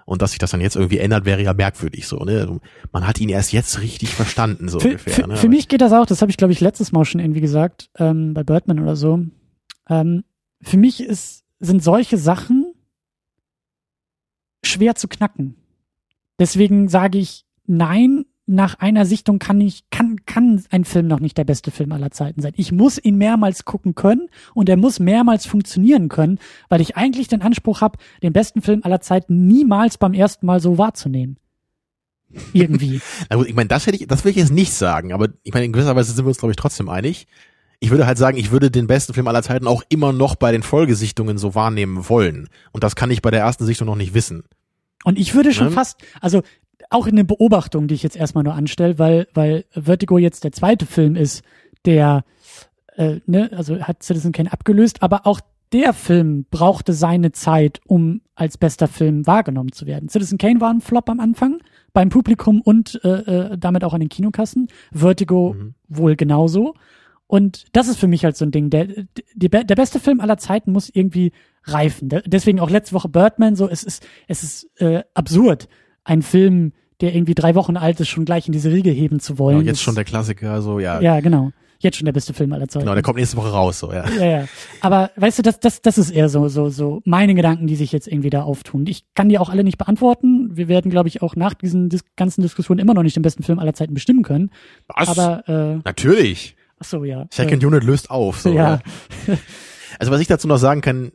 Und 0.05 0.21
dass 0.21 0.31
sich 0.31 0.39
das 0.39 0.51
dann 0.51 0.61
jetzt 0.61 0.75
irgendwie 0.75 0.99
ändert, 0.99 1.25
wäre 1.25 1.41
ja 1.41 1.53
merkwürdig 1.53 2.05
so. 2.05 2.17
Ne? 2.17 2.41
Also 2.41 2.59
Man 2.91 3.07
hat 3.07 3.19
ihn 3.19 3.29
erst 3.29 3.51
jetzt 3.51 3.81
richtig 3.81 4.13
verstanden, 4.13 4.69
so 4.69 4.79
Für, 4.79 4.89
ungefähr. 4.89 5.13
für, 5.13 5.27
ne? 5.27 5.37
für 5.37 5.49
mich 5.49 5.69
geht 5.69 5.81
das 5.81 5.91
auch, 5.91 6.05
das 6.05 6.21
habe 6.21 6.29
ich 6.29 6.37
glaube 6.37 6.53
ich 6.53 6.59
letztes 6.59 6.91
Mal 6.91 7.03
schon 7.05 7.19
irgendwie 7.19 7.41
gesagt, 7.41 7.89
ähm, 7.97 8.35
bei 8.35 8.43
Birdman 8.43 8.79
oder 8.79 8.95
so. 8.95 9.23
Ähm, 9.89 10.23
für 10.61 10.77
mich 10.77 11.01
ist, 11.01 11.45
sind 11.59 11.83
solche 11.83 12.17
Sachen 12.17 12.60
schwer 14.63 14.95
zu 14.95 15.07
knacken. 15.07 15.55
Deswegen 16.39 16.87
sage 16.87 17.17
ich 17.17 17.45
nein, 17.67 18.25
nach 18.47 18.79
einer 18.79 19.05
Sichtung 19.05 19.39
kann 19.39 19.61
ich, 19.61 19.89
kann, 19.91 20.25
kann 20.25 20.63
ein 20.71 20.83
Film 20.83 21.07
noch 21.07 21.19
nicht 21.19 21.37
der 21.37 21.45
beste 21.45 21.71
Film 21.71 21.91
aller 21.91 22.11
Zeiten 22.11 22.41
sein. 22.41 22.53
Ich 22.57 22.71
muss 22.71 22.97
ihn 22.97 23.15
mehrmals 23.15 23.65
gucken 23.65 23.95
können 23.95 24.27
und 24.53 24.67
er 24.67 24.77
muss 24.77 24.99
mehrmals 24.99 25.45
funktionieren 25.45 26.09
können, 26.09 26.39
weil 26.67 26.81
ich 26.81 26.97
eigentlich 26.97 27.27
den 27.27 27.41
Anspruch 27.41 27.81
habe, 27.81 27.97
den 28.23 28.33
besten 28.33 28.61
Film 28.61 28.81
aller 28.83 28.99
Zeiten 28.99 29.47
niemals 29.47 29.97
beim 29.97 30.13
ersten 30.13 30.45
Mal 30.45 30.59
so 30.59 30.77
wahrzunehmen. 30.77 31.37
Irgendwie. 32.53 33.01
Na 33.29 33.37
gut, 33.37 33.47
ich 33.47 33.55
meine, 33.55 33.69
das 33.69 33.87
hätte 33.87 33.97
ich, 33.97 34.07
das 34.07 34.23
will 34.23 34.31
ich 34.31 34.37
jetzt 34.37 34.51
nicht 34.51 34.73
sagen, 34.73 35.13
aber 35.13 35.29
ich 35.43 35.53
meine, 35.53 35.65
in 35.65 35.73
gewisser 35.73 35.95
Weise 35.95 36.11
sind 36.11 36.25
wir 36.25 36.29
uns, 36.29 36.39
glaube 36.39 36.51
ich, 36.51 36.57
trotzdem 36.57 36.89
einig. 36.89 37.27
Ich 37.83 37.89
würde 37.89 38.05
halt 38.05 38.17
sagen, 38.17 38.37
ich 38.37 38.51
würde 38.51 38.69
den 38.69 38.85
besten 38.87 39.13
Film 39.13 39.27
aller 39.27 39.41
Zeiten 39.41 39.65
auch 39.67 39.83
immer 39.89 40.13
noch 40.13 40.35
bei 40.35 40.51
den 40.51 40.61
Folgesichtungen 40.63 41.37
so 41.39 41.55
wahrnehmen 41.55 42.07
wollen. 42.07 42.47
Und 42.71 42.83
das 42.83 42.95
kann 42.95 43.09
ich 43.11 43.21
bei 43.23 43.31
der 43.31 43.41
ersten 43.41 43.65
Sichtung 43.65 43.87
noch 43.87 43.95
nicht 43.95 44.13
wissen. 44.13 44.43
Und 45.03 45.17
ich 45.17 45.33
würde 45.33 45.51
schon 45.51 45.67
Ne? 45.67 45.71
fast, 45.71 45.97
also 46.21 46.43
auch 46.91 47.07
in 47.07 47.13
eine 47.13 47.23
Beobachtung, 47.25 47.87
die 47.87 47.95
ich 47.95 48.03
jetzt 48.03 48.15
erstmal 48.15 48.43
nur 48.43 48.53
anstelle, 48.53 48.99
weil, 48.99 49.27
weil 49.33 49.65
Vertigo 49.71 50.19
jetzt 50.19 50.43
der 50.43 50.51
zweite 50.51 50.85
Film 50.85 51.15
ist, 51.15 51.41
der, 51.85 52.23
äh, 52.97 53.19
ne, 53.25 53.49
also 53.55 53.79
hat 53.81 54.03
Citizen 54.03 54.31
Kane 54.31 54.53
abgelöst, 54.53 55.01
aber 55.01 55.25
auch 55.25 55.41
der 55.73 55.93
Film 55.93 56.45
brauchte 56.51 56.93
seine 56.93 57.31
Zeit, 57.31 57.79
um 57.87 58.21
als 58.35 58.57
bester 58.59 58.87
Film 58.87 59.25
wahrgenommen 59.25 59.71
zu 59.71 59.87
werden. 59.87 60.07
Citizen 60.09 60.37
Kane 60.37 60.61
war 60.61 60.69
ein 60.71 60.81
Flop 60.81 61.09
am 61.09 61.19
Anfang, 61.19 61.59
beim 61.93 62.09
Publikum 62.09 62.61
und 62.61 62.99
äh, 63.03 63.09
äh, 63.53 63.57
damit 63.57 63.83
auch 63.83 63.93
an 63.93 64.01
den 64.01 64.09
Kinokassen. 64.09 64.67
Vertigo 64.91 65.55
Mhm. 65.57 65.73
wohl 65.87 66.15
genauso. 66.15 66.75
Und 67.31 67.63
das 67.71 67.87
ist 67.87 67.97
für 67.97 68.09
mich 68.09 68.25
halt 68.25 68.35
so 68.35 68.43
ein 68.43 68.51
Ding. 68.51 68.69
Der, 68.69 68.87
der, 69.35 69.63
der 69.63 69.75
beste 69.75 70.01
Film 70.01 70.19
aller 70.19 70.37
Zeiten 70.37 70.73
muss 70.73 70.89
irgendwie 70.93 71.31
reifen. 71.63 72.09
De- 72.09 72.21
Deswegen 72.25 72.59
auch 72.59 72.69
letzte 72.69 72.93
Woche 72.93 73.07
Birdman 73.07 73.55
so. 73.55 73.69
Es 73.69 73.83
ist, 73.83 74.05
es 74.27 74.43
ist 74.43 74.81
äh, 74.81 75.03
absurd, 75.13 75.69
einen 76.03 76.23
Film, 76.23 76.73
der 76.99 77.15
irgendwie 77.15 77.33
drei 77.33 77.55
Wochen 77.55 77.77
alt 77.77 78.01
ist, 78.01 78.09
schon 78.09 78.25
gleich 78.25 78.47
in 78.47 78.51
diese 78.51 78.69
Riege 78.69 78.89
heben 78.91 79.21
zu 79.21 79.39
wollen. 79.39 79.59
Genau, 79.59 79.67
jetzt 79.69 79.77
Das- 79.77 79.81
schon 79.83 79.95
der 79.95 80.03
Klassiker, 80.03 80.61
so, 80.61 80.79
ja. 80.79 80.99
Ja, 80.99 81.21
genau. 81.21 81.51
Jetzt 81.79 81.95
schon 81.97 82.05
der 82.05 82.11
beste 82.11 82.33
Film 82.33 82.51
aller 82.51 82.67
Zeiten. 82.67 82.83
Genau, 82.83 82.95
der 82.95 83.01
kommt 83.01 83.17
nächste 83.17 83.37
Woche 83.37 83.49
raus, 83.49 83.79
so, 83.79 83.93
ja. 83.93 84.03
Ja, 84.19 84.25
ja. 84.25 84.45
Aber 84.81 85.09
weißt 85.15 85.39
du, 85.39 85.41
das, 85.41 85.61
das, 85.61 85.81
das 85.81 85.97
ist 85.97 86.11
eher 86.11 86.27
so, 86.27 86.49
so, 86.49 86.67
so 86.67 87.01
meine 87.05 87.33
Gedanken, 87.33 87.65
die 87.65 87.77
sich 87.77 87.93
jetzt 87.93 88.07
irgendwie 88.07 88.29
da 88.29 88.43
auftun. 88.43 88.85
Ich 88.87 89.05
kann 89.15 89.29
die 89.29 89.39
auch 89.39 89.47
alle 89.49 89.63
nicht 89.63 89.77
beantworten. 89.77 90.49
Wir 90.57 90.67
werden, 90.67 90.91
glaube 90.91 91.07
ich, 91.07 91.21
auch 91.21 91.37
nach 91.37 91.53
diesen 91.53 91.87
dis 91.87 92.01
ganzen 92.17 92.41
Diskussionen 92.41 92.79
immer 92.81 92.93
noch 92.93 93.03
nicht 93.03 93.15
den 93.15 93.23
besten 93.23 93.41
Film 93.43 93.57
aller 93.57 93.73
Zeiten 93.73 93.93
bestimmen 93.93 94.21
können. 94.21 94.51
Was? 94.89 95.17
Aber, 95.17 95.47
äh, 95.47 95.79
Natürlich. 95.85 96.57
Ach 96.81 96.85
so, 96.85 97.03
ja. 97.03 97.27
Second 97.31 97.63
Unit 97.63 97.83
löst 97.83 98.09
auf, 98.09 98.41
so. 98.41 98.51
ja. 98.51 98.79
Also 99.99 100.11
was 100.11 100.21
ich 100.21 100.27
dazu 100.27 100.47
noch 100.47 100.57
sagen 100.57 100.81
kann, 100.81 101.11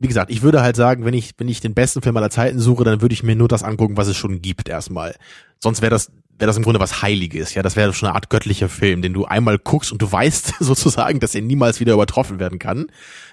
wie 0.00 0.08
gesagt, 0.08 0.30
ich 0.30 0.42
würde 0.42 0.60
halt 0.60 0.76
sagen, 0.76 1.04
wenn 1.04 1.14
ich, 1.14 1.32
wenn 1.38 1.48
ich 1.48 1.60
den 1.60 1.74
besten 1.74 2.02
Film 2.02 2.16
aller 2.16 2.30
Zeiten 2.30 2.58
suche, 2.58 2.84
dann 2.84 3.00
würde 3.00 3.12
ich 3.12 3.22
mir 3.22 3.36
nur 3.36 3.48
das 3.48 3.62
angucken, 3.62 3.96
was 3.96 4.08
es 4.08 4.16
schon 4.16 4.42
gibt 4.42 4.68
erstmal. 4.68 5.14
Sonst 5.60 5.82
wäre 5.82 5.90
das, 5.90 6.12
wäre 6.38 6.46
das 6.46 6.56
im 6.56 6.62
Grunde 6.62 6.80
was 6.80 7.02
Heiliges. 7.02 7.54
Ja, 7.54 7.62
das 7.62 7.76
wäre 7.76 7.92
schon 7.92 8.08
eine 8.08 8.14
Art 8.14 8.30
göttlicher 8.30 8.68
Film, 8.68 9.02
den 9.02 9.12
du 9.12 9.24
einmal 9.24 9.58
guckst 9.58 9.92
und 9.92 10.00
du 10.00 10.10
weißt 10.10 10.54
sozusagen, 10.60 11.20
dass 11.20 11.34
er 11.34 11.42
niemals 11.42 11.80
wieder 11.80 11.94
übertroffen 11.94 12.38
werden 12.38 12.58
kann. 12.58 12.86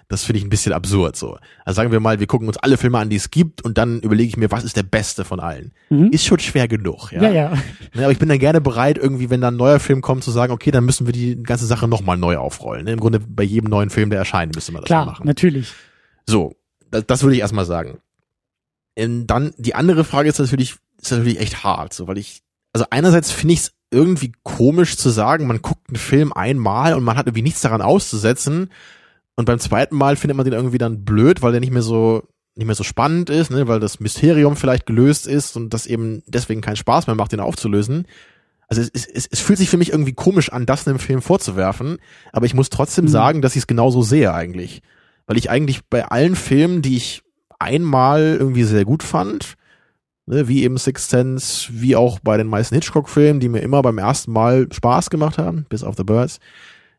Das 0.07 0.23
finde 0.23 0.37
ich 0.37 0.45
ein 0.45 0.49
bisschen 0.49 0.73
absurd 0.73 1.15
so. 1.15 1.37
Also 1.63 1.77
sagen 1.77 1.91
wir 1.91 1.99
mal, 1.99 2.19
wir 2.19 2.27
gucken 2.27 2.47
uns 2.47 2.57
alle 2.57 2.77
Filme 2.77 2.99
an, 2.99 3.09
die 3.09 3.15
es 3.15 3.31
gibt 3.31 3.63
und 3.63 3.77
dann 3.77 4.01
überlege 4.01 4.29
ich 4.29 4.37
mir, 4.37 4.51
was 4.51 4.63
ist 4.63 4.77
der 4.77 4.83
beste 4.83 5.25
von 5.25 5.39
allen. 5.39 5.71
Mhm. 5.89 6.09
Ist 6.11 6.25
schon 6.25 6.39
schwer 6.39 6.67
genug. 6.67 7.11
Ja, 7.11 7.23
ja. 7.23 7.31
ja. 7.31 7.53
ja 7.93 8.03
aber 8.03 8.11
ich 8.11 8.19
bin 8.19 8.29
dann 8.29 8.37
gerne 8.37 8.61
bereit, 8.61 8.97
irgendwie, 8.97 9.29
wenn 9.29 9.41
da 9.41 9.47
ein 9.47 9.55
neuer 9.55 9.79
Film 9.79 10.01
kommt, 10.01 10.23
zu 10.23 10.31
sagen, 10.31 10.53
okay, 10.53 10.69
dann 10.69 10.85
müssen 10.85 11.07
wir 11.07 11.13
die 11.13 11.41
ganze 11.41 11.65
Sache 11.65 11.87
nochmal 11.87 12.17
neu 12.17 12.37
aufrollen. 12.37 12.85
Ne? 12.85 12.91
Im 12.91 12.99
Grunde 12.99 13.19
bei 13.19 13.43
jedem 13.43 13.69
neuen 13.69 13.89
Film, 13.89 14.11
der 14.11 14.19
erscheint, 14.19 14.53
müsste 14.53 14.71
man 14.71 14.81
das 14.81 14.87
Klar, 14.87 15.05
machen. 15.05 15.25
natürlich. 15.25 15.73
So, 16.27 16.55
das, 16.91 17.05
das 17.07 17.23
würde 17.23 17.35
ich 17.35 17.41
erstmal 17.41 17.65
sagen. 17.65 17.99
Und 18.97 19.27
dann 19.27 19.53
die 19.57 19.75
andere 19.75 20.03
Frage 20.03 20.29
ist 20.29 20.39
natürlich, 20.39 20.75
ist 21.01 21.11
natürlich 21.11 21.39
echt 21.39 21.63
hart, 21.63 21.93
so 21.93 22.07
weil 22.07 22.17
ich, 22.17 22.43
also 22.75 22.85
einerseits 22.89 23.31
finde 23.31 23.53
ich 23.53 23.59
es 23.61 23.71
irgendwie 23.91 24.33
komisch 24.43 24.97
zu 24.97 25.09
sagen, 25.09 25.47
man 25.47 25.61
guckt 25.61 25.89
einen 25.89 25.97
Film 25.97 26.33
einmal 26.33 26.93
und 26.93 27.03
man 27.03 27.17
hat 27.17 27.27
irgendwie 27.27 27.43
nichts 27.43 27.61
daran 27.61 27.81
auszusetzen 27.81 28.69
und 29.35 29.45
beim 29.45 29.59
zweiten 29.59 29.95
Mal 29.95 30.15
findet 30.15 30.35
man 30.37 30.43
den 30.43 30.53
irgendwie 30.53 30.77
dann 30.77 31.05
blöd, 31.05 31.41
weil 31.41 31.51
der 31.51 31.61
nicht 31.61 31.71
mehr 31.71 31.81
so 31.81 32.23
nicht 32.57 32.67
mehr 32.67 32.75
so 32.75 32.83
spannend 32.83 33.29
ist, 33.29 33.51
ne, 33.51 33.67
weil 33.67 33.79
das 33.81 33.99
Mysterium 33.99 34.55
vielleicht 34.55 34.85
gelöst 34.85 35.27
ist 35.27 35.57
und 35.57 35.73
das 35.73 35.87
eben 35.87 36.23
deswegen 36.25 36.61
keinen 36.61 36.77
Spaß 36.77 37.07
mehr 37.07 37.15
macht, 37.15 37.33
den 37.33 37.41
aufzulösen. 37.41 38.07
Also 38.69 38.81
es, 38.81 39.05
es, 39.05 39.27
es 39.29 39.39
fühlt 39.41 39.59
sich 39.59 39.69
für 39.69 39.77
mich 39.77 39.91
irgendwie 39.91 40.13
komisch 40.13 40.51
an, 40.51 40.65
das 40.65 40.87
einem 40.87 40.99
Film 40.99 41.21
vorzuwerfen, 41.21 41.97
aber 42.31 42.45
ich 42.45 42.53
muss 42.53 42.69
trotzdem 42.69 43.05
mhm. 43.05 43.09
sagen, 43.09 43.41
dass 43.41 43.55
ich 43.55 43.63
es 43.63 43.67
genauso 43.67 44.03
sehe 44.03 44.33
eigentlich 44.33 44.81
weil 45.27 45.37
ich 45.37 45.49
eigentlich 45.49 45.85
bei 45.85 46.05
allen 46.05 46.35
Filmen, 46.35 46.81
die 46.81 46.97
ich 46.97 47.23
einmal 47.59 48.37
irgendwie 48.39 48.63
sehr 48.63 48.85
gut 48.85 49.03
fand, 49.03 49.55
ne, 50.25 50.47
wie 50.47 50.63
eben 50.63 50.77
Sixth 50.77 51.09
Sense, 51.09 51.69
wie 51.71 51.95
auch 51.95 52.19
bei 52.19 52.37
den 52.37 52.47
meisten 52.47 52.75
Hitchcock-Filmen, 52.75 53.39
die 53.39 53.49
mir 53.49 53.59
immer 53.59 53.81
beim 53.81 53.97
ersten 53.97 54.31
Mal 54.31 54.67
Spaß 54.71 55.09
gemacht 55.09 55.37
haben, 55.37 55.65
bis 55.69 55.83
auf 55.83 55.95
The 55.97 56.03
Birds, 56.03 56.39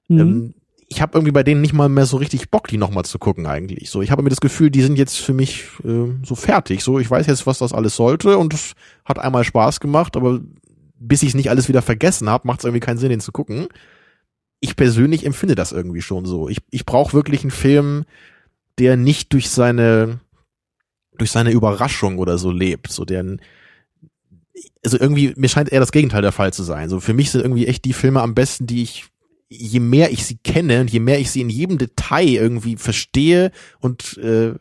mhm. 0.09 0.19
ähm, 0.19 0.55
ich 0.89 1.03
habe 1.03 1.19
irgendwie 1.19 1.32
bei 1.32 1.43
denen 1.43 1.62
nicht 1.62 1.73
mal 1.73 1.89
mehr 1.89 2.07
so 2.07 2.16
richtig 2.16 2.48
Bock, 2.51 2.69
die 2.69 2.78
nochmal 2.78 3.05
zu 3.05 3.19
gucken 3.19 3.47
eigentlich. 3.47 3.90
So, 3.90 4.03
ich 4.03 4.12
habe 4.12 4.23
mir 4.23 4.31
das 4.31 4.40
Gefühl, 4.40 4.70
die 4.70 4.82
sind 4.82 4.97
jetzt 4.97 5.16
für 5.16 5.32
mich 5.32 5.65
äh, 5.85 6.12
so 6.23 6.36
fertig. 6.36 6.85
So, 6.85 7.01
ich 7.01 7.11
weiß 7.11 7.27
jetzt, 7.27 7.44
was 7.44 7.59
das 7.59 7.73
alles 7.73 7.97
sollte 7.97 8.39
und 8.39 8.55
es 8.55 8.74
hat 9.05 9.19
einmal 9.19 9.43
Spaß 9.43 9.81
gemacht, 9.81 10.16
aber 10.16 10.40
bis 11.01 11.23
ich 11.23 11.31
es 11.31 11.35
nicht 11.35 11.51
alles 11.51 11.69
wieder 11.69 11.82
vergessen 11.82 12.31
habe, 12.31 12.47
macht 12.47 12.61
es 12.61 12.65
irgendwie 12.65 12.81
keinen 12.81 12.98
Sinn, 12.98 13.11
den 13.11 13.20
zu 13.20 13.32
gucken 13.32 13.66
ich 14.61 14.77
persönlich 14.77 15.27
empfinde 15.27 15.55
das 15.55 15.73
irgendwie 15.73 16.03
schon 16.03 16.24
so. 16.24 16.48
Ich, 16.48 16.59
ich 16.70 16.86
brauche 16.86 17.12
wirklich 17.12 17.43
einen 17.43 17.51
Film, 17.51 18.05
der 18.78 18.97
nicht 18.97 19.32
durch 19.32 19.51
seine 19.51 20.20
durch 21.18 21.30
seine 21.30 21.51
Überraschung 21.51 22.18
oder 22.18 22.38
so 22.38 22.51
lebt, 22.51 22.90
so 22.90 23.05
der 23.05 23.24
also 24.84 24.98
irgendwie 24.98 25.34
mir 25.36 25.48
scheint 25.48 25.70
eher 25.70 25.80
das 25.80 25.93
Gegenteil 25.93 26.22
der 26.22 26.32
Fall 26.32 26.52
zu 26.52 26.62
sein. 26.62 26.88
So 26.88 27.01
für 27.01 27.14
mich 27.14 27.30
sind 27.30 27.43
irgendwie 27.43 27.66
echt 27.66 27.84
die 27.84 27.93
Filme 27.93 28.22
am 28.22 28.34
besten, 28.34 28.66
die 28.66 28.82
ich 28.82 29.05
je 29.48 29.80
mehr 29.80 30.10
ich 30.10 30.24
sie 30.24 30.38
kenne 30.38 30.80
und 30.80 30.90
je 30.90 31.01
mehr 31.01 31.20
ich 31.20 31.30
sie 31.30 31.40
in 31.40 31.51
jedem 31.51 31.78
Detail 31.78 32.28
irgendwie 32.28 32.76
verstehe 32.76 33.52
und 33.80 34.16
äh, 34.18 34.55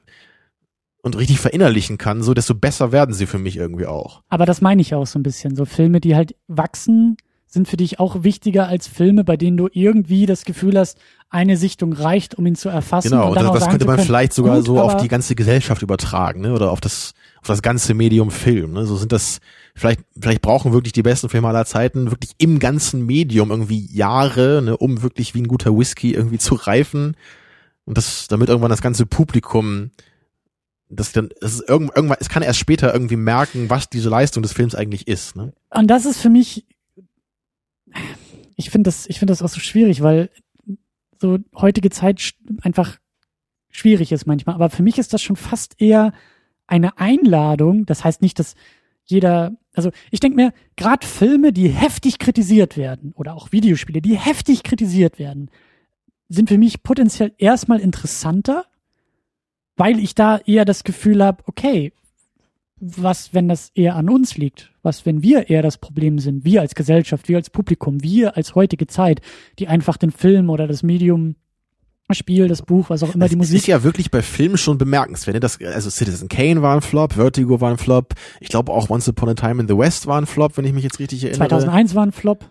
und 1.02 1.16
richtig 1.18 1.40
verinnerlichen 1.40 2.00
kann, 2.00 2.24
so 2.24 2.34
desto 2.34 2.56
besser 2.56 2.92
werden 2.92 3.14
sie 3.14 3.28
für 3.28 3.38
mich 3.38 3.58
irgendwie 3.58 3.86
auch. 3.86 4.24
Aber 4.28 4.48
das 4.48 4.62
meine 4.62 4.82
ich 4.82 4.96
auch 4.96 5.06
so 5.06 5.20
ein 5.20 5.24
bisschen. 5.24 5.56
So 5.56 5.66
Filme, 5.66 6.02
die 6.02 6.16
halt 6.16 6.36
wachsen 6.48 7.16
sind 7.56 7.68
für 7.68 7.78
dich 7.78 8.00
auch 8.00 8.24
wichtiger 8.24 8.68
als 8.68 8.88
Filme, 8.88 9.24
bei 9.24 9.38
denen 9.38 9.58
du 9.58 9.68
irgendwie 9.72 10.28
das 10.28 10.46
Gefühl 10.46 10.78
hast, 10.78 11.00
eine 11.30 11.58
Sichtung 11.58 11.94
reicht, 11.94 12.36
um 12.36 12.46
ihn 12.46 12.56
zu 12.56 12.70
erfassen. 12.70 13.10
Genau, 13.10 13.30
und 13.30 13.36
das, 13.36 13.52
das 13.52 13.70
könnte 13.70 13.86
man 13.86 13.96
können, 13.96 14.06
vielleicht 14.06 14.34
sogar 14.34 14.58
gut, 14.58 14.66
so 14.66 14.80
auf 14.80 14.98
die 14.98 15.08
ganze 15.08 15.34
Gesellschaft 15.36 15.82
übertragen, 15.82 16.42
ne? 16.42 16.54
Oder 16.54 16.70
auf 16.70 16.82
das, 16.82 17.14
auf 17.42 17.48
das 17.48 17.62
ganze 17.62 17.94
Medium 17.94 18.30
Film. 18.30 18.74
Ne? 18.74 18.86
So 18.86 18.98
sind 18.98 19.12
das, 19.12 19.40
vielleicht, 19.74 20.02
vielleicht 20.20 20.42
brauchen 20.42 20.74
wirklich 20.74 20.94
die 20.94 21.02
besten 21.02 21.30
Filme 21.30 21.48
aller 21.48 21.66
Zeiten 21.66 22.12
wirklich 22.12 22.34
im 22.38 22.60
ganzen 22.60 23.06
Medium 23.06 23.50
irgendwie 23.50 23.88
Jahre, 23.92 24.62
ne, 24.62 24.78
um 24.78 25.02
wirklich 25.02 25.34
wie 25.34 25.42
ein 25.42 25.48
guter 25.48 25.76
Whisky 25.76 26.14
irgendwie 26.14 26.38
zu 26.38 26.56
reifen. 26.56 27.16
Und 27.86 27.98
das, 27.98 28.28
damit 28.28 28.50
irgendwann 28.50 28.70
das 28.70 28.82
ganze 28.82 29.06
Publikum 29.06 29.92
das 30.90 31.12
dann, 31.14 31.30
das 31.42 31.56
ist 31.56 31.68
irgendwann, 31.68 32.18
es 32.20 32.30
kann 32.30 32.44
erst 32.44 32.60
später 32.60 32.94
irgendwie 32.94 33.16
merken, 33.16 33.70
was 33.70 33.90
diese 33.90 34.10
Leistung 34.10 34.44
des 34.44 34.54
Films 34.54 34.76
eigentlich 34.76 35.08
ist. 35.08 35.36
Ne? 35.36 35.54
Und 35.72 35.88
das 35.88 36.06
ist 36.06 36.20
für 36.20 36.30
mich 36.30 36.66
ich 38.56 38.70
finde 38.70 38.88
das, 38.88 39.08
ich 39.08 39.20
finde 39.20 39.32
das 39.32 39.42
auch 39.42 39.50
so 39.50 39.60
schwierig, 39.60 40.02
weil 40.02 40.30
so 41.18 41.40
heutige 41.56 41.90
Zeit 41.90 42.34
einfach 42.62 42.98
schwierig 43.70 44.12
ist 44.12 44.26
manchmal. 44.26 44.56
Aber 44.56 44.70
für 44.70 44.84
mich 44.84 44.98
ist 44.98 45.14
das 45.14 45.22
schon 45.22 45.36
fast 45.36 45.82
eher 45.82 46.14
eine 46.68 46.98
Einladung. 46.98 47.86
Das 47.86 48.04
heißt 48.04 48.22
nicht, 48.22 48.40
dass 48.40 48.56
jeder, 49.06 49.56
also 49.74 49.92
ich 50.12 50.20
denke 50.20 50.36
mir, 50.36 50.54
gerade 50.76 51.06
Filme, 51.06 51.54
die 51.54 51.70
heftig 51.70 52.18
kritisiert 52.20 52.78
werden 52.78 53.14
oder 53.16 53.36
auch 53.36 53.52
Videospiele, 53.52 54.02
die 54.02 54.18
heftig 54.18 54.64
kritisiert 54.64 55.20
werden, 55.20 55.52
sind 56.28 56.50
für 56.50 56.58
mich 56.58 56.82
potenziell 56.82 57.34
erstmal 57.38 57.80
interessanter, 57.80 58.66
weil 59.76 60.00
ich 60.00 60.16
da 60.16 60.38
eher 60.38 60.66
das 60.66 60.84
Gefühl 60.84 61.24
habe, 61.24 61.44
okay, 61.46 61.94
was, 62.80 63.34
wenn 63.34 63.48
das 63.48 63.72
eher 63.74 63.96
an 63.96 64.10
uns 64.10 64.38
liegt? 64.38 64.72
Was, 64.84 65.06
wenn 65.06 65.24
wir 65.24 65.50
eher 65.50 65.62
das 65.62 65.78
Problem 65.78 66.20
sind? 66.20 66.44
Wir 66.44 66.62
als 66.62 66.76
Gesellschaft, 66.76 67.28
wir 67.30 67.38
als 67.38 67.50
Publikum, 67.50 68.04
wir 68.04 68.36
als 68.38 68.56
heutige 68.56 68.88
Zeit, 68.88 69.22
die 69.60 69.68
einfach 69.68 69.98
den 69.98 70.12
Film 70.12 70.50
oder 70.50 70.68
das 70.68 70.84
Medium 70.84 71.36
Spiel, 72.12 72.48
das 72.48 72.62
Buch, 72.62 72.92
was 72.92 73.02
auch 73.02 73.16
immer, 73.16 73.26
das 73.26 73.32
die 73.32 73.36
Musik. 73.36 73.58
ist 73.58 73.68
ja 73.68 73.82
wirklich 73.84 74.12
bei 74.12 74.22
Filmen 74.22 74.60
schon 74.60 74.78
bemerkenswert. 74.78 75.34
Ne? 75.34 75.40
Das, 75.40 75.60
also 75.60 75.90
Citizen 75.90 76.30
Kane 76.30 76.62
war 76.62 76.76
ein 76.76 76.82
Flop, 76.82 77.14
Vertigo 77.14 77.62
war 77.62 77.72
ein 77.72 77.80
Flop. 77.80 78.14
Ich 78.40 78.50
glaube 78.50 78.72
auch 78.72 78.92
Once 78.92 79.10
Upon 79.10 79.30
a 79.30 79.34
Time 79.34 79.60
in 79.60 79.68
the 79.68 79.76
West 79.76 80.06
war 80.06 80.22
ein 80.22 80.28
Flop, 80.28 80.56
wenn 80.58 80.66
ich 80.66 80.74
mich 80.74 80.84
jetzt 80.84 81.00
richtig 81.00 81.24
erinnere. 81.24 81.50
2001 81.50 81.96
war 81.96 82.06
ein 82.06 82.12
Flop. 82.12 82.46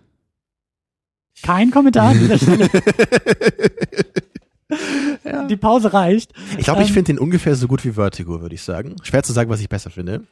Kein 1.43 1.71
Kommentar 1.71 2.11
an 2.11 2.19
dieser 2.19 2.39
Stelle. 2.39 2.69
ja. 5.25 5.45
Die 5.47 5.57
Pause 5.57 5.93
reicht. 5.93 6.33
Ich 6.59 6.65
glaube, 6.65 6.83
ich 6.83 6.89
ähm, 6.89 6.95
finde 6.95 7.13
den 7.13 7.19
ungefähr 7.19 7.55
so 7.57 7.69
gut 7.69 7.85
wie 7.85 7.93
Vertigo, 7.93 8.41
würde 8.41 8.55
ich 8.55 8.63
sagen. 8.63 8.97
Schwer 9.03 9.23
zu 9.23 9.33
sagen, 9.33 9.51
was 9.51 9.61
ich 9.61 9.69
besser 9.69 9.91
finde. 9.91 10.25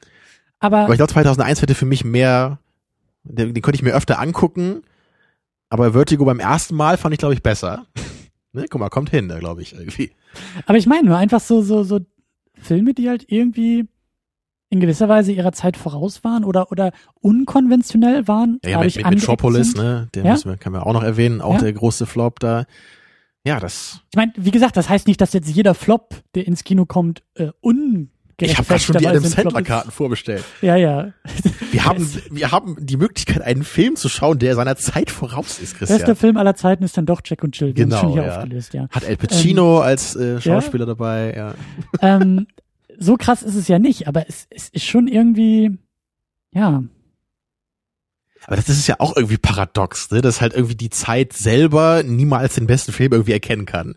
Aber, 0.59 0.81
aber 0.81 0.93
ich 0.93 0.98
glaube, 0.98 1.12
2001 1.12 1.62
hätte 1.62 1.74
für 1.74 1.86
mich 1.86 2.05
mehr, 2.05 2.59
den, 3.24 3.55
den 3.55 3.62
konnte 3.62 3.77
ich 3.77 3.82
mir 3.82 3.94
öfter 3.94 4.20
angucken. 4.20 4.82
Aber 5.69 5.93
Vertigo 5.93 6.24
beim 6.24 6.39
ersten 6.39 6.77
Mal 6.77 6.97
fand 6.98 7.14
ich, 7.14 7.19
glaube 7.19 7.35
ich, 7.35 7.43
besser. 7.43 7.86
ne? 8.52 8.66
Guck 8.70 8.81
mal, 8.81 8.90
kommt 8.90 9.10
hin, 9.10 9.28
da 9.28 9.39
glaube 9.39 9.62
ich 9.62 9.74
irgendwie. 9.74 10.12
Aber 10.66 10.78
ich 10.78 10.86
meine 10.86 11.09
nur 11.09 11.16
einfach 11.16 11.40
so, 11.40 11.62
so, 11.62 11.82
so 11.82 12.01
Filme, 12.55 12.94
die 12.94 13.09
halt 13.09 13.24
irgendwie 13.28 13.89
in 14.73 14.81
gewisser 14.81 15.09
Weise 15.09 15.32
ihrer 15.32 15.52
Zeit 15.52 15.77
voraus 15.77 16.24
waren 16.24 16.44
oder 16.44 16.73
oder 16.73 16.93
unkonventionell 17.20 18.27
waren. 18.27 18.59
Ja, 18.64 18.70
ja 18.70 18.81
mit, 18.81 18.97
mit 18.97 19.06
Metropolis, 19.06 19.74
ne, 19.74 20.09
den 20.14 20.24
ja? 20.24 20.32
müssen 20.32 20.51
wir, 20.51 20.56
können 20.56 20.74
wir 20.74 20.86
auch 20.86 20.94
noch 20.94 21.02
erwähnen, 21.02 21.43
auch 21.43 21.55
ja? 21.55 21.60
der 21.60 21.73
große 21.74 22.06
Flop 22.06 22.40
da. 22.40 22.64
Ja, 23.44 23.59
das. 23.59 24.01
Ich 24.10 24.16
meine, 24.16 24.32
wie 24.36 24.51
gesagt, 24.51 24.77
das 24.77 24.89
heißt 24.89 25.06
nicht, 25.06 25.20
dass 25.20 25.32
jetzt 25.32 25.48
jeder 25.48 25.74
Flop, 25.74 26.23
der 26.35 26.47
ins 26.47 26.64
Kino 26.64 26.86
kommt, 26.86 27.23
äh, 27.35 27.51
un 27.60 28.10
ich 28.40 28.59
habe 28.59 28.78
schon 28.78 28.97
die 28.97 29.06
Adam 29.06 29.24
Sandler 29.24 29.62
Karten 29.62 29.90
vorbestellt. 29.90 30.44
Ja, 30.62 30.77
ja. 30.77 31.12
Wir 31.70 31.85
haben, 31.85 32.09
wir 32.31 32.51
haben 32.51 32.77
die 32.81 32.97
Möglichkeit, 32.97 33.43
einen 33.43 33.62
Film 33.62 33.97
zu 33.97 34.09
schauen, 34.09 34.39
der 34.39 34.55
seiner 34.55 34.77
Zeit 34.77 35.10
voraus 35.10 35.59
ist, 35.59 35.77
Christian. 35.77 35.98
Bester 35.98 36.16
Film 36.16 36.36
aller 36.36 36.55
Zeiten 36.55 36.82
ist 36.82 36.97
dann 36.97 37.06
doch 37.06 37.20
Jack 37.24 37.44
und 37.44 37.59
Jill. 37.59 37.73
Genau, 37.73 38.01
schon 38.01 38.12
hier 38.12 38.24
ja. 38.24 38.39
aufgelöst, 38.39 38.74
ja. 38.74 38.89
Hat 38.90 39.05
El 39.05 39.16
Pacino 39.16 39.78
ähm, 39.78 39.82
als 39.82 40.16
äh, 40.16 40.40
Schauspieler 40.40 40.85
ja? 40.85 40.94
dabei, 40.94 41.35
ja. 41.36 41.55
Ähm, 42.01 42.47
so 42.98 43.16
krass 43.16 43.43
ist 43.43 43.55
es 43.55 43.69
ja 43.69 43.78
nicht, 43.78 44.09
aber 44.09 44.28
es, 44.28 44.47
es 44.51 44.69
ist 44.69 44.85
schon 44.85 45.09
irgendwie, 45.09 45.78
ja, 46.52 46.82
aber 48.47 48.56
das 48.56 48.69
ist 48.69 48.86
ja 48.86 48.97
auch 48.98 49.16
irgendwie 49.16 49.39
paradox, 49.39 50.10
ne? 50.10 50.20
dass 50.20 50.40
halt 50.40 50.55
irgendwie 50.55 50.74
die 50.74 50.90
Zeit 50.90 51.32
selber 51.32 52.02
niemals 52.02 52.55
den 52.55 52.66
besten 52.66 52.93
Film 52.93 53.12
irgendwie 53.12 53.32
erkennen 53.32 53.66
kann. 53.66 53.94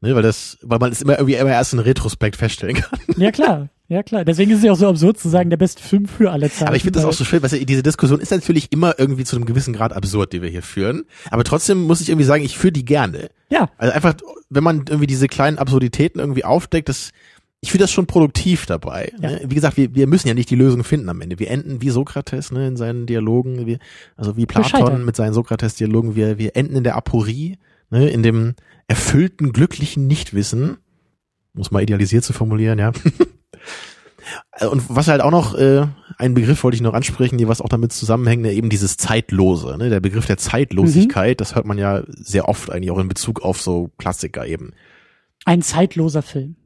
Ne? 0.00 0.14
Weil 0.14 0.22
das, 0.22 0.58
weil 0.62 0.78
man 0.78 0.92
es 0.92 1.02
immer 1.02 1.14
irgendwie 1.18 1.34
immer 1.34 1.50
erst 1.50 1.72
in 1.72 1.78
Retrospekt 1.78 2.36
feststellen 2.36 2.76
kann. 2.80 2.98
Ja, 3.16 3.30
klar. 3.30 3.68
Ja, 3.90 4.02
klar. 4.02 4.22
Deswegen 4.26 4.50
ist 4.50 4.58
es 4.58 4.64
ja 4.64 4.72
auch 4.72 4.76
so 4.76 4.86
absurd 4.86 5.18
zu 5.18 5.30
sagen, 5.30 5.48
der 5.48 5.56
beste 5.56 5.82
Film 5.82 6.06
für 6.06 6.30
alle 6.30 6.50
Zeiten. 6.50 6.66
Aber 6.66 6.76
ich 6.76 6.82
finde 6.82 6.98
das 6.98 7.06
auch 7.06 7.12
so 7.14 7.24
schön, 7.24 7.42
weil 7.42 7.64
diese 7.64 7.82
Diskussion 7.82 8.20
ist 8.20 8.30
natürlich 8.30 8.70
immer 8.70 8.98
irgendwie 8.98 9.24
zu 9.24 9.34
einem 9.34 9.46
gewissen 9.46 9.72
Grad 9.72 9.94
absurd, 9.94 10.34
die 10.34 10.42
wir 10.42 10.50
hier 10.50 10.62
führen. 10.62 11.04
Aber 11.30 11.42
trotzdem 11.42 11.84
muss 11.84 12.02
ich 12.02 12.10
irgendwie 12.10 12.26
sagen, 12.26 12.44
ich 12.44 12.58
führe 12.58 12.72
die 12.72 12.84
gerne. 12.84 13.30
Ja. 13.48 13.70
Also 13.78 13.94
einfach, 13.94 14.14
wenn 14.50 14.62
man 14.62 14.84
irgendwie 14.88 15.06
diese 15.06 15.26
kleinen 15.26 15.56
Absurditäten 15.56 16.20
irgendwie 16.20 16.44
aufdeckt, 16.44 16.90
das, 16.90 17.12
ich 17.60 17.72
finde 17.72 17.84
das 17.84 17.92
schon 17.92 18.06
produktiv 18.06 18.66
dabei. 18.66 19.12
Ja. 19.20 19.30
Ne? 19.30 19.40
Wie 19.46 19.54
gesagt, 19.54 19.76
wir, 19.76 19.94
wir 19.94 20.06
müssen 20.06 20.28
ja 20.28 20.34
nicht 20.34 20.50
die 20.50 20.56
Lösung 20.56 20.84
finden 20.84 21.08
am 21.08 21.20
Ende. 21.20 21.38
Wir 21.38 21.50
enden 21.50 21.82
wie 21.82 21.90
Sokrates 21.90 22.52
ne, 22.52 22.68
in 22.68 22.76
seinen 22.76 23.06
Dialogen, 23.06 23.66
wie, 23.66 23.78
also 24.16 24.36
wie 24.36 24.46
Platon 24.46 25.04
mit 25.04 25.16
seinen 25.16 25.34
Sokrates-Dialogen. 25.34 26.14
Wir, 26.14 26.38
wir 26.38 26.54
enden 26.54 26.76
in 26.76 26.84
der 26.84 26.96
Aporie, 26.96 27.58
ne, 27.90 28.08
in 28.08 28.22
dem 28.22 28.54
erfüllten, 28.86 29.52
glücklichen 29.52 30.06
Nichtwissen. 30.06 30.78
Muss 31.52 31.72
mal 31.72 31.82
idealisiert 31.82 32.24
zu 32.24 32.32
formulieren, 32.32 32.78
ja. 32.78 32.92
Und 34.70 34.84
was 34.88 35.08
halt 35.08 35.22
auch 35.22 35.30
noch, 35.30 35.54
äh, 35.54 35.86
ein 36.18 36.34
Begriff 36.34 36.62
wollte 36.62 36.74
ich 36.74 36.82
noch 36.82 36.92
ansprechen, 36.92 37.38
was 37.48 37.60
auch 37.60 37.68
damit 37.68 37.92
zusammenhängt, 37.92 38.44
eben 38.46 38.68
dieses 38.68 38.96
Zeitlose, 38.96 39.76
ne? 39.78 39.88
der 39.88 40.00
Begriff 40.00 40.26
der 40.26 40.36
Zeitlosigkeit, 40.36 41.38
mhm. 41.38 41.38
das 41.38 41.54
hört 41.54 41.64
man 41.64 41.78
ja 41.78 42.02
sehr 42.08 42.48
oft 42.48 42.70
eigentlich 42.70 42.90
auch 42.90 42.98
in 42.98 43.08
Bezug 43.08 43.40
auf 43.42 43.60
so 43.60 43.90
Klassiker 43.98 44.46
eben. 44.46 44.72
Ein 45.44 45.62
zeitloser 45.62 46.22
Film. 46.22 46.56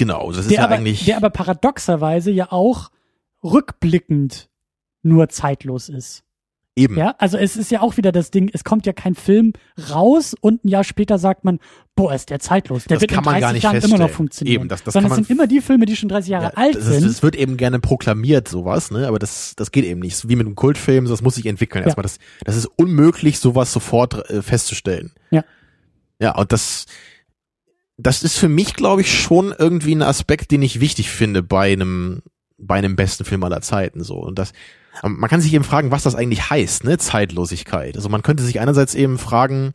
Genau, 0.00 0.32
das 0.32 0.46
ist 0.46 0.50
ja 0.52 0.64
aber, 0.64 0.76
eigentlich. 0.76 1.04
der 1.04 1.16
aber 1.18 1.28
paradoxerweise 1.30 2.30
ja 2.30 2.50
auch 2.50 2.90
rückblickend 3.44 4.48
nur 5.02 5.28
zeitlos 5.28 5.88
ist. 5.88 6.22
eben. 6.76 6.96
Ja, 6.96 7.14
also 7.18 7.36
es 7.36 7.56
ist 7.56 7.70
ja 7.70 7.82
auch 7.82 7.96
wieder 7.98 8.12
das 8.12 8.30
Ding, 8.30 8.50
es 8.54 8.64
kommt 8.64 8.86
ja 8.86 8.92
kein 8.94 9.14
Film 9.14 9.52
raus 9.90 10.34
und 10.40 10.64
ein 10.64 10.68
Jahr 10.68 10.84
später 10.84 11.18
sagt 11.18 11.44
man, 11.44 11.58
boah, 11.96 12.14
ist 12.14 12.30
der 12.30 12.38
zeitlos. 12.38 12.84
Der 12.84 12.96
Das 12.96 13.02
wird 13.02 13.10
kann 13.10 13.18
in 13.20 13.24
man 13.24 13.34
30 13.34 13.42
gar 13.42 13.52
nicht 13.52 13.62
Jahren 13.64 13.82
immer 13.90 13.98
noch 13.98 14.10
funktionieren. 14.10 14.54
Eben, 14.62 14.68
das- 14.68 14.82
das 14.84 14.94
Sondern 14.94 15.10
kann 15.10 15.16
es 15.16 15.18
man- 15.20 15.24
sind 15.26 15.36
immer 15.36 15.46
die 15.46 15.60
Filme, 15.60 15.84
die 15.84 15.96
schon 15.96 16.08
30 16.08 16.30
Jahre 16.30 16.44
Ja, 16.46 16.52
alt 16.54 16.76
das, 16.76 16.84
sind. 16.86 17.04
das 17.04 17.22
wird 17.22 17.36
eben 17.36 17.56
gerne 17.58 17.80
proklamiert, 17.80 18.48
sowas, 18.48 18.90
ne? 18.90 19.06
Aber 19.08 19.18
das, 19.18 19.54
das 19.56 19.70
geht 19.72 19.84
eben 19.84 20.00
nicht. 20.00 20.26
Wie 20.28 20.36
mit 20.36 20.46
einem 20.46 20.54
Kultfilm, 20.54 21.04
das 21.06 21.20
muss 21.20 21.34
sich 21.34 21.44
entwickeln. 21.46 21.82
Ja. 21.82 21.86
Erstmal, 21.88 22.04
das, 22.04 22.18
das 22.44 22.56
ist 22.56 22.66
unmöglich, 22.76 23.38
sowas 23.38 23.70
sofort 23.72 24.30
äh, 24.30 24.40
festzustellen. 24.40 25.12
Ja. 25.30 25.44
Ja, 26.20 26.36
und 26.38 26.52
das, 26.52 26.86
das 28.02 28.22
ist 28.22 28.38
für 28.38 28.48
mich, 28.48 28.74
glaube 28.74 29.02
ich, 29.02 29.20
schon 29.20 29.54
irgendwie 29.56 29.94
ein 29.94 30.02
Aspekt, 30.02 30.50
den 30.50 30.62
ich 30.62 30.80
wichtig 30.80 31.10
finde 31.10 31.42
bei 31.42 31.72
einem, 31.72 32.22
bei 32.58 32.76
einem 32.76 32.96
besten 32.96 33.24
Film 33.24 33.44
aller 33.44 33.60
Zeiten, 33.60 34.02
so. 34.02 34.16
Und 34.16 34.38
das, 34.38 34.52
aber 35.00 35.14
man 35.14 35.30
kann 35.30 35.40
sich 35.40 35.52
eben 35.54 35.64
fragen, 35.64 35.90
was 35.90 36.02
das 36.02 36.14
eigentlich 36.14 36.50
heißt, 36.50 36.84
ne? 36.84 36.98
Zeitlosigkeit. 36.98 37.96
Also 37.96 38.08
man 38.08 38.22
könnte 38.22 38.42
sich 38.42 38.60
einerseits 38.60 38.94
eben 38.94 39.18
fragen, 39.18 39.72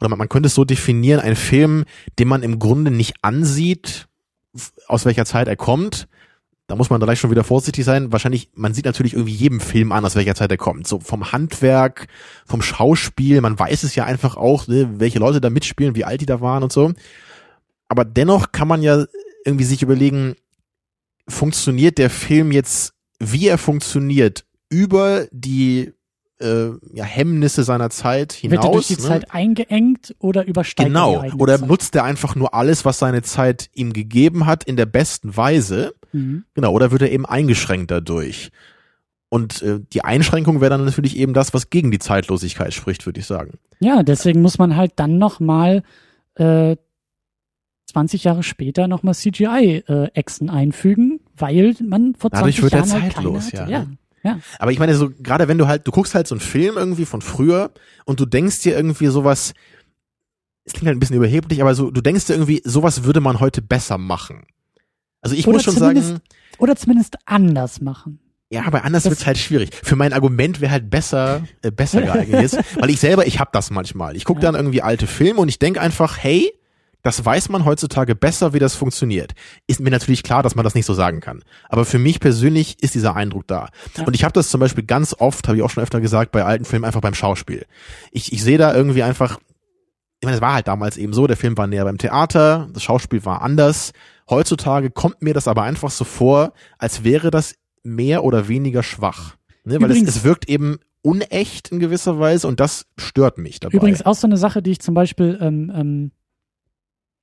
oder 0.00 0.08
man, 0.08 0.18
man 0.18 0.28
könnte 0.28 0.48
es 0.48 0.54
so 0.54 0.64
definieren, 0.64 1.20
ein 1.20 1.36
Film, 1.36 1.84
den 2.18 2.28
man 2.28 2.42
im 2.42 2.58
Grunde 2.58 2.90
nicht 2.90 3.16
ansieht, 3.22 4.06
aus 4.86 5.04
welcher 5.04 5.24
Zeit 5.24 5.48
er 5.48 5.56
kommt. 5.56 6.08
Da 6.66 6.76
muss 6.76 6.90
man 6.90 7.00
gleich 7.00 7.18
schon 7.18 7.30
wieder 7.30 7.44
vorsichtig 7.44 7.84
sein. 7.84 8.12
Wahrscheinlich, 8.12 8.50
man 8.54 8.74
sieht 8.74 8.84
natürlich 8.84 9.14
irgendwie 9.14 9.32
jedem 9.32 9.58
Film 9.58 9.90
an, 9.90 10.04
aus 10.04 10.16
welcher 10.16 10.34
Zeit 10.34 10.50
er 10.50 10.58
kommt. 10.58 10.86
So 10.86 11.00
vom 11.00 11.32
Handwerk, 11.32 12.08
vom 12.44 12.60
Schauspiel, 12.60 13.40
man 13.40 13.58
weiß 13.58 13.84
es 13.84 13.94
ja 13.94 14.04
einfach 14.04 14.36
auch, 14.36 14.66
ne, 14.66 15.00
welche 15.00 15.18
Leute 15.18 15.40
da 15.40 15.48
mitspielen, 15.48 15.94
wie 15.94 16.04
alt 16.04 16.20
die 16.20 16.26
da 16.26 16.42
waren 16.42 16.62
und 16.62 16.72
so. 16.72 16.92
Aber 17.88 18.04
dennoch 18.04 18.52
kann 18.52 18.68
man 18.68 18.82
ja 18.82 19.06
irgendwie 19.44 19.64
sich 19.64 19.82
überlegen, 19.82 20.36
funktioniert 21.28 21.98
der 21.98 22.10
Film 22.10 22.52
jetzt, 22.52 22.94
wie 23.18 23.48
er 23.48 23.58
funktioniert, 23.58 24.44
über 24.70 25.26
die 25.30 25.92
äh, 26.40 26.68
ja, 26.92 27.04
Hemmnisse 27.04 27.64
seiner 27.64 27.90
Zeit 27.90 28.32
hinaus? 28.32 28.52
wird 28.52 28.64
er 28.64 28.72
durch 28.72 28.86
die 28.86 28.94
ne? 28.94 29.00
Zeit 29.00 29.34
eingeengt 29.34 30.14
oder 30.18 30.46
übersteigt 30.46 30.86
er 30.86 30.90
Genau. 30.90 31.20
eigene 31.20 31.42
Oder 31.42 31.58
Zeit? 31.58 31.68
nutzt 31.68 31.94
er 31.96 32.04
einfach 32.04 32.34
nur 32.36 32.54
alles, 32.54 32.84
was 32.84 32.98
seine 32.98 33.22
Zeit 33.22 33.70
ihm 33.74 33.92
gegeben 33.92 34.46
hat, 34.46 34.64
in 34.64 34.76
der 34.76 34.86
besten 34.86 35.36
Weise? 35.36 35.94
Mhm. 36.12 36.44
Genau. 36.54 36.72
Oder 36.72 36.90
wird 36.90 37.02
er 37.02 37.10
eben 37.10 37.26
eingeschränkt 37.26 37.90
dadurch? 37.90 38.50
Und 39.30 39.60
äh, 39.62 39.80
die 39.92 40.04
Einschränkung 40.04 40.60
wäre 40.60 40.70
dann 40.70 40.84
natürlich 40.84 41.16
eben 41.16 41.34
das, 41.34 41.52
was 41.52 41.68
gegen 41.70 41.90
die 41.90 41.98
Zeitlosigkeit 41.98 42.72
spricht, 42.72 43.04
würde 43.04 43.20
ich 43.20 43.26
sagen. 43.26 43.58
Ja, 43.80 44.02
deswegen 44.02 44.40
muss 44.40 44.58
man 44.58 44.76
halt 44.76 44.92
dann 44.96 45.18
noch 45.18 45.38
mal 45.40 45.82
äh, 46.36 46.76
20 47.90 48.24
Jahre 48.24 48.42
später 48.42 48.86
noch 48.86 49.02
mal 49.02 49.14
CGI-Echsen 49.14 50.50
einfügen, 50.50 51.20
weil 51.36 51.74
man 51.84 52.14
vor 52.14 52.30
20 52.30 52.30
Dadurch 52.30 52.62
wird 52.62 52.72
er 52.72 52.78
Jahren 52.86 53.02
halt 53.02 53.12
zeitlos, 53.14 53.52
ja, 53.52 53.68
ja. 53.68 53.86
Ja, 54.24 54.40
Aber 54.58 54.72
ich 54.72 54.78
meine, 54.80 54.94
so 54.96 55.10
gerade 55.22 55.46
wenn 55.48 55.58
du 55.58 55.68
halt, 55.68 55.86
du 55.86 55.92
guckst 55.92 56.14
halt 56.14 56.26
so 56.26 56.34
einen 56.34 56.40
Film 56.40 56.76
irgendwie 56.76 57.04
von 57.04 57.22
früher 57.22 57.70
und 58.04 58.18
du 58.18 58.26
denkst 58.26 58.62
dir 58.62 58.76
irgendwie 58.76 59.06
sowas, 59.06 59.54
es 60.64 60.72
klingt 60.72 60.88
halt 60.88 60.96
ein 60.96 61.00
bisschen 61.00 61.16
überheblich, 61.16 61.62
aber 61.62 61.74
so, 61.74 61.90
du 61.90 62.00
denkst 62.00 62.26
dir 62.26 62.34
irgendwie, 62.34 62.60
sowas 62.64 63.04
würde 63.04 63.20
man 63.20 63.38
heute 63.40 63.62
besser 63.62 63.96
machen. 63.96 64.42
Also 65.20 65.36
ich 65.36 65.46
Oder 65.46 65.54
muss 65.56 65.64
schon 65.64 65.76
sagen, 65.76 66.20
Oder 66.58 66.76
zumindest 66.76 67.16
anders 67.26 67.80
machen. 67.80 68.18
Ja, 68.50 68.64
aber 68.66 68.84
anders 68.84 69.04
wird's 69.04 69.26
halt 69.26 69.38
schwierig. 69.38 69.70
Für 69.82 69.94
mein 69.94 70.12
Argument 70.12 70.60
wäre 70.60 70.72
halt 70.72 70.90
besser, 70.90 71.42
äh, 71.62 71.70
besser 71.70 72.02
geeignet 72.02 72.42
jetzt, 72.42 72.58
weil 72.80 72.90
ich 72.90 72.98
selber, 72.98 73.26
ich 73.26 73.38
hab 73.38 73.52
das 73.52 73.70
manchmal. 73.70 74.16
Ich 74.16 74.24
gucke 74.24 74.40
Ja. 74.40 74.48
dann 74.50 74.56
irgendwie 74.56 74.82
alte 74.82 75.06
Filme 75.06 75.40
und 75.40 75.48
ich 75.48 75.58
denk 75.58 75.78
einfach, 75.78 76.18
hey, 76.18 76.52
das 77.02 77.24
weiß 77.24 77.48
man 77.48 77.64
heutzutage 77.64 78.14
besser, 78.14 78.52
wie 78.52 78.58
das 78.58 78.74
funktioniert. 78.74 79.34
Ist 79.66 79.80
mir 79.80 79.90
natürlich 79.90 80.22
klar, 80.22 80.42
dass 80.42 80.54
man 80.54 80.64
das 80.64 80.74
nicht 80.74 80.86
so 80.86 80.94
sagen 80.94 81.20
kann. 81.20 81.42
Aber 81.68 81.84
für 81.84 81.98
mich 81.98 82.20
persönlich 82.20 82.82
ist 82.82 82.94
dieser 82.94 83.14
Eindruck 83.14 83.46
da. 83.46 83.68
Ja. 83.96 84.04
Und 84.04 84.14
ich 84.14 84.24
habe 84.24 84.32
das 84.32 84.50
zum 84.50 84.60
Beispiel 84.60 84.84
ganz 84.84 85.14
oft, 85.18 85.46
habe 85.46 85.56
ich 85.56 85.62
auch 85.62 85.70
schon 85.70 85.82
öfter 85.82 86.00
gesagt, 86.00 86.32
bei 86.32 86.44
alten 86.44 86.64
Filmen 86.64 86.84
einfach 86.84 87.00
beim 87.00 87.14
Schauspiel. 87.14 87.66
Ich, 88.10 88.32
ich 88.32 88.42
sehe 88.42 88.58
da 88.58 88.74
irgendwie 88.74 89.02
einfach, 89.02 89.38
ich 90.20 90.24
meine, 90.24 90.36
es 90.36 90.42
war 90.42 90.54
halt 90.54 90.66
damals 90.66 90.96
eben 90.96 91.12
so, 91.12 91.26
der 91.26 91.36
Film 91.36 91.56
war 91.56 91.66
näher 91.66 91.84
beim 91.84 91.98
Theater, 91.98 92.68
das 92.72 92.82
Schauspiel 92.82 93.24
war 93.24 93.42
anders. 93.42 93.92
Heutzutage 94.28 94.90
kommt 94.90 95.22
mir 95.22 95.34
das 95.34 95.46
aber 95.46 95.62
einfach 95.62 95.90
so 95.90 96.04
vor, 96.04 96.52
als 96.78 97.04
wäre 97.04 97.30
das 97.30 97.54
mehr 97.84 98.24
oder 98.24 98.48
weniger 98.48 98.82
schwach. 98.82 99.36
Ne? 99.64 99.80
Weil 99.80 99.92
es, 99.92 100.02
es 100.02 100.24
wirkt 100.24 100.48
eben 100.48 100.78
unecht 101.02 101.70
in 101.70 101.78
gewisser 101.78 102.18
Weise 102.18 102.48
und 102.48 102.58
das 102.58 102.86
stört 102.98 103.38
mich 103.38 103.60
dabei. 103.60 103.76
Übrigens 103.76 104.04
auch 104.04 104.16
so 104.16 104.26
eine 104.26 104.36
Sache, 104.36 104.62
die 104.62 104.72
ich 104.72 104.80
zum 104.80 104.94
Beispiel 104.94 105.38
ähm, 105.40 105.72
ähm, 105.74 106.10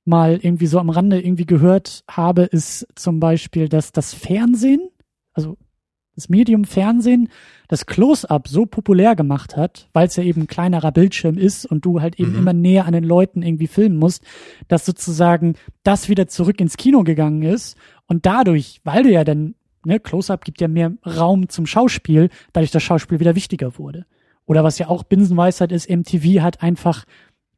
mal 0.06 0.38
irgendwie 0.40 0.66
so 0.66 0.78
am 0.78 0.90
Rande 0.90 1.20
irgendwie 1.20 1.46
gehört 1.46 2.04
habe, 2.08 2.42
ist 2.42 2.86
zum 2.94 3.20
Beispiel, 3.20 3.68
dass 3.68 3.92
das 3.92 4.14
Fernsehen, 4.14 4.88
also 5.32 5.56
das 6.14 6.28
Medium 6.30 6.64
Fernsehen, 6.64 7.28
das 7.68 7.84
Close-up 7.84 8.48
so 8.48 8.64
populär 8.64 9.14
gemacht 9.16 9.54
hat, 9.56 9.90
weil 9.92 10.06
es 10.06 10.16
ja 10.16 10.22
eben 10.22 10.42
ein 10.42 10.46
kleinerer 10.46 10.90
Bildschirm 10.90 11.36
ist 11.36 11.66
und 11.66 11.84
du 11.84 12.00
halt 12.00 12.18
eben 12.18 12.32
Mhm. 12.32 12.38
immer 12.38 12.52
näher 12.54 12.86
an 12.86 12.94
den 12.94 13.04
Leuten 13.04 13.42
irgendwie 13.42 13.66
filmen 13.66 13.98
musst, 13.98 14.24
dass 14.68 14.86
sozusagen 14.86 15.56
das 15.82 16.08
wieder 16.08 16.26
zurück 16.26 16.58
ins 16.60 16.78
Kino 16.78 17.02
gegangen 17.02 17.42
ist 17.42 17.76
und 18.06 18.24
dadurch, 18.24 18.80
weil 18.84 19.02
du 19.02 19.10
ja 19.12 19.24
dann, 19.24 19.56
ne, 19.84 20.00
Close-up 20.00 20.44
gibt 20.44 20.60
ja 20.62 20.68
mehr 20.68 20.92
Raum 21.04 21.50
zum 21.50 21.66
Schauspiel, 21.66 22.30
dadurch 22.54 22.70
das 22.70 22.82
Schauspiel 22.82 23.20
wieder 23.20 23.34
wichtiger 23.34 23.76
wurde. 23.78 24.06
Oder 24.46 24.64
was 24.64 24.78
ja 24.78 24.88
auch 24.88 25.02
Binsenweisheit 25.02 25.70
ist, 25.72 25.90
MTV 25.90 26.40
hat 26.40 26.62
einfach 26.62 27.04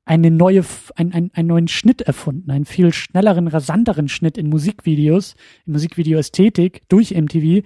eine 0.09 0.31
neue, 0.31 0.65
ein, 0.97 1.13
ein, 1.13 1.31
einen 1.35 1.49
neuen 1.49 1.69
Schnitt 1.69 2.01
erfunden, 2.01 2.51
einen 2.51 2.65
viel 2.65 2.95
schnelleren, 2.95 3.47
rasanteren 3.47 4.09
Schnitt 4.09 4.39
in 4.39 4.49
Musikvideos, 4.49 5.35
in 5.67 5.75
Musikvideo-Ästhetik 5.75 6.81
durch 6.89 7.11
MTV, 7.11 7.63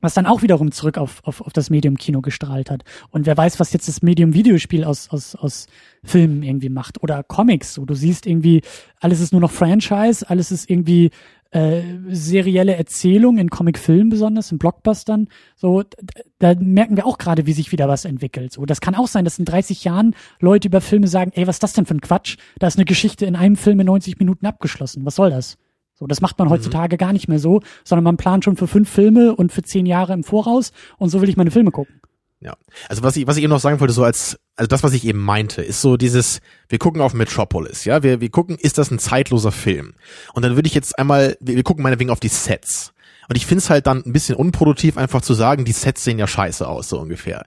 was 0.00 0.14
dann 0.14 0.26
auch 0.26 0.42
wiederum 0.42 0.70
zurück 0.72 0.98
auf, 0.98 1.20
auf, 1.24 1.40
auf 1.40 1.52
das 1.52 1.70
Medium 1.70 1.96
Kino 1.96 2.20
gestrahlt 2.20 2.70
hat. 2.70 2.84
Und 3.10 3.26
wer 3.26 3.36
weiß, 3.36 3.58
was 3.60 3.72
jetzt 3.72 3.88
das 3.88 4.02
Medium 4.02 4.34
Videospiel 4.34 4.84
aus, 4.84 5.08
aus, 5.10 5.34
aus 5.34 5.66
Filmen 6.04 6.42
irgendwie 6.42 6.68
macht 6.68 7.02
oder 7.02 7.22
Comics, 7.22 7.78
wo 7.80 7.84
du 7.84 7.94
siehst 7.94 8.26
irgendwie, 8.26 8.62
alles 9.00 9.20
ist 9.20 9.32
nur 9.32 9.40
noch 9.40 9.50
Franchise, 9.50 10.28
alles 10.28 10.52
ist 10.52 10.70
irgendwie 10.70 11.10
äh, 11.50 11.80
serielle 12.10 12.74
Erzählung 12.76 13.38
in 13.38 13.48
Comicfilmen 13.48 14.10
besonders, 14.10 14.52
in 14.52 14.58
Blockbustern. 14.58 15.28
So, 15.56 15.82
d- 15.82 15.96
da 16.38 16.54
merken 16.54 16.96
wir 16.96 17.06
auch 17.06 17.16
gerade, 17.18 17.46
wie 17.46 17.54
sich 17.54 17.72
wieder 17.72 17.88
was 17.88 18.04
entwickelt. 18.04 18.52
So, 18.52 18.66
das 18.66 18.80
kann 18.82 18.94
auch 18.94 19.08
sein, 19.08 19.24
dass 19.24 19.38
in 19.38 19.46
30 19.46 19.82
Jahren 19.82 20.14
Leute 20.40 20.68
über 20.68 20.80
Filme 20.82 21.08
sagen, 21.08 21.32
ey, 21.34 21.46
was 21.46 21.56
ist 21.56 21.62
das 21.62 21.72
denn 21.72 21.86
für 21.86 21.94
ein 21.94 22.02
Quatsch? 22.02 22.36
Da 22.58 22.66
ist 22.66 22.76
eine 22.76 22.84
Geschichte 22.84 23.24
in 23.24 23.34
einem 23.34 23.56
Film 23.56 23.80
in 23.80 23.86
90 23.86 24.18
Minuten 24.18 24.44
abgeschlossen. 24.46 25.06
Was 25.06 25.14
soll 25.16 25.30
das? 25.30 25.56
So, 25.98 26.06
das 26.06 26.20
macht 26.20 26.38
man 26.38 26.48
heutzutage 26.48 26.96
gar 26.96 27.12
nicht 27.12 27.26
mehr 27.26 27.40
so, 27.40 27.60
sondern 27.82 28.04
man 28.04 28.16
plant 28.16 28.44
schon 28.44 28.56
für 28.56 28.68
fünf 28.68 28.88
Filme 28.88 29.34
und 29.34 29.52
für 29.52 29.62
zehn 29.62 29.84
Jahre 29.84 30.12
im 30.12 30.22
Voraus 30.22 30.72
und 30.96 31.08
so 31.08 31.20
will 31.20 31.28
ich 31.28 31.36
meine 31.36 31.50
Filme 31.50 31.72
gucken. 31.72 32.00
Ja. 32.40 32.54
Also 32.88 33.02
was 33.02 33.16
ich, 33.16 33.26
was 33.26 33.36
ich 33.36 33.42
eben 33.42 33.50
noch 33.50 33.58
sagen 33.58 33.80
wollte, 33.80 33.92
so 33.92 34.04
als, 34.04 34.38
also 34.54 34.68
das, 34.68 34.84
was 34.84 34.92
ich 34.92 35.04
eben 35.04 35.18
meinte, 35.18 35.60
ist 35.60 35.80
so 35.80 35.96
dieses, 35.96 36.40
wir 36.68 36.78
gucken 36.78 37.00
auf 37.00 37.14
Metropolis, 37.14 37.84
ja, 37.84 38.04
wir, 38.04 38.20
wir 38.20 38.30
gucken, 38.30 38.56
ist 38.60 38.78
das 38.78 38.92
ein 38.92 39.00
zeitloser 39.00 39.50
Film? 39.50 39.94
Und 40.34 40.44
dann 40.44 40.54
würde 40.54 40.68
ich 40.68 40.74
jetzt 40.74 40.96
einmal, 40.98 41.36
wir, 41.40 41.56
wir 41.56 41.64
gucken 41.64 41.82
meinetwegen 41.82 42.10
auf 42.10 42.20
die 42.20 42.28
Sets. 42.28 42.92
Und 43.28 43.36
ich 43.36 43.44
finde 43.44 43.58
es 43.58 43.70
halt 43.70 43.88
dann 43.88 44.02
ein 44.06 44.12
bisschen 44.12 44.36
unproduktiv, 44.36 44.96
einfach 44.96 45.20
zu 45.20 45.34
sagen, 45.34 45.64
die 45.64 45.72
Sets 45.72 46.04
sehen 46.04 46.18
ja 46.18 46.28
scheiße 46.28 46.66
aus, 46.66 46.88
so 46.88 47.00
ungefähr. 47.00 47.44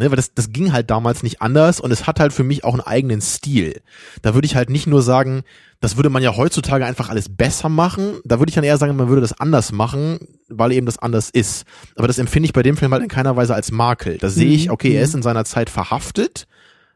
Ne, 0.00 0.10
weil 0.10 0.16
das, 0.16 0.32
das 0.32 0.50
ging 0.50 0.72
halt 0.72 0.90
damals 0.90 1.22
nicht 1.22 1.42
anders 1.42 1.78
und 1.78 1.90
es 1.90 2.06
hat 2.06 2.20
halt 2.20 2.32
für 2.32 2.42
mich 2.42 2.64
auch 2.64 2.72
einen 2.72 2.80
eigenen 2.80 3.20
Stil. 3.20 3.82
Da 4.22 4.32
würde 4.32 4.46
ich 4.46 4.56
halt 4.56 4.70
nicht 4.70 4.86
nur 4.86 5.02
sagen, 5.02 5.42
das 5.80 5.96
würde 5.96 6.08
man 6.08 6.22
ja 6.22 6.34
heutzutage 6.38 6.86
einfach 6.86 7.10
alles 7.10 7.28
besser 7.28 7.68
machen. 7.68 8.18
Da 8.24 8.38
würde 8.38 8.48
ich 8.48 8.54
dann 8.54 8.64
eher 8.64 8.78
sagen, 8.78 8.96
man 8.96 9.08
würde 9.08 9.20
das 9.20 9.38
anders 9.38 9.72
machen, 9.72 10.18
weil 10.48 10.72
eben 10.72 10.86
das 10.86 10.96
anders 10.96 11.28
ist. 11.28 11.66
Aber 11.96 12.06
das 12.08 12.16
empfinde 12.16 12.46
ich 12.46 12.54
bei 12.54 12.62
dem 12.62 12.78
Film 12.78 12.92
halt 12.92 13.02
in 13.02 13.10
keiner 13.10 13.36
Weise 13.36 13.54
als 13.54 13.72
Makel. 13.72 14.16
Da 14.16 14.30
sehe 14.30 14.48
ich, 14.48 14.68
Mhm, 14.68 14.72
okay, 14.72 14.94
er 14.94 15.00
mhm. 15.00 15.04
ist 15.04 15.14
in 15.16 15.22
seiner 15.22 15.44
Zeit 15.44 15.68
verhaftet, 15.68 16.46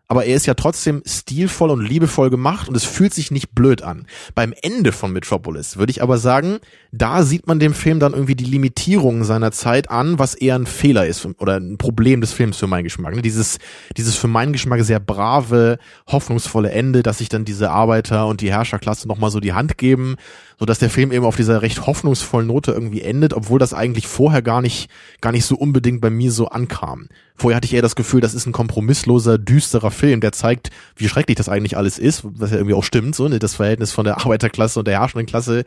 aber 0.09 0.24
er 0.26 0.36
ist 0.36 0.47
ja 0.47 0.55
trotzdem 0.55 1.02
stilvoll 1.06 1.70
und 1.70 1.82
liebevoll 1.82 2.31
gemacht 2.31 2.68
und 2.68 2.76
es 2.76 2.85
fühlt 2.85 3.14
sich 3.14 3.31
nicht 3.31 3.55
blöd 3.55 3.82
an. 3.82 4.06
Beim 4.35 4.55
Ende 4.62 4.93
von 4.93 5.12
Metropolis 5.12 5.76
würde 5.76 5.90
ich 5.90 6.02
aber 6.02 6.18
sagen, 6.18 6.59
da 6.93 7.22
sieht 7.22 7.47
man 7.47 7.59
dem 7.59 7.74
Film 7.74 8.01
dann 8.01 8.12
irgendwie 8.12 8.35
die 8.35 8.44
Limitierungen 8.44 9.24
seiner 9.24 9.51
Zeit 9.51 9.90
an, 9.90 10.18
was 10.18 10.35
eher 10.35 10.56
ein 10.56 10.66
Fehler 10.66 11.06
ist 11.06 11.26
oder 11.39 11.56
ein 11.56 11.78
Problem 11.78 12.20
des 12.20 12.32
Films 12.32 12.59
für 12.59 12.66
meinen 12.66 12.85
Geschmack. 12.85 13.14
Ne? 13.14 13.22
Dieses, 13.22 13.59
dieses 13.97 14.16
für 14.16 14.28
meinen 14.28 14.52
Geschmack 14.52 14.82
sehr 14.85 15.01
brave, 15.01 15.78
hoffnungsvolle 16.06 16.70
Ende, 16.70 17.02
dass 17.02 17.18
sich 17.18 17.28
dann 17.28 17.44
diese 17.44 17.70
Arbeiter 17.70 18.26
und 18.26 18.40
die 18.40 18.52
Herrscherklasse 18.52 19.09
nochmal 19.09 19.31
so 19.31 19.40
die 19.40 19.55
Hand 19.55 19.78
geben, 19.78 20.16
so 20.59 20.66
dass 20.66 20.78
der 20.78 20.90
Film 20.90 21.12
eben 21.12 21.24
auf 21.24 21.36
dieser 21.36 21.62
recht 21.62 21.86
hoffnungsvollen 21.86 22.47
Note 22.47 22.72
irgendwie 22.72 23.02
endet, 23.02 23.35
obwohl 23.35 23.59
das 23.59 23.74
eigentlich 23.74 24.06
vorher 24.06 24.43
gar 24.43 24.62
nicht, 24.62 24.89
gar 25.20 25.32
nicht 25.32 25.44
so 25.44 25.56
unbedingt 25.56 26.01
bei 26.01 26.10
mir 26.10 26.32
so 26.32 26.48
ankam. 26.48 27.09
Vorher 27.35 27.56
hatte 27.56 27.66
ich 27.66 27.74
eher 27.74 27.82
das 27.82 27.97
Gefühl, 27.97 28.20
das 28.20 28.35
ist 28.35 28.47
ein 28.47 28.52
kompromissloser, 28.52 29.39
düsterer 29.39 29.90
Film, 29.90 30.20
der 30.20 30.32
zeigt, 30.32 30.70
wie 30.97 31.09
schrecklich 31.09 31.36
das 31.36 31.48
eigentlich 31.48 31.76
alles 31.76 31.98
ist, 31.98 32.22
was 32.24 32.51
ja 32.51 32.56
irgendwie 32.56 32.74
auch 32.74 32.85
stimmt, 32.85 33.14
so, 33.14 33.28
ne? 33.28 33.39
Das 33.39 33.55
Verhältnis 33.55 33.93
von 33.93 34.05
der 34.05 34.18
Arbeiterklasse 34.24 34.78
und 34.78 34.89
der 34.89 35.01
herrschenden 35.01 35.26
Klasse 35.26 35.64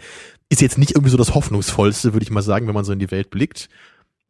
ist 0.49 0.61
jetzt 0.61 0.77
nicht 0.77 0.91
irgendwie 0.91 1.11
so 1.11 1.17
das 1.17 1.35
hoffnungsvollste, 1.35 2.13
würde 2.13 2.23
ich 2.23 2.31
mal 2.31 2.41
sagen, 2.41 2.67
wenn 2.67 2.73
man 2.73 2.85
so 2.85 2.93
in 2.93 2.99
die 2.99 3.11
Welt 3.11 3.29
blickt. 3.29 3.67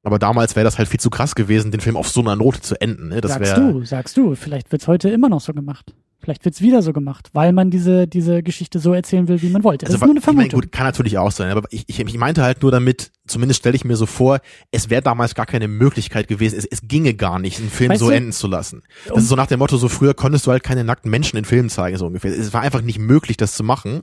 Aber 0.04 0.20
damals 0.20 0.56
wäre 0.56 0.64
das 0.64 0.78
halt 0.78 0.88
viel 0.88 1.00
zu 1.00 1.10
krass 1.10 1.36
gewesen, 1.36 1.72
den 1.72 1.82
Film 1.82 1.98
auf 1.98 2.08
so 2.10 2.22
einer 2.22 2.36
Note 2.36 2.62
zu 2.62 2.80
enden. 2.80 3.10
Ne? 3.10 3.22
Das 3.22 3.34
sagst 3.34 3.58
du, 3.58 3.84
sagst 3.84 4.18
du. 4.18 4.36
Vielleicht 4.36 4.72
wird's 4.72 4.88
heute 4.88 5.10
immer 5.10 5.28
noch 5.28 5.42
so 5.42 5.54
gemacht. 5.54 5.94
Vielleicht 6.19 6.44
wird's 6.45 6.61
wieder 6.61 6.81
so 6.81 6.94
gemacht, 6.94 7.30
weil 7.34 7.53
man 7.53 7.69
diese, 7.69 8.07
diese 8.07 8.41
Geschichte 8.41 8.80
so 8.80 8.91
erzählen 8.94 9.27
will, 9.27 9.41
wie 9.44 9.49
man 9.49 9.64
wollte. 9.64 9.85
Das 9.85 9.94
Also, 9.94 9.98
ist 9.98 10.07
nur 10.07 10.10
eine 10.11 10.19
ich 10.19 10.26
meine, 10.26 10.38
Vermutung. 10.49 10.61
gut, 10.61 10.72
kann 10.72 10.85
natürlich 10.88 11.18
auch 11.19 11.31
sein, 11.31 11.52
aber 11.52 11.68
ich, 11.69 11.84
ich, 11.88 11.99
ich 11.99 12.18
meinte 12.18 12.41
halt 12.41 12.64
nur 12.64 12.72
damit, 12.72 13.11
zumindest 13.27 13.60
stelle 13.60 13.76
ich 13.76 13.85
mir 13.85 13.95
so 13.95 14.07
vor, 14.07 14.39
es 14.72 14.89
wäre 14.89 15.03
damals 15.03 15.35
gar 15.35 15.45
keine 15.45 15.68
Möglichkeit 15.68 16.27
gewesen, 16.27 16.57
es, 16.57 16.65
es 16.65 16.81
ginge 16.88 17.14
gar 17.14 17.38
nicht, 17.39 17.60
einen 17.60 17.69
Film 17.69 17.91
Weißt 17.91 17.99
so 17.99 18.10
du, 18.10 18.15
enden 18.15 18.31
zu 18.31 18.48
lassen. 18.48 18.81
Das 19.06 19.14
um- 19.14 19.19
ist 19.19 19.27
so 19.30 19.35
nach 19.35 19.48
dem 19.48 19.60
Motto, 19.60 19.77
so 19.77 19.88
früher 19.89 20.15
konntest 20.15 20.48
du 20.48 20.52
halt 20.52 20.64
keine 20.64 20.84
nackten 20.84 21.11
Menschen 21.11 21.38
in 21.38 21.45
Filmen 21.45 21.69
zeigen, 21.69 21.98
so 21.98 22.07
ungefähr. 22.07 22.31
Es 22.35 22.52
war 22.52 22.61
einfach 22.61 22.81
nicht 22.81 22.98
möglich, 22.99 23.38
das 23.38 23.53
zu 23.56 23.64
machen. 23.64 24.02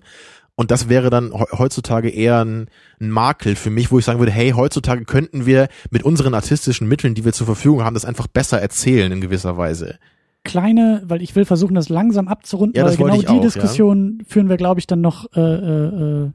Und 0.56 0.70
das 0.70 0.88
wäre 0.88 1.10
dann 1.10 1.32
he- 1.36 1.58
heutzutage 1.58 2.10
eher 2.10 2.44
ein, 2.44 2.68
ein 3.00 3.10
Makel 3.10 3.56
für 3.56 3.70
mich, 3.70 3.90
wo 3.90 3.98
ich 3.98 4.04
sagen 4.04 4.20
würde, 4.20 4.30
hey, 4.30 4.52
heutzutage 4.52 5.04
könnten 5.04 5.46
wir 5.46 5.66
mit 5.90 6.04
unseren 6.04 6.32
artistischen 6.32 6.86
Mitteln, 6.86 7.14
die 7.16 7.24
wir 7.24 7.32
zur 7.32 7.46
Verfügung 7.46 7.82
haben, 7.82 7.94
das 7.94 8.04
einfach 8.04 8.28
besser 8.28 8.60
erzählen 8.62 9.10
in 9.10 9.20
gewisser 9.20 9.56
Weise. 9.58 9.98
Kleine, 10.44 11.02
weil 11.06 11.22
ich 11.22 11.34
will 11.34 11.44
versuchen, 11.44 11.74
das 11.74 11.88
langsam 11.88 12.28
abzurunden, 12.28 12.76
Ja, 12.76 12.84
weil 12.84 12.90
das 12.90 13.00
wollte 13.00 13.16
genau 13.18 13.32
die 13.32 13.38
auch, 13.38 13.42
ja. 13.42 13.48
Diskussion 13.48 14.22
führen 14.26 14.48
wir, 14.48 14.56
glaube 14.56 14.80
ich, 14.80 14.86
dann 14.86 15.00
noch 15.00 15.26
äh, 15.34 15.40
äh, 15.40 16.24
äh, 16.26 16.30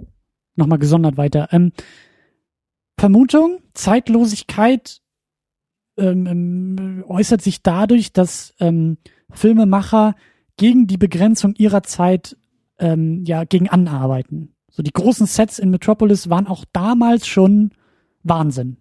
noch 0.56 0.68
mal 0.68 0.78
gesondert 0.78 1.18
weiter. 1.18 1.48
Ähm, 1.52 1.72
Vermutung, 2.98 3.62
Zeitlosigkeit 3.74 5.02
ähm, 5.98 6.26
ähm, 6.28 7.04
äußert 7.08 7.42
sich 7.42 7.64
dadurch, 7.64 8.12
dass 8.12 8.54
ähm, 8.60 8.98
Filmemacher 9.32 10.16
gegen 10.58 10.88
die 10.88 10.98
Begrenzung 10.98 11.54
ihrer 11.56 11.84
Zeit 11.84 12.36
ähm, 12.80 13.24
ja 13.26 13.44
gegen 13.44 13.70
anarbeiten. 13.70 14.54
So 14.70 14.84
die 14.84 14.92
großen 14.92 15.28
Sets 15.28 15.60
in 15.60 15.70
Metropolis 15.70 16.30
waren 16.30 16.48
auch 16.48 16.66
damals 16.74 17.28
schon 17.28 17.72
Wahnsinn, 18.24 18.78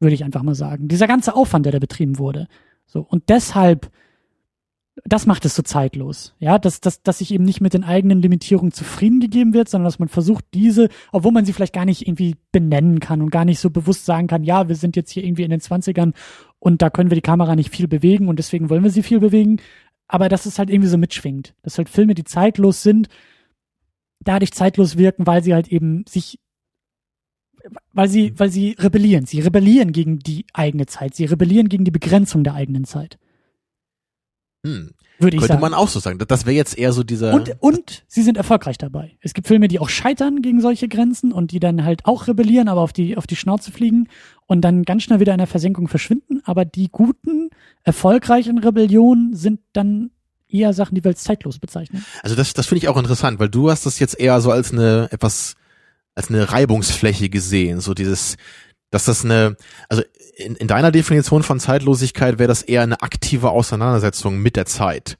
würde 0.00 0.14
ich 0.14 0.24
einfach 0.24 0.42
mal 0.42 0.54
sagen. 0.54 0.88
Dieser 0.88 1.06
ganze 1.06 1.34
Aufwand, 1.34 1.66
der 1.66 1.72
da 1.72 1.78
betrieben 1.78 2.18
wurde. 2.18 2.46
So 2.86 3.00
und 3.00 3.28
deshalb 3.28 3.90
das 5.04 5.26
macht 5.26 5.44
es 5.44 5.54
so 5.54 5.62
zeitlos. 5.62 6.34
Ja, 6.38 6.58
dass, 6.58 6.80
dass, 6.80 7.02
dass 7.02 7.18
sich 7.18 7.32
eben 7.32 7.44
nicht 7.44 7.60
mit 7.60 7.74
den 7.74 7.84
eigenen 7.84 8.20
Limitierungen 8.20 8.72
zufrieden 8.72 9.20
gegeben 9.20 9.54
wird, 9.54 9.68
sondern 9.68 9.86
dass 9.86 9.98
man 9.98 10.08
versucht, 10.08 10.44
diese, 10.54 10.88
obwohl 11.12 11.32
man 11.32 11.44
sie 11.44 11.52
vielleicht 11.52 11.74
gar 11.74 11.84
nicht 11.84 12.06
irgendwie 12.06 12.36
benennen 12.52 13.00
kann 13.00 13.22
und 13.22 13.30
gar 13.30 13.44
nicht 13.44 13.60
so 13.60 13.70
bewusst 13.70 14.04
sagen 14.04 14.26
kann, 14.26 14.44
ja, 14.44 14.68
wir 14.68 14.76
sind 14.76 14.96
jetzt 14.96 15.10
hier 15.10 15.24
irgendwie 15.24 15.44
in 15.44 15.50
den 15.50 15.60
20ern 15.60 16.12
und 16.58 16.82
da 16.82 16.90
können 16.90 17.10
wir 17.10 17.16
die 17.16 17.22
Kamera 17.22 17.56
nicht 17.56 17.70
viel 17.70 17.88
bewegen 17.88 18.28
und 18.28 18.38
deswegen 18.38 18.68
wollen 18.70 18.84
wir 18.84 18.90
sie 18.90 19.02
viel 19.02 19.20
bewegen. 19.20 19.60
Aber 20.06 20.28
dass 20.28 20.46
es 20.46 20.58
halt 20.58 20.70
irgendwie 20.70 20.88
so 20.88 20.98
mitschwingt. 20.98 21.54
Dass 21.62 21.78
halt 21.78 21.88
Filme, 21.88 22.14
die 22.14 22.24
zeitlos 22.24 22.82
sind, 22.82 23.08
dadurch 24.20 24.52
zeitlos 24.52 24.98
wirken, 24.98 25.26
weil 25.26 25.42
sie 25.42 25.54
halt 25.54 25.68
eben 25.68 26.04
sich 26.08 26.38
weil 27.92 28.08
sie, 28.08 28.32
weil 28.38 28.50
sie 28.50 28.74
rebellieren. 28.78 29.26
Sie 29.26 29.40
rebellieren 29.40 29.92
gegen 29.92 30.18
die 30.18 30.46
eigene 30.52 30.86
Zeit. 30.86 31.14
Sie 31.14 31.26
rebellieren 31.26 31.68
gegen 31.68 31.84
die 31.84 31.90
Begrenzung 31.90 32.42
der 32.42 32.54
eigenen 32.54 32.84
Zeit. 32.84 33.18
Hm. 34.64 34.90
Würde 35.18 35.36
ich 35.36 35.40
Könnte 35.42 35.54
sagen. 35.54 35.60
man 35.60 35.74
auch 35.74 35.88
so 35.88 36.00
sagen. 36.00 36.18
Das- 36.18 36.46
wäre 36.46 36.56
jetzt 36.56 36.78
eher 36.78 36.92
so 36.92 37.02
dieser. 37.02 37.34
Und, 37.34 37.54
und 37.60 38.04
sie 38.08 38.22
sind 38.22 38.38
erfolgreich 38.38 38.78
dabei. 38.78 39.16
Es 39.20 39.34
gibt 39.34 39.48
Filme, 39.48 39.68
die 39.68 39.78
auch 39.78 39.90
scheitern 39.90 40.40
gegen 40.40 40.60
solche 40.60 40.88
Grenzen 40.88 41.32
und 41.32 41.52
die 41.52 41.60
dann 41.60 41.84
halt 41.84 42.06
auch 42.06 42.26
rebellieren, 42.26 42.68
aber 42.68 42.80
auf 42.80 42.92
die, 42.94 43.16
auf 43.16 43.26
die 43.26 43.36
Schnauze 43.36 43.70
fliegen 43.70 44.08
und 44.46 44.62
dann 44.62 44.82
ganz 44.84 45.02
schnell 45.02 45.20
wieder 45.20 45.32
in 45.32 45.38
der 45.38 45.46
Versenkung 45.46 45.88
verschwinden. 45.88 46.40
Aber 46.44 46.64
die 46.64 46.88
guten, 46.90 47.50
erfolgreichen 47.84 48.58
Rebellionen 48.58 49.34
sind 49.34 49.60
dann 49.74 50.10
eher 50.48 50.72
Sachen, 50.72 50.94
die 50.94 51.04
wir 51.04 51.10
als 51.10 51.22
zeitlos 51.22 51.58
bezeichnen. 51.58 52.04
Also 52.22 52.34
das, 52.34 52.54
das 52.54 52.66
finde 52.66 52.78
ich 52.84 52.88
auch 52.88 52.96
interessant, 52.96 53.38
weil 53.38 53.48
du 53.50 53.70
hast 53.70 53.84
das 53.86 53.98
jetzt 53.98 54.18
eher 54.18 54.40
so 54.40 54.50
als 54.50 54.72
eine 54.72 55.08
etwas 55.10 55.56
als 56.14 56.28
eine 56.28 56.50
Reibungsfläche 56.50 57.28
gesehen, 57.28 57.80
so 57.80 57.94
dieses, 57.94 58.36
dass 58.90 59.04
das 59.04 59.24
eine, 59.24 59.56
also 59.88 60.02
in, 60.36 60.56
in 60.56 60.68
deiner 60.68 60.90
Definition 60.90 61.42
von 61.42 61.60
Zeitlosigkeit 61.60 62.38
wäre 62.38 62.48
das 62.48 62.62
eher 62.62 62.82
eine 62.82 63.02
aktive 63.02 63.50
Auseinandersetzung 63.50 64.38
mit 64.38 64.56
der 64.56 64.66
Zeit. 64.66 65.18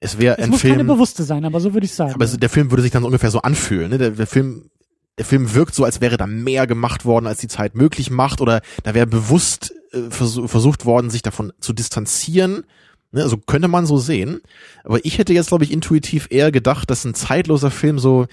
Es 0.00 0.18
wäre 0.18 0.36
Es 0.38 0.44
ein 0.44 0.50
muss 0.50 0.62
keine 0.62 0.74
Film, 0.76 0.86
bewusste 0.88 1.22
sein, 1.24 1.44
aber 1.44 1.60
so 1.60 1.72
würde 1.72 1.86
ich 1.86 1.94
sagen. 1.94 2.12
aber 2.14 2.26
so- 2.26 2.36
der 2.36 2.50
Film 2.50 2.70
würde 2.70 2.82
sich 2.82 2.92
dann 2.92 3.04
ungefähr 3.04 3.30
so 3.30 3.40
anfühlen. 3.42 3.90
Ne? 3.90 3.98
Der, 3.98 4.10
der 4.10 4.26
Film, 4.26 4.70
der 5.18 5.24
Film 5.24 5.54
wirkt 5.54 5.74
so, 5.74 5.84
als 5.84 6.00
wäre 6.00 6.16
da 6.18 6.26
mehr 6.26 6.66
gemacht 6.66 7.04
worden, 7.06 7.26
als 7.26 7.38
die 7.38 7.48
Zeit 7.48 7.74
möglich 7.74 8.10
macht, 8.10 8.40
oder 8.40 8.60
da 8.82 8.92
wäre 8.94 9.06
bewusst 9.06 9.72
äh, 9.92 10.10
versuch, 10.10 10.48
versucht 10.50 10.84
worden, 10.84 11.08
sich 11.10 11.22
davon 11.22 11.52
zu 11.60 11.72
distanzieren. 11.72 12.64
Ne? 13.12 13.22
Also 13.22 13.38
könnte 13.38 13.68
man 13.68 13.86
so 13.86 13.96
sehen. 13.96 14.40
Aber 14.84 15.02
ich 15.04 15.16
hätte 15.16 15.32
jetzt, 15.32 15.48
glaube 15.48 15.64
ich, 15.64 15.72
intuitiv 15.72 16.26
eher 16.30 16.52
gedacht, 16.52 16.90
dass 16.90 17.04
ein 17.06 17.14
zeitloser 17.14 17.70
Film 17.70 17.98
so 17.98 18.26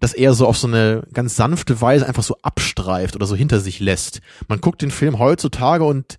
das 0.00 0.12
eher 0.12 0.34
so 0.34 0.46
auf 0.46 0.58
so 0.58 0.66
eine 0.66 1.02
ganz 1.12 1.36
sanfte 1.36 1.80
Weise 1.80 2.06
einfach 2.06 2.22
so 2.22 2.36
abstreift 2.42 3.16
oder 3.16 3.26
so 3.26 3.36
hinter 3.36 3.60
sich 3.60 3.80
lässt. 3.80 4.20
Man 4.48 4.60
guckt 4.60 4.82
den 4.82 4.90
Film 4.90 5.18
heutzutage 5.18 5.84
und 5.84 6.18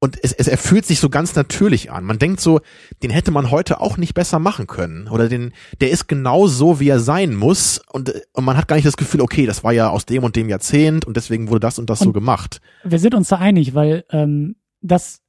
und 0.00 0.16
es, 0.22 0.32
es 0.32 0.46
er 0.46 0.58
fühlt 0.58 0.86
sich 0.86 1.00
so 1.00 1.08
ganz 1.10 1.34
natürlich 1.34 1.90
an. 1.90 2.04
Man 2.04 2.20
denkt 2.20 2.40
so, 2.40 2.60
den 3.02 3.10
hätte 3.10 3.32
man 3.32 3.50
heute 3.50 3.80
auch 3.80 3.96
nicht 3.96 4.14
besser 4.14 4.38
machen 4.38 4.68
können. 4.68 5.08
Oder 5.08 5.28
den, 5.28 5.52
der 5.80 5.90
ist 5.90 6.06
genau 6.06 6.46
so, 6.46 6.78
wie 6.78 6.88
er 6.88 7.00
sein 7.00 7.34
muss. 7.34 7.80
Und, 7.90 8.14
und 8.32 8.44
man 8.44 8.56
hat 8.56 8.68
gar 8.68 8.76
nicht 8.76 8.86
das 8.86 8.96
Gefühl, 8.96 9.20
okay, 9.22 9.44
das 9.44 9.64
war 9.64 9.72
ja 9.72 9.88
aus 9.90 10.06
dem 10.06 10.22
und 10.22 10.36
dem 10.36 10.48
Jahrzehnt 10.48 11.04
und 11.04 11.16
deswegen 11.16 11.48
wurde 11.48 11.58
das 11.58 11.80
und 11.80 11.90
das 11.90 11.98
so 11.98 12.06
Und- 12.06 12.12
gemacht. 12.12 12.60
wir 12.84 13.00
sind 13.00 13.12
uns 13.16 13.26
da 13.28 13.38
einig, 13.38 13.74
weil 13.74 14.04
ähm, 14.10 14.54
das 14.82 15.20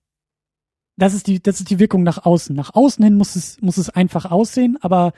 das 0.98 1.16
ist 1.16 1.26
die 1.26 1.42
das 1.42 1.60
ist 1.60 1.72
die 1.72 1.80
Wirkung 1.80 2.04
nach 2.04 2.24
außen. 2.24 2.56
Nach 2.56 2.76
außen 2.76 3.04
hin 3.04 3.16
muss 3.18 3.36
es 3.36 3.60
muss 3.62 3.78
es 3.78 3.90
einfach 3.90 4.26
aussehen, 4.30 4.78
aber 4.82 5.14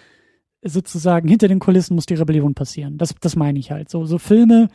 sozusagen 0.64 1.28
hinter 1.28 1.48
den 1.48 1.60
Kulissen 1.60 1.96
muss 1.96 2.06
die 2.06 2.16
Rebellion 2.16 2.54
passieren. 2.54 2.98
Das 2.98 3.16
das 3.20 3.36
meine 3.36 3.60
ich 3.60 3.72
halt. 3.72 3.90
So 3.90 4.06
so 4.06 4.18
Filme 4.18 4.70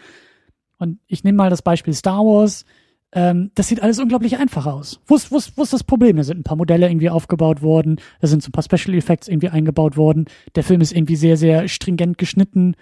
und 0.78 0.98
ich 1.06 1.24
nehme 1.24 1.36
mal 1.36 1.50
das 1.50 1.62
Beispiel 1.62 1.94
Star 1.94 2.24
Wars. 2.24 2.64
Ähm, 3.12 3.50
das 3.54 3.68
sieht 3.68 3.82
alles 3.82 3.98
unglaublich 3.98 4.36
einfach 4.36 4.66
aus. 4.66 5.00
Wo 5.06 5.14
ist, 5.16 5.30
wo, 5.30 5.38
ist, 5.38 5.56
wo 5.56 5.62
ist 5.62 5.72
das 5.72 5.84
Problem? 5.84 6.16
Da 6.16 6.24
sind 6.24 6.38
ein 6.40 6.44
paar 6.44 6.56
Modelle 6.56 6.88
irgendwie 6.88 7.10
aufgebaut 7.10 7.62
worden, 7.62 8.00
da 8.20 8.26
sind 8.26 8.42
so 8.42 8.48
ein 8.48 8.52
paar 8.52 8.64
Special 8.64 8.96
Effects 8.96 9.28
irgendwie 9.28 9.48
eingebaut 9.48 9.96
worden. 9.96 10.26
Der 10.54 10.64
Film 10.64 10.80
ist 10.80 10.92
irgendwie 10.92 11.16
sehr, 11.16 11.36
sehr 11.36 11.68
stringent 11.68 12.18
geschnitten. 12.18 12.74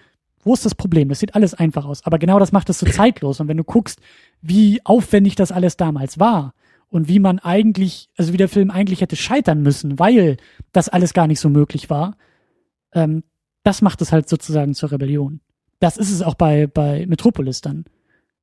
Wo 0.43 0.53
ist 0.53 0.65
das 0.65 0.75
Problem? 0.75 1.09
Das 1.09 1.19
sieht 1.19 1.35
alles 1.35 1.53
einfach 1.53 1.85
aus. 1.85 2.05
Aber 2.05 2.19
genau 2.19 2.39
das 2.39 2.51
macht 2.51 2.69
es 2.69 2.79
so 2.79 2.85
zeitlos. 2.85 3.39
Und 3.39 3.47
wenn 3.47 3.57
du 3.57 3.63
guckst, 3.63 3.99
wie 4.41 4.81
aufwendig 4.83 5.35
das 5.35 5.51
alles 5.51 5.77
damals 5.77 6.19
war 6.19 6.53
und 6.89 7.07
wie 7.07 7.19
man 7.19 7.39
eigentlich, 7.39 8.09
also 8.17 8.33
wie 8.33 8.37
der 8.37 8.49
Film 8.49 8.71
eigentlich 8.71 9.01
hätte 9.01 9.15
scheitern 9.15 9.61
müssen, 9.61 9.99
weil 9.99 10.37
das 10.71 10.89
alles 10.89 11.13
gar 11.13 11.27
nicht 11.27 11.39
so 11.39 11.49
möglich 11.49 11.89
war, 11.89 12.17
ähm, 12.95 13.23
das 13.63 13.81
macht 13.81 14.01
es 14.01 14.11
halt 14.11 14.27
sozusagen 14.29 14.73
zur 14.73 14.91
Rebellion. 14.91 15.41
Das 15.79 15.97
ist 15.97 16.11
es 16.11 16.21
auch 16.21 16.35
bei, 16.35 16.67
bei 16.67 17.05
Metropolis 17.07 17.61
dann. 17.61 17.85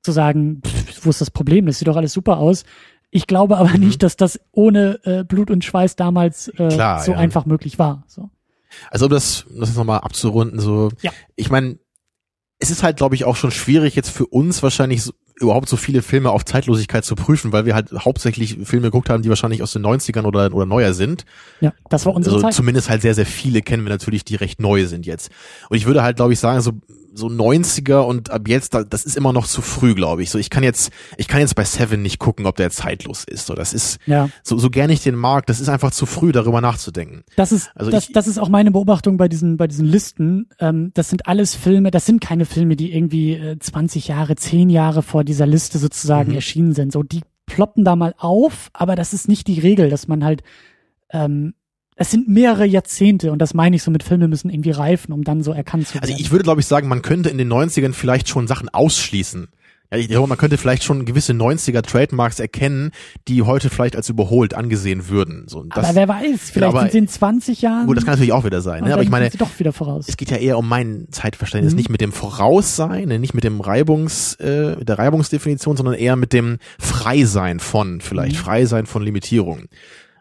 Zu 0.03 0.13
sagen, 0.13 0.61
pff, 0.65 1.05
wo 1.07 1.11
ist 1.11 1.21
das 1.21 1.31
Problem? 1.31 1.67
Das 1.67 1.79
sieht 1.79 1.89
doch 1.89 1.97
alles 1.97 2.13
super 2.13 2.39
aus. 2.39 2.65
Ich 3.11 3.27
glaube 3.27 3.57
aber 3.59 3.71
Mhm. 3.71 3.81
nicht, 3.87 4.03
dass 4.03 4.17
das 4.17 4.41
ohne 4.53 4.99
äh, 5.05 5.25
Blut 5.25 5.51
und 5.51 5.65
Schweiß 5.65 5.97
damals 5.97 6.49
äh, 6.49 6.69
Klar, 6.69 7.01
so 7.01 7.13
ja. 7.13 7.19
einfach 7.19 7.47
möglich 7.47 7.79
war. 7.79 8.05
So. 8.07 8.31
Also 8.91 9.07
um 9.07 9.11
das, 9.11 9.43
um 9.45 9.61
das 9.61 9.69
jetzt 9.71 9.77
nochmal 9.79 10.01
abzurunden, 10.01 10.59
so, 10.61 10.91
Ja. 11.03 11.13
ich 11.37 11.51
meine, 11.51 11.79
es 12.59 12.71
ist 12.71 12.83
halt, 12.83 12.97
glaube 12.97 13.15
ich, 13.15 13.25
auch 13.25 13.37
schon 13.37 13.51
schwierig, 13.51 13.95
jetzt 13.97 14.11
für 14.11 14.27
uns 14.27 14.63
wahrscheinlich 14.63 15.03
so, 15.03 15.13
überhaupt 15.43 15.69
so 15.69 15.77
viele 15.77 16.03
Filme 16.03 16.31
auf 16.31 16.45
Zeitlosigkeit 16.45 17.05
zu 17.05 17.15
prüfen, 17.15 17.53
weil 17.53 17.67
wir 17.67 17.75
halt 17.75 17.93
hauptsächlich 17.93 18.59
Filme 18.65 18.87
geguckt 18.87 19.11
haben, 19.11 19.23
die 19.23 19.29
wahrscheinlich 19.29 19.63
aus 19.63 19.73
den 19.73 19.85
90ern 19.85 20.25
oder, 20.25 20.53
oder 20.55 20.67
neuer 20.67 20.95
sind. 20.95 21.25
Ja, 21.61 21.73
das 21.91 22.07
war 22.07 22.15
unsere 22.15 22.37
also 22.37 22.47
Zeit. 22.47 22.55
zumindest 22.55 22.89
halt 22.89 23.03
sehr, 23.03 23.15
sehr 23.15 23.27
viele 23.27 23.63
kennen 23.63 23.85
wir 23.85 23.91
natürlich, 23.91 24.25
die 24.25 24.37
recht 24.37 24.61
neu 24.61 24.87
sind 24.87 25.07
jetzt. 25.07 25.31
Und 25.69 25.77
ich 25.77 25.87
würde 25.87 26.03
halt, 26.03 26.17
glaube 26.17 26.33
ich, 26.33 26.39
sagen, 26.39 26.61
so, 26.61 26.73
so 27.15 27.27
90er 27.29 28.01
und 28.01 28.31
ab 28.31 28.49
jetzt, 28.49 28.75
da- 28.75 28.85
das 28.85 29.05
ist 29.05 29.17
immer 29.17 29.33
noch 29.33 29.47
zu 29.47 29.61
früh, 29.63 29.95
glaube 29.95 30.23
ich. 30.23 30.31
So, 30.31 30.39
ich 30.39 30.49
kann 30.51 30.63
jetzt, 30.63 30.91
ich 31.19 31.29
kann 31.29 31.41
jetzt 31.41 31.55
bei 31.55 31.65
Seven 31.65 32.01
nicht 32.03 32.19
gucken, 32.19 32.47
ob 32.47 32.57
der 32.57 32.71
zeitlos 32.71 33.25
ist. 33.25 33.47
So, 33.47 33.55
das 33.55 33.73
ist, 33.75 33.99
Ja. 34.07 34.31
so, 34.43 34.59
so 34.59 34.71
gerne 34.71 34.93
ich 34.93 35.03
den 35.03 35.15
mag, 35.15 35.47
das 35.47 35.61
ist 35.61 35.69
einfach 35.69 35.91
zu 35.91 36.07
früh, 36.07 36.33
darüber 36.33 36.61
nachzudenken. 36.61 37.23
Das 37.37 37.53
ist, 37.53 37.71
Also 37.75 37.91
das, 37.91 38.09
ich- 38.09 38.13
das 38.13 38.27
ist 38.27 38.39
auch 38.39 38.49
meine 38.49 38.71
Beobachtung 38.71 39.17
bei 39.19 39.29
diesen, 39.29 39.57
bei 39.57 39.67
diesen 39.67 39.87
Listen. 39.87 40.49
Ähm, 40.59 40.91
das 40.95 41.11
sind 41.11 41.27
alles 41.27 41.55
Filme, 41.55 41.91
das 41.91 42.07
sind 42.07 42.21
keine 42.21 42.45
Filme, 42.47 42.77
die 42.77 42.95
irgendwie 42.95 43.35
äh, 43.35 43.59
20 43.59 44.09
Jahre, 44.09 44.37
10 44.37 44.71
Jahre 44.71 45.03
vor 45.03 45.25
dieser 45.25 45.47
Liste 45.47 45.79
sozusagen 45.79 46.31
Mhm. 46.31 46.37
erschienen 46.37 46.73
sind. 46.75 46.93
So, 46.93 47.03
die 47.03 47.21
ploppen 47.47 47.85
da 47.85 47.97
mal 47.97 48.15
auf, 48.19 48.71
aber 48.73 48.97
das 48.97 49.13
ist 49.13 49.29
nicht 49.29 49.47
die 49.49 49.61
Regel, 49.61 49.91
dass 49.91 50.09
man 50.09 50.25
halt, 50.25 50.43
ähm, 51.11 51.55
es 51.97 52.11
sind 52.11 52.29
mehrere 52.29 52.65
Jahrzehnte 52.67 53.33
und 53.33 53.39
das 53.39 53.55
meine 53.55 53.77
ich 53.77 53.83
so 53.83 53.91
mit 53.91 54.03
Filme 54.03 54.29
müssen 54.29 54.51
irgendwie 54.51 54.71
reifen, 54.71 55.13
um 55.13 55.25
dann 55.25 55.43
so 55.43 55.53
erkannt 55.53 55.87
zu 55.89 55.95
werden. 55.95 56.05
Also 56.11 56.17
ich 56.21 56.31
würde, 56.31 56.45
glaube 56.45 56.61
ich, 56.61 56.67
sagen, 56.67 56.89
man 56.89 57.03
könnte 57.03 57.29
in 57.29 57.39
den 57.39 57.53
90ern 57.53 57.93
vielleicht 57.93 58.29
schon 58.29 58.47
Sachen 58.47 58.69
ausschließen. 58.69 59.49
Ja, 59.93 59.99
ich 59.99 60.09
glaube, 60.09 60.27
man 60.27 60.39
könnte 60.39 60.57
vielleicht 60.57 60.85
schon 60.85 61.05
gewisse 61.05 61.35
90er 61.35 61.83
Trademarks 61.83 62.41
erkennen, 62.41 62.93
die 63.29 63.43
heute 63.43 63.69
vielleicht 63.69 63.95
als 63.95 64.09
überholt 64.09 64.55
angesehen 64.55 65.11
würden. 65.11 65.45
So, 65.49 65.65
das, 65.65 65.85
aber 65.85 65.95
wer 65.95 66.09
weiß, 66.09 66.51
vielleicht 66.51 66.65
aber- 66.75 66.81
sind 66.81 66.93
sie 66.93 66.99
in 66.99 67.09
20 67.09 67.61
Jahren. 67.61 67.87
gut, 67.87 67.99
das 67.99 68.07
kann 68.07 68.13
natürlich 68.15 68.33
auch 68.33 68.47
wieder 68.47 68.63
sein. 68.63 68.85
Ne? 68.85 68.95
Aber 68.95 69.03
ich 69.03 69.11
meine, 69.11 69.29
doch 69.29 69.51
wieder 69.59 69.75
voraus. 69.75 70.07
es 70.09 70.17
geht 70.17 70.31
ja 70.31 70.39
eher 70.39 70.57
um 70.57 70.67
mein 70.67 71.09
Zeitverständnis, 71.11 71.75
Mhm. 71.75 71.77
nicht 71.77 71.91
mit 71.91 72.01
dem 72.01 72.13
Voraussein, 72.13 73.09
ne, 73.09 73.19
nicht 73.19 73.35
mit 73.35 73.45
dem 73.45 73.61
Reibungs, 73.61 74.33
äh, 74.37 74.77
mit 74.77 74.89
der 74.89 74.99
Reibungsdefinition, 74.99 75.77
sondern 75.77 75.95
eher 75.95 76.17
mit 76.17 76.33
dem 76.33 76.57
Freisein 76.79 77.61
von, 77.61 78.01
vielleicht 78.01 78.37
Mhm. 78.37 78.41
Freisein 78.41 78.87
von 78.87 79.03
Limitierungen. 79.03 79.69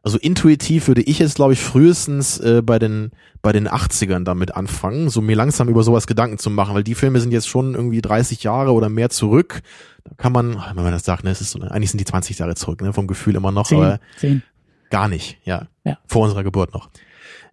Also 0.04 0.18
intuitiv 0.18 0.88
würde 0.88 1.02
ich 1.02 1.20
jetzt, 1.20 1.36
glaube 1.36 1.54
ich, 1.54 1.60
frühestens 1.60 2.40
äh, 2.40 2.62
bei 2.64 2.80
den 2.80 3.12
bei 3.42 3.52
den 3.52 3.68
80ern 3.68 4.24
damit 4.24 4.56
anfangen, 4.56 5.10
so 5.10 5.22
mir 5.22 5.36
langsam 5.36 5.68
über 5.68 5.84
sowas 5.84 6.06
Gedanken 6.06 6.38
zu 6.38 6.50
machen, 6.50 6.76
weil 6.76 6.84
die 6.84 6.96
Filme 6.96 7.20
sind 7.20 7.32
jetzt 7.32 7.48
schon 7.48 7.74
irgendwie 7.74 8.02
30 8.02 8.44
Jahre 8.44 8.72
oder 8.74 8.90
mehr 8.90 9.10
zurück. 9.10 9.62
Da 10.04 10.12
kann 10.16 10.32
man, 10.32 10.58
wenn 10.76 10.84
man 10.84 10.92
das 10.92 11.06
sagt, 11.06 11.24
ne, 11.24 11.32
es 11.32 11.42
ist 11.42 11.52
so, 11.52 11.60
ne, 11.60 11.72
eigentlich 11.72 11.90
sind 11.92 12.00
die 12.00 12.06
20 12.06 12.38
Jahre 12.38 12.56
zurück, 12.56 12.82
ne, 12.82 12.94
vom 12.94 13.08
Gefühl 13.08 13.36
immer 13.36 13.52
noch, 13.52 13.68
Zehn, 13.68 13.78
aber 13.78 14.00
zehn. 14.18 14.44
Gar 14.92 15.08
nicht, 15.08 15.38
ja. 15.44 15.68
Ja. 15.84 15.98
Vor 16.06 16.24
unserer 16.24 16.44
Geburt 16.44 16.74
noch. 16.74 16.90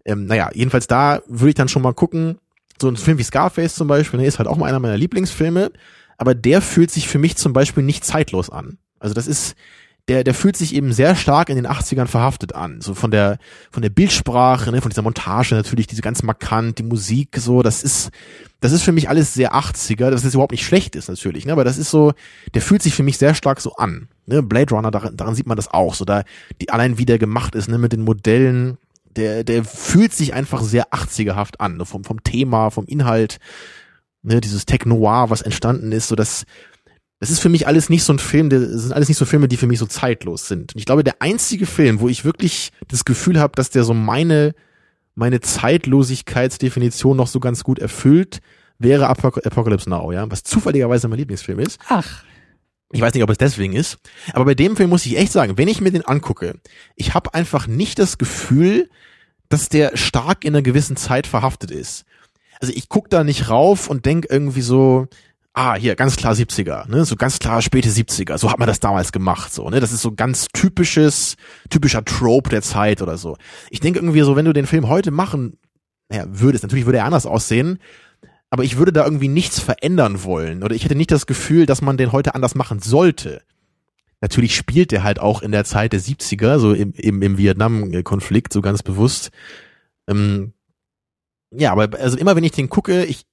Ähm, 0.04 0.26
naja, 0.26 0.50
jedenfalls 0.52 0.86
da 0.86 1.22
würde 1.26 1.50
ich 1.50 1.54
dann 1.54 1.68
schon 1.68 1.82
mal 1.82 1.94
gucken, 1.94 2.38
so 2.80 2.88
ein 2.88 2.96
Film 2.96 3.18
wie 3.18 3.22
Scarface 3.22 3.74
zum 3.74 3.88
Beispiel, 3.88 4.18
der 4.18 4.28
ist 4.28 4.38
halt 4.38 4.48
auch 4.48 4.56
mal 4.56 4.66
einer 4.66 4.80
meiner 4.80 4.96
Lieblingsfilme, 4.96 5.70
aber 6.18 6.34
der 6.34 6.60
fühlt 6.60 6.90
sich 6.90 7.08
für 7.08 7.18
mich 7.18 7.36
zum 7.36 7.52
Beispiel 7.52 7.82
nicht 7.82 8.04
zeitlos 8.04 8.50
an. 8.50 8.78
Also 8.98 9.14
das 9.14 9.26
ist, 9.26 9.54
der, 10.08 10.24
der 10.24 10.32
fühlt 10.32 10.56
sich 10.56 10.74
eben 10.74 10.92
sehr 10.92 11.14
stark 11.14 11.50
in 11.50 11.56
den 11.56 11.66
80ern 11.66 12.06
verhaftet 12.06 12.54
an. 12.54 12.80
So 12.80 12.94
von 12.94 13.10
der, 13.10 13.38
von 13.70 13.82
der 13.82 13.90
Bildsprache, 13.90 14.72
ne, 14.72 14.80
von 14.80 14.88
dieser 14.88 15.02
Montage 15.02 15.54
natürlich, 15.54 15.86
diese 15.86 16.00
ganz 16.00 16.22
markant, 16.22 16.78
die 16.78 16.82
Musik, 16.82 17.36
so, 17.38 17.62
das 17.62 17.82
ist, 17.82 18.10
das 18.60 18.72
ist 18.72 18.82
für 18.82 18.92
mich 18.92 19.10
alles 19.10 19.34
sehr 19.34 19.54
80er, 19.54 20.10
dass 20.10 20.22
das 20.22 20.32
überhaupt 20.32 20.52
nicht 20.52 20.64
schlecht 20.64 20.96
ist 20.96 21.08
natürlich, 21.08 21.44
ne, 21.44 21.52
aber 21.52 21.64
das 21.64 21.76
ist 21.76 21.90
so, 21.90 22.14
der 22.54 22.62
fühlt 22.62 22.82
sich 22.82 22.94
für 22.94 23.02
mich 23.02 23.18
sehr 23.18 23.34
stark 23.34 23.60
so 23.60 23.74
an. 23.74 24.08
Ne, 24.24 24.42
Blade 24.42 24.74
Runner, 24.74 24.90
daran, 24.90 25.14
daran 25.14 25.34
sieht 25.34 25.46
man 25.46 25.56
das 25.56 25.68
auch, 25.68 25.94
so 25.94 26.06
da, 26.06 26.22
die 26.60 26.70
allein 26.70 26.96
wie 26.96 27.06
der 27.06 27.18
gemacht 27.18 27.54
ist, 27.54 27.68
ne, 27.68 27.76
mit 27.76 27.92
den 27.92 28.02
Modellen, 28.02 28.78
der, 29.14 29.44
der 29.44 29.62
fühlt 29.62 30.14
sich 30.14 30.32
einfach 30.32 30.62
sehr 30.62 30.88
80erhaft 30.90 31.56
an, 31.58 31.76
ne, 31.76 31.84
vom, 31.84 32.04
vom 32.04 32.24
Thema, 32.24 32.70
vom 32.70 32.86
Inhalt, 32.86 33.40
ne, 34.22 34.40
dieses 34.40 34.64
Tech-Noir, 34.64 35.28
was 35.28 35.42
entstanden 35.42 35.92
ist, 35.92 36.08
so 36.08 36.16
das, 36.16 36.46
das 37.20 37.30
ist 37.30 37.40
für 37.40 37.48
mich 37.48 37.66
alles 37.66 37.88
nicht 37.88 38.04
so 38.04 38.12
ein 38.12 38.18
Film, 38.18 38.48
das 38.48 38.62
sind 38.62 38.92
alles 38.92 39.08
nicht 39.08 39.18
so 39.18 39.24
Filme, 39.24 39.48
die 39.48 39.56
für 39.56 39.66
mich 39.66 39.78
so 39.78 39.86
zeitlos 39.86 40.46
sind. 40.46 40.74
Und 40.74 40.78
ich 40.78 40.86
glaube, 40.86 41.02
der 41.02 41.20
einzige 41.20 41.66
Film, 41.66 42.00
wo 42.00 42.08
ich 42.08 42.24
wirklich 42.24 42.70
das 42.86 43.04
Gefühl 43.04 43.40
habe, 43.40 43.52
dass 43.56 43.70
der 43.70 43.82
so 43.84 43.92
meine, 43.94 44.54
meine 45.14 45.40
Zeitlosigkeitsdefinition 45.40 47.16
noch 47.16 47.26
so 47.26 47.40
ganz 47.40 47.64
gut 47.64 47.80
erfüllt, 47.80 48.40
wäre 48.78 49.08
Apocalypse 49.08 49.90
Now, 49.90 50.12
ja, 50.12 50.30
was 50.30 50.44
zufälligerweise 50.44 51.08
mein 51.08 51.18
Lieblingsfilm 51.18 51.58
ist. 51.58 51.80
Ach. 51.88 52.24
Ich 52.92 53.00
weiß 53.00 53.12
nicht, 53.12 53.22
ob 53.22 53.30
es 53.30 53.36
deswegen 53.36 53.74
ist, 53.74 53.98
aber 54.32 54.46
bei 54.46 54.54
dem 54.54 54.76
Film 54.76 54.88
muss 54.88 55.04
ich 55.04 55.18
echt 55.18 55.32
sagen, 55.32 55.58
wenn 55.58 55.68
ich 55.68 55.82
mir 55.82 55.90
den 55.90 56.06
angucke, 56.06 56.54
ich 56.96 57.12
habe 57.12 57.34
einfach 57.34 57.66
nicht 57.66 57.98
das 57.98 58.16
Gefühl, 58.16 58.88
dass 59.50 59.68
der 59.68 59.96
stark 59.96 60.44
in 60.44 60.54
einer 60.54 60.62
gewissen 60.62 60.96
Zeit 60.96 61.26
verhaftet 61.26 61.70
ist. 61.70 62.04
Also 62.60 62.72
ich 62.74 62.88
guck 62.88 63.10
da 63.10 63.24
nicht 63.24 63.50
rauf 63.50 63.90
und 63.90 64.06
denk 64.06 64.26
irgendwie 64.30 64.62
so, 64.62 65.06
ah, 65.58 65.74
hier, 65.74 65.96
ganz 65.96 66.16
klar 66.16 66.34
70er, 66.34 66.88
ne, 66.88 67.04
so 67.04 67.16
ganz 67.16 67.40
klar 67.40 67.60
späte 67.62 67.88
70er, 67.88 68.38
so 68.38 68.50
hat 68.50 68.60
man 68.60 68.68
das 68.68 68.78
damals 68.78 69.10
gemacht, 69.10 69.52
so, 69.52 69.68
ne, 69.68 69.80
das 69.80 69.92
ist 69.92 70.02
so 70.02 70.12
ganz 70.12 70.46
typisches, 70.52 71.36
typischer 71.68 72.04
Trope 72.04 72.48
der 72.48 72.62
Zeit 72.62 73.02
oder 73.02 73.18
so. 73.18 73.36
Ich 73.68 73.80
denke 73.80 73.98
irgendwie 73.98 74.20
so, 74.20 74.36
wenn 74.36 74.44
du 74.44 74.52
den 74.52 74.66
Film 74.66 74.88
heute 74.88 75.10
machen, 75.10 75.58
naja, 76.08 76.26
würdest, 76.28 76.62
natürlich 76.62 76.86
würde 76.86 76.98
er 76.98 77.06
anders 77.06 77.26
aussehen, 77.26 77.80
aber 78.50 78.62
ich 78.62 78.78
würde 78.78 78.92
da 78.92 79.04
irgendwie 79.04 79.28
nichts 79.28 79.58
verändern 79.58 80.22
wollen 80.22 80.62
oder 80.62 80.74
ich 80.76 80.84
hätte 80.84 80.94
nicht 80.94 81.10
das 81.10 81.26
Gefühl, 81.26 81.66
dass 81.66 81.82
man 81.82 81.96
den 81.96 82.12
heute 82.12 82.34
anders 82.36 82.54
machen 82.54 82.78
sollte. 82.78 83.42
Natürlich 84.20 84.54
spielt 84.54 84.92
der 84.92 85.02
halt 85.02 85.18
auch 85.18 85.42
in 85.42 85.52
der 85.52 85.64
Zeit 85.64 85.92
der 85.92 86.00
70er, 86.00 86.58
so 86.58 86.72
im, 86.72 86.92
im, 86.92 87.20
im 87.20 87.36
Vietnam-Konflikt, 87.36 88.52
so 88.52 88.62
ganz 88.62 88.82
bewusst. 88.82 89.30
Ähm, 90.08 90.54
ja, 91.50 91.72
aber 91.72 91.98
also 91.98 92.16
immer 92.16 92.36
wenn 92.36 92.44
ich 92.44 92.52
den 92.52 92.68
gucke, 92.68 93.04
ich, 93.04 93.27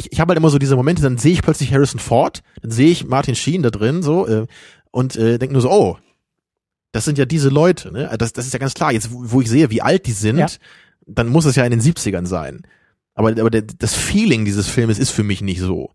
ich, 0.00 0.12
ich 0.12 0.20
habe 0.20 0.30
halt 0.30 0.38
immer 0.38 0.50
so 0.50 0.58
diese 0.58 0.76
Momente, 0.76 1.02
dann 1.02 1.18
sehe 1.18 1.32
ich 1.32 1.42
plötzlich 1.42 1.72
Harrison 1.72 2.00
Ford, 2.00 2.42
dann 2.62 2.70
sehe 2.70 2.90
ich 2.90 3.06
Martin 3.06 3.34
Sheen 3.34 3.62
da 3.62 3.70
drin, 3.70 4.02
so, 4.02 4.26
äh, 4.26 4.46
und 4.90 5.16
äh, 5.16 5.38
denke 5.38 5.52
nur 5.52 5.62
so, 5.62 5.70
oh, 5.70 5.98
das 6.92 7.04
sind 7.04 7.18
ja 7.18 7.24
diese 7.24 7.50
Leute, 7.50 7.92
ne? 7.92 8.12
Das, 8.18 8.32
das 8.32 8.46
ist 8.46 8.52
ja 8.52 8.58
ganz 8.58 8.74
klar. 8.74 8.92
Jetzt, 8.92 9.12
wo, 9.12 9.20
wo 9.22 9.40
ich 9.40 9.48
sehe, 9.48 9.70
wie 9.70 9.82
alt 9.82 10.06
die 10.06 10.12
sind, 10.12 10.38
ja. 10.38 10.48
dann 11.06 11.28
muss 11.28 11.44
es 11.44 11.54
ja 11.54 11.64
in 11.64 11.70
den 11.70 11.80
70ern 11.80 12.26
sein. 12.26 12.62
Aber, 13.14 13.30
aber 13.30 13.50
der, 13.50 13.62
das 13.62 13.94
Feeling 13.94 14.44
dieses 14.44 14.68
Filmes 14.68 14.98
ist 14.98 15.10
für 15.10 15.22
mich 15.22 15.40
nicht 15.40 15.60
so. 15.60 15.90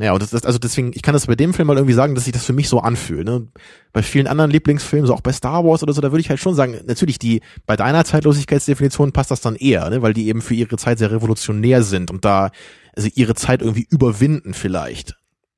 Ja, 0.00 0.12
und 0.12 0.22
das, 0.22 0.30
das, 0.30 0.44
also 0.44 0.60
deswegen, 0.60 0.92
ich 0.94 1.02
kann 1.02 1.12
das 1.12 1.26
bei 1.26 1.34
dem 1.34 1.52
Film 1.52 1.66
mal 1.66 1.76
irgendwie 1.76 1.94
sagen, 1.94 2.14
dass 2.14 2.24
sich 2.24 2.32
das 2.32 2.44
für 2.44 2.52
mich 2.52 2.68
so 2.68 2.78
anfühlt. 2.78 3.26
Ne? 3.26 3.48
Bei 3.92 4.00
vielen 4.00 4.28
anderen 4.28 4.52
Lieblingsfilmen, 4.52 5.08
so 5.08 5.14
auch 5.14 5.20
bei 5.20 5.32
Star 5.32 5.64
Wars 5.64 5.82
oder 5.82 5.92
so, 5.92 6.00
da 6.00 6.12
würde 6.12 6.20
ich 6.20 6.30
halt 6.30 6.38
schon 6.38 6.54
sagen, 6.54 6.76
natürlich, 6.86 7.18
die, 7.18 7.40
bei 7.66 7.74
deiner 7.74 8.04
Zeitlosigkeitsdefinition 8.04 9.10
passt 9.10 9.32
das 9.32 9.40
dann 9.40 9.56
eher, 9.56 9.90
ne? 9.90 10.00
weil 10.00 10.14
die 10.14 10.28
eben 10.28 10.40
für 10.40 10.54
ihre 10.54 10.76
Zeit 10.76 10.98
sehr 11.00 11.10
revolutionär 11.10 11.82
sind 11.82 12.12
und 12.12 12.24
da 12.24 12.52
also 12.94 13.08
ihre 13.14 13.34
Zeit 13.34 13.60
irgendwie 13.60 13.88
überwinden 13.90 14.54
vielleicht. 14.54 15.16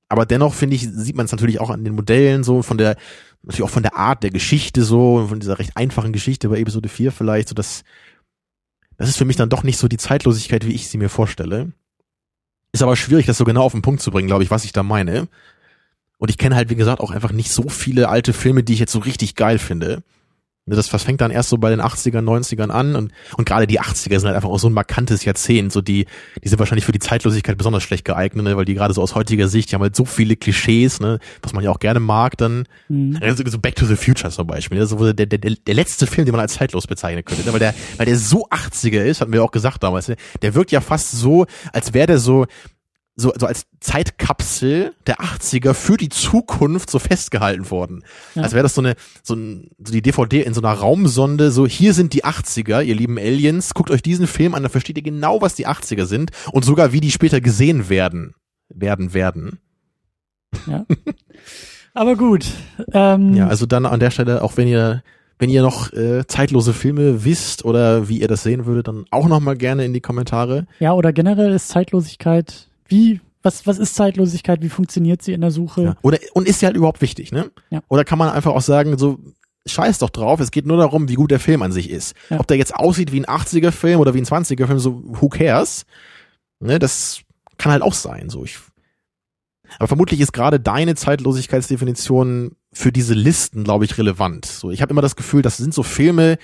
Aber 0.08 0.24
dennoch 0.24 0.54
finde 0.54 0.76
ich, 0.76 0.88
sieht 0.90 1.16
man 1.16 1.26
es 1.26 1.32
natürlich 1.32 1.60
auch 1.60 1.70
an 1.70 1.84
den 1.84 1.94
Modellen 1.94 2.42
so, 2.42 2.62
von 2.62 2.78
der, 2.78 2.96
natürlich 3.42 3.62
auch 3.62 3.70
von 3.70 3.82
der 3.82 3.96
Art 3.96 4.22
der 4.22 4.30
Geschichte 4.30 4.84
so, 4.84 5.26
von 5.28 5.40
dieser 5.40 5.58
recht 5.58 5.76
einfachen 5.76 6.12
Geschichte 6.12 6.48
bei 6.48 6.58
Episode 6.58 6.88
4 6.88 7.12
vielleicht, 7.12 7.50
so 7.50 7.54
dass, 7.54 7.84
das 8.96 9.10
ist 9.10 9.18
für 9.18 9.26
mich 9.26 9.36
dann 9.36 9.50
doch 9.50 9.64
nicht 9.64 9.78
so 9.78 9.86
die 9.86 9.98
Zeitlosigkeit, 9.98 10.66
wie 10.66 10.72
ich 10.72 10.88
sie 10.88 10.98
mir 10.98 11.10
vorstelle. 11.10 11.72
Ist 12.72 12.82
aber 12.82 12.96
schwierig, 12.96 13.26
das 13.26 13.38
so 13.38 13.44
genau 13.44 13.62
auf 13.64 13.72
den 13.72 13.82
Punkt 13.82 14.00
zu 14.00 14.10
bringen, 14.10 14.28
glaube 14.28 14.44
ich, 14.44 14.50
was 14.50 14.64
ich 14.64 14.72
da 14.72 14.82
meine. 14.82 15.28
Und 16.18 16.30
ich 16.30 16.38
kenne 16.38 16.54
halt, 16.54 16.70
wie 16.70 16.76
gesagt, 16.76 17.00
auch 17.00 17.10
einfach 17.10 17.32
nicht 17.32 17.50
so 17.50 17.68
viele 17.68 18.08
alte 18.08 18.32
Filme, 18.32 18.62
die 18.62 18.74
ich 18.74 18.78
jetzt 18.78 18.92
so 18.92 18.98
richtig 18.98 19.34
geil 19.34 19.58
finde. 19.58 20.02
Ne, 20.70 20.76
das, 20.76 20.88
das 20.88 21.02
fängt 21.02 21.20
dann 21.20 21.32
erst 21.32 21.48
so 21.48 21.58
bei 21.58 21.68
den 21.68 21.80
80ern, 21.80 22.22
90ern 22.22 22.70
an 22.70 22.94
und, 22.94 23.12
und 23.36 23.44
gerade 23.44 23.66
die 23.66 23.80
80er 23.80 24.20
sind 24.20 24.26
halt 24.26 24.36
einfach 24.36 24.48
auch 24.48 24.60
so 24.60 24.68
ein 24.68 24.72
markantes 24.72 25.24
Jahrzehnt, 25.24 25.72
so 25.72 25.80
die, 25.80 26.06
die 26.44 26.48
sind 26.48 26.60
wahrscheinlich 26.60 26.84
für 26.84 26.92
die 26.92 27.00
Zeitlosigkeit 27.00 27.58
besonders 27.58 27.82
schlecht 27.82 28.04
geeignet, 28.04 28.44
ne, 28.44 28.56
weil 28.56 28.64
die 28.64 28.74
gerade 28.74 28.94
so 28.94 29.02
aus 29.02 29.16
heutiger 29.16 29.48
Sicht, 29.48 29.70
die 29.70 29.74
haben 29.74 29.82
halt 29.82 29.96
so 29.96 30.04
viele 30.04 30.36
Klischees, 30.36 31.00
ne, 31.00 31.18
was 31.42 31.52
man 31.52 31.64
ja 31.64 31.70
auch 31.70 31.80
gerne 31.80 31.98
mag, 31.98 32.38
dann, 32.38 32.66
mhm. 32.88 33.18
also 33.20 33.42
so 33.46 33.58
Back 33.58 33.74
to 33.74 33.84
the 33.84 33.96
Future 33.96 34.30
zum 34.30 34.46
Beispiel, 34.46 34.78
ne, 34.78 34.86
so 34.86 35.12
der, 35.12 35.26
der, 35.26 35.38
der 35.38 35.74
letzte 35.74 36.06
Film, 36.06 36.24
den 36.24 36.32
man 36.32 36.40
als 36.40 36.54
zeitlos 36.54 36.86
bezeichnen 36.86 37.24
könnte, 37.24 37.44
ne, 37.44 37.52
weil 37.52 37.58
der, 37.58 37.74
weil 37.96 38.06
der 38.06 38.16
so 38.16 38.46
80er 38.48 39.02
ist, 39.02 39.20
hatten 39.20 39.32
wir 39.32 39.42
auch 39.42 39.50
gesagt 39.50 39.82
damals, 39.82 40.06
ne, 40.06 40.14
der 40.40 40.54
wirkt 40.54 40.70
ja 40.70 40.80
fast 40.80 41.10
so, 41.10 41.46
als 41.72 41.94
wäre 41.94 42.06
der 42.06 42.18
so, 42.18 42.46
so, 43.20 43.32
so 43.38 43.46
als 43.46 43.66
Zeitkapsel 43.80 44.94
der 45.06 45.20
80er 45.20 45.74
für 45.74 45.96
die 45.96 46.08
Zukunft 46.08 46.90
so 46.90 46.98
festgehalten 46.98 47.70
worden. 47.70 48.04
Ja. 48.34 48.42
Als 48.42 48.52
wäre 48.52 48.62
das 48.62 48.74
so 48.74 48.80
eine, 48.80 48.94
so, 49.22 49.34
ein, 49.34 49.70
so 49.78 49.92
die 49.92 50.02
DVD 50.02 50.42
in 50.42 50.54
so 50.54 50.60
einer 50.60 50.72
Raumsonde, 50.72 51.50
so 51.50 51.66
hier 51.66 51.94
sind 51.94 52.12
die 52.14 52.24
80er, 52.24 52.82
ihr 52.82 52.94
lieben 52.94 53.18
Aliens, 53.18 53.74
guckt 53.74 53.90
euch 53.90 54.02
diesen 54.02 54.26
Film 54.26 54.54
an, 54.54 54.62
da 54.62 54.68
versteht 54.68 54.96
ihr 54.96 55.02
genau, 55.02 55.42
was 55.42 55.54
die 55.54 55.68
80er 55.68 56.06
sind 56.06 56.30
und 56.52 56.64
sogar 56.64 56.92
wie 56.92 57.00
die 57.00 57.10
später 57.10 57.40
gesehen 57.40 57.88
werden, 57.88 58.34
werden, 58.68 59.14
werden. 59.14 59.60
Ja. 60.66 60.84
Aber 61.94 62.16
gut. 62.16 62.46
Ähm, 62.92 63.34
ja, 63.34 63.48
also 63.48 63.66
dann 63.66 63.86
an 63.86 64.00
der 64.00 64.10
Stelle, 64.10 64.42
auch 64.42 64.56
wenn 64.56 64.68
ihr 64.68 65.02
wenn 65.40 65.48
ihr 65.48 65.62
noch 65.62 65.90
äh, 65.94 66.26
zeitlose 66.26 66.74
Filme 66.74 67.24
wisst 67.24 67.64
oder 67.64 68.08
wie 68.10 68.20
ihr 68.20 68.28
das 68.28 68.42
sehen 68.42 68.66
würdet, 68.66 68.88
dann 68.88 69.06
auch 69.10 69.26
noch 69.26 69.40
mal 69.40 69.56
gerne 69.56 69.86
in 69.86 69.94
die 69.94 70.02
Kommentare. 70.02 70.66
Ja, 70.80 70.92
oder 70.92 71.14
generell 71.14 71.52
ist 71.52 71.68
Zeitlosigkeit 71.68 72.68
wie, 72.90 73.20
was, 73.42 73.66
was 73.66 73.78
ist 73.78 73.94
Zeitlosigkeit? 73.94 74.62
Wie 74.62 74.68
funktioniert 74.68 75.22
sie 75.22 75.32
in 75.32 75.40
der 75.40 75.50
Suche? 75.50 75.82
Ja. 75.82 75.96
Oder, 76.02 76.18
und 76.34 76.46
ist 76.46 76.60
sie 76.60 76.66
halt 76.66 76.76
überhaupt 76.76 77.00
wichtig, 77.00 77.32
ne? 77.32 77.50
Ja. 77.70 77.80
Oder 77.88 78.04
kann 78.04 78.18
man 78.18 78.30
einfach 78.30 78.52
auch 78.52 78.60
sagen, 78.60 78.98
so, 78.98 79.18
scheiß 79.66 79.98
doch 79.98 80.10
drauf, 80.10 80.40
es 80.40 80.50
geht 80.50 80.66
nur 80.66 80.76
darum, 80.76 81.08
wie 81.08 81.14
gut 81.14 81.30
der 81.30 81.40
Film 81.40 81.62
an 81.62 81.72
sich 81.72 81.90
ist. 81.90 82.14
Ja. 82.28 82.40
Ob 82.40 82.46
der 82.46 82.56
jetzt 82.56 82.74
aussieht 82.74 83.12
wie 83.12 83.20
ein 83.20 83.26
80er-Film 83.26 84.00
oder 84.00 84.14
wie 84.14 84.18
ein 84.18 84.26
20er-Film, 84.26 84.78
so, 84.78 85.02
who 85.04 85.28
cares? 85.28 85.84
Ne, 86.60 86.78
das 86.78 87.22
kann 87.56 87.72
halt 87.72 87.82
auch 87.82 87.94
sein, 87.94 88.28
so. 88.28 88.44
Ich, 88.44 88.58
aber 89.78 89.88
vermutlich 89.88 90.20
ist 90.20 90.32
gerade 90.32 90.60
deine 90.60 90.94
Zeitlosigkeitsdefinition 90.94 92.56
für 92.72 92.92
diese 92.92 93.14
Listen, 93.14 93.64
glaube 93.64 93.84
ich, 93.84 93.96
relevant. 93.98 94.46
So, 94.46 94.70
ich 94.70 94.82
habe 94.82 94.90
immer 94.90 95.02
das 95.02 95.16
Gefühl, 95.16 95.42
das 95.42 95.56
sind 95.56 95.74
so 95.74 95.82
Filme, 95.82 96.38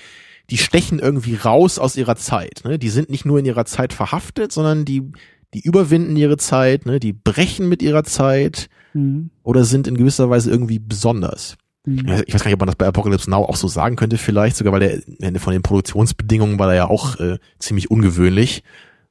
die 0.49 0.57
stechen 0.57 0.99
irgendwie 0.99 1.35
raus 1.35 1.77
aus 1.77 1.97
ihrer 1.97 2.15
Zeit. 2.15 2.61
Ne? 2.63 2.79
Die 2.79 2.89
sind 2.89 3.09
nicht 3.09 3.25
nur 3.25 3.39
in 3.39 3.45
ihrer 3.45 3.65
Zeit 3.65 3.93
verhaftet, 3.93 4.51
sondern 4.51 4.85
die 4.85 5.11
die 5.53 5.61
überwinden 5.61 6.15
ihre 6.15 6.37
Zeit, 6.37 6.85
ne, 6.85 6.99
die 6.99 7.13
brechen 7.13 7.69
mit 7.69 7.81
ihrer 7.81 8.03
Zeit 8.03 8.69
mhm. 8.93 9.29
oder 9.43 9.63
sind 9.63 9.87
in 9.87 9.97
gewisser 9.97 10.29
Weise 10.29 10.51
irgendwie 10.51 10.79
besonders. 10.79 11.57
Mhm. 11.85 12.23
Ich 12.27 12.33
weiß 12.33 12.43
gar 12.43 12.49
nicht, 12.49 12.55
ob 12.55 12.59
man 12.59 12.67
das 12.67 12.75
bei 12.75 12.87
Apocalypse 12.87 13.29
Now 13.29 13.43
auch 13.43 13.55
so 13.55 13.67
sagen 13.67 13.95
könnte, 13.95 14.17
vielleicht 14.17 14.57
sogar, 14.57 14.73
weil 14.73 15.03
der 15.07 15.39
von 15.39 15.53
den 15.53 15.61
Produktionsbedingungen 15.61 16.59
war 16.59 16.69
er 16.69 16.75
ja 16.75 16.89
auch 16.89 17.19
äh, 17.19 17.37
ziemlich 17.59 17.89
ungewöhnlich 17.89 18.63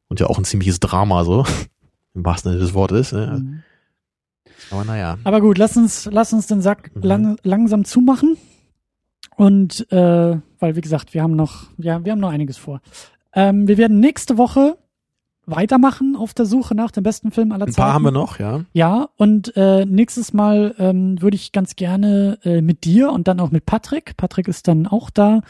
und 0.09 0.21
ja 0.21 0.27
auch 0.27 0.39
ein 0.39 0.45
ziemliches 0.45 0.79
Drama 0.79 1.25
so, 1.25 1.45
im 2.15 2.25
wahrsten 2.25 2.53
Sinne 2.53 2.63
des 2.63 2.75
Wortes. 2.75 3.13
Ne? 3.13 3.39
Mhm. 3.41 3.63
Aber 4.71 4.85
naja. 4.85 5.19
Aber 5.25 5.41
gut, 5.41 5.59
lass 5.59 5.77
uns, 5.77 6.09
lass 6.11 6.33
uns 6.33 6.47
den 6.47 6.61
Sack 6.61 6.91
mhm. 6.95 7.03
lang, 7.03 7.37
langsam 7.43 7.85
zumachen. 7.85 8.37
Und 9.37 9.91
äh, 9.93 10.39
weil, 10.59 10.77
wie 10.77 10.81
gesagt, 10.81 11.15
wir 11.15 11.23
haben 11.23 11.37
noch, 11.37 11.69
ja, 11.79 12.05
wir 12.05 12.13
haben 12.13 12.21
noch 12.21 12.31
einiges 12.31 12.57
vor. 12.57 12.81
Ähm, 13.35 13.69
wir 13.69 13.77
werden 13.77 14.01
nächste 14.01 14.39
Woche 14.39 14.79
weitermachen 15.47 16.17
auf 16.17 16.35
der 16.35 16.45
Suche 16.45 16.75
nach 16.75 16.91
dem 16.91 17.05
besten 17.05 17.31
Film 17.31 17.53
aller 17.53 17.67
Zeiten. 17.67 17.81
Ein 17.81 17.85
paar 17.85 17.95
haben 17.95 18.05
wir 18.05 18.11
noch, 18.11 18.39
ja. 18.39 18.65
Ja, 18.73 19.09
und 19.17 19.57
äh, 19.57 19.87
nächstes 19.87 20.33
Mal 20.33 20.75
ähm, 20.79 21.23
würde 21.23 21.37
ich 21.37 21.53
ganz 21.53 21.77
gerne 21.77 22.39
äh, 22.43 22.61
mit 22.61 22.85
dir 22.85 23.11
und 23.11 23.29
dann 23.29 23.41
auch 23.41 23.53
mit 23.53 23.65
Patrick. 23.65 24.17
Patrick 24.17 24.49
ist 24.49 24.69
dann 24.69 24.87
auch 24.87 25.09
da. 25.09 25.43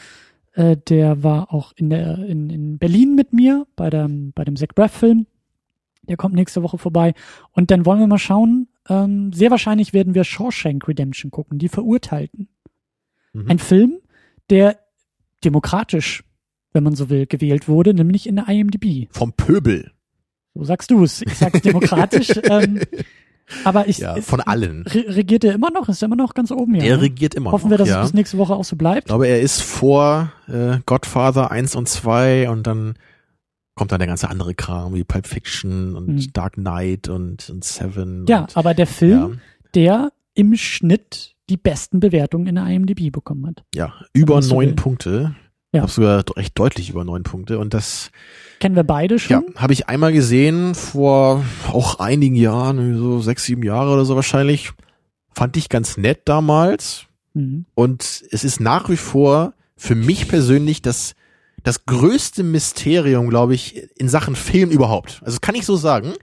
Äh, 0.53 0.77
der 0.87 1.23
war 1.23 1.53
auch 1.53 1.73
in 1.75 1.89
der 1.89 2.19
in, 2.19 2.49
in 2.49 2.77
Berlin 2.77 3.15
mit 3.15 3.33
mir 3.33 3.65
bei 3.75 3.89
dem 3.89 4.31
bei 4.33 4.43
dem 4.43 4.55
Zach 4.55 4.69
Braff 4.75 4.91
Film. 4.91 5.25
Der 6.03 6.15
kommt 6.15 6.35
nächste 6.35 6.63
Woche 6.63 6.77
vorbei 6.77 7.13
und 7.51 7.71
dann 7.71 7.85
wollen 7.85 7.99
wir 7.99 8.07
mal 8.07 8.17
schauen. 8.17 8.67
Ähm, 8.87 9.33
sehr 9.33 9.51
wahrscheinlich 9.51 9.93
werden 9.93 10.15
wir 10.15 10.23
Shawshank 10.23 10.87
Redemption 10.87 11.31
gucken, 11.31 11.59
die 11.59 11.69
Verurteilten. 11.69 12.47
Mhm. 13.33 13.49
Ein 13.49 13.59
Film, 13.59 13.97
der 14.49 14.79
demokratisch 15.43 16.23
wenn 16.73 16.83
man 16.83 16.95
so 16.95 17.09
will, 17.09 17.25
gewählt 17.27 17.67
wurde, 17.67 17.93
nämlich 17.93 18.27
in 18.27 18.35
der 18.37 18.47
IMDb. 18.49 19.07
Vom 19.11 19.33
Pöbel. 19.33 19.91
So 20.53 20.63
sagst 20.63 20.91
du 20.91 21.03
es. 21.03 21.21
Ich 21.21 21.33
sag's 21.35 21.61
demokratisch. 21.63 22.31
ähm, 22.49 22.79
Aber 23.63 23.87
ich, 23.87 23.99
Ja, 23.99 24.19
von 24.21 24.41
allen. 24.41 24.83
Re 24.87 25.05
regiert 25.15 25.43
er 25.43 25.53
immer 25.53 25.71
noch? 25.71 25.87
Ist 25.89 26.01
er 26.01 26.07
immer 26.07 26.15
noch 26.15 26.33
ganz 26.33 26.51
oben? 26.51 26.75
Ja, 26.75 26.83
Der 26.83 26.97
ne? 26.97 27.03
regiert 27.03 27.33
immer 27.35 27.51
Hoffen 27.51 27.65
noch. 27.65 27.71
wir, 27.71 27.77
dass 27.77 27.89
ja. 27.89 28.01
es 28.01 28.07
bis 28.07 28.13
nächste 28.13 28.37
Woche 28.37 28.53
auch 28.55 28.63
so 28.65 28.73
Ich 28.75 28.77
bleibt. 28.79 29.07
glaube, 29.07 29.27
er 29.27 29.41
ist 29.41 29.61
vor 29.61 30.31
äh, 30.47 30.79
Godfather 30.85 31.51
1 31.51 31.75
und 31.75 31.87
2 31.87 32.49
und 32.49 32.67
dann 32.67 32.95
kommt 33.75 33.91
dann 33.91 33.99
der 33.99 34.07
ganze 34.07 34.29
andere 34.29 34.55
Kram 34.55 34.95
wie 34.95 35.03
Pulp 35.03 35.27
Fiction 35.27 35.95
und 35.95 36.07
Mhm. 36.07 36.33
Dark 36.33 36.53
Knight 36.53 37.07
und, 37.09 37.49
und 37.49 37.63
Seven. 37.63 38.25
Ja, 38.27 38.41
und, 38.41 38.57
aber 38.57 38.73
der 38.73 38.87
Film, 38.87 39.33
ja, 39.33 39.39
der 39.75 40.11
im 40.33 40.55
Schnitt 40.55 41.35
die 41.49 41.57
besten 41.57 41.99
Bewertungen 41.99 42.47
in 42.47 42.55
der 42.55 42.65
IMDb 42.67 43.11
bekommen 43.11 43.45
hat. 43.47 43.63
ja, 43.73 43.93
über 44.13 44.41
neun. 44.41 44.75
Punkte. 44.75 45.35
Ja. 45.73 45.81
Glaube 45.81 45.91
sogar 45.91 46.23
recht 46.37 46.57
deutlich 46.57 46.89
über 46.89 47.03
neun 47.03 47.23
Punkte. 47.23 47.59
Und 47.59 47.73
das 47.73 48.11
Kennen 48.59 48.75
wir 48.75 48.83
beide 48.83 49.15
ja, 49.15 49.19
schon? 49.19 49.45
habe 49.55 49.73
ich 49.73 49.87
einmal 49.89 50.13
gesehen 50.13 50.75
vor 50.75 51.43
auch 51.71 51.99
einigen 51.99 52.35
Jahren, 52.35 52.97
so 52.97 53.19
sechs, 53.19 53.43
sieben 53.43 53.63
Jahre 53.63 53.93
oder 53.93 54.05
so 54.05 54.15
wahrscheinlich. 54.15 54.71
Fand 55.33 55.57
ich 55.57 55.69
ganz 55.69 55.97
nett 55.97 56.21
damals. 56.25 57.05
Mhm. 57.33 57.65
Und 57.75 58.23
es 58.31 58.43
ist 58.43 58.59
nach 58.59 58.89
wie 58.89 58.97
vor 58.97 59.53
für 59.75 59.95
mich 59.95 60.27
persönlich 60.27 60.81
das, 60.81 61.13
das 61.63 61.85
größte 61.85 62.43
Mysterium, 62.43 63.29
glaube 63.29 63.53
ich, 63.53 63.87
in 63.97 64.09
Sachen 64.09 64.35
Film 64.35 64.71
überhaupt. 64.71 65.21
Also 65.23 65.37
kann 65.39 65.53
ich 65.53 65.65
so 65.65 65.75
sagen, 65.75 66.13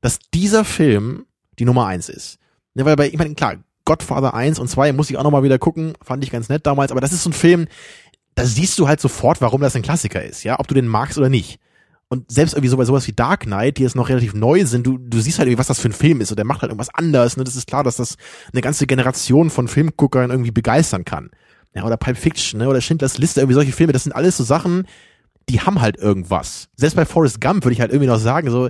dass 0.00 0.18
dieser 0.32 0.64
Film 0.64 1.24
die 1.58 1.64
Nummer 1.64 1.86
eins 1.86 2.08
ist. 2.08 2.38
Ja, 2.74 2.84
weil 2.84 2.96
bei, 2.96 3.08
ich 3.08 3.18
meine, 3.18 3.34
klar, 3.34 3.56
Godfather 3.84 4.34
1 4.34 4.58
und 4.58 4.68
2 4.68 4.92
muss 4.92 5.10
ich 5.10 5.16
auch 5.16 5.24
nochmal 5.24 5.42
wieder 5.42 5.58
gucken, 5.58 5.94
fand 6.02 6.22
ich 6.22 6.30
ganz 6.30 6.48
nett 6.48 6.66
damals, 6.66 6.92
aber 6.92 7.00
das 7.00 7.12
ist 7.12 7.24
so 7.24 7.30
ein 7.30 7.34
Film, 7.34 7.66
da 8.34 8.44
siehst 8.44 8.78
du 8.78 8.88
halt 8.88 9.00
sofort, 9.00 9.40
warum 9.40 9.60
das 9.60 9.76
ein 9.76 9.82
Klassiker 9.82 10.22
ist, 10.22 10.44
ja, 10.44 10.58
ob 10.58 10.68
du 10.68 10.74
den 10.74 10.86
magst 10.86 11.18
oder 11.18 11.28
nicht. 11.28 11.58
Und 12.08 12.30
selbst 12.30 12.52
irgendwie 12.52 12.68
so 12.68 12.76
bei 12.76 12.84
sowas 12.84 13.06
wie 13.08 13.12
Dark 13.12 13.44
Knight, 13.44 13.78
die 13.78 13.82
jetzt 13.82 13.96
noch 13.96 14.10
relativ 14.10 14.34
neu 14.34 14.66
sind, 14.66 14.86
du, 14.86 14.98
du 14.98 15.18
siehst 15.18 15.38
halt 15.38 15.48
irgendwie, 15.48 15.58
was 15.58 15.68
das 15.68 15.80
für 15.80 15.88
ein 15.88 15.94
Film 15.94 16.20
ist 16.20 16.30
und 16.30 16.36
der 16.36 16.44
macht 16.44 16.60
halt 16.60 16.70
irgendwas 16.70 16.94
anders. 16.94 17.38
Ne? 17.38 17.44
Das 17.44 17.56
ist 17.56 17.66
klar, 17.66 17.84
dass 17.84 17.96
das 17.96 18.16
eine 18.52 18.60
ganze 18.60 18.86
Generation 18.86 19.48
von 19.48 19.66
Filmguckern 19.66 20.30
irgendwie 20.30 20.50
begeistern 20.50 21.06
kann. 21.06 21.30
Ja, 21.74 21.84
oder 21.84 21.96
Pulp 21.96 22.18
Fiction, 22.18 22.58
ne? 22.58 22.68
oder 22.68 22.82
Schindlers 22.82 23.16
Liste, 23.16 23.40
irgendwie 23.40 23.54
solche 23.54 23.72
Filme, 23.72 23.94
das 23.94 24.04
sind 24.04 24.12
alles 24.12 24.36
so 24.36 24.44
Sachen, 24.44 24.86
die 25.48 25.60
haben 25.60 25.80
halt 25.80 25.96
irgendwas. 25.96 26.68
Selbst 26.76 26.96
bei 26.96 27.06
Forrest 27.06 27.40
Gump 27.40 27.64
würde 27.64 27.72
ich 27.72 27.80
halt 27.80 27.92
irgendwie 27.92 28.10
noch 28.10 28.18
sagen, 28.18 28.50
so, 28.50 28.68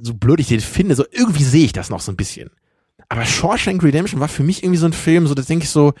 so 0.00 0.14
blöd 0.14 0.40
ich 0.40 0.48
den 0.48 0.60
finde, 0.60 0.94
so 0.94 1.04
irgendwie 1.10 1.44
sehe 1.44 1.66
ich 1.66 1.74
das 1.74 1.90
noch 1.90 2.00
so 2.00 2.10
ein 2.12 2.16
bisschen. 2.16 2.50
Aber 3.10 3.26
Shawshank 3.26 3.82
Redemption 3.82 4.20
war 4.20 4.28
für 4.28 4.42
mich 4.42 4.62
irgendwie 4.62 4.78
so 4.78 4.86
ein 4.86 4.94
Film, 4.94 5.26
so 5.26 5.34
da 5.34 5.42
denke 5.42 5.64
ich 5.64 5.70
so, 5.70 5.92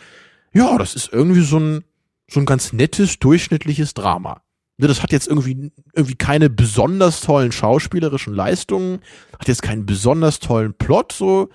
ja, 0.54 0.78
das 0.78 0.94
ist 0.94 1.12
irgendwie 1.12 1.42
so 1.42 1.58
ein, 1.58 1.84
so 2.34 2.40
ein 2.40 2.46
ganz 2.46 2.72
nettes, 2.72 3.18
durchschnittliches 3.18 3.94
Drama. 3.94 4.42
Ne, 4.76 4.88
Das 4.88 5.02
hat 5.02 5.12
jetzt 5.12 5.28
irgendwie, 5.28 5.72
irgendwie 5.94 6.16
keine 6.16 6.50
besonders 6.50 7.20
tollen 7.20 7.52
schauspielerischen 7.52 8.34
Leistungen, 8.34 9.00
hat 9.38 9.48
jetzt 9.48 9.62
keinen 9.62 9.86
besonders 9.86 10.40
tollen 10.40 10.74
Plot, 10.74 11.12
so. 11.12 11.48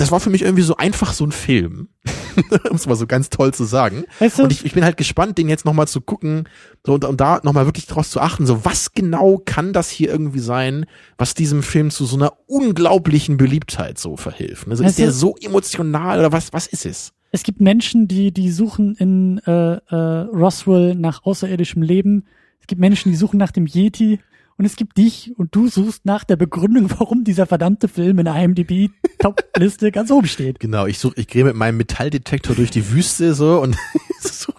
Das 0.00 0.12
war 0.12 0.20
für 0.20 0.30
mich 0.30 0.42
irgendwie 0.42 0.62
so 0.62 0.76
einfach 0.76 1.12
so 1.12 1.24
ein 1.24 1.32
Film. 1.32 1.88
um 2.70 2.76
es 2.76 2.86
mal 2.86 2.94
so 2.94 3.08
ganz 3.08 3.30
toll 3.30 3.52
zu 3.52 3.64
sagen. 3.64 4.04
Weißt 4.20 4.38
du, 4.38 4.44
Und 4.44 4.52
ich, 4.52 4.64
ich 4.64 4.72
bin 4.72 4.84
halt 4.84 4.96
gespannt, 4.96 5.38
den 5.38 5.48
jetzt 5.48 5.64
nochmal 5.64 5.88
zu 5.88 6.00
gucken 6.00 6.48
so, 6.86 6.94
und, 6.94 7.04
und 7.04 7.20
da 7.20 7.40
nochmal 7.42 7.66
wirklich 7.66 7.86
draus 7.86 8.10
zu 8.10 8.20
achten, 8.20 8.46
so 8.46 8.64
was 8.64 8.92
genau 8.92 9.42
kann 9.44 9.72
das 9.72 9.90
hier 9.90 10.08
irgendwie 10.08 10.38
sein, 10.38 10.86
was 11.18 11.34
diesem 11.34 11.64
Film 11.64 11.90
zu 11.90 12.06
so 12.06 12.14
einer 12.16 12.34
unglaublichen 12.46 13.38
Beliebtheit 13.38 13.98
so 13.98 14.16
verhilft. 14.16 14.68
Also 14.68 14.84
ist 14.84 14.90
Weißt 14.90 14.98
du- 14.98 15.02
der 15.02 15.12
so 15.12 15.34
emotional 15.40 16.20
oder 16.20 16.30
was, 16.30 16.52
was 16.52 16.68
ist 16.68 16.86
es? 16.86 17.12
Es 17.30 17.42
gibt 17.42 17.60
Menschen, 17.60 18.08
die, 18.08 18.32
die 18.32 18.50
suchen 18.50 18.94
in 18.96 19.38
äh, 19.46 19.74
äh, 19.76 19.94
Roswell 19.94 20.94
nach 20.94 21.24
außerirdischem 21.24 21.82
Leben. 21.82 22.24
Es 22.60 22.66
gibt 22.66 22.80
Menschen, 22.80 23.10
die 23.10 23.16
suchen 23.16 23.38
nach 23.38 23.52
dem 23.52 23.66
Yeti. 23.66 24.20
Und 24.56 24.64
es 24.64 24.74
gibt 24.74 24.98
dich 24.98 25.38
und 25.38 25.54
du 25.54 25.68
suchst 25.68 26.04
nach 26.04 26.24
der 26.24 26.34
Begründung, 26.34 26.90
warum 26.98 27.22
dieser 27.22 27.46
verdammte 27.46 27.86
Film 27.86 28.18
in 28.18 28.24
der 28.24 28.34
IMDb 28.34 28.90
Top-Liste 29.20 29.92
ganz 29.92 30.10
oben 30.10 30.26
steht. 30.26 30.58
Genau, 30.58 30.86
ich 30.86 30.98
suche, 30.98 31.14
ich 31.16 31.28
gehe 31.28 31.44
mit 31.44 31.54
meinem 31.54 31.76
Metalldetektor 31.76 32.56
durch 32.56 32.72
die 32.72 32.90
Wüste 32.90 33.34
so 33.34 33.60
und 33.62 33.76
suche, 34.20 34.54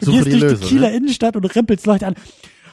Du 0.00 0.06
suche 0.06 0.16
gehst 0.16 0.26
die 0.26 0.30
durch 0.32 0.42
Lösung. 0.42 0.60
die 0.60 0.66
Kieler 0.66 0.90
ne? 0.90 0.96
Innenstadt 0.96 1.34
und 1.34 1.44
rempelst 1.46 1.86
Leute 1.86 2.06
an. 2.06 2.14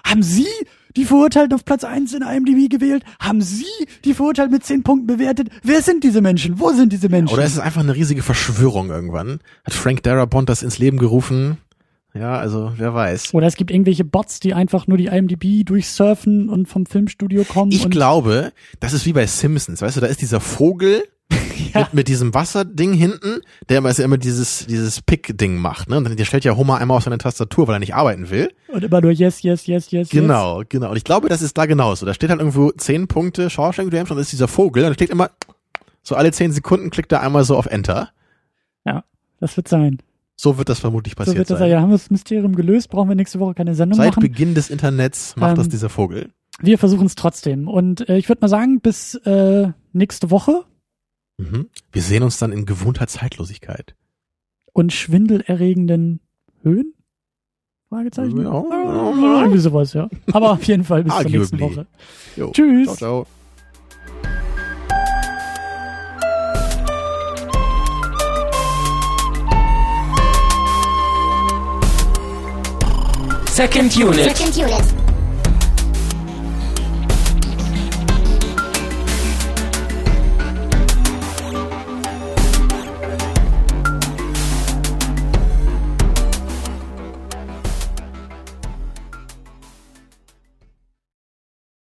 Haben 0.03 0.21
Sie 0.21 0.47
die 0.95 1.05
Verurteilten 1.05 1.53
auf 1.53 1.65
Platz 1.65 1.83
1 1.83 2.13
in 2.13 2.21
IMDb 2.21 2.69
gewählt? 2.69 3.03
Haben 3.19 3.41
Sie 3.41 3.65
die 4.03 4.13
Verurteilten 4.13 4.53
mit 4.53 4.63
10 4.63 4.83
Punkten 4.83 5.07
bewertet? 5.07 5.49
Wer 5.63 5.81
sind 5.81 6.03
diese 6.03 6.21
Menschen? 6.21 6.59
Wo 6.59 6.71
sind 6.71 6.93
diese 6.93 7.09
Menschen? 7.09 7.33
Oder 7.33 7.45
ist 7.45 7.53
es 7.53 7.59
einfach 7.59 7.81
eine 7.81 7.95
riesige 7.95 8.23
Verschwörung 8.23 8.89
irgendwann? 8.89 9.39
Hat 9.63 9.73
Frank 9.73 10.03
Darabont 10.03 10.49
das 10.49 10.63
ins 10.63 10.77
Leben 10.77 10.97
gerufen? 10.97 11.57
Ja, 12.13 12.37
also 12.37 12.71
wer 12.77 12.93
weiß. 12.93 13.33
Oder 13.33 13.47
es 13.47 13.57
gibt 13.57 13.71
irgendwelche 13.71 14.05
Bots, 14.05 14.39
die 14.39 14.53
einfach 14.53 14.87
nur 14.87 14.97
die 14.97 15.07
IMDb 15.07 15.65
durchsurfen 15.65 16.49
und 16.49 16.67
vom 16.67 16.85
Filmstudio 16.85 17.43
kommen. 17.43 17.73
Ich 17.73 17.89
glaube, 17.89 18.53
das 18.79 18.93
ist 18.93 19.05
wie 19.05 19.11
bei 19.11 19.27
Simpsons, 19.27 19.81
weißt 19.81 19.97
du, 19.97 20.01
da 20.01 20.07
ist 20.07 20.21
dieser 20.21 20.39
Vogel 20.39 21.03
Ja. 21.73 21.81
mit, 21.81 21.93
mit 21.93 22.07
diesem 22.09 22.33
Wasserding 22.33 22.93
hinten, 22.93 23.39
der 23.69 23.79
immer, 23.79 23.97
immer 23.97 24.17
dieses, 24.17 24.65
dieses 24.67 25.01
Pick-Ding 25.01 25.57
macht, 25.57 25.89
ne? 25.89 25.97
Und 25.97 26.03
dann 26.03 26.15
der 26.15 26.25
stellt 26.25 26.43
ja 26.45 26.55
Homer 26.55 26.77
einmal 26.77 26.97
auf 26.97 27.03
seine 27.03 27.17
Tastatur, 27.17 27.67
weil 27.67 27.77
er 27.77 27.79
nicht 27.79 27.95
arbeiten 27.95 28.29
will. 28.29 28.51
Und 28.67 28.83
immer 28.83 29.01
nur 29.01 29.11
yes, 29.11 29.41
yes, 29.41 29.65
yes, 29.65 29.91
yes. 29.91 30.09
Genau, 30.09 30.63
genau. 30.67 30.91
Und 30.91 30.97
ich 30.97 31.03
glaube, 31.03 31.27
das 31.29 31.41
ist 31.41 31.57
da 31.57 31.65
genauso. 31.65 32.05
Da 32.05 32.13
steht 32.13 32.29
halt 32.29 32.39
irgendwo 32.39 32.71
zehn 32.71 33.07
Punkte, 33.07 33.49
Shawshank 33.49 33.87
Redemption, 33.87 34.15
und 34.15 34.19
das 34.19 34.27
ist 34.27 34.33
dieser 34.33 34.47
Vogel, 34.47 34.83
und 34.83 34.89
da 34.91 34.95
klickt 34.95 35.11
immer, 35.11 35.31
so 36.03 36.15
alle 36.15 36.31
zehn 36.31 36.51
Sekunden 36.51 36.89
klickt 36.91 37.11
er 37.11 37.21
einmal 37.21 37.43
so 37.45 37.57
auf 37.57 37.65
Enter. 37.65 38.11
Yes. 38.85 38.93
Ja, 38.93 39.03
das 39.39 39.57
wird 39.57 39.67
sein. 39.67 39.97
So 40.35 40.57
wird 40.57 40.69
das 40.69 40.79
vermutlich 40.79 41.13
So 41.13 41.17
passiert 41.17 41.37
wird 41.37 41.49
das 41.49 41.59
sein. 41.59 41.71
Ja, 41.71 41.81
haben 41.81 41.89
wir 41.89 41.97
das 41.97 42.11
Mysterium 42.11 42.55
gelöst, 42.55 42.89
brauchen 42.89 43.09
wir 43.09 43.15
nächste 43.15 43.39
Woche 43.39 43.53
keine 43.53 43.73
Sendung 43.75 43.97
Seit 43.97 44.09
machen. 44.11 44.21
Beginn 44.21 44.53
des 44.53 44.69
Internets 44.69 45.35
macht 45.37 45.51
Ähm, 45.51 45.57
das 45.57 45.69
dieser 45.69 45.89
Vogel. 45.89 46.31
Wir 46.59 46.77
versuchen 46.77 47.05
es 47.05 47.15
trotzdem. 47.15 47.67
Und 47.67 48.07
äh, 48.09 48.17
ich 48.17 48.29
würde 48.29 48.41
mal 48.41 48.49
sagen, 48.49 48.81
bis 48.81 49.15
äh, 49.25 49.69
nächste 49.93 50.29
Woche 50.31 50.65
Mhm. 51.37 51.69
Wir 51.91 52.01
sehen 52.01 52.23
uns 52.23 52.37
dann 52.37 52.51
in 52.51 52.65
gewohnter 52.65 53.07
Zeitlosigkeit. 53.07 53.95
und 54.73 54.91
schwindelerregenden 54.91 56.19
Höhen? 56.61 56.93
Fragezeichen? 57.87 58.41
Ja. 58.41 58.61
Irgendwie 59.41 59.57
sowas, 59.59 59.93
ja. 59.93 60.09
Aber 60.33 60.51
auf 60.51 60.63
jeden 60.65 60.83
Fall 60.83 61.03
bis 61.05 61.13
zur 61.13 61.29
nächsten. 61.29 61.59
Woche. 61.59 61.85
Jo. 62.35 62.51
Tschüss. 62.51 62.85
Ciao, 62.97 63.25
ciao. 63.25 63.27
Second 73.47 73.95
Unit. 73.95 74.35
Second 74.35 74.57
unit. 74.57 75.14